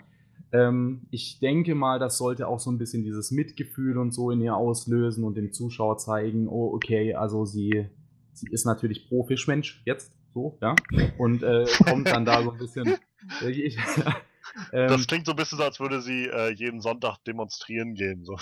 Ähm, 0.52 1.02
ich 1.10 1.38
denke 1.40 1.74
mal, 1.74 1.98
das 1.98 2.18
sollte 2.18 2.46
auch 2.48 2.60
so 2.60 2.70
ein 2.70 2.78
bisschen 2.78 3.02
dieses 3.04 3.30
Mitgefühl 3.30 3.98
und 3.98 4.12
so 4.12 4.30
in 4.30 4.40
ihr 4.40 4.56
auslösen 4.56 5.24
und 5.24 5.36
dem 5.36 5.52
Zuschauer 5.52 5.98
zeigen, 5.98 6.48
oh, 6.48 6.72
okay, 6.74 7.14
also 7.14 7.44
sie, 7.44 7.88
sie 8.36 8.48
ist 8.50 8.64
natürlich 8.66 9.08
pro 9.08 9.24
Fischmensch 9.24 9.82
jetzt, 9.84 10.12
so, 10.34 10.58
ja. 10.60 10.74
Und 11.18 11.42
äh, 11.42 11.66
kommt 11.88 12.08
dann 12.08 12.24
da 12.24 12.42
so 12.42 12.52
ein 12.52 12.58
bisschen. 12.58 12.96
Äh, 13.42 13.50
ich, 13.50 13.76
ähm, 14.72 14.88
Das 14.88 15.06
klingt 15.06 15.26
so 15.26 15.32
ein 15.32 15.36
bisschen 15.36 15.58
so, 15.58 15.64
als 15.64 15.80
würde 15.80 16.00
sie 16.02 16.26
äh, 16.26 16.50
jeden 16.52 16.80
Sonntag 16.80 17.18
demonstrieren 17.24 17.94
gehen. 17.94 18.24
So. 18.24 18.36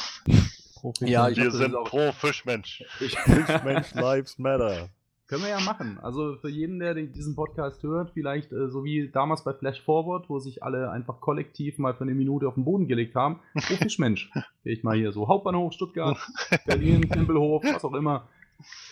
Ja, 1.00 1.28
ich 1.28 1.38
Wir 1.38 1.50
sind 1.50 1.72
pro 1.84 2.12
Fischmensch. 2.12 2.84
ich, 3.00 3.18
Fischmensch 3.18 3.94
Lives 3.94 4.38
Matter. 4.38 4.90
Können 5.26 5.42
wir 5.44 5.48
ja 5.50 5.60
machen. 5.60 5.98
Also 6.02 6.36
für 6.36 6.50
jeden, 6.50 6.78
der 6.80 6.92
den- 6.92 7.10
diesen 7.12 7.34
Podcast 7.34 7.82
hört, 7.82 8.10
vielleicht 8.12 8.52
äh, 8.52 8.68
so 8.68 8.84
wie 8.84 9.08
damals 9.10 9.42
bei 9.42 9.54
Flash 9.54 9.80
Forward, 9.80 10.28
wo 10.28 10.38
sich 10.38 10.62
alle 10.62 10.90
einfach 10.90 11.22
kollektiv 11.22 11.78
mal 11.78 11.94
für 11.94 12.04
eine 12.04 12.12
Minute 12.14 12.46
auf 12.46 12.54
den 12.56 12.64
Boden 12.66 12.86
gelegt 12.88 13.14
haben. 13.14 13.40
Oh, 13.54 13.60
Fischmensch. 13.60 14.30
Gehe 14.64 14.74
ich 14.74 14.82
mal 14.82 14.96
hier 14.96 15.12
so 15.12 15.26
Hauptbahnhof, 15.26 15.72
Stuttgart, 15.72 16.18
Berlin, 16.66 17.08
Tempelhof, 17.08 17.64
was 17.64 17.82
auch 17.84 17.94
immer. 17.94 18.28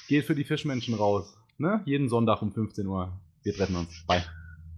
Geht 0.08 0.24
für 0.24 0.34
die 0.34 0.44
Fischmenschen 0.44 0.94
raus. 0.94 1.36
Ne? 1.58 1.82
Jeden 1.84 2.08
Sonntag 2.08 2.42
um 2.42 2.52
15 2.52 2.86
Uhr. 2.86 3.12
Wir 3.42 3.54
treffen 3.54 3.76
uns. 3.76 4.04
Bye. 4.06 4.22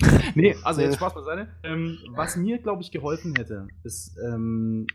Nee, 0.35 0.57
also 0.65 0.81
jetzt 0.81 0.97
Spaß 0.97 1.15
beiseite. 1.15 1.49
Ähm, 1.63 1.99
was 2.09 2.37
mir, 2.37 2.59
glaube 2.59 2.83
ich, 2.83 2.91
geholfen 2.91 3.35
hätte, 3.37 3.69
ist 3.85 4.17
ähm, 4.19 4.87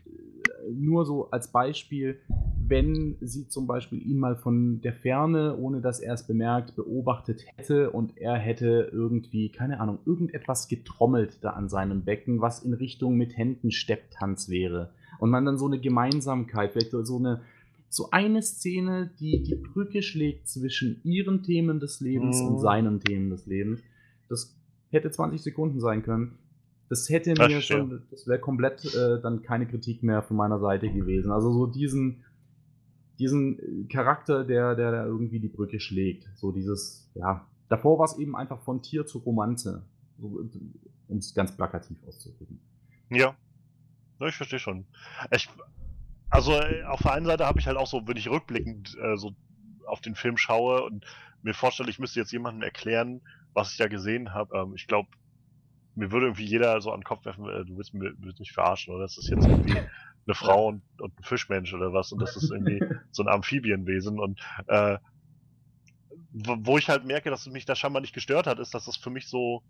nur 0.70 1.06
so 1.06 1.30
als 1.30 1.50
Beispiel, 1.50 2.20
wenn 2.66 3.16
sie 3.20 3.48
zum 3.48 3.66
Beispiel 3.66 4.00
ihn 4.06 4.18
mal 4.18 4.36
von 4.36 4.80
der 4.82 4.92
Ferne, 4.92 5.56
ohne 5.56 5.80
dass 5.80 6.00
er 6.00 6.14
es 6.14 6.26
bemerkt, 6.26 6.76
beobachtet 6.76 7.44
hätte 7.56 7.90
und 7.90 8.16
er 8.16 8.34
hätte 8.34 8.90
irgendwie, 8.92 9.48
keine 9.50 9.80
Ahnung, 9.80 9.98
irgendetwas 10.04 10.68
getrommelt 10.68 11.38
da 11.42 11.50
an 11.50 11.68
seinem 11.68 12.04
Becken, 12.04 12.40
was 12.40 12.62
in 12.62 12.72
Richtung 12.72 13.16
mit 13.16 13.36
Händen 13.36 13.70
Stepptanz 13.70 14.48
wäre. 14.48 14.90
Und 15.18 15.30
man 15.30 15.44
dann 15.44 15.58
so 15.58 15.66
eine 15.66 15.80
Gemeinsamkeit, 15.80 16.72
vielleicht 16.72 16.92
so 16.92 17.16
eine, 17.16 17.42
so 17.92 18.10
eine 18.12 18.40
Szene, 18.40 19.10
die 19.18 19.42
die 19.42 19.56
Brücke 19.56 20.00
schlägt 20.02 20.48
zwischen 20.48 21.00
ihren 21.02 21.42
Themen 21.42 21.80
des 21.80 22.00
Lebens 22.00 22.40
Mhm. 22.40 22.46
und 22.46 22.58
seinen 22.60 23.00
Themen 23.00 23.30
des 23.30 23.46
Lebens. 23.46 23.82
Das 24.28 24.56
hätte 24.90 25.10
20 25.10 25.42
Sekunden 25.42 25.80
sein 25.80 26.02
können. 26.02 26.38
Das 26.88 27.08
hätte 27.08 27.34
Das 27.34 27.48
mir 27.48 27.60
stimmt. 27.60 27.90
schon, 27.90 28.02
das 28.10 28.26
wäre 28.26 28.38
komplett 28.40 28.84
äh, 28.94 29.20
dann 29.20 29.42
keine 29.42 29.66
Kritik 29.66 30.02
mehr 30.04 30.22
von 30.22 30.36
meiner 30.36 30.58
Seite 30.60 30.88
gewesen. 30.90 31.30
Also 31.32 31.52
so 31.52 31.66
diesen, 31.66 32.24
diesen 33.18 33.58
äh, 33.58 33.84
Charakter, 33.88 34.44
der, 34.44 34.74
der 34.76 34.92
da 34.92 35.04
irgendwie 35.06 35.40
die 35.40 35.48
Brücke 35.48 35.78
schlägt. 35.80 36.28
So 36.36 36.52
dieses, 36.52 37.10
ja, 37.14 37.46
davor 37.68 37.98
war 37.98 38.04
es 38.06 38.16
eben 38.18 38.34
einfach 38.36 38.60
von 38.62 38.82
Tier 38.82 39.04
zu 39.06 39.18
Romanze. 39.18 39.84
So, 40.18 40.44
um 41.08 41.18
es 41.18 41.34
ganz 41.34 41.56
plakativ 41.56 41.96
auszudrücken. 42.06 42.60
Ja. 43.10 43.34
ja 44.20 44.26
ich 44.28 44.36
verstehe 44.36 44.58
schon. 44.60 44.84
Ich, 45.34 45.48
also 46.30 46.54
äh, 46.60 46.84
auf 46.84 47.02
der 47.02 47.12
einen 47.12 47.26
Seite 47.26 47.46
habe 47.46 47.60
ich 47.60 47.66
halt 47.66 47.76
auch 47.78 47.86
so, 47.86 48.06
wenn 48.06 48.16
ich 48.16 48.28
rückblickend 48.30 48.96
äh, 49.00 49.16
so 49.16 49.32
auf 49.86 50.00
den 50.00 50.14
Film 50.16 50.36
schaue 50.36 50.84
und 50.84 51.04
mir 51.42 51.54
vorstelle, 51.54 51.90
ich 51.90 51.98
müsste 51.98 52.20
jetzt 52.20 52.32
jemandem 52.32 52.62
erklären, 52.62 53.22
was 53.54 53.72
ich 53.72 53.78
da 53.78 53.88
gesehen 53.88 54.32
habe. 54.34 54.56
Ähm, 54.58 54.74
ich 54.76 54.86
glaube, 54.86 55.08
mir 55.94 56.12
würde 56.12 56.26
irgendwie 56.26 56.46
jeder 56.46 56.80
so 56.80 56.92
an 56.92 57.00
den 57.00 57.04
Kopf 57.04 57.24
werfen, 57.26 57.48
äh, 57.48 57.64
du 57.64 57.76
willst, 57.76 57.94
mir- 57.94 58.14
willst 58.18 58.40
mich 58.40 58.52
verarschen, 58.52 58.94
oder? 58.94 59.04
Das 59.04 59.18
ist 59.18 59.30
jetzt 59.30 59.46
irgendwie 59.46 59.84
eine 60.26 60.34
Frau 60.34 60.68
und, 60.68 60.84
und 61.00 61.18
ein 61.18 61.24
Fischmensch 61.24 61.74
oder 61.74 61.92
was 61.92 62.12
und 62.12 62.20
das 62.20 62.36
ist 62.36 62.50
irgendwie 62.50 62.84
so 63.10 63.22
ein 63.24 63.28
Amphibienwesen 63.28 64.20
und 64.20 64.40
äh, 64.68 64.98
wo 66.32 66.56
wo 66.60 66.78
ich 66.78 66.88
halt 66.88 67.04
merke, 67.04 67.30
dass 67.30 67.46
es 67.46 67.52
mich 67.52 67.64
da 67.64 67.74
scheinbar 67.76 68.00
nicht 68.02 68.14
gestört 68.14 68.46
hat, 68.46 68.58
ist, 68.58 68.74
dass 68.74 68.84
das 68.86 68.96
für 68.96 69.10
mich 69.10 69.28
so 69.28 69.62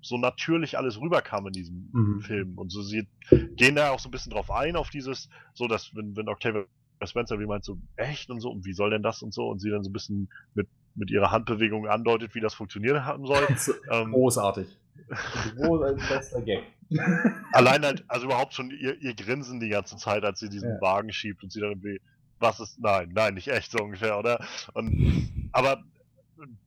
so 0.00 0.16
natürlich 0.18 0.78
alles 0.78 1.00
rüberkam 1.00 1.46
in 1.46 1.52
diesem 1.52 1.90
Mhm. 1.92 2.20
Film 2.20 2.58
und 2.58 2.70
so 2.70 2.82
sie 2.82 3.08
gehen 3.56 3.74
da 3.76 3.90
auch 3.90 3.98
so 3.98 4.08
ein 4.08 4.12
bisschen 4.12 4.32
drauf 4.32 4.50
ein 4.50 4.76
auf 4.76 4.90
dieses 4.90 5.28
so 5.54 5.66
dass 5.68 5.94
wenn 5.94 6.16
wenn 6.16 6.28
Octavia 6.28 6.64
Spencer 7.04 7.38
wie 7.38 7.46
meint 7.46 7.64
so 7.64 7.78
echt 7.96 8.30
und 8.30 8.40
so 8.40 8.50
und 8.50 8.64
wie 8.64 8.72
soll 8.72 8.90
denn 8.90 9.02
das 9.02 9.22
und 9.22 9.32
so 9.32 9.48
und 9.48 9.60
sie 9.60 9.70
dann 9.70 9.82
so 9.84 9.90
ein 9.90 9.92
bisschen 9.92 10.28
mit 10.54 10.68
mit 10.94 11.10
ihrer 11.12 11.30
Handbewegung 11.30 11.86
andeutet, 11.86 12.34
wie 12.34 12.40
das 12.40 12.54
funktionieren 12.54 13.04
haben 13.04 13.24
soll. 13.24 13.46
So, 13.56 13.72
Ähm, 13.90 14.10
Großartig. 14.10 14.66
Groß 15.56 15.96
bester 16.08 16.42
Gag. 16.42 16.64
Allein 17.52 17.84
halt, 17.84 18.04
also 18.08 18.26
überhaupt 18.26 18.52
schon 18.54 18.70
ihr, 18.70 19.00
ihr 19.00 19.14
Grinsen 19.14 19.60
die 19.60 19.68
ganze 19.68 19.96
Zeit, 19.96 20.24
als 20.24 20.40
sie 20.40 20.48
diesen 20.48 20.70
Ja. 20.70 20.80
Wagen 20.80 21.12
schiebt 21.12 21.42
und 21.44 21.52
sie 21.52 21.60
dann 21.60 21.70
irgendwie, 21.70 22.00
was 22.40 22.58
ist, 22.60 22.80
nein, 22.80 23.10
nein, 23.14 23.34
nicht 23.34 23.48
echt 23.48 23.70
so 23.70 23.78
ungefähr, 23.78 24.18
oder? 24.18 24.44
Und, 24.74 25.48
aber 25.52 25.84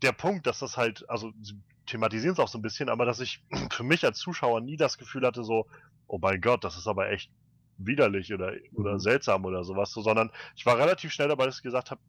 der 0.01 0.11
Punkt, 0.13 0.47
dass 0.47 0.59
das 0.59 0.77
halt, 0.77 1.07
also 1.09 1.31
sie 1.41 1.59
thematisieren 1.91 2.33
es 2.33 2.39
auch 2.39 2.47
so 2.47 2.57
ein 2.57 2.61
bisschen, 2.61 2.89
aber 2.89 3.05
dass 3.05 3.19
ich 3.19 3.43
für 3.71 3.83
mich 3.83 4.03
als 4.05 4.17
Zuschauer 4.17 4.61
nie 4.61 4.77
das 4.77 4.97
Gefühl 4.97 5.25
hatte, 5.25 5.43
so, 5.43 5.67
oh 6.07 6.19
mein 6.19 6.41
Gott, 6.41 6.63
das 6.63 6.77
ist 6.77 6.87
aber 6.87 7.11
echt 7.11 7.29
widerlich 7.77 8.33
oder, 8.33 8.53
oder 8.73 8.93
Mhm. 8.93 8.99
seltsam 8.99 9.45
oder 9.45 9.63
sowas, 9.63 9.91
so, 9.91 10.01
sondern 10.01 10.31
ich 10.55 10.65
war 10.65 10.77
relativ 10.77 11.11
schnell 11.11 11.27
dabei, 11.27 11.45
dass 11.45 11.57
ich 11.57 11.63
gesagt 11.63 11.91
habe, 11.91 12.01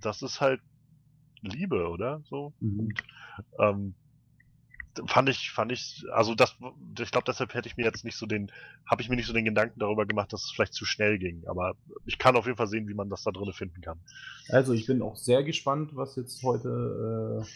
das 0.00 0.22
ist 0.22 0.40
halt 0.40 0.60
Liebe, 1.42 1.88
oder? 1.88 2.22
So. 2.28 2.54
Mhm. 2.60 2.94
Ähm, 3.58 3.94
fand 5.06 5.28
ich, 5.28 5.50
fand 5.50 5.72
ich, 5.72 6.04
also 6.12 6.34
das, 6.34 6.56
ich 6.98 7.10
glaube, 7.10 7.24
deshalb 7.26 7.52
hätte 7.54 7.68
ich 7.68 7.76
mir 7.76 7.84
jetzt 7.84 8.04
nicht 8.04 8.16
so 8.16 8.26
den, 8.26 8.50
habe 8.86 9.02
ich 9.02 9.08
mir 9.08 9.16
nicht 9.16 9.26
so 9.26 9.32
den 9.32 9.44
Gedanken 9.44 9.78
darüber 9.78 10.06
gemacht, 10.06 10.32
dass 10.32 10.44
es 10.44 10.50
vielleicht 10.50 10.74
zu 10.74 10.84
schnell 10.84 11.18
ging. 11.18 11.42
Aber 11.46 11.74
ich 12.06 12.18
kann 12.18 12.36
auf 12.36 12.46
jeden 12.46 12.56
Fall 12.56 12.68
sehen, 12.68 12.88
wie 12.88 12.94
man 12.94 13.10
das 13.10 13.22
da 13.22 13.30
drin 13.30 13.52
finden 13.52 13.80
kann. 13.80 14.00
Also 14.48 14.72
ich 14.72 14.86
bin 14.86 15.02
auch 15.02 15.16
sehr 15.16 15.42
gespannt, 15.42 15.90
was 15.94 16.16
jetzt 16.16 16.42
heute 16.42 17.42
äh, 17.42 17.46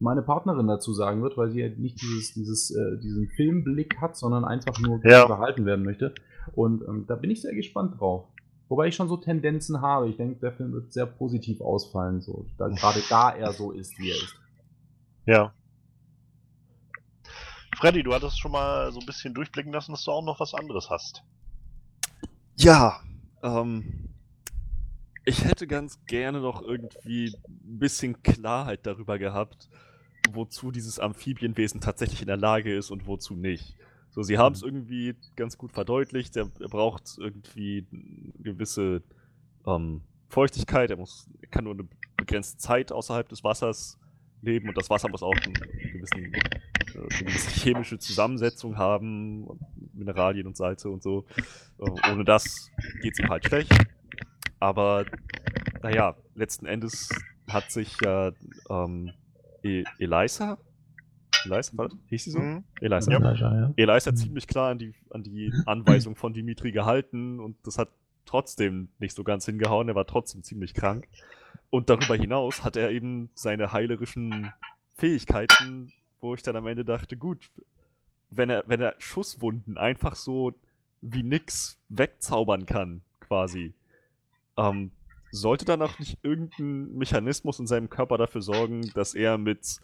meine 0.00 0.22
Partnerin 0.22 0.66
dazu 0.66 0.92
sagen 0.92 1.22
wird, 1.22 1.36
weil 1.36 1.50
sie 1.50 1.60
ja 1.60 1.68
nicht 1.68 2.00
dieses, 2.00 2.32
dieses, 2.34 2.70
äh, 2.70 2.98
diesen 2.98 3.28
Filmblick 3.28 4.00
hat, 4.00 4.16
sondern 4.16 4.44
einfach 4.44 4.78
nur 4.80 5.00
Ja. 5.04 5.22
unterhalten 5.24 5.64
werden 5.66 5.84
möchte. 5.84 6.14
Und 6.54 6.82
ähm, 6.88 7.04
da 7.06 7.16
bin 7.16 7.30
ich 7.30 7.42
sehr 7.42 7.54
gespannt 7.54 8.00
drauf. 8.00 8.24
Wobei 8.68 8.86
ich 8.88 8.94
schon 8.96 9.08
so 9.08 9.16
Tendenzen 9.16 9.80
habe. 9.80 10.08
Ich 10.08 10.16
denke, 10.16 10.40
der 10.40 10.52
Film 10.52 10.72
wird 10.72 10.92
sehr 10.92 11.06
positiv 11.06 11.60
ausfallen, 11.60 12.20
so 12.20 12.46
da, 12.56 12.68
gerade 12.68 13.00
da 13.08 13.30
er 13.30 13.52
so 13.52 13.72
ist, 13.72 13.98
wie 13.98 14.10
er 14.10 14.16
ist. 14.16 14.34
Ja. 15.26 15.52
Freddy, 17.76 18.02
du 18.02 18.12
hattest 18.14 18.38
schon 18.38 18.52
mal 18.52 18.92
so 18.92 19.00
ein 19.00 19.06
bisschen 19.06 19.34
durchblicken 19.34 19.72
lassen, 19.72 19.92
dass 19.92 20.04
du 20.04 20.10
auch 20.10 20.24
noch 20.24 20.38
was 20.40 20.54
anderes 20.54 20.90
hast. 20.90 21.22
Ja, 22.56 23.00
ähm, 23.42 24.08
ich 25.24 25.44
hätte 25.44 25.66
ganz 25.66 25.98
gerne 26.06 26.40
noch 26.40 26.62
irgendwie 26.62 27.34
ein 27.48 27.78
bisschen 27.78 28.22
Klarheit 28.22 28.86
darüber 28.86 29.18
gehabt, 29.18 29.68
wozu 30.32 30.70
dieses 30.70 30.98
Amphibienwesen 30.98 31.80
tatsächlich 31.80 32.20
in 32.20 32.26
der 32.26 32.36
Lage 32.36 32.74
ist 32.74 32.90
und 32.90 33.06
wozu 33.06 33.34
nicht. 33.34 33.76
So, 34.10 34.22
sie 34.22 34.38
haben 34.38 34.54
es 34.54 34.62
irgendwie 34.62 35.14
ganz 35.36 35.56
gut 35.56 35.72
verdeutlicht. 35.72 36.36
Er, 36.36 36.50
er 36.60 36.68
braucht 36.68 37.16
irgendwie 37.18 37.86
eine 37.92 38.42
gewisse 38.42 39.02
ähm, 39.66 40.02
Feuchtigkeit. 40.28 40.90
Er 40.90 40.96
muss, 40.96 41.28
er 41.40 41.48
kann 41.48 41.64
nur 41.64 41.74
eine 41.74 41.88
begrenzte 42.16 42.58
Zeit 42.58 42.92
außerhalb 42.92 43.28
des 43.28 43.44
Wassers 43.44 43.98
leben 44.42 44.68
und 44.68 44.76
das 44.76 44.90
Wasser 44.90 45.08
muss 45.08 45.22
auch 45.22 45.34
einen 45.34 45.54
gewissen, 45.54 46.32
äh, 46.34 46.98
eine 46.98 47.24
gewisse 47.24 47.50
chemische 47.50 47.98
Zusammensetzung 47.98 48.78
haben, 48.78 49.46
Mineralien 49.92 50.46
und 50.46 50.56
Salze 50.56 50.90
und 50.90 51.02
so. 51.02 51.26
Äh, 51.78 52.10
ohne 52.10 52.24
das 52.24 52.70
geht 53.02 53.12
es 53.12 53.18
ihm 53.20 53.28
halt 53.28 53.46
schlecht. 53.46 53.72
Aber 54.58 55.06
naja, 55.82 56.16
letzten 56.34 56.66
Endes 56.66 57.08
hat 57.48 57.70
sich 57.70 57.96
ja 58.02 58.32
ähm, 58.68 59.12
e 59.62 59.84
Elisa, 59.98 60.58
Elisa, 61.44 61.76
war 61.76 61.88
das? 61.88 61.98
hieß 62.08 62.24
sie 62.24 62.30
so? 62.30 62.38
Mhm. 62.38 62.64
Elisa. 62.80 63.12
Ja. 63.12 63.34
ja. 63.34 63.72
Elisa 63.76 64.10
hat 64.10 64.18
ziemlich 64.18 64.46
klar 64.46 64.70
an 64.70 64.78
die, 64.78 64.94
an 65.10 65.22
die 65.22 65.52
Anweisung 65.66 66.16
von 66.16 66.32
Dimitri 66.32 66.72
gehalten 66.72 67.40
und 67.40 67.56
das 67.64 67.78
hat 67.78 67.88
trotzdem 68.26 68.88
nicht 68.98 69.16
so 69.16 69.24
ganz 69.24 69.46
hingehauen. 69.46 69.88
Er 69.88 69.94
war 69.94 70.06
trotzdem 70.06 70.42
ziemlich 70.42 70.74
krank. 70.74 71.08
Und 71.70 71.88
darüber 71.88 72.16
hinaus 72.16 72.64
hat 72.64 72.76
er 72.76 72.90
eben 72.90 73.30
seine 73.34 73.72
heilerischen 73.72 74.52
Fähigkeiten, 74.96 75.92
wo 76.20 76.34
ich 76.34 76.42
dann 76.42 76.56
am 76.56 76.66
Ende 76.66 76.84
dachte, 76.84 77.16
gut, 77.16 77.50
wenn 78.30 78.50
er, 78.50 78.64
wenn 78.66 78.80
er 78.80 78.94
Schusswunden 78.98 79.78
einfach 79.78 80.14
so 80.14 80.52
wie 81.00 81.22
nix 81.22 81.78
wegzaubern 81.88 82.66
kann, 82.66 83.02
quasi, 83.20 83.72
ähm, 84.56 84.90
sollte 85.30 85.64
dann 85.64 85.82
auch 85.82 85.98
nicht 85.98 86.18
irgendein 86.22 86.92
Mechanismus 86.96 87.58
in 87.58 87.66
seinem 87.66 87.88
Körper 87.88 88.18
dafür 88.18 88.42
sorgen, 88.42 88.90
dass 88.94 89.14
er 89.14 89.38
mit 89.38 89.80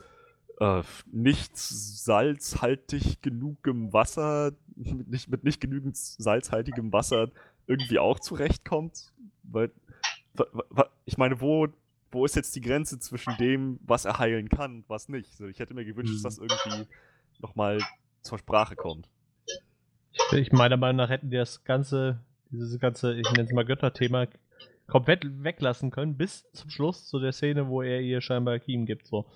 äh, 0.59 0.83
nicht 1.11 1.57
salzhaltig 1.57 3.21
genugem 3.21 3.93
Wasser 3.93 4.53
mit 4.75 5.09
nicht, 5.09 5.29
mit 5.29 5.45
nicht 5.45 5.61
genügend 5.61 5.97
salzhaltigem 5.97 6.93
Wasser 6.93 7.31
irgendwie 7.67 7.99
auch 7.99 8.21
zurechtkommt. 8.21 9.13
Weil, 9.43 9.71
ich 11.05 11.19
meine, 11.19 11.41
wo, 11.41 11.69
wo 12.11 12.25
ist 12.25 12.37
jetzt 12.37 12.55
die 12.57 12.61
Grenze 12.61 12.99
zwischen 12.99 13.37
dem, 13.39 13.79
was 13.85 14.05
er 14.05 14.19
heilen 14.19 14.49
kann 14.49 14.77
und 14.77 14.89
was 14.89 15.09
nicht? 15.09 15.35
So, 15.37 15.47
ich 15.47 15.59
hätte 15.59 15.75
mir 15.75 15.85
gewünscht, 15.85 16.15
dass 16.15 16.37
das 16.37 16.39
irgendwie 16.39 16.87
nochmal 17.41 17.79
zur 18.23 18.39
Sprache 18.39 18.77
kommt. 18.77 19.09
Ich 20.33 20.53
meiner 20.53 20.77
Meinung 20.77 20.97
nach 20.97 21.11
hätten 21.11 21.31
die 21.31 21.37
das 21.37 21.65
ganze, 21.65 22.21
dieses 22.51 22.79
ganze, 22.81 23.15
ich 23.15 23.31
nenne 23.33 23.45
es 23.45 23.53
mal 23.53 23.65
Götterthema, 23.65 24.27
komplett 24.87 25.25
weglassen 25.43 25.91
können, 25.91 26.17
bis 26.17 26.51
zum 26.53 26.71
Schluss 26.71 27.07
zu 27.07 27.19
der 27.19 27.33
Szene, 27.33 27.69
wo 27.69 27.83
er 27.83 28.01
ihr 28.01 28.21
scheinbar 28.21 28.59
Kiem 28.59 28.87
gibt. 28.87 29.07
So. 29.07 29.27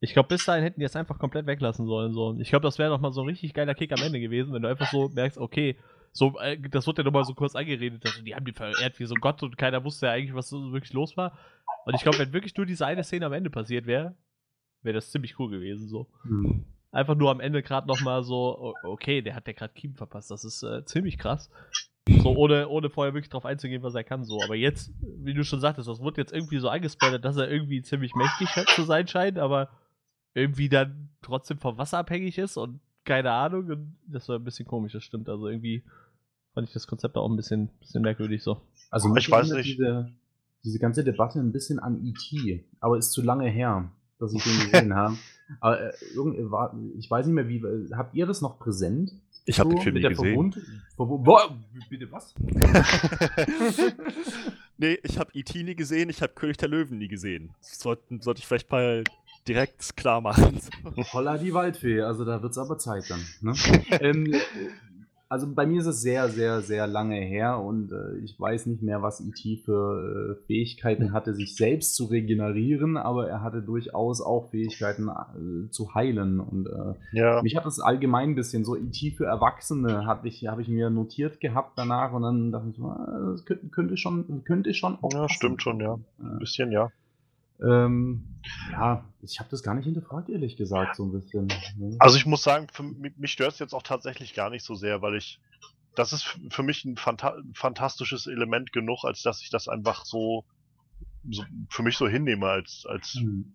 Ich 0.00 0.12
glaube, 0.12 0.28
bis 0.28 0.44
dahin 0.44 0.62
hätten 0.62 0.80
die 0.80 0.84
das 0.84 0.96
einfach 0.96 1.18
komplett 1.18 1.46
weglassen 1.46 1.86
sollen. 1.86 2.12
So. 2.12 2.36
Ich 2.38 2.50
glaube, 2.50 2.62
das 2.62 2.78
wäre 2.78 2.90
doch 2.90 3.00
mal 3.00 3.12
so 3.12 3.22
ein 3.22 3.28
richtig 3.28 3.54
geiler 3.54 3.74
Kick 3.74 3.92
am 3.92 4.02
Ende 4.02 4.20
gewesen, 4.20 4.52
wenn 4.52 4.62
du 4.62 4.68
einfach 4.68 4.90
so 4.90 5.08
merkst, 5.08 5.38
okay, 5.38 5.76
so, 6.12 6.38
äh, 6.38 6.58
das 6.58 6.86
wird 6.86 6.98
ja 6.98 7.04
nochmal 7.04 7.24
so 7.24 7.34
kurz 7.34 7.54
angeredet, 7.54 8.04
dass 8.04 8.22
die 8.22 8.34
haben 8.34 8.46
die 8.46 8.52
verehrt 8.52 8.98
wie 8.98 9.04
so 9.04 9.14
ein 9.14 9.20
Gott 9.20 9.42
und 9.42 9.58
keiner 9.58 9.84
wusste 9.84 10.06
ja 10.06 10.12
eigentlich, 10.12 10.34
was 10.34 10.48
so 10.48 10.72
wirklich 10.72 10.94
los 10.94 11.16
war. 11.16 11.38
Und 11.84 11.94
ich 11.94 12.02
glaube, 12.02 12.18
wenn 12.18 12.32
wirklich 12.32 12.56
nur 12.56 12.64
diese 12.64 12.86
eine 12.86 13.04
Szene 13.04 13.26
am 13.26 13.32
Ende 13.34 13.50
passiert 13.50 13.86
wäre, 13.86 14.16
wäre 14.82 14.94
das 14.94 15.10
ziemlich 15.10 15.38
cool 15.38 15.50
gewesen. 15.50 15.88
So. 15.88 16.08
Hm. 16.22 16.64
Einfach 16.90 17.16
nur 17.16 17.30
am 17.30 17.40
Ende 17.40 17.62
gerade 17.62 17.86
nochmal 17.86 18.22
so, 18.22 18.74
okay, 18.82 19.20
der 19.20 19.34
hat 19.34 19.46
ja 19.46 19.52
gerade 19.52 19.74
Kiem 19.74 19.94
verpasst. 19.94 20.30
Das 20.30 20.44
ist 20.44 20.62
äh, 20.62 20.84
ziemlich 20.86 21.18
krass. 21.18 21.50
So, 22.08 22.36
ohne, 22.36 22.68
ohne 22.68 22.88
vorher 22.88 23.14
wirklich 23.14 23.30
drauf 23.30 23.44
einzugehen, 23.44 23.82
was 23.82 23.94
er 23.94 24.04
kann. 24.04 24.24
So, 24.24 24.40
aber 24.42 24.54
jetzt, 24.54 24.92
wie 25.00 25.34
du 25.34 25.44
schon 25.44 25.60
sagtest, 25.60 25.88
das 25.88 26.00
wurde 26.00 26.20
jetzt 26.20 26.32
irgendwie 26.32 26.58
so 26.58 26.68
angespoilert, 26.68 27.24
dass 27.24 27.36
er 27.36 27.50
irgendwie 27.50 27.82
ziemlich 27.82 28.14
mächtig 28.14 28.48
zu 28.74 28.82
sein 28.84 29.08
scheint, 29.08 29.38
aber 29.38 29.70
irgendwie 30.34 30.68
dann 30.68 31.08
trotzdem 31.22 31.58
vom 31.58 31.78
Wasser 31.78 31.98
abhängig 31.98 32.38
ist 32.38 32.56
und 32.56 32.80
keine 33.04 33.32
Ahnung. 33.32 33.66
Und 33.70 33.96
das 34.06 34.28
war 34.28 34.36
ein 34.36 34.44
bisschen 34.44 34.66
komisch, 34.66 34.92
das 34.92 35.02
stimmt. 35.02 35.28
Also 35.28 35.48
irgendwie 35.48 35.82
fand 36.54 36.68
ich 36.68 36.74
das 36.74 36.86
Konzept 36.86 37.16
auch 37.16 37.28
ein 37.28 37.36
bisschen, 37.36 37.70
bisschen 37.80 38.02
merkwürdig 38.02 38.42
so. 38.42 38.60
Also 38.90 39.14
Ich 39.16 39.30
weiß 39.30 39.50
nicht. 39.50 39.78
Diese, 39.78 40.12
diese 40.64 40.78
ganze 40.78 41.04
Debatte 41.04 41.40
ein 41.40 41.52
bisschen 41.52 41.78
an 41.78 42.04
E.T., 42.04 42.64
aber 42.80 42.98
ist 42.98 43.12
zu 43.12 43.22
lange 43.22 43.48
her, 43.48 43.90
dass 44.18 44.32
ich 44.32 44.42
den 44.44 44.70
gesehen 44.70 44.94
habe. 44.94 45.16
Aber 45.60 45.80
äh, 45.80 45.92
irgend, 46.14 46.50
war, 46.50 46.76
ich 46.98 47.10
weiß 47.10 47.26
nicht 47.26 47.34
mehr, 47.34 47.48
wie. 47.48 47.62
Habt 47.94 48.14
ihr 48.14 48.26
das 48.26 48.42
noch 48.42 48.58
präsent? 48.58 49.12
Ich 49.46 49.60
habe 49.60 49.70
So, 49.70 49.76
den 49.76 49.82
Film 49.82 49.94
nie 49.94 50.02
gesehen. 50.02 50.54
Boah, 50.96 51.56
bitte 51.88 52.10
was? 52.10 52.34
nee, 54.76 54.98
ich 55.02 55.18
habe 55.18 55.30
E.T. 55.34 55.62
nie 55.62 55.76
gesehen, 55.76 56.10
ich 56.10 56.20
habe 56.20 56.32
König 56.34 56.56
der 56.56 56.68
Löwen 56.68 56.98
nie 56.98 57.06
gesehen. 57.06 57.54
Das 57.60 57.78
sollten, 57.78 58.20
sollte 58.20 58.40
ich 58.40 58.46
vielleicht 58.46 58.70
mal 58.72 59.04
direkt 59.46 59.96
klar 59.96 60.20
machen. 60.20 60.60
Holla 61.12 61.38
die 61.38 61.54
Waldfee, 61.54 62.00
also 62.00 62.24
da 62.24 62.42
wird 62.42 62.52
es 62.52 62.58
aber 62.58 62.76
Zeit 62.78 63.04
dann. 63.08 63.24
Ne? 63.40 63.54
ähm, 64.00 64.32
äh, 64.32 64.40
also 65.28 65.52
bei 65.52 65.66
mir 65.66 65.80
ist 65.80 65.86
es 65.86 66.00
sehr, 66.00 66.28
sehr, 66.28 66.60
sehr 66.60 66.86
lange 66.86 67.16
her 67.16 67.60
und 67.60 67.90
äh, 67.92 68.18
ich 68.24 68.38
weiß 68.38 68.66
nicht 68.66 68.82
mehr, 68.82 69.02
was 69.02 69.20
E.T. 69.20 69.62
für 69.64 70.36
äh, 70.38 70.46
Fähigkeiten 70.46 71.12
hatte, 71.12 71.34
sich 71.34 71.56
selbst 71.56 71.96
zu 71.96 72.04
regenerieren, 72.04 72.96
aber 72.96 73.28
er 73.28 73.42
hatte 73.42 73.62
durchaus 73.62 74.20
auch 74.20 74.50
Fähigkeiten 74.50 75.08
äh, 75.08 75.70
zu 75.70 75.94
heilen 75.94 76.38
und 76.40 76.68
äh, 76.68 76.94
ja. 77.16 77.42
mich 77.42 77.56
hat 77.56 77.66
das 77.66 77.80
allgemein 77.80 78.30
ein 78.30 78.34
bisschen 78.34 78.64
so 78.64 78.76
IT 78.76 78.96
für 79.16 79.26
Erwachsene 79.26 80.06
hatte 80.06 80.28
ich, 80.28 80.46
habe 80.46 80.62
ich 80.62 80.68
mir 80.68 80.90
notiert 80.90 81.40
gehabt 81.40 81.72
danach 81.76 82.12
und 82.12 82.22
dann 82.22 82.52
dachte 82.52 82.68
ich 82.70 82.76
so, 82.76 82.84
ah, 82.84 83.30
das 83.32 83.44
könnte, 83.44 83.66
könnte 83.68 83.96
schon, 83.96 84.44
könnte 84.44 84.74
schon 84.74 84.96
auch 85.02 85.12
Ja, 85.12 85.22
passen. 85.22 85.34
stimmt 85.34 85.62
schon, 85.62 85.80
ja. 85.80 85.98
Ein 86.20 86.38
bisschen, 86.38 86.70
ja. 86.70 86.90
Ähm, 87.60 88.36
ja, 88.70 89.04
ich 89.22 89.38
habe 89.38 89.48
das 89.50 89.62
gar 89.62 89.74
nicht 89.74 89.84
hinterfragt, 89.84 90.28
ehrlich 90.28 90.56
gesagt, 90.56 90.96
so 90.96 91.04
ein 91.04 91.12
bisschen. 91.12 91.46
ne? 91.46 91.96
Also 91.98 92.16
ich 92.16 92.26
muss 92.26 92.42
sagen, 92.42 92.68
für, 92.72 92.82
mich 92.82 93.32
stört 93.32 93.52
es 93.52 93.58
jetzt 93.58 93.74
auch 93.74 93.82
tatsächlich 93.82 94.34
gar 94.34 94.50
nicht 94.50 94.64
so 94.64 94.74
sehr, 94.74 95.02
weil 95.02 95.16
ich, 95.16 95.40
das 95.94 96.12
ist 96.12 96.38
für 96.50 96.62
mich 96.62 96.84
ein 96.84 96.96
phanta 96.96 97.36
fantastisches 97.54 98.26
Element 98.26 98.72
genug, 98.72 99.04
als 99.04 99.22
dass 99.22 99.42
ich 99.42 99.50
das 99.50 99.68
einfach 99.68 100.04
so, 100.04 100.44
so 101.30 101.44
für 101.70 101.82
mich 101.82 101.96
so 101.96 102.08
hinnehme 102.08 102.48
als, 102.48 102.84
als, 102.86 103.14
Hm. 103.14 103.54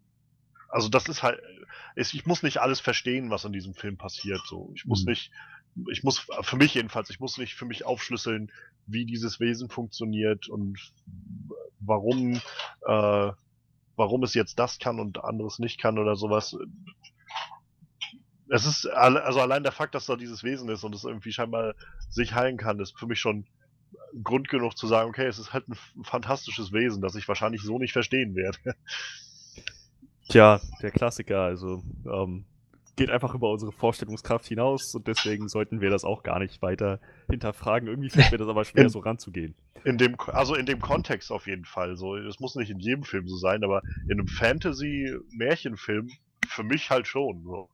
also 0.70 0.90
das 0.90 1.08
ist 1.08 1.24
halt, 1.24 1.40
ist, 1.96 2.14
ich 2.14 2.26
muss 2.26 2.44
nicht 2.44 2.58
alles 2.58 2.80
verstehen, 2.80 3.30
was 3.30 3.46
in 3.46 3.54
diesem 3.54 3.74
Film 3.76 3.98
passiert, 3.98 4.42
so. 4.48 4.72
Ich 4.76 4.86
muss 4.86 5.06
Mhm. 5.06 5.12
nicht, 5.12 5.32
ich 5.92 6.04
muss, 6.04 6.26
für 6.42 6.56
mich 6.58 6.74
jedenfalls, 6.74 7.10
ich 7.10 7.20
muss 7.20 7.38
nicht 7.38 7.54
für 7.54 7.66
mich 7.66 7.86
aufschlüsseln, 7.86 8.52
wie 8.88 9.06
dieses 9.06 9.40
Wesen 9.40 9.70
funktioniert 9.70 10.50
und 10.50 10.80
warum, 11.80 12.42
äh, 12.88 13.32
warum 14.02 14.24
es 14.24 14.34
jetzt 14.34 14.58
das 14.58 14.80
kann 14.80 15.00
und 15.00 15.24
anderes 15.24 15.60
nicht 15.60 15.80
kann 15.80 16.00
oder 16.00 16.16
sowas. 16.16 16.58
Es 18.50 18.66
ist, 18.66 18.88
also 18.88 19.40
allein 19.40 19.62
der 19.62 19.72
Fakt, 19.72 19.94
dass 19.94 20.08
da 20.08 20.16
dieses 20.16 20.44
Wesen 20.44 20.70
ist 20.70 20.84
und 20.84 20.96
es 20.96 21.04
irgendwie 21.04 21.32
scheinbar 21.32 21.76
sich 22.10 22.34
heilen 22.34 22.58
kann, 22.58 22.80
ist 22.80 22.98
für 22.98 23.06
mich 23.06 23.20
schon 23.20 23.46
Grund 24.24 24.50
genug 24.50 24.76
zu 24.76 24.88
sagen, 24.88 25.10
okay, 25.10 25.28
es 25.28 25.38
ist 25.38 25.54
halt 25.54 25.70
ein 25.70 25.78
fantastisches 26.04 26.74
Wesen, 26.74 27.02
das 27.02 27.16
ich 27.16 27.28
wahrscheinlich 27.28 27.62
so 27.62 27.78
nicht 27.78 27.94
verstehen 27.94 28.36
werde. 28.36 28.58
Tja, 30.30 30.60
der 30.82 30.92
Klassiker, 30.92 31.42
also 31.42 31.84
ähm, 32.06 32.46
geht 32.96 33.10
einfach 33.10 33.34
über 33.34 33.50
unsere 33.52 33.72
Vorstellungskraft 33.72 34.46
hinaus 34.46 34.94
und 34.96 35.08
deswegen 35.08 35.48
sollten 35.48 35.82
wir 35.82 35.90
das 35.90 36.04
auch 36.04 36.24
gar 36.24 36.40
nicht 36.40 36.62
weiter 36.62 37.00
hinterfragen. 37.30 37.88
Irgendwie 37.88 38.10
fällt 38.10 38.32
mir 38.32 38.38
das 38.38 38.48
aber 38.48 38.66
schwer, 38.66 38.84
In- 38.84 38.90
so 38.90 39.00
ranzugehen. 39.00 39.56
In 39.84 39.98
dem, 39.98 40.16
also 40.28 40.56
in 40.56 40.66
dem 40.66 40.80
Kontext 40.80 41.32
auf 41.32 41.48
jeden 41.48 41.66
Fall. 41.66 41.98
So, 41.98 42.16
es 42.16 42.40
muss 42.40 42.56
nicht 42.56 42.70
in 42.70 42.80
jedem 42.80 43.04
Film 43.04 43.28
so 43.28 43.38
sein, 43.38 43.64
aber 43.64 43.82
in 44.06 44.20
einem 44.20 44.28
Fantasy-Märchenfilm 44.28 46.10
für 46.48 46.64
mich 46.64 46.90
halt 46.90 47.08
schon. 47.08 47.44
So. 47.44 47.70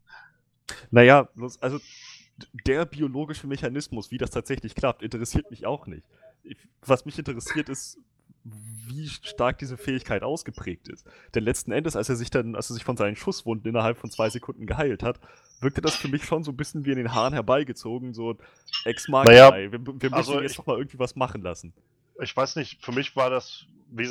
Naja, 0.92 1.28
also 1.60 1.80
der 2.66 2.86
biologische 2.86 3.48
Mechanismus, 3.48 4.12
wie 4.12 4.18
das 4.18 4.30
tatsächlich 4.30 4.76
klappt, 4.76 5.02
interessiert 5.02 5.50
mich 5.52 5.66
auch 5.66 5.88
nicht. 5.88 6.04
Ich, 6.44 6.58
was 6.86 7.06
mich 7.06 7.18
interessiert 7.18 7.68
ist, 7.70 7.98
wie 8.88 9.08
stark 9.08 9.58
diese 9.60 9.78
Fähigkeit 9.78 10.24
ausgeprägt 10.24 10.88
ist. 10.88 11.06
Denn 11.36 11.44
letzten 11.44 11.72
Endes, 11.72 11.96
als 11.96 12.10
er 12.10 12.16
sich 12.16 12.30
dann, 12.30 12.56
als 12.56 12.70
er 12.70 12.76
sich 12.76 12.84
von 12.84 12.98
seinen 12.98 13.16
Schusswunden 13.16 13.70
innerhalb 13.70 13.98
von 13.98 14.10
zwei 14.10 14.30
Sekunden 14.30 14.66
geheilt 14.66 15.04
hat, 15.04 15.20
wirkte 15.60 15.82
das 15.82 15.96
für 15.96 16.08
mich 16.08 16.24
schon 16.24 16.44
so 16.44 16.52
ein 16.52 16.58
bisschen 16.58 16.86
wie 16.86 16.92
in 16.92 16.98
den 16.98 17.14
Haaren 17.14 17.34
herbeigezogen, 17.34 18.14
so 18.14 18.38
ex 18.86 19.08
Naja, 19.08 19.54
wir, 19.54 19.72
wir 19.72 19.80
müssen 19.80 20.14
also 20.14 20.42
jetzt 20.42 20.52
ich- 20.52 20.58
doch 20.58 20.66
mal 20.68 20.78
irgendwie 20.78 21.00
was 21.00 21.16
machen 21.16 21.42
lassen. 21.42 21.74
Ich 22.22 22.36
weiß 22.36 22.56
nicht, 22.56 22.84
für 22.84 22.92
mich 22.92 23.16
war 23.16 23.30
das, 23.30 23.66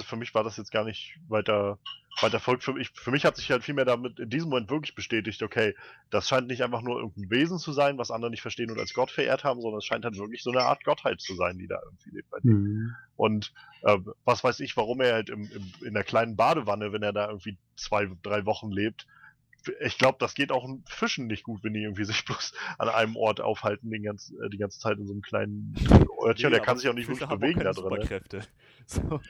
für 0.04 0.16
mich 0.16 0.34
war 0.34 0.44
das 0.44 0.56
jetzt 0.56 0.70
gar 0.70 0.84
nicht 0.84 1.18
weiter, 1.28 1.78
weiter 2.20 2.40
folgt. 2.40 2.64
Für 2.64 2.72
mich, 2.72 2.90
für 2.94 3.10
mich 3.10 3.24
hat 3.24 3.36
sich 3.36 3.50
halt 3.50 3.64
vielmehr 3.64 3.84
damit 3.84 4.18
in 4.18 4.30
diesem 4.30 4.50
Moment 4.50 4.70
wirklich 4.70 4.94
bestätigt, 4.94 5.42
okay, 5.42 5.74
das 6.10 6.28
scheint 6.28 6.46
nicht 6.46 6.62
einfach 6.62 6.82
nur 6.82 7.00
irgendein 7.00 7.30
Wesen 7.30 7.58
zu 7.58 7.72
sein, 7.72 7.98
was 7.98 8.10
andere 8.10 8.30
nicht 8.30 8.42
verstehen 8.42 8.70
und 8.70 8.78
als 8.78 8.94
Gott 8.94 9.10
verehrt 9.10 9.44
haben, 9.44 9.60
sondern 9.60 9.78
es 9.78 9.84
scheint 9.84 10.04
halt 10.04 10.16
wirklich 10.16 10.42
so 10.42 10.50
eine 10.50 10.62
Art 10.62 10.84
Gottheit 10.84 11.20
zu 11.20 11.34
sein, 11.34 11.58
die 11.58 11.66
da 11.66 11.80
irgendwie 11.84 12.10
lebt 12.10 12.30
bei 12.30 12.38
dem. 12.40 12.50
Hm. 12.50 12.94
Und 13.16 13.52
äh, 13.82 13.98
was 14.24 14.44
weiß 14.44 14.60
ich, 14.60 14.76
warum 14.76 15.00
er 15.00 15.14
halt 15.14 15.30
im, 15.30 15.50
im, 15.50 15.72
in 15.84 15.94
der 15.94 16.04
kleinen 16.04 16.36
Badewanne, 16.36 16.92
wenn 16.92 17.02
er 17.02 17.12
da 17.12 17.28
irgendwie 17.28 17.58
zwei, 17.76 18.08
drei 18.22 18.46
Wochen 18.46 18.70
lebt, 18.70 19.06
ich 19.80 19.98
glaube, 19.98 20.18
das 20.20 20.34
geht 20.34 20.52
auch 20.52 20.68
Fischen 20.88 21.26
nicht 21.26 21.42
gut, 21.44 21.62
wenn 21.64 21.72
die 21.74 21.82
irgendwie 21.82 22.04
sich 22.04 22.24
bloß 22.26 22.52
an 22.78 22.88
einem 22.88 23.16
Ort 23.16 23.40
aufhalten, 23.40 23.90
den 23.90 24.02
ganz, 24.02 24.32
äh, 24.42 24.48
die 24.50 24.58
ganze 24.58 24.78
Zeit 24.78 24.98
in 24.98 25.06
so 25.06 25.12
einem 25.12 25.22
kleinen 25.22 25.74
Örtchen. 26.24 26.50
der 26.50 26.60
Nee, 26.60 26.64
kann 26.66 26.70
aber 26.72 26.78
sich 26.78 26.88
auch 26.88 26.94
nicht 26.94 27.06
Fische 27.06 27.20
wirklich 27.28 27.40
bewegen 27.40 27.60
da 27.60 27.72
drin. 27.72 27.82
ne? 27.84 27.90
Superkräfte. 27.90 28.40
So. 28.88 29.20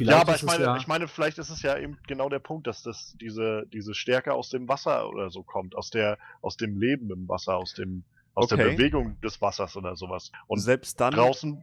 Ja, 0.00 0.20
aber 0.20 0.32
ist 0.34 0.38
ich 0.38 0.42
es 0.42 0.46
meine, 0.48 0.64
ja, 0.64 0.76
ich 0.76 0.86
meine, 0.88 1.06
vielleicht 1.06 1.38
ist 1.38 1.50
es 1.50 1.62
ja 1.62 1.78
eben 1.78 1.98
genau 2.08 2.28
der 2.28 2.40
Punkt, 2.40 2.66
dass 2.66 2.82
das 2.82 3.16
diese, 3.20 3.64
diese 3.72 3.94
Stärke 3.94 4.32
aus 4.34 4.48
dem 4.50 4.66
Wasser 4.68 5.08
oder 5.08 5.30
so 5.30 5.42
kommt, 5.44 5.76
aus 5.76 5.90
der, 5.90 6.18
aus 6.42 6.56
dem 6.56 6.76
Leben 6.80 7.10
im 7.12 7.28
Wasser, 7.28 7.56
aus 7.56 7.74
dem, 7.74 8.04
aus 8.34 8.48
der 8.48 8.56
Okay. 8.56 8.74
Bewegung 8.74 9.20
des 9.20 9.40
Wassers 9.40 9.76
oder 9.76 9.94
sowas. 9.94 10.32
Und 10.48 10.58
selbst 10.58 11.00
dann. 11.00 11.14
draußen, 11.14 11.62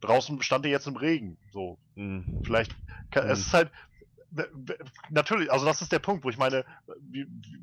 draußen 0.00 0.40
stand 0.42 0.66
er 0.66 0.70
jetzt 0.72 0.86
im 0.86 0.96
Regen. 0.96 1.36
So, 1.50 1.78
Hm. 1.96 2.40
vielleicht, 2.44 2.76
kann, 3.10 3.26
es 3.28 3.38
Mhm. 3.40 3.42
ist 3.46 3.54
halt, 3.54 3.72
natürlich, 5.10 5.50
also 5.52 5.64
das 5.64 5.80
ist 5.82 5.92
der 5.92 5.98
Punkt, 5.98 6.24
wo 6.24 6.30
ich 6.30 6.38
meine, 6.38 6.64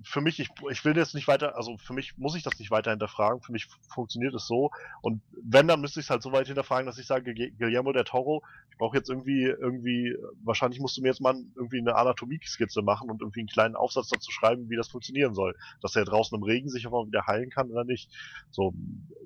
für 0.06 0.22
mich, 0.22 0.39
ich, 0.39 0.49
ich 0.69 0.85
will 0.85 0.93
das 0.93 1.14
nicht 1.14 1.27
weiter, 1.27 1.56
also 1.56 1.77
für 1.77 1.93
mich 1.93 2.14
muss 2.18 2.35
ich 2.35 2.43
das 2.43 2.57
nicht 2.60 2.72
weiter 2.72 2.91
hinterfragen, 2.91 3.41
für 3.41 3.52
mich 3.52 3.68
funktioniert 3.93 4.34
es 4.35 4.48
so 4.48 4.69
und 5.02 5.22
wenn, 5.43 5.68
dann 5.68 5.81
müsste 5.81 5.99
ich 5.99 6.06
es 6.06 6.10
halt 6.10 6.23
so 6.23 6.31
weit 6.31 6.48
hinterfragen, 6.48 6.85
dass 6.85 6.98
ich 6.98 7.07
sage, 7.07 7.34
Gu- 7.34 7.52
Guillermo 7.57 7.91
del 7.91 8.03
Toro, 8.03 8.41
ich 8.72 8.77
brauche 8.77 8.98
jetzt 8.98 9.10
irgendwie, 9.10 9.43
irgendwie, 9.43 10.15
wahrscheinlich 10.43 10.80
musst 10.80 10.98
du 10.98 11.02
mir 11.02 11.10
jetzt 11.10 11.22
mal 11.22 11.35
irgendwie 11.56 11.80
eine 11.80 11.95
Anatomie-Skizze 11.95 12.81
machen 12.81 13.10
und 13.10 13.22
irgendwie 13.22 13.41
einen 13.41 13.48
kleinen 13.49 13.76
Aufsatz 13.76 14.07
dazu 14.10 14.31
schreiben, 14.31 14.69
wie 14.69 14.77
das 14.77 14.89
funktionieren 14.89 15.34
soll, 15.35 15.56
dass 15.81 15.95
er 15.95 16.06
draußen 16.06 16.35
im 16.38 16.43
Regen 16.43 16.69
sich 16.69 16.85
mal 16.89 17.06
wieder 17.06 17.26
heilen 17.27 17.49
kann 17.49 17.69
oder 17.69 17.84
nicht. 17.84 18.10
So, 18.49 18.73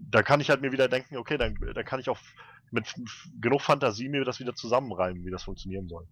da 0.02 0.24
kann 0.24 0.42
ich 0.42 0.50
halt 0.50 0.62
mir 0.62 0.72
wieder 0.72 0.88
denken, 0.88 1.18
okay, 1.18 1.38
dann, 1.38 1.56
dann 1.74 1.86
kann 1.86 2.00
ich 2.00 2.10
auch 2.10 2.20
mit 2.72 2.94
genug 3.40 3.62
Fantasie 3.62 4.10
mir 4.10 4.26
das 4.26 4.40
wieder 4.40 4.56
zusammenreimen, 4.56 5.24
wie 5.26 5.32
das 5.32 5.44
funktionieren 5.44 5.88
soll. 5.88 6.06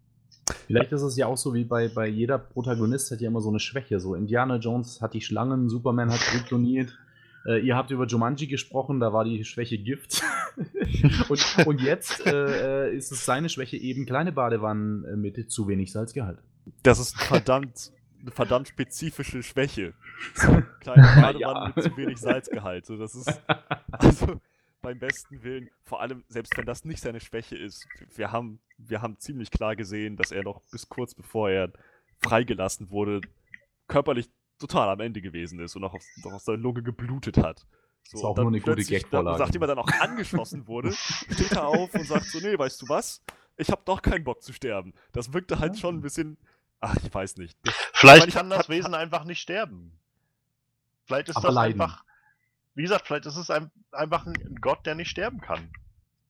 Vielleicht 0.68 0.92
ist 0.92 1.02
es 1.02 1.16
ja 1.18 1.28
auch 1.28 1.38
so 1.38 1.54
wie 1.54 1.64
bei, 1.64 1.88
bei 1.88 2.08
jeder 2.08 2.38
Protagonist 2.38 3.12
hat 3.12 3.22
ja 3.22 3.28
immer 3.30 3.42
so 3.42 3.50
eine 3.50 3.60
Schwäche. 3.60 4.00
So 4.00 4.16
Indiana 4.16 4.58
Jones 4.58 5.02
hat 5.02 5.14
die 5.14 5.22
Schlangen, 5.22 5.70
Superman 5.70 6.12
hat 6.12 6.20
kryptoniert. 6.20 6.98
Äh, 7.46 7.60
ihr 7.60 7.76
habt 7.76 7.92
über 7.92 8.06
Jumanji 8.06 8.48
gesprochen, 8.48 9.00
da 9.00 9.12
war 9.12 9.26
die 9.26 9.44
Schwäche 9.44 9.78
Gift. 9.78 10.22
und, 11.30 11.68
und 11.68 11.82
jetzt 11.82 12.26
äh, 12.26 12.88
äh, 12.90 12.96
ist 12.96 13.12
es 13.12 13.26
seine 13.26 13.50
Schwäche 13.50 13.78
eben 13.78 14.06
kleine 14.06 14.32
Badewannen 14.32 15.04
äh, 15.06 15.16
mit 15.16 15.52
zu 15.52 15.68
wenig 15.68 15.92
Salzgehalt. 15.92 16.40
Das 16.84 17.00
ist 17.00 17.20
verdammt, 17.22 17.92
eine 18.22 18.32
verdammt 18.32 18.70
spezifische 18.70 19.44
Schwäche. 19.44 19.94
So, 20.36 20.48
kleine 20.80 21.04
Badewanne 21.22 21.40
Ja. 21.40 21.74
mit 21.76 21.84
zu 21.84 21.98
wenig 21.98 22.18
Salzgehalt. 22.18 22.86
So, 22.86 22.98
das 22.98 23.14
ist, 23.16 23.42
Also 23.92 24.40
beim 24.84 25.00
besten 25.00 25.42
Willen, 25.42 25.70
vor 25.84 26.02
allem, 26.02 26.24
selbst 26.28 26.56
wenn 26.58 26.66
das 26.66 26.86
nicht 26.86 27.02
seine 27.02 27.20
Schwäche 27.20 27.56
ist, 27.58 27.88
wir 28.16 28.32
haben, 28.32 28.60
wir 28.78 29.02
haben 29.02 29.18
ziemlich 29.18 29.50
klar 29.50 29.76
gesehen, 29.76 30.16
dass 30.18 30.32
er 30.32 30.44
noch 30.44 30.62
bis 30.72 30.88
kurz 30.90 31.16
bevor 31.16 31.50
er 31.50 31.72
freigelassen 32.22 32.92
wurde, 32.92 33.22
körperlich 33.88 34.30
total 34.60 34.90
am 34.90 35.00
Ende 35.00 35.22
gewesen 35.22 35.60
ist 35.60 35.76
und 35.76 35.84
auch 35.84 35.94
aus, 35.96 36.06
auch 36.26 36.34
aus 36.34 36.46
der 36.46 36.58
Lunge 36.58 36.84
geblutet 36.84 37.38
hat. 37.38 37.66
So, 38.04 38.18
Ist 38.18 38.24
auch 38.26 38.36
nur 38.36 38.48
eine 38.48 38.60
gute 38.60 38.76
plötzlich, 38.76 39.02
Gagvorlage. 39.04 39.38
dann- 39.38 39.48
Nachdem 39.48 39.62
er 39.62 39.68
dann 39.70 39.80
auch 39.80 39.90
angeschossen 40.00 40.68
wurde, 40.68 40.92
steht 41.32 41.54
er 41.54 41.66
auf 41.68 41.94
und 41.94 42.06
sagt 42.06 42.26
so, 42.26 42.40
nee, 42.40 42.58
weißt 42.60 42.82
du 42.82 42.90
was? 42.90 43.24
Ich 43.58 43.70
habe 43.72 43.82
doch 43.86 44.02
keinen 44.02 44.24
Bock 44.26 44.44
zu 44.44 44.52
sterben. 44.54 44.94
Das 45.14 45.32
wirkte 45.34 45.60
halt 45.60 45.80
schon 45.80 45.96
ein 45.98 46.02
bisschen, 46.02 46.38
ach, 46.82 46.96
ich 47.02 47.14
weiß 47.14 47.38
nicht. 47.38 47.58
Das, 47.64 47.74
Vielleicht 47.94 48.28
ich 48.28 48.34
kann 48.34 48.50
das 48.50 48.60
hat- 48.60 48.70
Wesen 48.70 48.94
einfach 48.94 49.24
nicht 49.24 49.40
sterben. 49.40 49.98
Vielleicht 51.06 51.30
ist 51.30 51.36
das 51.42 51.54
leiden. 51.54 51.80
einfach. 51.82 52.04
Wie 52.76 52.82
gesagt, 52.82 53.06
vielleicht 53.06 53.26
ist 53.26 53.38
es 53.38 53.50
ein, 53.50 53.72
einfach 53.92 54.26
ein 54.26 54.58
Gott, 54.62 54.86
der 54.86 54.96
nicht 54.96 55.10
sterben 55.10 55.42
kann. 55.42 55.70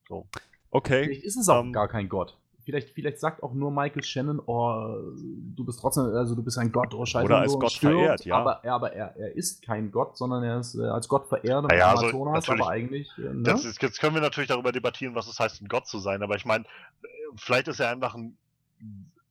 So. 0.08 0.28
okay, 0.72 1.06
Vielleicht 1.06 1.24
ist 1.24 1.38
es 1.38 1.50
auch 1.50 1.64
Ähm, 1.64 1.74
gar 1.74 1.88
kein 1.88 2.10
Gott. 2.10 2.38
Vielleicht, 2.66 2.92
vielleicht 2.92 3.20
sagt 3.20 3.44
auch 3.44 3.54
nur 3.54 3.72
Michael 3.72 4.04
Shannon, 4.04 4.40
oh, 4.46 4.96
du 5.18 5.66
bist 5.66 5.82
trotzdem, 5.82 6.06
also 6.06 6.34
du 6.34 6.44
bist 6.44 6.58
ein 6.58 6.72
Gott, 6.72 6.94
oh 6.94 7.06
Scheiße. 7.06 7.26
Oder 7.26 7.40
als 7.40 7.54
Gott 7.60 7.74
stirbt, 7.74 7.96
verehrt, 7.96 8.26
ja. 8.26 8.38
Aber, 8.38 8.62
ja, 8.64 8.76
aber 8.76 8.94
er, 8.94 9.18
er 9.18 9.36
ist 9.36 9.64
kein 9.64 9.92
Gott, 9.92 10.18
sondern 10.18 10.44
er 10.44 10.60
ist 10.60 10.76
äh, 10.76 10.84
als 10.84 11.10
Gott 11.10 11.28
verehrt 11.28 11.68
Naja, 11.68 11.90
also 11.90 12.04
Amazonas, 12.04 12.48
aber 12.48 12.70
eigentlich. 12.70 13.10
Äh, 13.18 13.34
ne? 13.34 13.50
Jetzt, 13.50 13.82
jetzt 13.82 14.00
können 14.00 14.16
wir 14.16 14.22
natürlich 14.22 14.48
darüber 14.48 14.72
debattieren, 14.72 15.14
was 15.14 15.28
es 15.28 15.40
heißt, 15.40 15.62
ein 15.62 15.68
Gott 15.68 15.88
zu 15.88 16.00
sein. 16.00 16.24
Aber 16.24 16.36
ich 16.36 16.46
meine, 16.46 16.64
vielleicht 17.36 17.68
ist 17.68 17.82
er 17.82 17.90
einfach 17.90 18.16
ein, 18.16 18.38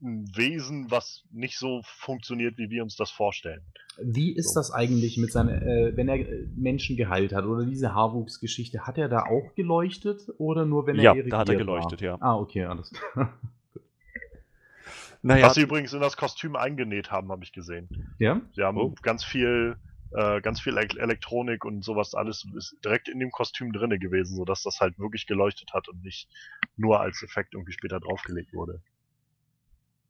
ein 0.03 0.27
Wesen, 0.37 0.91
was 0.91 1.25
nicht 1.31 1.59
so 1.59 1.81
funktioniert, 1.85 2.59
wie 2.59 2.71
wir 2.71 2.83
uns 2.83 2.97
das 2.97 3.11
vorstellen. 3.11 3.63
Wie 4.03 4.35
ist 4.35 4.49
So. 4.49 4.55
das 4.55 4.71
eigentlich 4.71 5.17
mit 5.17 5.31
seiner, 5.33 5.63
äh, 5.63 5.97
wenn 5.97 6.09
er 6.09 6.17
äh, 6.17 6.47
Menschen 6.57 6.97
geheilt 6.97 7.33
hat 7.33 7.45
oder 7.45 7.65
diese 7.65 7.95
Haarwuchsgeschichte, 7.95 8.87
hat 8.87 8.99
er 8.99 9.09
da 9.09 9.25
auch 9.27 9.55
geleuchtet 9.55 10.23
oder 10.39 10.65
nur 10.67 10.87
wenn 10.87 10.99
er 10.99 11.15
Ja, 11.15 11.23
da 11.23 11.39
hat 11.39 11.49
er 11.49 11.55
war? 11.55 11.59
geleuchtet, 11.61 12.01
ja. 12.01 12.17
Ah, 12.21 12.37
okay, 12.37 12.65
alles 12.65 12.91
klar. 12.91 13.39
naja, 15.23 15.47
Was 15.47 15.55
sie 15.55 15.63
übrigens 15.63 15.93
in 15.93 16.01
das 16.01 16.17
Kostüm 16.17 16.57
eingenäht 16.57 17.11
haben, 17.11 17.31
habe 17.31 17.45
ich 17.45 17.53
gesehen. 17.53 17.89
ja? 18.19 18.41
Sie 18.55 18.63
haben 18.63 18.79
Oh. 18.79 18.95
ganz 19.03 19.25
viel, 19.25 19.77
äh, 20.11 20.41
ganz 20.41 20.61
viel 20.61 20.77
Ele- 20.79 20.99
Elektronik 20.99 21.65
und 21.65 21.85
sowas 21.85 22.15
alles 22.15 22.45
ist 22.57 22.77
direkt 22.85 23.09
in 23.09 23.21
dem 23.21 23.31
Kostüm 23.31 23.73
drinne 23.73 23.99
gewesen, 23.99 24.37
sodass 24.37 24.63
das 24.63 24.81
halt 24.81 24.99
wirklich 24.99 25.27
geleuchtet 25.27 25.73
hat 25.73 25.89
und 25.89 26.03
nicht 26.03 26.29
nur 26.77 27.01
als 27.01 27.23
Effekt 27.23 27.55
irgendwie 27.55 27.73
später 27.73 28.01
draufgelegt 28.01 28.53
wurde. 28.53 28.83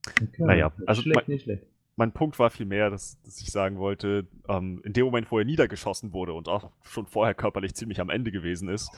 Okay. 0.06 0.28
Naja, 0.44 0.72
also 0.86 1.02
schlecht, 1.02 1.16
mein- 1.16 1.24
nicht 1.34 1.42
schlecht. 1.44 1.64
mein 1.96 2.12
Punkt 2.12 2.38
war 2.38 2.50
vielmehr, 2.50 2.90
dass, 2.90 3.20
dass 3.22 3.40
ich 3.40 3.50
sagen 3.50 3.78
wollte, 3.78 4.26
ähm, 4.48 4.80
in 4.84 4.92
dem 4.92 5.04
Moment, 5.04 5.30
wo 5.30 5.38
er 5.38 5.44
niedergeschossen 5.44 6.12
wurde 6.12 6.32
und 6.32 6.48
auch 6.48 6.70
schon 6.82 7.06
vorher 7.06 7.34
körperlich 7.34 7.74
ziemlich 7.74 8.00
am 8.00 8.10
Ende 8.10 8.32
gewesen 8.32 8.68
ist, 8.68 8.90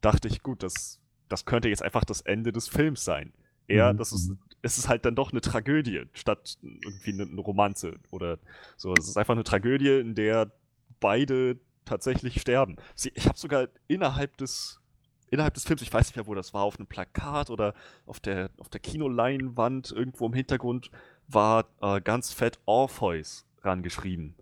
dachte 0.00 0.28
ich, 0.28 0.42
gut, 0.42 0.62
das, 0.62 1.00
das 1.28 1.44
könnte 1.44 1.68
jetzt 1.68 1.82
einfach 1.82 2.04
das 2.04 2.20
Ende 2.22 2.52
des 2.52 2.68
Films 2.68 3.04
sein. 3.04 3.32
Er, 3.68 3.92
Mhm, 3.92 3.98
das 3.98 4.12
ist, 4.12 4.30
mhm. 4.30 4.38
es 4.62 4.78
ist 4.78 4.88
halt 4.88 5.04
dann 5.04 5.14
doch 5.14 5.30
eine 5.30 5.40
Tragödie, 5.42 6.04
statt 6.14 6.58
irgendwie 6.62 7.12
eine, 7.12 7.24
eine 7.30 7.40
Romanze 7.40 7.94
oder 8.10 8.38
so. 8.76 8.94
Es 8.98 9.08
ist 9.08 9.16
einfach 9.16 9.34
eine 9.34 9.44
Tragödie, 9.44 9.98
in 10.00 10.14
der 10.14 10.50
beide 11.00 11.58
tatsächlich 11.84 12.40
sterben. 12.40 12.76
Sie, 12.94 13.12
ich 13.14 13.26
habe 13.26 13.38
sogar 13.38 13.68
innerhalb 13.86 14.36
des 14.38 14.77
innerhalb 15.30 15.54
des 15.54 15.64
Films, 15.64 15.82
ich 15.82 15.92
weiß 15.92 16.08
nicht 16.08 16.16
mehr, 16.16 16.26
wo 16.26 16.34
das 16.34 16.54
war, 16.54 16.62
auf 16.62 16.78
einem 16.78 16.86
Plakat 16.86 17.50
oder 17.50 17.74
auf 18.06 18.20
der, 18.20 18.50
auf 18.58 18.68
der 18.68 18.80
Kinoleinwand 18.80 19.92
irgendwo 19.92 20.26
im 20.26 20.32
Hintergrund 20.32 20.90
war 21.28 21.66
äh, 21.80 22.00
ganz 22.00 22.32
fett 22.32 22.58
Orpheus 22.64 23.46
rangeschrieben. 23.62 24.34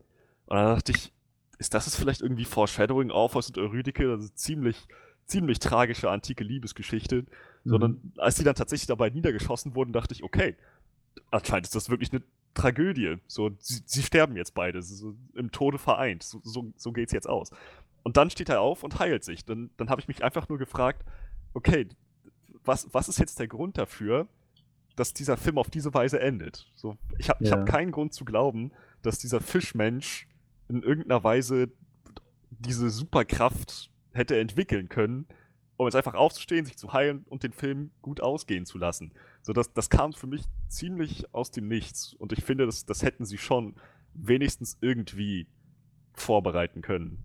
Und 0.47 0.57
dann 0.57 0.77
dachte 0.77 0.93
ich, 0.93 1.13
ist 1.59 1.75
das 1.75 1.87
jetzt 1.87 1.97
vielleicht 1.97 2.21
irgendwie 2.21 2.45
Foreshadowing 2.45 3.11
Orpheus 3.11 3.49
und 3.49 3.59
Eurydike? 3.59 4.07
Das 4.09 4.25
ist 4.25 4.39
ziemlich, 4.39 4.87
ziemlich 5.27 5.59
tragische 5.59 6.11
antike 6.11 6.45
Liebesgeschichte. 6.45 7.23
Mhm. 7.23 7.71
Sondern 7.71 8.13
als 8.19 8.37
die 8.37 8.45
dann 8.45 8.55
tatsächlich 8.55 8.87
dabei 8.87 9.11
niedergeschossen 9.11 9.75
wurden, 9.75 9.93
dachte 9.93 10.15
ich, 10.15 10.23
okay, 10.23 10.57
anscheinend 11.31 11.67
ist 11.67 11.75
das 11.75 11.91
wirklich 11.91 12.13
eine 12.13 12.23
Tragödie. 12.55 13.17
So, 13.27 13.51
sie, 13.59 13.83
sie 13.85 14.03
sterben 14.03 14.37
jetzt 14.37 14.55
beide, 14.55 14.83
sie 14.83 14.95
so 14.95 15.15
im 15.35 15.51
Tode 15.51 15.79
vereint. 15.79 16.23
So, 16.23 16.41
so, 16.45 16.73
so 16.77 16.93
geht's 16.93 17.13
jetzt 17.13 17.29
aus. 17.29 17.51
Und 18.07 18.17
dann 18.17 18.31
steht 18.31 18.49
er 18.51 18.61
auf 18.61 18.85
und 18.85 19.01
heilt 19.01 19.25
sich. 19.25 19.45
Dann, 19.45 19.71
dann 19.79 19.91
habe 19.91 20.01
ich 20.01 20.07
mich 20.07 20.23
einfach 20.23 20.49
nur 20.49 20.59
gefragt, 20.59 21.05
okay, 21.55 21.89
was, 22.65 22.87
was 22.95 23.09
ist 23.09 23.19
jetzt 23.19 23.41
der 23.41 23.49
Grund 23.49 23.79
dafür, 23.79 24.29
dass 24.95 25.13
dieser 25.13 25.37
Film 25.37 25.59
auf 25.59 25.71
diese 25.71 25.93
Weise 25.93 26.21
endet? 26.21 26.71
So, 26.77 26.97
ich 27.19 27.29
habe 27.29 27.43
ich 27.43 27.51
Ja. 27.51 27.57
hab 27.57 27.67
keinen 27.67 27.91
Grund 27.91 28.15
zu 28.15 28.25
glauben, 28.25 28.71
dass 29.03 29.19
dieser 29.19 29.41
Fischmensch 29.41 30.29
in 30.69 30.85
irgendeiner 30.85 31.25
Weise 31.25 31.73
diese 32.51 32.91
Superkraft 32.91 33.91
hätte 34.13 34.39
entwickeln 34.39 34.89
können, 34.89 35.27
um 35.77 35.89
jetzt 35.89 35.97
einfach 35.97 36.15
aufzustehen, 36.15 36.65
sich 36.65 36.79
zu 36.79 36.93
heilen 36.93 37.25
und 37.29 37.43
den 37.43 37.53
Film 37.53 37.91
gut 38.03 38.21
ausgehen 38.21 38.67
zu 38.67 38.79
lassen. 38.79 39.15
So, 39.43 39.53
das, 39.53 39.73
das 39.73 39.91
kam 39.91 40.13
für 40.13 40.29
mich 40.29 40.45
ziemlich 40.69 41.35
aus 41.35 41.51
dem 41.51 41.67
Nichts. 41.67 42.15
Und 42.15 42.33
ich 42.33 42.45
finde, 42.45 42.67
das, 42.67 42.87
das 42.87 43.03
hätten 43.03 43.25
sie 43.25 43.37
schon 43.39 43.75
wenigstens 44.15 44.79
irgendwie 44.81 45.49
vorbereiten 46.15 46.83
können. 46.83 47.25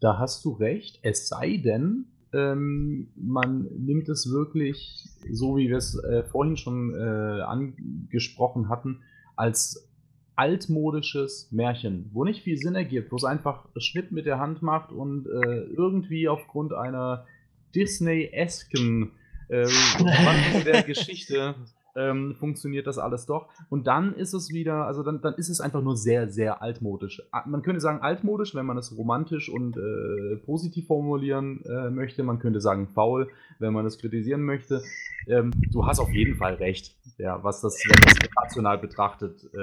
Da 0.00 0.18
hast 0.18 0.44
du 0.44 0.52
recht, 0.52 1.00
es 1.02 1.28
sei 1.28 1.56
denn, 1.56 2.06
ähm, 2.32 3.08
man 3.16 3.68
nimmt 3.78 4.08
es 4.08 4.30
wirklich, 4.30 5.08
so 5.30 5.56
wie 5.56 5.68
wir 5.68 5.78
es 5.78 5.98
äh, 6.04 6.22
vorhin 6.24 6.56
schon 6.56 6.94
äh, 6.94 7.42
angesprochen 7.42 8.68
hatten, 8.68 9.00
als 9.34 9.88
altmodisches 10.36 11.50
Märchen, 11.50 12.10
wo 12.12 12.24
nicht 12.24 12.44
viel 12.44 12.58
Sinn 12.58 12.76
ergibt, 12.76 13.10
wo 13.10 13.16
es 13.16 13.24
einfach 13.24 13.66
Schnitt 13.76 14.12
mit 14.12 14.24
der 14.24 14.38
Hand 14.38 14.62
macht 14.62 14.92
und 14.92 15.26
äh, 15.26 15.62
irgendwie 15.76 16.28
aufgrund 16.28 16.72
einer 16.72 17.26
Disney-esken 17.74 19.10
äh, 19.48 19.66
der 20.64 20.84
Geschichte 20.84 21.56
ähm, 21.96 22.34
funktioniert 22.34 22.86
das 22.86 22.98
alles 22.98 23.26
doch. 23.26 23.48
Und 23.68 23.86
dann 23.86 24.14
ist 24.14 24.32
es 24.32 24.50
wieder, 24.50 24.86
also 24.86 25.02
dann, 25.02 25.20
dann 25.20 25.34
ist 25.34 25.48
es 25.48 25.60
einfach 25.60 25.82
nur 25.82 25.96
sehr, 25.96 26.28
sehr 26.28 26.62
altmodisch. 26.62 27.22
Man 27.46 27.62
könnte 27.62 27.80
sagen 27.80 28.00
altmodisch, 28.00 28.54
wenn 28.54 28.66
man 28.66 28.78
es 28.78 28.96
romantisch 28.96 29.48
und 29.48 29.76
äh, 29.76 30.36
positiv 30.44 30.86
formulieren 30.86 31.62
äh, 31.64 31.90
möchte. 31.90 32.22
Man 32.22 32.38
könnte 32.38 32.60
sagen 32.60 32.88
faul, 32.88 33.28
wenn 33.58 33.72
man 33.72 33.86
es 33.86 33.98
kritisieren 33.98 34.42
möchte. 34.42 34.82
Ähm, 35.26 35.52
du 35.70 35.86
hast 35.86 35.98
auf 35.98 36.10
jeden 36.10 36.36
Fall 36.36 36.54
recht, 36.54 36.96
ja, 37.18 37.42
was 37.42 37.60
das, 37.60 37.76
wenn 37.88 38.00
man 38.04 38.14
es 38.20 38.28
rational 38.36 38.78
betrachtet, 38.78 39.44
äh, 39.54 39.58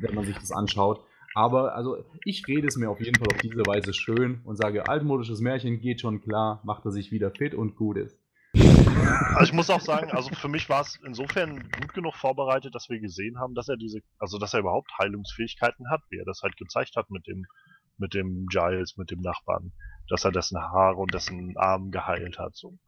wenn 0.00 0.14
man 0.14 0.24
sich 0.24 0.36
das 0.36 0.52
anschaut. 0.52 1.04
Aber 1.34 1.74
also 1.74 2.04
ich 2.24 2.46
rede 2.46 2.66
es 2.66 2.76
mir 2.76 2.90
auf 2.90 3.00
jeden 3.00 3.16
Fall 3.18 3.28
auf 3.28 3.40
diese 3.40 3.64
Weise 3.66 3.94
schön 3.94 4.40
und 4.44 4.56
sage, 4.56 4.88
altmodisches 4.88 5.40
Märchen 5.40 5.80
geht 5.80 6.00
schon 6.00 6.20
klar, 6.20 6.60
macht 6.64 6.84
er 6.84 6.90
sich 6.90 7.10
wieder 7.10 7.30
fit 7.30 7.54
und 7.54 7.74
gut 7.76 7.96
ist. 7.96 8.21
Also 9.34 9.44
ich 9.44 9.52
muss 9.52 9.70
auch 9.70 9.80
sagen, 9.80 10.10
also 10.12 10.30
für 10.34 10.48
mich 10.48 10.68
war 10.68 10.82
es 10.82 10.98
insofern 11.04 11.58
gut 11.80 11.92
genug 11.94 12.14
vorbereitet, 12.16 12.74
dass 12.74 12.88
wir 12.88 13.00
gesehen 13.00 13.38
haben, 13.38 13.54
dass 13.54 13.68
er 13.68 13.76
diese, 13.76 14.00
also 14.18 14.38
dass 14.38 14.54
er 14.54 14.60
überhaupt 14.60 14.90
Heilungsfähigkeiten 14.98 15.90
hat, 15.90 16.02
wie 16.10 16.18
er 16.18 16.24
das 16.24 16.42
halt 16.42 16.56
gezeigt 16.56 16.96
hat 16.96 17.10
mit 17.10 17.26
dem, 17.26 17.46
mit 17.98 18.14
dem 18.14 18.46
Giles, 18.46 18.96
mit 18.96 19.10
dem 19.10 19.20
Nachbarn, 19.20 19.72
dass 20.08 20.24
er 20.24 20.32
dessen 20.32 20.58
Haare 20.60 20.96
und 20.96 21.14
dessen 21.14 21.56
Arm 21.56 21.90
geheilt 21.90 22.38
hat. 22.38 22.56
So. 22.56 22.78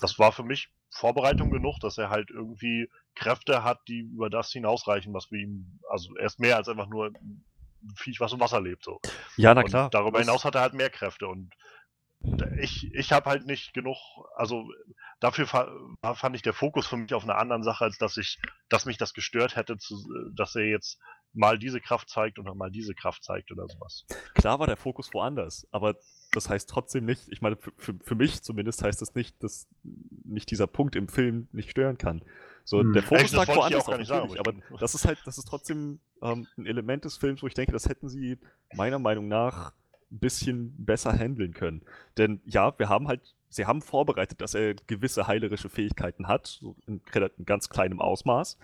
Das 0.00 0.18
war 0.18 0.32
für 0.32 0.44
mich 0.44 0.70
Vorbereitung 0.90 1.50
genug, 1.50 1.78
dass 1.80 1.98
er 1.98 2.10
halt 2.10 2.30
irgendwie 2.30 2.88
Kräfte 3.14 3.62
hat, 3.64 3.78
die 3.88 4.00
über 4.00 4.30
das 4.30 4.50
hinausreichen, 4.50 5.12
was 5.14 5.30
wir 5.30 5.40
ihm, 5.40 5.80
also 5.90 6.14
er 6.16 6.26
ist 6.26 6.40
mehr 6.40 6.56
als 6.56 6.68
einfach 6.68 6.88
nur 6.88 7.06
ein 7.06 7.44
Viech, 7.96 8.20
was 8.20 8.32
im 8.32 8.40
Wasser 8.40 8.60
lebt. 8.60 8.84
So. 8.84 9.00
Ja, 9.36 9.54
na 9.54 9.62
und 9.62 9.68
klar. 9.68 9.88
darüber 9.90 10.18
Das- 10.18 10.26
hinaus 10.26 10.44
hat 10.44 10.54
er 10.54 10.60
halt 10.62 10.74
mehr 10.74 10.90
Kräfte 10.90 11.26
und 11.28 11.50
ich, 12.60 12.92
ich 12.94 13.12
habe 13.12 13.30
halt 13.30 13.46
nicht 13.46 13.72
genug, 13.72 13.96
also 14.36 14.68
dafür 15.20 15.46
fand 15.46 16.36
ich 16.36 16.42
der 16.42 16.52
Fokus 16.52 16.86
für 16.86 16.96
mich 16.96 17.14
auf 17.14 17.24
einer 17.24 17.38
anderen 17.38 17.62
Sache, 17.62 17.84
als 17.84 17.98
dass 17.98 18.16
ich, 18.16 18.38
dass 18.68 18.84
mich 18.84 18.98
das 18.98 19.14
gestört 19.14 19.56
hätte, 19.56 19.78
zu, 19.78 19.96
dass 20.34 20.54
er 20.54 20.66
jetzt 20.66 20.98
mal 21.32 21.58
diese 21.58 21.80
Kraft 21.80 22.08
zeigt 22.08 22.38
und 22.38 22.46
dann 22.46 22.58
mal 22.58 22.70
diese 22.70 22.94
Kraft 22.94 23.24
zeigt 23.24 23.52
oder 23.52 23.66
sowas. 23.68 24.04
Klar 24.34 24.58
war 24.58 24.66
der 24.66 24.76
Fokus 24.76 25.14
woanders, 25.14 25.66
aber 25.70 25.94
das 26.32 26.48
heißt 26.48 26.68
trotzdem 26.68 27.06
nicht, 27.06 27.28
ich 27.30 27.40
meine, 27.40 27.56
für, 27.56 27.72
für, 27.76 27.94
für 28.02 28.14
mich 28.14 28.42
zumindest 28.42 28.82
heißt 28.82 29.00
das 29.00 29.14
nicht, 29.14 29.42
dass 29.42 29.66
mich 30.24 30.46
dieser 30.46 30.66
Punkt 30.66 30.96
im 30.96 31.08
Film 31.08 31.48
nicht 31.52 31.70
stören 31.70 31.98
kann. 31.98 32.22
So, 32.64 32.80
Hm. 32.80 32.92
der 32.92 33.02
Fokus 33.02 33.32
lag 33.32 33.48
woanders, 33.48 33.88
auch 33.88 33.96
nicht 33.96 34.08
sagen, 34.08 34.38
aber 34.38 34.52
das 34.78 34.94
ist 34.94 35.06
halt, 35.06 35.18
das 35.24 35.38
ist 35.38 35.46
trotzdem 35.46 36.00
ähm, 36.22 36.46
ein 36.56 36.66
Element 36.66 37.04
des 37.04 37.16
Films, 37.16 37.42
wo 37.42 37.46
ich 37.46 37.54
denke, 37.54 37.72
das 37.72 37.88
hätten 37.88 38.08
sie 38.08 38.38
meiner 38.74 38.98
Meinung 38.98 39.28
nach 39.28 39.72
ein 40.10 40.18
bisschen 40.18 40.74
besser 40.84 41.12
handeln 41.12 41.54
können. 41.54 41.82
Denn 42.18 42.40
ja, 42.44 42.76
wir 42.78 42.88
haben 42.88 43.08
halt, 43.08 43.34
sie 43.48 43.66
haben 43.66 43.82
vorbereitet, 43.82 44.40
dass 44.40 44.54
er 44.54 44.74
gewisse 44.74 45.26
heilerische 45.26 45.68
Fähigkeiten 45.68 46.28
hat, 46.28 46.46
so 46.46 46.76
in, 46.86 47.00
in 47.36 47.44
ganz 47.46 47.68
kleinem 47.68 48.00
Ausmaß. 48.00 48.58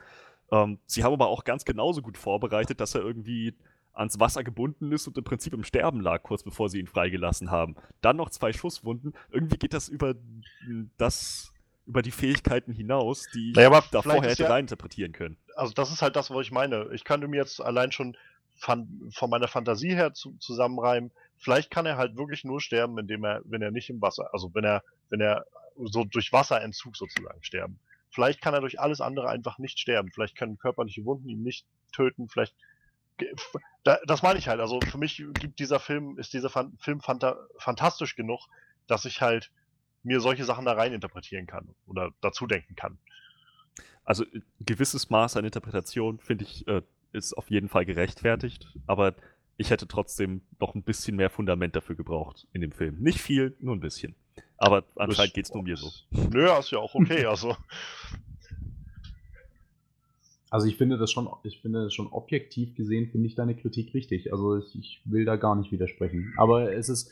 Ähm, 0.52 0.78
sie 0.86 1.04
haben 1.04 1.12
aber 1.12 1.28
auch 1.28 1.44
ganz 1.44 1.64
genauso 1.64 2.02
gut 2.02 2.18
vorbereitet, 2.18 2.80
dass 2.80 2.94
er 2.94 3.02
irgendwie 3.02 3.54
ans 3.92 4.20
Wasser 4.20 4.44
gebunden 4.44 4.92
ist 4.92 5.06
und 5.06 5.16
im 5.16 5.24
Prinzip 5.24 5.54
im 5.54 5.64
Sterben 5.64 6.00
lag, 6.00 6.22
kurz 6.22 6.42
bevor 6.42 6.68
sie 6.68 6.78
ihn 6.78 6.86
freigelassen 6.86 7.50
haben. 7.50 7.76
Dann 8.02 8.16
noch 8.16 8.30
zwei 8.30 8.52
Schusswunden. 8.52 9.14
Irgendwie 9.30 9.56
geht 9.56 9.72
das 9.72 9.88
über 9.88 10.14
das, 10.98 11.52
über 11.86 12.02
die 12.02 12.10
Fähigkeiten 12.10 12.72
hinaus, 12.72 13.28
die 13.34 13.50
ich 13.50 13.56
Naja, 13.56 13.68
aber 13.68 13.84
da 13.90 14.02
vorher 14.02 14.30
hätte 14.30 14.42
ja- 14.44 14.50
reininterpretieren 14.50 15.12
können. 15.12 15.36
Also 15.54 15.72
das 15.72 15.90
ist 15.90 16.02
halt 16.02 16.14
das, 16.16 16.30
was 16.30 16.42
ich 16.42 16.52
meine. 16.52 16.88
Ich 16.92 17.04
könnte 17.04 17.26
mir 17.28 17.38
jetzt 17.38 17.60
allein 17.62 17.90
schon 17.90 18.16
fan 18.58 18.88
von 19.12 19.30
meiner 19.30 19.48
Fantasie 19.48 19.94
her 19.94 20.12
zu 20.14 20.36
zusammenreimen, 20.38 21.10
Vielleicht 21.38 21.70
kann 21.70 21.86
er 21.86 21.96
halt 21.96 22.16
wirklich 22.16 22.44
nur 22.44 22.60
sterben, 22.60 22.98
indem 22.98 23.24
er, 23.24 23.42
wenn 23.44 23.62
er 23.62 23.70
nicht 23.70 23.90
im 23.90 24.00
Wasser, 24.00 24.30
also 24.32 24.54
wenn 24.54 24.64
er, 24.64 24.82
wenn 25.10 25.20
er 25.20 25.44
so 25.76 26.04
durch 26.04 26.32
Wasserentzug 26.32 26.96
sozusagen 26.96 27.42
sterben. 27.42 27.78
Vielleicht 28.10 28.40
kann 28.40 28.54
er 28.54 28.60
durch 28.60 28.80
alles 28.80 29.00
andere 29.00 29.28
einfach 29.28 29.58
nicht 29.58 29.78
sterben. 29.78 30.10
Vielleicht 30.10 30.36
können 30.36 30.58
körperliche 30.58 31.04
Wunden 31.04 31.28
ihn 31.28 31.42
nicht 31.42 31.66
töten. 31.92 32.28
Vielleicht, 32.28 32.54
das 33.84 34.22
meine 34.22 34.38
ich 34.38 34.48
halt. 34.48 34.60
Also 34.60 34.80
für 34.80 34.98
mich 34.98 35.22
gibt 35.34 35.58
dieser 35.58 35.80
Film, 35.80 36.18
ist 36.18 36.32
dieser 36.32 36.50
Film 36.78 37.00
fanta 37.00 37.36
fantastisch 37.58 38.16
genug, 38.16 38.46
dass 38.86 39.04
ich 39.04 39.20
halt 39.20 39.50
mir 40.02 40.20
solche 40.20 40.44
Sachen 40.44 40.64
da 40.64 40.72
rein 40.72 40.92
interpretieren 40.92 41.46
kann 41.46 41.74
oder 41.86 42.10
dazu 42.20 42.46
denken 42.46 42.76
kann. 42.76 42.98
Also 44.04 44.24
ein 44.24 44.44
gewisses 44.60 45.10
Maß 45.10 45.36
an 45.36 45.44
Interpretation, 45.44 46.20
finde 46.20 46.44
ich, 46.44 46.66
äh, 46.68 46.82
ist 47.12 47.36
auf 47.36 47.50
jeden 47.50 47.68
Fall 47.68 47.84
gerechtfertigt, 47.84 48.68
aber 48.86 49.14
ich 49.56 49.70
hätte 49.70 49.88
trotzdem 49.88 50.42
noch 50.60 50.74
ein 50.74 50.82
bisschen 50.82 51.16
mehr 51.16 51.30
Fundament 51.30 51.74
dafür 51.76 51.96
gebraucht 51.96 52.46
in 52.52 52.60
dem 52.60 52.72
Film. 52.72 52.98
Nicht 53.00 53.20
viel, 53.20 53.56
nur 53.60 53.74
ein 53.74 53.80
bisschen. 53.80 54.14
Aber 54.58 54.84
anscheinend 54.96 55.34
geht 55.34 55.46
es 55.46 55.54
nur 55.54 55.62
mir 55.62 55.76
so. 55.76 55.90
Nö, 56.10 56.48
ist 56.58 56.70
ja 56.70 56.78
auch 56.78 56.94
okay. 56.94 57.24
Also 57.26 57.56
Also 60.50 60.68
ich 60.68 60.76
finde 60.76 60.98
das 60.98 61.10
schon, 61.10 61.28
ich 61.42 61.60
finde 61.60 61.84
das 61.84 61.94
schon 61.94 62.08
objektiv 62.08 62.74
gesehen, 62.74 63.10
finde 63.10 63.26
ich 63.26 63.34
deine 63.34 63.56
Kritik 63.56 63.94
richtig. 63.94 64.32
Also 64.32 64.58
ich, 64.58 64.78
ich 64.78 65.00
will 65.04 65.24
da 65.24 65.36
gar 65.36 65.56
nicht 65.56 65.72
widersprechen. 65.72 66.34
Aber 66.36 66.72
es 66.72 66.88
ist, 66.88 67.10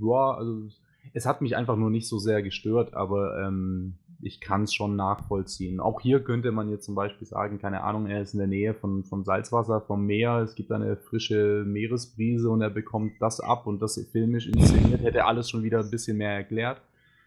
ja, 0.00 0.32
also 0.32 0.68
es 1.12 1.26
hat 1.26 1.42
mich 1.42 1.56
einfach 1.56 1.76
nur 1.76 1.90
nicht 1.90 2.08
so 2.08 2.18
sehr 2.18 2.42
gestört, 2.42 2.94
aber 2.94 3.46
ähm, 3.46 3.94
ich 4.20 4.40
kann 4.40 4.62
es 4.62 4.74
schon 4.74 4.96
nachvollziehen. 4.96 5.80
Auch 5.80 6.00
hier 6.00 6.22
könnte 6.24 6.52
man 6.52 6.70
jetzt 6.70 6.84
zum 6.84 6.94
Beispiel 6.94 7.26
sagen, 7.26 7.58
keine 7.58 7.82
Ahnung, 7.82 8.06
er 8.06 8.22
ist 8.22 8.32
in 8.32 8.38
der 8.38 8.48
Nähe 8.48 8.74
von, 8.74 9.04
von 9.04 9.24
Salzwasser, 9.24 9.80
vom 9.80 10.06
Meer, 10.06 10.38
es 10.38 10.54
gibt 10.54 10.72
eine 10.72 10.96
frische 10.96 11.64
Meeresbrise 11.66 12.50
und 12.50 12.62
er 12.62 12.70
bekommt 12.70 13.14
das 13.20 13.40
ab 13.40 13.66
und 13.66 13.80
das 13.80 14.00
filmisch 14.12 14.46
inszeniert, 14.46 15.02
hätte 15.02 15.24
alles 15.24 15.50
schon 15.50 15.62
wieder 15.62 15.80
ein 15.80 15.90
bisschen 15.90 16.16
mehr 16.16 16.32
erklärt. 16.32 16.80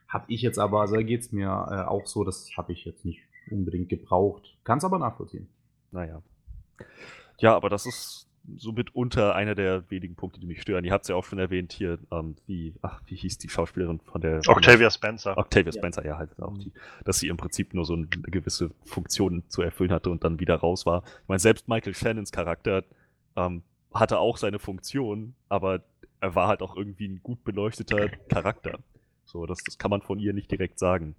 Hab 0.08 0.26
ich 0.28 0.42
jetzt 0.42 0.58
aber, 0.58 0.82
also 0.82 0.96
da 0.96 1.04
geht 1.04 1.22
es 1.22 1.32
mir 1.32 1.48
äh, 1.48 1.88
auch 1.88 2.08
so, 2.08 2.24
das 2.24 2.50
habe 2.58 2.72
ich 2.72 2.86
jetzt 2.86 3.06
nicht 3.06 3.22
unbedingt 3.52 3.90
gebraucht. 3.90 4.58
Kann 4.64 4.80
es 4.80 4.84
aber 4.84 4.98
nachvollziehen. 4.98 5.48
Naja. 5.92 6.22
Ja, 7.38 7.56
aber 7.56 7.70
das 7.70 7.86
ist 7.86 8.29
so 8.58 8.72
mitunter 8.72 9.36
einer 9.36 9.56
der 9.56 9.90
wenigen 9.90 10.16
Punkte, 10.16 10.40
die 10.40 10.46
mich 10.48 10.62
stören. 10.62 10.84
Ihr 10.86 10.92
habt 10.92 11.04
es 11.06 11.10
ja 11.10 11.16
auch 11.16 11.26
schon 11.26 11.40
erwähnt 11.40 11.72
hier, 11.74 12.00
ähm, 12.12 12.36
wie, 12.48 12.74
ach, 12.82 13.02
wie 13.06 13.16
hieß 13.16 13.38
die 13.38 13.50
Schauspielerin 13.50 14.00
von 14.00 14.22
der 14.22 14.42
Octavia 14.48 14.90
Spencer. 14.90 15.38
Octavia 15.38 15.72
Spencer, 15.72 16.06
ja, 16.06 16.18
halt 16.18 16.32
auch 16.42 16.58
die, 16.58 16.72
dass 17.06 17.20
sie 17.20 17.28
im 17.28 17.38
Prinzip 17.38 17.74
nur 17.74 17.86
so 17.86 17.94
eine 17.94 18.08
gewisse 18.08 18.72
Funktion 18.86 19.44
zu 19.48 19.62
erfüllen 19.62 19.92
hatte 19.92 20.10
und 20.10 20.24
dann 20.24 20.40
wieder 20.40 20.56
raus 20.56 20.86
war. 20.86 21.04
Ich 21.24 21.28
meine, 21.28 21.40
selbst 21.40 21.68
Michael 21.68 21.94
Shannons 21.96 22.32
Charakter 22.32 22.84
ähm, 23.36 23.64
hatte 23.94 24.20
auch 24.20 24.38
seine 24.38 24.60
Funktion, 24.60 25.36
aber 25.48 25.82
er 26.22 26.36
war 26.36 26.48
halt 26.48 26.62
auch 26.62 26.76
irgendwie 26.76 27.08
ein 27.08 27.22
gut 27.24 27.44
beleuchteter 27.44 28.10
Charakter. 28.30 28.80
So, 29.26 29.46
das, 29.46 29.60
das 29.64 29.78
kann 29.78 29.92
man 29.92 30.02
von 30.02 30.20
ihr 30.20 30.34
nicht 30.34 30.52
direkt 30.52 30.80
sagen. 30.80 31.16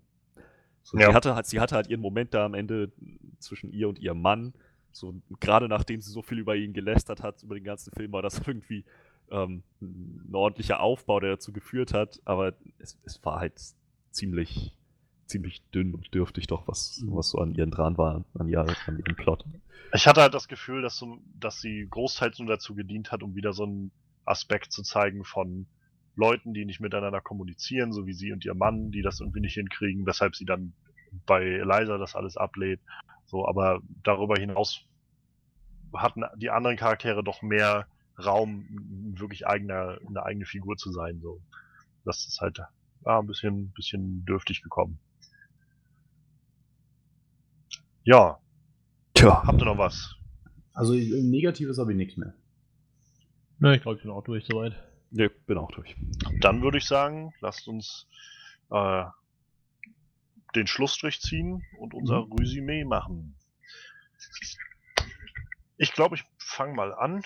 So, 0.83 0.99
Ja. 0.99 1.11
sie, 1.11 1.15
hatte 1.15 1.35
halt, 1.35 1.47
sie 1.47 1.61
hatte 1.61 1.75
halt 1.77 1.89
ihren 1.89 2.01
Moment 2.01 2.35
da 2.35 2.45
am 2.45 2.55
Ende 2.55 2.91
zwischen 3.39 3.73
ihr 3.73 3.89
und 3.89 3.99
ihrem 3.99 4.21
Mann. 4.21 4.53
So, 4.93 5.15
gerade 5.41 5.69
nachdem 5.69 6.01
sie 6.01 6.11
so 6.11 6.23
viel 6.23 6.39
über 6.39 6.57
ihn 6.57 6.73
gelästert 6.73 7.23
hat, 7.23 7.43
über 7.43 7.55
den 7.55 7.65
ganzen 7.65 7.93
Film, 7.93 8.13
war 8.13 8.23
das 8.23 8.39
irgendwie 8.47 8.85
ähm, 9.31 9.63
ein 9.81 10.35
ordentlicher 10.35 10.81
Aufbau, 10.81 11.21
der 11.21 11.31
dazu 11.31 11.53
geführt 11.53 11.95
hat, 11.95 12.21
aber 12.25 12.55
es, 12.79 12.99
es 13.05 13.25
war 13.25 13.41
halt 13.41 13.55
ziemlich, 14.11 14.77
ziemlich 15.27 15.63
dünn 15.73 15.95
und 15.95 16.13
dürftig 16.15 16.47
doch, 16.47 16.67
was, 16.67 17.03
was 17.07 17.31
so 17.31 17.39
an 17.39 17.55
ihren 17.55 17.71
dran 17.71 17.97
war, 17.97 18.25
an, 18.35 18.49
ihr, 18.49 18.61
an 18.61 18.99
ihrem 18.99 19.17
Plot. 19.17 19.45
Ich 19.95 20.07
hatte 20.07 20.21
halt 20.21 20.35
das 20.35 20.49
Gefühl, 20.49 20.83
dass, 20.83 20.97
so, 20.97 21.19
dass 21.39 21.61
sie 21.61 21.87
großteils 21.89 22.39
nur 22.39 22.49
dazu 22.49 22.75
gedient 22.75 23.13
hat, 23.13 23.23
um 23.23 23.35
wieder 23.35 23.53
so 23.53 23.65
einen 23.65 23.91
Aspekt 24.25 24.73
zu 24.73 24.83
zeigen 24.83 25.25
von 25.25 25.67
Leuten, 26.17 26.55
die 26.55 26.65
nicht 26.65 26.81
miteinander 26.81 27.21
kommunizieren, 27.21 27.93
so 27.93 28.07
wie 28.07 28.13
sie 28.13 28.33
und 28.33 28.45
ihr 28.45 28.55
Mann, 28.55 28.91
die 28.91 29.03
das 29.03 29.21
irgendwie 29.21 29.41
nicht 29.41 29.55
hinkriegen, 29.55 30.07
weshalb 30.07 30.37
sie 30.37 30.45
dann 30.45 30.73
bei 31.27 31.43
Eliza 31.45 31.99
das 31.99 32.15
alles 32.15 32.37
ablehnt. 32.37 32.81
So, 33.31 33.47
aber 33.47 33.81
darüber 34.03 34.35
hinaus 34.35 34.81
hatten 35.95 36.25
die 36.37 36.51
anderen 36.51 36.77
Charaktere 36.77 37.23
doch 37.23 37.43
mehr 37.43 37.87
Raum, 38.19 38.67
wirklich 39.17 39.47
eigener, 39.47 39.99
eine 40.07 40.25
eigene 40.25 40.47
Figur 40.47 40.77
zu 40.77 40.91
sein. 40.91 41.21
So, 41.21 41.41
das 42.05 42.27
ist 42.27 42.41
halt 42.41 42.61
ah, 43.05 43.21
ein 43.21 43.27
bisschen, 43.29 43.71
bisschen 43.71 44.25
dürftig 44.25 44.63
gekommen. 44.63 44.99
Ja, 48.03 48.41
Tja. 49.15 49.45
habt 49.47 49.63
ihr 49.63 49.67
noch 49.67 49.79
was? 49.79 50.17
Also 50.73 50.95
Negatives 50.95 51.79
habe 51.79 51.93
ich 51.93 51.97
nichts 51.97 52.17
mehr. 52.17 52.35
Ne, 53.61 53.77
ich 53.77 53.83
glaube, 53.83 53.99
ich 53.99 54.03
bin 54.03 54.11
auch 54.11 54.25
durch 54.25 54.45
soweit. 54.47 54.75
Ne, 55.13 55.31
bin 55.31 55.57
auch 55.57 55.71
durch. 55.71 55.95
Dann 56.41 56.63
würde 56.63 56.79
ich 56.79 56.87
sagen, 56.87 57.33
lasst 57.41 57.69
uns 57.69 58.09
äh, 58.71 59.05
den 60.55 60.67
Schlussstrich 60.67 61.21
ziehen 61.21 61.65
und 61.79 61.95
unser 61.95 62.27
Resümee 62.39 62.85
machen. 62.85 63.37
Ich 65.77 65.93
glaube, 65.93 66.17
ich 66.17 66.25
fange 66.39 66.75
mal 66.75 66.95
an. 66.95 67.23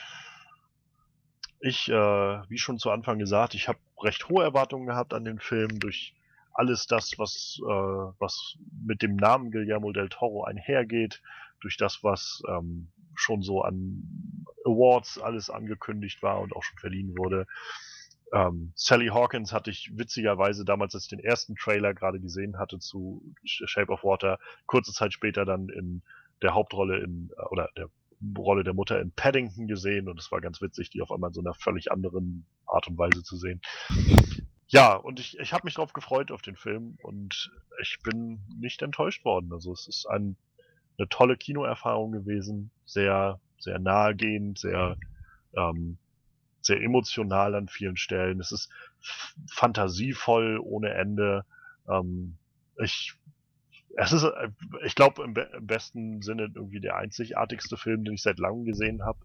Ich, 1.61 1.89
äh, 1.89 1.93
wie 1.93 2.59
schon 2.59 2.79
zu 2.79 2.91
Anfang 2.91 3.19
gesagt, 3.19 3.55
ich 3.55 3.69
habe 3.69 3.79
recht 4.03 4.29
hohe 4.29 4.45
Erwartungen 4.45 4.87
gehabt 4.87 5.15
an 5.15 5.25
den 5.25 5.39
Film 5.41 5.81
durch 5.81 6.15
alles 6.53 6.87
das, 6.87 7.19
was, 7.19 7.59
äh, 7.63 8.13
was 8.19 8.57
mit 8.85 9.03
dem 9.03 9.17
Namen 9.17 9.51
Guillermo 9.51 9.93
del 9.93 10.09
Toro 10.09 10.45
einhergeht, 10.45 11.21
durch 11.61 11.77
das, 11.77 12.05
was 12.05 12.43
ähm, 12.49 12.93
schon 13.15 13.43
so 13.43 13.63
an 13.63 14.47
Awards 14.65 15.19
alles 15.19 15.51
angekündigt 15.51 16.23
war 16.23 16.41
und 16.41 16.55
auch 16.55 16.63
schon 16.63 16.79
verliehen 16.79 17.17
wurde. 17.17 17.47
Ähm, 18.33 18.73
Sally 18.75 19.09
Hawkins 19.09 19.53
hatte 19.53 19.71
ich 19.71 19.91
witzigerweise 19.95 20.65
damals, 20.65 20.95
als 20.95 21.05
ich 21.05 21.11
den 21.11 21.21
ersten 21.21 21.55
Trailer 21.57 21.95
gerade 21.95 22.21
gesehen 22.21 22.59
hatte 22.59 22.79
zu 22.79 23.35
Shape 23.45 23.93
of 23.93 24.03
Water, 24.03 24.39
kurze 24.67 24.93
Zeit 24.93 25.13
später 25.13 25.45
dann 25.45 25.69
in 25.69 26.03
der 26.43 26.55
Hauptrolle 26.55 26.99
in, 26.99 27.31
äh, 27.37 27.43
oder 27.51 27.69
der 27.77 27.89
Rolle 28.39 28.65
der 28.65 28.75
Mutter 28.75 29.01
in 29.01 29.13
Paddington 29.13 29.67
gesehen 29.67 30.09
und 30.09 30.19
es 30.19 30.33
war 30.33 30.41
ganz 30.41 30.61
witzig, 30.63 30.91
die 30.91 31.03
auf 31.03 31.13
einmal 31.13 31.31
in 31.31 31.35
so 31.35 31.41
einer 31.41 31.55
völlig 31.55 31.93
anderen 31.93 32.47
Art 32.67 32.89
und 32.89 32.97
Weise 32.97 33.23
zu 33.23 33.37
sehen. 33.37 33.61
Ja, 34.69 34.95
und 34.95 35.21
ich, 35.21 35.39
ich 35.39 35.53
habe 35.53 35.67
mich 35.67 35.75
drauf 35.75 35.93
gefreut 35.93 36.33
auf 36.33 36.43
den 36.43 36.57
Film 36.57 36.97
und 37.03 37.51
ich 37.83 37.99
bin 38.03 38.41
nicht 38.59 38.83
enttäuscht 38.83 39.25
worden. 39.25 39.53
Also 39.53 39.73
es 39.73 39.87
ist 39.87 40.07
ein, 40.07 40.37
eine 40.99 41.09
tolle 41.09 41.37
Kinoerfahrung 41.37 42.13
gewesen, 42.13 42.71
sehr, 42.87 43.41
sehr 43.59 43.79
nahegehend, 43.79 44.59
sehr, 44.59 44.97
ähm, 45.57 45.99
sehr 46.67 46.81
emotional 46.81 47.55
an 47.55 47.69
vielen 47.69 47.97
Stellen. 47.97 48.41
Es 48.41 48.53
ist 48.53 48.71
fantasievoll 49.51 50.59
ohne 50.59 50.91
Ende. 50.95 51.45
Ähm, 51.89 52.37
ich, 52.79 53.15
es 53.97 54.13
ist, 54.13 54.25
äh, 54.25 54.51
ich 54.85 54.95
glaube, 54.95 55.23
im, 55.23 55.35
be 55.35 55.43
im 55.57 55.67
besten 55.67 56.23
Sinne 56.23 56.51
irgendwie 56.55 56.81
der 56.81 56.97
einzigartigste 56.97 57.77
Film, 57.77 58.05
den 58.05 58.15
ich 58.15 58.23
seit 58.23 58.39
langem 58.39 58.65
gesehen 58.65 59.05
habe. 59.05 59.19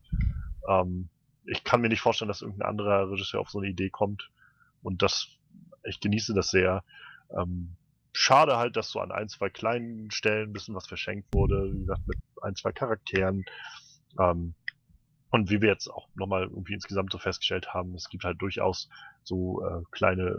Ähm, 0.67 1.09
ich 1.45 1.63
kann 1.63 1.81
mir 1.81 1.89
nicht 1.89 2.01
vorstellen, 2.01 2.27
dass 2.27 2.41
irgendein 2.41 2.69
anderer 2.69 3.09
Regisseur 3.09 3.39
auf 3.41 3.49
so 3.49 3.59
eine 3.59 3.69
Idee 3.69 3.89
kommt. 3.89 4.29
Und 4.83 5.01
das, 5.01 5.27
ich 5.83 5.99
genieße 5.99 6.33
das 6.33 6.51
sehr. 6.51 6.83
Ähm, 7.35 7.75
schade 8.11 8.57
halt, 8.57 8.75
dass 8.75 8.91
so 8.91 8.99
an 8.99 9.11
ein, 9.11 9.29
zwei 9.29 9.49
kleinen 9.49 10.11
Stellen 10.11 10.49
ein 10.49 10.53
bisschen 10.53 10.75
was 10.75 10.87
verschenkt 10.87 11.33
wurde. 11.33 11.71
Wie 11.73 11.79
gesagt, 11.79 12.07
mit 12.07 12.17
ein, 12.41 12.55
zwei 12.55 12.71
Charakteren. 12.71 13.45
Ähm, 14.19 14.55
und 15.31 15.49
wie 15.49 15.61
wir 15.61 15.69
jetzt 15.69 15.87
auch 15.87 16.07
nochmal 16.15 16.43
irgendwie 16.43 16.73
insgesamt 16.73 17.11
so 17.11 17.17
festgestellt 17.19 17.73
haben, 17.73 17.93
es 17.95 18.09
gibt 18.09 18.23
halt 18.23 18.41
durchaus 18.41 18.89
so 19.23 19.63
äh, 19.65 19.83
kleine, 19.91 20.37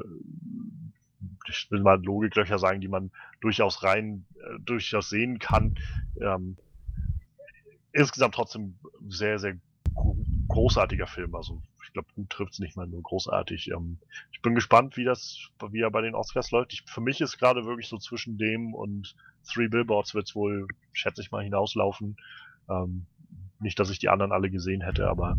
ich 1.49 1.71
will 1.71 1.81
mal 1.83 2.03
Logiklöcher 2.03 2.59
sagen, 2.59 2.81
die 2.81 2.89
man 2.89 3.11
durchaus 3.41 3.83
rein, 3.83 4.27
äh, 4.37 4.59
durchaus 4.61 5.09
sehen 5.11 5.39
kann. 5.39 5.75
Ähm, 6.21 6.57
insgesamt 7.93 8.35
trotzdem 8.35 8.79
sehr, 9.09 9.39
sehr 9.39 9.57
gro- 9.95 10.17
großartiger 10.49 11.07
Film. 11.07 11.35
Also 11.35 11.63
ich 11.85 11.93
glaube, 11.93 12.09
gut 12.15 12.31
trifft 12.31 12.53
es 12.55 12.59
nicht 12.61 12.77
mal 12.77 12.87
nur 12.87 13.03
großartig. 13.03 13.71
Ähm, 13.75 13.99
ich 14.33 14.41
bin 14.43 14.55
gespannt, 14.55 14.97
wie 14.97 15.05
das, 15.05 15.39
wie 15.71 15.81
er 15.81 15.91
bei 15.91 16.03
den 16.03 16.15
Oscars 16.15 16.51
läuft. 16.51 16.73
Ich, 16.73 16.83
für 16.87 17.01
mich 17.01 17.21
ist 17.21 17.39
gerade 17.39 17.65
wirklich 17.65 17.89
so 17.89 17.99
zwischen 17.99 18.39
dem 18.39 18.75
und 18.75 19.15
Three 19.53 19.69
Billboards 19.69 20.15
wird 20.15 20.29
es 20.29 20.35
wohl, 20.35 20.67
schätze 20.93 21.23
ich 21.23 21.31
mal, 21.31 21.43
hinauslaufen. 21.43 22.17
Ähm, 22.69 23.07
nicht, 23.61 23.79
dass 23.79 23.91
ich 23.91 23.99
die 23.99 24.09
anderen 24.09 24.33
alle 24.33 24.51
gesehen 24.51 24.83
hätte, 24.83 25.09
aber 25.09 25.37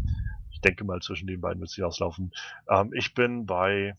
ich 0.51 0.61
denke 0.61 0.83
mal, 0.83 1.01
zwischen 1.01 1.27
den 1.27 1.41
beiden 1.41 1.59
wird 1.59 1.69
es 1.69 1.75
hinauslaufen. 1.75 2.31
Ähm, 2.69 2.93
ich 2.93 3.13
bin 3.13 3.45
bei, 3.45 3.95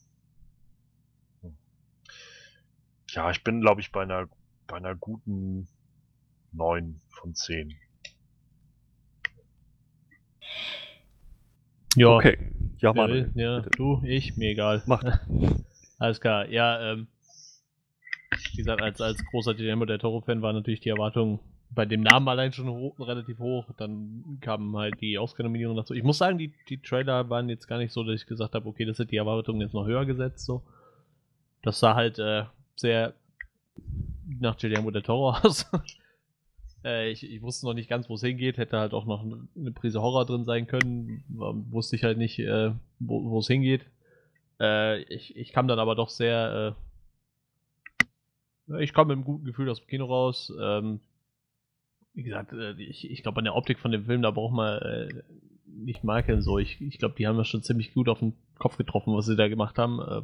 ja, 3.10 3.30
ich 3.30 3.42
bin, 3.42 3.60
glaube 3.60 3.80
ich, 3.80 3.92
bei 3.92 4.02
einer, 4.02 4.28
bei 4.66 4.76
einer 4.76 4.94
guten 4.94 5.68
9 6.52 7.00
von 7.10 7.34
10. 7.34 7.74
Ja, 11.96 12.08
Okay. 12.08 12.38
Ja, 12.78 12.92
Manuel. 12.92 13.32
will? 13.34 13.42
ja, 13.42 13.60
bitte. 13.60 13.70
du, 13.76 14.02
ich, 14.04 14.36
mir 14.36 14.50
egal. 14.50 14.82
Macht. 14.86 15.06
Alles 15.98 16.20
klar, 16.20 16.48
ja, 16.48 16.92
ähm, 16.92 17.06
wie 18.50 18.56
gesagt, 18.56 18.82
als, 18.82 19.00
als 19.00 19.24
großer 19.26 19.54
Guillermo 19.54 19.84
del 19.84 19.98
Toro-Fan 19.98 20.42
war 20.42 20.52
natürlich 20.52 20.80
die 20.80 20.88
Erwartung 20.88 21.38
bei 21.74 21.86
dem 21.86 22.02
Namen 22.02 22.28
allein 22.28 22.52
schon 22.52 22.68
ho 22.68 22.94
relativ 22.98 23.38
hoch. 23.38 23.70
Dann 23.76 24.38
kamen 24.40 24.76
halt 24.76 25.00
die 25.00 25.18
Oscar-Nominierungen 25.18 25.76
dazu. 25.76 25.94
Ich 25.94 26.02
muss 26.02 26.18
sagen, 26.18 26.38
die, 26.38 26.52
die 26.68 26.80
Trailer 26.80 27.30
waren 27.30 27.48
jetzt 27.48 27.66
gar 27.66 27.78
nicht 27.78 27.92
so, 27.92 28.04
dass 28.04 28.20
ich 28.20 28.26
gesagt 28.26 28.54
habe, 28.54 28.68
okay, 28.68 28.84
das 28.84 28.98
sind 28.98 29.10
die 29.10 29.16
Erwartungen 29.16 29.60
jetzt 29.60 29.74
noch 29.74 29.86
höher 29.86 30.04
gesetzt. 30.04 30.44
So. 30.44 30.62
Das 31.62 31.80
sah 31.80 31.94
halt 31.94 32.18
äh, 32.18 32.44
sehr 32.76 33.14
nach 34.38 34.58
Guillermo 34.58 34.90
del 34.90 35.02
Toro 35.02 35.30
aus. 35.42 35.66
äh, 36.84 37.10
ich, 37.10 37.24
ich, 37.24 37.42
wusste 37.42 37.66
noch 37.66 37.74
nicht 37.74 37.88
ganz, 37.88 38.08
wo 38.08 38.14
es 38.14 38.22
hingeht. 38.22 38.58
Hätte 38.58 38.78
halt 38.78 38.92
auch 38.92 39.06
noch 39.06 39.24
eine 39.24 39.72
Prise 39.72 40.02
Horror 40.02 40.26
drin 40.26 40.44
sein 40.44 40.66
können. 40.66 41.24
Wusste 41.28 41.96
ich 41.96 42.04
halt 42.04 42.18
nicht, 42.18 42.38
äh, 42.38 42.72
wo 42.98 43.38
es 43.38 43.46
hingeht. 43.46 43.86
Äh, 44.60 45.02
ich, 45.04 45.36
ich 45.36 45.52
kam 45.52 45.68
dann 45.68 45.78
aber 45.78 45.94
doch 45.94 46.10
sehr. 46.10 46.76
Äh, 48.68 48.82
ich 48.82 48.92
kam 48.92 49.08
mit 49.08 49.16
einem 49.16 49.24
guten 49.24 49.44
Gefühl 49.44 49.68
aus 49.70 49.80
dem 49.80 49.88
Kino 49.88 50.06
raus. 50.06 50.52
Ähm, 50.60 51.00
wie 52.14 52.22
gesagt, 52.22 52.52
äh, 52.52 52.72
ich, 52.72 53.10
ich 53.10 53.22
glaube, 53.22 53.38
an 53.38 53.44
der 53.44 53.56
Optik 53.56 53.78
von 53.78 53.92
dem 53.92 54.04
Film, 54.04 54.22
da 54.22 54.30
braucht 54.30 54.54
man 54.54 54.78
äh, 54.82 55.08
nicht 55.66 56.04
makeln. 56.04 56.42
So. 56.42 56.58
Ich, 56.58 56.80
ich 56.80 56.98
glaube, 56.98 57.14
die 57.16 57.26
haben 57.26 57.38
das 57.38 57.48
schon 57.48 57.62
ziemlich 57.62 57.94
gut 57.94 58.08
auf 58.08 58.18
den 58.18 58.34
Kopf 58.58 58.76
getroffen, 58.76 59.14
was 59.14 59.26
sie 59.26 59.36
da 59.36 59.48
gemacht 59.48 59.78
haben. 59.78 60.00
Äh, 60.00 60.22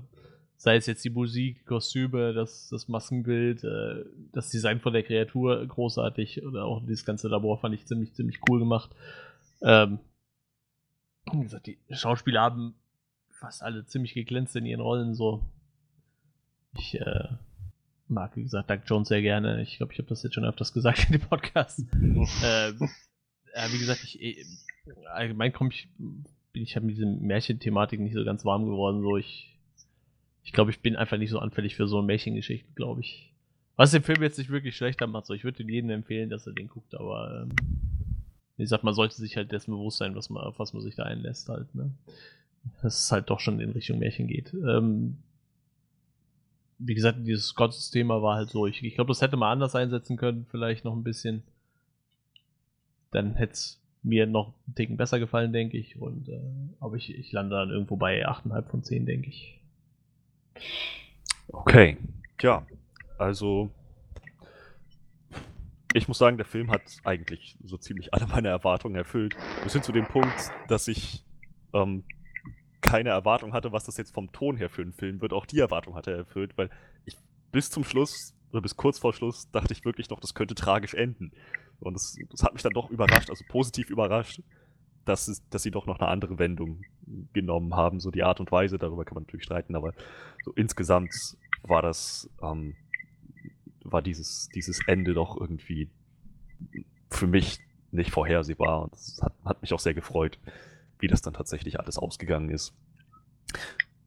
sei 0.56 0.76
es 0.76 0.86
jetzt 0.86 1.04
die 1.04 1.10
Musik, 1.10 1.58
die 1.60 1.64
Kostüme, 1.64 2.32
das, 2.32 2.68
das 2.68 2.88
Maskenbild, 2.88 3.64
äh, 3.64 4.04
das 4.32 4.50
Design 4.50 4.80
von 4.80 4.92
der 4.92 5.04
Kreatur 5.04 5.64
großartig 5.66 6.44
oder 6.44 6.64
auch 6.64 6.80
dieses 6.84 7.04
ganze 7.04 7.28
Labor 7.28 7.58
fand 7.58 7.74
ich 7.74 7.86
ziemlich, 7.86 8.12
ziemlich 8.14 8.40
cool 8.48 8.58
gemacht. 8.58 8.90
Ähm, 9.62 10.00
wie 11.32 11.42
gesagt, 11.42 11.66
die 11.66 11.78
Schauspieler 11.90 12.40
haben 12.40 12.74
fast 13.30 13.62
alle 13.62 13.86
ziemlich 13.86 14.14
geglänzt 14.14 14.56
in 14.56 14.66
ihren 14.66 14.80
Rollen. 14.80 15.14
So, 15.14 15.44
ich 16.76 17.00
äh, 17.00 17.28
mag, 18.10 18.36
wie 18.36 18.42
gesagt, 18.42 18.70
Doug 18.70 18.80
Jones 18.86 19.08
sehr 19.08 19.22
gerne. 19.22 19.62
Ich 19.62 19.76
glaube, 19.76 19.92
ich 19.92 19.98
habe 19.98 20.08
das 20.08 20.22
jetzt 20.22 20.34
schon 20.34 20.44
öfters 20.44 20.72
gesagt 20.72 21.06
in 21.06 21.12
dem 21.12 21.28
Podcast. 21.28 21.80
ja, 22.42 22.72
wie 23.72 23.78
gesagt, 23.78 24.04
ich 24.04 24.22
äh, 24.22 24.44
allgemein 25.12 25.52
komme 25.52 25.70
ich, 25.70 25.88
bin 26.52 26.62
ich 26.62 26.74
halt 26.74 26.84
mit 26.84 26.96
dieser 26.96 27.06
Märchenthematik 27.06 28.00
nicht 28.00 28.14
so 28.14 28.24
ganz 28.24 28.44
warm 28.44 28.64
geworden. 28.64 29.02
So, 29.02 29.16
ich, 29.16 29.58
ich 30.42 30.52
glaube, 30.52 30.70
ich 30.70 30.80
bin 30.80 30.96
einfach 30.96 31.18
nicht 31.18 31.30
so 31.30 31.38
anfällig 31.38 31.76
für 31.76 31.88
so 31.88 32.02
Märchengeschichten, 32.02 32.74
glaube 32.74 33.00
ich. 33.00 33.34
Was 33.76 33.92
den 33.92 34.02
Film 34.02 34.22
jetzt 34.22 34.38
nicht 34.38 34.50
wirklich 34.50 34.76
schlechter 34.76 35.06
macht. 35.06 35.26
So, 35.26 35.34
ich 35.34 35.44
würde 35.44 35.62
jedem 35.62 35.90
empfehlen, 35.90 36.30
dass 36.30 36.46
er 36.46 36.52
den 36.52 36.68
guckt, 36.68 36.94
aber 36.94 37.42
ähm, 37.42 37.54
wie 38.56 38.64
gesagt, 38.64 38.82
man 38.82 38.94
sollte 38.94 39.14
sich 39.14 39.36
halt 39.36 39.52
dessen 39.52 39.70
bewusst 39.70 39.98
sein, 39.98 40.16
was 40.16 40.30
man, 40.30 40.42
auf 40.42 40.58
was 40.58 40.72
man 40.72 40.82
sich 40.82 40.96
da 40.96 41.04
einlässt 41.04 41.48
halt, 41.48 41.72
ne? 41.74 41.92
Dass 42.82 43.04
es 43.04 43.12
halt 43.12 43.30
doch 43.30 43.38
schon 43.38 43.60
in 43.60 43.70
Richtung 43.70 44.00
Märchen 44.00 44.26
geht. 44.26 44.52
Ähm, 44.52 45.18
wie 46.78 46.94
gesagt, 46.94 47.18
dieses 47.26 47.54
Gottesthema 47.54 48.22
war 48.22 48.36
halt 48.36 48.50
so. 48.50 48.66
Ich, 48.66 48.82
ich 48.82 48.94
glaube, 48.94 49.08
das 49.08 49.20
hätte 49.20 49.36
man 49.36 49.52
anders 49.52 49.74
einsetzen 49.74 50.16
können, 50.16 50.46
vielleicht 50.50 50.84
noch 50.84 50.94
ein 50.94 51.02
bisschen. 51.02 51.42
Dann 53.10 53.34
hätte 53.34 53.52
es 53.54 53.80
mir 54.02 54.26
noch 54.26 54.54
einen 54.66 54.74
Ticken 54.74 54.96
besser 54.96 55.18
gefallen, 55.18 55.52
denke 55.52 55.76
ich. 55.76 56.00
Und, 56.00 56.28
äh, 56.28 56.40
aber 56.80 56.96
ich, 56.96 57.12
ich 57.12 57.32
lande 57.32 57.56
dann 57.56 57.70
irgendwo 57.70 57.96
bei 57.96 58.26
8,5 58.26 58.62
von 58.70 58.82
10, 58.84 59.06
denke 59.06 59.28
ich. 59.28 59.60
Okay, 61.48 61.96
ja, 62.40 62.66
also 63.18 63.70
ich 65.94 66.06
muss 66.06 66.18
sagen, 66.18 66.36
der 66.36 66.46
Film 66.46 66.70
hat 66.70 66.82
eigentlich 67.04 67.56
so 67.64 67.76
ziemlich 67.76 68.12
alle 68.12 68.26
meine 68.26 68.48
Erwartungen 68.48 68.94
erfüllt. 68.94 69.36
Bis 69.64 69.72
hin 69.72 69.82
zu 69.82 69.92
dem 69.92 70.06
Punkt, 70.06 70.50
dass 70.68 70.86
ich 70.86 71.24
ähm, 71.72 72.04
keine 72.80 73.10
Erwartung 73.10 73.52
hatte, 73.52 73.72
was 73.72 73.84
das 73.84 73.96
jetzt 73.96 74.14
vom 74.14 74.32
Ton 74.32 74.56
her 74.56 74.70
für 74.70 74.82
einen 74.82 74.92
Film 74.92 75.20
wird. 75.20 75.32
Auch 75.32 75.46
die 75.46 75.58
Erwartung 75.58 75.94
hat 75.94 76.06
er 76.06 76.16
erfüllt, 76.16 76.56
weil 76.56 76.70
ich 77.04 77.16
bis 77.50 77.70
zum 77.70 77.84
Schluss 77.84 78.34
oder 78.52 78.62
bis 78.62 78.76
kurz 78.76 78.98
vor 78.98 79.12
Schluss 79.12 79.50
dachte 79.50 79.72
ich 79.72 79.84
wirklich 79.84 80.08
noch, 80.10 80.20
das 80.20 80.34
könnte 80.34 80.54
tragisch 80.54 80.94
enden. 80.94 81.32
Und 81.80 81.94
das, 81.94 82.16
das 82.30 82.42
hat 82.42 82.54
mich 82.54 82.62
dann 82.62 82.72
doch 82.72 82.90
überrascht, 82.90 83.30
also 83.30 83.44
positiv 83.48 83.90
überrascht, 83.90 84.42
dass, 85.04 85.28
es, 85.28 85.46
dass 85.48 85.62
sie 85.62 85.70
doch 85.70 85.86
noch 85.86 85.98
eine 85.98 86.08
andere 86.08 86.38
Wendung 86.38 86.82
genommen 87.32 87.74
haben. 87.74 88.00
So 88.00 88.10
die 88.10 88.22
Art 88.22 88.40
und 88.40 88.50
Weise, 88.52 88.78
darüber 88.78 89.04
kann 89.04 89.14
man 89.14 89.24
natürlich 89.24 89.44
streiten, 89.44 89.76
aber 89.76 89.92
so 90.44 90.52
insgesamt 90.52 91.36
war 91.62 91.82
das, 91.82 92.30
ähm, 92.42 92.76
war 93.82 94.02
dieses, 94.02 94.48
dieses 94.54 94.86
Ende 94.86 95.14
doch 95.14 95.38
irgendwie 95.38 95.88
für 97.10 97.26
mich 97.26 97.60
nicht 97.90 98.10
vorhersehbar. 98.10 98.82
Und 98.82 98.92
das 98.92 99.20
hat, 99.22 99.34
hat 99.44 99.62
mich 99.62 99.72
auch 99.72 99.80
sehr 99.80 99.94
gefreut 99.94 100.38
wie 100.98 101.08
das 101.08 101.22
dann 101.22 101.34
tatsächlich 101.34 101.80
alles 101.80 101.98
ausgegangen 101.98 102.50
ist. 102.50 102.74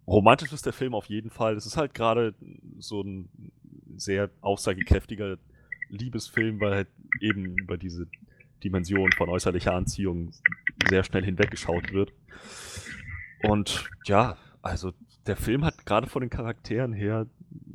Romantisch 0.07 0.51
ist 0.51 0.65
der 0.65 0.73
Film 0.73 0.93
auf 0.93 1.05
jeden 1.05 1.29
Fall. 1.29 1.55
Es 1.55 1.65
ist 1.65 1.77
halt 1.77 1.93
gerade 1.93 2.33
so 2.79 3.01
ein 3.01 3.29
sehr 3.95 4.29
aussagekräftiger 4.41 5.37
Liebesfilm, 5.89 6.59
weil 6.59 6.73
halt 6.73 6.87
eben 7.19 7.57
über 7.57 7.77
diese 7.77 8.07
Dimension 8.63 9.11
von 9.11 9.29
äußerlicher 9.29 9.73
Anziehung 9.73 10.31
sehr 10.89 11.03
schnell 11.03 11.23
hinweggeschaut 11.23 11.91
wird. 11.91 12.13
Und 13.43 13.89
ja, 14.05 14.37
also 14.61 14.93
der 15.25 15.37
Film 15.37 15.65
hat 15.65 15.85
gerade 15.85 16.07
von 16.07 16.21
den 16.21 16.29
Charakteren 16.29 16.93
her 16.93 17.27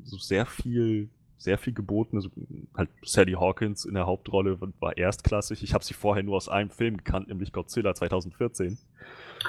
so 0.04 0.18
sehr 0.18 0.46
viel 0.46 1.10
sehr 1.38 1.58
viel 1.58 1.72
geboten. 1.72 2.16
Also, 2.16 2.30
halt 2.76 2.90
Sally 3.02 3.32
Hawkins 3.32 3.84
in 3.84 3.94
der 3.94 4.06
Hauptrolle 4.06 4.58
war 4.80 4.96
erstklassig. 4.96 5.62
Ich 5.62 5.74
habe 5.74 5.84
sie 5.84 5.94
vorher 5.94 6.22
nur 6.22 6.36
aus 6.36 6.48
einem 6.48 6.70
Film 6.70 6.96
gekannt, 6.96 7.28
nämlich 7.28 7.52
Godzilla 7.52 7.94
2014. 7.94 8.78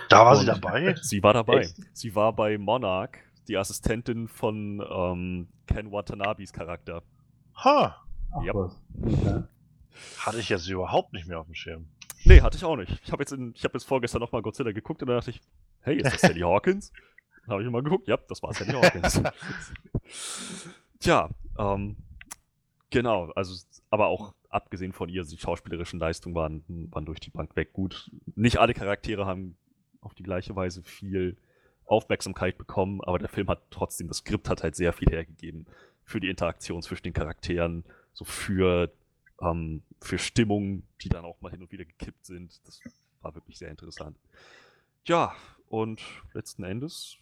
Da 0.09 0.25
war 0.25 0.33
Und 0.33 0.39
sie 0.39 0.45
dabei? 0.45 0.95
Sie 1.01 1.23
war 1.23 1.33
dabei. 1.33 1.61
Echt? 1.61 1.77
Sie 1.93 2.15
war 2.15 2.33
bei 2.33 2.57
Monarch, 2.57 3.17
die 3.47 3.57
Assistentin 3.57 4.27
von 4.27 4.83
ähm, 4.89 5.47
Ken 5.65 5.91
Watanabes 5.91 6.53
Charakter. 6.53 7.03
Ha! 7.63 8.03
Ach, 8.31 8.43
yep. 8.43 8.55
okay. 8.55 9.43
Hatte 10.19 10.39
ich 10.39 10.49
jetzt 10.49 10.67
überhaupt 10.67 11.13
nicht 11.13 11.27
mehr 11.27 11.39
auf 11.39 11.47
dem 11.47 11.55
Schirm. 11.55 11.87
Nee, 12.25 12.41
hatte 12.41 12.57
ich 12.57 12.65
auch 12.65 12.75
nicht. 12.75 13.01
Ich 13.03 13.11
habe 13.11 13.23
jetzt, 13.23 13.33
hab 13.33 13.73
jetzt 13.73 13.85
vorgestern 13.85 14.21
nochmal 14.21 14.41
Godzilla 14.41 14.71
geguckt 14.71 15.01
und 15.01 15.07
da 15.07 15.15
dachte 15.15 15.31
ich, 15.31 15.41
hey, 15.81 15.95
ist 15.95 16.13
das 16.13 16.21
Sally 16.21 16.41
Hawkins? 16.41 16.91
Dann 17.45 17.53
habe 17.53 17.63
ich 17.63 17.69
mal 17.69 17.81
geguckt, 17.81 18.07
ja, 18.07 18.17
das 18.27 18.43
war 18.43 18.53
Sally 18.53 18.73
Hawkins. 18.73 19.21
Tja, 20.99 21.29
ähm, 21.57 21.97
genau, 22.89 23.31
also, 23.35 23.65
aber 23.89 24.07
auch 24.07 24.33
abgesehen 24.49 24.93
von 24.93 25.09
ihr, 25.09 25.23
die 25.23 25.37
schauspielerischen 25.37 25.99
Leistungen 25.99 26.35
waren, 26.35 26.63
waren 26.91 27.05
durch 27.05 27.19
die 27.19 27.29
Bank 27.29 27.55
weg 27.55 27.73
gut. 27.73 28.09
Nicht 28.35 28.57
alle 28.57 28.73
Charaktere 28.73 29.25
haben 29.25 29.57
auf 30.01 30.13
die 30.13 30.23
gleiche 30.23 30.55
Weise 30.55 30.83
viel 30.83 31.37
Aufmerksamkeit 31.85 32.57
bekommen, 32.57 33.01
aber 33.01 33.19
der 33.19 33.29
Film 33.29 33.47
hat 33.47 33.61
trotzdem, 33.69 34.07
das 34.07 34.17
Skript 34.17 34.49
hat 34.49 34.63
halt 34.63 34.75
sehr 34.75 34.93
viel 34.93 35.09
hergegeben 35.09 35.65
für 36.03 36.19
die 36.19 36.29
Interaktion 36.29 36.81
zwischen 36.81 37.03
den 37.03 37.13
Charakteren, 37.13 37.83
so 38.13 38.25
für, 38.25 38.91
ähm, 39.41 39.83
für 40.01 40.17
Stimmungen, 40.17 40.87
die 41.01 41.09
dann 41.09 41.25
auch 41.25 41.39
mal 41.41 41.51
hin 41.51 41.61
und 41.61 41.71
wieder 41.71 41.85
gekippt 41.85 42.25
sind. 42.25 42.59
Das 42.65 42.79
war 43.21 43.35
wirklich 43.35 43.57
sehr 43.57 43.69
interessant. 43.69 44.17
Ja, 45.05 45.35
und 45.69 46.01
letzten 46.33 46.63
Endes, 46.63 47.17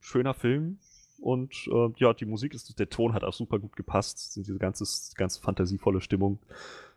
schöner 0.00 0.34
Film, 0.34 0.78
und 1.22 1.68
äh, 1.72 1.88
ja, 1.98 2.12
die 2.12 2.26
Musik, 2.26 2.52
ist, 2.52 2.78
der 2.80 2.90
Ton 2.90 3.14
hat 3.14 3.22
auch 3.22 3.32
super 3.32 3.60
gut 3.60 3.76
gepasst. 3.76 4.34
Diese 4.34 4.58
ganze, 4.58 4.84
ganz 5.14 5.38
fantasievolle 5.38 6.00
Stimmung. 6.00 6.40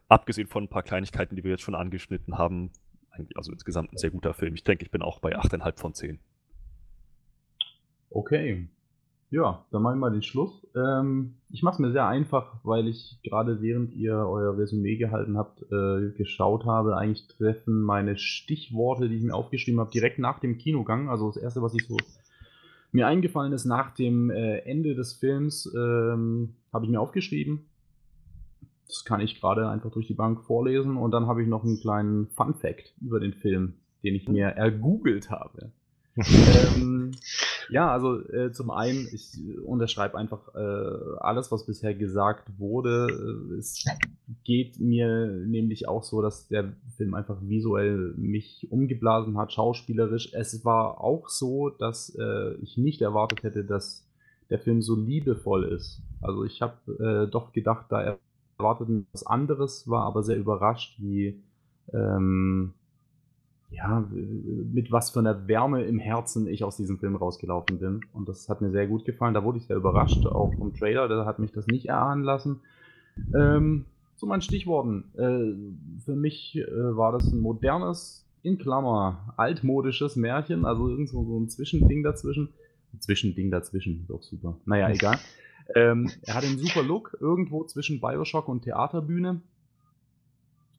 Abgesehen 0.09 0.47
von 0.47 0.63
ein 0.63 0.67
paar 0.67 0.81
Kleinigkeiten, 0.81 1.35
die 1.35 1.43
wir 1.43 1.51
jetzt 1.51 1.61
schon 1.61 1.75
angeschnitten 1.75 2.37
haben. 2.37 2.71
Also 3.35 3.51
insgesamt 3.51 3.93
ein 3.93 3.97
sehr 3.97 4.09
guter 4.09 4.33
Film. 4.33 4.55
Ich 4.55 4.63
denke, 4.63 4.83
ich 4.83 4.89
bin 4.89 5.03
auch 5.03 5.19
bei 5.19 5.37
8,5 5.37 5.79
von 5.79 5.93
10. 5.93 6.19
Okay. 8.09 8.67
Ja, 9.29 9.63
dann 9.71 9.83
machen 9.83 9.97
wir 9.97 10.09
mal 10.09 10.11
den 10.11 10.23
Schluss. 10.23 10.65
Ähm, 10.75 11.35
ich 11.51 11.61
mache 11.61 11.75
es 11.75 11.79
mir 11.79 11.91
sehr 11.91 12.07
einfach, 12.07 12.55
weil 12.63 12.87
ich 12.87 13.19
gerade 13.23 13.61
während 13.61 13.93
ihr 13.93 14.15
euer 14.15 14.57
Resümee 14.57 14.95
gehalten 14.95 15.37
habt, 15.37 15.61
äh, 15.71 16.11
geschaut 16.17 16.65
habe. 16.65 16.97
Eigentlich 16.97 17.27
treffen 17.27 17.81
meine 17.81 18.17
Stichworte, 18.17 19.07
die 19.07 19.17
ich 19.17 19.23
mir 19.23 19.35
aufgeschrieben 19.35 19.79
habe, 19.79 19.91
direkt 19.91 20.17
nach 20.17 20.39
dem 20.39 20.57
Kinogang. 20.57 21.09
Also 21.09 21.27
das 21.27 21.37
erste, 21.37 21.61
was 21.61 21.75
ich 21.75 21.85
so 21.87 21.97
mir 22.95 23.07
eingefallen 23.07 23.53
ist 23.53 23.65
nach 23.65 23.91
dem 23.91 24.29
äh, 24.29 24.59
Ende 24.59 24.95
des 24.95 25.13
Films, 25.13 25.71
ähm, 25.75 26.55
habe 26.71 26.85
ich 26.85 26.91
mir 26.91 26.99
aufgeschrieben. 26.99 27.65
Das 28.87 29.03
kann 29.03 29.19
ich 29.19 29.39
gerade 29.39 29.69
einfach 29.69 29.91
durch 29.91 30.07
die 30.07 30.13
Bank 30.13 30.41
vorlesen 30.43 30.95
und 30.95 31.11
dann 31.11 31.27
habe 31.27 31.41
ich 31.41 31.47
noch 31.47 31.63
einen 31.63 31.79
kleinen 31.79 32.27
Fun 32.27 32.53
Fact 32.53 32.93
über 33.01 33.19
den 33.19 33.33
Film, 33.33 33.73
den 34.03 34.15
ich 34.15 34.29
mir 34.29 34.47
ergoogelt 34.47 35.29
habe. 35.29 35.71
ähm, 36.15 37.11
ja, 37.69 37.91
also 37.91 38.19
äh, 38.29 38.51
zum 38.51 38.71
einen, 38.71 39.07
ich 39.11 39.37
unterschreibe 39.63 40.17
einfach 40.17 40.53
äh, 40.55 41.17
alles, 41.19 41.51
was 41.51 41.65
bisher 41.65 41.93
gesagt 41.95 42.59
wurde. 42.59 43.07
Äh, 43.09 43.57
es 43.57 43.85
geht 44.43 44.79
mir 44.79 45.27
nämlich 45.27 45.87
auch 45.87 46.03
so, 46.03 46.21
dass 46.21 46.47
der 46.47 46.73
Film 46.97 47.13
einfach 47.13 47.37
visuell 47.41 48.13
mich 48.17 48.67
umgeblasen 48.69 49.37
hat, 49.37 49.53
schauspielerisch. 49.53 50.33
Es 50.33 50.63
war 50.65 51.01
auch 51.01 51.29
so, 51.29 51.69
dass 51.69 52.15
äh, 52.19 52.53
ich 52.61 52.77
nicht 52.77 53.01
erwartet 53.01 53.43
hätte, 53.43 53.63
dass 53.63 54.07
der 54.49 54.59
Film 54.59 54.81
so 54.81 54.95
liebevoll 54.95 55.65
ist. 55.65 56.01
Also 56.21 56.43
ich 56.43 56.61
habe 56.61 56.75
äh, 56.99 57.29
doch 57.29 57.51
gedacht, 57.51 57.87
da 57.89 58.17
erwartet 58.57 59.05
was 59.11 59.25
anderes, 59.25 59.87
war 59.89 60.03
aber 60.03 60.23
sehr 60.23 60.37
überrascht, 60.37 60.97
wie 60.99 61.41
ähm, 61.93 62.73
ja, 63.71 64.07
mit 64.11 64.91
was 64.91 65.09
für 65.09 65.19
einer 65.19 65.47
Wärme 65.47 65.83
im 65.83 65.99
Herzen 65.99 66.47
ich 66.47 66.63
aus 66.63 66.77
diesem 66.77 66.99
Film 66.99 67.15
rausgelaufen 67.15 67.79
bin. 67.79 68.01
Und 68.13 68.29
das 68.29 68.47
hat 68.47 68.61
mir 68.61 68.71
sehr 68.71 68.87
gut 68.87 69.05
gefallen. 69.05 69.33
Da 69.33 69.43
wurde 69.43 69.57
ich 69.57 69.65
sehr 69.65 69.75
überrascht, 69.75 70.25
auch 70.25 70.53
vom 70.55 70.73
Trailer, 70.73 71.07
da 71.07 71.25
hat 71.25 71.39
mich 71.39 71.51
das 71.51 71.67
nicht 71.67 71.87
erahnen 71.87 72.23
lassen. 72.23 72.61
Ähm, 73.33 73.85
Zu 74.15 74.27
meinen 74.27 74.41
Stichworten. 74.41 75.05
Äh, 75.15 76.03
für 76.03 76.15
mich 76.15 76.57
äh, 76.57 76.95
war 76.95 77.11
das 77.11 77.31
ein 77.31 77.39
modernes, 77.39 78.25
in 78.43 78.59
Klammer, 78.59 79.33
altmodisches 79.37 80.15
Märchen, 80.15 80.65
also 80.65 80.87
irgend 80.87 81.09
so, 81.09 81.25
so 81.25 81.39
ein 81.39 81.49
Zwischending 81.49 82.03
dazwischen. 82.03 82.49
Ein 82.93 83.01
Zwischending 83.01 83.49
dazwischen, 83.49 84.01
ist 84.03 84.11
auch 84.11 84.21
super. 84.23 84.57
Naja, 84.65 84.89
egal. 84.89 85.17
Ähm, 85.73 86.11
er 86.21 86.35
hat 86.35 86.43
einen 86.43 86.59
super 86.59 86.83
Look, 86.83 87.17
irgendwo 87.19 87.63
zwischen 87.63 87.99
Bioshock 87.99 88.47
und 88.47 88.61
Theaterbühne. 88.61 89.41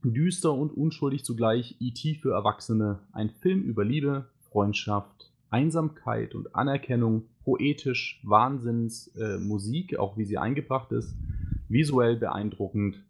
Düster 0.02 0.52
und 0.52 0.70
unschuldig 0.70 1.24
zugleich, 1.24 1.76
E.T. 1.80 2.16
für 2.16 2.32
Erwachsene. 2.32 3.00
Ein 3.12 3.30
Film 3.30 3.62
über 3.62 3.84
Liebe, 3.84 4.26
Freundschaft, 4.50 5.30
Einsamkeit 5.50 6.34
und 6.34 6.54
Anerkennung, 6.54 7.24
poetisch, 7.44 8.20
Wahnsinns, 8.24 9.08
äh, 9.16 9.38
Musik, 9.38 9.98
auch 9.98 10.16
wie 10.16 10.24
sie 10.24 10.38
eingebracht 10.38 10.92
ist, 10.92 11.14
visuell 11.68 12.16
beeindruckend. 12.16 13.02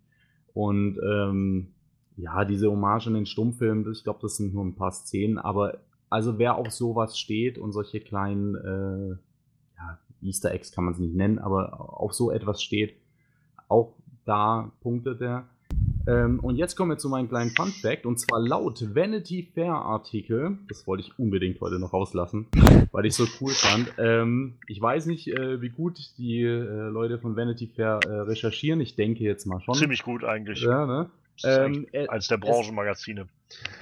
Und 0.54 0.98
ähm, 1.02 1.68
ja, 2.16 2.44
diese 2.44 2.70
Hommage 2.70 3.08
in 3.08 3.14
den 3.14 3.26
Stummfilm, 3.26 3.90
ich 3.92 4.04
glaube, 4.04 4.20
das 4.22 4.36
sind 4.36 4.54
nur 4.54 4.64
ein 4.64 4.74
paar 4.74 4.92
Szenen, 4.92 5.38
aber 5.38 5.78
also 6.08 6.38
wer 6.38 6.56
auf 6.56 6.70
sowas 6.70 7.18
steht 7.18 7.58
und 7.58 7.72
solche 7.72 8.00
kleinen 8.00 8.54
äh, 8.54 9.16
ja, 9.76 9.98
Easter 10.22 10.52
Eggs 10.52 10.72
kann 10.72 10.84
man 10.84 10.94
es 10.94 11.00
nicht 11.00 11.14
nennen, 11.14 11.38
aber 11.38 12.00
auf 12.00 12.14
so 12.14 12.30
etwas 12.30 12.62
steht, 12.62 12.96
auch 13.68 13.94
da 14.24 14.72
punktet 14.80 15.20
er. 15.20 15.48
Ähm, 16.06 16.40
und 16.40 16.56
jetzt 16.56 16.76
kommen 16.76 16.90
wir 16.90 16.98
zu 16.98 17.08
meinem 17.08 17.28
kleinen 17.28 17.50
Fun 17.50 17.68
Fact. 17.68 18.06
Und 18.06 18.18
zwar 18.18 18.40
laut 18.40 18.94
Vanity 18.94 19.48
Fair 19.54 19.74
Artikel, 19.74 20.58
das 20.68 20.86
wollte 20.86 21.02
ich 21.02 21.18
unbedingt 21.18 21.60
heute 21.60 21.78
noch 21.78 21.92
rauslassen, 21.92 22.46
weil 22.92 23.06
ich 23.06 23.14
so 23.14 23.26
cool 23.40 23.52
fand. 23.52 23.92
Ähm, 23.98 24.54
ich 24.68 24.80
weiß 24.80 25.06
nicht, 25.06 25.28
äh, 25.28 25.60
wie 25.60 25.70
gut 25.70 25.98
die 26.18 26.42
äh, 26.42 26.88
Leute 26.88 27.18
von 27.18 27.36
Vanity 27.36 27.66
Fair 27.66 28.00
äh, 28.04 28.08
recherchieren. 28.20 28.80
Ich 28.80 28.94
denke 28.94 29.24
jetzt 29.24 29.46
mal 29.46 29.60
schon. 29.60 29.74
Ziemlich 29.74 30.02
gut 30.02 30.24
eigentlich. 30.24 30.62
Ja, 30.62 30.86
ne? 30.86 31.10
Ähm, 31.44 31.86
äh, 31.92 32.08
eins 32.08 32.28
der 32.28 32.38
Branchenmagazine. 32.38 33.28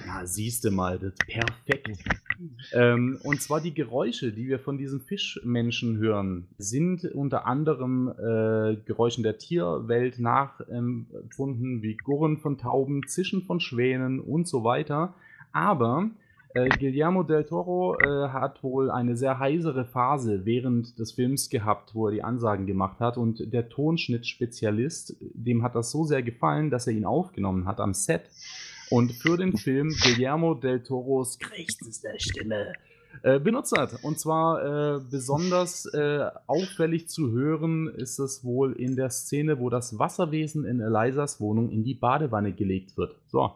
Ja, 0.05 0.25
siehste 0.25 0.71
mal, 0.71 0.99
das 0.99 1.13
ist 1.13 1.27
perfekt. 1.27 2.03
ähm, 2.73 3.19
und 3.23 3.41
zwar 3.41 3.61
die 3.61 3.73
Geräusche, 3.73 4.31
die 4.31 4.47
wir 4.47 4.59
von 4.59 4.77
diesen 4.77 5.01
Fischmenschen 5.01 5.97
hören, 5.97 6.47
sind 6.57 7.05
unter 7.05 7.47
anderem 7.47 8.09
äh, 8.09 8.75
Geräuschen 8.85 9.23
der 9.23 9.37
Tierwelt 9.37 10.19
nachempfunden, 10.19 11.81
wie 11.81 11.97
Gurren 11.97 12.37
von 12.37 12.57
Tauben, 12.57 13.07
Zischen 13.07 13.43
von 13.43 13.59
Schwänen 13.59 14.19
und 14.19 14.47
so 14.47 14.63
weiter. 14.63 15.15
Aber 15.51 16.09
äh, 16.53 16.69
Guillermo 16.69 17.23
del 17.23 17.43
Toro 17.43 17.97
äh, 17.99 18.29
hat 18.29 18.63
wohl 18.63 18.91
eine 18.91 19.17
sehr 19.17 19.39
heisere 19.39 19.85
Phase 19.85 20.45
während 20.45 20.97
des 20.99 21.13
Films 21.13 21.49
gehabt, 21.49 21.95
wo 21.95 22.07
er 22.07 22.13
die 22.13 22.23
Ansagen 22.23 22.65
gemacht 22.65 22.99
hat. 22.99 23.17
Und 23.17 23.51
der 23.51 23.67
Tonschnittspezialist, 23.67 25.17
dem 25.19 25.63
hat 25.63 25.75
das 25.75 25.91
so 25.91 26.05
sehr 26.05 26.21
gefallen, 26.21 26.69
dass 26.69 26.87
er 26.87 26.93
ihn 26.93 27.05
aufgenommen 27.05 27.65
hat 27.65 27.79
am 27.79 27.93
Set 27.93 28.29
und 28.89 29.13
für 29.13 29.37
den 29.37 29.57
Film 29.57 29.89
Guillermo 30.01 30.53
del 30.53 30.83
Toros 30.83 31.39
krächzendste 31.39 32.09
Stimme 32.17 32.73
äh, 33.23 33.39
benutzt 33.39 33.77
hat. 33.77 34.03
Und 34.03 34.19
zwar 34.19 34.95
äh, 34.95 34.99
besonders 34.99 35.85
äh, 35.93 36.29
auffällig 36.47 37.07
zu 37.07 37.31
hören 37.31 37.87
ist 37.87 38.19
es 38.19 38.43
wohl 38.43 38.73
in 38.73 38.95
der 38.95 39.09
Szene, 39.09 39.59
wo 39.59 39.69
das 39.69 39.97
Wasserwesen 39.97 40.65
in 40.65 40.79
Elisas 40.81 41.39
Wohnung 41.39 41.71
in 41.71 41.83
die 41.83 41.93
Badewanne 41.93 42.53
gelegt 42.53 42.97
wird. 42.97 43.15
So, 43.27 43.53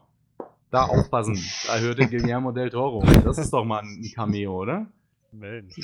da 0.72 0.86
aufpassen, 0.86 1.38
da 1.68 1.78
hörte 1.80 2.08
Guillermo 2.08 2.52
del 2.52 2.70
Toro. 2.70 3.04
Das 3.24 3.38
ist 3.38 3.52
doch 3.52 3.66
mal 3.66 3.82
ein 3.82 4.12
Cameo, 4.16 4.62
oder? 4.62 4.88
Mensch. 5.32 5.76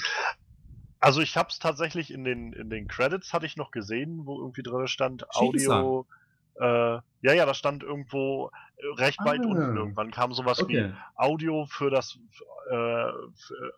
Also 0.99 1.22
ich 1.22 1.38
habe 1.38 1.49
es 1.49 1.59
tatsächlich 1.59 2.11
in 2.11 2.24
den, 2.24 2.53
in 2.53 2.69
den 2.69 2.88
Credits 2.88 3.33
hatte 3.33 3.45
ich 3.45 3.57
noch 3.57 3.72
gesehen, 3.72 4.25
wo 4.25 4.40
irgendwie 4.40 4.64
drin 4.64 4.88
stand. 4.88 5.25
Audio. 5.35 6.06
Äh, 6.59 7.00
ja, 7.22 7.34
ja, 7.34 7.45
da 7.45 7.53
stand 7.53 7.84
irgendwo 7.84 8.50
äh, 8.77 9.01
recht 9.01 9.24
weit 9.25 9.45
Ah. 9.45 9.50
unten 9.50 9.75
irgendwann 9.75 10.11
kam 10.11 10.34
sowas 10.34 10.59
Okay. 10.61 10.92
wie 10.92 10.95
Audio 11.16 11.66
für 11.66 11.90
das 11.90 12.17
äh, 12.69 12.74
für 13.35 13.74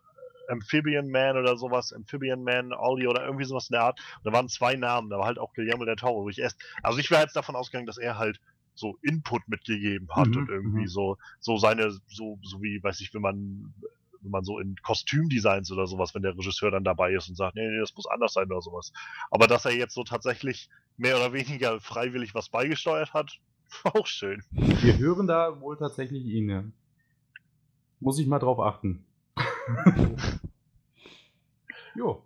Amphibian 0.49 1.09
Man 1.09 1.37
oder 1.37 1.57
sowas, 1.57 1.91
Amphibian 1.93 2.43
Man 2.43 2.73
Audio 2.73 3.09
oder 3.09 3.25
irgendwie 3.25 3.45
sowas 3.45 3.69
in 3.69 3.73
der 3.73 3.83
Art. 3.83 3.99
Und 3.99 4.25
da 4.31 4.33
waren 4.37 4.47
zwei 4.49 4.75
Namen, 4.75 5.09
da 5.09 5.17
war 5.17 5.25
halt 5.25 5.39
auch 5.39 5.53
Guillermo 5.53 5.85
del 5.85 5.95
Toro, 5.97 6.23
wo 6.23 6.29
ich 6.29 6.39
erst, 6.39 6.61
also 6.83 6.99
ich 6.99 7.11
wäre 7.11 7.21
jetzt 7.21 7.35
davon 7.35 7.55
ausgegangen, 7.55 7.87
dass 7.87 7.97
er 7.97 8.17
halt 8.17 8.39
so 8.73 8.97
Input 9.01 9.47
mitgegeben 9.47 10.07
hat 10.15 10.27
Mhm, 10.27 10.37
und 10.37 10.49
irgendwie 10.49 10.83
mhm. 10.83 10.87
so, 10.87 11.17
so 11.39 11.57
seine, 11.57 11.91
so, 12.07 12.39
so 12.43 12.61
wie, 12.61 12.81
weiß 12.81 13.01
ich, 13.01 13.13
wenn 13.13 13.21
man, 13.21 13.73
wenn 14.21 14.31
man 14.31 14.43
so 14.43 14.59
in 14.59 14.75
Kostümdesigns 14.81 15.71
oder 15.71 15.87
sowas, 15.87 16.13
wenn 16.15 16.21
der 16.21 16.37
Regisseur 16.37 16.71
dann 16.71 16.83
dabei 16.83 17.13
ist 17.13 17.29
und 17.29 17.35
sagt, 17.35 17.55
nee, 17.55 17.67
nee, 17.67 17.79
das 17.79 17.95
muss 17.95 18.07
anders 18.07 18.33
sein 18.33 18.51
oder 18.51 18.61
sowas. 18.61 18.91
Aber 19.31 19.47
dass 19.47 19.65
er 19.65 19.75
jetzt 19.75 19.93
so 19.93 20.03
tatsächlich 20.03 20.69
mehr 20.97 21.15
oder 21.15 21.33
weniger 21.33 21.79
freiwillig 21.79 22.33
was 22.35 22.49
beigesteuert 22.49 23.13
hat, 23.13 23.39
auch 23.83 24.07
schön. 24.07 24.43
Wir 24.51 24.97
hören 24.97 25.27
da 25.27 25.59
wohl 25.59 25.77
tatsächlich 25.77 26.25
ihn, 26.25 26.49
ja. 26.49 26.63
Muss 27.99 28.19
ich 28.19 28.27
mal 28.27 28.39
drauf 28.39 28.59
achten. 28.59 29.05
jo. 31.95 32.23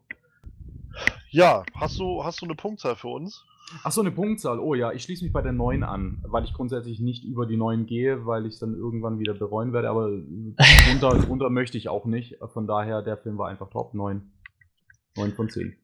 Ja, 1.29 1.63
hast 1.75 1.97
du, 1.97 2.23
hast 2.23 2.41
du 2.41 2.45
eine 2.45 2.55
Punktzahl 2.55 2.95
für 2.95 3.07
uns? 3.07 3.45
Ach 3.83 3.91
so, 3.91 4.01
eine 4.01 4.11
Punktzahl. 4.11 4.59
Oh 4.59 4.73
ja, 4.73 4.91
ich 4.91 5.03
schließe 5.03 5.23
mich 5.23 5.33
bei 5.33 5.41
der 5.41 5.51
9 5.51 5.83
an, 5.83 6.23
weil 6.27 6.43
ich 6.43 6.53
grundsätzlich 6.53 6.99
nicht 6.99 7.23
über 7.23 7.45
die 7.45 7.57
9 7.57 7.85
gehe, 7.85 8.25
weil 8.25 8.45
ich 8.45 8.53
es 8.53 8.59
dann 8.59 8.75
irgendwann 8.75 9.19
wieder 9.19 9.33
bereuen 9.33 9.73
werde, 9.73 9.89
aber 9.89 10.09
drunter, 10.87 11.19
drunter 11.19 11.49
möchte 11.49 11.77
ich 11.77 11.89
auch 11.89 12.05
nicht. 12.05 12.37
Von 12.53 12.67
daher, 12.67 13.01
der 13.01 13.17
Film 13.17 13.37
war 13.37 13.49
einfach 13.49 13.69
top. 13.69 13.93
9. 13.93 14.31
9 15.17 15.33
von 15.33 15.49
10. 15.49 15.77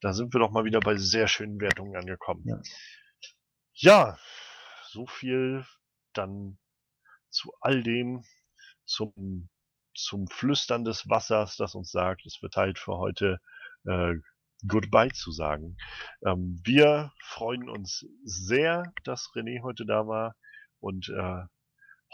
Da 0.00 0.12
sind 0.12 0.34
wir 0.34 0.40
doch 0.40 0.50
mal 0.50 0.64
wieder 0.64 0.80
bei 0.80 0.96
sehr 0.96 1.28
schönen 1.28 1.60
Wertungen 1.60 1.96
angekommen. 1.96 2.42
Ja. 2.44 2.60
Ja, 3.78 4.18
so 4.88 5.06
viel 5.06 5.66
dann 6.14 6.58
zu 7.28 7.52
all 7.60 7.82
dem, 7.82 8.24
zum, 8.86 9.48
zum 9.94 10.26
Flüstern 10.28 10.84
des 10.84 11.08
Wassers, 11.08 11.56
das 11.56 11.74
uns 11.74 11.90
sagt, 11.90 12.24
es 12.24 12.40
wird 12.40 12.56
halt 12.56 12.78
für 12.78 12.96
heute 12.96 13.40
äh, 13.84 14.14
Goodbye 14.68 15.12
zu 15.12 15.32
sagen. 15.32 15.76
Ähm, 16.24 16.60
wir 16.64 17.12
freuen 17.20 17.68
uns 17.68 18.06
sehr, 18.24 18.92
dass 19.04 19.30
René 19.34 19.62
heute 19.62 19.84
da 19.86 20.06
war 20.06 20.36
und 20.80 21.08
äh, 21.08 21.42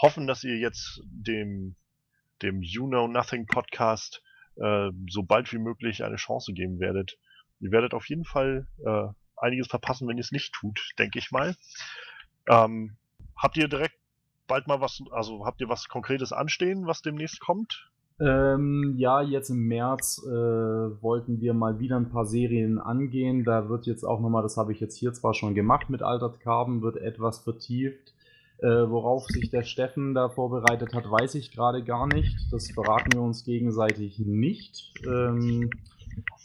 hoffen, 0.01 0.27
dass 0.27 0.45
ihr 0.45 0.59
jetzt 0.59 1.03
dem, 1.05 1.77
dem 2.43 2.63
You 2.63 2.87
Know 2.87 3.09
Nothing 3.09 3.47
Podcast 3.47 4.23
äh, 4.57 4.91
so 5.09 5.23
bald 5.23 5.53
wie 5.53 5.59
möglich 5.59 6.05
eine 6.05 6.17
Chance 6.17 6.53
geben 6.53 6.81
werdet. 6.81 7.19
Ihr 7.61 7.71
werdet 7.71 7.95
auf 7.95 8.09
jeden 8.09 8.25
Fall 8.25 8.67
äh, 8.85 9.09
einiges 9.37 9.69
verpassen, 9.69 10.09
wenn 10.09 10.17
ihr 10.17 10.23
es 10.25 10.33
nicht 10.33 10.53
tut, 10.53 10.93
denke 10.99 11.19
ich 11.19 11.31
mal. 11.31 11.57
Ähm, 12.49 12.97
habt 13.37 13.57
ihr 13.57 13.69
direkt 13.69 13.97
bald 14.47 14.67
mal 14.67 14.81
was, 14.81 15.01
also 15.13 15.47
habt 15.47 15.61
ihr 15.61 15.69
was 15.69 15.89
Konkretes 15.89 16.33
anstehen, 16.33 16.87
was 16.87 17.03
demnächst 17.03 17.41
kommt? 17.41 17.92
Ähm, 18.21 18.95
ja, 18.97 19.23
jetzt 19.23 19.51
im 19.51 19.67
März 19.67 20.23
äh, 20.25 20.31
wollten 20.31 21.41
wir 21.41 21.55
mal 21.55 21.79
wieder 21.81 21.97
ein 21.97 22.11
paar 22.11 22.27
Serien 22.27 22.79
angehen. 22.79 23.45
Da 23.45 23.69
wird 23.69 23.87
jetzt 23.87 24.05
auch 24.05 24.21
nochmal, 24.21 24.43
das 24.43 24.57
habe 24.57 24.73
ich 24.73 24.81
jetzt 24.81 24.97
hier 24.97 25.13
zwar 25.13 25.35
schon 25.35 25.55
gemacht 25.55 25.91
mit 25.91 26.03
Altered 26.03 26.41
Carbon, 26.41 26.83
wird 26.83 26.97
etwas 26.97 27.41
vertieft. 27.41 28.13
Äh, 28.59 28.89
worauf 28.89 29.27
sich 29.27 29.51
der 29.51 29.65
Steffen 29.65 30.15
da 30.15 30.29
vorbereitet 30.29 30.95
hat, 30.95 31.11
weiß 31.11 31.35
ich 31.35 31.51
gerade 31.51 31.83
gar 31.83 32.07
nicht. 32.07 32.37
Das 32.53 32.71
verraten 32.71 33.13
wir 33.13 33.23
uns 33.23 33.45
gegenseitig 33.45 34.21
nicht. 34.21 34.93
Ähm, 35.05 35.69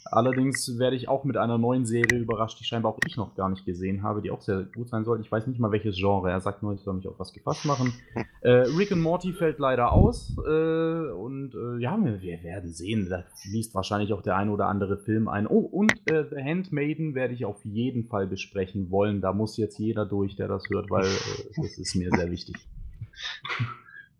allerdings 0.04 0.78
werde 0.78 0.96
ich 0.96 1.08
auch 1.08 1.24
mit 1.24 1.36
einer 1.36 1.58
neuen 1.58 1.86
Serie 1.86 2.18
überrascht, 2.18 2.58
die 2.60 2.64
scheinbar 2.64 2.92
auch 2.92 2.98
ich 3.06 3.16
noch 3.16 3.34
gar 3.34 3.48
nicht 3.48 3.64
gesehen 3.64 4.02
habe, 4.02 4.22
die 4.22 4.30
auch 4.30 4.40
sehr 4.40 4.62
gut 4.62 4.88
sein 4.88 5.04
soll. 5.04 5.20
Ich 5.20 5.30
weiß 5.30 5.46
nicht 5.46 5.60
mal 5.60 5.70
welches 5.72 5.96
Genre. 5.96 6.30
Er 6.30 6.40
sagt 6.40 6.62
nur, 6.62 6.74
ich 6.74 6.80
soll 6.80 6.94
mich 6.94 7.06
auf 7.08 7.18
was 7.18 7.32
gefasst 7.32 7.64
machen. 7.64 7.92
Äh, 8.40 8.50
Rick 8.78 8.92
and 8.92 9.02
Morty 9.02 9.32
fällt 9.32 9.58
leider 9.58 9.92
aus. 9.92 10.32
Äh, 10.38 11.10
und 11.10 11.54
äh, 11.54 11.82
ja, 11.82 11.98
wir, 12.00 12.22
wir 12.22 12.42
werden 12.44 12.72
sehen. 12.72 13.08
Da 13.10 13.24
fließt 13.42 13.74
wahrscheinlich 13.74 14.12
auch 14.12 14.22
der 14.22 14.36
ein 14.36 14.48
oder 14.48 14.68
andere 14.68 14.96
Film 14.96 15.26
ein. 15.28 15.48
Oh, 15.48 15.58
und 15.58 15.92
äh, 16.08 16.24
The 16.30 16.36
Handmaiden 16.42 17.16
werde 17.16 17.34
ich 17.34 17.44
auf 17.44 17.64
jeden 17.64 18.04
Fall 18.06 18.28
besprechen 18.28 18.90
wollen. 18.92 19.20
Da 19.20 19.32
muss 19.32 19.56
jetzt 19.56 19.78
jeder 19.78 20.06
durch, 20.06 20.36
der 20.36 20.46
das 20.46 20.68
hört, 20.70 20.88
weil 20.88 21.04
äh, 21.04 21.50
das 21.56 21.78
ist 21.78 21.96
mir 21.96 22.10
sehr 22.14 22.30
wichtig. 22.30 22.54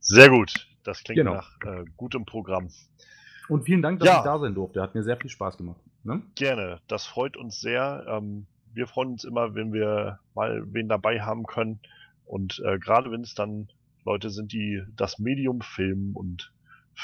Sehr 0.01 0.31
gut. 0.31 0.67
Das 0.85 1.03
klingt 1.05 1.19
Genau. 1.19 1.35
nach 1.35 1.53
äh, 1.65 1.85
gutem 1.97 2.25
Programm. 2.25 2.69
Und 3.49 3.65
vielen 3.65 3.83
Dank, 3.83 4.01
dass 4.01 4.09
Ja. 4.09 4.19
ich 4.19 4.25
da 4.25 4.39
sein 4.39 4.55
durfte. 4.55 4.83
Hat 4.83 4.95
mir 4.95 5.03
sehr 5.03 5.17
viel 5.17 5.31
Spaß 5.31 5.57
gemacht. 5.57 5.81
Ne? 6.05 6.23
Gerne. 6.35 6.81
Das 6.89 7.07
freut 7.07 7.37
uns 7.37 7.61
sehr. 7.61 8.05
Ähm, 8.09 8.47
wir 8.73 8.87
freuen 8.87 9.11
uns 9.13 9.25
immer, 9.25 9.55
wenn 9.55 9.73
wir 9.73 10.21
mal 10.35 10.63
wen 10.73 10.89
dabei 10.89 11.21
haben 11.21 11.45
können. 11.47 11.81
Und 12.25 12.63
äh, 12.65 12.79
gerade 12.79 13.11
wenn 13.11 13.23
es 13.23 13.35
dann 13.35 13.69
Leute 14.05 14.31
sind, 14.31 14.53
die 14.53 14.83
das 14.97 15.19
Medium 15.19 15.61
Film 15.61 16.15
und 16.15 16.53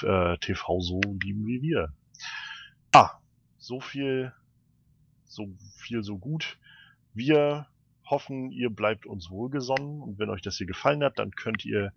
äh, 0.03 0.37
TV 0.39 0.81
so 0.81 1.01
lieben 1.23 1.47
wie 1.47 1.63
wir. 1.63 1.93
Ah, 2.93 3.11
so 3.59 3.81
viel, 3.81 4.33
so 5.25 5.49
viel, 5.79 6.03
so 6.03 6.19
gut. 6.19 6.59
Wir 7.15 7.67
hoffen, 8.05 8.51
ihr 8.51 8.71
bleibt 8.71 9.07
uns 9.07 9.31
wohlgesonnen 9.31 10.01
und 10.03 10.19
wenn 10.19 10.31
euch 10.31 10.43
das 10.43 10.57
hier 10.59 10.67
gefallen 10.67 11.03
hat, 11.03 11.19
dann 11.19 11.31
könnt 11.31 11.65
ihr 11.65 11.93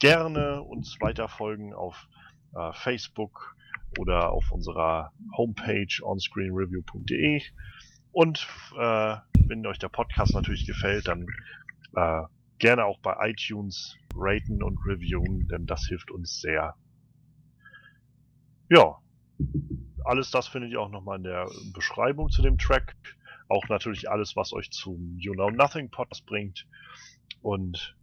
gerne 0.00 0.62
uns 0.62 0.96
weiterfolgen 1.00 1.72
auf 1.74 2.08
äh, 2.54 2.72
Facebook 2.72 3.56
oder 3.98 4.30
auf 4.30 4.50
unserer 4.50 5.12
Homepage 5.36 6.02
onscreenreview.de 6.02 7.42
und 8.12 8.46
äh, 8.78 9.16
wenn 9.46 9.66
euch 9.66 9.78
der 9.78 9.88
Podcast 9.88 10.34
natürlich 10.34 10.66
gefällt, 10.66 11.08
dann 11.08 11.26
äh, 11.96 12.22
gerne 12.58 12.84
auch 12.84 13.00
bei 13.00 13.16
iTunes 13.28 13.96
raten 14.14 14.62
und 14.62 14.78
reviewen, 14.86 15.48
denn 15.48 15.66
das 15.66 15.86
hilft 15.86 16.10
uns 16.10 16.40
sehr. 16.40 16.76
Ja, 18.70 18.98
alles 20.04 20.30
das 20.30 20.48
findet 20.48 20.70
ihr 20.70 20.80
auch 20.80 20.90
nochmal 20.90 21.18
in 21.18 21.24
der 21.24 21.48
Beschreibung 21.74 22.30
zu 22.30 22.42
dem 22.42 22.56
Track. 22.56 22.94
Auch 23.48 23.68
natürlich 23.68 24.08
alles, 24.08 24.36
was 24.36 24.52
euch 24.52 24.70
zum 24.70 25.18
You 25.18 25.32
Know 25.32 25.50
Nothing 25.50 25.90
Podcast 25.90 26.24
bringt. 26.24 26.66
Und 27.42 27.96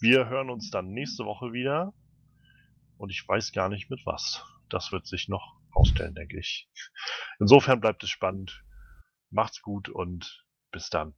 wir 0.00 0.28
hören 0.28 0.50
uns 0.50 0.70
dann 0.70 0.92
nächste 0.92 1.24
Woche 1.24 1.52
wieder. 1.52 1.94
Und 2.96 3.10
ich 3.10 3.26
weiß 3.26 3.52
gar 3.52 3.68
nicht 3.68 3.88
mit 3.88 4.04
was. 4.04 4.44
Das 4.70 4.92
wird 4.92 5.06
sich 5.06 5.28
noch 5.28 5.60
ausstellen, 5.72 6.14
denke 6.14 6.38
ich. 6.38 6.68
Insofern 7.38 7.80
bleibt 7.80 8.02
es 8.02 8.10
spannend. 8.10 8.64
Macht's 9.30 9.62
gut 9.62 9.88
und 9.88 10.44
bis 10.70 10.90
dann. 10.90 11.14